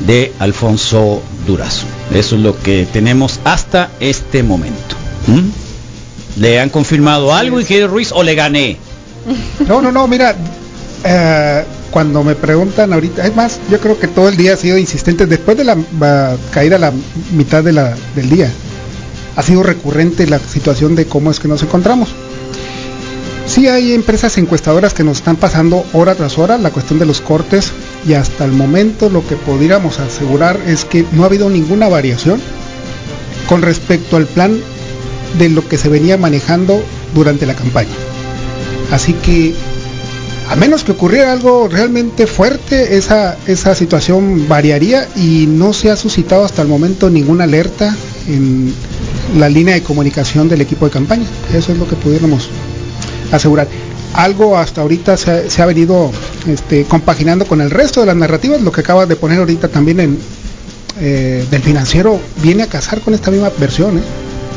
de 0.00 0.32
Alfonso 0.38 1.22
Durazo. 1.46 1.86
Eso 2.12 2.36
es 2.36 2.42
lo 2.42 2.60
que 2.60 2.86
tenemos 2.92 3.38
hasta 3.44 3.90
este 4.00 4.42
momento. 4.42 4.96
¿Le 6.36 6.60
han 6.60 6.70
confirmado 6.70 7.34
algo, 7.34 7.60
ingeniero 7.60 7.88
Ruiz, 7.88 8.12
o 8.12 8.22
le 8.22 8.34
gané? 8.34 8.76
No, 9.68 9.82
no, 9.82 9.92
no, 9.92 10.08
mira, 10.08 10.34
eh, 11.04 11.64
cuando 11.90 12.22
me 12.22 12.34
preguntan 12.34 12.92
ahorita, 12.92 13.26
es 13.26 13.34
más, 13.34 13.60
yo 13.70 13.78
creo 13.78 13.98
que 13.98 14.08
todo 14.08 14.28
el 14.28 14.36
día 14.36 14.54
ha 14.54 14.56
sido 14.56 14.78
insistente, 14.78 15.26
después 15.26 15.56
de 15.56 15.64
la, 15.64 16.36
caída 16.50 16.76
a 16.76 16.78
la 16.78 16.92
mitad 17.32 17.62
de 17.62 17.72
la, 17.72 17.94
del 18.14 18.30
día, 18.30 18.50
ha 19.36 19.42
sido 19.42 19.62
recurrente 19.62 20.26
la 20.26 20.38
situación 20.38 20.94
de 20.94 21.06
cómo 21.06 21.30
es 21.30 21.40
que 21.40 21.48
nos 21.48 21.62
encontramos. 21.62 22.10
Sí 23.46 23.66
hay 23.66 23.94
empresas 23.94 24.38
encuestadoras 24.38 24.94
que 24.94 25.02
nos 25.02 25.18
están 25.18 25.36
pasando 25.36 25.84
hora 25.92 26.14
tras 26.14 26.38
hora 26.38 26.56
la 26.56 26.70
cuestión 26.70 27.00
de 27.00 27.06
los 27.06 27.20
cortes 27.20 27.72
y 28.06 28.14
hasta 28.14 28.44
el 28.44 28.52
momento 28.52 29.10
lo 29.10 29.26
que 29.26 29.34
pudiéramos 29.34 29.98
asegurar 29.98 30.60
es 30.66 30.84
que 30.84 31.04
no 31.12 31.24
ha 31.24 31.26
habido 31.26 31.50
ninguna 31.50 31.88
variación 31.88 32.40
con 33.48 33.62
respecto 33.62 34.16
al 34.16 34.26
plan 34.26 34.60
de 35.38 35.48
lo 35.48 35.66
que 35.66 35.78
se 35.78 35.88
venía 35.88 36.16
manejando 36.16 36.82
durante 37.14 37.46
la 37.46 37.54
campaña. 37.54 37.94
Así 38.90 39.14
que 39.14 39.54
a 40.48 40.56
menos 40.56 40.82
que 40.82 40.92
ocurriera 40.92 41.32
algo 41.32 41.68
realmente 41.68 42.26
fuerte, 42.26 42.96
esa, 42.96 43.36
esa 43.46 43.74
situación 43.74 44.48
variaría 44.48 45.08
y 45.14 45.46
no 45.46 45.72
se 45.72 45.90
ha 45.90 45.96
suscitado 45.96 46.44
hasta 46.44 46.62
el 46.62 46.68
momento 46.68 47.08
ninguna 47.08 47.44
alerta 47.44 47.96
en 48.26 48.74
la 49.38 49.48
línea 49.48 49.74
de 49.74 49.82
comunicación 49.82 50.48
del 50.48 50.60
equipo 50.60 50.86
de 50.86 50.90
campaña. 50.90 51.26
Eso 51.54 51.72
es 51.72 51.78
lo 51.78 51.86
que 51.86 51.94
pudiéramos 51.94 52.48
asegurar. 53.30 53.68
Algo 54.14 54.58
hasta 54.58 54.80
ahorita 54.80 55.16
se 55.16 55.30
ha, 55.30 55.50
se 55.50 55.62
ha 55.62 55.66
venido 55.66 56.10
este, 56.48 56.82
compaginando 56.84 57.44
con 57.44 57.60
el 57.60 57.70
resto 57.70 58.00
de 58.00 58.06
las 58.06 58.16
narrativas, 58.16 58.60
lo 58.60 58.72
que 58.72 58.80
acabas 58.80 59.08
de 59.08 59.14
poner 59.14 59.38
ahorita 59.38 59.68
también 59.68 60.00
en 60.00 60.18
eh, 60.98 61.46
del 61.50 61.62
financiero 61.62 62.20
viene 62.42 62.62
a 62.62 62.66
casar 62.66 63.00
con 63.00 63.14
esta 63.14 63.30
misma 63.30 63.50
versión. 63.58 63.98
¿eh? 63.98 64.02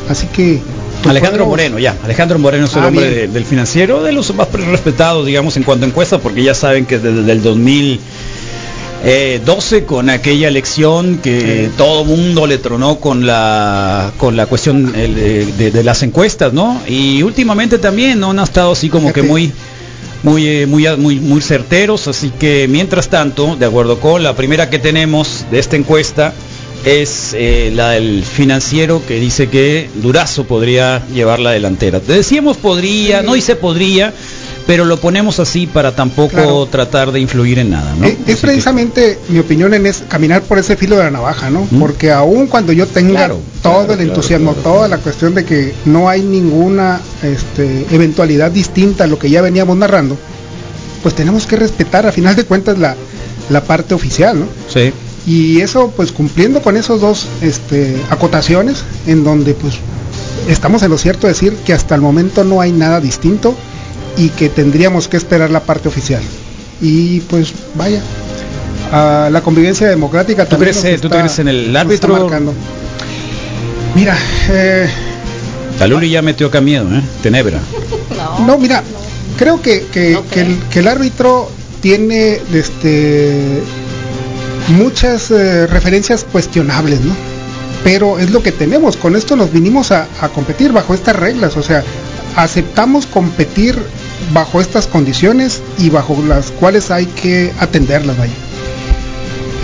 Así 0.10 0.28
que 0.28 0.60
Alejandro 1.08 1.46
Moreno, 1.46 1.80
ya. 1.80 1.96
Alejandro 2.04 2.40
Moreno 2.40 2.66
es 2.66 2.74
el 2.76 2.84
Ah, 2.84 2.88
hombre 2.88 3.10
de- 3.10 3.28
del 3.28 3.46
financiero, 3.46 4.04
de 4.04 4.12
los 4.14 4.34
más 4.36 4.50
respetados, 4.52 5.26
digamos, 5.26 5.58
en 5.58 5.64
cuanto 5.64 5.86
a 5.86 5.90
encuestas, 5.90 6.22
porque 6.22 6.44
ya 6.44 6.54
saben 6.54 6.86
que 6.86 6.98
desde 7.00 7.32
el 7.32 7.42
2012 7.44 9.84
con 9.86 10.10
aquella 10.10 10.48
elección 10.48 11.18
que 11.18 11.70
todo 11.78 12.06
mundo 12.06 12.48
le 12.48 12.58
tronó 12.58 13.00
con 13.00 13.26
la 13.26 14.12
con 14.18 14.38
la 14.38 14.46
cuestión 14.46 14.92
de 14.94 15.82
las 15.84 16.04
encuestas, 16.04 16.54
¿no? 16.54 16.82
Y 16.88 17.22
últimamente 17.24 17.80
también 17.80 18.20
no 18.20 18.32
han 18.32 18.40
estado 18.40 18.72
así 18.72 18.90
como 18.90 19.12
que 19.12 19.24
muy 19.24 19.52
muy, 20.24 20.48
eh, 20.48 20.66
muy, 20.68 20.88
muy, 20.98 21.20
muy 21.20 21.42
certeros, 21.42 22.08
así 22.08 22.32
que 22.40 22.68
mientras 22.70 23.10
tanto, 23.10 23.58
de 23.58 23.66
acuerdo 23.66 24.00
con 24.00 24.24
la 24.24 24.34
primera 24.38 24.70
que 24.70 24.80
tenemos 24.80 25.46
de 25.52 25.60
esta 25.60 25.76
encuesta, 25.76 26.34
es 26.86 27.34
eh, 27.34 27.72
la 27.74 27.92
del 27.92 28.24
financiero 28.24 29.02
que 29.08 29.20
dice 29.20 29.48
que 29.48 29.90
Durazo 29.96 30.46
podría 30.46 31.06
llevar 31.14 31.40
la 31.40 31.52
delantera. 31.52 32.00
Te 32.00 32.14
decíamos 32.14 32.58
podría, 32.58 33.22
no 33.22 33.34
dice 33.36 33.56
podría, 33.56 34.14
pero 34.68 34.86
lo 34.86 34.98
ponemos 35.00 35.40
así 35.40 35.68
para 35.68 35.94
tampoco 35.96 36.30
Claro. 36.32 36.66
tratar 36.68 37.12
de 37.12 37.20
influir 37.20 37.60
en 37.60 37.70
nada, 37.72 37.96
¿no? 37.98 38.08
Es 38.28 38.40
precisamente 38.40 39.20
mi 39.30 39.40
opinión 39.40 39.74
en 39.74 39.86
es 39.86 40.04
caminar 40.08 40.42
por 40.44 40.58
ese 40.58 40.76
filo 40.78 40.98
de 40.98 41.04
la 41.04 41.12
navaja, 41.12 41.50
¿no? 41.50 41.68
Porque 41.80 42.12
aún 42.12 42.48
cuando 42.48 42.72
yo 42.74 42.86
tenga 42.88 43.12
Claro, 43.16 43.40
todo 43.62 43.86
claro, 43.86 43.94
el 44.02 44.08
entusiasmo, 44.10 44.54
toda 44.56 44.88
la 44.88 44.98
cuestión 44.98 45.36
de 45.36 45.46
que 45.46 45.74
no 45.86 46.10
hay 46.10 46.22
ninguna 46.22 47.02
este, 47.22 47.86
eventualidad 47.92 48.52
distinta 48.52 49.04
a 49.06 49.08
lo 49.08 49.20
que 49.20 49.30
ya 49.30 49.42
veníamos 49.42 49.78
narrando, 49.78 50.18
pues 51.02 51.16
tenemos 51.16 51.46
que 51.46 51.56
respetar 51.58 52.06
a 52.08 52.12
final 52.12 52.36
de 52.36 52.46
cuentas 52.46 52.78
la, 52.78 52.96
la 53.50 53.62
parte 53.64 53.94
oficial, 53.94 54.40
¿no? 54.40 54.48
Sí. 54.74 54.94
Y 55.26 55.62
eso, 55.62 55.94
pues 55.96 56.12
cumpliendo 56.12 56.62
con 56.62 56.76
esos 56.76 57.00
dos 57.00 57.28
este, 57.42 57.96
acotaciones, 58.10 58.84
en 59.08 59.24
donde 59.24 59.54
pues 59.54 59.76
estamos 60.50 60.84
en 60.84 60.92
lo 60.92 60.98
cierto 60.98 61.28
de 61.28 61.34
decir 61.34 61.56
que 61.66 61.74
hasta 61.74 61.96
el 61.96 62.02
momento 62.02 62.44
no 62.44 62.60
hay 62.60 62.72
nada 62.72 63.00
distinto 63.00 63.56
y 64.18 64.30
que 64.30 64.50
tendríamos 64.50 65.08
que 65.08 65.18
esperar 65.18 65.50
la 65.50 65.62
parte 65.62 65.88
oficial. 65.88 66.22
Y 66.82 67.22
pues 67.22 67.54
vaya, 67.76 68.02
a 68.92 69.30
la 69.32 69.42
convivencia 69.42 69.88
democrática 69.88 70.44
¿Tú 70.44 70.52
también 70.52 70.78
crees, 70.78 70.86
eh, 70.86 71.00
¿tú 71.02 71.10
crees 71.10 71.40
en 71.40 71.48
el 71.48 71.76
árbitro? 71.76 72.20
marcando. 72.20 72.54
Mira, 73.96 74.18
eh, 74.50 74.90
La 75.80 75.88
Luli 75.88 76.10
ya 76.10 76.22
metió 76.22 76.48
acá 76.48 76.60
miedo, 76.60 76.86
¿eh? 76.94 77.02
Tenebra. 77.22 77.60
no, 78.46 78.58
mira, 78.58 78.84
creo 79.38 79.62
que, 79.62 79.86
que, 79.92 80.20
que 80.32 80.42
el, 80.42 80.60
que 80.72 80.80
el 80.80 80.88
árbitro 80.88 81.50
tiene 81.82 82.40
este 82.54 83.62
muchas 84.70 85.32
eh, 85.32 85.68
referencias 85.68 86.24
cuestionables, 86.24 87.02
¿no? 87.02 87.14
Pero 87.84 88.18
es 88.20 88.32
lo 88.32 88.42
que 88.42 88.52
tenemos, 88.52 88.96
con 88.96 89.16
esto 89.16 89.36
nos 89.36 89.52
vinimos 89.52 89.92
a, 89.92 90.08
competir 90.34 90.72
bajo 90.72 90.94
estas 90.94 91.16
reglas, 91.16 91.58
o 91.58 91.64
sea, 91.64 91.84
aceptamos 92.36 93.06
competir 93.06 93.78
bajo 94.32 94.62
estas 94.62 94.88
condiciones 94.88 95.62
y 95.78 95.90
bajo 95.90 96.18
las 96.26 96.52
cuales 96.52 96.92
hay 96.92 97.06
que 97.08 97.52
atenderlas, 97.60 98.18
vaya. 98.18 98.34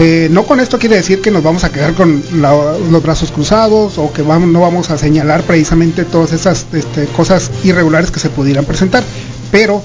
Eh, 0.02 0.30
no 0.32 0.44
con 0.44 0.62
esto 0.62 0.80
quiere 0.80 0.96
decir 0.96 1.22
que 1.22 1.30
nos 1.30 1.44
vamos 1.44 1.66
a 1.66 1.72
quedar 1.72 1.94
con 1.94 2.24
los 2.32 3.04
brazos 3.04 3.32
cruzados 3.32 3.98
o 3.98 4.14
que 4.14 4.22
vamos, 4.22 4.50
no 4.50 4.62
vamos 4.62 4.90
a 4.92 4.98
señalar 4.98 5.44
precisamente 5.44 6.06
todas 6.06 6.32
esas 6.32 6.66
este, 6.72 7.06
cosas 7.08 7.52
irregulares 7.66 8.10
que 8.10 8.20
se 8.20 8.30
pudieran 8.30 8.64
presentar, 8.64 9.04
pero 9.52 9.84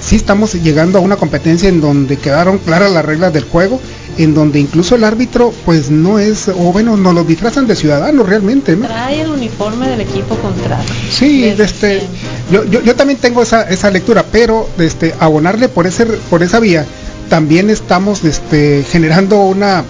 sí 0.00 0.16
estamos 0.16 0.54
llegando 0.54 0.98
a 0.98 1.00
una 1.00 1.16
competencia 1.16 1.68
en 1.68 1.80
donde 1.80 2.16
quedaron 2.18 2.58
claras 2.58 2.92
las 2.92 3.04
reglas 3.04 3.32
del 3.32 3.44
juego, 3.44 3.80
en 4.18 4.34
donde 4.34 4.58
incluso 4.58 4.96
el 4.96 5.04
árbitro 5.04 5.54
pues 5.64 5.90
no 5.90 6.18
es, 6.18 6.48
o 6.48 6.72
bueno, 6.72 6.96
nos 6.96 7.14
lo 7.14 7.24
disfrazan 7.24 7.66
de 7.66 7.76
ciudadanos 7.76 8.28
realmente, 8.28 8.76
¿no? 8.76 8.86
Trae 8.86 9.22
el 9.22 9.30
uniforme 9.30 9.88
del 9.88 10.00
equipo 10.00 10.34
contrario. 10.36 10.90
Sí, 11.10 11.44
este, 11.44 12.02
yo, 12.50 12.64
yo, 12.64 12.82
yo 12.82 12.96
también 12.96 13.18
tengo 13.20 13.42
esa, 13.42 13.62
esa 13.62 13.90
lectura, 13.90 14.24
pero 14.30 14.68
este, 14.78 15.14
abonarle 15.20 15.68
por 15.68 15.86
ese 15.86 16.04
por 16.04 16.42
esa 16.42 16.58
vía, 16.58 16.84
también 17.28 17.70
estamos 17.70 18.24
este, 18.24 18.84
generando 18.90 19.40
una 19.42 19.84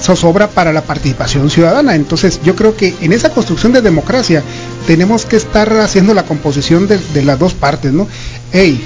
zozobra 0.00 0.48
para 0.48 0.72
la 0.72 0.82
participación 0.82 1.50
ciudadana. 1.50 1.94
Entonces 1.94 2.40
yo 2.44 2.54
creo 2.56 2.76
que 2.76 2.94
en 3.00 3.12
esa 3.12 3.30
construcción 3.30 3.72
de 3.72 3.80
democracia 3.80 4.42
tenemos 4.86 5.24
que 5.24 5.36
estar 5.36 5.72
haciendo 5.78 6.14
la 6.14 6.24
composición 6.24 6.86
de, 6.86 6.98
de 7.14 7.24
las 7.24 7.38
dos 7.38 7.54
partes, 7.54 7.92
¿no? 7.92 8.08
Hey, 8.52 8.82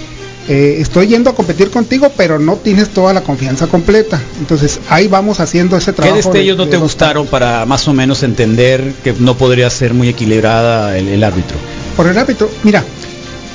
eh, 0.48 0.76
estoy 0.80 1.06
yendo 1.08 1.30
a 1.30 1.34
competir 1.34 1.70
contigo, 1.70 2.12
pero 2.16 2.38
no 2.38 2.56
tienes 2.56 2.90
toda 2.90 3.12
la 3.14 3.22
confianza 3.22 3.66
completa. 3.66 4.20
Entonces 4.38 4.80
ahí 4.88 5.08
vamos 5.08 5.40
haciendo 5.40 5.76
ese 5.76 5.92
¿Qué 5.92 5.96
trabajo. 5.96 6.16
destellos 6.16 6.58
de- 6.58 6.64
no 6.64 6.70
te 6.70 6.76
gustaron 6.76 7.26
para 7.26 7.64
más 7.66 7.86
o 7.88 7.92
menos 7.94 8.22
entender 8.22 8.92
que 9.02 9.12
no 9.18 9.36
podría 9.36 9.70
ser 9.70 9.94
muy 9.94 10.08
equilibrada 10.08 10.96
el, 10.98 11.08
el 11.08 11.24
árbitro? 11.24 11.56
por 11.96 12.08
el 12.08 12.18
árbitro. 12.18 12.50
Mira, 12.64 12.82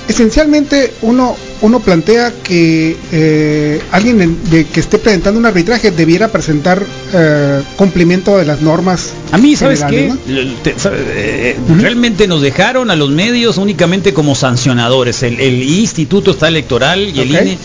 esencialmente 0.09 0.93
uno 1.03 1.35
uno 1.61 1.79
plantea 1.81 2.31
que 2.43 2.95
eh, 3.11 3.81
alguien 3.91 4.21
en- 4.21 4.49
de, 4.49 4.65
que 4.65 4.79
esté 4.79 4.97
presentando 4.97 5.39
un 5.39 5.45
arbitraje 5.45 5.91
debiera 5.91 6.29
presentar 6.29 6.81
eh, 7.13 7.61
cumplimiento 7.75 8.38
de 8.38 8.45
las 8.45 8.61
normas. 8.61 9.11
A 9.31 9.38
mí, 9.38 9.55
¿sabes 9.57 9.81
qué? 9.83 9.85
generales, 9.88 10.19
¿no? 10.27 10.38
L- 10.39 10.53
te- 10.63 10.79
sabe- 10.79 10.97
eh, 11.09 11.57
Realmente 11.77 12.27
nos 12.27 12.41
dejaron 12.41 12.89
a 12.91 12.95
los 12.95 13.09
medios 13.09 13.57
únicamente 13.57 14.13
como 14.13 14.35
sancionadores. 14.35 15.21
El, 15.23 15.39
el 15.39 15.61
Instituto 15.63 16.31
está 16.31 16.47
electoral 16.47 17.11
y 17.13 17.19
el. 17.19 17.29
INE 17.31 17.57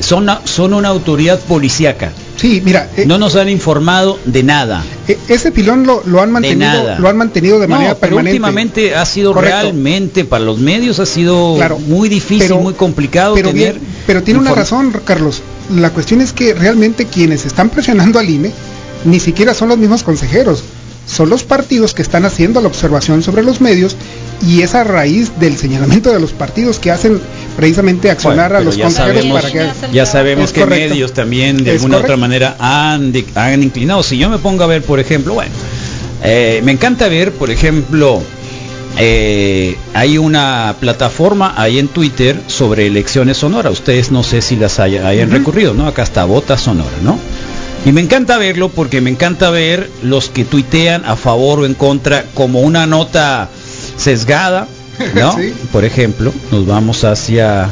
son, 0.00 0.28
son 0.44 0.74
una 0.74 0.88
autoridad 0.88 1.38
policíaca. 1.40 2.12
Sí, 2.36 2.60
mira, 2.64 2.90
eh, 2.96 3.06
no 3.06 3.16
nos 3.18 3.34
han 3.36 3.48
informado 3.48 4.18
de 4.26 4.42
nada. 4.42 4.84
E- 5.08 5.16
ese 5.28 5.52
pilón 5.52 5.86
lo, 5.86 6.02
lo 6.04 6.20
han 6.20 6.30
mantenido, 6.30 6.96
lo 6.98 7.08
han 7.08 7.16
mantenido 7.16 7.58
de 7.58 7.66
No, 7.66 7.74
manera 7.76 7.94
pero 7.94 8.16
permanente. 8.16 8.30
últimamente 8.36 8.94
ha 8.94 9.06
sido 9.06 9.32
Correcto. 9.32 9.56
realmente 9.62 10.24
para 10.26 10.44
los 10.44 10.58
medios 10.58 10.98
ha 11.00 11.06
sido 11.06 11.54
Claro, 11.56 11.78
muy 11.78 12.08
difícil, 12.08 12.40
pero- 12.48 12.60
muy 12.60 12.74
complicado 12.74 13.34
pero 13.34 13.48
tener. 13.50 13.74
bien, 13.74 13.86
pero 14.06 14.22
tiene 14.22 14.40
una 14.40 14.54
razón, 14.54 14.92
Carlos. 15.04 15.42
La 15.74 15.90
cuestión 15.90 16.20
es 16.20 16.32
que 16.32 16.52
realmente 16.54 17.06
quienes 17.06 17.46
están 17.46 17.70
presionando 17.70 18.18
al 18.18 18.28
INE 18.28 18.52
ni 19.04 19.18
siquiera 19.18 19.54
son 19.54 19.68
los 19.70 19.78
mismos 19.78 20.02
consejeros, 20.02 20.62
son 21.06 21.30
los 21.30 21.42
partidos 21.44 21.94
que 21.94 22.02
están 22.02 22.24
haciendo 22.24 22.60
la 22.60 22.68
observación 22.68 23.22
sobre 23.22 23.42
los 23.44 23.60
medios 23.60 23.96
y 24.42 24.62
es 24.62 24.74
a 24.74 24.84
raíz 24.84 25.32
del 25.38 25.56
señalamiento 25.56 26.12
de 26.12 26.20
los 26.20 26.32
partidos 26.32 26.78
que 26.78 26.90
hacen 26.90 27.20
precisamente 27.56 28.10
accionar 28.10 28.50
Bueno, 28.52 28.56
a 28.58 28.60
los 28.64 28.76
consejeros 28.76 29.22
sabemos, 29.22 29.42
para 29.42 29.52
que 29.52 29.92
ya 29.92 30.06
sabemos 30.06 30.52
que 30.52 30.60
correcto. 30.60 30.90
medios 30.90 31.12
también 31.14 31.64
de 31.64 31.70
Es 31.74 31.82
alguna 31.82 31.98
otra 31.98 32.16
manera 32.16 32.56
han, 32.58 33.12
de- 33.12 33.24
han 33.34 33.62
inclinado. 33.62 34.02
Si 34.02 34.18
yo 34.18 34.28
me 34.28 34.38
pongo 34.38 34.64
a 34.64 34.66
ver, 34.66 34.82
por 34.82 35.00
ejemplo, 35.00 35.34
bueno, 35.34 35.52
eh, 36.22 36.60
me 36.64 36.72
encanta 36.72 37.08
ver, 37.08 37.32
por 37.32 37.50
ejemplo, 37.50 38.22
eh, 38.98 39.76
hay 39.94 40.18
una 40.18 40.74
plataforma 40.80 41.54
ahí 41.56 41.78
en 41.78 41.88
Twitter 41.88 42.40
sobre 42.46 42.86
elecciones 42.86 43.36
Sonora. 43.38 43.70
Ustedes 43.70 44.10
no 44.10 44.22
sé 44.22 44.40
si 44.42 44.56
las 44.56 44.78
haya- 44.78 45.06
hayan 45.06 45.28
Ujú. 45.28 45.38
recurrido, 45.38 45.74
¿no? 45.74 45.86
Acá 45.86 46.02
está 46.02 46.24
Vota 46.24 46.56
Sonora, 46.56 46.96
¿no? 47.02 47.18
Y 47.84 47.92
me 47.92 48.00
encanta 48.00 48.36
verlo 48.38 48.68
porque 48.68 49.00
me 49.00 49.10
encanta 49.10 49.50
ver 49.50 49.88
los 50.02 50.28
que 50.28 50.44
tuitean 50.44 51.04
a 51.04 51.14
favor 51.14 51.60
o 51.60 51.66
en 51.66 51.74
contra 51.74 52.24
como 52.34 52.60
una 52.60 52.86
nota 52.86 53.48
sesgada, 53.96 54.68
¿no? 55.14 55.36
Sí. 55.36 55.52
Por 55.72 55.84
ejemplo, 55.84 56.32
nos 56.50 56.66
vamos 56.66 57.04
hacia 57.04 57.70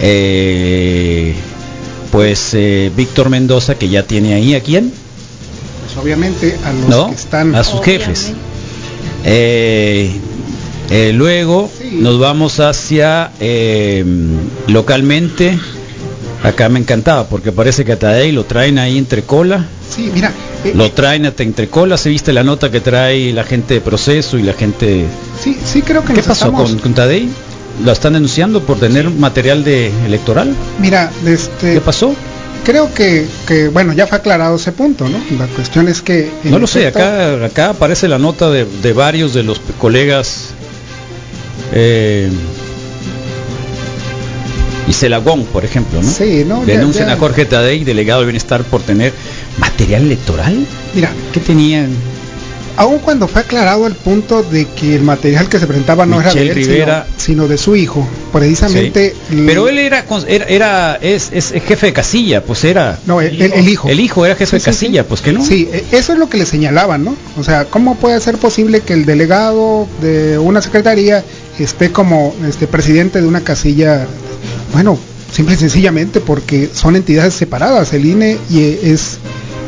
eh, 0.00 1.34
pues 2.10 2.54
eh, 2.54 2.90
Víctor 2.96 3.30
Mendoza 3.30 3.76
que 3.76 3.88
ya 3.88 4.04
tiene 4.04 4.34
ahí 4.34 4.54
a 4.54 4.60
quién, 4.60 4.92
pues, 5.84 5.96
obviamente 5.96 6.58
a 6.64 6.72
los 6.72 6.88
¿no? 6.88 7.08
que 7.08 7.14
están 7.14 7.54
a 7.54 7.64
sus 7.64 7.82
jefes. 7.82 8.32
Eh, 10.94 11.12
luego 11.14 11.70
nos 11.92 12.18
vamos 12.18 12.60
hacia 12.60 13.32
eh, 13.40 14.04
localmente. 14.66 15.58
Acá 16.42 16.68
me 16.68 16.80
encantaba 16.80 17.28
porque 17.28 17.52
parece 17.52 17.84
que 17.84 17.92
a 17.92 17.98
Tadei 17.98 18.32
lo 18.32 18.44
traen 18.44 18.78
ahí 18.78 18.98
entre 18.98 19.22
cola. 19.22 19.64
Sí, 19.88 20.10
mira, 20.12 20.32
Lo 20.74 20.90
traen 20.90 21.24
hasta 21.24 21.44
entre 21.44 21.68
cola. 21.68 21.96
¿Se 21.96 22.10
viste 22.10 22.32
la 22.32 22.42
nota 22.42 22.70
que 22.70 22.80
trae 22.80 23.32
la 23.32 23.44
gente 23.44 23.74
de 23.74 23.80
proceso 23.80 24.38
y 24.38 24.42
la 24.42 24.52
gente... 24.52 25.06
sí, 25.42 25.56
sí 25.64 25.82
creo 25.82 26.04
que 26.04 26.14
¿Qué 26.14 26.22
pasó 26.22 26.46
estamos- 26.46 26.70
con, 26.70 26.78
con 26.78 26.94
Tadei? 26.94 27.28
¿Lo 27.84 27.90
están 27.90 28.12
denunciando 28.12 28.62
por 28.62 28.78
tener 28.78 29.08
material 29.10 29.64
de 29.64 29.90
electoral? 30.06 30.54
Mira, 30.78 31.10
este 31.26 31.74
¿Qué 31.74 31.80
pasó? 31.80 32.14
Creo 32.64 32.92
que, 32.94 33.26
que, 33.46 33.68
bueno, 33.68 33.92
ya 33.92 34.06
fue 34.06 34.18
aclarado 34.18 34.54
ese 34.56 34.70
punto, 34.72 35.08
¿no? 35.08 35.18
La 35.38 35.46
cuestión 35.46 35.88
es 35.88 36.00
que 36.02 36.30
No 36.44 36.58
lo 36.60 36.66
sé, 36.66 36.86
acá, 36.86 37.44
acá 37.44 37.70
aparece 37.70 38.06
la 38.08 38.18
nota 38.18 38.50
de, 38.50 38.66
de 38.82 38.92
varios 38.92 39.34
de 39.34 39.42
los 39.42 39.60
colegas. 39.80 40.50
Eh, 41.72 42.28
Isela 44.88 45.18
Wong, 45.20 45.44
por 45.46 45.64
ejemplo, 45.64 46.02
¿no? 46.02 46.08
Sí, 46.08 46.44
no, 46.46 46.60
ya- 46.66 46.74
Denuncian 46.74 47.06
ya. 47.08 47.14
a 47.14 47.16
Jorge 47.16 47.46
Tadei, 47.46 47.84
delegado 47.84 48.20
de 48.20 48.26
bienestar, 48.26 48.62
por 48.64 48.82
tener 48.82 49.12
material 49.58 50.02
electoral. 50.02 50.66
Mira, 50.94 51.10
¿qué 51.32 51.40
tenían? 51.40 51.90
Aun 52.76 52.98
cuando 53.00 53.28
fue 53.28 53.42
aclarado 53.42 53.86
el 53.86 53.94
punto 53.94 54.42
de 54.42 54.64
que 54.66 54.94
el 54.96 55.02
material 55.02 55.48
que 55.48 55.58
se 55.58 55.66
presentaba 55.66 56.06
no 56.06 56.20
era 56.20 56.32
de 56.32 56.42
él, 56.48 56.54
Rivera. 56.54 57.06
sino, 57.18 57.20
sino 57.42 57.48
de 57.48 57.58
su 57.58 57.76
hijo, 57.76 58.06
precisamente. 58.32 59.14
Sí. 59.28 59.42
Pero 59.46 59.68
él 59.68 59.78
era, 59.78 60.04
era, 60.26 60.44
era- 60.46 60.98
es, 61.00 61.28
es 61.32 61.52
jefe 61.52 61.86
de 61.88 61.92
casilla, 61.92 62.42
pues 62.44 62.64
era. 62.64 62.98
No, 63.06 63.20
el, 63.20 63.40
el- 63.42 63.52
el 63.52 63.68
hijo. 63.68 63.88
El 63.88 64.00
hijo 64.00 64.24
era 64.24 64.34
jefe 64.36 64.46
Sí, 64.46 64.54
de 64.56 64.60
sí, 64.60 64.64
casilla, 64.64 65.06
pues 65.06 65.20
que 65.20 65.32
no. 65.32 65.44
Sí, 65.44 65.68
e- 65.70 65.84
eso 65.92 66.14
es 66.14 66.18
lo 66.18 66.28
que 66.30 66.38
le 66.38 66.46
señalaban, 66.46 67.04
¿no? 67.04 67.14
O 67.38 67.44
sea, 67.44 67.66
¿cómo 67.66 67.94
puede 67.96 68.18
ser 68.20 68.38
posible 68.38 68.80
que 68.80 68.94
el 68.94 69.04
delegado 69.04 69.86
de 70.00 70.38
una 70.38 70.62
secretaría 70.62 71.22
esté 71.58 71.92
como 71.92 72.34
este 72.48 72.66
presidente 72.66 73.20
de 73.20 73.26
una 73.28 73.42
casilla? 73.42 74.06
Bueno, 74.72 74.98
simple 75.30 75.54
y 75.54 75.58
sencillamente 75.58 76.20
porque 76.20 76.70
son 76.72 76.96
entidades 76.96 77.34
separadas. 77.34 77.92
El 77.92 78.06
INE 78.06 78.38
y 78.50 78.60
es 78.82 79.18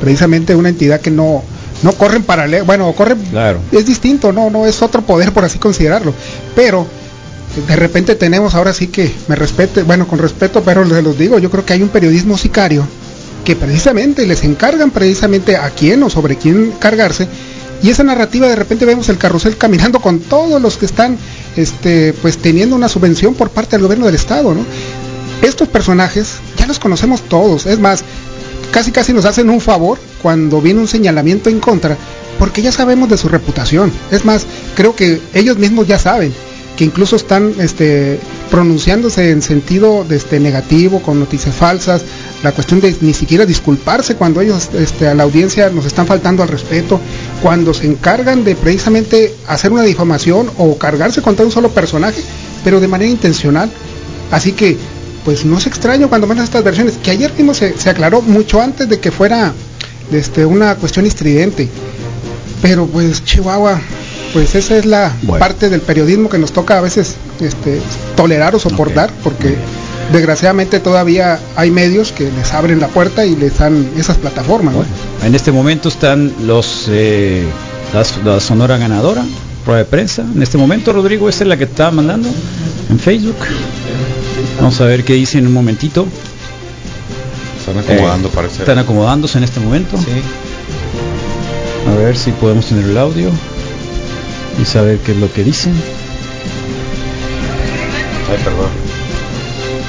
precisamente 0.01 0.55
una 0.55 0.71
entidad 0.71 1.01
que 1.01 1.11
no 1.11 1.43
no 1.85 1.93
corre 1.93 2.17
en 2.17 2.23
paralelo, 2.25 2.65
bueno, 2.65 2.91
corre 2.95 3.15
Claro. 3.31 3.61
es 3.71 3.85
distinto, 3.85 4.33
no, 4.33 4.49
no 4.49 4.67
es 4.67 4.81
otro 4.81 5.03
poder 5.03 5.33
por 5.33 5.45
así 5.45 5.59
considerarlo, 5.59 6.15
pero 6.57 6.87
de 7.69 7.77
repente 7.77 8.15
tenemos 8.15 8.55
ahora 8.55 8.73
sí 8.73 8.89
que 8.89 9.15
me 9.29 9.37
respete, 9.37 9.83
bueno, 9.83 10.09
con 10.09 10.19
respeto, 10.19 10.63
pero 10.65 10.89
se 10.89 11.03
los 11.03 11.17
digo, 11.19 11.39
yo 11.39 11.51
creo 11.51 11.65
que 11.65 11.75
hay 11.75 11.83
un 11.83 11.91
periodismo 11.91 12.39
sicario 12.39 12.87
que 13.45 13.55
precisamente 13.55 14.27
les 14.27 14.43
encargan 14.45 14.91
precisamente 14.91 15.57
a 15.59 15.69
quién 15.71 16.03
o 16.03 16.09
sobre 16.09 16.37
quién 16.37 16.73
cargarse 16.81 17.29
y 17.83 17.91
esa 17.91 18.03
narrativa 18.03 18.49
de 18.49 18.57
repente 18.57 18.87
vemos 18.87 19.11
el 19.11 19.19
carrusel 19.19 19.59
caminando 19.59 20.01
con 20.01 20.21
todos 20.21 20.63
los 20.63 20.79
que 20.79 20.87
están 20.87 21.19
este 21.55 22.15
pues 22.15 22.39
teniendo 22.39 22.75
una 22.75 22.89
subvención 22.89 23.35
por 23.35 23.51
parte 23.51 23.73
del 23.77 23.83
gobierno 23.83 24.07
del 24.07 24.15
estado, 24.15 24.55
¿no? 24.55 24.65
Estos 25.43 25.69
personajes 25.69 26.37
ya 26.57 26.67
los 26.67 26.79
conocemos 26.79 27.21
todos, 27.21 27.67
es 27.67 27.79
más, 27.79 28.03
casi 28.71 28.93
casi 28.93 29.13
nos 29.13 29.25
hacen 29.25 29.51
un 29.51 29.61
favor 29.61 29.99
cuando 30.23 30.61
viene 30.61 30.81
un 30.81 30.89
señalamiento 30.89 31.51
en 31.51 31.61
contra, 31.61 31.97
porque 32.39 32.63
ya 32.63 32.73
sabemos 32.73 33.09
de 33.09 33.17
su 33.17 33.29
reputación. 33.29 33.93
Es 34.11 34.25
más, 34.25 34.47
creo 34.75 34.95
que 34.97 35.21
ellos 35.35 35.59
mismos 35.59 35.87
ya 35.87 35.99
saben 35.99 36.33
que 36.77 36.85
incluso 36.85 37.17
están 37.17 37.55
este, 37.61 38.19
pronunciándose 38.51 39.31
en 39.31 39.43
sentido 39.43 40.05
este, 40.11 40.41
negativo, 40.41 41.01
con 41.01 41.21
noticias 41.21 41.55
falsas, 41.55 42.03
la 42.43 42.53
cuestión 42.53 42.81
de 42.81 42.95
ni 43.01 43.15
siquiera 43.15 43.47
disculparse 43.47 44.17
cuando 44.17 44.41
ellos 44.41 44.71
este, 44.75 45.07
a 45.09 45.15
la 45.15 45.23
audiencia 45.23 45.71
nos 45.71 45.87
están 45.87 46.07
faltando 46.07 46.43
al 46.43 46.49
respeto, 46.49 47.01
cuando 47.43 47.73
se 47.73 47.87
encargan 47.87 48.45
de 48.45 48.57
precisamente 48.57 49.35
hacer 49.47 49.73
una 49.73 49.83
difamación 49.83 50.51
o 50.59 50.77
cargarse 50.77 51.23
contra 51.23 51.45
un 51.45 51.53
solo 51.53 51.71
personaje, 51.71 52.21
pero 52.65 52.81
de 52.81 52.89
manera 52.89 53.11
intencional. 53.11 53.71
Así 54.31 54.53
que, 54.53 54.77
pues 55.25 55.45
no 55.45 55.59
es 55.59 55.67
extraño 55.67 56.09
cuando 56.09 56.27
menos 56.27 56.45
estas 56.45 56.63
versiones, 56.65 56.95
que 57.03 57.11
ayer 57.11 57.33
mismo 57.35 57.55
se, 57.55 57.77
se 57.79 57.91
aclaró 57.91 58.21
mucho 58.23 58.61
antes 58.61 58.89
de 58.89 59.01
que 59.01 59.11
fuera 59.11 59.53
este, 60.13 60.45
una 60.47 60.75
cuestión 60.77 61.07
estridente. 61.07 61.69
Pero 62.63 62.87
pues 62.87 63.25
Chihuahua, 63.25 63.81
pues 64.33 64.55
esa 64.55 64.77
es 64.77 64.85
la 64.87 65.13
parte 65.39 65.69
del 65.71 65.81
periodismo 65.81 66.29
que 66.29 66.39
nos 66.39 66.53
toca 66.53 66.79
a 66.79 66.81
veces 66.81 67.15
este, 67.41 67.81
tolerar 68.17 68.55
o 68.55 68.59
soportar, 68.59 69.11
porque 69.23 69.55
desgraciadamente 70.13 70.81
todavía 70.81 71.39
hay 71.57 71.71
medios 71.71 72.13
que 72.13 72.31
les 72.31 72.53
abren 72.53 72.81
la 72.81 72.89
puerta 72.89 73.25
y 73.25 73.37
les 73.37 73.59
dan 73.59 73.89
esas 73.97 74.17
plataformas. 74.19 74.75
¿no? 74.75 74.85
En 75.27 75.35
este 75.35 75.53
momento 75.53 75.89
están 75.89 76.33
los 76.47 76.87
eh, 76.91 77.45
las- 77.93 78.19
la, 78.25 78.41
Sonora 78.41 78.77
ganadora, 78.79 79.25
prueba 79.65 79.79
de 79.79 79.85
prensa. 79.87 80.23
En 80.23 80.43
este 80.43 80.59
momento, 80.59 80.93
Rodrigo, 80.93 81.29
esta 81.29 81.45
es 81.45 81.49
la 81.49 81.57
que 81.57 81.65
estaba 81.65 81.91
mandando 81.91 82.29
en 82.91 82.99
Facebook. 82.99 83.37
Vamos 84.59 84.81
a 84.81 84.85
ver 84.85 85.05
qué 85.05 85.15
dice 85.15 85.39
en 85.39 85.47
un 85.47 85.53
momentito. 85.53 86.07
Están 87.59 87.79
acomodando, 87.79 88.29
parece. 88.31 88.59
Están 88.61 88.79
acomodándose 88.79 89.39
en 89.39 89.45
este 89.45 89.61
momento. 89.61 89.99
A 91.89 91.95
ver 91.97 92.17
si 92.17 92.31
podemos 92.33 92.67
tener 92.67 92.85
el 92.85 92.97
audio 92.97 93.31
y 94.61 94.65
saber 94.65 94.99
qué 94.99 95.13
es 95.13 95.19
lo 95.19 95.33
que 95.33 95.45
dicen. 95.45 95.73
Ay, 98.31 98.39
perdón. 98.43 98.69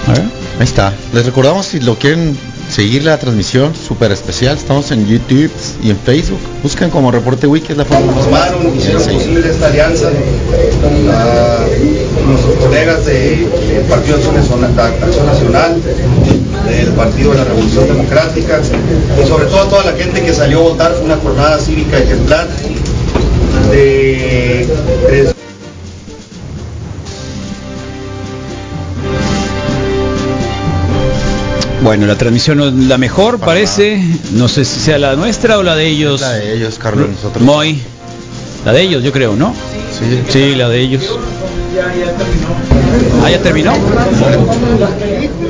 A 0.07 0.11
ver. 0.13 0.23
Ahí 0.59 0.63
está. 0.63 0.93
Les 1.13 1.25
recordamos 1.25 1.65
si 1.65 1.79
lo 1.79 1.97
quieren 1.97 2.37
seguir 2.75 3.05
la 3.05 3.17
transmisión 3.17 3.73
súper 3.73 4.11
especial, 4.11 4.57
estamos 4.57 4.91
en 4.91 5.07
YouTube 5.07 5.49
y 5.81 5.91
en 5.91 5.97
Facebook. 5.97 6.39
Buscan 6.61 6.89
como 6.89 7.09
Reporte 7.09 7.47
Wiki, 7.47 7.71
es 7.71 7.77
la 7.77 7.85
forma 7.85 8.11
más 8.11 8.23
Formaron, 8.25 8.63
fácil. 8.63 8.77
hicieron 8.77 9.01
Sí. 9.01 9.09
posible 9.13 9.49
esta 9.49 9.67
alianza 9.67 10.07
a 10.09 11.65
nuestros 12.27 12.55
colegas 12.55 13.05
del 13.05 13.45
Partido 13.89 14.15
Acción 14.17 14.35
Nacional, 14.35 14.73
Acción 15.01 15.25
Nacional, 15.25 15.81
del 16.67 16.87
Partido 16.89 17.31
de 17.31 17.37
la 17.37 17.43
Revolución 17.45 17.87
Democrática 17.87 18.59
y 19.23 19.27
sobre 19.27 19.45
todo 19.45 19.61
a 19.61 19.69
toda 19.69 19.83
la 19.85 19.93
gente 19.93 20.21
que 20.21 20.33
salió 20.33 20.59
a 20.59 20.63
votar. 20.63 20.91
Fue 20.95 21.05
una 21.05 21.15
jornada 21.17 21.57
cívica 21.59 21.97
ejemplar 21.97 22.49
de, 23.71 24.67
de 25.09 25.33
Bueno, 31.81 32.07
la 32.07 32.17
transmisión 32.17 32.57
no 32.57 32.67
es 32.67 32.73
la 32.73 32.97
mejor, 32.97 33.39
parece. 33.39 34.01
No 34.33 34.47
sé 34.47 34.65
si 34.65 34.79
sea 34.79 34.97
la 34.97 35.15
nuestra 35.15 35.57
o 35.57 35.63
la 35.63 35.75
de 35.75 35.87
ellos. 35.87 36.21
La 36.21 36.33
de 36.33 36.53
ellos, 36.55 36.79
Carlos, 36.79 37.09
nosotros. 37.09 37.43
Moy. 37.43 37.79
La 38.65 38.73
de 38.73 38.81
ellos, 38.81 39.03
yo 39.03 39.11
creo, 39.11 39.35
¿no? 39.35 39.53
Sí. 39.97 40.21
Sí, 40.29 40.55
la 40.55 40.69
de 40.69 40.79
ellos. 40.79 41.03
Ah, 43.23 43.29
ya 43.29 43.39
terminó. 43.39 43.73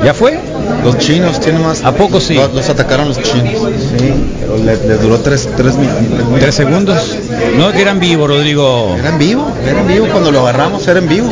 ¿Ya 0.04 0.12
fue? 0.12 0.38
Los 0.84 0.98
chinos 0.98 1.40
tienen 1.40 1.62
más. 1.62 1.82
¿A 1.84 1.92
poco 1.92 2.20
sí? 2.20 2.34
Los, 2.34 2.54
los 2.54 2.68
atacaron 2.68 3.08
los 3.08 3.20
chinos. 3.20 3.54
Sí, 3.98 4.12
pero 4.40 4.56
le, 4.58 4.76
le 4.86 4.96
duró 4.98 5.18
tres, 5.18 5.48
tres 5.56 5.76
minutos. 5.76 6.00
Tres 6.38 6.54
segundos. 6.54 7.16
No, 7.56 7.72
que 7.72 7.82
eran 7.82 7.98
vivo, 7.98 8.26
Rodrigo. 8.26 8.94
Era 8.98 9.08
en 9.10 9.18
vivo, 9.18 9.50
era 9.64 9.80
en 9.80 9.86
vivo. 9.88 10.06
Cuando 10.10 10.30
lo 10.30 10.40
agarramos 10.40 10.86
era 10.86 10.98
en 10.98 11.08
vivo. 11.08 11.28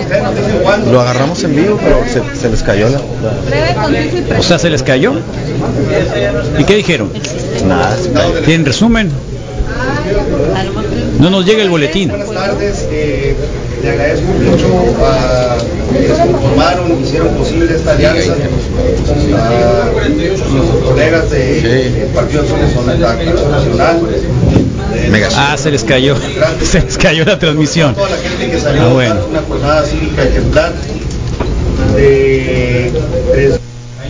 Lo 0.91 1.01
agarramos 1.01 1.43
en 1.45 1.55
vivo, 1.57 1.79
pero 1.83 2.03
se, 2.07 2.41
se 2.41 2.49
les 2.49 2.63
cayó 2.63 2.89
la. 2.89 3.01
O 4.39 4.43
sea, 4.43 4.59
se 4.59 4.71
les 4.71 4.83
cayó. 4.83 5.13
¿Y 6.59 6.65
qué 6.65 6.77
dijeron? 6.77 7.11
Nada, 7.67 7.97
cayó. 8.15 8.41
¿Tienen 8.45 8.67
resumen? 8.67 9.11
No 11.19 11.31
nos 11.31 11.45
llega 11.47 11.63
el 11.63 11.71
boletín. 11.71 12.09
Buenas 12.09 12.31
tardes, 12.31 12.87
eh, 12.91 13.35
le 13.83 13.91
agradezco 13.91 14.27
mucho 14.33 14.67
a 15.05 15.57
quienes 15.91 16.19
conformaron, 16.19 17.03
hicieron 17.03 17.29
posible 17.37 17.75
esta 17.75 17.93
alianza, 17.93 18.33
a 18.33 18.37
nuestros 20.09 20.83
colegas 20.85 21.31
de- 21.31 21.63
del 21.63 22.09
Partido 22.09 22.41
Acción 22.43 22.61
Nacional, 22.61 23.05
Acción 23.05 23.51
Nacional, 23.51 24.01
de- 24.03 25.25
Ah, 25.37 25.57
se 25.57 25.71
les 25.71 25.85
cayó. 25.85 26.17
Se 26.63 26.81
les 26.83 26.99
cayó 26.99 27.25
la 27.25 27.39
transmisión. 27.39 27.95
toda 27.95 28.11
la 28.11 28.17
gente 28.17 28.51
que 28.51 28.61
salió 28.61 28.83
Ah, 28.83 28.89
bueno. 28.93 29.27
una 29.31 29.43
jornada 29.43 29.83
cívica 29.85 30.23
ejemplar 30.25 30.73
de 31.97 32.93
tres 33.33 33.59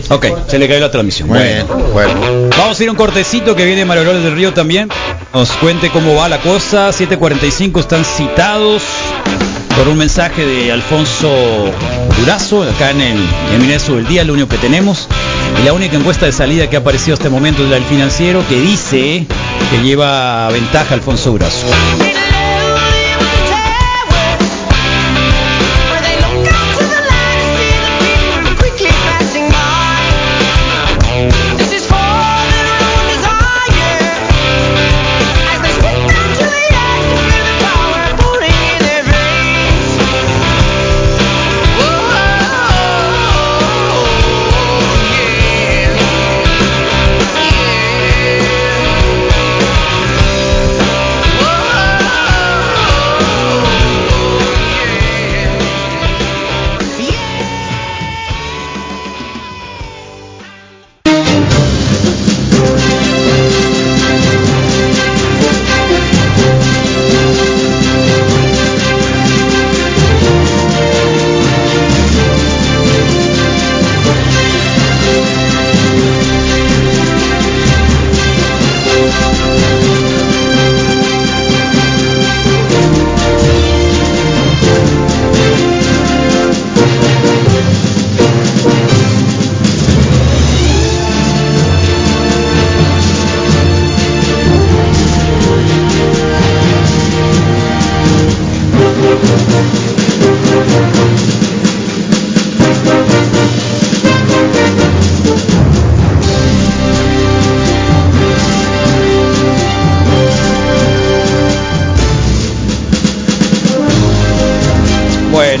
Ok, 0.09 0.27
se 0.47 0.59
le 0.59 0.67
cayó 0.67 0.81
la 0.81 0.91
transmisión. 0.91 1.29
Bueno, 1.29 1.65
bueno. 1.93 2.13
Vamos 2.57 2.79
a 2.79 2.83
ir 2.83 2.89
a 2.89 2.91
un 2.91 2.97
cortecito 2.97 3.55
que 3.55 3.65
viene 3.65 3.85
Mario 3.85 4.13
del 4.13 4.35
Río 4.35 4.53
también. 4.53 4.89
Nos 5.33 5.51
cuente 5.53 5.89
cómo 5.89 6.15
va 6.15 6.29
la 6.29 6.39
cosa. 6.39 6.89
7.45 6.89 7.79
están 7.79 8.05
citados 8.05 8.83
por 9.75 9.87
un 9.87 9.97
mensaje 9.97 10.45
de 10.45 10.71
Alfonso 10.71 11.29
Durazo, 12.19 12.63
acá 12.63 12.91
en 12.91 13.01
el 13.01 13.17
en 13.53 13.61
Mineso 13.61 13.95
del 13.95 14.07
Día, 14.07 14.23
lo 14.23 14.33
único 14.33 14.47
que 14.47 14.57
tenemos. 14.57 15.07
Y 15.61 15.65
la 15.65 15.73
única 15.73 15.97
encuesta 15.97 16.25
de 16.25 16.31
salida 16.31 16.69
que 16.69 16.77
ha 16.77 16.79
aparecido 16.79 17.15
hasta 17.15 17.25
el 17.25 17.33
momento 17.33 17.63
es 17.63 17.69
la 17.69 17.75
del 17.75 17.85
financiero, 17.85 18.43
que 18.47 18.59
dice 18.59 19.25
que 19.71 19.83
lleva 19.83 20.49
ventaja 20.49 20.93
Alfonso 20.93 21.31
Durazo. 21.31 21.67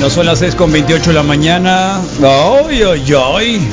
Bueno, 0.05 0.13
son 0.17 0.25
las 0.27 0.37
6 0.37 0.53
con 0.53 0.71
28 0.71 1.09
de 1.09 1.13
la 1.15 1.23
mañana. 1.23 1.99
¡Ay, 2.21 2.83
ay, 2.83 3.13
ay! 3.33 3.71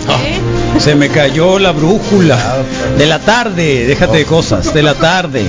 Se 0.78 0.94
me 0.94 1.10
cayó 1.10 1.58
la 1.58 1.72
brújula. 1.72 2.56
De 2.96 3.04
la 3.04 3.18
tarde, 3.18 3.84
déjate 3.86 4.16
de 4.16 4.24
cosas, 4.24 4.72
de 4.72 4.82
la 4.82 4.94
tarde. 4.94 5.44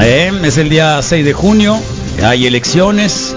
Eh, 0.00 0.32
Es 0.42 0.58
el 0.58 0.70
día 0.70 1.00
6 1.00 1.24
de 1.24 1.32
junio, 1.32 1.78
hay 2.20 2.46
elecciones. 2.48 3.36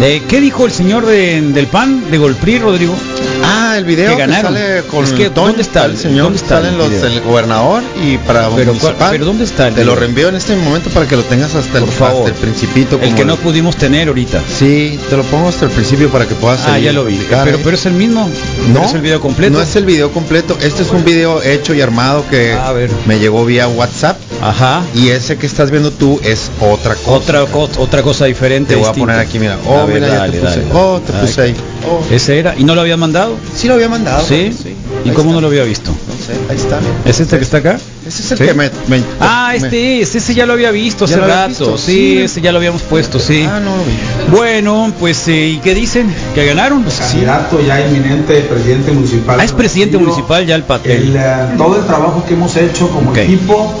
Eh, 0.00 0.22
¿Qué 0.26 0.40
dijo 0.40 0.64
el 0.64 0.72
señor 0.72 1.04
de- 1.04 1.42
del 1.42 1.66
PAN, 1.66 2.10
de 2.10 2.16
Golpri, 2.16 2.58
Rodrigo? 2.58 2.94
Ah, 3.44 3.74
el 3.78 3.84
video 3.84 4.10
que 4.10 4.16
que 4.16 4.20
ganaron. 4.20 4.54
sale 4.54 4.82
con 4.84 5.04
Es 5.04 5.12
que, 5.12 5.30
Toño, 5.30 5.46
¿dónde 5.48 5.62
está 5.62 5.84
el 5.86 5.96
señor? 5.96 6.24
¿Dónde 6.24 6.38
está 6.38 6.56
Salen 6.56 6.72
el 6.72 6.78
los 6.78 6.88
video? 6.90 7.02
del 7.04 7.20
gobernador 7.22 7.82
y 8.02 8.18
para 8.18 8.48
Pero, 8.50 8.72
municipal. 8.72 8.94
¿cuál- 8.96 9.10
pero 9.10 9.24
¿dónde 9.24 9.44
está 9.44 9.68
el 9.68 9.74
Te 9.74 9.84
lo 9.84 9.94
reenvío 9.94 10.28
en 10.28 10.36
este 10.36 10.56
momento 10.56 10.90
para 10.90 11.06
que 11.06 11.16
lo 11.16 11.22
tengas 11.24 11.54
hasta 11.54 11.78
el, 11.78 11.86
favor. 11.86 12.28
hasta 12.28 12.28
el 12.30 12.34
principito. 12.40 12.98
El 13.02 13.14
que 13.14 13.24
no 13.24 13.36
pudimos 13.36 13.76
tener 13.76 14.08
ahorita. 14.08 14.40
Sí, 14.58 14.98
te 15.08 15.16
lo 15.16 15.22
pongo 15.24 15.48
hasta 15.48 15.64
el 15.66 15.70
principio 15.70 16.08
para 16.10 16.26
que 16.26 16.34
puedas 16.34 16.60
Ah, 16.66 16.78
ya 16.78 16.92
lo 16.92 17.04
vi. 17.04 17.16
Pero, 17.28 17.56
¿eh? 17.56 17.60
pero 17.62 17.76
es 17.76 17.86
el 17.86 17.92
mismo. 17.94 18.28
no 18.72 18.84
es 18.84 18.92
el 18.94 19.00
video 19.00 19.20
completo. 19.20 19.52
No 19.56 19.62
es 19.62 19.74
el 19.76 19.84
video 19.84 20.10
completo. 20.12 20.56
Este 20.60 20.82
es 20.82 20.90
un 20.90 21.04
video 21.04 21.42
hecho 21.42 21.74
y 21.74 21.80
armado 21.80 22.24
que 22.30 22.52
A 22.52 22.72
ver. 22.72 22.90
me 23.06 23.18
llegó 23.18 23.44
vía 23.44 23.68
WhatsApp. 23.68 24.16
Ajá. 24.42 24.82
Y 24.94 25.08
ese 25.08 25.36
que 25.36 25.46
estás 25.46 25.70
viendo 25.70 25.90
tú 25.90 26.18
es 26.24 26.50
otra 26.60 26.94
cosa. 26.94 27.10
Otra, 27.10 27.44
co- 27.46 27.68
otra 27.78 28.02
cosa 28.02 28.24
diferente. 28.24 28.74
Te 28.74 28.80
voy 28.80 28.88
a 28.88 28.92
poner 28.92 29.18
aquí, 29.18 29.38
mira. 29.38 29.58
Oh, 29.66 29.86
ver, 29.86 29.96
mira, 30.00 30.08
ya 30.08 30.14
dale, 30.20 30.32
te 30.38 30.46
puse. 30.46 30.60
dale. 30.60 30.72
Oh, 30.74 31.00
te 31.04 31.12
puse 31.12 31.40
ahí. 31.42 31.54
Oh. 31.88 32.02
Ese 32.14 32.38
era. 32.38 32.54
¿Y 32.56 32.64
no 32.64 32.74
lo 32.74 32.80
habían 32.80 32.98
mandado? 33.00 33.36
Sí 33.54 33.68
lo 33.68 33.74
había 33.74 33.88
mandado. 33.88 34.24
¿Sí? 34.26 34.52
sí. 34.52 34.74
¿Y 35.04 35.08
Ahí 35.10 35.14
cómo 35.14 35.30
está. 35.30 35.34
no 35.34 35.40
lo 35.42 35.46
había 35.48 35.64
visto? 35.64 35.90
No 35.90 36.14
sé, 36.26 36.32
ahí 36.50 36.56
está. 36.56 36.78
¿Es 37.04 37.20
este 37.20 37.36
que 37.38 37.44
está 37.44 37.58
acá? 37.58 37.78
Ese 38.06 38.22
es 38.22 38.32
el 38.32 38.38
¿Sí? 38.38 38.44
que 38.44 38.54
me, 38.54 38.70
me- 38.88 39.02
Ah, 39.20 39.50
me- 39.52 39.56
este 39.58 40.00
es, 40.00 40.14
ese 40.14 40.34
ya 40.34 40.44
lo 40.46 40.52
había 40.54 40.70
visto 40.70 41.06
¿Ya 41.06 41.16
hace 41.16 41.24
rato. 41.26 41.48
visto? 41.48 41.78
Sí, 41.78 41.92
Sí. 41.92 42.18
ese 42.18 42.40
ya 42.40 42.50
lo 42.52 42.58
habíamos 42.58 42.82
puesto, 42.82 43.18
sí. 43.20 43.46
Ah, 43.48 43.60
no 43.60 43.76
lo 43.76 43.82
vi. 43.84 44.36
Bueno, 44.36 44.92
pues, 44.98 45.26
eh, 45.28 45.48
¿y 45.48 45.56
qué 45.58 45.74
dicen? 45.74 46.12
¿Que 46.34 46.46
ganaron? 46.46 46.82
candidato 46.84 47.60
ya 47.64 47.80
inminente 47.86 48.40
presidente 48.42 48.90
municipal. 48.92 49.38
Ah, 49.40 49.44
es 49.44 49.52
presidente 49.52 49.96
municipal 49.98 50.44
ya 50.46 50.54
el 50.54 50.62
El, 50.62 50.66
papel. 50.66 51.14
eh, 51.16 51.34
todo 51.56 51.76
el 51.76 51.86
trabajo 51.86 52.24
que 52.26 52.34
hemos 52.34 52.54
hecho 52.56 52.88
como 52.88 53.14
equipo, 53.16 53.72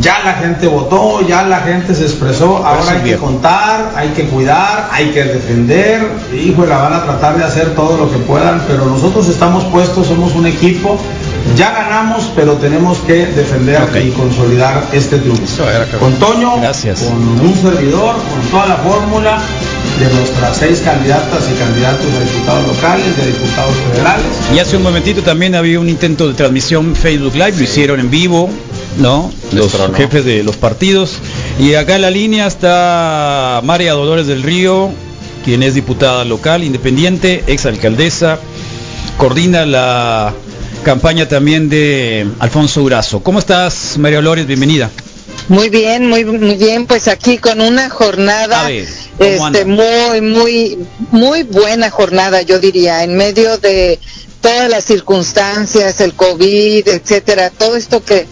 ya 0.00 0.22
la 0.24 0.34
gente 0.34 0.66
votó, 0.66 1.26
ya 1.26 1.42
la 1.42 1.60
gente 1.60 1.94
se 1.94 2.04
expresó, 2.04 2.58
ahora 2.58 2.80
eso 2.80 2.90
hay 2.90 2.98
que 2.98 3.04
viejo. 3.04 3.26
contar, 3.26 3.92
hay 3.94 4.08
que 4.10 4.24
cuidar, 4.24 4.88
hay 4.92 5.10
que 5.10 5.24
defender, 5.24 6.02
hijo, 6.34 6.64
la 6.64 6.78
van 6.78 6.94
a 6.94 7.02
tratar 7.04 7.36
de 7.36 7.44
hacer 7.44 7.74
todo 7.74 7.96
lo 7.96 8.10
que 8.10 8.18
puedan, 8.18 8.62
pero 8.66 8.86
nosotros 8.86 9.28
estamos 9.28 9.64
puestos, 9.64 10.06
somos 10.06 10.34
un 10.34 10.46
equipo, 10.46 10.98
ya 11.56 11.72
ganamos, 11.72 12.30
pero 12.34 12.54
tenemos 12.54 12.98
que 12.98 13.26
defender 13.26 13.88
y 14.04 14.10
consolidar 14.10 14.84
este 14.92 15.18
triunfo. 15.18 15.64
Con 15.98 16.14
Toño, 16.14 16.56
Gracias. 16.60 17.02
con 17.02 17.46
un 17.46 17.54
servidor, 17.54 18.14
con 18.14 18.50
toda 18.50 18.66
la 18.66 18.76
fórmula 18.76 19.38
de 19.98 20.14
nuestras 20.14 20.56
seis 20.56 20.80
candidatas 20.84 21.44
y 21.50 21.58
candidatos 21.58 22.06
a 22.06 22.24
diputados 22.24 22.66
locales, 22.66 23.16
de 23.16 23.26
diputados 23.26 23.74
federales. 23.92 24.26
Y 24.54 24.58
hace 24.58 24.76
un 24.76 24.82
momentito 24.82 25.22
también 25.22 25.54
había 25.54 25.78
un 25.80 25.88
intento 25.88 26.28
de 26.28 26.34
transmisión 26.34 26.94
Facebook 26.94 27.34
Live, 27.34 27.52
lo 27.56 27.62
hicieron 27.62 28.00
en 28.00 28.10
vivo, 28.10 28.48
¿no? 28.98 29.32
Los 29.52 29.72
jefes 29.94 30.24
de 30.24 30.42
los 30.42 30.56
partidos. 30.56 31.18
Y 31.58 31.74
acá 31.74 31.96
en 31.96 32.02
la 32.02 32.10
línea 32.10 32.46
está 32.46 33.60
María 33.64 33.92
Dolores 33.92 34.26
del 34.26 34.42
Río, 34.42 34.90
quien 35.44 35.62
es 35.62 35.74
diputada 35.74 36.24
local, 36.24 36.62
independiente, 36.64 37.44
exalcaldesa, 37.46 38.38
coordina 39.16 39.66
la 39.66 40.34
campaña 40.84 41.28
también 41.28 41.68
de 41.68 42.26
Alfonso 42.38 42.80
Durazo. 42.80 43.22
¿Cómo 43.22 43.38
estás, 43.38 43.96
María 43.98 44.18
Dolores? 44.18 44.46
Bienvenida. 44.46 44.90
Muy 45.48 45.68
bien, 45.68 46.08
muy, 46.08 46.24
muy 46.24 46.54
bien, 46.54 46.86
pues 46.86 47.08
aquí 47.08 47.38
con 47.38 47.60
una 47.60 47.90
jornada 47.90 48.64
A 48.64 48.68
ver, 48.68 48.86
¿cómo 49.18 49.48
este, 49.48 49.64
muy, 49.64 50.20
muy, 50.20 50.78
muy 51.10 51.42
buena 51.42 51.90
jornada, 51.90 52.42
yo 52.42 52.60
diría, 52.60 53.02
en 53.02 53.16
medio 53.16 53.58
de 53.58 53.98
todas 54.42 54.68
las 54.68 54.84
circunstancias, 54.84 56.00
el 56.02 56.12
COVID, 56.14 56.86
etcétera, 56.88 57.48
todo 57.50 57.76
esto 57.76 58.04
que, 58.04 58.26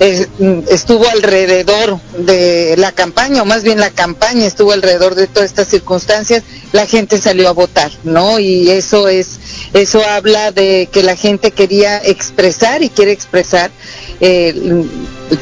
eh, 0.00 0.26
estuvo 0.70 1.06
alrededor 1.08 2.00
de 2.16 2.74
la 2.78 2.90
campaña, 2.90 3.42
o 3.42 3.44
más 3.44 3.62
bien 3.62 3.78
la 3.78 3.90
campaña 3.90 4.46
estuvo 4.46 4.72
alrededor 4.72 5.14
de 5.14 5.26
todas 5.26 5.50
estas 5.50 5.68
circunstancias, 5.68 6.42
la 6.72 6.86
gente 6.86 7.18
salió 7.18 7.46
a 7.48 7.52
votar, 7.52 7.92
¿no? 8.02 8.38
Y 8.38 8.70
eso 8.70 9.08
es, 9.08 9.38
eso 9.74 10.02
habla 10.04 10.50
de 10.52 10.88
que 10.90 11.02
la 11.02 11.16
gente 11.16 11.50
quería 11.50 11.98
expresar 11.98 12.82
y 12.82 12.88
quiere 12.88 13.12
expresar 13.12 13.70
eh, 14.20 14.84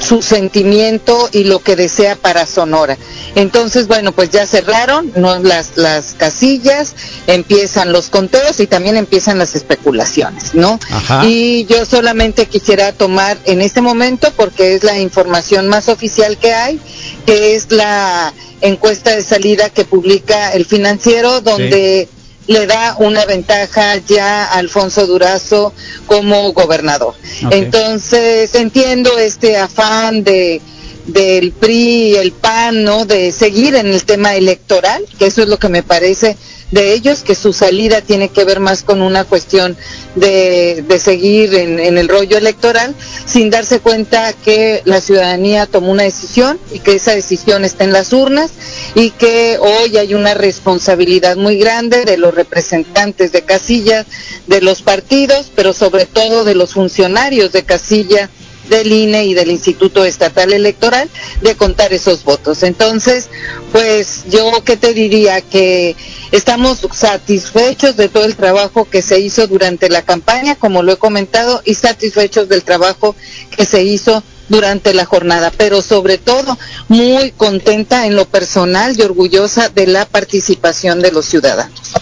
su 0.01 0.23
sentimiento 0.23 1.29
y 1.33 1.45
lo 1.45 1.61
que 1.61 1.77
desea 1.77 2.17
para 2.17 2.47
Sonora. 2.47 2.97
Entonces, 3.35 3.89
bueno, 3.89 4.13
pues 4.13 4.31
ya 4.31 4.47
cerraron 4.47 5.13
¿no? 5.17 5.39
las, 5.39 5.77
las 5.77 6.15
casillas, 6.15 6.95
empiezan 7.27 7.93
los 7.93 8.09
conteos 8.09 8.61
y 8.61 8.67
también 8.67 8.97
empiezan 8.97 9.39
las 9.39 9.55
especulaciones, 9.55 10.55
¿no? 10.55 10.79
Ajá. 10.91 11.25
Y 11.27 11.65
yo 11.67 11.85
solamente 11.85 12.47
quisiera 12.47 12.93
tomar 12.93 13.39
en 13.45 13.63
este 13.63 13.81
momento, 13.81 14.33
porque 14.37 14.75
es 14.75 14.85
la 14.85 14.99
información 14.99 15.69
más 15.69 15.89
oficial 15.89 16.37
que 16.39 16.53
hay, 16.53 16.81
que 17.27 17.55
es 17.55 17.73
la 17.73 18.33
encuesta 18.61 19.15
de 19.15 19.23
salida 19.23 19.71
que 19.71 19.85
publica 19.85 20.53
el 20.53 20.67
financiero, 20.67 21.41
donde 21.41 22.09
le 22.49 22.67
da 22.67 22.97
una 22.99 23.25
ventaja 23.27 23.97
ya 23.99 24.45
a 24.45 24.59
Alfonso 24.59 25.07
Durazo 25.07 25.73
como 26.07 26.53
gobernador. 26.53 27.15
Entonces 27.51 28.55
entiendo 28.55 29.17
este 29.19 29.57
afán 29.59 30.25
de 30.25 30.61
del 31.09 31.53
PRI 31.53 32.11
y 32.11 32.15
el 32.17 32.33
PAN, 32.33 32.85
¿no? 32.85 33.05
De 33.05 33.33
seguir 33.33 33.75
en 33.75 33.89
el 33.89 34.05
tema 34.05 34.35
electoral, 34.37 35.05
que 35.19 35.27
eso 35.27 35.43
es 35.43 35.49
lo 35.49 35.59
que 35.59 35.69
me 35.69 35.83
parece 35.83 36.37
de 36.71 36.93
ellos, 36.93 37.21
que 37.21 37.35
su 37.35 37.55
salida 37.55 38.03
tiene 38.03 38.29
que 38.29 38.45
ver 38.45 38.61
más 38.61 38.83
con 38.83 39.01
una 39.01 39.25
cuestión 39.25 39.75
de, 40.17 40.85
de 40.87 40.99
seguir 40.99 41.55
en, 41.55 41.79
el 41.97 42.09
rollo 42.09 42.37
electoral, 42.37 42.95
sin 43.25 43.49
darse 43.49 43.81
cuenta 43.81 44.35
que 44.35 44.83
la 44.85 45.01
ciudadanía 45.01 45.65
tomó 45.65 45.91
una 45.93 46.03
decisión 46.03 46.59
y 46.71 46.81
que 46.81 46.93
esa 46.97 47.15
decisión 47.15 47.65
está 47.65 47.85
en 47.85 47.93
las 47.95 48.13
urnas 48.13 48.51
y 48.95 49.11
que 49.13 49.57
hoy 49.59 49.97
hay 49.97 50.13
una 50.13 50.35
responsabilidad 50.35 51.37
muy 51.37 51.57
grande 51.57 52.05
de 52.05 52.19
los 52.19 52.35
representantes 52.35 53.33
de 53.33 53.43
casilla, 53.43 54.05
de 54.47 54.61
los 54.61 54.83
partidos, 54.83 55.51
pero 55.55 55.73
sobre 55.73 56.05
todo 56.05 56.45
de 56.45 56.55
los 56.55 56.75
funcionarios 56.75 57.51
de 57.53 57.63
casilla 57.63 58.29
del 58.69 58.93
INE 58.93 59.25
y 59.25 59.35
del 59.35 59.51
Instituto 59.51 60.05
Estatal 60.05 60.53
Electoral 60.53 61.09
de 61.41 61.55
contar 61.57 61.93
esos 61.93 62.25
votos. 62.25 62.63
Entonces, 62.63 63.29
pues 63.73 64.25
yo 64.31 64.63
qué 64.65 64.77
te 64.77 64.95
diría 64.95 65.41
que 65.41 65.97
estamos 66.33 66.87
satisfechos 66.93 67.97
de 67.97 68.09
todo 68.09 68.25
el 68.25 68.37
trabajo 68.37 68.85
que 68.85 69.03
se 69.03 69.21
hizo 69.21 69.47
durante 69.47 69.89
la 69.89 70.03
campaña, 70.03 70.57
como 70.57 70.83
lo 70.83 70.93
he 70.93 70.97
comentado, 70.97 71.63
y 71.65 71.75
satisfechos 71.75 72.49
del 72.49 72.63
trabajo 72.63 73.15
que 73.57 73.65
se 73.65 73.83
hizo 73.83 74.23
durante 74.49 74.95
la 74.95 75.05
jornada, 75.05 75.53
pero 75.57 75.83
sobre 75.83 76.19
todo 76.19 76.59
muy 76.89 77.33
contenta 77.37 78.07
en 78.07 78.17
lo 78.17 78.25
personal 78.25 78.95
y 78.99 79.03
orgullosa 79.03 79.69
de 79.69 79.87
la 79.87 80.07
participación 80.07 81.01
de 81.01 81.13
los 81.13 81.27
ciudadanos. 81.27 81.93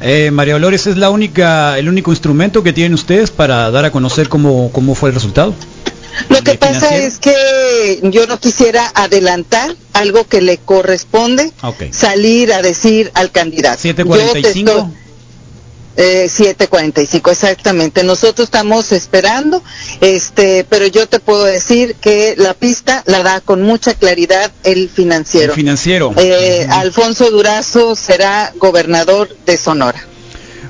Eh, 0.00 0.30
María 0.32 0.54
Dolores, 0.54 0.88
¿es 0.88 0.96
el 0.96 1.88
único 1.88 2.10
instrumento 2.10 2.64
que 2.64 2.72
tienen 2.72 2.94
ustedes 2.94 3.30
para 3.30 3.70
dar 3.70 3.84
a 3.84 3.92
conocer 3.92 4.28
cómo, 4.28 4.70
cómo 4.72 4.96
fue 4.96 5.10
el 5.10 5.14
resultado? 5.14 5.54
Lo 6.28 6.42
que 6.42 6.54
pasa 6.54 6.96
es 6.96 7.18
que 7.18 8.00
yo 8.04 8.26
no 8.26 8.38
quisiera 8.38 8.90
adelantar 8.94 9.74
algo 9.92 10.26
que 10.26 10.40
le 10.42 10.58
corresponde 10.58 11.52
salir 11.92 12.52
a 12.52 12.62
decir 12.62 13.10
al 13.14 13.30
candidato. 13.30 13.80
7:45. 13.80 14.16
Yo 14.26 14.32
te 14.32 14.48
estoy- 14.48 15.02
Eh, 15.94 16.26
7.45, 16.30 17.30
exactamente. 17.30 18.02
Nosotros 18.02 18.46
estamos 18.46 18.92
esperando, 18.92 19.62
este, 20.00 20.64
pero 20.66 20.86
yo 20.86 21.06
te 21.06 21.20
puedo 21.20 21.44
decir 21.44 21.96
que 22.00 22.34
la 22.38 22.54
pista 22.54 23.02
la 23.04 23.22
da 23.22 23.42
con 23.42 23.60
mucha 23.60 23.92
claridad 23.92 24.50
el 24.64 24.88
financiero. 24.88 25.52
El 25.52 25.56
financiero. 25.58 26.14
Eh, 26.16 26.66
Alfonso 26.70 27.30
Durazo 27.30 27.94
será 27.94 28.54
gobernador 28.56 29.36
de 29.44 29.58
Sonora. 29.58 30.02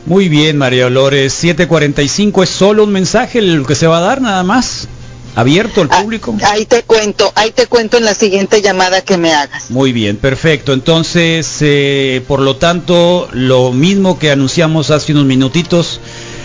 Muy 0.07 0.29
bien, 0.29 0.59
María 0.59 0.85
Dolores. 0.85 1.33
745 1.35 2.43
es 2.43 2.51
solo 2.51 2.83
un 2.83 2.91
mensaje 2.91 3.39
el 3.39 3.65
que 3.65 3.77
se 3.77 3.87
va 3.87 3.99
a 3.99 4.01
dar 4.01 4.21
nada 4.21 4.43
más. 4.43 4.89
Abierto 5.35 5.81
al 5.81 5.89
público. 5.89 6.37
Ahí 6.45 6.67
te 6.67 6.83
cuento, 6.83 7.33
ahí 7.35 7.51
te 7.51 7.67
cuento 7.67 7.97
en 7.97 8.05
la 8.05 8.15
siguiente 8.15 8.61
llamada 8.61 9.01
que 9.01 9.17
me 9.17 9.33
hagas. 9.33 9.71
Muy 9.71 9.93
bien, 9.93 10.17
perfecto. 10.17 10.73
Entonces, 10.73 11.57
eh, 11.61 12.23
por 12.29 12.41
lo 12.41 12.57
tanto, 12.57 13.29
lo 13.33 13.73
mismo 13.73 14.19
que 14.19 14.31
anunciamos 14.31 14.91
hace 14.91 15.13
unos 15.13 15.25
minutitos, 15.25 16.01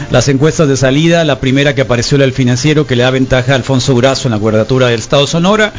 las 0.09 0.29
encuestas 0.29 0.69
de 0.69 0.77
salida, 0.77 1.25
la 1.25 1.39
primera 1.39 1.75
que 1.75 1.81
apareció 1.81 2.17
el 2.17 2.31
financiero 2.31 2.87
que 2.87 2.95
le 2.95 3.03
da 3.03 3.11
ventaja 3.11 3.51
a 3.51 3.55
Alfonso 3.55 3.93
Durazo 3.93 4.27
en 4.27 4.31
la 4.31 4.37
guardatura 4.37 4.87
del 4.87 4.99
Estado 4.99 5.27
Sonora. 5.27 5.73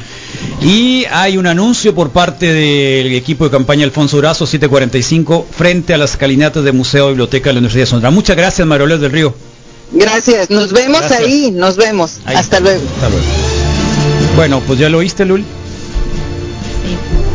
Y 0.61 1.07
hay 1.11 1.39
un 1.39 1.47
anuncio 1.47 1.95
por 1.95 2.11
parte 2.11 2.53
del 2.53 3.13
equipo 3.15 3.45
de 3.45 3.51
campaña 3.51 3.85
Alfonso 3.85 4.17
Durazo 4.17 4.47
745 4.47 5.47
frente 5.51 5.95
a 5.95 5.99
las 5.99 6.13
escalinatas 6.13 6.63
de 6.63 6.73
Museo 6.73 7.07
y 7.07 7.09
Biblioteca 7.11 7.51
de 7.51 7.55
la 7.55 7.59
Universidad 7.61 7.83
de 7.85 7.91
Sonora. 7.91 8.11
Muchas 8.11 8.37
gracias, 8.37 8.67
Maroles 8.67 9.01
del 9.01 9.13
Río. 9.13 9.48
Gracias, 9.93 10.51
nos 10.51 10.73
vemos 10.73 11.01
Gracias. 11.01 11.21
ahí, 11.21 11.51
nos 11.51 11.77
vemos. 11.77 12.19
Ahí. 12.27 12.37
Hasta 12.37 12.61
luego. 12.61 12.83
Hasta 12.97 13.09
luego. 13.09 13.25
Bueno, 14.37 14.61
pues 14.67 14.79
ya 14.79 14.89
lo 14.89 14.99
oíste, 14.99 15.25
Lul. 15.25 15.45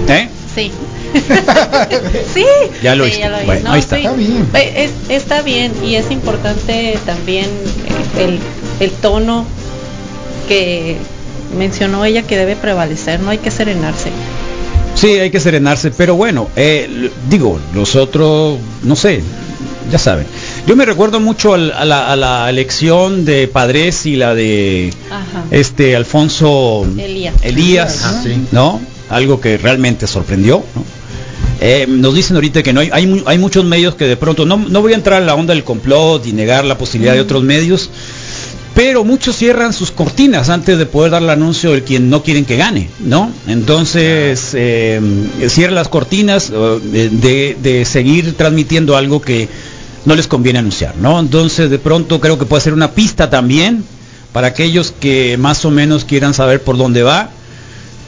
¿Eh? 0.07 0.29
Sí. 0.53 0.71
sí. 2.33 2.45
Ya 2.81 2.95
lo 2.95 3.05
Sí, 3.05 3.09
oíste. 3.09 3.19
ya 3.19 3.29
lo 3.29 3.37
oí. 3.37 3.45
Bueno, 3.45 3.61
No, 3.65 3.71
ahí 3.73 3.79
está. 3.79 3.97
sí. 3.97 4.05
Eh, 4.53 4.73
es- 4.85 5.09
está 5.11 5.41
bien 5.41 5.71
y 5.83 5.95
es 5.95 6.11
importante 6.11 6.97
también 7.05 7.45
eh, 7.45 8.23
el, 8.23 8.39
el 8.79 8.91
tono 8.91 9.45
que 10.47 10.97
mencionó 11.57 12.03
ella 12.05 12.23
que 12.23 12.37
debe 12.37 12.55
prevalecer, 12.55 13.19
no 13.19 13.29
hay 13.29 13.37
que 13.37 13.51
serenarse. 13.51 14.09
Sí, 14.95 15.07
hay 15.19 15.31
que 15.31 15.39
serenarse, 15.39 15.91
pero 15.91 16.15
bueno, 16.15 16.49
eh, 16.55 17.09
digo, 17.29 17.59
los 17.73 17.95
otros, 17.95 18.59
no 18.83 18.95
sé, 18.95 19.21
ya 19.91 19.97
saben. 19.97 20.25
Yo 20.65 20.75
me 20.77 20.85
recuerdo 20.85 21.19
mucho 21.19 21.53
al- 21.53 21.71
a, 21.73 21.83
la, 21.83 22.11
a 22.11 22.15
la 22.15 22.49
elección 22.49 23.25
de 23.25 23.47
Padres 23.49 24.05
y 24.05 24.15
la 24.15 24.33
de 24.33 24.93
Ajá. 25.11 25.43
este 25.51 25.95
Alfonso 25.95 26.85
Elías. 26.97 27.35
Elías, 27.43 28.21
sí. 28.23 28.47
¿no? 28.51 28.79
Algo 29.09 29.41
que 29.41 29.57
realmente 29.57 30.07
sorprendió, 30.07 30.63
¿no? 30.75 30.83
Eh, 31.59 31.85
nos 31.87 32.15
dicen 32.15 32.35
ahorita 32.37 32.63
que 32.63 32.73
no 32.73 32.79
hay, 32.79 32.89
hay, 32.91 33.23
hay 33.25 33.37
muchos 33.37 33.63
medios 33.65 33.95
que 33.95 34.05
de 34.05 34.17
pronto, 34.17 34.45
no, 34.45 34.57
no 34.57 34.81
voy 34.81 34.93
a 34.93 34.95
entrar 34.95 35.21
en 35.21 35.27
la 35.27 35.35
onda 35.35 35.53
del 35.53 35.63
complot 35.63 36.25
y 36.27 36.33
negar 36.33 36.65
la 36.65 36.77
posibilidad 36.77 37.13
de 37.13 37.21
otros 37.21 37.43
medios, 37.43 37.89
pero 38.73 39.03
muchos 39.03 39.35
cierran 39.37 39.71
sus 39.71 39.91
cortinas 39.91 40.49
antes 40.49 40.77
de 40.77 40.85
poder 40.85 41.11
dar 41.11 41.21
el 41.23 41.29
anuncio 41.29 41.71
del 41.71 41.83
quien 41.83 42.09
no 42.09 42.23
quieren 42.23 42.43
que 42.45 42.57
gane, 42.57 42.89
¿no? 42.99 43.31
Entonces, 43.47 44.51
eh, 44.55 44.99
cierran 45.47 45.75
las 45.75 45.87
cortinas 45.89 46.51
eh, 46.51 47.09
de, 47.11 47.55
de 47.61 47.85
seguir 47.85 48.33
transmitiendo 48.35 48.97
algo 48.97 49.21
que 49.21 49.47
no 50.05 50.15
les 50.15 50.27
conviene 50.27 50.59
anunciar, 50.59 50.95
¿no? 50.97 51.19
Entonces, 51.19 51.69
de 51.69 51.79
pronto 51.79 52.19
creo 52.19 52.37
que 52.37 52.45
puede 52.45 52.61
ser 52.61 52.73
una 52.73 52.91
pista 52.91 53.29
también 53.29 53.83
para 54.31 54.47
aquellos 54.47 54.91
que 54.91 55.37
más 55.37 55.63
o 55.65 55.71
menos 55.71 56.05
quieran 56.05 56.33
saber 56.33 56.61
por 56.61 56.77
dónde 56.77 57.03
va, 57.03 57.29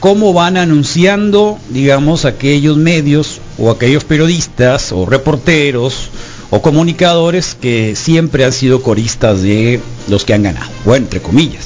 cómo 0.00 0.32
van 0.32 0.56
anunciando, 0.56 1.58
digamos, 1.70 2.24
aquellos 2.24 2.76
medios 2.76 3.40
o 3.58 3.70
aquellos 3.70 4.04
periodistas 4.04 4.92
o 4.92 5.06
reporteros 5.06 6.10
o 6.50 6.62
comunicadores 6.62 7.56
que 7.60 7.96
siempre 7.96 8.44
han 8.44 8.52
sido 8.52 8.82
coristas 8.82 9.42
de 9.42 9.80
los 10.08 10.24
que 10.24 10.34
han 10.34 10.42
ganado, 10.42 10.70
bueno, 10.84 11.06
entre 11.06 11.20
comillas. 11.20 11.64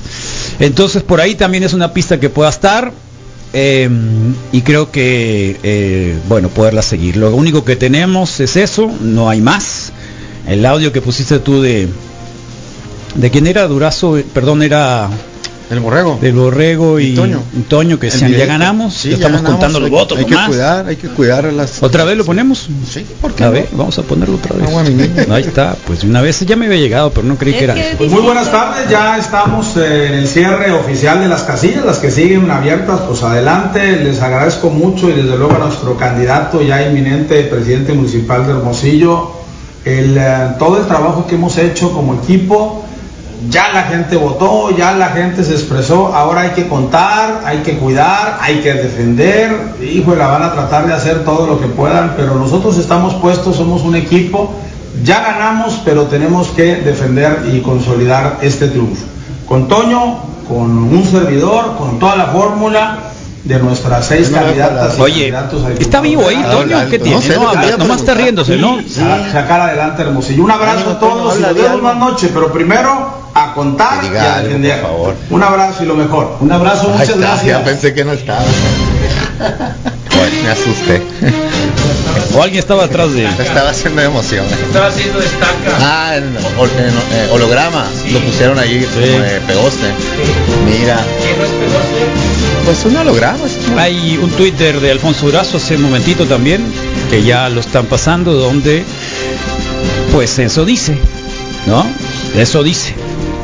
Entonces 0.59 1.03
por 1.03 1.21
ahí 1.21 1.35
también 1.35 1.65
es 1.65 1.73
una 1.73 1.93
pista 1.93 2.21
que 2.21 2.31
pueda 2.31 2.51
estar 2.51 2.93
eh, 3.53 3.89
y 4.53 4.63
creo 4.63 4.91
que, 4.91 5.59
eh, 5.63 6.17
bueno, 6.29 6.49
poderla 6.49 6.83
seguir. 6.83 7.17
Lo 7.17 7.35
único 7.35 7.65
que 7.65 7.77
tenemos 7.77 8.41
es 8.41 8.57
eso, 8.57 8.91
no 9.01 9.29
hay 9.29 9.41
más. 9.41 9.93
El 10.51 10.67
audio 10.67 10.93
que 10.93 11.01
pusiste 11.01 11.39
tú 11.39 11.63
de... 11.63 11.89
¿De 13.15 13.31
quién 13.31 13.47
era 13.47 13.67
Durazo? 13.67 14.19
Eh, 14.19 14.27
Perdón, 14.33 14.63
era... 14.63 15.09
El 15.71 15.79
borrego. 15.79 16.19
Del 16.21 16.33
borrego 16.33 16.99
y 16.99 17.15
Toño. 17.15 17.41
Toño, 17.69 17.97
que 18.01 18.07
decían, 18.07 18.33
ya 18.33 18.45
ganamos, 18.45 18.93
Sí, 18.93 19.11
ya 19.11 19.15
estamos 19.15 19.37
ganamos, 19.37 19.53
contando 19.61 19.79
los 19.79 19.87
hay- 19.87 19.91
votos 19.93 20.19
Hay 20.19 20.25
que 20.25 20.31
nomás. 20.33 20.49
cuidar, 20.49 20.87
hay 20.89 20.97
que 20.97 21.07
cuidar 21.11 21.47
a 21.47 21.53
las. 21.53 21.81
¿Otra 21.81 22.03
vez 22.03 22.17
lo 22.17 22.25
ponemos? 22.25 22.69
Sí, 22.91 23.07
¿por 23.21 23.35
qué 23.35 23.45
A 23.45 23.47
no? 23.47 23.53
ver, 23.53 23.69
vamos 23.71 23.97
a 23.97 24.03
ponerlo 24.03 24.35
otra 24.35 24.57
vez. 24.57 24.67
Agua, 24.67 24.83
mi 24.83 24.95
niña. 24.95 25.27
Ahí 25.31 25.45
está, 25.45 25.77
pues 25.87 26.01
de 26.01 26.09
una 26.09 26.23
vez 26.23 26.41
ya 26.41 26.57
me 26.57 26.67
había 26.67 26.79
llegado, 26.79 27.13
pero 27.13 27.29
no 27.29 27.37
creí 27.39 27.55
que 27.55 27.63
era 27.63 27.77
eso. 27.79 27.99
Pues 27.99 28.11
muy 28.11 28.21
buenas 28.21 28.51
tardes, 28.51 28.91
ya 28.91 29.17
estamos 29.17 29.77
eh, 29.77 30.09
en 30.09 30.15
el 30.15 30.27
cierre 30.27 30.73
oficial 30.73 31.21
de 31.21 31.29
las 31.29 31.45
casillas, 31.45 31.85
las 31.85 31.99
que 31.99 32.11
siguen 32.11 32.51
abiertas, 32.51 33.03
pues 33.07 33.23
adelante, 33.23 34.03
les 34.03 34.21
agradezco 34.21 34.71
mucho 34.71 35.09
y 35.09 35.13
desde 35.13 35.37
luego 35.39 35.55
a 35.55 35.59
nuestro 35.59 35.97
candidato 35.97 36.61
ya 36.63 36.85
inminente, 36.85 37.45
presidente 37.45 37.93
municipal 37.93 38.45
de 38.45 38.55
Hermosillo, 38.55 39.40
el, 39.85 40.17
eh, 40.19 40.55
todo 40.59 40.79
el 40.79 40.87
trabajo 40.87 41.27
que 41.27 41.37
hemos 41.37 41.57
hecho 41.59 41.93
como 41.93 42.15
equipo, 42.15 42.85
ya 43.49 43.73
la 43.73 43.85
gente 43.85 44.17
votó, 44.17 44.77
ya 44.77 44.93
la 44.93 45.09
gente 45.11 45.43
se 45.45 45.53
expresó, 45.53 46.15
ahora 46.15 46.43
hay 46.43 46.51
que 46.51 46.69
contar, 46.69 47.43
hay 47.47 47.59
que 47.59 47.79
cuidar, 47.79 48.39
hay 48.41 48.61
que 48.61 48.75
defender, 48.75 49.77
hijo, 49.83 50.15
la 50.15 50.27
van 50.27 50.43
a 50.43 50.53
tratar 50.53 50.87
de 50.87 50.93
hacer 50.93 51.25
todo 51.25 51.47
lo 51.47 51.61
que 51.61 51.67
puedan, 51.67 52.15
pero 52.17 52.35
nosotros 52.35 52.77
estamos 52.77 53.15
puestos, 53.15 53.57
somos 53.57 53.83
un 53.83 53.97
equipo, 53.97 54.53
ya 55.03 55.23
ganamos, 55.23 55.81
pero 55.85 56.05
tenemos 56.05 56.49
que 56.49 56.77
defender 56.77 57.47
y 57.51 57.61
consolidar 57.61 58.39
este 58.43 58.69
triunfo. 58.69 59.07
Con 59.47 59.69
Toño, 59.69 60.19
con 60.47 60.71
un 60.71 61.05
servidor, 61.05 61.77
con 61.77 61.99
toda 61.99 62.17
la 62.17 62.27
fórmula 62.27 62.99
de 63.45 63.59
nuestras 63.59 64.05
seis 64.07 64.29
candidatas 64.31 64.99
y 64.99 65.01
Oye, 65.01 65.31
candidatos 65.31 65.65
a 65.65 65.71
¿está 65.73 66.01
vivo 66.01 66.29
ahí. 66.29 66.43
Toño? 66.51 66.79
¿Qué 66.91 66.99
tiene? 66.99 67.27
No, 67.37 67.49
habla, 67.49 67.77
nomás 67.79 68.01
está 68.01 68.15
riéndose, 68.15 68.57
¿no? 68.57 68.79
Sa- 68.89 69.33
Sacar 69.33 69.61
adelante 69.63 70.03
Hermosillo. 70.03 70.45
Un 70.45 70.51
abrazo 70.51 70.91
a 70.91 70.99
todos 70.99 71.39
y 71.39 71.43
nos 71.43 71.55
vemos 71.55 71.83
más 71.83 71.97
noche, 71.97 72.31
pero 72.35 72.53
primero 72.53 73.21
a 73.33 73.55
contar 73.55 74.05
y 74.05 74.17
a 74.17 74.41
defender. 74.43 74.85
Un 75.31 75.43
abrazo 75.43 75.83
y 75.85 75.87
lo 75.87 75.95
mejor. 75.95 76.37
Un 76.41 76.53
abrazo, 76.53 76.89
muchas 76.91 77.09
está, 77.11 77.21
gracias. 77.21 77.47
Ya 77.59 77.65
pensé 77.65 77.95
que 77.95 78.05
no 78.05 78.13
estaba. 78.13 78.41
Bueno, 79.39 80.37
me 80.43 80.51
asusté. 80.51 81.03
O 82.37 82.43
alguien 82.43 82.59
estaba 82.61 82.85
atrás 82.85 83.13
de 83.15 83.25
él. 83.25 83.31
Estaba 83.39 83.71
haciendo 83.71 84.03
emoción. 84.03 84.45
Estaba 84.67 84.89
haciendo 84.89 85.19
destaca. 85.19 85.79
Ah, 85.81 86.17
en, 86.17 86.35
hol- 86.59 86.71
en, 86.79 86.95
eh, 87.19 87.29
holograma. 87.33 87.87
Lo 88.13 88.21
pusieron 88.21 88.59
ahí 88.59 88.85
como 88.93 89.07
de 89.07 89.41
pegoste. 89.47 89.87
Mira. 90.67 90.99
Pues 92.71 92.85
un 92.85 92.97
holograma. 92.97 93.41
Hay 93.79 94.17
un 94.17 94.31
Twitter 94.31 94.79
de 94.79 94.93
Alfonso 94.93 95.27
Durazo 95.27 95.57
hace 95.57 95.75
un 95.75 95.83
momentito 95.83 96.25
también, 96.27 96.65
que 97.11 97.25
ya 97.25 97.49
lo 97.49 97.59
están 97.59 97.87
pasando, 97.87 98.33
donde 98.33 98.85
pues 100.13 100.39
eso 100.39 100.65
dice, 100.65 100.97
¿no? 101.67 101.85
Eso 102.37 102.63
dice. 102.63 102.95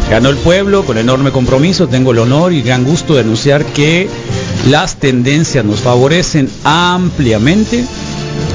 Ganó 0.09 0.29
el 0.29 0.37
pueblo 0.37 0.85
con 0.85 0.97
enorme 0.97 1.33
compromiso, 1.33 1.89
tengo 1.89 2.13
el 2.13 2.21
honor 2.21 2.53
y 2.53 2.63
gran 2.63 2.85
gusto 2.85 3.15
de 3.15 3.23
anunciar 3.23 3.65
que 3.65 4.09
las 4.69 4.95
tendencias 4.95 5.65
nos 5.65 5.81
favorecen 5.81 6.49
ampliamente. 6.63 7.85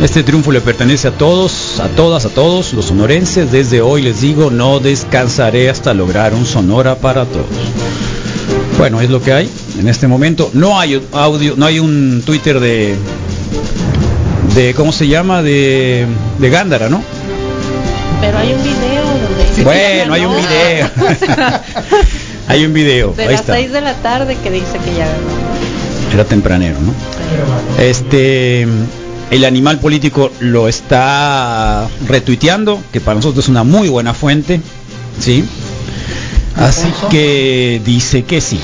Este 0.02 0.24
triunfo 0.24 0.54
le 0.54 0.62
pertenece 0.62 1.10
a 1.10 1.12
todos, 1.12 1.82
a 1.82 1.90
todas, 1.90 2.24
a 2.24 2.30
todos 2.30 2.72
los 2.72 2.86
sonorenses. 2.86 3.52
Desde 3.52 3.82
hoy 3.82 4.04
les 4.04 4.22
digo, 4.22 4.50
no 4.50 4.80
descansaré 4.80 5.70
hasta 5.70 5.94
lograr 5.94 6.34
un 6.34 6.46
Sonora 6.46 6.96
para 6.96 7.26
todos. 7.26 7.48
Bueno, 8.82 9.00
es 9.00 9.12
lo 9.12 9.22
que 9.22 9.32
hay 9.32 9.48
en 9.78 9.88
este 9.88 10.08
momento. 10.08 10.50
No 10.54 10.80
hay 10.80 11.00
audio, 11.12 11.54
no 11.56 11.68
hay 11.68 11.78
un 11.78 12.24
Twitter 12.26 12.60
de 12.60 12.96
de 14.56 14.74
cómo 14.74 14.92
se 14.92 15.08
llama 15.08 15.44
de 15.44 16.08
de 16.40 16.50
Gándara, 16.50 16.90
¿no? 16.90 17.04
Pero 18.22 18.40
hay 18.40 18.54
un 18.54 18.64
video 18.64 19.04
donde 19.06 19.64
Bueno, 19.64 20.14
hay 20.16 20.26
un 20.26 20.36
video. 20.36 20.90
hay 22.48 22.66
un 22.66 22.74
video. 22.74 23.14
De 23.14 23.22
Ahí 23.22 23.30
las 23.34 23.42
está. 23.42 23.54
6 23.54 23.72
de 23.72 23.82
la 23.82 23.94
tarde 23.98 24.36
que 24.42 24.50
dice 24.50 24.80
que 24.84 24.96
ya 24.96 25.06
ganó. 25.06 26.12
Era 26.12 26.26
tempranero, 26.26 26.80
¿no? 26.80 26.92
Este 27.80 28.64
el 29.30 29.46
animal 29.46 29.78
político 29.78 30.32
lo 30.40 30.68
está 30.68 31.88
retuiteando, 32.08 32.82
que 32.92 33.00
para 33.00 33.14
nosotros 33.14 33.46
es 33.46 33.50
una 33.50 33.64
muy 33.64 33.90
buena 33.90 34.16
fuente, 34.16 34.60
¿sí? 35.20 35.46
Así 36.56 36.88
que 37.10 37.82
dice 37.86 38.24
que 38.24 38.42
sí. 38.42 38.60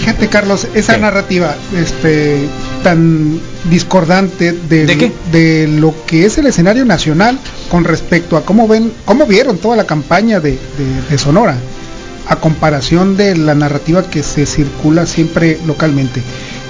Fíjate, 0.00 0.28
Carlos, 0.28 0.66
esa 0.74 0.96
narrativa 0.98 1.54
este, 1.76 2.40
tan 2.82 3.40
discordante 3.70 4.52
de, 4.52 4.86
de 5.32 5.68
lo 5.68 5.94
que 6.06 6.26
es 6.26 6.36
el 6.38 6.46
escenario 6.46 6.84
nacional 6.84 7.38
con 7.70 7.84
respecto 7.84 8.36
a 8.36 8.44
cómo 8.44 8.66
ven, 8.66 8.92
cómo 9.04 9.24
vieron 9.26 9.58
toda 9.58 9.76
la 9.76 9.84
campaña 9.86 10.40
de, 10.40 10.50
de- 10.52 11.02
de 11.08 11.18
Sonora, 11.18 11.56
a 12.28 12.36
comparación 12.36 13.16
de 13.16 13.36
la 13.36 13.54
narrativa 13.54 14.02
que 14.10 14.22
se 14.22 14.46
circula 14.46 15.06
siempre 15.06 15.58
localmente. 15.66 16.20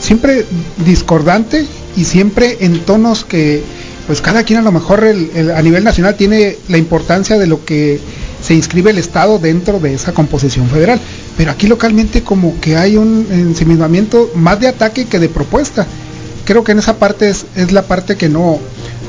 Siempre 0.00 0.44
discordante 0.84 1.65
y 1.97 2.05
siempre 2.05 2.58
en 2.60 2.81
tonos 2.81 3.24
que, 3.24 3.62
pues 4.07 4.20
cada 4.20 4.42
quien 4.44 4.58
a 4.58 4.62
lo 4.62 4.70
mejor 4.73 5.02
el- 5.02 5.31
el- 5.34 5.50
a 5.50 5.62
nivel 5.62 5.83
nacional 5.83 6.15
tiene 6.16 6.58
la 6.68 6.76
importancia 6.76 7.39
de 7.39 7.47
lo 7.47 7.65
que 7.65 7.99
se 8.44 8.55
inscribe 8.55 8.90
el 8.90 8.98
Estado 8.98 9.39
dentro 9.39 9.78
de 9.81 9.94
esa 9.94 10.12
composición 10.12 10.68
federal. 10.68 11.00
Pero 11.36 11.50
aquí 11.50 11.66
localmente 11.66 12.23
como 12.23 12.60
que 12.60 12.76
hay 12.76 12.97
un 12.97 13.26
ensimismamiento 13.31 14.31
más 14.34 14.60
de 14.60 14.68
ataque 14.68 15.06
que 15.06 15.18
de 15.18 15.28
propuesta. 15.28 15.86
Creo 16.44 16.62
que 16.62 16.73
en 16.73 16.78
esa 16.78 16.97
parte 16.98 17.31
es, 17.31 17.47
es 17.56 17.73
la 17.73 17.82
parte 17.82 18.16
que 18.16 18.28
no, 18.28 18.58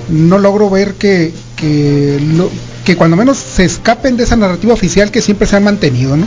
no 0.10 0.38
logro 0.38 0.70
ver 0.70 0.94
que, 0.94 1.34
que, 1.58 2.18
lo- 2.36 2.50
que 2.86 2.96
cuando 2.96 3.18
menos 3.18 3.38
se 3.38 3.66
escapen 3.66 4.16
de 4.16 4.24
esa 4.24 4.36
narrativa 4.38 4.74
oficial 4.74 5.12
que 5.12 5.22
siempre 5.22 5.48
se 5.48 5.56
han 5.58 5.64
mantenido, 5.66 6.16
¿no? 6.16 6.26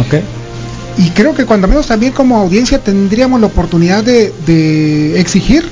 Ok. 0.00 0.14
Y 0.96 1.10
creo 1.10 1.34
que 1.34 1.44
cuando 1.44 1.66
menos 1.66 1.88
también 1.88 2.12
como 2.12 2.36
audiencia 2.38 2.78
tendríamos 2.78 3.40
la 3.40 3.48
oportunidad 3.48 4.04
de, 4.04 4.32
de 4.46 5.18
exigir 5.20 5.64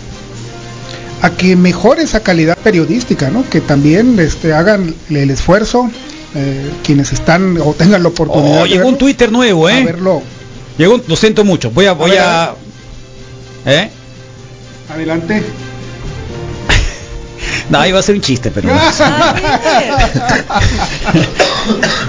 a 1.20 1.30
que 1.30 1.54
mejore 1.54 2.02
esa 2.02 2.20
calidad 2.24 2.58
periodística, 2.58 3.30
¿no? 3.30 3.48
Que 3.48 3.60
también 3.60 4.18
este, 4.18 4.52
hagan 4.52 4.94
el 5.10 5.30
esfuerzo 5.30 5.88
eh, 6.34 6.70
quienes 6.82 7.12
están 7.12 7.58
o 7.62 7.74
tengan 7.74 8.02
la 8.02 8.08
oportunidad 8.08 8.60
Oh, 8.60 8.64
de 8.64 8.70
llegó 8.70 8.88
un 8.88 8.98
Twitter 8.98 9.30
nuevo, 9.32 9.66
a 9.66 9.78
¿eh? 9.78 9.84
verlo. 9.84 10.22
Llegó, 10.78 10.94
un- 10.94 11.02
lo 11.06 11.16
siento 11.16 11.44
mucho. 11.44 11.70
Voy 11.70 11.86
a, 11.86 11.92
voy 11.92 12.10
ver, 12.12 12.20
a, 12.20 12.44
a 12.50 12.54
¿eh? 13.66 13.90
Adelante. 14.92 15.42
No, 17.70 17.84
iba 17.86 17.98
a 17.98 18.02
ser 18.02 18.14
un 18.16 18.20
chiste, 18.20 18.50
pero 18.50 18.68
no. 18.68 18.74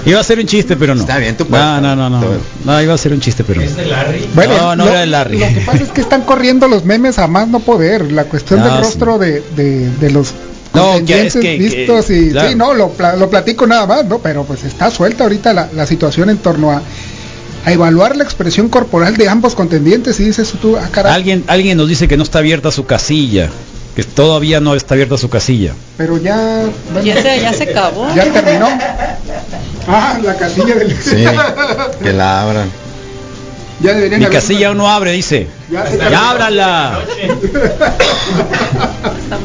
iba 0.06 0.20
a 0.20 0.24
ser 0.24 0.38
un 0.38 0.46
chiste, 0.46 0.76
pero 0.76 0.94
no. 0.94 1.00
Está 1.02 1.18
bien, 1.18 1.36
tú 1.36 1.46
No, 1.48 1.80
no, 1.80 1.96
no, 1.96 2.10
no. 2.10 2.20
No, 2.64 2.82
iba 2.82 2.94
a 2.94 2.98
ser 2.98 3.12
un 3.12 3.20
chiste, 3.20 3.44
pero 3.44 3.60
no. 3.60 3.66
¿Es 3.66 3.76
de 3.76 3.86
Larry? 3.86 4.28
Bueno, 4.34 4.56
no, 4.58 4.76
no 4.76 4.84
lo, 4.84 4.90
era 4.90 5.00
de 5.00 5.06
Larry. 5.06 5.38
lo 5.38 5.46
que 5.48 5.60
pasa 5.64 5.82
es 5.82 5.88
que 5.90 6.00
están 6.00 6.22
corriendo 6.22 6.68
los 6.68 6.84
memes 6.84 7.18
a 7.18 7.26
más 7.28 7.48
no 7.48 7.60
poder. 7.60 8.12
La 8.12 8.24
cuestión 8.24 8.60
Ah, 8.60 8.64
del 8.64 8.72
sí. 8.74 8.78
rostro 8.82 9.18
de, 9.18 9.42
de, 9.56 9.90
de 9.90 10.10
los 10.10 10.34
No, 10.74 11.04
que 11.04 11.26
es 11.26 11.34
que- 11.34 11.56
vistos 11.58 12.06
que- 12.06 12.16
y 12.20 12.30
claro. 12.30 12.48
sí, 12.48 12.54
no, 12.56 12.74
lo, 12.74 12.92
lo 13.18 13.30
platico 13.30 13.66
nada 13.66 13.86
más, 13.86 14.04
¿no? 14.06 14.18
Pero 14.18 14.44
pues 14.44 14.64
está 14.64 14.90
suelta 14.90 15.24
ahorita 15.24 15.52
la, 15.52 15.68
la 15.74 15.86
situación 15.86 16.30
en 16.30 16.38
torno 16.38 16.70
a, 16.72 16.82
a 17.64 17.72
evaluar 17.72 18.16
la 18.16 18.24
expresión 18.24 18.68
corporal 18.68 19.16
de 19.16 19.28
ambos 19.28 19.54
contendientes 19.54 20.18
y 20.20 20.24
dices 20.24 20.52
tú, 20.60 20.76
ah, 20.76 20.88
caray, 20.90 21.12
Alguien, 21.14 21.44
alguien 21.46 21.76
nos 21.78 21.88
dice 21.88 22.08
que 22.08 22.16
no 22.16 22.22
está 22.24 22.40
abierta 22.40 22.70
su 22.70 22.84
casilla, 22.86 23.48
que 23.96 24.02
todavía 24.04 24.60
no 24.60 24.74
está 24.74 24.94
abierta 24.94 25.16
su 25.16 25.28
casilla. 25.30 25.72
pero 25.96 26.18
ya... 26.18 26.36
bueno, 26.92 27.06
Ya 27.06 27.22
se, 27.22 27.40
ya 27.40 27.52
se 27.52 27.62
acabó. 27.64 28.12
¿Ya 28.14 28.24
terminó? 28.32 28.68
Ah, 29.86 30.18
la 30.22 30.34
casilla 30.34 30.76
del... 30.76 30.96
Sí, 30.96 31.24
que 32.02 32.12
la 32.14 32.40
abran. 32.42 32.70
Ya 33.80 33.92
deberían 33.94 34.20
Mi 34.20 34.26
casilla 34.26 34.68
aún 34.68 34.78
no 34.78 34.88
abre, 34.88 35.12
dice. 35.12 35.48
Ya 35.70 35.84
Ya 36.10 36.30
ábrala. 36.30 37.00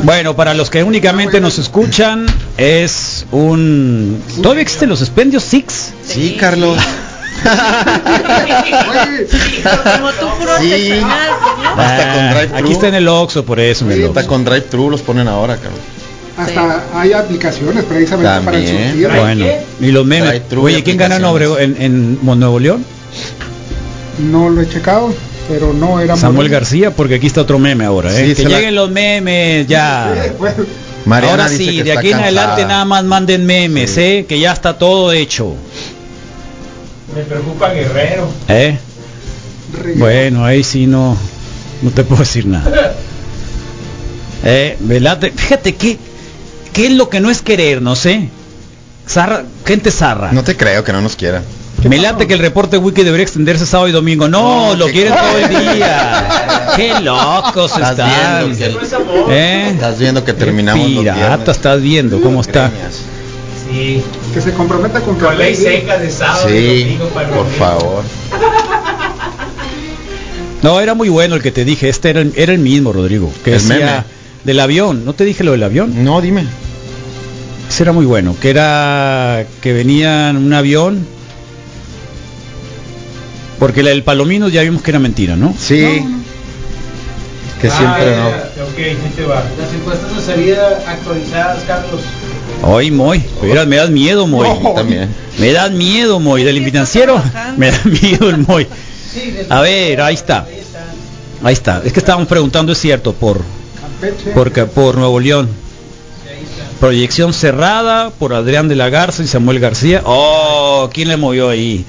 Bueno, 0.04 0.36
para 0.36 0.54
los 0.54 0.70
que 0.70 0.84
únicamente 0.84 1.42
nos 1.42 1.58
escuchan, 1.58 2.26
es 2.58 3.26
un... 3.32 4.22
¿Todavía 4.42 4.62
existen 4.62 4.90
los 4.90 5.02
expendios 5.02 5.44
Six? 5.44 5.94
Sí, 6.06 6.38
Carlos. 6.40 6.78
Como 9.98 10.12
tú 10.12 10.28
puro 10.40 10.52
Sí. 10.60 11.02
Ah. 11.04 12.46
Aquí 12.56 12.74
está 12.74 12.90
en 12.90 12.96
el 12.96 13.08
Oxxo, 13.08 13.46
por 13.46 13.60
eso. 13.60 13.86
Hasta 13.86 14.08
Oxxo. 14.08 14.28
con 14.28 14.44
drive-thru 14.46 14.90
los 14.90 15.02
ponen 15.02 15.28
ahora, 15.28 15.56
Carlos. 15.58 15.80
Hasta 16.38 16.84
hay 16.94 17.14
aplicaciones 17.14 17.84
precisamente 17.84 18.46
para 18.46 18.58
el 18.58 18.66
También. 18.66 19.10
Bueno, 19.16 19.46
y 19.82 19.92
los 19.92 20.06
memes. 20.06 20.42
Oye, 20.58 20.84
¿quién 20.84 20.98
gana 20.98 21.18
en, 21.18 21.26
en, 21.60 21.82
en 21.82 22.40
Nuevo 22.40 22.60
León? 22.60 22.86
No 24.20 24.50
lo 24.50 24.62
he 24.62 24.68
checado, 24.70 25.14
pero 25.48 25.74
no 25.74 26.00
era 26.00 26.16
Samuel 26.18 26.36
Moreno. 26.48 26.54
García, 26.54 26.92
porque 26.96 27.16
aquí 27.16 27.28
está 27.28 27.42
otro 27.42 27.58
meme 27.60 27.86
ahora, 27.86 28.14
¿eh? 28.18 28.28
Sí, 28.36 28.44
que 28.44 28.50
la- 28.50 28.58
lleguen 28.58 28.76
los 28.76 28.90
memes, 28.92 29.66
ya. 29.68 30.14
Mariana 31.06 31.32
ahora 31.46 31.50
sí, 31.50 31.78
que 31.78 31.84
de 31.86 31.92
aquí 31.98 32.12
en 32.12 32.20
adelante 32.20 32.66
nada 32.66 32.86
más 32.86 33.04
manden 33.06 33.46
memes, 33.46 33.98
¿eh? 33.98 34.26
Que 34.28 34.40
ya 34.40 34.52
está 34.52 34.78
todo 34.78 35.12
hecho. 35.14 35.56
Me 37.16 37.22
preocupa 37.24 37.70
Guerrero. 37.74 38.30
¿Eh? 38.50 38.78
Bueno, 39.96 40.44
ahí 40.46 40.64
sí 40.64 40.86
no, 40.88 41.16
no 41.82 41.90
te 41.92 42.04
puedo 42.04 42.20
decir 42.22 42.46
nada. 42.46 42.94
Eh, 44.42 44.78
velate- 44.80 45.34
fíjate 45.36 45.76
que, 45.76 45.98
qué 46.72 46.86
es 46.88 46.94
lo 46.94 47.10
que 47.10 47.20
no 47.20 47.30
es 47.30 47.42
querer, 47.42 47.82
no 47.82 47.98
sé. 47.98 48.30
Zarra, 49.06 49.44
gente 49.66 49.92
zarra. 49.92 50.32
No 50.32 50.46
te 50.46 50.56
creo 50.56 50.82
que 50.86 50.94
no 50.94 51.02
nos 51.02 51.18
quiera. 51.18 51.42
Me 51.88 51.98
late 51.98 52.28
que 52.28 52.34
el 52.34 52.40
reporte 52.40 52.78
wiki 52.78 53.04
debería 53.04 53.24
extenderse 53.24 53.66
sábado 53.66 53.88
y 53.88 53.92
domingo. 53.92 54.28
No, 54.28 54.76
lo 54.76 54.88
qué 54.88 54.92
quieren 54.92 55.14
todo 55.14 55.38
el 55.38 55.50
día. 55.76 56.28
Qué 56.76 57.00
locos 57.00 57.72
Estás 57.72 57.92
están. 57.92 58.52
viendo 58.52 58.58
que- 58.58 59.34
¿Eh? 59.34 59.70
Estás 59.72 60.00
viendo 60.00 60.24
que 60.26 60.34
Qué 60.34 60.40
terminamos 60.40 60.90
los 60.90 61.04
pirata 61.04 61.52
estás 61.52 61.82
viendo 61.82 62.20
cómo 62.22 62.42
está. 62.42 62.70
Sí. 63.72 64.04
Que 64.34 64.42
se 64.42 64.52
comprometa 64.54 65.00
con 65.02 65.16
Con 65.20 65.38
ley 65.38 65.56
seca 65.56 65.98
de 65.98 66.10
sábado 66.12 66.50
y 66.50 66.52
Sí, 66.52 66.84
domingo 66.84 67.06
para 67.10 67.28
el 67.30 67.34
por 67.36 67.48
favor. 67.52 68.04
No, 70.62 70.82
era 70.82 70.94
muy 70.94 71.08
bueno 71.08 71.36
el 71.36 71.42
que 71.42 71.52
te 71.52 71.64
dije. 71.64 71.88
Este 71.88 72.10
era, 72.10 72.20
el- 72.22 72.34
era 72.36 72.52
el 72.52 72.60
mismo, 72.60 72.92
Rodrigo. 72.92 73.32
Que 73.46 73.54
El 73.56 73.60
decía 73.62 73.76
meme. 73.78 74.04
del 74.44 74.60
avión. 74.60 75.06
¿No 75.06 75.14
te 75.14 75.24
dije 75.24 75.44
lo 75.46 75.52
del 75.54 75.64
avión? 75.64 76.04
No, 76.04 76.20
dime. 76.20 76.44
Ese 77.70 77.84
era 77.84 77.94
muy 77.94 78.06
bueno. 78.06 78.36
Que 78.42 78.50
era 78.50 79.46
que 79.62 79.72
venía 79.72 80.30
en 80.30 80.36
un 80.38 80.54
avión. 80.54 81.08
Porque 83.60 83.84
la 83.84 83.90
del 83.90 84.04
Palomino 84.04 84.48
ya 84.48 84.62
vimos 84.62 84.82
que 84.82 84.92
era 84.92 85.00
mentira, 85.00 85.36
¿no? 85.36 85.54
Sí. 85.58 86.02
Que 87.62 87.70
siempre 87.70 88.16
no. 88.16 88.28
Ah, 88.28 88.50
ya, 88.56 88.64
ok, 88.64 88.78
ahí 88.78 89.14
te 89.16 89.24
va. 89.24 89.44
Las 89.60 89.74
encuestas 89.74 90.16
de 90.16 90.22
salida 90.22 90.82
actualizadas, 90.88 91.64
Carlos. 91.68 92.02
Ay, 92.64 92.90
Moy, 92.90 93.22
mira, 93.42 93.66
me 93.66 93.76
das 93.76 93.90
miedo, 93.90 94.28
Moy. 94.28 94.48
No. 94.48 94.74
También. 94.74 95.14
Me 95.38 95.52
das 95.52 95.72
miedo, 95.72 96.22
Moy. 96.22 96.44
Del 96.44 96.64
financiero, 96.64 97.22
me 97.58 97.72
da 97.72 97.82
miedo 97.84 98.30
el 98.30 98.38
Moy. 98.38 98.66
A 99.50 99.62
ver, 99.62 100.02
ahí 100.02 100.16
está. 100.16 100.48
Ahí 101.44 101.54
está. 101.54 101.82
Es 101.84 101.92
que 101.92 102.00
estábamos 102.00 102.28
preguntando, 102.28 102.72
es 102.72 102.78
cierto, 102.78 103.14
por 103.14 103.42
porque 104.34 104.66
por 104.66 104.98
Nuevo 104.98 105.20
León. 105.20 105.50
Proyección 106.80 107.34
cerrada 107.34 108.10
por 108.10 108.34
Adrián 108.34 108.70
de 108.70 108.76
la 108.76 108.90
Garza 108.90 109.22
y 109.22 109.28
Samuel 109.28 109.60
García. 109.60 110.02
Oh, 110.06 110.90
¿quién 110.94 111.10
le 111.10 111.18
movió 111.18 111.50
ahí? 111.50 111.84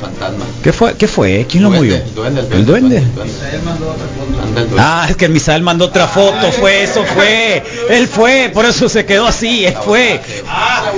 Fantasma. 0.00 0.44
¿Qué 0.62 0.72
fue? 0.72 0.94
¿Qué 0.94 1.08
fue? 1.08 1.46
¿Quién 1.48 1.62
lo 1.62 1.70
movió? 1.70 1.94
El 1.96 2.14
duende, 2.14 2.40
el 2.40 2.52
¿El 2.52 2.66
duende? 2.66 3.00
Duende. 3.00 4.74
Ah, 4.78 5.06
es 5.08 5.16
que 5.16 5.24
el 5.26 5.32
Misael 5.32 5.62
mandó 5.62 5.86
otra 5.86 6.06
foto, 6.06 6.50
fue 6.52 6.82
eso, 6.82 7.04
fue. 7.04 7.62
Él 7.90 8.06
fue, 8.06 8.50
por 8.52 8.64
eso 8.64 8.88
se 8.88 9.04
quedó 9.04 9.26
así, 9.26 9.64
él 9.64 9.76
fue. 9.84 10.20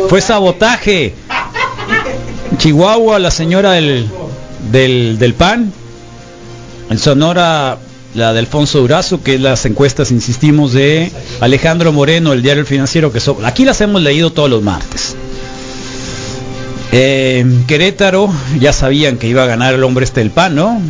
Fue 0.09 0.20
sabotaje. 0.20 1.15
Chihuahua, 2.57 3.18
la 3.18 3.31
señora 3.31 3.73
del, 3.73 4.09
del, 4.70 5.18
del 5.18 5.35
PAN. 5.35 5.73
En 6.91 6.99
Sonora, 6.99 7.78
la 8.15 8.33
de 8.33 8.39
Alfonso 8.39 8.81
Durazo, 8.81 9.23
que 9.23 9.35
es 9.35 9.41
las 9.41 9.65
encuestas, 9.67 10.10
insistimos, 10.10 10.73
de 10.73 11.12
Alejandro 11.41 11.93
Moreno, 11.93 12.33
el 12.33 12.43
diario 12.43 12.62
El 12.62 12.67
Financiero, 12.67 13.12
que 13.12 13.20
son, 13.20 13.44
aquí 13.44 13.65
las 13.65 13.81
hemos 13.81 14.01
leído 14.02 14.33
todos 14.33 14.49
los 14.49 14.62
martes. 14.62 15.15
Eh, 16.92 17.44
Querétaro, 17.67 18.33
ya 18.58 18.73
sabían 18.73 19.18
que 19.18 19.26
iba 19.28 19.42
a 19.42 19.47
ganar 19.47 19.75
el 19.75 19.84
hombre 19.84 20.05
este 20.05 20.20
del 20.20 20.31
PAN, 20.31 20.55
¿no? 20.55 20.81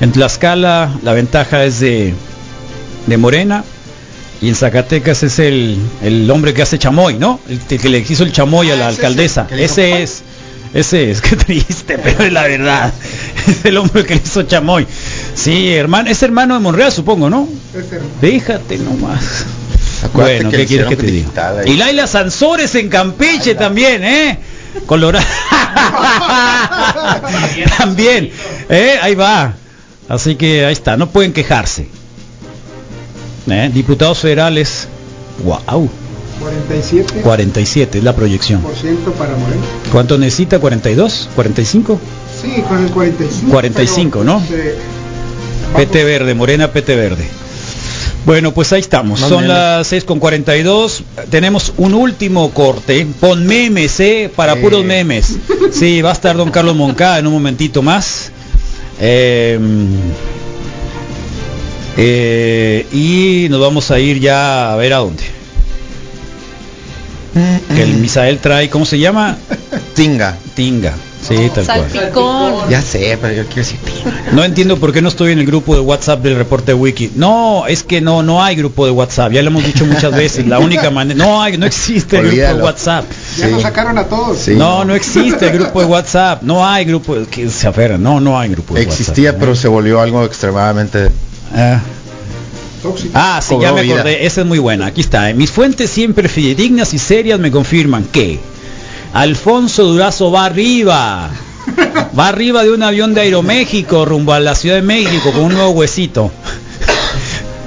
En 0.00 0.12
Tlaxcala 0.12 0.90
la 1.02 1.12
ventaja 1.12 1.64
es 1.64 1.80
de, 1.80 2.14
de 3.06 3.16
Morena. 3.16 3.64
Y 4.42 4.48
en 4.50 4.54
Zacatecas 4.54 5.22
es 5.22 5.38
el, 5.38 5.78
el 6.02 6.30
hombre 6.30 6.52
que 6.52 6.60
hace 6.60 6.78
chamoy, 6.78 7.14
¿no? 7.14 7.40
El, 7.48 7.58
que- 7.60 7.78
que 7.78 7.88
le 7.88 7.98
hizo 8.06 8.22
el 8.22 8.32
chamoy 8.32 8.70
a 8.70 8.76
la 8.76 8.88
alcaldesa. 8.88 9.46
Ese 9.50 10.02
es, 10.02 10.22
ese 10.74 11.10
es, 11.10 11.20
qué 11.22 11.36
triste, 11.36 11.96
pero 11.98 12.22
es 12.24 12.32
la 12.32 12.42
verdad. 12.42 12.92
Es 13.46 13.64
el 13.64 13.76
hombre 13.78 14.04
que 14.04 14.16
le 14.16 14.22
hizo 14.24 14.42
chamoy. 14.42 14.86
Sí, 15.34 15.72
hermano, 15.72 16.10
es 16.10 16.20
hermano 16.22 16.54
de 16.54 16.60
Monreal, 16.60 16.90
supongo, 16.92 17.30
¿no? 17.30 17.48
Déjate 18.20 18.76
nomás. 18.78 19.44
Acuérdate 20.04 20.34
Bueno, 20.36 20.50
que 20.50 20.56
¿qué 20.58 20.66
quieres 20.66 20.86
que 20.88 20.96
te 20.96 21.06
diga? 21.06 21.28
Y 21.64 21.76
Laila 21.76 22.06
Sansores 22.08 22.74
en 22.74 22.88
Campeche 22.88 23.54
también, 23.54 24.02
¿eh? 24.04 24.38
Colorado. 24.84 25.24
también, 27.78 28.30
¿eh? 28.68 28.98
Ahí 29.00 29.14
va. 29.14 29.54
Así 30.08 30.36
que 30.36 30.64
ahí 30.64 30.72
está, 30.72 30.96
no 30.96 31.08
pueden 31.08 31.32
quejarse. 31.32 31.88
¿Eh? 33.48 33.70
Diputados 33.72 34.18
federales, 34.18 34.88
wow, 35.44 35.88
47% 36.40 37.22
47 37.22 37.98
es 37.98 38.04
la 38.04 38.14
proyección. 38.14 38.60
para 38.62 39.30
Moreno. 39.36 39.62
¿Cuánto 39.92 40.18
necesita? 40.18 40.60
¿42? 40.60 41.28
¿45? 41.36 41.98
Sí, 42.42 42.62
con 42.68 42.84
el 42.84 42.90
45. 42.90 43.50
45, 43.50 44.24
¿no? 44.24 44.42
eh, 44.50 44.76
PT 45.76 46.04
verde, 46.04 46.34
Morena 46.34 46.72
PT 46.72 46.96
verde. 46.96 47.26
Bueno, 48.26 48.52
pues 48.52 48.72
ahí 48.72 48.80
estamos. 48.80 49.20
Más 49.20 49.28
Son 49.28 49.42
memes. 49.42 49.56
las 49.56 49.86
6 49.86 50.04
con 50.04 50.18
42. 50.18 51.04
Tenemos 51.30 51.72
un 51.76 51.94
último 51.94 52.50
corte. 52.50 53.06
Pon 53.20 53.46
memes, 53.46 54.00
¿eh? 54.00 54.30
Para 54.34 54.56
puros 54.56 54.84
memes. 54.84 55.38
Sí, 55.72 56.02
va 56.02 56.10
a 56.10 56.12
estar 56.12 56.36
don 56.36 56.50
Carlos 56.50 56.74
Moncada 56.74 57.20
en 57.20 57.28
un 57.28 57.32
momentito 57.34 57.82
más. 57.82 58.32
Eh, 59.00 59.58
eh, 61.96 62.86
y 62.92 63.48
nos 63.48 63.60
vamos 63.60 63.90
a 63.92 64.00
ir 64.00 64.18
ya 64.18 64.72
a 64.72 64.76
ver 64.76 64.92
a 64.92 64.98
dónde. 64.98 65.22
Que 67.74 67.82
el 67.82 67.94
Misael 67.94 68.38
trae, 68.38 68.68
¿cómo 68.68 68.84
se 68.86 68.98
llama? 68.98 69.38
Tinga. 69.94 70.36
Tinga. 70.54 70.94
Sí, 71.26 71.50
tal 71.54 71.64
cual. 71.66 71.90
Salpicón. 71.90 72.54
Ya 72.70 72.80
sé, 72.82 73.18
pero 73.20 73.34
yo 73.34 73.42
quiero 73.46 73.56
decir. 73.62 73.78
No 74.32 74.44
entiendo 74.44 74.76
por 74.78 74.92
qué 74.92 75.02
no 75.02 75.08
estoy 75.08 75.32
en 75.32 75.38
el 75.40 75.46
grupo 75.46 75.74
de 75.74 75.80
WhatsApp 75.80 76.22
del 76.22 76.36
reporte 76.36 76.72
wiki. 76.74 77.10
No, 77.16 77.64
es 77.66 77.82
que 77.82 78.00
no, 78.00 78.22
no 78.22 78.42
hay 78.44 78.54
grupo 78.56 78.84
de 78.86 78.92
WhatsApp. 78.92 79.32
Ya 79.32 79.42
lo 79.42 79.48
hemos 79.48 79.64
dicho 79.64 79.84
muchas 79.86 80.12
veces. 80.16 80.46
La 80.46 80.58
única 80.58 80.90
manera, 80.90 81.16
no 81.18 81.42
hay, 81.42 81.56
no 81.58 81.66
existe 81.66 82.18
el 82.18 82.26
grupo 82.30 82.54
de. 82.58 82.62
WhatsApp. 82.62 83.04
Ya 83.38 83.48
nos 83.48 83.62
sacaron 83.62 83.98
a 83.98 84.04
todos. 84.04 84.38
Sí. 84.38 84.54
No, 84.54 84.84
no 84.84 84.94
existe 84.94 85.46
el 85.48 85.52
grupo 85.58 85.80
de 85.80 85.86
WhatsApp. 85.86 86.42
No 86.42 86.64
hay 86.66 86.84
grupo 86.84 87.16
de- 87.16 87.26
que 87.26 87.48
se 87.50 87.66
aferran. 87.66 88.02
No, 88.02 88.20
no 88.20 88.38
hay 88.38 88.50
grupo 88.50 88.74
de 88.74 88.82
Existía, 88.82 89.30
WhatsApp. 89.30 89.40
pero 89.40 89.54
se 89.56 89.68
volvió 89.68 90.00
algo 90.00 90.24
extremadamente. 90.24 91.08
Tóxico. 92.82 93.10
Ah, 93.14 93.40
sí, 93.42 93.54
Cobró 93.54 93.62
ya 93.68 93.72
me 93.72 93.82
vida. 93.82 93.94
acordé. 93.96 94.26
Esa 94.26 94.42
es 94.42 94.46
muy 94.46 94.58
buena. 94.58 94.86
Aquí 94.86 95.00
está. 95.00 95.32
Mis 95.32 95.50
fuentes 95.50 95.90
siempre 95.90 96.28
fidedignas 96.28 96.94
y 96.94 96.98
serias 96.98 97.38
me 97.40 97.50
confirman 97.50 98.04
que 98.04 98.38
Alfonso 99.20 99.84
Durazo 99.84 100.30
va 100.30 100.44
arriba. 100.44 101.30
Va 102.18 102.28
arriba 102.28 102.62
de 102.62 102.70
un 102.70 102.82
avión 102.82 103.14
de 103.14 103.22
Aeroméxico 103.22 104.04
rumbo 104.04 104.32
a 104.32 104.40
la 104.40 104.54
Ciudad 104.54 104.76
de 104.76 104.82
México 104.82 105.32
con 105.32 105.42
un 105.44 105.54
nuevo 105.54 105.70
huesito. 105.70 106.30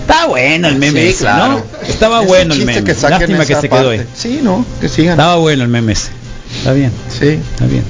Está 0.01 0.25
bueno 0.27 0.67
el 0.67 0.75
meme, 0.77 1.01
Sí, 1.01 1.07
ese, 1.09 1.19
claro. 1.19 1.53
¿no? 1.53 1.63
Estaba 1.87 2.21
Es 2.21 2.27
bueno 2.27 2.53
el 2.53 2.65
meme. 2.65 2.83
que 2.83 2.93
Lástima 2.93 3.45
que 3.45 3.55
se 3.55 3.69
quedó 3.69 3.89
ahí. 3.89 4.05
Sí, 4.15 4.39
no, 4.41 4.65
que 4.79 4.89
sigan. 4.89 5.13
Estaba 5.13 5.35
bueno 5.37 5.63
el 5.63 5.69
meme 5.69 5.93
ese. 5.93 6.09
Está 6.57 6.73
bien, 6.73 6.91
Sí. 7.09 7.39
está 7.53 7.65
bien. 7.65 7.83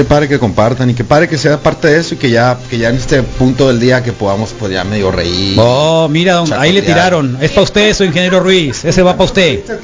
Qué 0.00 0.04
padre 0.06 0.28
que 0.28 0.38
compartan 0.38 0.88
y 0.88 0.94
qué 0.94 1.04
padre 1.04 1.28
que 1.28 1.36
sea 1.36 1.58
parte 1.62 1.88
de 1.88 2.00
eso 2.00 2.14
y 2.14 2.16
que 2.16 2.30
ya 2.30 2.58
que 2.70 2.78
ya 2.78 2.88
en 2.88 2.96
este 2.96 3.22
punto 3.22 3.68
del 3.68 3.78
día 3.78 4.02
que 4.02 4.12
podamos 4.12 4.54
pues 4.58 4.72
ya 4.72 4.82
medio 4.82 5.10
reír. 5.10 5.58
Oh, 5.60 6.08
mira, 6.08 6.36
don- 6.36 6.50
ahí 6.54 6.72
le 6.72 6.80
tiraron. 6.80 7.36
Es 7.38 7.50
para 7.50 7.64
usted 7.64 7.88
eso, 7.88 8.02
ingeniero 8.04 8.40
Ruiz. 8.40 8.82
Ese 8.86 9.02
va 9.02 9.12
para 9.12 9.24
usted. 9.26 9.62
Que. 9.62 9.76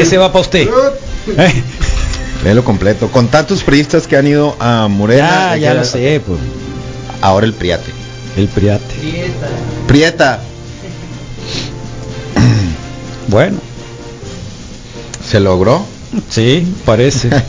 Ese 0.00 0.16
va 0.16 0.30
para 0.30 0.42
usted. 0.42 0.68
Eh, 1.36 1.62
Léelo 2.44 2.62
completo. 2.64 3.08
Con 3.10 3.26
tantos 3.26 3.64
priistas 3.64 4.06
que 4.06 4.16
han 4.16 4.28
ido 4.28 4.54
a 4.60 4.86
Morena. 4.86 5.56
Ya, 5.56 5.58
ya 5.72 5.74
lo 5.74 5.84
sé, 5.84 6.22
pues. 6.24 6.38
Ahora 7.20 7.46
el 7.46 7.52
Priate. 7.52 7.90
El 8.36 8.46
Priate. 8.46 8.94
Prieta. 9.88 10.38
Bueno, 13.26 13.56
¿Se 15.28 15.40
logró? 15.40 15.84
sí, 16.30 16.64
parece. 16.84 17.28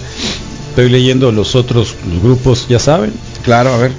Estoy 0.75 0.89
leyendo 0.89 1.31
los 1.31 1.55
otros 1.55 1.95
los 2.11 2.21
grupos, 2.21 2.67
ya 2.67 2.79
saben. 2.79 3.13
Claro, 3.45 3.73
a 3.73 3.77
ver. 3.77 3.91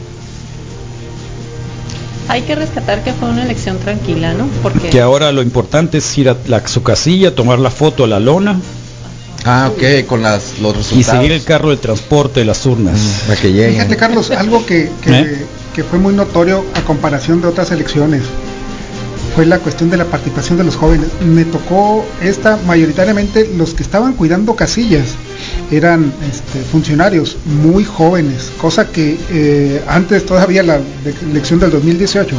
Hay 2.28 2.42
que 2.42 2.54
rescatar 2.54 3.02
que 3.02 3.14
fue 3.14 3.30
una 3.30 3.44
elección 3.44 3.78
tranquila, 3.78 4.34
¿no? 4.34 4.46
Porque 4.62 4.90
Que 4.90 5.00
ahora 5.00 5.32
lo 5.32 5.40
importante 5.40 5.98
es 5.98 6.18
ir 6.18 6.28
a 6.28 6.36
la, 6.46 6.66
su 6.68 6.82
casilla, 6.82 7.34
tomar 7.34 7.60
la 7.60 7.70
foto 7.70 8.04
a 8.04 8.06
la 8.06 8.20
lona 8.20 8.60
Ah, 9.46 9.70
ok, 9.74 10.06
con 10.06 10.22
las, 10.22 10.58
los 10.60 10.74
y 10.74 10.76
resultados. 10.78 11.06
seguir 11.06 11.32
el 11.32 11.44
carro 11.44 11.70
de 11.70 11.76
transporte 11.78 12.40
de 12.40 12.46
las 12.46 12.66
urnas. 12.66 13.22
Para 13.26 13.40
que 13.40 13.52
lleguen. 13.52 13.72
Fíjate, 13.74 13.96
Carlos, 13.96 14.30
algo 14.32 14.66
que, 14.66 14.90
que, 15.00 15.10
¿Eh? 15.20 15.46
que 15.74 15.82
fue 15.84 15.98
muy 16.00 16.12
notorio 16.14 16.62
a 16.74 16.82
comparación 16.82 17.40
de 17.40 17.46
otras 17.48 17.70
elecciones 17.70 18.22
fue 19.34 19.46
la 19.46 19.60
cuestión 19.60 19.88
de 19.88 19.96
la 19.98 20.04
participación 20.06 20.58
de 20.58 20.64
los 20.64 20.76
jóvenes. 20.76 21.08
Me 21.24 21.44
tocó 21.44 22.04
esta, 22.20 22.58
mayoritariamente 22.66 23.48
los 23.56 23.72
que 23.72 23.82
estaban 23.84 24.14
cuidando 24.14 24.56
casillas 24.56 25.14
eran 25.70 26.12
este, 26.30 26.60
funcionarios 26.70 27.36
muy 27.44 27.84
jóvenes, 27.84 28.50
cosa 28.60 28.88
que 28.88 29.16
eh, 29.30 29.82
antes 29.88 30.24
todavía 30.26 30.62
la 30.62 30.78
elección 31.30 31.58
del 31.60 31.70
2018. 31.70 32.34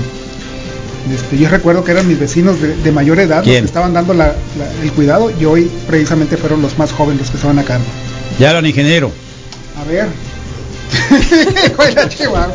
Este, 1.14 1.38
yo 1.38 1.48
recuerdo 1.50 1.84
que 1.86 1.92
eran 1.92 2.08
mis 2.08 2.20
vecinos 2.20 2.62
de, 2.62 2.76
de 2.76 2.92
mayor 2.92 3.20
edad 3.20 3.38
los 3.38 3.46
que 3.46 3.52
estaban 3.66 3.94
dando 3.94 4.14
la- 4.14 4.34
la- 4.58 4.84
el 4.84 4.92
cuidado 4.92 5.32
y 5.40 5.46
hoy 5.46 5.72
precisamente 5.88 6.36
fueron 6.38 6.62
los 6.62 6.78
más 6.78 6.92
jóvenes 6.92 7.22
los 7.22 7.30
que 7.32 7.38
estaban 7.38 7.60
acá. 7.60 7.80
Ya 8.40 8.52
eran 8.52 8.66
ingeniero. 8.66 9.12
A 9.80 9.84
ver. 9.90 10.08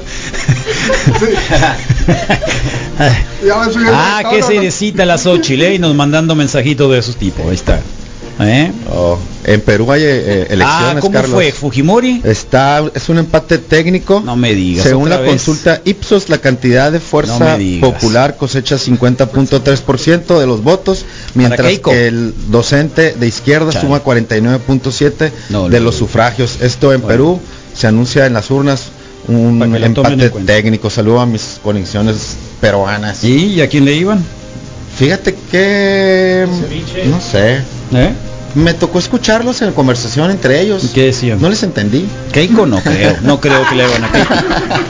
Ah, 3.92 4.22
qué 4.30 4.40
¿no? 4.40 4.46
seriecita 4.46 5.04
la 5.04 5.18
Xochitl, 5.18 5.62
¿eh? 5.62 5.74
y 5.74 5.78
nos 5.78 5.94
mandando 5.94 6.34
mensajitos 6.34 6.90
de 6.90 6.98
esos 6.98 7.16
tipos. 7.16 7.46
Ahí 7.46 7.54
está. 7.54 7.80
¿Eh? 8.40 8.72
Oh, 8.90 9.18
en 9.44 9.60
Perú 9.60 9.92
hay 9.92 10.02
eh, 10.02 10.46
elecciones, 10.50 10.66
ah, 10.66 10.96
¿cómo 11.00 11.12
Carlos. 11.12 11.34
fue? 11.34 11.52
¿Fujimori? 11.52 12.22
Está, 12.24 12.82
es 12.94 13.08
un 13.08 13.18
empate 13.18 13.58
técnico. 13.58 14.22
No 14.24 14.36
me 14.36 14.54
digas. 14.54 14.84
Según 14.86 15.10
la 15.10 15.18
vez. 15.18 15.28
consulta 15.30 15.80
Ipsos, 15.84 16.28
la 16.28 16.38
cantidad 16.38 16.90
de 16.90 17.00
fuerza 17.00 17.58
popular 17.80 18.36
cosecha 18.36 18.76
50.3% 18.76 20.38
de 20.38 20.46
los 20.46 20.62
votos, 20.62 21.04
mientras 21.34 21.78
que 21.78 22.08
el 22.08 22.34
docente 22.48 23.14
de 23.14 23.26
izquierda 23.26 23.70
Chale. 23.72 23.86
suma 23.86 24.02
49.7 24.04 25.30
No, 25.50 25.68
de 25.68 25.80
los 25.80 25.94
sufragios. 25.96 26.58
Esto 26.60 26.92
en 26.92 27.02
Bueno. 27.02 27.08
Perú 27.08 27.40
se 27.74 27.86
anuncia 27.86 28.26
en 28.26 28.34
las 28.34 28.50
urnas 28.50 28.88
un 29.28 29.62
en 29.62 29.74
empate 29.84 30.30
técnico. 30.30 30.90
Saludo 30.90 31.20
a 31.20 31.26
mis 31.26 31.60
conexiones 31.62 32.36
peruanas. 32.60 33.22
¿Y 33.24 33.60
a 33.60 33.68
quién 33.68 33.84
le 33.84 33.94
iban? 33.94 34.24
Fíjate 34.96 35.34
que 35.50 36.46
no 37.06 37.20
sé. 37.20 37.62
¿Eh? 37.94 38.12
Me 38.54 38.74
tocó 38.74 38.98
escucharlos 38.98 39.62
en 39.62 39.72
conversación 39.72 40.30
entre 40.30 40.60
ellos. 40.60 40.84
¿Y 40.84 40.88
¿Qué 40.88 41.06
decían? 41.06 41.40
No 41.40 41.48
les 41.48 41.62
entendí. 41.62 42.06
Keiko 42.32 42.66
no 42.66 42.80
creo, 42.82 43.16
no 43.22 43.40
creo 43.40 43.66
que 43.68 43.74
le 43.74 43.86
van 43.86 44.04
a 44.04 44.12
Keiko. 44.12 44.34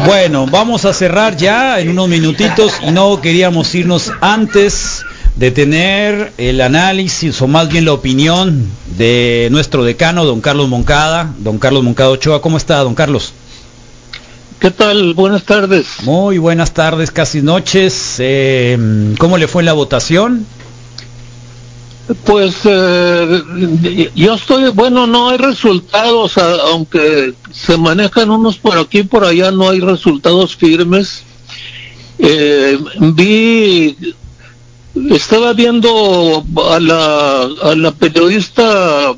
Bueno, 0.07 0.47
vamos 0.47 0.85
a 0.85 0.93
cerrar 0.93 1.37
ya 1.37 1.79
en 1.79 1.91
unos 1.91 2.09
minutitos 2.09 2.73
y 2.87 2.91
no 2.91 3.21
queríamos 3.21 3.73
irnos 3.75 4.11
antes 4.21 5.05
de 5.37 5.51
tener 5.51 6.33
el 6.39 6.61
análisis 6.61 7.41
o 7.41 7.47
más 7.47 7.69
bien 7.69 7.85
la 7.85 7.93
opinión 7.93 8.67
de 8.97 9.49
nuestro 9.51 9.85
decano, 9.85 10.25
don 10.25 10.41
Carlos 10.41 10.69
Moncada, 10.69 11.33
don 11.39 11.59
Carlos 11.59 11.85
Moncada 11.85 12.11
Ochoa. 12.11 12.43
¿Cómo 12.43 12.57
está, 12.57 12.79
don 12.79 12.95
Carlos? 12.95 13.33
¿Qué 14.63 14.71
tal? 14.71 15.15
Buenas 15.15 15.43
tardes. 15.43 15.89
Muy 16.05 16.39
buenas 16.39 16.73
tardes, 16.73 17.11
casi 17.11 17.43
noches. 17.43 18.15
Eh, 18.21 18.79
¿Cómo 19.19 19.37
le 19.37 19.49
fue 19.49 19.65
la 19.65 19.73
votación? 19.73 20.47
Pues 22.25 22.59
eh, 22.63 24.13
yo 24.15 24.35
estoy, 24.35 24.71
bueno, 24.71 25.09
no 25.09 25.31
hay 25.31 25.39
resultados, 25.39 26.39
aunque 26.39 27.35
se 27.51 27.77
manejan 27.77 28.31
unos 28.31 28.57
por 28.57 28.79
aquí 28.79 29.01
y 29.01 29.03
por 29.03 29.25
allá, 29.25 29.51
no 29.51 29.69
hay 29.69 29.81
resultados 29.81 30.55
firmes. 30.55 31.25
Eh, 32.21 32.79
vi, 33.01 33.97
estaba 35.11 35.55
viendo 35.55 36.45
a 36.71 36.79
la, 36.79 37.49
a 37.65 37.75
la 37.75 37.91
periodista 37.91 39.13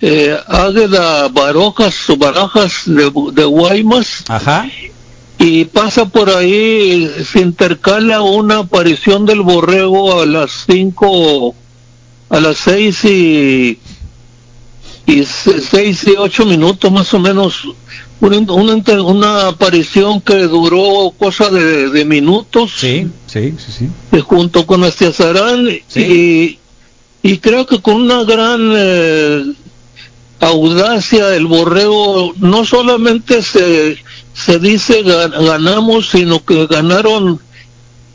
eh, 0.00 0.36
Águeda 0.46 1.28
Barojas 1.28 2.08
o 2.10 2.16
Barajas 2.16 2.82
de, 2.86 3.10
de 3.32 3.44
Guaymas. 3.44 4.24
Ajá. 4.28 4.68
Y 5.38 5.66
pasa 5.66 6.06
por 6.06 6.30
ahí, 6.30 7.10
se 7.30 7.40
intercala 7.40 8.22
una 8.22 8.58
aparición 8.60 9.26
del 9.26 9.42
borrego 9.42 10.20
a 10.22 10.26
las 10.26 10.64
cinco, 10.66 11.54
a 12.30 12.40
las 12.40 12.56
seis 12.56 13.04
y, 13.04 13.78
y 15.06 15.24
se- 15.24 15.60
seis 15.60 16.04
y 16.06 16.14
ocho 16.16 16.46
minutos 16.46 16.90
más 16.90 17.12
o 17.14 17.18
menos. 17.18 17.68
Una, 18.18 18.38
una, 19.02 19.48
aparición 19.48 20.22
que 20.22 20.44
duró 20.44 21.10
cosa 21.18 21.50
de, 21.50 21.90
de 21.90 22.04
minutos. 22.06 22.72
Sí, 22.78 23.06
sí, 23.26 23.52
sí, 23.58 23.72
sí. 23.78 23.88
eh, 24.12 24.20
junto 24.22 24.66
con 24.66 24.84
Astiazarán 24.84 25.68
y, 25.94 26.58
y 27.22 27.38
creo 27.38 27.66
que 27.66 27.82
con 27.82 27.96
una 27.96 28.24
gran 28.24 28.72
eh, 28.74 29.44
audacia 30.40 31.34
el 31.34 31.46
borrego 31.46 32.34
no 32.38 32.64
solamente 32.64 33.42
se, 33.42 33.96
se 34.34 34.58
dice 34.58 35.04
ga- 35.04 35.30
ganamos, 35.46 36.10
sino 36.10 36.44
que 36.44 36.66
ganaron 36.66 37.40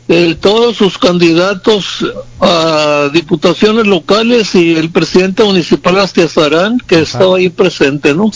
eh, 0.08 0.36
todos 0.40 0.76
sus 0.76 0.98
candidatos 0.98 2.04
a 2.40 3.08
diputaciones 3.12 3.86
locales 3.86 4.54
y 4.54 4.74
el 4.74 4.90
presidente 4.90 5.42
municipal 5.44 5.98
Astiazarán, 5.98 6.78
que 6.78 7.00
estaba 7.00 7.36
ahí 7.36 7.48
presente, 7.48 8.14
¿no? 8.14 8.30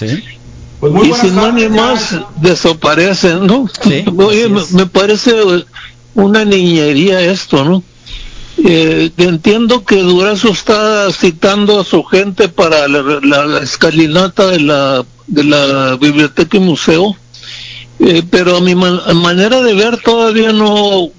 Pues 0.81 0.93
muy 0.93 1.09
y 1.09 1.13
sin 1.15 1.35
más 1.35 1.55
ni 1.55 1.69
más 1.69 2.17
desaparecen, 2.41 3.47
¿no? 3.47 3.69
Oye, 4.19 4.49
me, 4.49 4.61
me 4.73 4.87
parece 4.87 5.35
una 6.15 6.45
niñería 6.45 7.21
esto, 7.21 7.65
¿no? 7.65 7.83
Eh, 8.65 9.11
entiendo 9.19 9.85
que 9.85 9.97
Durazo 10.03 10.49
está 10.49 11.13
citando 11.13 11.81
a 11.81 11.85
su 11.85 12.03
gente 12.05 12.49
para 12.49 12.89
la, 12.89 13.03
la- 13.23 13.59
escalinata 13.63 14.47
de 14.47 14.61
la, 14.61 15.05
de 15.27 15.45
la 15.45 15.97
biblioteca 16.01 16.57
y 16.57 16.61
museo, 16.61 17.15
eh, 18.01 18.23
pero 18.31 18.57
a 18.57 18.61
mi 18.63 18.75
ma- 18.75 19.03
a 19.07 19.13
manera 19.13 19.61
de 19.63 19.75
ver 19.75 19.99
todavía 20.03 20.53
no 20.53 21.11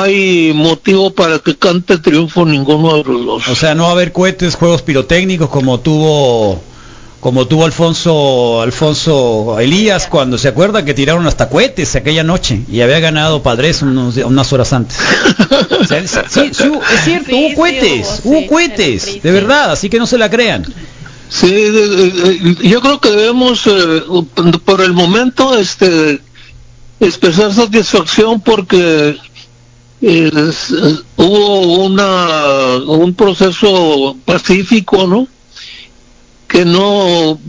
hay 0.00 0.52
motivo 0.54 1.10
para 1.12 1.40
que 1.40 1.56
cante 1.56 1.98
triunfo 1.98 2.44
ninguno 2.44 2.98
de 3.02 3.04
los 3.12 3.26
dos. 3.26 3.48
O 3.48 3.54
sea, 3.56 3.74
no 3.74 3.84
va 3.84 3.88
a 3.90 3.92
haber 3.92 4.12
cohetes, 4.12 4.54
juegos 4.54 4.82
pirotécnicos 4.82 5.48
como 5.50 5.80
tuvo 5.80 6.62
como 7.24 7.46
tuvo 7.46 7.64
Alfonso 7.64 8.60
Alfonso 8.60 9.58
Elías 9.58 10.08
cuando 10.08 10.36
se 10.36 10.48
acuerda 10.48 10.84
que 10.84 10.92
tiraron 10.92 11.26
hasta 11.26 11.48
cohetes 11.48 11.96
aquella 11.96 12.22
noche 12.22 12.60
y 12.70 12.82
había 12.82 13.00
ganado 13.00 13.42
Padres 13.42 13.80
unos- 13.80 14.18
unas 14.18 14.52
horas 14.52 14.74
antes. 14.74 14.98
O 15.80 15.84
sea, 15.86 16.06
sí, 16.06 16.18
sí, 16.28 16.50
sí, 16.52 16.68
hubo- 16.68 16.82
es 16.82 17.00
cierto, 17.02 17.34
hubo 17.34 17.54
cohetes, 17.54 18.20
hubo 18.24 18.46
cohetes, 18.46 19.22
de 19.22 19.32
verdad, 19.32 19.72
así 19.72 19.88
que 19.88 19.98
no 19.98 20.06
se 20.06 20.18
la 20.18 20.28
crean. 20.28 20.66
Sí, 21.30 21.50
de- 21.50 21.70
de- 21.88 22.10
de- 22.10 22.68
yo 22.68 22.82
creo 22.82 23.00
que 23.00 23.10
debemos, 23.10 23.66
eh, 23.68 24.02
por 24.66 24.82
el 24.82 24.92
momento, 24.92 25.58
este, 25.58 26.20
expresar 27.00 27.54
satisfacción 27.54 28.42
porque 28.42 29.16
eh, 30.02 30.30
es- 30.50 30.70
eh, 30.72 30.96
hubo 31.16 31.84
una, 31.86 32.76
un 32.86 33.14
proceso 33.14 34.14
pacífico, 34.26 35.06
¿no? 35.06 35.26
Que 36.54 36.64
no, 36.64 37.40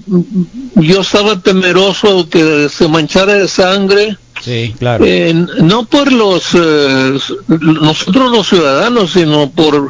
yo 0.78 1.02
estaba 1.02 1.40
temeroso 1.40 2.28
que 2.28 2.70
se 2.70 2.88
manchara 2.88 3.34
de 3.36 3.48
sangre. 3.48 4.18
Sí, 4.42 4.74
claro. 4.80 5.06
Eh, 5.08 5.32
no 5.62 5.86
por 5.86 6.12
los 6.12 6.56
eh, 6.56 7.16
nosotros 7.48 8.32
los 8.32 8.48
ciudadanos, 8.50 9.12
sino 9.12 9.52
por 9.52 9.90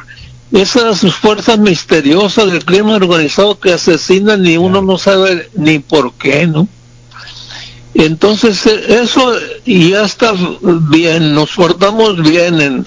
esas 0.52 1.00
fuerzas 1.14 1.60
misteriosas 1.60 2.52
del 2.52 2.66
crimen 2.66 2.96
organizado 2.96 3.58
que 3.58 3.72
asesinan 3.72 4.46
y 4.46 4.58
uno 4.58 4.82
no 4.82 4.98
sabe 4.98 5.50
ni 5.56 5.80
por 5.80 6.14
qué, 6.16 6.46
¿no? 6.46 6.68
Entonces 7.94 8.66
eh, 8.66 9.00
eso 9.02 9.34
ya 9.66 10.04
está 10.04 10.34
bien, 10.90 11.34
nos 11.34 11.56
guardamos 11.56 12.22
bien 12.22 12.60
en, 12.60 12.86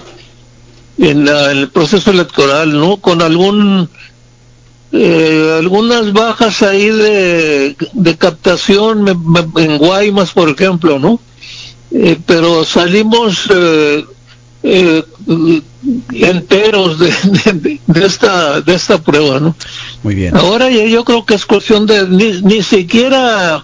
en, 0.99 1.25
la- 1.25 1.51
en 1.51 1.57
el 1.57 1.69
proceso 1.69 2.11
electoral, 2.11 2.71
¿no? 2.77 2.97
Con 2.97 3.23
algún 3.23 3.89
eh, 4.91 5.55
algunas 5.59 6.13
bajas 6.13 6.61
ahí 6.63 6.87
de, 6.89 7.75
de 7.93 8.17
captación 8.17 9.03
me- 9.03 9.13
me- 9.13 9.63
en 9.63 9.77
Guaymas, 9.77 10.31
por 10.31 10.49
ejemplo, 10.49 10.97
¿no? 10.99 11.19
Eh, 11.91 12.17
pero 12.25 12.63
salimos 12.65 13.47
eh, 13.53 14.05
eh, 14.63 15.03
enteros 16.11 16.99
de, 16.99 17.07
de- 17.53 17.79
de 17.85 18.05
esta 18.05 18.61
de 18.61 18.73
esta 18.75 19.01
prueba, 19.01 19.39
¿no? 19.39 19.55
Muy 20.03 20.15
bien. 20.15 20.35
Ahora 20.35 20.69
ya 20.69 20.85
yo 20.85 21.03
creo 21.03 21.25
que 21.25 21.35
es 21.35 21.45
cuestión 21.45 21.85
de 21.85 22.07
ni, 22.07 22.41
ni 22.41 22.61
siquiera 22.63 23.63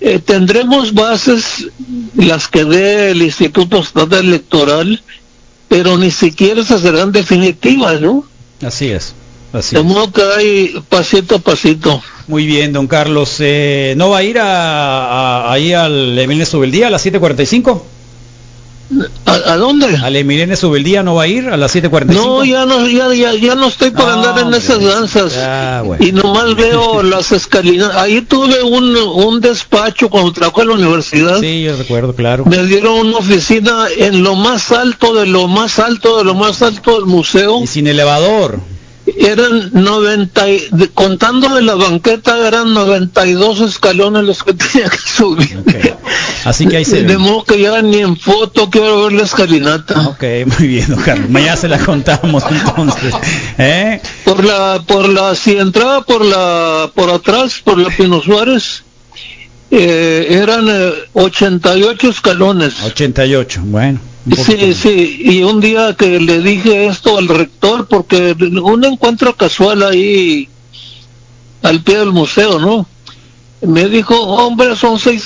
eh, 0.00 0.18
tendremos 0.18 0.92
bases 0.94 1.68
las 2.16 2.48
que 2.48 2.64
dé 2.64 3.10
el 3.12 3.22
Instituto 3.22 3.78
Estatal 3.78 4.24
Electoral, 4.26 5.02
pero 5.68 5.96
ni 5.96 6.10
siquiera 6.10 6.62
se 6.64 6.78
serán 6.78 7.10
definitivas, 7.12 8.00
¿no? 8.00 8.24
Así 8.62 8.86
es. 8.88 9.14
Así 9.54 9.74
de 9.76 9.80
es. 9.80 9.86
modo 9.86 10.12
que 10.12 10.22
hay 10.36 10.74
pasito 10.88 11.36
a 11.36 11.38
pasito. 11.38 12.02
Muy 12.26 12.44
bien, 12.46 12.72
don 12.72 12.86
Carlos. 12.86 13.36
Eh, 13.38 13.94
¿No 13.96 14.10
va 14.10 14.18
a 14.18 14.22
ir 14.22 14.38
a, 14.38 15.46
a- 15.46 15.52
ahí 15.52 15.72
al 15.72 16.18
Emilio 16.18 16.44
Subeldía 16.44 16.88
a 16.88 16.90
las 16.90 17.06
7.45? 17.06 17.82
¿A, 19.26 19.32
a 19.32 19.56
dónde? 19.56 19.86
¿Al 19.96 20.14
Emilio 20.14 20.54
Subeldía 20.56 21.02
no 21.02 21.14
va 21.14 21.22
a 21.22 21.26
ir 21.26 21.48
a 21.48 21.56
las 21.56 21.74
7.45? 21.74 22.12
No, 22.14 22.44
ya 22.44 22.66
no, 22.66 22.86
ya, 22.86 23.12
ya, 23.14 23.32
ya 23.34 23.54
no 23.54 23.66
estoy 23.68 23.90
por 23.90 24.08
andar 24.08 24.38
en 24.38 24.52
esas 24.54 24.82
danzas. 24.82 25.34
Y 26.00 26.12
nomás 26.12 26.54
veo 26.54 27.02
las 27.04 27.32
escalinas. 27.32 27.94
Ahí 27.96 28.20
tuve 28.20 28.62
un, 28.62 28.94
un 28.96 29.40
despacho 29.40 30.10
cuando 30.10 30.32
trabajé 30.32 30.62
en 30.62 30.68
la 30.68 30.74
universidad. 30.74 31.40
Sí, 31.40 31.62
yo 31.62 31.76
recuerdo, 31.76 32.14
claro. 32.14 32.44
Me 32.44 32.62
dieron 32.64 33.06
una 33.08 33.18
oficina 33.18 33.86
en 33.96 34.22
lo 34.22 34.34
más 34.34 34.70
alto 34.70 35.14
de 35.14 35.26
lo 35.26 35.48
más 35.48 35.78
alto 35.78 36.18
de 36.18 36.24
lo 36.24 36.34
más 36.34 36.60
alto 36.62 36.96
del 36.96 37.06
museo. 37.06 37.60
Y 37.62 37.66
sin 37.66 37.86
elevador. 37.86 38.60
Eran 39.06 39.70
90, 39.74 40.48
y- 40.50 40.68
de- 40.72 40.88
contando 40.88 41.54
de 41.54 41.60
la 41.62 41.74
banqueta, 41.74 42.46
eran 42.48 42.72
92 42.72 43.60
escalones 43.60 44.24
los 44.24 44.42
que 44.42 44.54
tenía 44.72 44.88
que 44.88 44.96
subir. 44.96 45.62
Así 46.44 46.66
que 46.66 46.78
ahí 46.78 46.84
se... 46.84 47.02
De 47.02 47.18
modo 47.18 47.44
que 47.44 47.60
ya 47.60 47.82
ni 47.82 47.98
en 47.98 48.16
foto 48.16 48.70
quiero 48.70 49.04
ver 49.04 49.12
la 49.12 49.22
escalinata. 49.24 50.08
Ok, 50.08 50.22
muy 50.58 50.68
bien, 50.68 50.88
don 50.88 51.00
Carlos. 51.02 51.28
Mañana 51.28 51.56
se 51.56 51.68
la 51.68 51.78
contamos 51.78 52.44
entonces. 52.50 53.14
¿Eh? 53.58 54.00
Por 54.24 54.42
la, 54.44 54.82
por 54.86 55.08
la, 55.08 55.34
si 55.34 55.56
entraba 55.58 56.02
por 56.02 56.24
la, 56.24 56.90
por 56.94 57.10
atrás, 57.10 57.60
por 57.62 57.78
la 57.78 57.90
Pino 57.90 58.22
Suárez, 58.22 58.84
eh, 59.70 60.28
eran 60.30 60.66
eh, 60.68 60.92
88 61.14 62.08
escalones. 62.08 62.82
88, 62.82 63.60
bueno. 63.64 64.00
Sí, 64.32 64.72
sí, 64.72 65.18
y 65.22 65.42
un 65.42 65.60
día 65.60 65.94
que 65.94 66.18
le 66.18 66.40
dije 66.40 66.86
esto 66.86 67.18
al 67.18 67.28
rector, 67.28 67.86
porque 67.86 68.34
un 68.62 68.84
encuentro 68.84 69.36
casual 69.36 69.82
ahí 69.82 70.48
al 71.62 71.82
pie 71.82 71.98
del 71.98 72.12
museo, 72.12 72.58
¿no? 72.58 72.86
Me 73.60 73.86
dijo, 73.88 74.18
hombre, 74.18 74.76
son 74.76 74.98
seis, 74.98 75.24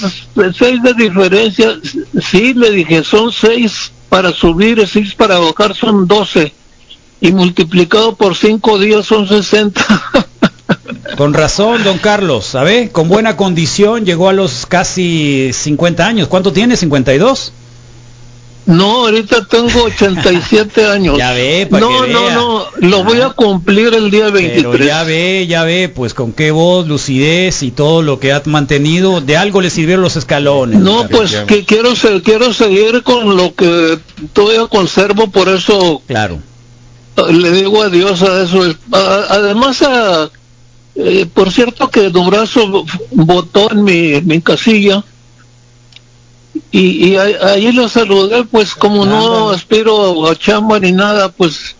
seis 0.57 0.83
de 0.83 0.95
diferencia. 0.95 1.79
Sí, 2.21 2.55
le 2.55 2.73
dije, 2.73 3.05
son 3.05 3.33
seis 3.33 3.93
para 4.09 4.33
subir 4.33 4.79
y 4.79 4.87
seis 4.87 5.15
para 5.15 5.39
bajar, 5.39 5.75
son 5.77 6.07
doce. 6.07 6.53
Y 7.21 7.33
multiplicado 7.33 8.17
por 8.17 8.37
cinco 8.37 8.79
días 8.79 9.07
son 9.07 9.29
sesenta. 9.29 9.85
Con 11.17 11.35
razón, 11.35 11.83
don 11.83 11.99
Carlos, 11.99 12.45
¿sabe? 12.45 12.91
Con 12.91 13.09
buena 13.09 13.37
condición 13.37 14.05
llegó 14.05 14.29
a 14.29 14.33
los 14.33 14.67
casi 14.67 15.51
50 15.53 16.07
años. 16.07 16.29
¿Cuánto 16.29 16.53
tiene? 16.53 16.77
¿52? 16.77 17.51
No, 18.69 19.07
ahorita 19.07 19.47
tengo 19.47 19.85
87 19.85 20.85
años. 20.91 21.17
Ya 21.17 21.33
ve, 21.33 21.67
para 21.71 21.81
no, 21.87 22.03
que 22.03 22.13
no, 22.13 22.23
vea. 22.23 22.35
no, 22.35 22.65
lo 22.81 23.03
voy 23.03 23.21
a 23.23 23.31
cumplir 23.31 23.95
el 23.95 24.11
día 24.11 24.29
23. 24.31 24.67
Pero 24.71 24.85
ya 24.85 25.03
ve, 25.05 25.47
ya 25.49 25.65
ve, 25.65 25.89
pues 25.89 26.13
con 26.13 26.33
qué 26.33 26.51
voz, 26.51 26.87
lucidez 26.87 27.63
y 27.63 27.71
todo 27.71 28.03
lo 28.03 28.21
que 28.21 28.33
ha 28.33 28.43
mantenido, 28.45 29.21
de 29.23 29.37
algo 29.39 29.63
le 29.63 29.71
sirvieron 29.71 30.03
los 30.03 30.17
escalones. 30.17 30.81
No, 30.81 31.09
pues 31.09 31.35
que 31.47 31.65
quiero 31.65 31.97
se- 31.97 32.21
quiero 32.23 32.53
seguir 32.53 33.03
con 33.03 33.37
lo 33.39 33.55
que 33.55 33.99
todavía 34.35 34.67
conservo, 34.67 35.29
por 35.31 35.49
eso 35.49 36.03
Claro. 36.07 36.39
le 37.31 37.51
digo 37.51 37.83
adiós 37.83 38.21
a 38.23 38.43
eso. 38.43 38.63
Además, 38.93 39.81
a- 39.83 40.31
eh, 40.95 41.27
por 41.33 41.51
cierto 41.53 41.89
que 41.91 42.11
Dubrazo 42.11 42.85
votó 43.13 43.71
en 43.73 43.83
mi, 43.85 44.21
mi 44.21 44.41
casilla 44.43 45.03
y, 46.71 47.09
y 47.11 47.17
ahí, 47.17 47.35
ahí 47.43 47.73
lo 47.73 47.89
saludé, 47.89 48.45
pues 48.45 48.75
como 48.75 49.05
no 49.07 49.51
aspiro 49.51 50.29
a 50.29 50.37
chamba 50.37 50.79
ni 50.81 50.93
nada, 50.93 51.31
pues 51.31 51.75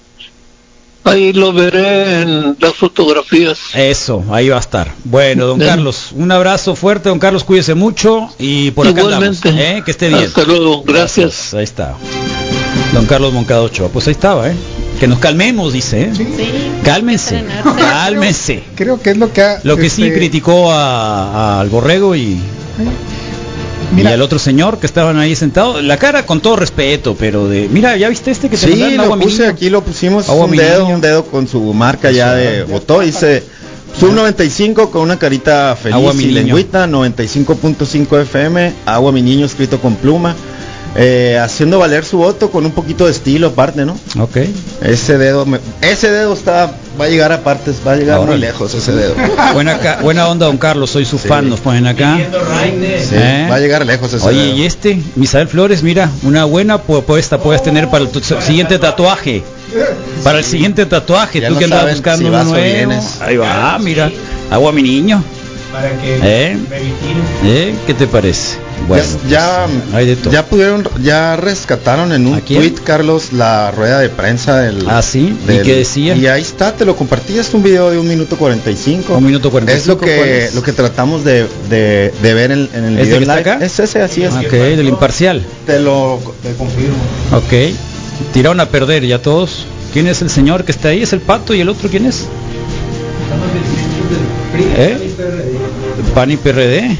ahí 1.05 1.33
lo 1.33 1.53
veré 1.53 2.23
en 2.23 2.57
las 2.61 2.75
fotografías. 2.75 3.59
Eso, 3.75 4.25
ahí 4.31 4.49
va 4.51 4.57
a 4.57 4.61
estar. 4.61 4.93
Bueno, 5.05 5.47
don 5.47 5.59
Bien. 5.59 5.71
Carlos, 5.71 6.11
un 6.15 6.31
abrazo 6.33 6.75
fuerte, 6.77 7.09
don 7.09 7.19
Carlos, 7.19 7.45
cuídese 7.45 7.75
mucho 7.75 8.29
y 8.39 8.71
por 8.73 8.87
acá 8.87 9.01
andamos, 9.03 9.39
Igualmente. 9.39 9.79
¿eh? 9.79 9.83
que 9.85 9.91
esté 9.91 10.09
bien. 10.09 10.25
Hasta 10.25 10.45
luego, 10.45 10.83
gracias. 10.83 11.55
Ahí 11.55 11.65
está. 11.65 11.95
Don 12.93 13.07
Carlos 13.07 13.33
Moncada 13.33 13.63
Ochoa, 13.63 13.89
pues 13.89 14.07
ahí 14.07 14.13
estaba, 14.13 14.51
¿eh? 14.51 14.57
Que 15.01 15.07
nos 15.07 15.19
calmemos, 15.21 15.73
dice, 15.73 16.11
¿eh? 16.13 16.81
Cálmense, 16.85 17.45
cálmense. 17.79 18.65
Creo 18.75 19.01
que 19.01 19.11
es 19.11 19.17
lo 19.17 19.33
que 19.33 19.43
ha, 19.43 19.61
Lo 19.63 19.77
que 19.77 19.89
sí 19.91 20.03
este, 20.03 20.15
criticó 20.19 20.73
a- 20.73 21.57
a- 21.57 21.61
al 21.61 21.69
borrego 21.71 22.17
y, 22.17 22.39
y 23.97 24.07
al 24.07 24.23
otro 24.23 24.39
señor 24.39 24.79
que 24.79 24.87
estaban 24.87 25.19
ahí 25.19 25.35
sentados, 25.35 25.83
la 25.83 25.97
cara 25.97 26.27
con 26.27 26.41
todo 26.41 26.57
respeto, 26.57 27.17
pero 27.19 27.49
de, 27.49 27.69
mira, 27.69 27.97
ya 27.97 28.09
viste 28.09 28.31
este 28.31 28.49
que 28.49 28.57
te 28.57 28.73
Sí, 28.73 28.97
lo 28.97 29.05
agua 29.05 29.19
puse 29.19 29.47
aquí, 29.47 29.71
lo 29.71 29.83
pusimos 29.83 30.29
Agua 30.29 30.47
un 30.47 30.57
dedo, 30.57 30.87
un 30.87 31.01
dedo 31.01 31.25
con 31.25 31.49
su 31.49 31.61
marca 31.73 32.11
ya 32.11 32.35
de 32.35 32.65
votó, 32.65 33.01
dice 33.01 33.43
Sub 33.99 34.13
95 34.13 34.91
con 34.91 35.03
una 35.03 35.19
carita 35.19 35.75
feliz 35.77 35.97
Agua 35.97 36.13
y 36.15 36.27
lengüita, 36.27 36.87
95.5 36.87 38.23
FM, 38.23 38.73
Agua 38.87 39.13
mi 39.13 39.23
niño 39.23 39.47
escrito 39.47 39.81
con 39.81 39.97
pluma, 39.97 40.37
eh, 40.97 41.39
haciendo 41.41 41.79
valer 41.79 42.05
su 42.05 42.19
voto 42.19 42.51
con 42.51 42.65
un 42.67 42.73
poquito 42.73 43.05
de 43.07 43.13
estilo 43.13 43.49
aparte, 43.49 43.85
¿no? 43.85 43.97
Ok. 44.19 44.37
Ese 44.83 45.19
dedo, 45.19 45.47
me- 45.47 45.61
ese 45.81 46.11
dedo 46.11 46.33
está, 46.35 46.73
va 47.01 47.05
a 47.05 47.09
llegar 47.09 47.31
a 47.33 47.43
partes, 47.43 47.77
va 47.87 47.93
a 47.93 47.97
llegar 47.97 48.21
muy 48.21 48.39
lejos 48.39 48.75
ese 48.75 48.93
dedo. 48.93 49.15
Buena, 49.55 49.79
ca- 49.79 49.99
buena 50.03 50.29
onda, 50.29 50.47
don 50.47 50.59
Carlos, 50.59 50.91
soy 50.91 51.05
su 51.05 51.19
fan, 51.19 51.49
nos 51.49 51.61
ponen 51.61 51.87
acá. 51.87 52.17
Sí, 52.19 53.15
¿Eh? 53.15 53.47
va 53.51 53.57
a 53.57 53.61
llegar 53.61 53.85
lejos 53.87 54.13
ese 54.13 54.27
Oye, 54.27 54.39
dedo. 54.47 54.57
y 54.57 54.65
este, 54.65 55.01
Misael 55.17 55.49
Flores, 55.49 55.83
mira, 55.83 56.11
una 56.23 56.45
buena 56.45 56.83
pu- 56.85 57.03
puesta 57.03 57.39
puedes 57.39 57.63
tener 57.63 57.89
para 57.89 58.05
el 58.05 58.11
tu- 58.11 58.21
siguiente 58.21 58.79
tatuaje. 58.79 59.43
Para 60.25 60.39
el 60.39 60.45
siguiente 60.45 60.87
tatuaje, 60.87 61.41
Ya 61.41 61.49
tú 61.49 61.55
no 61.55 61.59
que 61.61 61.65
andas 61.67 61.91
buscando 61.93 62.19
si 62.21 62.25
uno 62.25 62.45
nuevo. 62.45 62.65
vienes. 62.65 63.21
Ahí 63.21 63.37
va, 63.37 63.79
mira. 63.79 64.11
Agua 64.51 64.73
mi 64.73 64.83
niño. 64.83 65.23
Para 65.71 65.91
que 66.01 66.19
¿Eh? 66.23 66.57
¿Eh? 67.45 67.75
¿Qué 67.87 67.93
te 67.95 68.07
parece? 68.07 68.57
Bueno, 68.87 69.05
ya, 69.29 69.67
hay 69.93 70.07
de 70.07 70.17
todo. 70.17 70.33
ya 70.33 70.47
pudieron, 70.47 70.89
ya 71.03 71.37
rescataron 71.37 72.13
en 72.13 72.27
un 72.27 72.41
tweet, 72.41 72.73
Carlos, 72.85 73.33
la 73.35 73.71
rueda 73.71 73.99
de 74.01 74.09
prensa 74.09 74.59
del. 74.61 74.85
Ah, 74.89 75.03
sí. 75.03 75.37
¿Y 75.45 75.47
del- 75.47 75.63
qué 75.63 75.77
decía? 75.77 76.17
Y 76.17 76.27
ahí 76.27 76.41
está, 76.41 76.75
te 76.75 76.87
lo 76.87 76.97
compartí, 76.97 77.39
es 77.39 77.53
un 77.53 77.63
video 77.63 77.91
de 77.91 77.99
un 77.99 78.09
minuto 78.09 78.37
45. 78.39 79.17
Un 79.17 79.25
minuto 79.27 79.51
45, 79.51 79.79
Es 79.83 79.87
lo 79.87 79.99
¿cuál 79.99 80.09
que, 80.11 80.45
es? 80.47 80.55
lo 80.55 80.63
que 80.63 80.73
tratamos 80.73 81.23
de, 81.25 81.47
de, 81.69 82.15
de 82.23 82.35
ver 82.35 82.51
en, 82.53 82.69
en 82.73 82.85
el 82.85 82.99
¿Este 82.99 83.19
video 83.19 83.21
live. 83.21 83.33
acá? 83.53 83.59
Es 83.63 83.79
ese, 83.79 84.01
así 84.01 84.23
es. 84.23 84.33
Ok, 84.33 84.51
del 84.53 84.89
imparcial. 84.89 85.45
Te 85.67 85.81
lo 85.81 86.19
te 86.43 86.55
confirmo. 86.55 86.97
Ok. 87.33 87.75
Tiraron 88.33 88.61
a 88.61 88.67
perder 88.71 89.05
ya 89.07 89.21
todos. 89.21 89.67
¿Quién 89.93 90.07
es 90.07 90.23
el 90.23 90.31
señor 90.31 90.65
que 90.65 90.73
está 90.73 90.89
ahí? 90.89 91.03
¿Es 91.03 91.13
el 91.13 91.21
pato 91.21 91.55
y 91.55 91.61
el 91.61 91.69
otro 91.69 91.91
quién 91.91 92.07
es? 92.07 92.27
¿Eh? 94.77 95.11
PAN 96.15 96.31
y 96.31 96.37
PRD. 96.37 96.97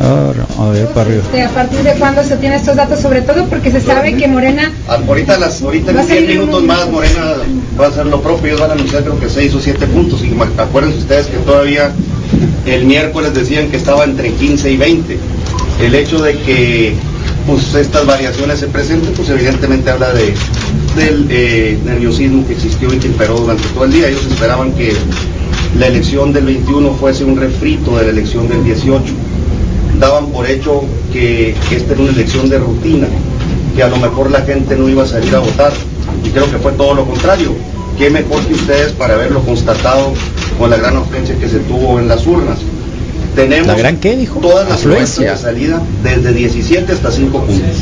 Ahora, 0.00 0.46
a 0.58 0.68
ver, 0.70 0.86
para 0.88 1.02
arriba. 1.02 1.22
Este, 1.24 1.42
¿A 1.42 1.48
partir 1.50 1.78
de 1.80 1.92
cuándo 1.94 2.22
se 2.22 2.36
tienen 2.36 2.58
estos 2.58 2.76
datos? 2.76 3.00
Sobre 3.00 3.22
todo 3.22 3.46
porque 3.46 3.70
se 3.70 3.80
sabe 3.80 4.14
que 4.16 4.28
Morena 4.28 4.72
Ah, 4.88 4.98
Ahorita, 5.06 5.38
las, 5.38 5.62
ahorita 5.62 5.90
en 5.90 5.96
10 5.96 6.08
salir 6.08 6.28
minutos 6.28 6.60
un- 6.60 6.66
más 6.66 6.88
Morena 6.90 7.34
va 7.80 7.86
a 7.86 7.88
hacer 7.88 8.06
lo 8.06 8.20
propio, 8.22 8.48
ellos 8.48 8.60
van 8.60 8.70
a 8.70 8.74
anunciar 8.74 9.02
creo 9.02 9.18
que 9.18 9.28
6 9.28 9.54
o 9.54 9.60
7 9.60 9.86
puntos. 9.86 10.22
Y 10.22 10.34
acuérdense 10.60 10.98
ustedes 10.98 11.26
que 11.26 11.38
todavía 11.38 11.90
el 12.66 12.84
miércoles 12.84 13.34
decían 13.34 13.68
que 13.70 13.76
estaba 13.76 14.04
entre 14.04 14.30
15 14.32 14.70
y 14.70 14.76
20. 14.76 15.18
El 15.82 15.94
hecho 15.94 16.18
de 16.20 16.36
que 16.38 16.94
pues 17.46 17.74
estas 17.74 18.04
variaciones 18.06 18.58
se 18.58 18.66
presenten, 18.66 19.12
pues 19.14 19.28
evidentemente 19.28 19.90
habla 19.90 20.12
de 20.12 20.34
del 20.96 21.26
eh, 21.30 21.78
nerviosismo 21.84 22.46
que 22.46 22.54
existió 22.54 22.92
y 22.92 22.98
que 22.98 23.06
imperó 23.08 23.36
durante 23.38 23.62
todo 23.68 23.84
el 23.84 23.92
día. 23.92 24.08
Ellos 24.08 24.24
esperaban 24.26 24.72
que 24.72 24.92
la 25.78 25.86
elección 25.88 26.32
del 26.32 26.44
21 26.46 26.94
fuese 26.94 27.24
un 27.24 27.36
refrito 27.36 27.96
de 27.98 28.04
la 28.04 28.10
elección 28.10 28.48
del 28.48 28.64
18 28.64 29.04
daban 29.98 30.26
por 30.26 30.48
hecho 30.48 30.82
que, 31.12 31.54
que 31.68 31.76
esta 31.76 31.92
era 31.92 32.02
una 32.02 32.12
elección 32.12 32.48
de 32.48 32.58
rutina, 32.58 33.06
que 33.74 33.82
a 33.82 33.88
lo 33.88 33.96
mejor 33.96 34.30
la 34.30 34.42
gente 34.42 34.76
no 34.76 34.88
iba 34.88 35.02
a 35.02 35.06
salir 35.06 35.34
a 35.34 35.40
votar. 35.40 35.72
Y 36.24 36.30
creo 36.30 36.50
que 36.50 36.58
fue 36.58 36.72
todo 36.72 36.94
lo 36.94 37.04
contrario. 37.06 37.54
Qué 37.98 38.10
mejor 38.10 38.42
que 38.42 38.54
ustedes 38.54 38.92
para 38.92 39.14
haberlo 39.14 39.40
constatado 39.40 40.12
con 40.58 40.70
la 40.70 40.76
gran 40.76 40.96
afluencia 40.96 41.36
que 41.38 41.48
se 41.48 41.58
tuvo 41.60 41.98
en 41.98 42.08
las 42.08 42.26
urnas. 42.26 42.58
Tenemos 43.34 43.66
¿La 43.66 43.74
gran 43.74 43.98
qué 43.98 44.16
dijo? 44.16 44.40
todas 44.40 44.68
las 44.68 44.84
encuestas 44.84 45.18
de 45.18 45.36
salida 45.36 45.82
desde 46.02 46.32
17 46.32 46.92
hasta 46.92 47.10
5 47.10 47.38
puntos 47.44 47.76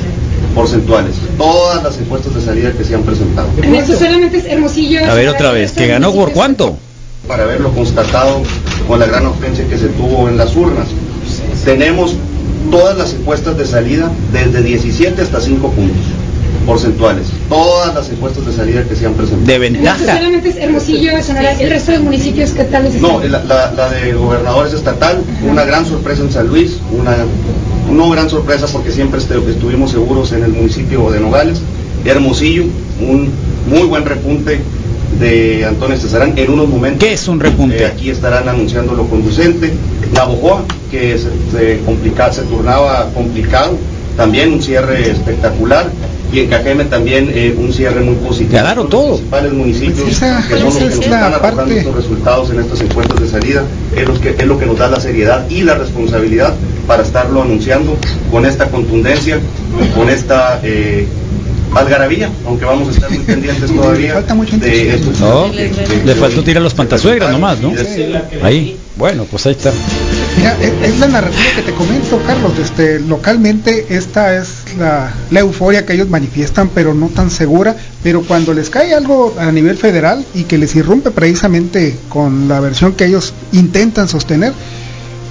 porcentuales. 0.54 1.14
Todas 1.36 1.82
las 1.82 1.98
encuestas 1.98 2.34
de 2.34 2.40
salida 2.40 2.72
que 2.72 2.84
se 2.84 2.94
han 2.94 3.02
presentado. 3.02 3.48
solamente 3.98 4.38
es 4.38 4.44
Hermosillo. 4.46 5.04
A 5.04 5.14
ver 5.14 5.28
otra 5.28 5.52
vez, 5.52 5.72
¿que 5.72 5.86
ganó 5.86 6.12
por 6.12 6.32
cuánto? 6.32 6.76
para 7.26 7.44
haberlo 7.44 7.72
constatado 7.72 8.42
con 8.86 9.00
la 9.00 9.06
gran 9.06 9.26
afluencia 9.26 9.66
que 9.66 9.78
se 9.78 9.88
tuvo 9.88 10.28
en 10.28 10.36
las 10.36 10.54
urnas. 10.56 10.86
Tenemos 11.64 12.14
todas 12.70 12.96
las 12.98 13.12
encuestas 13.14 13.56
de 13.58 13.66
salida 13.66 14.10
desde 14.32 14.62
17 14.62 15.20
hasta 15.22 15.40
5 15.40 15.70
puntos 15.70 15.96
porcentuales. 16.66 17.26
Todas 17.48 17.94
las 17.94 18.08
encuestas 18.10 18.46
de 18.46 18.52
salida 18.52 18.84
que 18.84 18.96
se 18.96 19.06
han 19.06 19.12
presentado. 19.14 19.46
De 19.46 19.66
En 19.66 19.76
esto 19.76 20.04
solamente 20.06 20.48
es 20.48 20.56
Hermosillo, 20.56 21.22
Sonora. 21.22 21.52
El 21.60 21.70
resto 21.70 21.92
de 21.92 21.98
municipios, 21.98 22.50
¿qué 22.50 22.64
tal 22.64 22.84
les 22.84 23.00
No, 23.00 23.20
la, 23.20 23.44
la- 23.44 23.72
la 23.72 23.90
de 23.90 24.12
gobernadores 24.14 24.72
estatal, 24.72 25.22
una 25.48 25.64
gran 25.64 25.84
sorpresa 25.86 26.22
en 26.22 26.32
San 26.32 26.48
Luis, 26.48 26.78
una 26.92 27.16
no 27.92 28.08
gran 28.10 28.30
sorpresa 28.30 28.66
porque 28.72 28.90
siempre 28.92 29.20
este- 29.20 29.36
estuvimos 29.50 29.90
seguros 29.90 30.32
en 30.32 30.42
el 30.44 30.52
municipio 30.52 31.10
de 31.10 31.20
Nogales, 31.20 31.60
Hermosillo, 32.04 32.64
un 33.00 33.30
muy 33.68 33.82
buen 33.86 34.04
repunte 34.06 34.60
de 35.18 35.64
Antonio 35.64 35.96
Cesarán 35.96 36.32
en 36.36 36.50
unos 36.50 36.68
momentos. 36.68 37.06
¿Qué 37.06 37.14
es 37.14 37.28
un 37.28 37.40
repunte? 37.40 37.82
Eh, 37.82 37.86
aquí 37.86 38.10
estarán 38.10 38.48
anunciando 38.48 38.94
lo 38.94 39.06
conducente. 39.06 39.72
Navojoa, 40.14 40.64
que 40.90 41.18
se, 41.18 41.28
se, 41.56 41.80
complica- 41.84 42.32
se 42.32 42.42
turnaba 42.42 43.08
complicado, 43.14 43.76
también 44.16 44.52
un 44.52 44.62
cierre 44.62 45.10
espectacular. 45.10 45.90
Y 46.32 46.40
en 46.40 46.48
Cajeme 46.48 46.84
también 46.86 47.30
eh, 47.32 47.54
un 47.56 47.72
cierre 47.72 48.00
muy 48.00 48.16
positivo. 48.16 48.54
Ganaron 48.54 48.90
Son 48.90 49.00
los 49.02 49.10
principales 49.20 49.52
municipios 49.52 50.00
Pues 50.00 50.16
esa- 50.16 50.44
que 50.48 50.54
son 50.56 50.64
los 50.64 50.74
que 50.76 50.84
nos 50.86 50.94
están 50.98 51.22
arrojando 51.34 51.56
parte- 51.56 51.78
estos 51.78 51.94
resultados 51.94 52.50
en 52.50 52.60
estas 52.60 52.80
encuestas 52.80 53.20
de 53.20 53.28
salida. 53.28 53.62
Es 53.96 54.08
lo, 54.08 54.20
que, 54.20 54.30
es 54.30 54.46
lo 54.46 54.58
que 54.58 54.66
nos 54.66 54.78
da 54.78 54.88
la 54.88 54.98
seriedad 55.00 55.48
y 55.48 55.62
la 55.62 55.74
responsabilidad 55.76 56.54
para 56.88 57.02
estarlo 57.04 57.42
anunciando 57.42 57.96
con 58.32 58.44
esta 58.46 58.66
contundencia, 58.66 59.38
con 59.96 60.10
esta 60.10 60.58
eh, 60.64 61.06
algarabía, 61.80 62.30
aunque 62.46 62.64
vamos 62.64 62.88
a 62.88 62.90
estar 62.92 63.10
muy 63.10 63.20
pendientes 63.20 63.70
todavía 63.74 64.14
de 64.22 64.94
estos 64.94 65.20
No, 65.20 65.50
que- 65.50 65.70
que- 65.70 66.02
le 66.04 66.14
faltó 66.14 66.42
tirar 66.42 66.62
los 66.62 66.74
pantasuegras 66.74 67.30
nomás, 67.32 67.60
¿no? 67.60 67.72
Ahí, 68.42 68.76
bueno, 68.96 69.24
pues 69.30 69.46
ahí 69.46 69.52
está. 69.52 69.72
Mira, 70.36 70.56
es, 70.60 70.90
es 70.90 70.98
la 70.98 71.06
narrativa 71.08 71.42
que 71.56 71.62
te 71.62 71.72
comento, 71.72 72.20
Carlos. 72.26 72.52
Este, 72.60 72.98
localmente 73.00 73.86
esta 73.90 74.36
es 74.36 74.48
la, 74.78 75.12
la 75.30 75.40
euforia 75.40 75.84
que 75.86 75.92
ellos 75.94 76.08
manifiestan, 76.08 76.68
pero 76.74 76.92
no 76.94 77.08
tan 77.08 77.30
segura. 77.30 77.76
Pero 78.02 78.22
cuando 78.22 78.52
les 78.52 78.70
cae 78.70 78.94
algo 78.94 79.34
a 79.38 79.50
nivel 79.52 79.76
federal 79.76 80.24
y 80.34 80.44
que 80.44 80.58
les 80.58 80.74
irrumpe 80.76 81.10
precisamente 81.10 81.96
con 82.08 82.48
la 82.48 82.60
versión 82.60 82.92
que 82.94 83.06
ellos 83.06 83.32
intentan 83.52 84.08
sostener, 84.08 84.52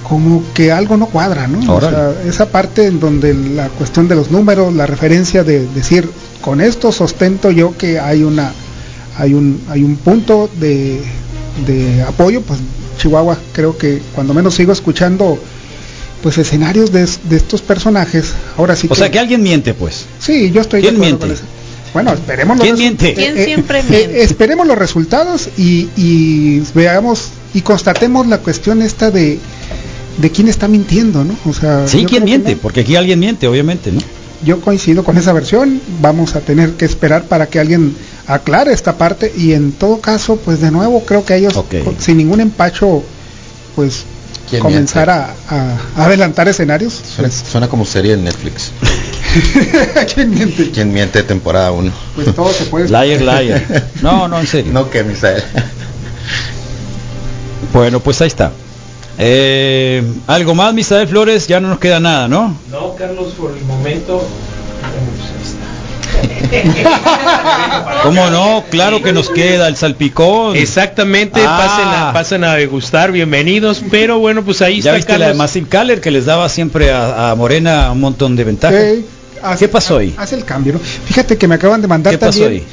como 0.08 0.42
que 0.52 0.70
algo 0.70 0.96
no 0.96 1.06
cuadra, 1.06 1.46
¿no? 1.46 1.74
O 1.74 1.80
sea, 1.80 2.12
esa 2.26 2.46
parte 2.46 2.86
en 2.86 3.00
donde 3.00 3.34
la 3.34 3.68
cuestión 3.70 4.06
de 4.06 4.14
los 4.14 4.30
números, 4.30 4.72
la 4.74 4.86
referencia 4.86 5.42
de 5.44 5.66
decir, 5.68 6.08
con 6.40 6.60
esto 6.60 6.92
sostento 6.92 7.50
yo 7.50 7.76
que 7.76 7.98
hay 7.98 8.22
una 8.22 8.52
hay 9.16 9.32
un 9.34 9.60
hay 9.68 9.82
un 9.82 9.96
punto 9.96 10.50
de, 10.60 11.00
de 11.66 12.02
apoyo, 12.02 12.42
pues 12.42 12.60
Chihuahua 12.98 13.38
creo 13.52 13.76
que 13.78 14.02
cuando 14.14 14.34
menos 14.34 14.54
sigo 14.54 14.72
escuchando 14.72 15.38
pues 16.22 16.38
escenarios 16.38 16.90
de, 16.92 17.08
de 17.24 17.36
estos 17.36 17.60
personajes, 17.62 18.32
ahora 18.56 18.76
sí 18.76 18.88
O 18.90 18.94
sea 18.94 19.10
que 19.10 19.18
alguien 19.18 19.42
miente, 19.42 19.74
pues. 19.74 20.06
Sí, 20.18 20.50
yo 20.50 20.62
estoy 20.62 20.80
de 20.80 20.88
¿Quién 20.88 20.96
acuerdo 20.96 21.18
miente? 21.18 21.26
con 21.26 21.34
eso. 21.34 21.44
Bueno, 21.92 22.12
esperemos 22.12 22.56
los 22.56 22.64
¿Quién 22.64 22.78
miente? 22.78 23.14
¿Quién 23.14 23.38
eh, 23.38 23.44
siempre 23.44 23.80
eh, 23.80 23.84
miente? 23.88 24.22
esperemos 24.22 24.66
los 24.66 24.76
resultados 24.76 25.48
y, 25.56 25.88
y 25.96 26.62
veamos 26.74 27.28
y 27.52 27.60
constatemos 27.60 28.26
la 28.26 28.38
cuestión 28.38 28.82
esta 28.82 29.10
de 29.10 29.38
de 30.18 30.30
quién 30.30 30.48
está 30.48 30.68
mintiendo, 30.68 31.24
¿no? 31.24 31.36
O 31.46 31.52
sea, 31.52 31.86
Sí, 31.88 32.04
¿quién 32.04 32.24
miente? 32.24 32.56
Porque 32.56 32.80
aquí 32.80 32.96
alguien 32.96 33.18
miente, 33.20 33.46
obviamente, 33.48 33.92
¿no? 33.92 34.00
yo 34.44 34.60
coincido 34.60 35.04
con 35.04 35.16
esa 35.16 35.32
versión, 35.32 35.80
vamos 36.02 36.36
a 36.36 36.40
tener 36.40 36.72
que 36.72 36.84
esperar 36.84 37.24
para 37.24 37.46
que 37.46 37.58
alguien 37.60 37.96
aclare 38.26 38.74
esta 38.74 38.98
parte 38.98 39.32
y 39.34 39.54
en 39.54 39.72
todo 39.72 40.00
caso, 40.00 40.36
pues 40.36 40.60
de 40.60 40.70
nuevo 40.70 41.02
creo 41.06 41.24
que 41.24 41.36
ellos 41.36 41.54
con- 41.54 41.96
sin 41.98 42.18
ningún 42.18 42.40
empacho, 42.40 43.02
pues 43.74 44.04
¿Quién 44.50 44.60
comenzar 44.60 45.08
a, 45.08 45.34
a- 45.48 45.76
a 45.96 46.04
adelantar 46.04 46.46
escenarios. 46.46 46.92
Suena, 47.16 47.30
suena 47.32 47.68
como 47.68 47.86
serie 47.86 48.12
en 48.12 48.24
Netflix. 48.24 48.70
¿Quién 50.14 50.28
miente? 50.30 50.70
¿Quién 50.70 50.92
miente 50.92 51.22
temporada 51.22 51.72
1? 51.72 51.90
Pues 52.14 52.34
todo 52.34 52.52
se 52.52 52.66
puede. 52.66 52.88
Liar, 52.88 53.22
liar. 53.22 53.88
No, 54.02 54.28
no, 54.28 54.38
en 54.40 54.46
serio. 54.46 54.72
No, 54.74 54.90
que 54.90 55.02
Misael. 55.04 55.42
Bueno, 57.72 58.00
pues 58.00 58.20
ahí 58.20 58.28
está. 58.28 58.52
Eh, 59.18 60.02
algo 60.26 60.54
más, 60.54 60.74
Misael 60.74 61.06
Flores, 61.08 61.46
ya 61.46 61.60
no 61.60 61.68
nos 61.68 61.78
queda 61.78 62.00
nada, 62.00 62.26
¿no? 62.28 62.56
No, 62.70 62.94
Carlos, 62.96 63.32
por 63.38 63.52
el 63.56 63.64
momento. 63.64 64.26
¿Cómo 68.02 68.30
no? 68.30 68.64
Claro 68.70 69.02
que 69.02 69.12
nos 69.12 69.30
queda 69.30 69.68
el 69.68 69.76
salpicón. 69.76 70.56
Exactamente, 70.56 71.40
Ah. 71.44 71.58
pasen, 71.58 71.88
a, 71.88 72.12
pasen 72.12 72.44
a 72.44 72.54
degustar, 72.54 73.12
bienvenidos. 73.12 73.82
Pero 73.90 74.18
bueno, 74.18 74.42
pues 74.44 74.62
ahí 74.62 74.80
Ya 74.80 74.90
está 74.90 74.96
viste 74.96 75.12
la 75.12 75.18
de 75.18 75.24
Carlos. 75.32 75.38
Massive 75.38 75.68
Caller 75.68 76.00
que 76.00 76.10
les 76.10 76.26
daba 76.26 76.48
siempre 76.48 76.92
a, 76.92 77.30
a 77.30 77.34
Morena 77.34 77.90
un 77.92 78.00
montón 78.00 78.36
de 78.36 78.44
ventajas. 78.44 78.84
¿Qué 79.58 79.68
pasó 79.68 79.98
ahí? 79.98 80.14
Hace 80.16 80.36
el 80.36 80.44
cambio, 80.44 80.74
¿no? 80.74 80.78
Fíjate 80.78 81.36
que 81.36 81.46
me 81.48 81.56
acaban 81.56 81.82
de 81.82 81.88
mandar 81.88 82.12
¿Qué 82.14 82.18
pasó 82.18 82.46
ahí? 82.46 82.64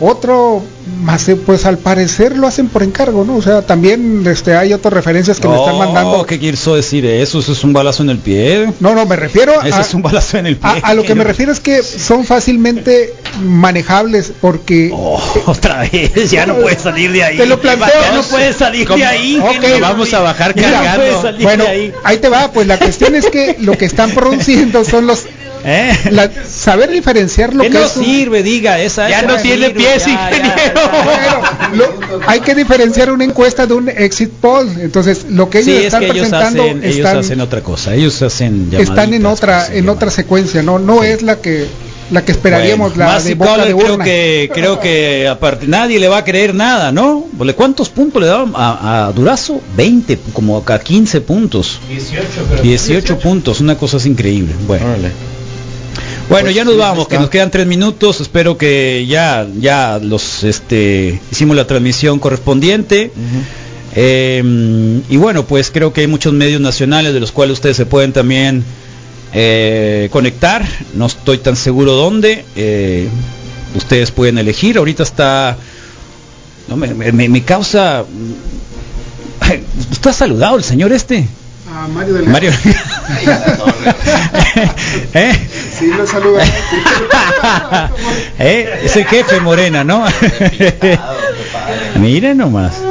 Otro, 0.00 0.62
más 1.02 1.28
eh, 1.28 1.36
pues 1.36 1.66
al 1.66 1.78
parecer 1.78 2.36
lo 2.36 2.46
hacen 2.46 2.68
por 2.68 2.82
encargo, 2.82 3.24
¿no? 3.24 3.36
O 3.36 3.42
sea, 3.42 3.62
también 3.62 4.24
este 4.26 4.56
hay 4.56 4.72
otras 4.72 4.92
referencias 4.94 5.38
que 5.38 5.48
me 5.48 5.56
están 5.56 5.78
mandando. 5.78 6.24
¿Qué 6.26 6.38
quiso 6.38 6.74
decir 6.74 7.04
eso? 7.06 7.38
Eso 7.38 7.52
es 7.52 7.62
un 7.64 7.72
balazo 7.72 8.02
en 8.02 8.10
el 8.10 8.18
pie. 8.18 8.72
No, 8.80 8.94
no, 8.94 9.06
me 9.06 9.16
refiero 9.16 9.60
Eso 9.62 9.76
a, 9.76 9.80
es 9.80 9.94
un 9.94 10.02
balazo 10.02 10.38
en 10.38 10.46
el 10.46 10.56
pie. 10.56 10.70
a, 10.82 10.88
a 10.88 10.94
lo 10.94 11.02
que 11.04 11.14
me 11.14 11.24
refiero 11.24 11.52
es 11.52 11.60
que 11.60 11.82
son 11.82 12.24
fácilmente 12.24 13.14
manejables 13.44 14.32
porque 14.40 14.90
otra 15.46 15.80
vez 15.92 16.30
ya 16.30 16.46
no 16.46 16.56
puedes 16.56 16.80
salir 16.82 17.12
de 17.12 17.22
ahí. 17.24 17.36
Te 17.36 17.46
lo 17.46 17.60
planteo. 17.60 17.88
Ya 18.00 18.14
no 18.14 18.22
puedes 18.22 18.56
salir 18.56 18.88
de 18.88 19.04
ahí. 19.04 19.40
Vamos 19.80 20.12
a 20.14 20.20
bajar 20.20 20.54
Mira, 20.56 20.96
No 20.96 21.32
Bueno, 21.42 21.64
de 21.64 21.70
ahí. 21.70 21.92
ahí 22.04 22.18
te 22.18 22.28
va, 22.28 22.50
pues 22.52 22.66
la 22.66 22.78
cuestión 22.78 23.14
es 23.14 23.26
que 23.26 23.56
lo 23.60 23.76
que 23.76 23.84
están 23.84 24.10
produciendo 24.12 24.84
son 24.84 25.06
los 25.06 25.26
¿Eh? 25.64 25.92
la- 26.12 26.30
saber 26.48 26.90
diferenciar 26.90 27.54
lo 27.54 27.62
¿Qué 27.62 27.68
que 27.70 27.78
no 27.78 27.84
es 27.84 27.96
un- 27.96 28.04
sirve? 28.04 28.42
Diga, 28.42 28.80
esa 28.80 29.08
Ya 29.08 29.18
esa 29.20 29.26
no 29.28 29.36
tiene 29.36 29.66
sirve, 29.66 29.80
pies, 29.80 30.06
ya, 30.06 30.30
lo- 31.74 32.20
hay 32.26 32.40
que 32.40 32.54
diferenciar 32.54 33.10
una 33.10 33.24
encuesta 33.24 33.66
de 33.66 33.74
un 33.74 33.88
exit 33.88 34.30
poll. 34.30 34.68
Entonces, 34.80 35.26
lo 35.28 35.50
que 35.50 35.58
ellos 35.58 35.70
Sí, 35.70 35.76
es 35.78 35.84
están 35.86 36.00
que 36.00 36.06
ellos 36.06 36.16
presentando 36.28 36.62
hacen, 36.62 36.84
ellos 36.84 37.06
hacen 37.06 37.40
otra 37.40 37.60
cosa. 37.62 37.94
Ellos 37.94 38.20
hacen 38.22 38.70
están 38.72 39.14
en 39.14 39.26
otra 39.26 39.68
en 39.72 39.88
otra 39.88 40.10
secuencia, 40.10 40.62
no 40.62 40.78
no 40.78 41.02
es 41.02 41.22
la 41.22 41.36
que 41.40 41.66
la 42.10 42.24
que 42.24 42.32
esperaríamos 42.32 42.90
Bueno, 42.96 43.04
la 43.08 43.12
Massive 43.14 43.28
de 43.28 43.34
boca 43.36 43.64
de 43.64 43.74
creo 43.76 43.98
que 43.98 44.50
creo 44.52 44.80
que 44.80 45.28
aparte 45.28 45.68
nadie 45.68 46.00
le 46.00 46.08
va 46.08 46.18
a 46.18 46.24
creer 46.24 46.54
nada, 46.56 46.90
¿no? 46.90 47.24
Porque 47.38 47.54
¿Cuántos 47.54 47.88
puntos 47.88 48.20
le 48.20 48.26
daban 48.26 48.52
a, 48.56 49.06
a 49.06 49.12
Durazo? 49.12 49.60
20, 49.76 50.18
como 50.32 50.56
acá 50.56 50.80
15 50.80 51.20
puntos. 51.20 51.78
18, 51.88 52.26
creo. 52.50 52.62
18 52.62 53.18
puntos, 53.20 53.60
una 53.60 53.76
cosa 53.78 53.98
es 53.98 54.06
increíble. 54.06 54.52
Bueno. 54.66 54.86
Bueno, 56.30 56.44
Pues 56.46 56.54
ya 56.54 56.64
nos 56.64 56.76
vamos, 56.76 57.08
que 57.08 57.16
nos 57.18 57.30
quedan 57.30 57.50
tres 57.50 57.66
minutos. 57.66 58.20
Espero 58.20 58.56
que 58.56 59.04
ya, 59.08 59.46
ya 59.58 59.98
los, 60.02 60.44
este, 60.44 61.20
hicimos 61.30 61.56
la 61.56 61.66
transmisión 61.66 62.18
correspondiente. 62.18 63.10
Eh, 63.94 65.00
y 65.08 65.16
bueno, 65.16 65.44
pues 65.44 65.70
creo 65.70 65.92
que 65.92 66.02
hay 66.02 66.06
muchos 66.06 66.32
medios 66.32 66.60
nacionales 66.60 67.12
de 67.12 67.20
los 67.20 67.32
cuales 67.32 67.54
ustedes 67.54 67.76
se 67.76 67.86
pueden 67.86 68.12
también 68.12 68.62
eh, 69.34 70.08
conectar. 70.12 70.64
No 70.94 71.06
estoy 71.06 71.38
tan 71.38 71.56
seguro 71.56 71.92
dónde. 71.94 72.44
Eh, 72.54 73.08
ustedes 73.74 74.10
pueden 74.12 74.38
elegir. 74.38 74.78
Ahorita 74.78 75.02
está, 75.02 75.56
no 76.68 76.76
me, 76.76 76.94
me- 76.94 77.10
me- 77.12 77.28
me 77.28 77.42
causa. 77.42 78.04
¿Está 79.90 80.12
saludado 80.12 80.56
el 80.56 80.62
señor 80.64 80.92
este? 80.92 81.26
A 81.72 81.86
Mario 81.86 82.14
de 82.14 82.22
Mario. 82.22 82.50
¿Eh? 85.14 85.32
Sí, 85.78 85.86
lo 85.96 86.04
saluda. 86.06 86.42
¿Eh? 88.38 88.80
Es 88.84 88.96
el 88.96 89.04
jefe 89.04 89.40
Morena, 89.40 89.84
¿no? 89.84 90.04
Miren 91.96 92.38
nomás. 92.38 92.74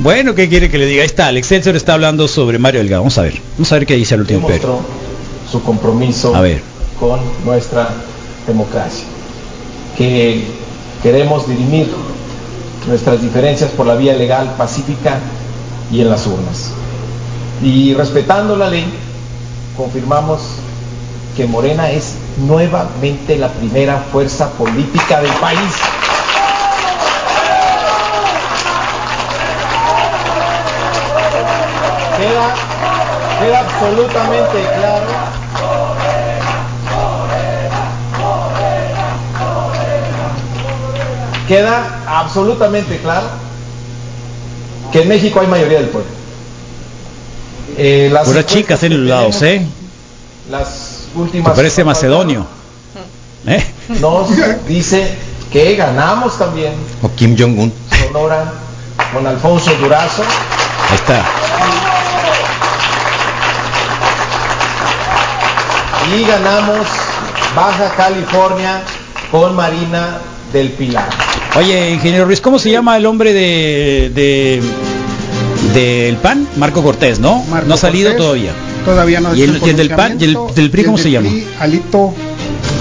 bueno, 0.00 0.34
¿qué 0.34 0.48
quiere 0.50 0.70
que 0.70 0.76
le 0.76 0.86
diga? 0.86 1.02
Ahí 1.02 1.06
está, 1.06 1.30
el 1.30 1.38
Excelsior 1.38 1.76
está 1.76 1.94
hablando 1.94 2.28
sobre 2.28 2.58
Mario 2.58 2.80
Delgado. 2.80 3.02
Vamos 3.02 3.16
a 3.18 3.22
ver. 3.22 3.40
Vamos 3.56 3.72
a 3.72 3.76
ver 3.76 3.86
qué 3.86 3.94
dice 3.94 4.16
el 4.16 4.20
último 4.20 4.46
pero. 4.46 4.60
demostró 4.60 4.86
su 5.50 5.62
compromiso 5.62 6.34
A 6.34 6.42
ver. 6.42 6.60
con 7.00 7.20
nuestra 7.44 7.88
democracia, 8.46 9.04
que 9.96 10.44
queremos 11.02 11.48
dirimir 11.48 11.88
nuestras 12.86 13.22
diferencias 13.22 13.70
por 13.70 13.86
la 13.86 13.94
vía 13.94 14.12
legal, 14.14 14.54
pacífica 14.58 15.18
y 15.94 16.00
en 16.00 16.10
las 16.10 16.26
urnas. 16.26 16.72
Y 17.62 17.94
respetando 17.94 18.56
la 18.56 18.68
ley, 18.68 18.84
confirmamos 19.76 20.40
que 21.36 21.46
Morena 21.46 21.88
es 21.90 22.16
nuevamente 22.36 23.36
la 23.36 23.48
primera 23.48 23.98
fuerza 24.10 24.50
política 24.50 25.20
del 25.20 25.32
país. 25.34 25.60
Queda, 32.18 32.54
queda 33.40 33.60
absolutamente 33.60 34.62
claro 34.76 35.34
queda 41.46 42.02
absolutamente 42.06 42.98
claro 43.00 43.43
que 44.92 45.02
en 45.02 45.08
México 45.08 45.40
hay 45.40 45.46
mayoría 45.46 45.78
del 45.78 45.88
pueblo. 45.88 46.10
Eh, 47.76 48.08
las 48.12 48.26
Puras 48.26 48.46
chicas 48.46 48.82
en 48.84 49.00
los 49.00 49.08
lados, 49.08 49.42
¿eh? 49.42 49.66
Las 50.50 51.08
Te 51.12 51.18
últimas 51.18 51.54
parece 51.54 51.84
macedonio. 51.84 52.46
¿Eh? 53.46 53.64
nos 54.00 54.28
dice 54.66 55.14
que 55.52 55.76
ganamos 55.76 56.38
también 56.38 56.72
O 57.02 57.10
Kim 57.14 57.36
Jong-un. 57.38 57.72
Sonora 58.06 58.52
con 59.12 59.26
Alfonso 59.26 59.72
Durazo. 59.74 60.22
Ahí 60.22 60.94
está. 60.94 61.24
Y 66.14 66.24
ganamos 66.24 66.86
Baja 67.56 67.94
California 67.96 68.82
con 69.30 69.54
Marina 69.56 70.18
del 70.52 70.70
Pilar. 70.72 71.08
Oye, 71.56 71.92
ingeniero 71.92 72.24
Ruiz, 72.24 72.40
¿cómo 72.40 72.58
se 72.58 72.70
llama 72.70 72.96
el 72.96 73.06
hombre 73.06 73.32
de, 73.32 74.10
de 74.14 74.60
del 75.72 76.16
PAN? 76.16 76.46
Marco 76.56 76.82
Cortés, 76.82 77.20
¿no? 77.20 77.44
Marco 77.48 77.68
no 77.68 77.74
ha 77.74 77.78
salido 77.78 78.10
Cortés. 78.10 78.24
todavía. 78.26 78.52
Todavía 78.84 79.20
no 79.20 79.34
¿Y 79.34 79.42
el- 79.42 79.60
y 79.64 79.68
el 79.70 79.76
del 79.76 79.90
PAN? 79.90 80.16
¿Y 80.20 80.24
el 80.24 80.36
del 80.54 80.70
PRI 80.70 80.84
cómo 80.84 80.96
del 80.96 81.04
se 81.04 81.10
llama? 81.12 81.28
PRI, 81.28 81.46
Alito. 81.60 82.14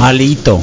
Alito. 0.01 0.59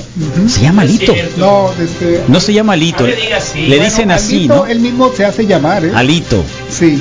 Se 0.48 0.60
llama 0.60 0.82
Alito. 0.82 1.14
No, 1.36 1.70
este 1.80 2.22
No 2.28 2.40
se 2.40 2.52
llama 2.52 2.72
Alito. 2.72 3.06
Le 3.06 3.78
dicen 3.80 4.10
así, 4.10 4.36
Alito, 4.38 4.56
¿no? 4.56 4.66
Él 4.66 4.80
mismo 4.80 5.10
se 5.16 5.24
hace 5.24 5.46
llamar, 5.46 5.84
¿eh? 5.84 5.92
Alito. 5.94 6.42
Sí. 6.68 7.00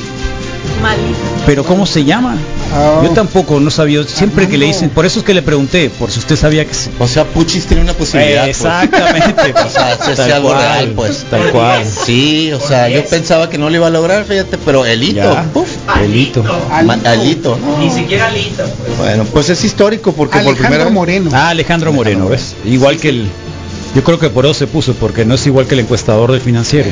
Pero 1.45 1.63
¿cómo 1.65 1.85
se 1.87 2.05
llama? 2.05 2.37
Ah. 2.73 3.01
Yo 3.03 3.09
tampoco 3.11 3.59
no 3.59 3.71
sabía. 3.71 4.03
Siempre 4.03 4.47
que 4.47 4.57
le 4.57 4.65
dicen, 4.65 4.89
por 4.89 5.05
eso 5.05 5.19
es 5.19 5.25
que 5.25 5.33
le 5.33 5.41
pregunté, 5.41 5.89
por 5.89 6.11
si 6.11 6.19
usted 6.19 6.35
sabía 6.35 6.65
que 6.65 6.73
se... 6.73 6.89
O 6.99 7.07
sea, 7.07 7.25
Puchis 7.25 7.65
tiene 7.65 7.81
una 7.83 7.93
posibilidad. 7.93 8.43
pues. 8.45 8.57
Exactamente. 8.57 9.53
o 9.65 9.69
sea, 9.69 9.97
se 9.97 10.15
Tal 10.15 10.41
cual, 10.41 10.57
real, 10.57 10.93
pues. 10.95 11.25
tal 11.29 11.51
cual. 11.51 11.83
Sí, 11.85 12.51
o 12.53 12.59
sea, 12.59 12.89
yo 12.89 13.03
pensaba 13.05 13.49
que 13.49 13.57
no 13.57 13.69
lo 13.69 13.75
iba 13.75 13.87
a 13.87 13.89
lograr, 13.89 14.23
fíjate, 14.25 14.57
pero 14.59 14.85
el 14.85 15.01
hito, 15.03 15.15
Ya. 15.15 15.43
puf, 15.53 15.67
Alito. 15.87 16.43
ma- 16.85 16.99
al 17.05 17.27
hito, 17.27 17.57
¿no? 17.57 17.77
Ni 17.79 17.89
siquiera 17.89 18.29
Lito. 18.31 18.63
Pues. 18.85 18.97
Bueno, 18.97 19.25
pues 19.25 19.49
es 19.49 19.63
histórico 19.63 20.11
porque 20.13 20.39
por 20.39 20.55
primera 20.55 20.83
vez. 20.85 20.93
Moreno. 20.93 21.29
Ah, 21.33 21.49
Alejandro 21.49 21.91
Moreno, 21.93 22.27
¿ves? 22.29 22.55
Igual 22.65 22.97
que 22.97 23.09
el... 23.09 23.27
Yo 23.95 24.03
creo 24.03 24.19
que 24.19 24.29
por 24.29 24.45
eso 24.45 24.53
se 24.53 24.67
puso, 24.67 24.93
porque 24.93 25.25
no 25.25 25.33
es 25.33 25.47
igual 25.47 25.65
que 25.65 25.73
el 25.73 25.79
encuestador 25.79 26.31
del 26.31 26.41
financiero. 26.41 26.89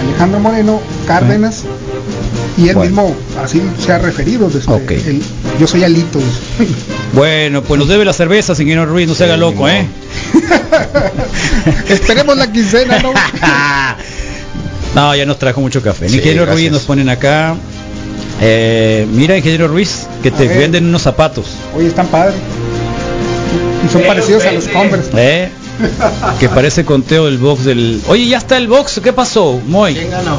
Alejandro 0.00 0.40
Moreno 0.40 0.80
Cárdenas 1.06 1.62
y 2.58 2.68
él 2.68 2.74
Bueno. 2.74 2.90
mismo 2.90 3.16
así 3.42 3.60
se 3.84 3.92
ha 3.92 3.98
referido 3.98 4.48
desde 4.48 4.70
Ok. 4.72 4.90
el- 4.90 5.22
yo 5.60 5.66
soy 5.66 5.84
Alito. 5.84 6.18
Bueno, 7.12 7.62
pues 7.62 7.78
nos 7.78 7.88
debe 7.88 8.04
la 8.04 8.12
cerveza, 8.12 8.54
señor 8.54 8.88
Ruiz, 8.88 9.08
no 9.08 9.14
se 9.14 9.24
haga 9.24 9.36
loco, 9.36 9.68
¿eh? 9.68 9.86
esperemos 11.88 12.36
la 12.36 12.50
quincena 12.50 12.98
no 13.00 13.12
No, 14.94 15.14
ya 15.14 15.26
nos 15.26 15.38
trajo 15.38 15.60
mucho 15.60 15.82
café. 15.82 16.08
Sí, 16.08 16.16
ingeniero 16.16 16.44
gracias. 16.46 16.60
Ruiz 16.62 16.72
nos 16.72 16.82
ponen 16.82 17.08
acá. 17.10 17.54
Eh, 18.40 19.06
mira, 19.12 19.36
ingeniero 19.36 19.68
Ruiz, 19.68 20.06
que 20.22 20.30
A 20.30 20.32
te 20.32 20.48
ver. 20.48 20.58
venden 20.58 20.86
unos 20.86 21.02
zapatos. 21.02 21.46
oye 21.76 21.88
están 21.88 22.06
padres 22.06 22.34
y 23.86 23.92
son 23.92 24.02
parecidos 24.02 24.44
a 24.46 24.52
los. 24.52 24.68
Converse 24.68 25.10
¿Eh? 25.16 25.50
Que 26.40 26.48
parece 26.48 26.84
conteo 26.84 27.26
del 27.26 27.38
box 27.38 27.64
del. 27.64 28.00
Oye, 28.08 28.26
ya 28.28 28.38
está 28.38 28.56
el 28.56 28.68
box. 28.68 29.00
¿Qué 29.02 29.12
pasó, 29.12 29.60
Moy? 29.66 29.94
¿Quién 29.94 30.10
ganó? 30.10 30.38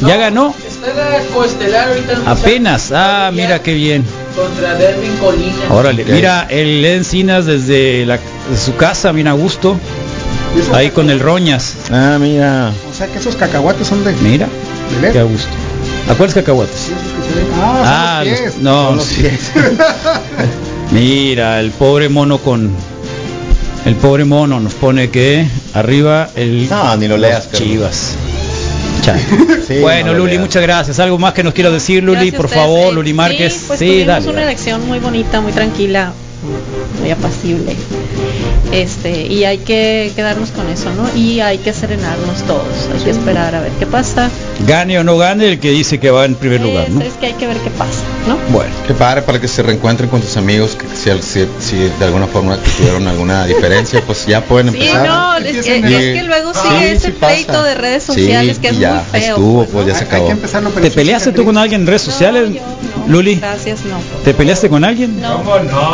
¿Ya 0.00 0.16
ganó? 0.16 0.54
Está 0.66 0.88
la 0.94 1.18
coestelar 1.34 1.88
ahorita. 1.88 2.18
Apenas. 2.26 2.90
Ah, 2.92 3.30
mira 3.32 3.62
qué 3.62 3.74
bien. 3.74 4.04
Contra 4.36 4.74
Derwin 4.74 5.16
Colina. 5.16 5.52
Órale, 5.70 6.04
mira, 6.04 6.46
el 6.50 6.84
Encinas 6.84 7.46
desde 7.46 8.04
la, 8.04 8.16
de 8.16 8.56
su 8.62 8.74
casa, 8.76 9.12
bien 9.12 9.28
a 9.28 9.32
gusto. 9.32 9.78
Ahí 10.72 10.90
con 10.90 11.08
el 11.10 11.20
Roñas. 11.20 11.74
Ah, 11.90 12.16
mira. 12.20 12.72
o 12.90 12.94
sea 12.94 13.06
que 13.08 13.18
esos 13.18 13.34
cacahuates 13.36 13.86
son 13.86 14.04
de, 14.04 14.12
de 14.12 14.20
Mira, 14.22 14.48
led. 15.00 15.12
qué 15.12 15.18
a 15.20 15.22
gusto. 15.24 15.48
¿A 16.10 16.14
cuáles 16.14 16.34
cacahuates? 16.34 16.90
Ah, 17.60 17.74
son 17.76 17.84
Ah, 17.86 18.20
los 18.24 18.30
los- 18.30 18.40
pies. 18.40 18.54
no, 18.62 18.86
Son 18.88 18.96
los 18.96 19.04
sí. 19.06 19.20
pies. 19.22 19.50
Mira, 20.92 21.60
el 21.60 21.70
pobre 21.70 22.08
mono 22.08 22.38
con 22.38 22.70
el 23.84 23.94
pobre 23.96 24.24
mono 24.24 24.60
nos 24.60 24.74
pone 24.74 25.10
que 25.10 25.46
arriba 25.74 26.30
el 26.36 26.68
No, 26.68 26.96
ni 26.96 27.08
lo 27.08 27.16
leas. 27.16 27.50
Chivas. 27.52 28.16
Sí, 29.66 29.80
bueno, 29.80 30.12
no 30.12 30.18
Luli, 30.18 30.38
muchas 30.38 30.62
gracias. 30.62 30.98
¿Algo 30.98 31.18
más 31.18 31.34
que 31.34 31.42
nos 31.42 31.52
quieras 31.52 31.74
decir, 31.74 32.02
Luli? 32.02 32.30
Gracias 32.30 32.36
por 32.40 32.48
favor, 32.48 32.94
Luli 32.94 33.12
Márquez. 33.12 33.52
Sí, 33.52 33.64
pues 33.66 33.78
Sí, 33.78 34.04
dale. 34.04 34.28
una 34.30 34.42
elección 34.44 34.86
muy 34.86 34.98
bonita, 34.98 35.42
muy 35.42 35.52
tranquila, 35.52 36.12
muy 37.00 37.10
apacible. 37.10 37.74
Este, 38.72 39.26
y 39.28 39.44
hay 39.44 39.58
que 39.58 40.10
quedarnos 40.16 40.50
con 40.50 40.68
eso, 40.68 40.90
¿no? 40.94 41.08
Y 41.16 41.40
hay 41.40 41.58
que 41.58 41.72
serenarnos 41.72 42.42
todos, 42.42 42.66
hay 42.92 43.04
que 43.04 43.10
esperar 43.10 43.54
a 43.54 43.60
ver 43.60 43.70
qué 43.78 43.86
pasa. 43.86 44.30
Gane 44.66 44.98
o 44.98 45.04
no 45.04 45.16
gane 45.16 45.48
el 45.52 45.60
que 45.60 45.70
dice 45.70 46.00
que 46.00 46.10
va 46.10 46.24
en 46.24 46.34
primer 46.34 46.60
lugar, 46.60 46.90
¿no? 46.90 47.00
Es 47.00 47.12
que 47.14 47.26
hay 47.26 47.32
que 47.34 47.46
ver 47.46 47.56
qué 47.58 47.70
pasa, 47.70 48.00
¿no? 48.26 48.36
Bueno. 48.52 48.70
Qué 48.86 48.94
padre 48.94 49.22
para 49.22 49.40
que 49.40 49.46
se 49.48 49.62
reencuentren 49.62 50.08
con 50.10 50.20
tus 50.20 50.36
amigos, 50.36 50.76
que 50.76 50.86
si, 50.96 51.10
si- 51.22 51.46
si 51.60 51.76
de 51.76 52.04
alguna 52.04 52.26
forma 52.26 52.56
tuvieron 52.58 53.06
alguna 53.06 53.46
diferencia, 53.46 54.00
pues 54.04 54.26
ya 54.26 54.40
pueden 54.44 54.72
Sí, 54.72 54.78
empezar. 54.78 55.06
no, 55.06 55.36
es 55.36 55.64
que, 55.64 55.78
Y- 55.78 55.94
es 55.94 56.18
que 56.20 56.22
luego 56.24 56.52
Sí, 56.54 56.60
sigue 56.68 56.92
ese 56.92 57.06
sí 57.06 57.12
pasa. 57.12 57.32
pleito 57.34 57.62
de 57.62 57.74
redes 57.74 58.02
Sí, 58.02 58.12
sociales 58.12 58.58
que 58.58 58.68
es 58.68 58.78
ya, 58.78 59.04
muy 59.12 59.20
feo. 59.20 59.36
estuvo, 59.36 59.64
pues 59.66 59.86
ya 59.86 59.94
se 59.94 60.04
acabó. 60.04 60.32
¿Te 60.82 60.90
peleaste 60.90 61.32
tú 61.32 61.44
con 61.44 61.56
alguien 61.58 61.82
en 61.82 61.86
redes 61.86 62.02
sociales, 62.02 62.50
Luli? 63.08 63.36
Gracias, 63.36 63.84
no. 63.84 63.96
¿Te 64.24 64.34
peleaste 64.34 64.68
con 64.68 64.84
alguien? 64.84 65.20
No. 65.20 65.42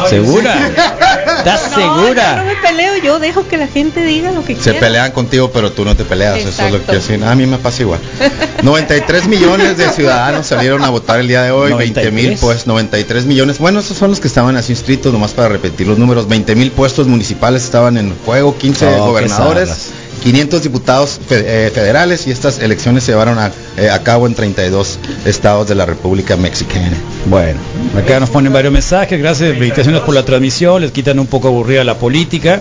¿Segura? 0.09 0.55
¿Estás 1.39 1.71
No, 1.73 1.79
yo 1.81 1.87
no 1.87 2.05
segura? 2.05 2.45
me 2.47 2.57
peleo, 2.69 2.97
yo 3.03 3.19
dejo 3.19 3.47
que 3.49 3.57
la 3.57 3.67
gente 3.67 4.05
diga 4.05 4.31
lo 4.33 4.45
que 4.45 4.55
Se 4.57 4.63
quiera. 4.73 4.81
pelean 4.81 5.13
contigo, 5.13 5.51
pero 5.53 5.73
tú 5.73 5.85
no 5.85 5.97
te 5.97 6.05
peleas. 6.05 6.39
Eso 6.39 6.49
es 6.49 6.59
lo 6.73 6.79
que 6.79 6.93
Exacto. 6.93 6.99
hacen. 6.99 7.25
A 7.25 7.35
mí 7.35 7.47
me 7.47 7.59
pasa 7.59 7.83
igual. 7.83 8.01
93 8.63 9.27
millones 9.27 9.77
de 9.79 9.89
ciudadanos 9.91 10.47
salieron 10.47 10.85
a 10.85 10.91
votar 10.91 11.21
el 11.21 11.29
día 11.29 11.43
de 11.43 11.51
hoy. 11.51 11.73
20 11.73 12.11
mil, 12.11 12.25
93. 12.37 12.41
pues 12.41 12.67
93 12.67 13.25
millones. 13.27 13.59
Bueno, 13.59 13.81
esos 13.81 13.97
son 13.97 14.11
los 14.11 14.21
que 14.21 14.29
estaban 14.29 14.57
así 14.57 14.73
inscritos, 14.73 15.13
nomás 15.13 15.33
para 15.33 15.49
repetir 15.49 15.87
los 15.87 15.99
números. 15.99 16.29
20 16.29 16.55
mil 16.57 16.71
puestos 16.73 17.07
municipales 17.07 17.65
estaban 17.65 17.97
en 17.97 18.15
juego, 18.25 18.57
15 18.57 18.87
Oh, 18.87 18.91
qué 18.91 18.99
gobernadores. 19.01 19.91
Zarras. 20.20 20.24
500 20.24 20.62
diputados 20.62 21.20
fe- 21.28 21.66
eh, 21.66 21.70
federales 21.70 22.26
y 22.26 22.31
estas 22.31 22.58
elecciones 22.60 23.05
se 23.05 23.12
llevaron 23.12 23.39
a, 23.39 23.50
eh, 23.76 23.90
a 23.90 24.02
cabo 24.02 24.26
en 24.26 24.34
32 24.34 24.99
estados 25.24 25.68
de 25.68 25.74
la 25.74 25.86
República 25.86 26.36
Mexicana. 26.36 26.92
Bueno, 27.26 27.58
acá 27.97 28.20
nos 28.20 28.31
ponen 28.31 28.52
varios 28.52 28.73
mensajes, 28.73 29.18
gracias, 29.18 29.52
felicitaciones 29.55 30.00
por 30.02 30.15
la 30.15 30.24
transmisión, 30.24 30.82
les 30.82 30.92
quitan 30.92 31.18
un 31.18 31.26
poco 31.26 31.49
aburrida 31.49 31.82
la 31.84 31.97
política, 31.97 32.60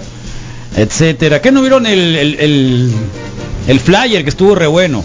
etcétera. 0.75 1.41
¿Qué 1.41 1.51
no 1.51 1.61
vieron 1.61 1.85
el, 1.85 2.15
el, 2.15 2.39
el- 2.39 2.91
el 3.67 3.79
flyer 3.79 4.23
que 4.23 4.29
estuvo 4.29 4.55
re 4.55 4.67
bueno? 4.67 5.03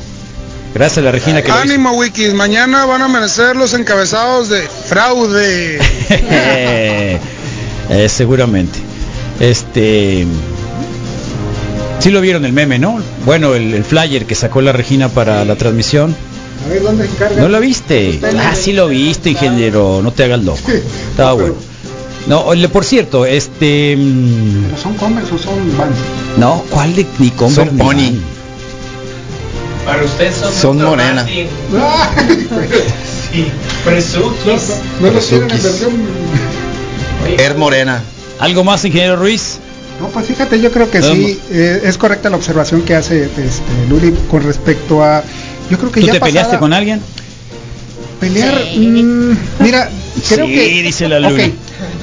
Gracias 0.74 0.98
a 0.98 1.02
la 1.02 1.12
Regina 1.12 1.40
que 1.42 1.48
lo 1.48 1.54
hizo. 1.54 1.62
Ánimo 1.62 1.92
Wikis, 1.92 2.34
mañana 2.34 2.84
van 2.84 3.02
a 3.02 3.04
amanecer 3.04 3.54
los 3.54 3.74
encabezados 3.74 4.48
de 4.48 4.62
fraude. 4.62 5.78
Eh, 7.90 8.08
seguramente. 8.08 8.78
Este. 9.40 10.26
Sí 12.04 12.10
lo 12.10 12.20
vieron 12.20 12.44
el 12.44 12.52
meme, 12.52 12.78
¿no? 12.78 13.00
Bueno, 13.24 13.54
el, 13.54 13.72
el 13.72 13.82
flyer 13.82 14.26
que 14.26 14.34
sacó 14.34 14.60
la 14.60 14.72
Regina 14.72 15.08
para 15.08 15.42
la 15.46 15.56
transmisión. 15.56 16.14
A 16.66 16.68
ver, 16.68 16.82
¿dónde 16.82 17.08
se 17.08 17.14
carga? 17.16 17.40
¿No 17.40 17.48
lo 17.48 17.58
viste? 17.60 18.20
Ah, 18.38 18.54
sí 18.54 18.74
lo 18.74 18.88
viste, 18.88 19.30
ingeniero. 19.30 20.00
No 20.02 20.12
te 20.12 20.24
hagas 20.24 20.44
loco. 20.44 20.60
Estaba 21.10 21.32
bueno. 21.32 21.54
No, 22.26 22.40
oye, 22.42 22.68
por 22.68 22.84
cierto, 22.84 23.24
este. 23.24 23.96
mm, 23.96 24.64
¿Pero 24.66 24.76
son 24.82 24.94
Converse 24.96 25.34
o 25.34 25.38
son 25.38 25.78
Vans? 25.78 25.96
No, 26.36 26.62
¿cuál 26.68 26.94
de 26.94 27.06
ni 27.20 27.30
Converse 27.30 27.70
Son 27.70 27.78
Pony. 27.78 27.94
Van? 27.96 28.34
Para 29.86 30.04
usted 30.04 30.30
son, 30.34 30.52
Son 30.52 30.82
morena. 30.82 31.26
Ah, 31.78 32.10
Sí, 33.32 33.46
Presukis. 33.82 34.74
No 35.00 35.06
en 35.06 35.12
Presukis. 35.14 35.62
versión. 35.62 35.92
Er 37.38 37.56
Morena. 37.56 38.02
¿Algo 38.38 38.62
más, 38.62 38.84
ingeniero 38.84 39.16
Ruiz? 39.16 39.58
No, 40.00 40.08
pues 40.08 40.26
fíjate, 40.26 40.60
yo 40.60 40.70
creo 40.72 40.90
que 40.90 41.00
sí, 41.02 41.38
eh, 41.50 41.82
es 41.84 41.96
correcta 41.98 42.28
la 42.28 42.36
observación 42.36 42.82
que 42.82 42.94
hace 42.96 43.24
este, 43.24 43.72
Luli 43.88 44.12
con 44.30 44.42
respecto 44.42 45.02
a. 45.04 45.22
Yo 45.70 45.78
creo 45.78 45.90
que 45.92 46.00
¿Tú 46.00 46.06
ya 46.06 46.12
te 46.14 46.20
peleaste 46.20 46.58
con 46.58 46.72
alguien? 46.72 47.00
Pelear, 48.20 48.54
mm, 48.76 49.36
mira, 49.60 49.88
creo 50.28 50.46
sí, 50.46 50.54
que. 50.54 50.82
dice 50.82 51.08
la 51.08 51.20
Luli. 51.20 51.54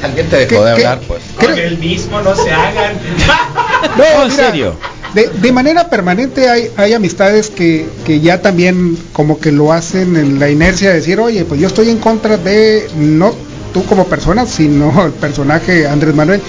Alguien 0.03 0.27
te 0.29 0.37
¿Qué- 0.37 0.45
dejó 0.47 0.63
de 0.65 0.71
hablar, 0.71 1.01
pues. 1.07 1.21
Con 1.39 1.57
el 1.57 1.77
mismo 1.77 2.21
no 2.21 2.35
se 2.35 2.51
hagan. 2.51 2.93
No, 3.97 4.03
en 4.23 4.29
mira, 4.31 4.45
serio. 4.47 4.75
De, 5.15 5.27
de 5.27 5.51
manera 5.51 5.89
permanente 5.89 6.47
hay, 6.49 6.69
hay 6.77 6.93
amistades 6.93 7.49
que, 7.49 7.87
que 8.05 8.19
ya 8.21 8.41
también 8.41 8.95
como 9.11 9.39
que 9.39 9.51
lo 9.51 9.73
hacen 9.73 10.15
en 10.15 10.39
la 10.39 10.49
inercia 10.49 10.89
de 10.89 10.95
decir, 10.97 11.19
oye, 11.19 11.43
pues 11.45 11.59
yo 11.59 11.67
estoy 11.67 11.89
en 11.89 11.97
contra 11.97 12.37
de 12.37 12.87
no 12.95 13.33
tú 13.73 13.83
como 13.85 14.05
persona, 14.05 14.45
sino 14.45 15.05
el 15.05 15.11
personaje 15.13 15.87
Andrés 15.87 16.13
Manuel. 16.15 16.41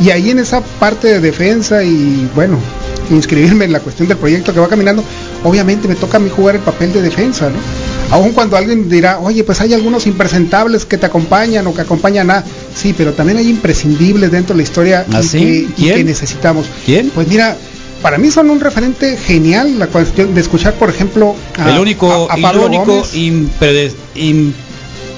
Y 0.00 0.10
ahí 0.10 0.30
en 0.30 0.38
esa 0.38 0.60
parte 0.60 1.08
de 1.08 1.20
defensa 1.20 1.82
y 1.82 2.28
bueno, 2.34 2.58
inscribirme 3.10 3.64
en 3.64 3.72
la 3.72 3.80
cuestión 3.80 4.06
del 4.08 4.16
proyecto 4.16 4.52
que 4.54 4.60
va 4.60 4.68
caminando, 4.68 5.02
obviamente 5.44 5.88
me 5.88 5.94
toca 5.96 6.18
a 6.18 6.20
mí 6.20 6.30
jugar 6.30 6.54
el 6.56 6.60
papel 6.62 6.92
de 6.92 7.02
defensa, 7.02 7.48
¿no? 7.50 7.56
Aún 8.14 8.32
cuando 8.32 8.56
alguien 8.56 8.88
dirá, 8.88 9.18
oye, 9.18 9.44
pues 9.44 9.60
hay 9.60 9.74
algunos 9.74 10.06
impresentables 10.06 10.84
que 10.86 10.96
te 10.98 11.06
acompañan 11.06 11.66
o 11.66 11.74
que 11.74 11.82
acompañan 11.82 12.30
a, 12.30 12.44
sí, 12.74 12.94
pero 12.96 13.12
también 13.12 13.38
hay 13.38 13.48
imprescindibles 13.50 14.30
dentro 14.30 14.54
de 14.54 14.58
la 14.58 14.62
historia 14.62 15.04
¿Ah, 15.12 15.20
y, 15.20 15.24
sí? 15.26 15.38
que, 15.38 15.46
y 15.54 15.66
¿Quién? 15.76 15.94
que 15.96 16.04
necesitamos. 16.04 16.66
¿Quién? 16.86 17.10
Pues 17.10 17.28
mira, 17.28 17.56
para 18.00 18.16
mí 18.16 18.30
son 18.30 18.48
un 18.50 18.60
referente 18.60 19.16
genial 19.16 19.78
la 19.78 19.88
cuestión 19.88 20.32
de 20.34 20.40
escuchar, 20.40 20.74
por 20.74 20.88
ejemplo, 20.88 21.34
a, 21.58 21.70
el 21.70 21.78
único, 21.80 22.28
a- 22.30 22.32
a 22.32 22.36
el 22.36 22.42
Pablo 22.42 22.66
único 22.66 22.84
Gómez. 22.86 23.14
imprede- 23.14 23.92
im- 24.14 24.52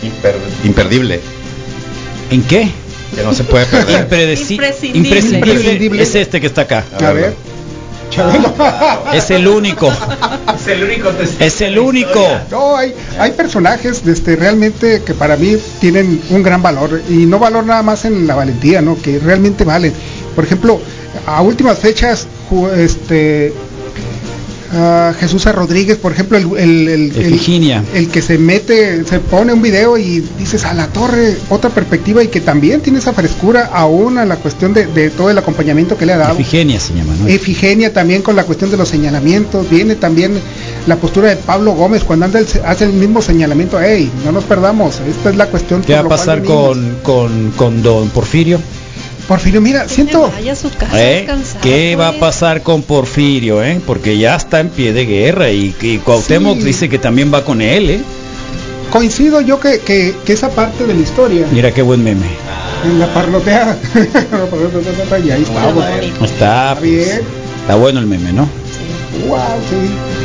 Imper- 0.02 0.64
imperdible. 0.66 1.20
¿En 2.30 2.42
qué? 2.44 2.70
Que 3.14 3.22
no 3.22 3.34
se 3.34 3.44
puede 3.44 3.66
perder. 3.66 4.08
Impredeci- 4.08 4.50
Imprescindible. 4.52 5.08
imprescindible. 5.08 5.52
Imprescindible. 5.52 6.02
Es 6.02 6.14
este 6.14 6.40
que 6.40 6.46
está 6.46 6.62
acá. 6.62 6.84
A 7.04 7.12
ver. 7.12 7.34
Es 9.14 9.30
el 9.30 9.46
único. 9.46 9.88
Es 10.54 10.66
el 10.66 10.82
único. 10.84 11.10
Es 11.38 11.60
el 11.60 11.78
único. 11.78 12.26
No, 12.50 12.76
hay, 12.76 12.92
hay 13.18 13.30
personajes 13.32 14.02
este, 14.06 14.36
realmente 14.36 15.02
que 15.04 15.14
para 15.14 15.36
mí 15.36 15.56
tienen 15.80 16.20
un 16.30 16.42
gran 16.42 16.60
valor 16.62 17.00
y 17.08 17.26
no 17.26 17.38
valor 17.38 17.64
nada 17.64 17.82
más 17.82 18.04
en 18.04 18.26
la 18.26 18.34
valentía, 18.34 18.82
¿no? 18.82 18.96
Que 19.00 19.18
realmente 19.20 19.64
valen. 19.64 19.92
Por 20.34 20.44
ejemplo, 20.44 20.80
a 21.26 21.40
últimas 21.42 21.78
fechas, 21.78 22.26
este, 22.76 23.52
Jesús. 25.18 25.44
Rodríguez, 25.50 25.96
por 25.96 26.12
ejemplo, 26.12 26.36
el, 26.38 26.46
el, 26.56 26.88
el- 26.88 27.12
el- 27.94 28.08
que 28.08 28.22
se 28.22 28.38
mete, 28.38 29.04
se 29.04 29.18
pone 29.18 29.52
un 29.52 29.62
video 29.62 29.98
y 29.98 30.22
dices 30.38 30.64
a 30.64 30.74
la 30.74 30.86
torre, 30.88 31.36
otra 31.48 31.70
perspectiva 31.70 32.22
y 32.22 32.28
que 32.28 32.40
también 32.40 32.80
tiene 32.80 32.98
esa 33.00 33.12
frescura 33.12 33.70
aún 33.72 34.18
a 34.18 34.24
la 34.24 34.36
cuestión 34.36 34.72
de, 34.72 34.86
de 34.86 35.10
todo 35.10 35.30
el 35.30 35.38
acompañamiento 35.38 35.96
que 35.96 36.06
le 36.06 36.12
ha 36.12 36.18
dado. 36.18 36.34
Efigenia 36.34 36.78
se 36.78 36.94
llama, 36.94 37.14
¿no? 37.20 37.26
Efigenia 37.26 37.92
también 37.92 38.22
con 38.22 38.36
la 38.36 38.44
cuestión 38.44 38.70
de 38.70 38.76
los 38.76 38.88
señalamientos, 38.88 39.68
viene 39.68 39.94
también 39.96 40.32
la 40.86 40.96
postura 40.96 41.28
de 41.30 41.36
Pablo 41.36 41.72
Gómez 41.72 42.04
cuando 42.04 42.26
anda 42.26 42.38
el- 42.38 42.46
hace 42.64 42.84
el 42.84 42.92
mismo 42.92 43.22
señalamiento, 43.22 43.78
hey, 43.80 44.10
no 44.24 44.30
nos 44.32 44.44
perdamos, 44.44 45.00
esta 45.08 45.30
es 45.30 45.36
la 45.36 45.46
cuestión. 45.46 45.82
¿Qué 45.82 45.94
va 45.94 46.00
a 46.00 46.08
pasar 46.08 46.40
venimos". 46.42 46.68
con, 46.68 46.96
con, 47.02 47.50
con 47.56 47.82
don 47.82 48.08
Porfirio? 48.10 48.60
Porfirio? 49.30 49.60
Mira, 49.60 49.88
siento, 49.88 50.28
Vaya 50.34 50.52
a 50.52 50.56
su 50.56 50.68
casa 50.70 51.00
¿Eh? 51.00 51.18
descansar, 51.18 51.60
¿Qué 51.60 51.94
va 51.94 52.08
a 52.08 52.10
pues. 52.10 52.20
pasar 52.20 52.62
con 52.64 52.82
Porfirio? 52.82 53.62
Eh? 53.62 53.80
Porque 53.86 54.18
ya 54.18 54.34
está 54.34 54.58
en 54.58 54.70
pie 54.70 54.92
de 54.92 55.06
guerra 55.06 55.50
y, 55.50 55.72
y 55.80 55.98
Cuauhtémoc 55.98 56.58
Sí. 56.58 56.64
dice 56.64 56.88
que 56.88 56.98
también 56.98 57.32
va 57.32 57.44
con 57.44 57.60
él. 57.62 57.90
¿eh? 57.90 58.00
coincido 58.90 59.40
yo 59.40 59.60
que, 59.60 59.78
que, 59.78 60.16
que 60.26 60.32
esa 60.32 60.48
parte 60.50 60.84
de 60.84 60.94
la 60.94 61.00
historia, 61.00 61.46
Mira 61.52 61.72
qué 61.72 61.80
buen 61.80 62.02
meme. 62.02 62.26
en 62.84 62.98
la 62.98 63.06
parloteada, 63.14 63.78
y 65.24 65.30
ahí 65.30 65.42
estamos. 65.42 65.84
Está, 65.84 66.24
Está 66.24 66.74
bien. 66.80 67.20
está 67.60 67.76
bueno 67.76 68.00
el 68.00 68.06
meme, 68.06 68.32
¿no? 68.32 68.48
Wow, 69.28 69.38
sí. 69.70 70.19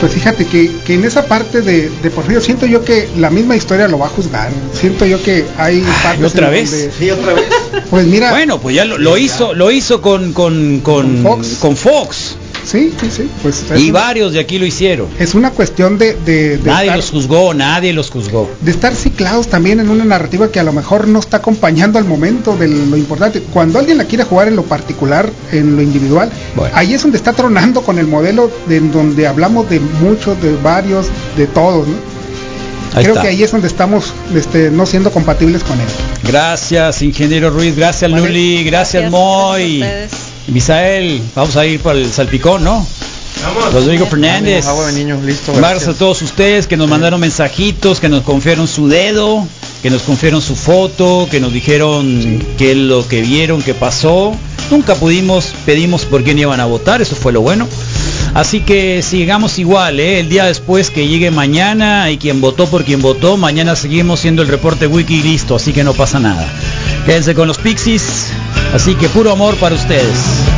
Pues 0.00 0.12
fíjate 0.12 0.46
que, 0.46 0.70
que 0.86 0.94
en 0.94 1.04
esa 1.04 1.26
parte 1.26 1.60
de, 1.60 1.90
de 2.02 2.10
Porfirio 2.10 2.40
siento 2.40 2.66
yo 2.66 2.84
que 2.84 3.08
la 3.18 3.30
misma 3.30 3.56
historia 3.56 3.88
lo 3.88 3.98
va 3.98 4.06
a 4.06 4.10
juzgar. 4.10 4.48
Siento 4.72 5.04
yo 5.06 5.20
que 5.22 5.44
hay 5.56 5.84
partes 6.02 6.32
¿otra 6.32 6.46
en 6.48 6.52
vez? 6.52 6.70
donde- 6.70 6.92
Sí, 6.98 7.10
otra 7.10 7.34
vez. 7.34 7.44
Pues 7.90 8.06
mira, 8.06 8.30
Bueno, 8.30 8.60
pues 8.60 8.76
ya 8.76 8.84
lo, 8.84 8.96
lo 8.98 9.16
hizo, 9.18 9.54
lo 9.54 9.70
hizo 9.72 10.00
con, 10.00 10.32
con, 10.32 10.80
con, 10.80 11.22
Con 11.22 11.36
Fox. 11.42 11.56
con 11.60 11.76
Fox. 11.76 12.36
Sí, 12.70 12.92
sí, 13.00 13.10
sí. 13.10 13.28
Pues 13.42 13.64
es 13.70 13.80
Y 13.80 13.90
una- 13.90 14.00
varios 14.00 14.32
de 14.32 14.40
aquí 14.40 14.58
lo 14.58 14.66
hicieron. 14.66 15.08
es 15.18 15.34
una 15.34 15.50
cuestión 15.50 15.98
de, 15.98 16.14
de, 16.14 16.58
de 16.58 16.64
Nadie 16.64 16.84
estar, 16.86 16.96
los 16.98 17.10
juzgó, 17.10 17.54
nadie 17.54 17.92
los 17.92 18.10
juzgó. 18.10 18.50
de 18.60 18.70
estar 18.70 18.94
ciclados 18.94 19.48
también 19.48 19.80
en 19.80 19.88
una 19.90 20.04
narrativa 20.04 20.50
que 20.50 20.60
a 20.60 20.64
lo 20.64 20.72
mejor 20.72 21.08
no 21.08 21.18
está 21.18 21.38
acompañando 21.38 21.98
al 21.98 22.04
momento 22.04 22.56
de 22.56 22.68
lo 22.68 22.96
importante. 22.96 23.40
Cuando 23.52 23.78
alguien 23.78 23.98
la 23.98 24.04
quiere 24.04 24.24
jugar 24.24 24.48
en 24.48 24.56
lo 24.56 24.62
particular, 24.64 25.30
en 25.52 25.76
lo 25.76 25.82
individual, 25.82 26.30
Bueno. 26.56 26.74
ahí 26.76 26.94
es 26.94 27.02
donde 27.02 27.16
está 27.16 27.32
tronando 27.32 27.82
con 27.82 27.98
el 27.98 28.06
modelo 28.06 28.50
de 28.66 28.76
en 28.76 28.92
donde 28.92 29.26
hablamos 29.26 29.68
de 29.70 29.80
muchos, 29.80 30.40
de 30.42 30.54
varios, 30.62 31.06
de 31.36 31.46
todos, 31.46 31.86
¿no? 31.88 31.94
Ahí 32.94 33.04
Creo 33.04 33.16
está. 33.16 33.22
que 33.22 33.28
ahí 33.28 33.42
es 33.42 33.50
donde 33.52 33.66
estamos 33.68 34.12
este, 34.34 34.70
no 34.70 34.86
siendo 34.86 35.10
compatibles 35.10 35.62
con 35.62 35.78
él. 35.78 35.86
Gracias, 36.26 37.02
ingeniero 37.02 37.50
Ruiz. 37.50 37.76
Gracias, 37.76 38.10
Vale. 38.10 38.26
Luli. 38.26 38.64
Gracias, 38.64 39.02
Gracias, 39.02 39.10
Moy. 39.10 39.78
gracias. 39.80 40.27
Misael, 40.48 41.22
vamos 41.34 41.56
a 41.56 41.66
ir 41.66 41.80
para 41.80 41.98
el 41.98 42.10
salpicón, 42.10 42.64
¿no? 42.64 42.86
Vamos. 43.42 43.72
Rodrigo 43.72 44.06
Fernández. 44.06 44.66
Agua 44.66 44.86
de 44.86 44.92
niño, 44.94 45.20
listo. 45.24 45.52
Gracias 45.52 45.88
a 45.88 45.94
todos 45.94 46.22
ustedes 46.22 46.66
que 46.66 46.76
nos 46.76 46.88
mandaron 46.88 47.20
mensajitos, 47.20 48.00
que 48.00 48.08
nos 48.08 48.22
confiaron 48.22 48.66
su 48.66 48.88
dedo, 48.88 49.46
que 49.82 49.90
nos 49.90 50.02
confiaron 50.02 50.40
su 50.40 50.56
foto, 50.56 51.28
que 51.30 51.38
nos 51.38 51.52
dijeron 51.52 52.44
qué 52.56 52.72
es 52.72 52.76
lo 52.76 53.06
que 53.06 53.22
vieron, 53.22 53.62
qué 53.62 53.74
pasó. 53.74 54.34
Nunca 54.70 54.94
pudimos, 54.94 55.54
pedimos 55.64 56.04
por 56.04 56.24
quién 56.24 56.38
iban 56.38 56.60
a 56.60 56.66
votar, 56.66 57.00
eso 57.00 57.14
fue 57.14 57.32
lo 57.32 57.40
bueno. 57.40 57.68
Así 58.34 58.60
que 58.60 59.02
sigamos 59.02 59.58
igual, 59.58 60.00
¿eh? 60.00 60.20
el 60.20 60.28
día 60.28 60.44
después 60.44 60.90
que 60.90 61.08
llegue 61.08 61.30
mañana 61.30 62.10
y 62.10 62.18
quien 62.18 62.40
votó 62.40 62.66
por 62.66 62.84
quien 62.84 63.00
votó, 63.00 63.36
mañana 63.36 63.74
seguimos 63.76 64.20
siendo 64.20 64.42
el 64.42 64.48
reporte 64.48 64.86
wiki 64.86 65.22
listo, 65.22 65.56
así 65.56 65.72
que 65.72 65.84
no 65.84 65.94
pasa 65.94 66.18
nada. 66.18 66.46
Quédense 67.08 67.34
con 67.34 67.48
los 67.48 67.56
Pixies, 67.56 68.30
así 68.74 68.94
que 68.94 69.08
puro 69.08 69.32
amor 69.32 69.56
para 69.56 69.74
ustedes. 69.74 70.57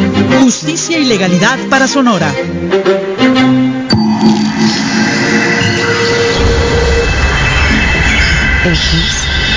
Justicia 0.40 0.98
y 0.98 1.04
legalidad 1.04 1.58
para 1.68 1.88
Sonora. 1.88 2.32
X, 8.68 8.80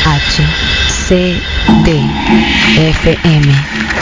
H, 0.06 0.44
C, 1.08 1.42
D, 1.84 2.02
FM. 2.78 3.52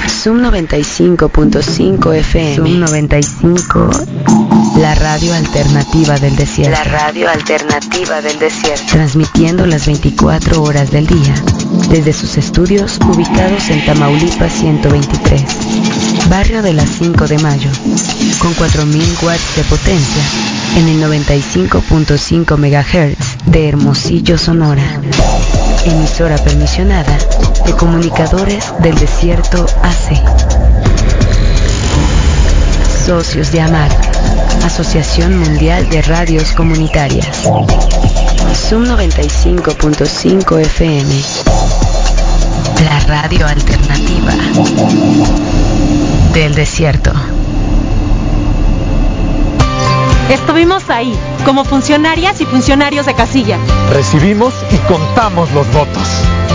Zoom 0.07 0.41
95.5 0.43 2.15
FM. 2.15 2.55
Zoom 2.55 2.79
95. 2.79 3.89
La 4.77 4.93
radio 4.93 5.33
alternativa 5.33 6.19
del 6.19 6.35
desierto. 6.35 6.71
La 6.71 6.83
radio 6.83 7.27
alternativa 7.27 8.21
del 8.21 8.38
desierto. 8.38 8.85
Transmitiendo 8.91 9.65
las 9.65 9.88
24 9.88 10.61
horas 10.61 10.91
del 10.91 11.07
día. 11.07 11.33
Desde 11.89 12.14
sus 12.14 12.38
estudios 12.38 12.99
ubicados 13.07 13.69
en 13.69 13.85
Tamaulipas 13.85 14.53
123. 14.53 15.43
Barrio 16.30 16.61
de 16.61 16.73
las 16.73 16.89
5 16.89 17.27
de 17.27 17.38
Mayo. 17.39 17.69
Con 18.39 18.53
4000 18.53 19.03
watts 19.22 19.56
de 19.56 19.64
potencia. 19.64 20.23
En 20.77 20.88
el 20.88 21.01
95.5 21.03 22.57
MHz 22.57 23.51
de 23.51 23.69
Hermosillo, 23.69 24.38
Sonora. 24.38 25.01
Emisora 25.85 26.38
permisionada 26.38 27.17
de 27.65 27.73
Comunicadores 27.73 28.73
del 28.81 28.95
Desierto 28.95 29.65
AC. 29.83 31.08
Socios 33.09 33.51
de 33.51 33.59
AMAR, 33.59 33.89
Asociación 34.63 35.35
Mundial 35.39 35.89
de 35.89 35.99
Radios 36.03 36.51
Comunitarias. 36.51 37.41
Zoom 38.53 38.83
95.5 38.83 40.59
FM. 40.59 41.23
La 42.85 42.99
radio 42.99 43.47
alternativa 43.47 44.31
del 46.35 46.53
desierto. 46.53 47.11
Estuvimos 50.29 50.88
ahí, 50.91 51.17
como 51.45 51.65
funcionarias 51.65 52.39
y 52.41 52.45
funcionarios 52.45 53.07
de 53.07 53.15
casilla. 53.15 53.57
Recibimos 53.91 54.53
y 54.71 54.77
contamos 54.88 55.51
los 55.53 55.65
votos. 55.73 56.07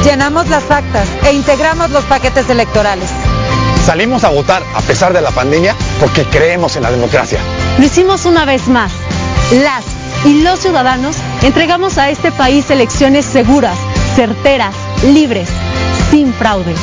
Llenamos 0.04 0.48
las 0.48 0.70
actas 0.70 1.08
e 1.26 1.32
integramos 1.32 1.90
los 1.90 2.04
paquetes 2.04 2.48
electorales. 2.48 3.10
Salimos 3.84 4.24
a 4.24 4.30
votar 4.30 4.62
a 4.74 4.80
pesar 4.80 5.12
de 5.12 5.20
la 5.20 5.30
pandemia 5.30 5.76
porque 6.00 6.24
creemos 6.24 6.76
en 6.76 6.84
la 6.84 6.90
democracia. 6.90 7.38
Lo 7.78 7.84
hicimos 7.84 8.24
una 8.24 8.44
vez 8.46 8.66
más, 8.68 8.92
Las 9.52 9.84
y 10.24 10.42
los 10.42 10.58
ciudadanos 10.60 11.16
entregamos 11.42 11.98
a 11.98 12.08
este 12.08 12.32
país 12.32 12.70
elecciones 12.70 13.26
seguras, 13.26 13.76
certeras, 14.16 14.74
libres, 15.12 15.50
sin 16.10 16.32
fraude. 16.32 16.74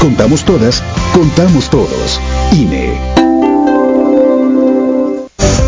Contamos 0.00 0.42
todas, 0.44 0.82
contamos 1.12 1.68
todos. 1.68 2.18
INE. 2.52 3.19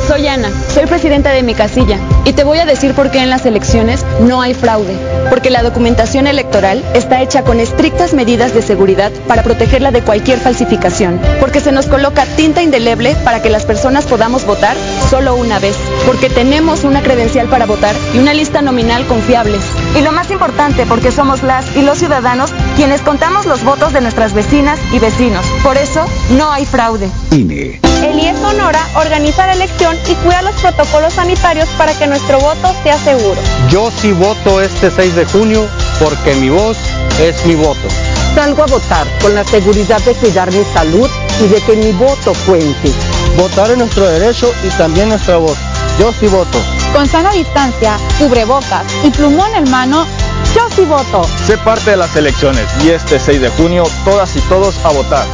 Soy 0.08 0.26
Ana, 0.26 0.50
soy 0.68 0.86
presidenta 0.86 1.30
de 1.30 1.42
mi 1.42 1.54
casilla 1.54 1.98
y 2.24 2.32
te 2.32 2.44
voy 2.44 2.58
a 2.58 2.66
decir 2.66 2.92
por 2.92 3.10
qué 3.10 3.20
en 3.20 3.30
las 3.30 3.46
elecciones 3.46 4.04
no 4.20 4.42
hay 4.42 4.52
fraude. 4.52 4.96
Porque 5.30 5.50
la 5.50 5.62
documentación 5.62 6.26
electoral 6.26 6.82
está 6.94 7.22
hecha 7.22 7.44
con 7.44 7.60
estrictas 7.60 8.12
medidas 8.12 8.52
de 8.52 8.62
seguridad 8.62 9.12
para 9.28 9.42
protegerla 9.42 9.90
de 9.90 10.02
cualquier 10.02 10.38
falsificación. 10.38 11.20
Porque 11.40 11.60
se 11.60 11.72
nos 11.72 11.86
coloca 11.86 12.26
tinta 12.36 12.62
indeleble 12.62 13.14
para 13.24 13.40
que 13.42 13.50
las 13.50 13.64
personas 13.64 14.04
podamos 14.06 14.44
votar 14.44 14.76
solo 15.08 15.36
una 15.36 15.58
vez. 15.58 15.76
Porque 16.06 16.28
tenemos 16.28 16.84
una 16.84 17.02
credencial 17.02 17.48
para 17.48 17.66
votar 17.66 17.94
y 18.14 18.18
una 18.18 18.34
lista 18.34 18.60
nominal 18.60 19.06
confiables. 19.06 19.62
Y 19.94 20.00
lo 20.00 20.12
más 20.12 20.30
importante, 20.30 20.86
porque 20.86 21.12
somos 21.12 21.42
las 21.42 21.76
y 21.76 21.82
los 21.82 21.98
ciudadanos 21.98 22.52
quienes 22.76 23.02
contamos 23.02 23.46
los 23.46 23.62
votos 23.62 23.92
de 23.92 24.00
nuestras 24.00 24.32
vecinas 24.32 24.78
y 24.92 24.98
vecinos. 24.98 25.44
Por 25.62 25.76
eso 25.76 26.04
no 26.30 26.50
hay 26.50 26.64
fraude. 26.64 27.10
INE. 27.30 27.80
El 28.02 28.18
IES 28.18 28.38
Sonora 28.38 28.80
organiza 28.96 29.46
la 29.46 29.52
elección 29.52 29.96
y 30.08 30.14
cuida 30.16 30.42
los 30.42 30.54
protocolos 30.60 31.14
sanitarios 31.14 31.68
para 31.78 31.96
que 31.96 32.06
nuestro 32.06 32.40
voto 32.40 32.74
sea 32.82 32.98
seguro. 32.98 33.40
Yo 33.68 33.90
sí 33.90 34.12
voto 34.12 34.60
este 34.60 34.90
6 34.90 35.14
de 35.14 35.24
junio 35.26 35.68
porque 36.00 36.34
mi 36.34 36.48
voz 36.48 36.76
es 37.20 37.44
mi 37.46 37.54
voto. 37.54 37.88
Salgo 38.34 38.62
a 38.62 38.66
votar 38.66 39.06
con 39.20 39.34
la 39.34 39.44
seguridad 39.44 40.00
de 40.00 40.14
cuidar 40.14 40.50
mi 40.52 40.64
salud 40.72 41.08
y 41.38 41.48
de 41.48 41.60
que 41.60 41.76
mi 41.76 41.92
voto 41.92 42.32
cuente. 42.46 42.90
Votar 43.36 43.70
es 43.70 43.78
nuestro 43.78 44.08
derecho 44.08 44.52
y 44.64 44.68
también 44.70 45.10
nuestra 45.10 45.36
voz. 45.36 45.58
Yo 45.98 46.12
sí 46.18 46.26
voto. 46.26 46.58
Con 46.92 47.08
sana 47.08 47.32
distancia, 47.32 47.96
cubrebocas 48.18 48.84
y 49.02 49.10
plumón 49.10 49.54
en 49.54 49.70
mano, 49.70 50.06
yo 50.54 50.68
sí 50.70 50.82
voto. 50.84 51.26
Sé 51.46 51.56
parte 51.58 51.92
de 51.92 51.96
las 51.96 52.14
elecciones 52.16 52.66
y 52.84 52.90
este 52.90 53.18
6 53.18 53.40
de 53.40 53.48
junio 53.50 53.84
todas 54.04 54.36
y 54.36 54.40
todos 54.42 54.76
a 54.84 54.90
votar. 54.90 55.26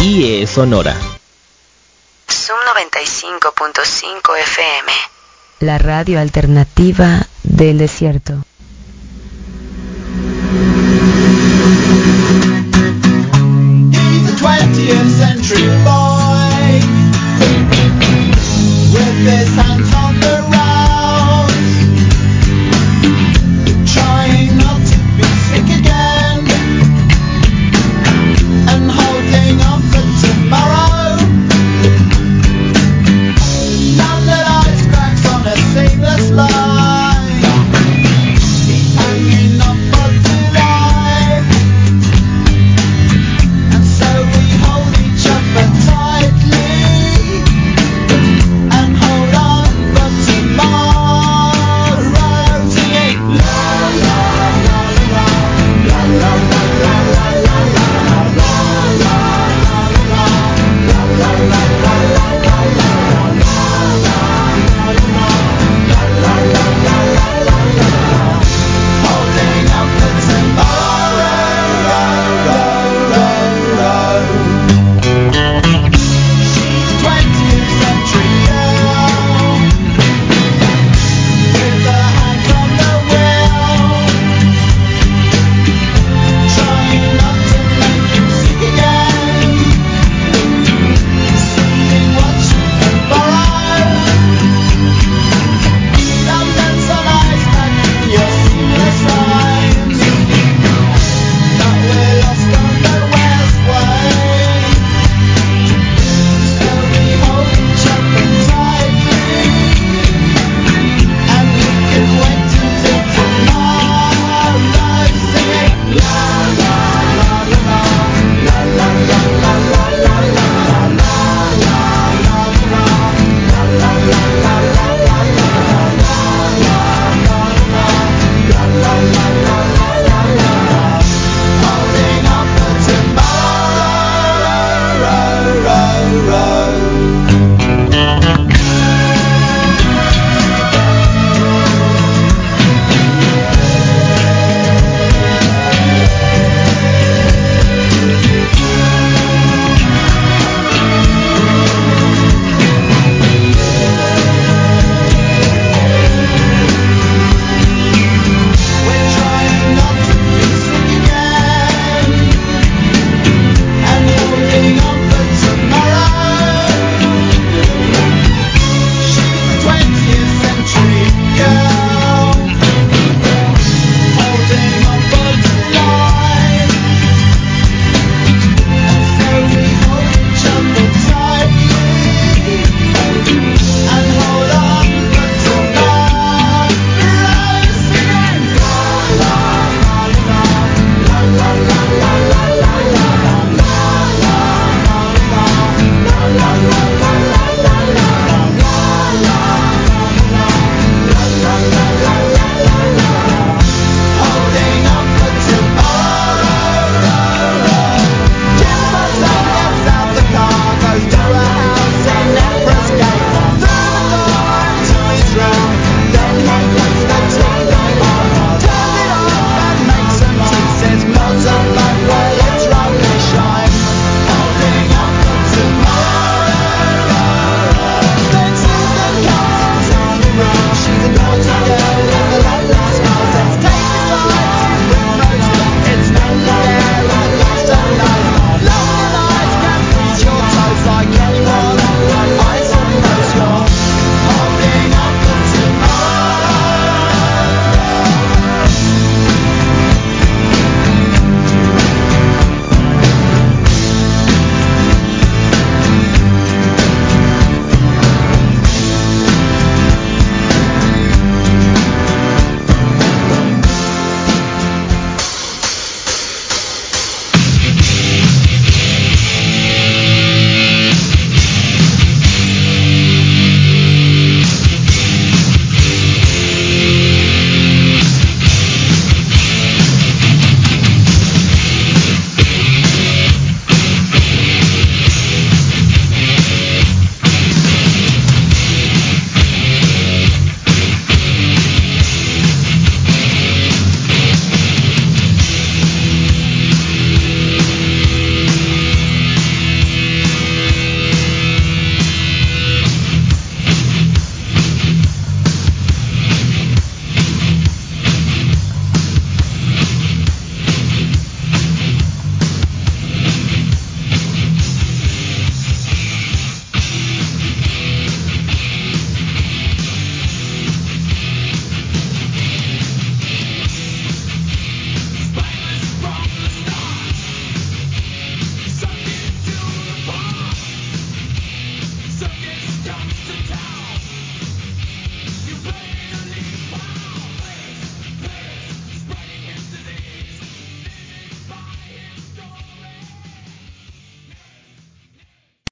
IE 0.00 0.46
Sonora. 0.46 0.96
Zoom 2.30 2.58
95.5 2.92 4.38
FM. 4.38 4.92
La 5.60 5.78
radio 5.78 6.20
alternativa 6.20 7.26
del 7.42 7.78
desierto. 7.78 8.42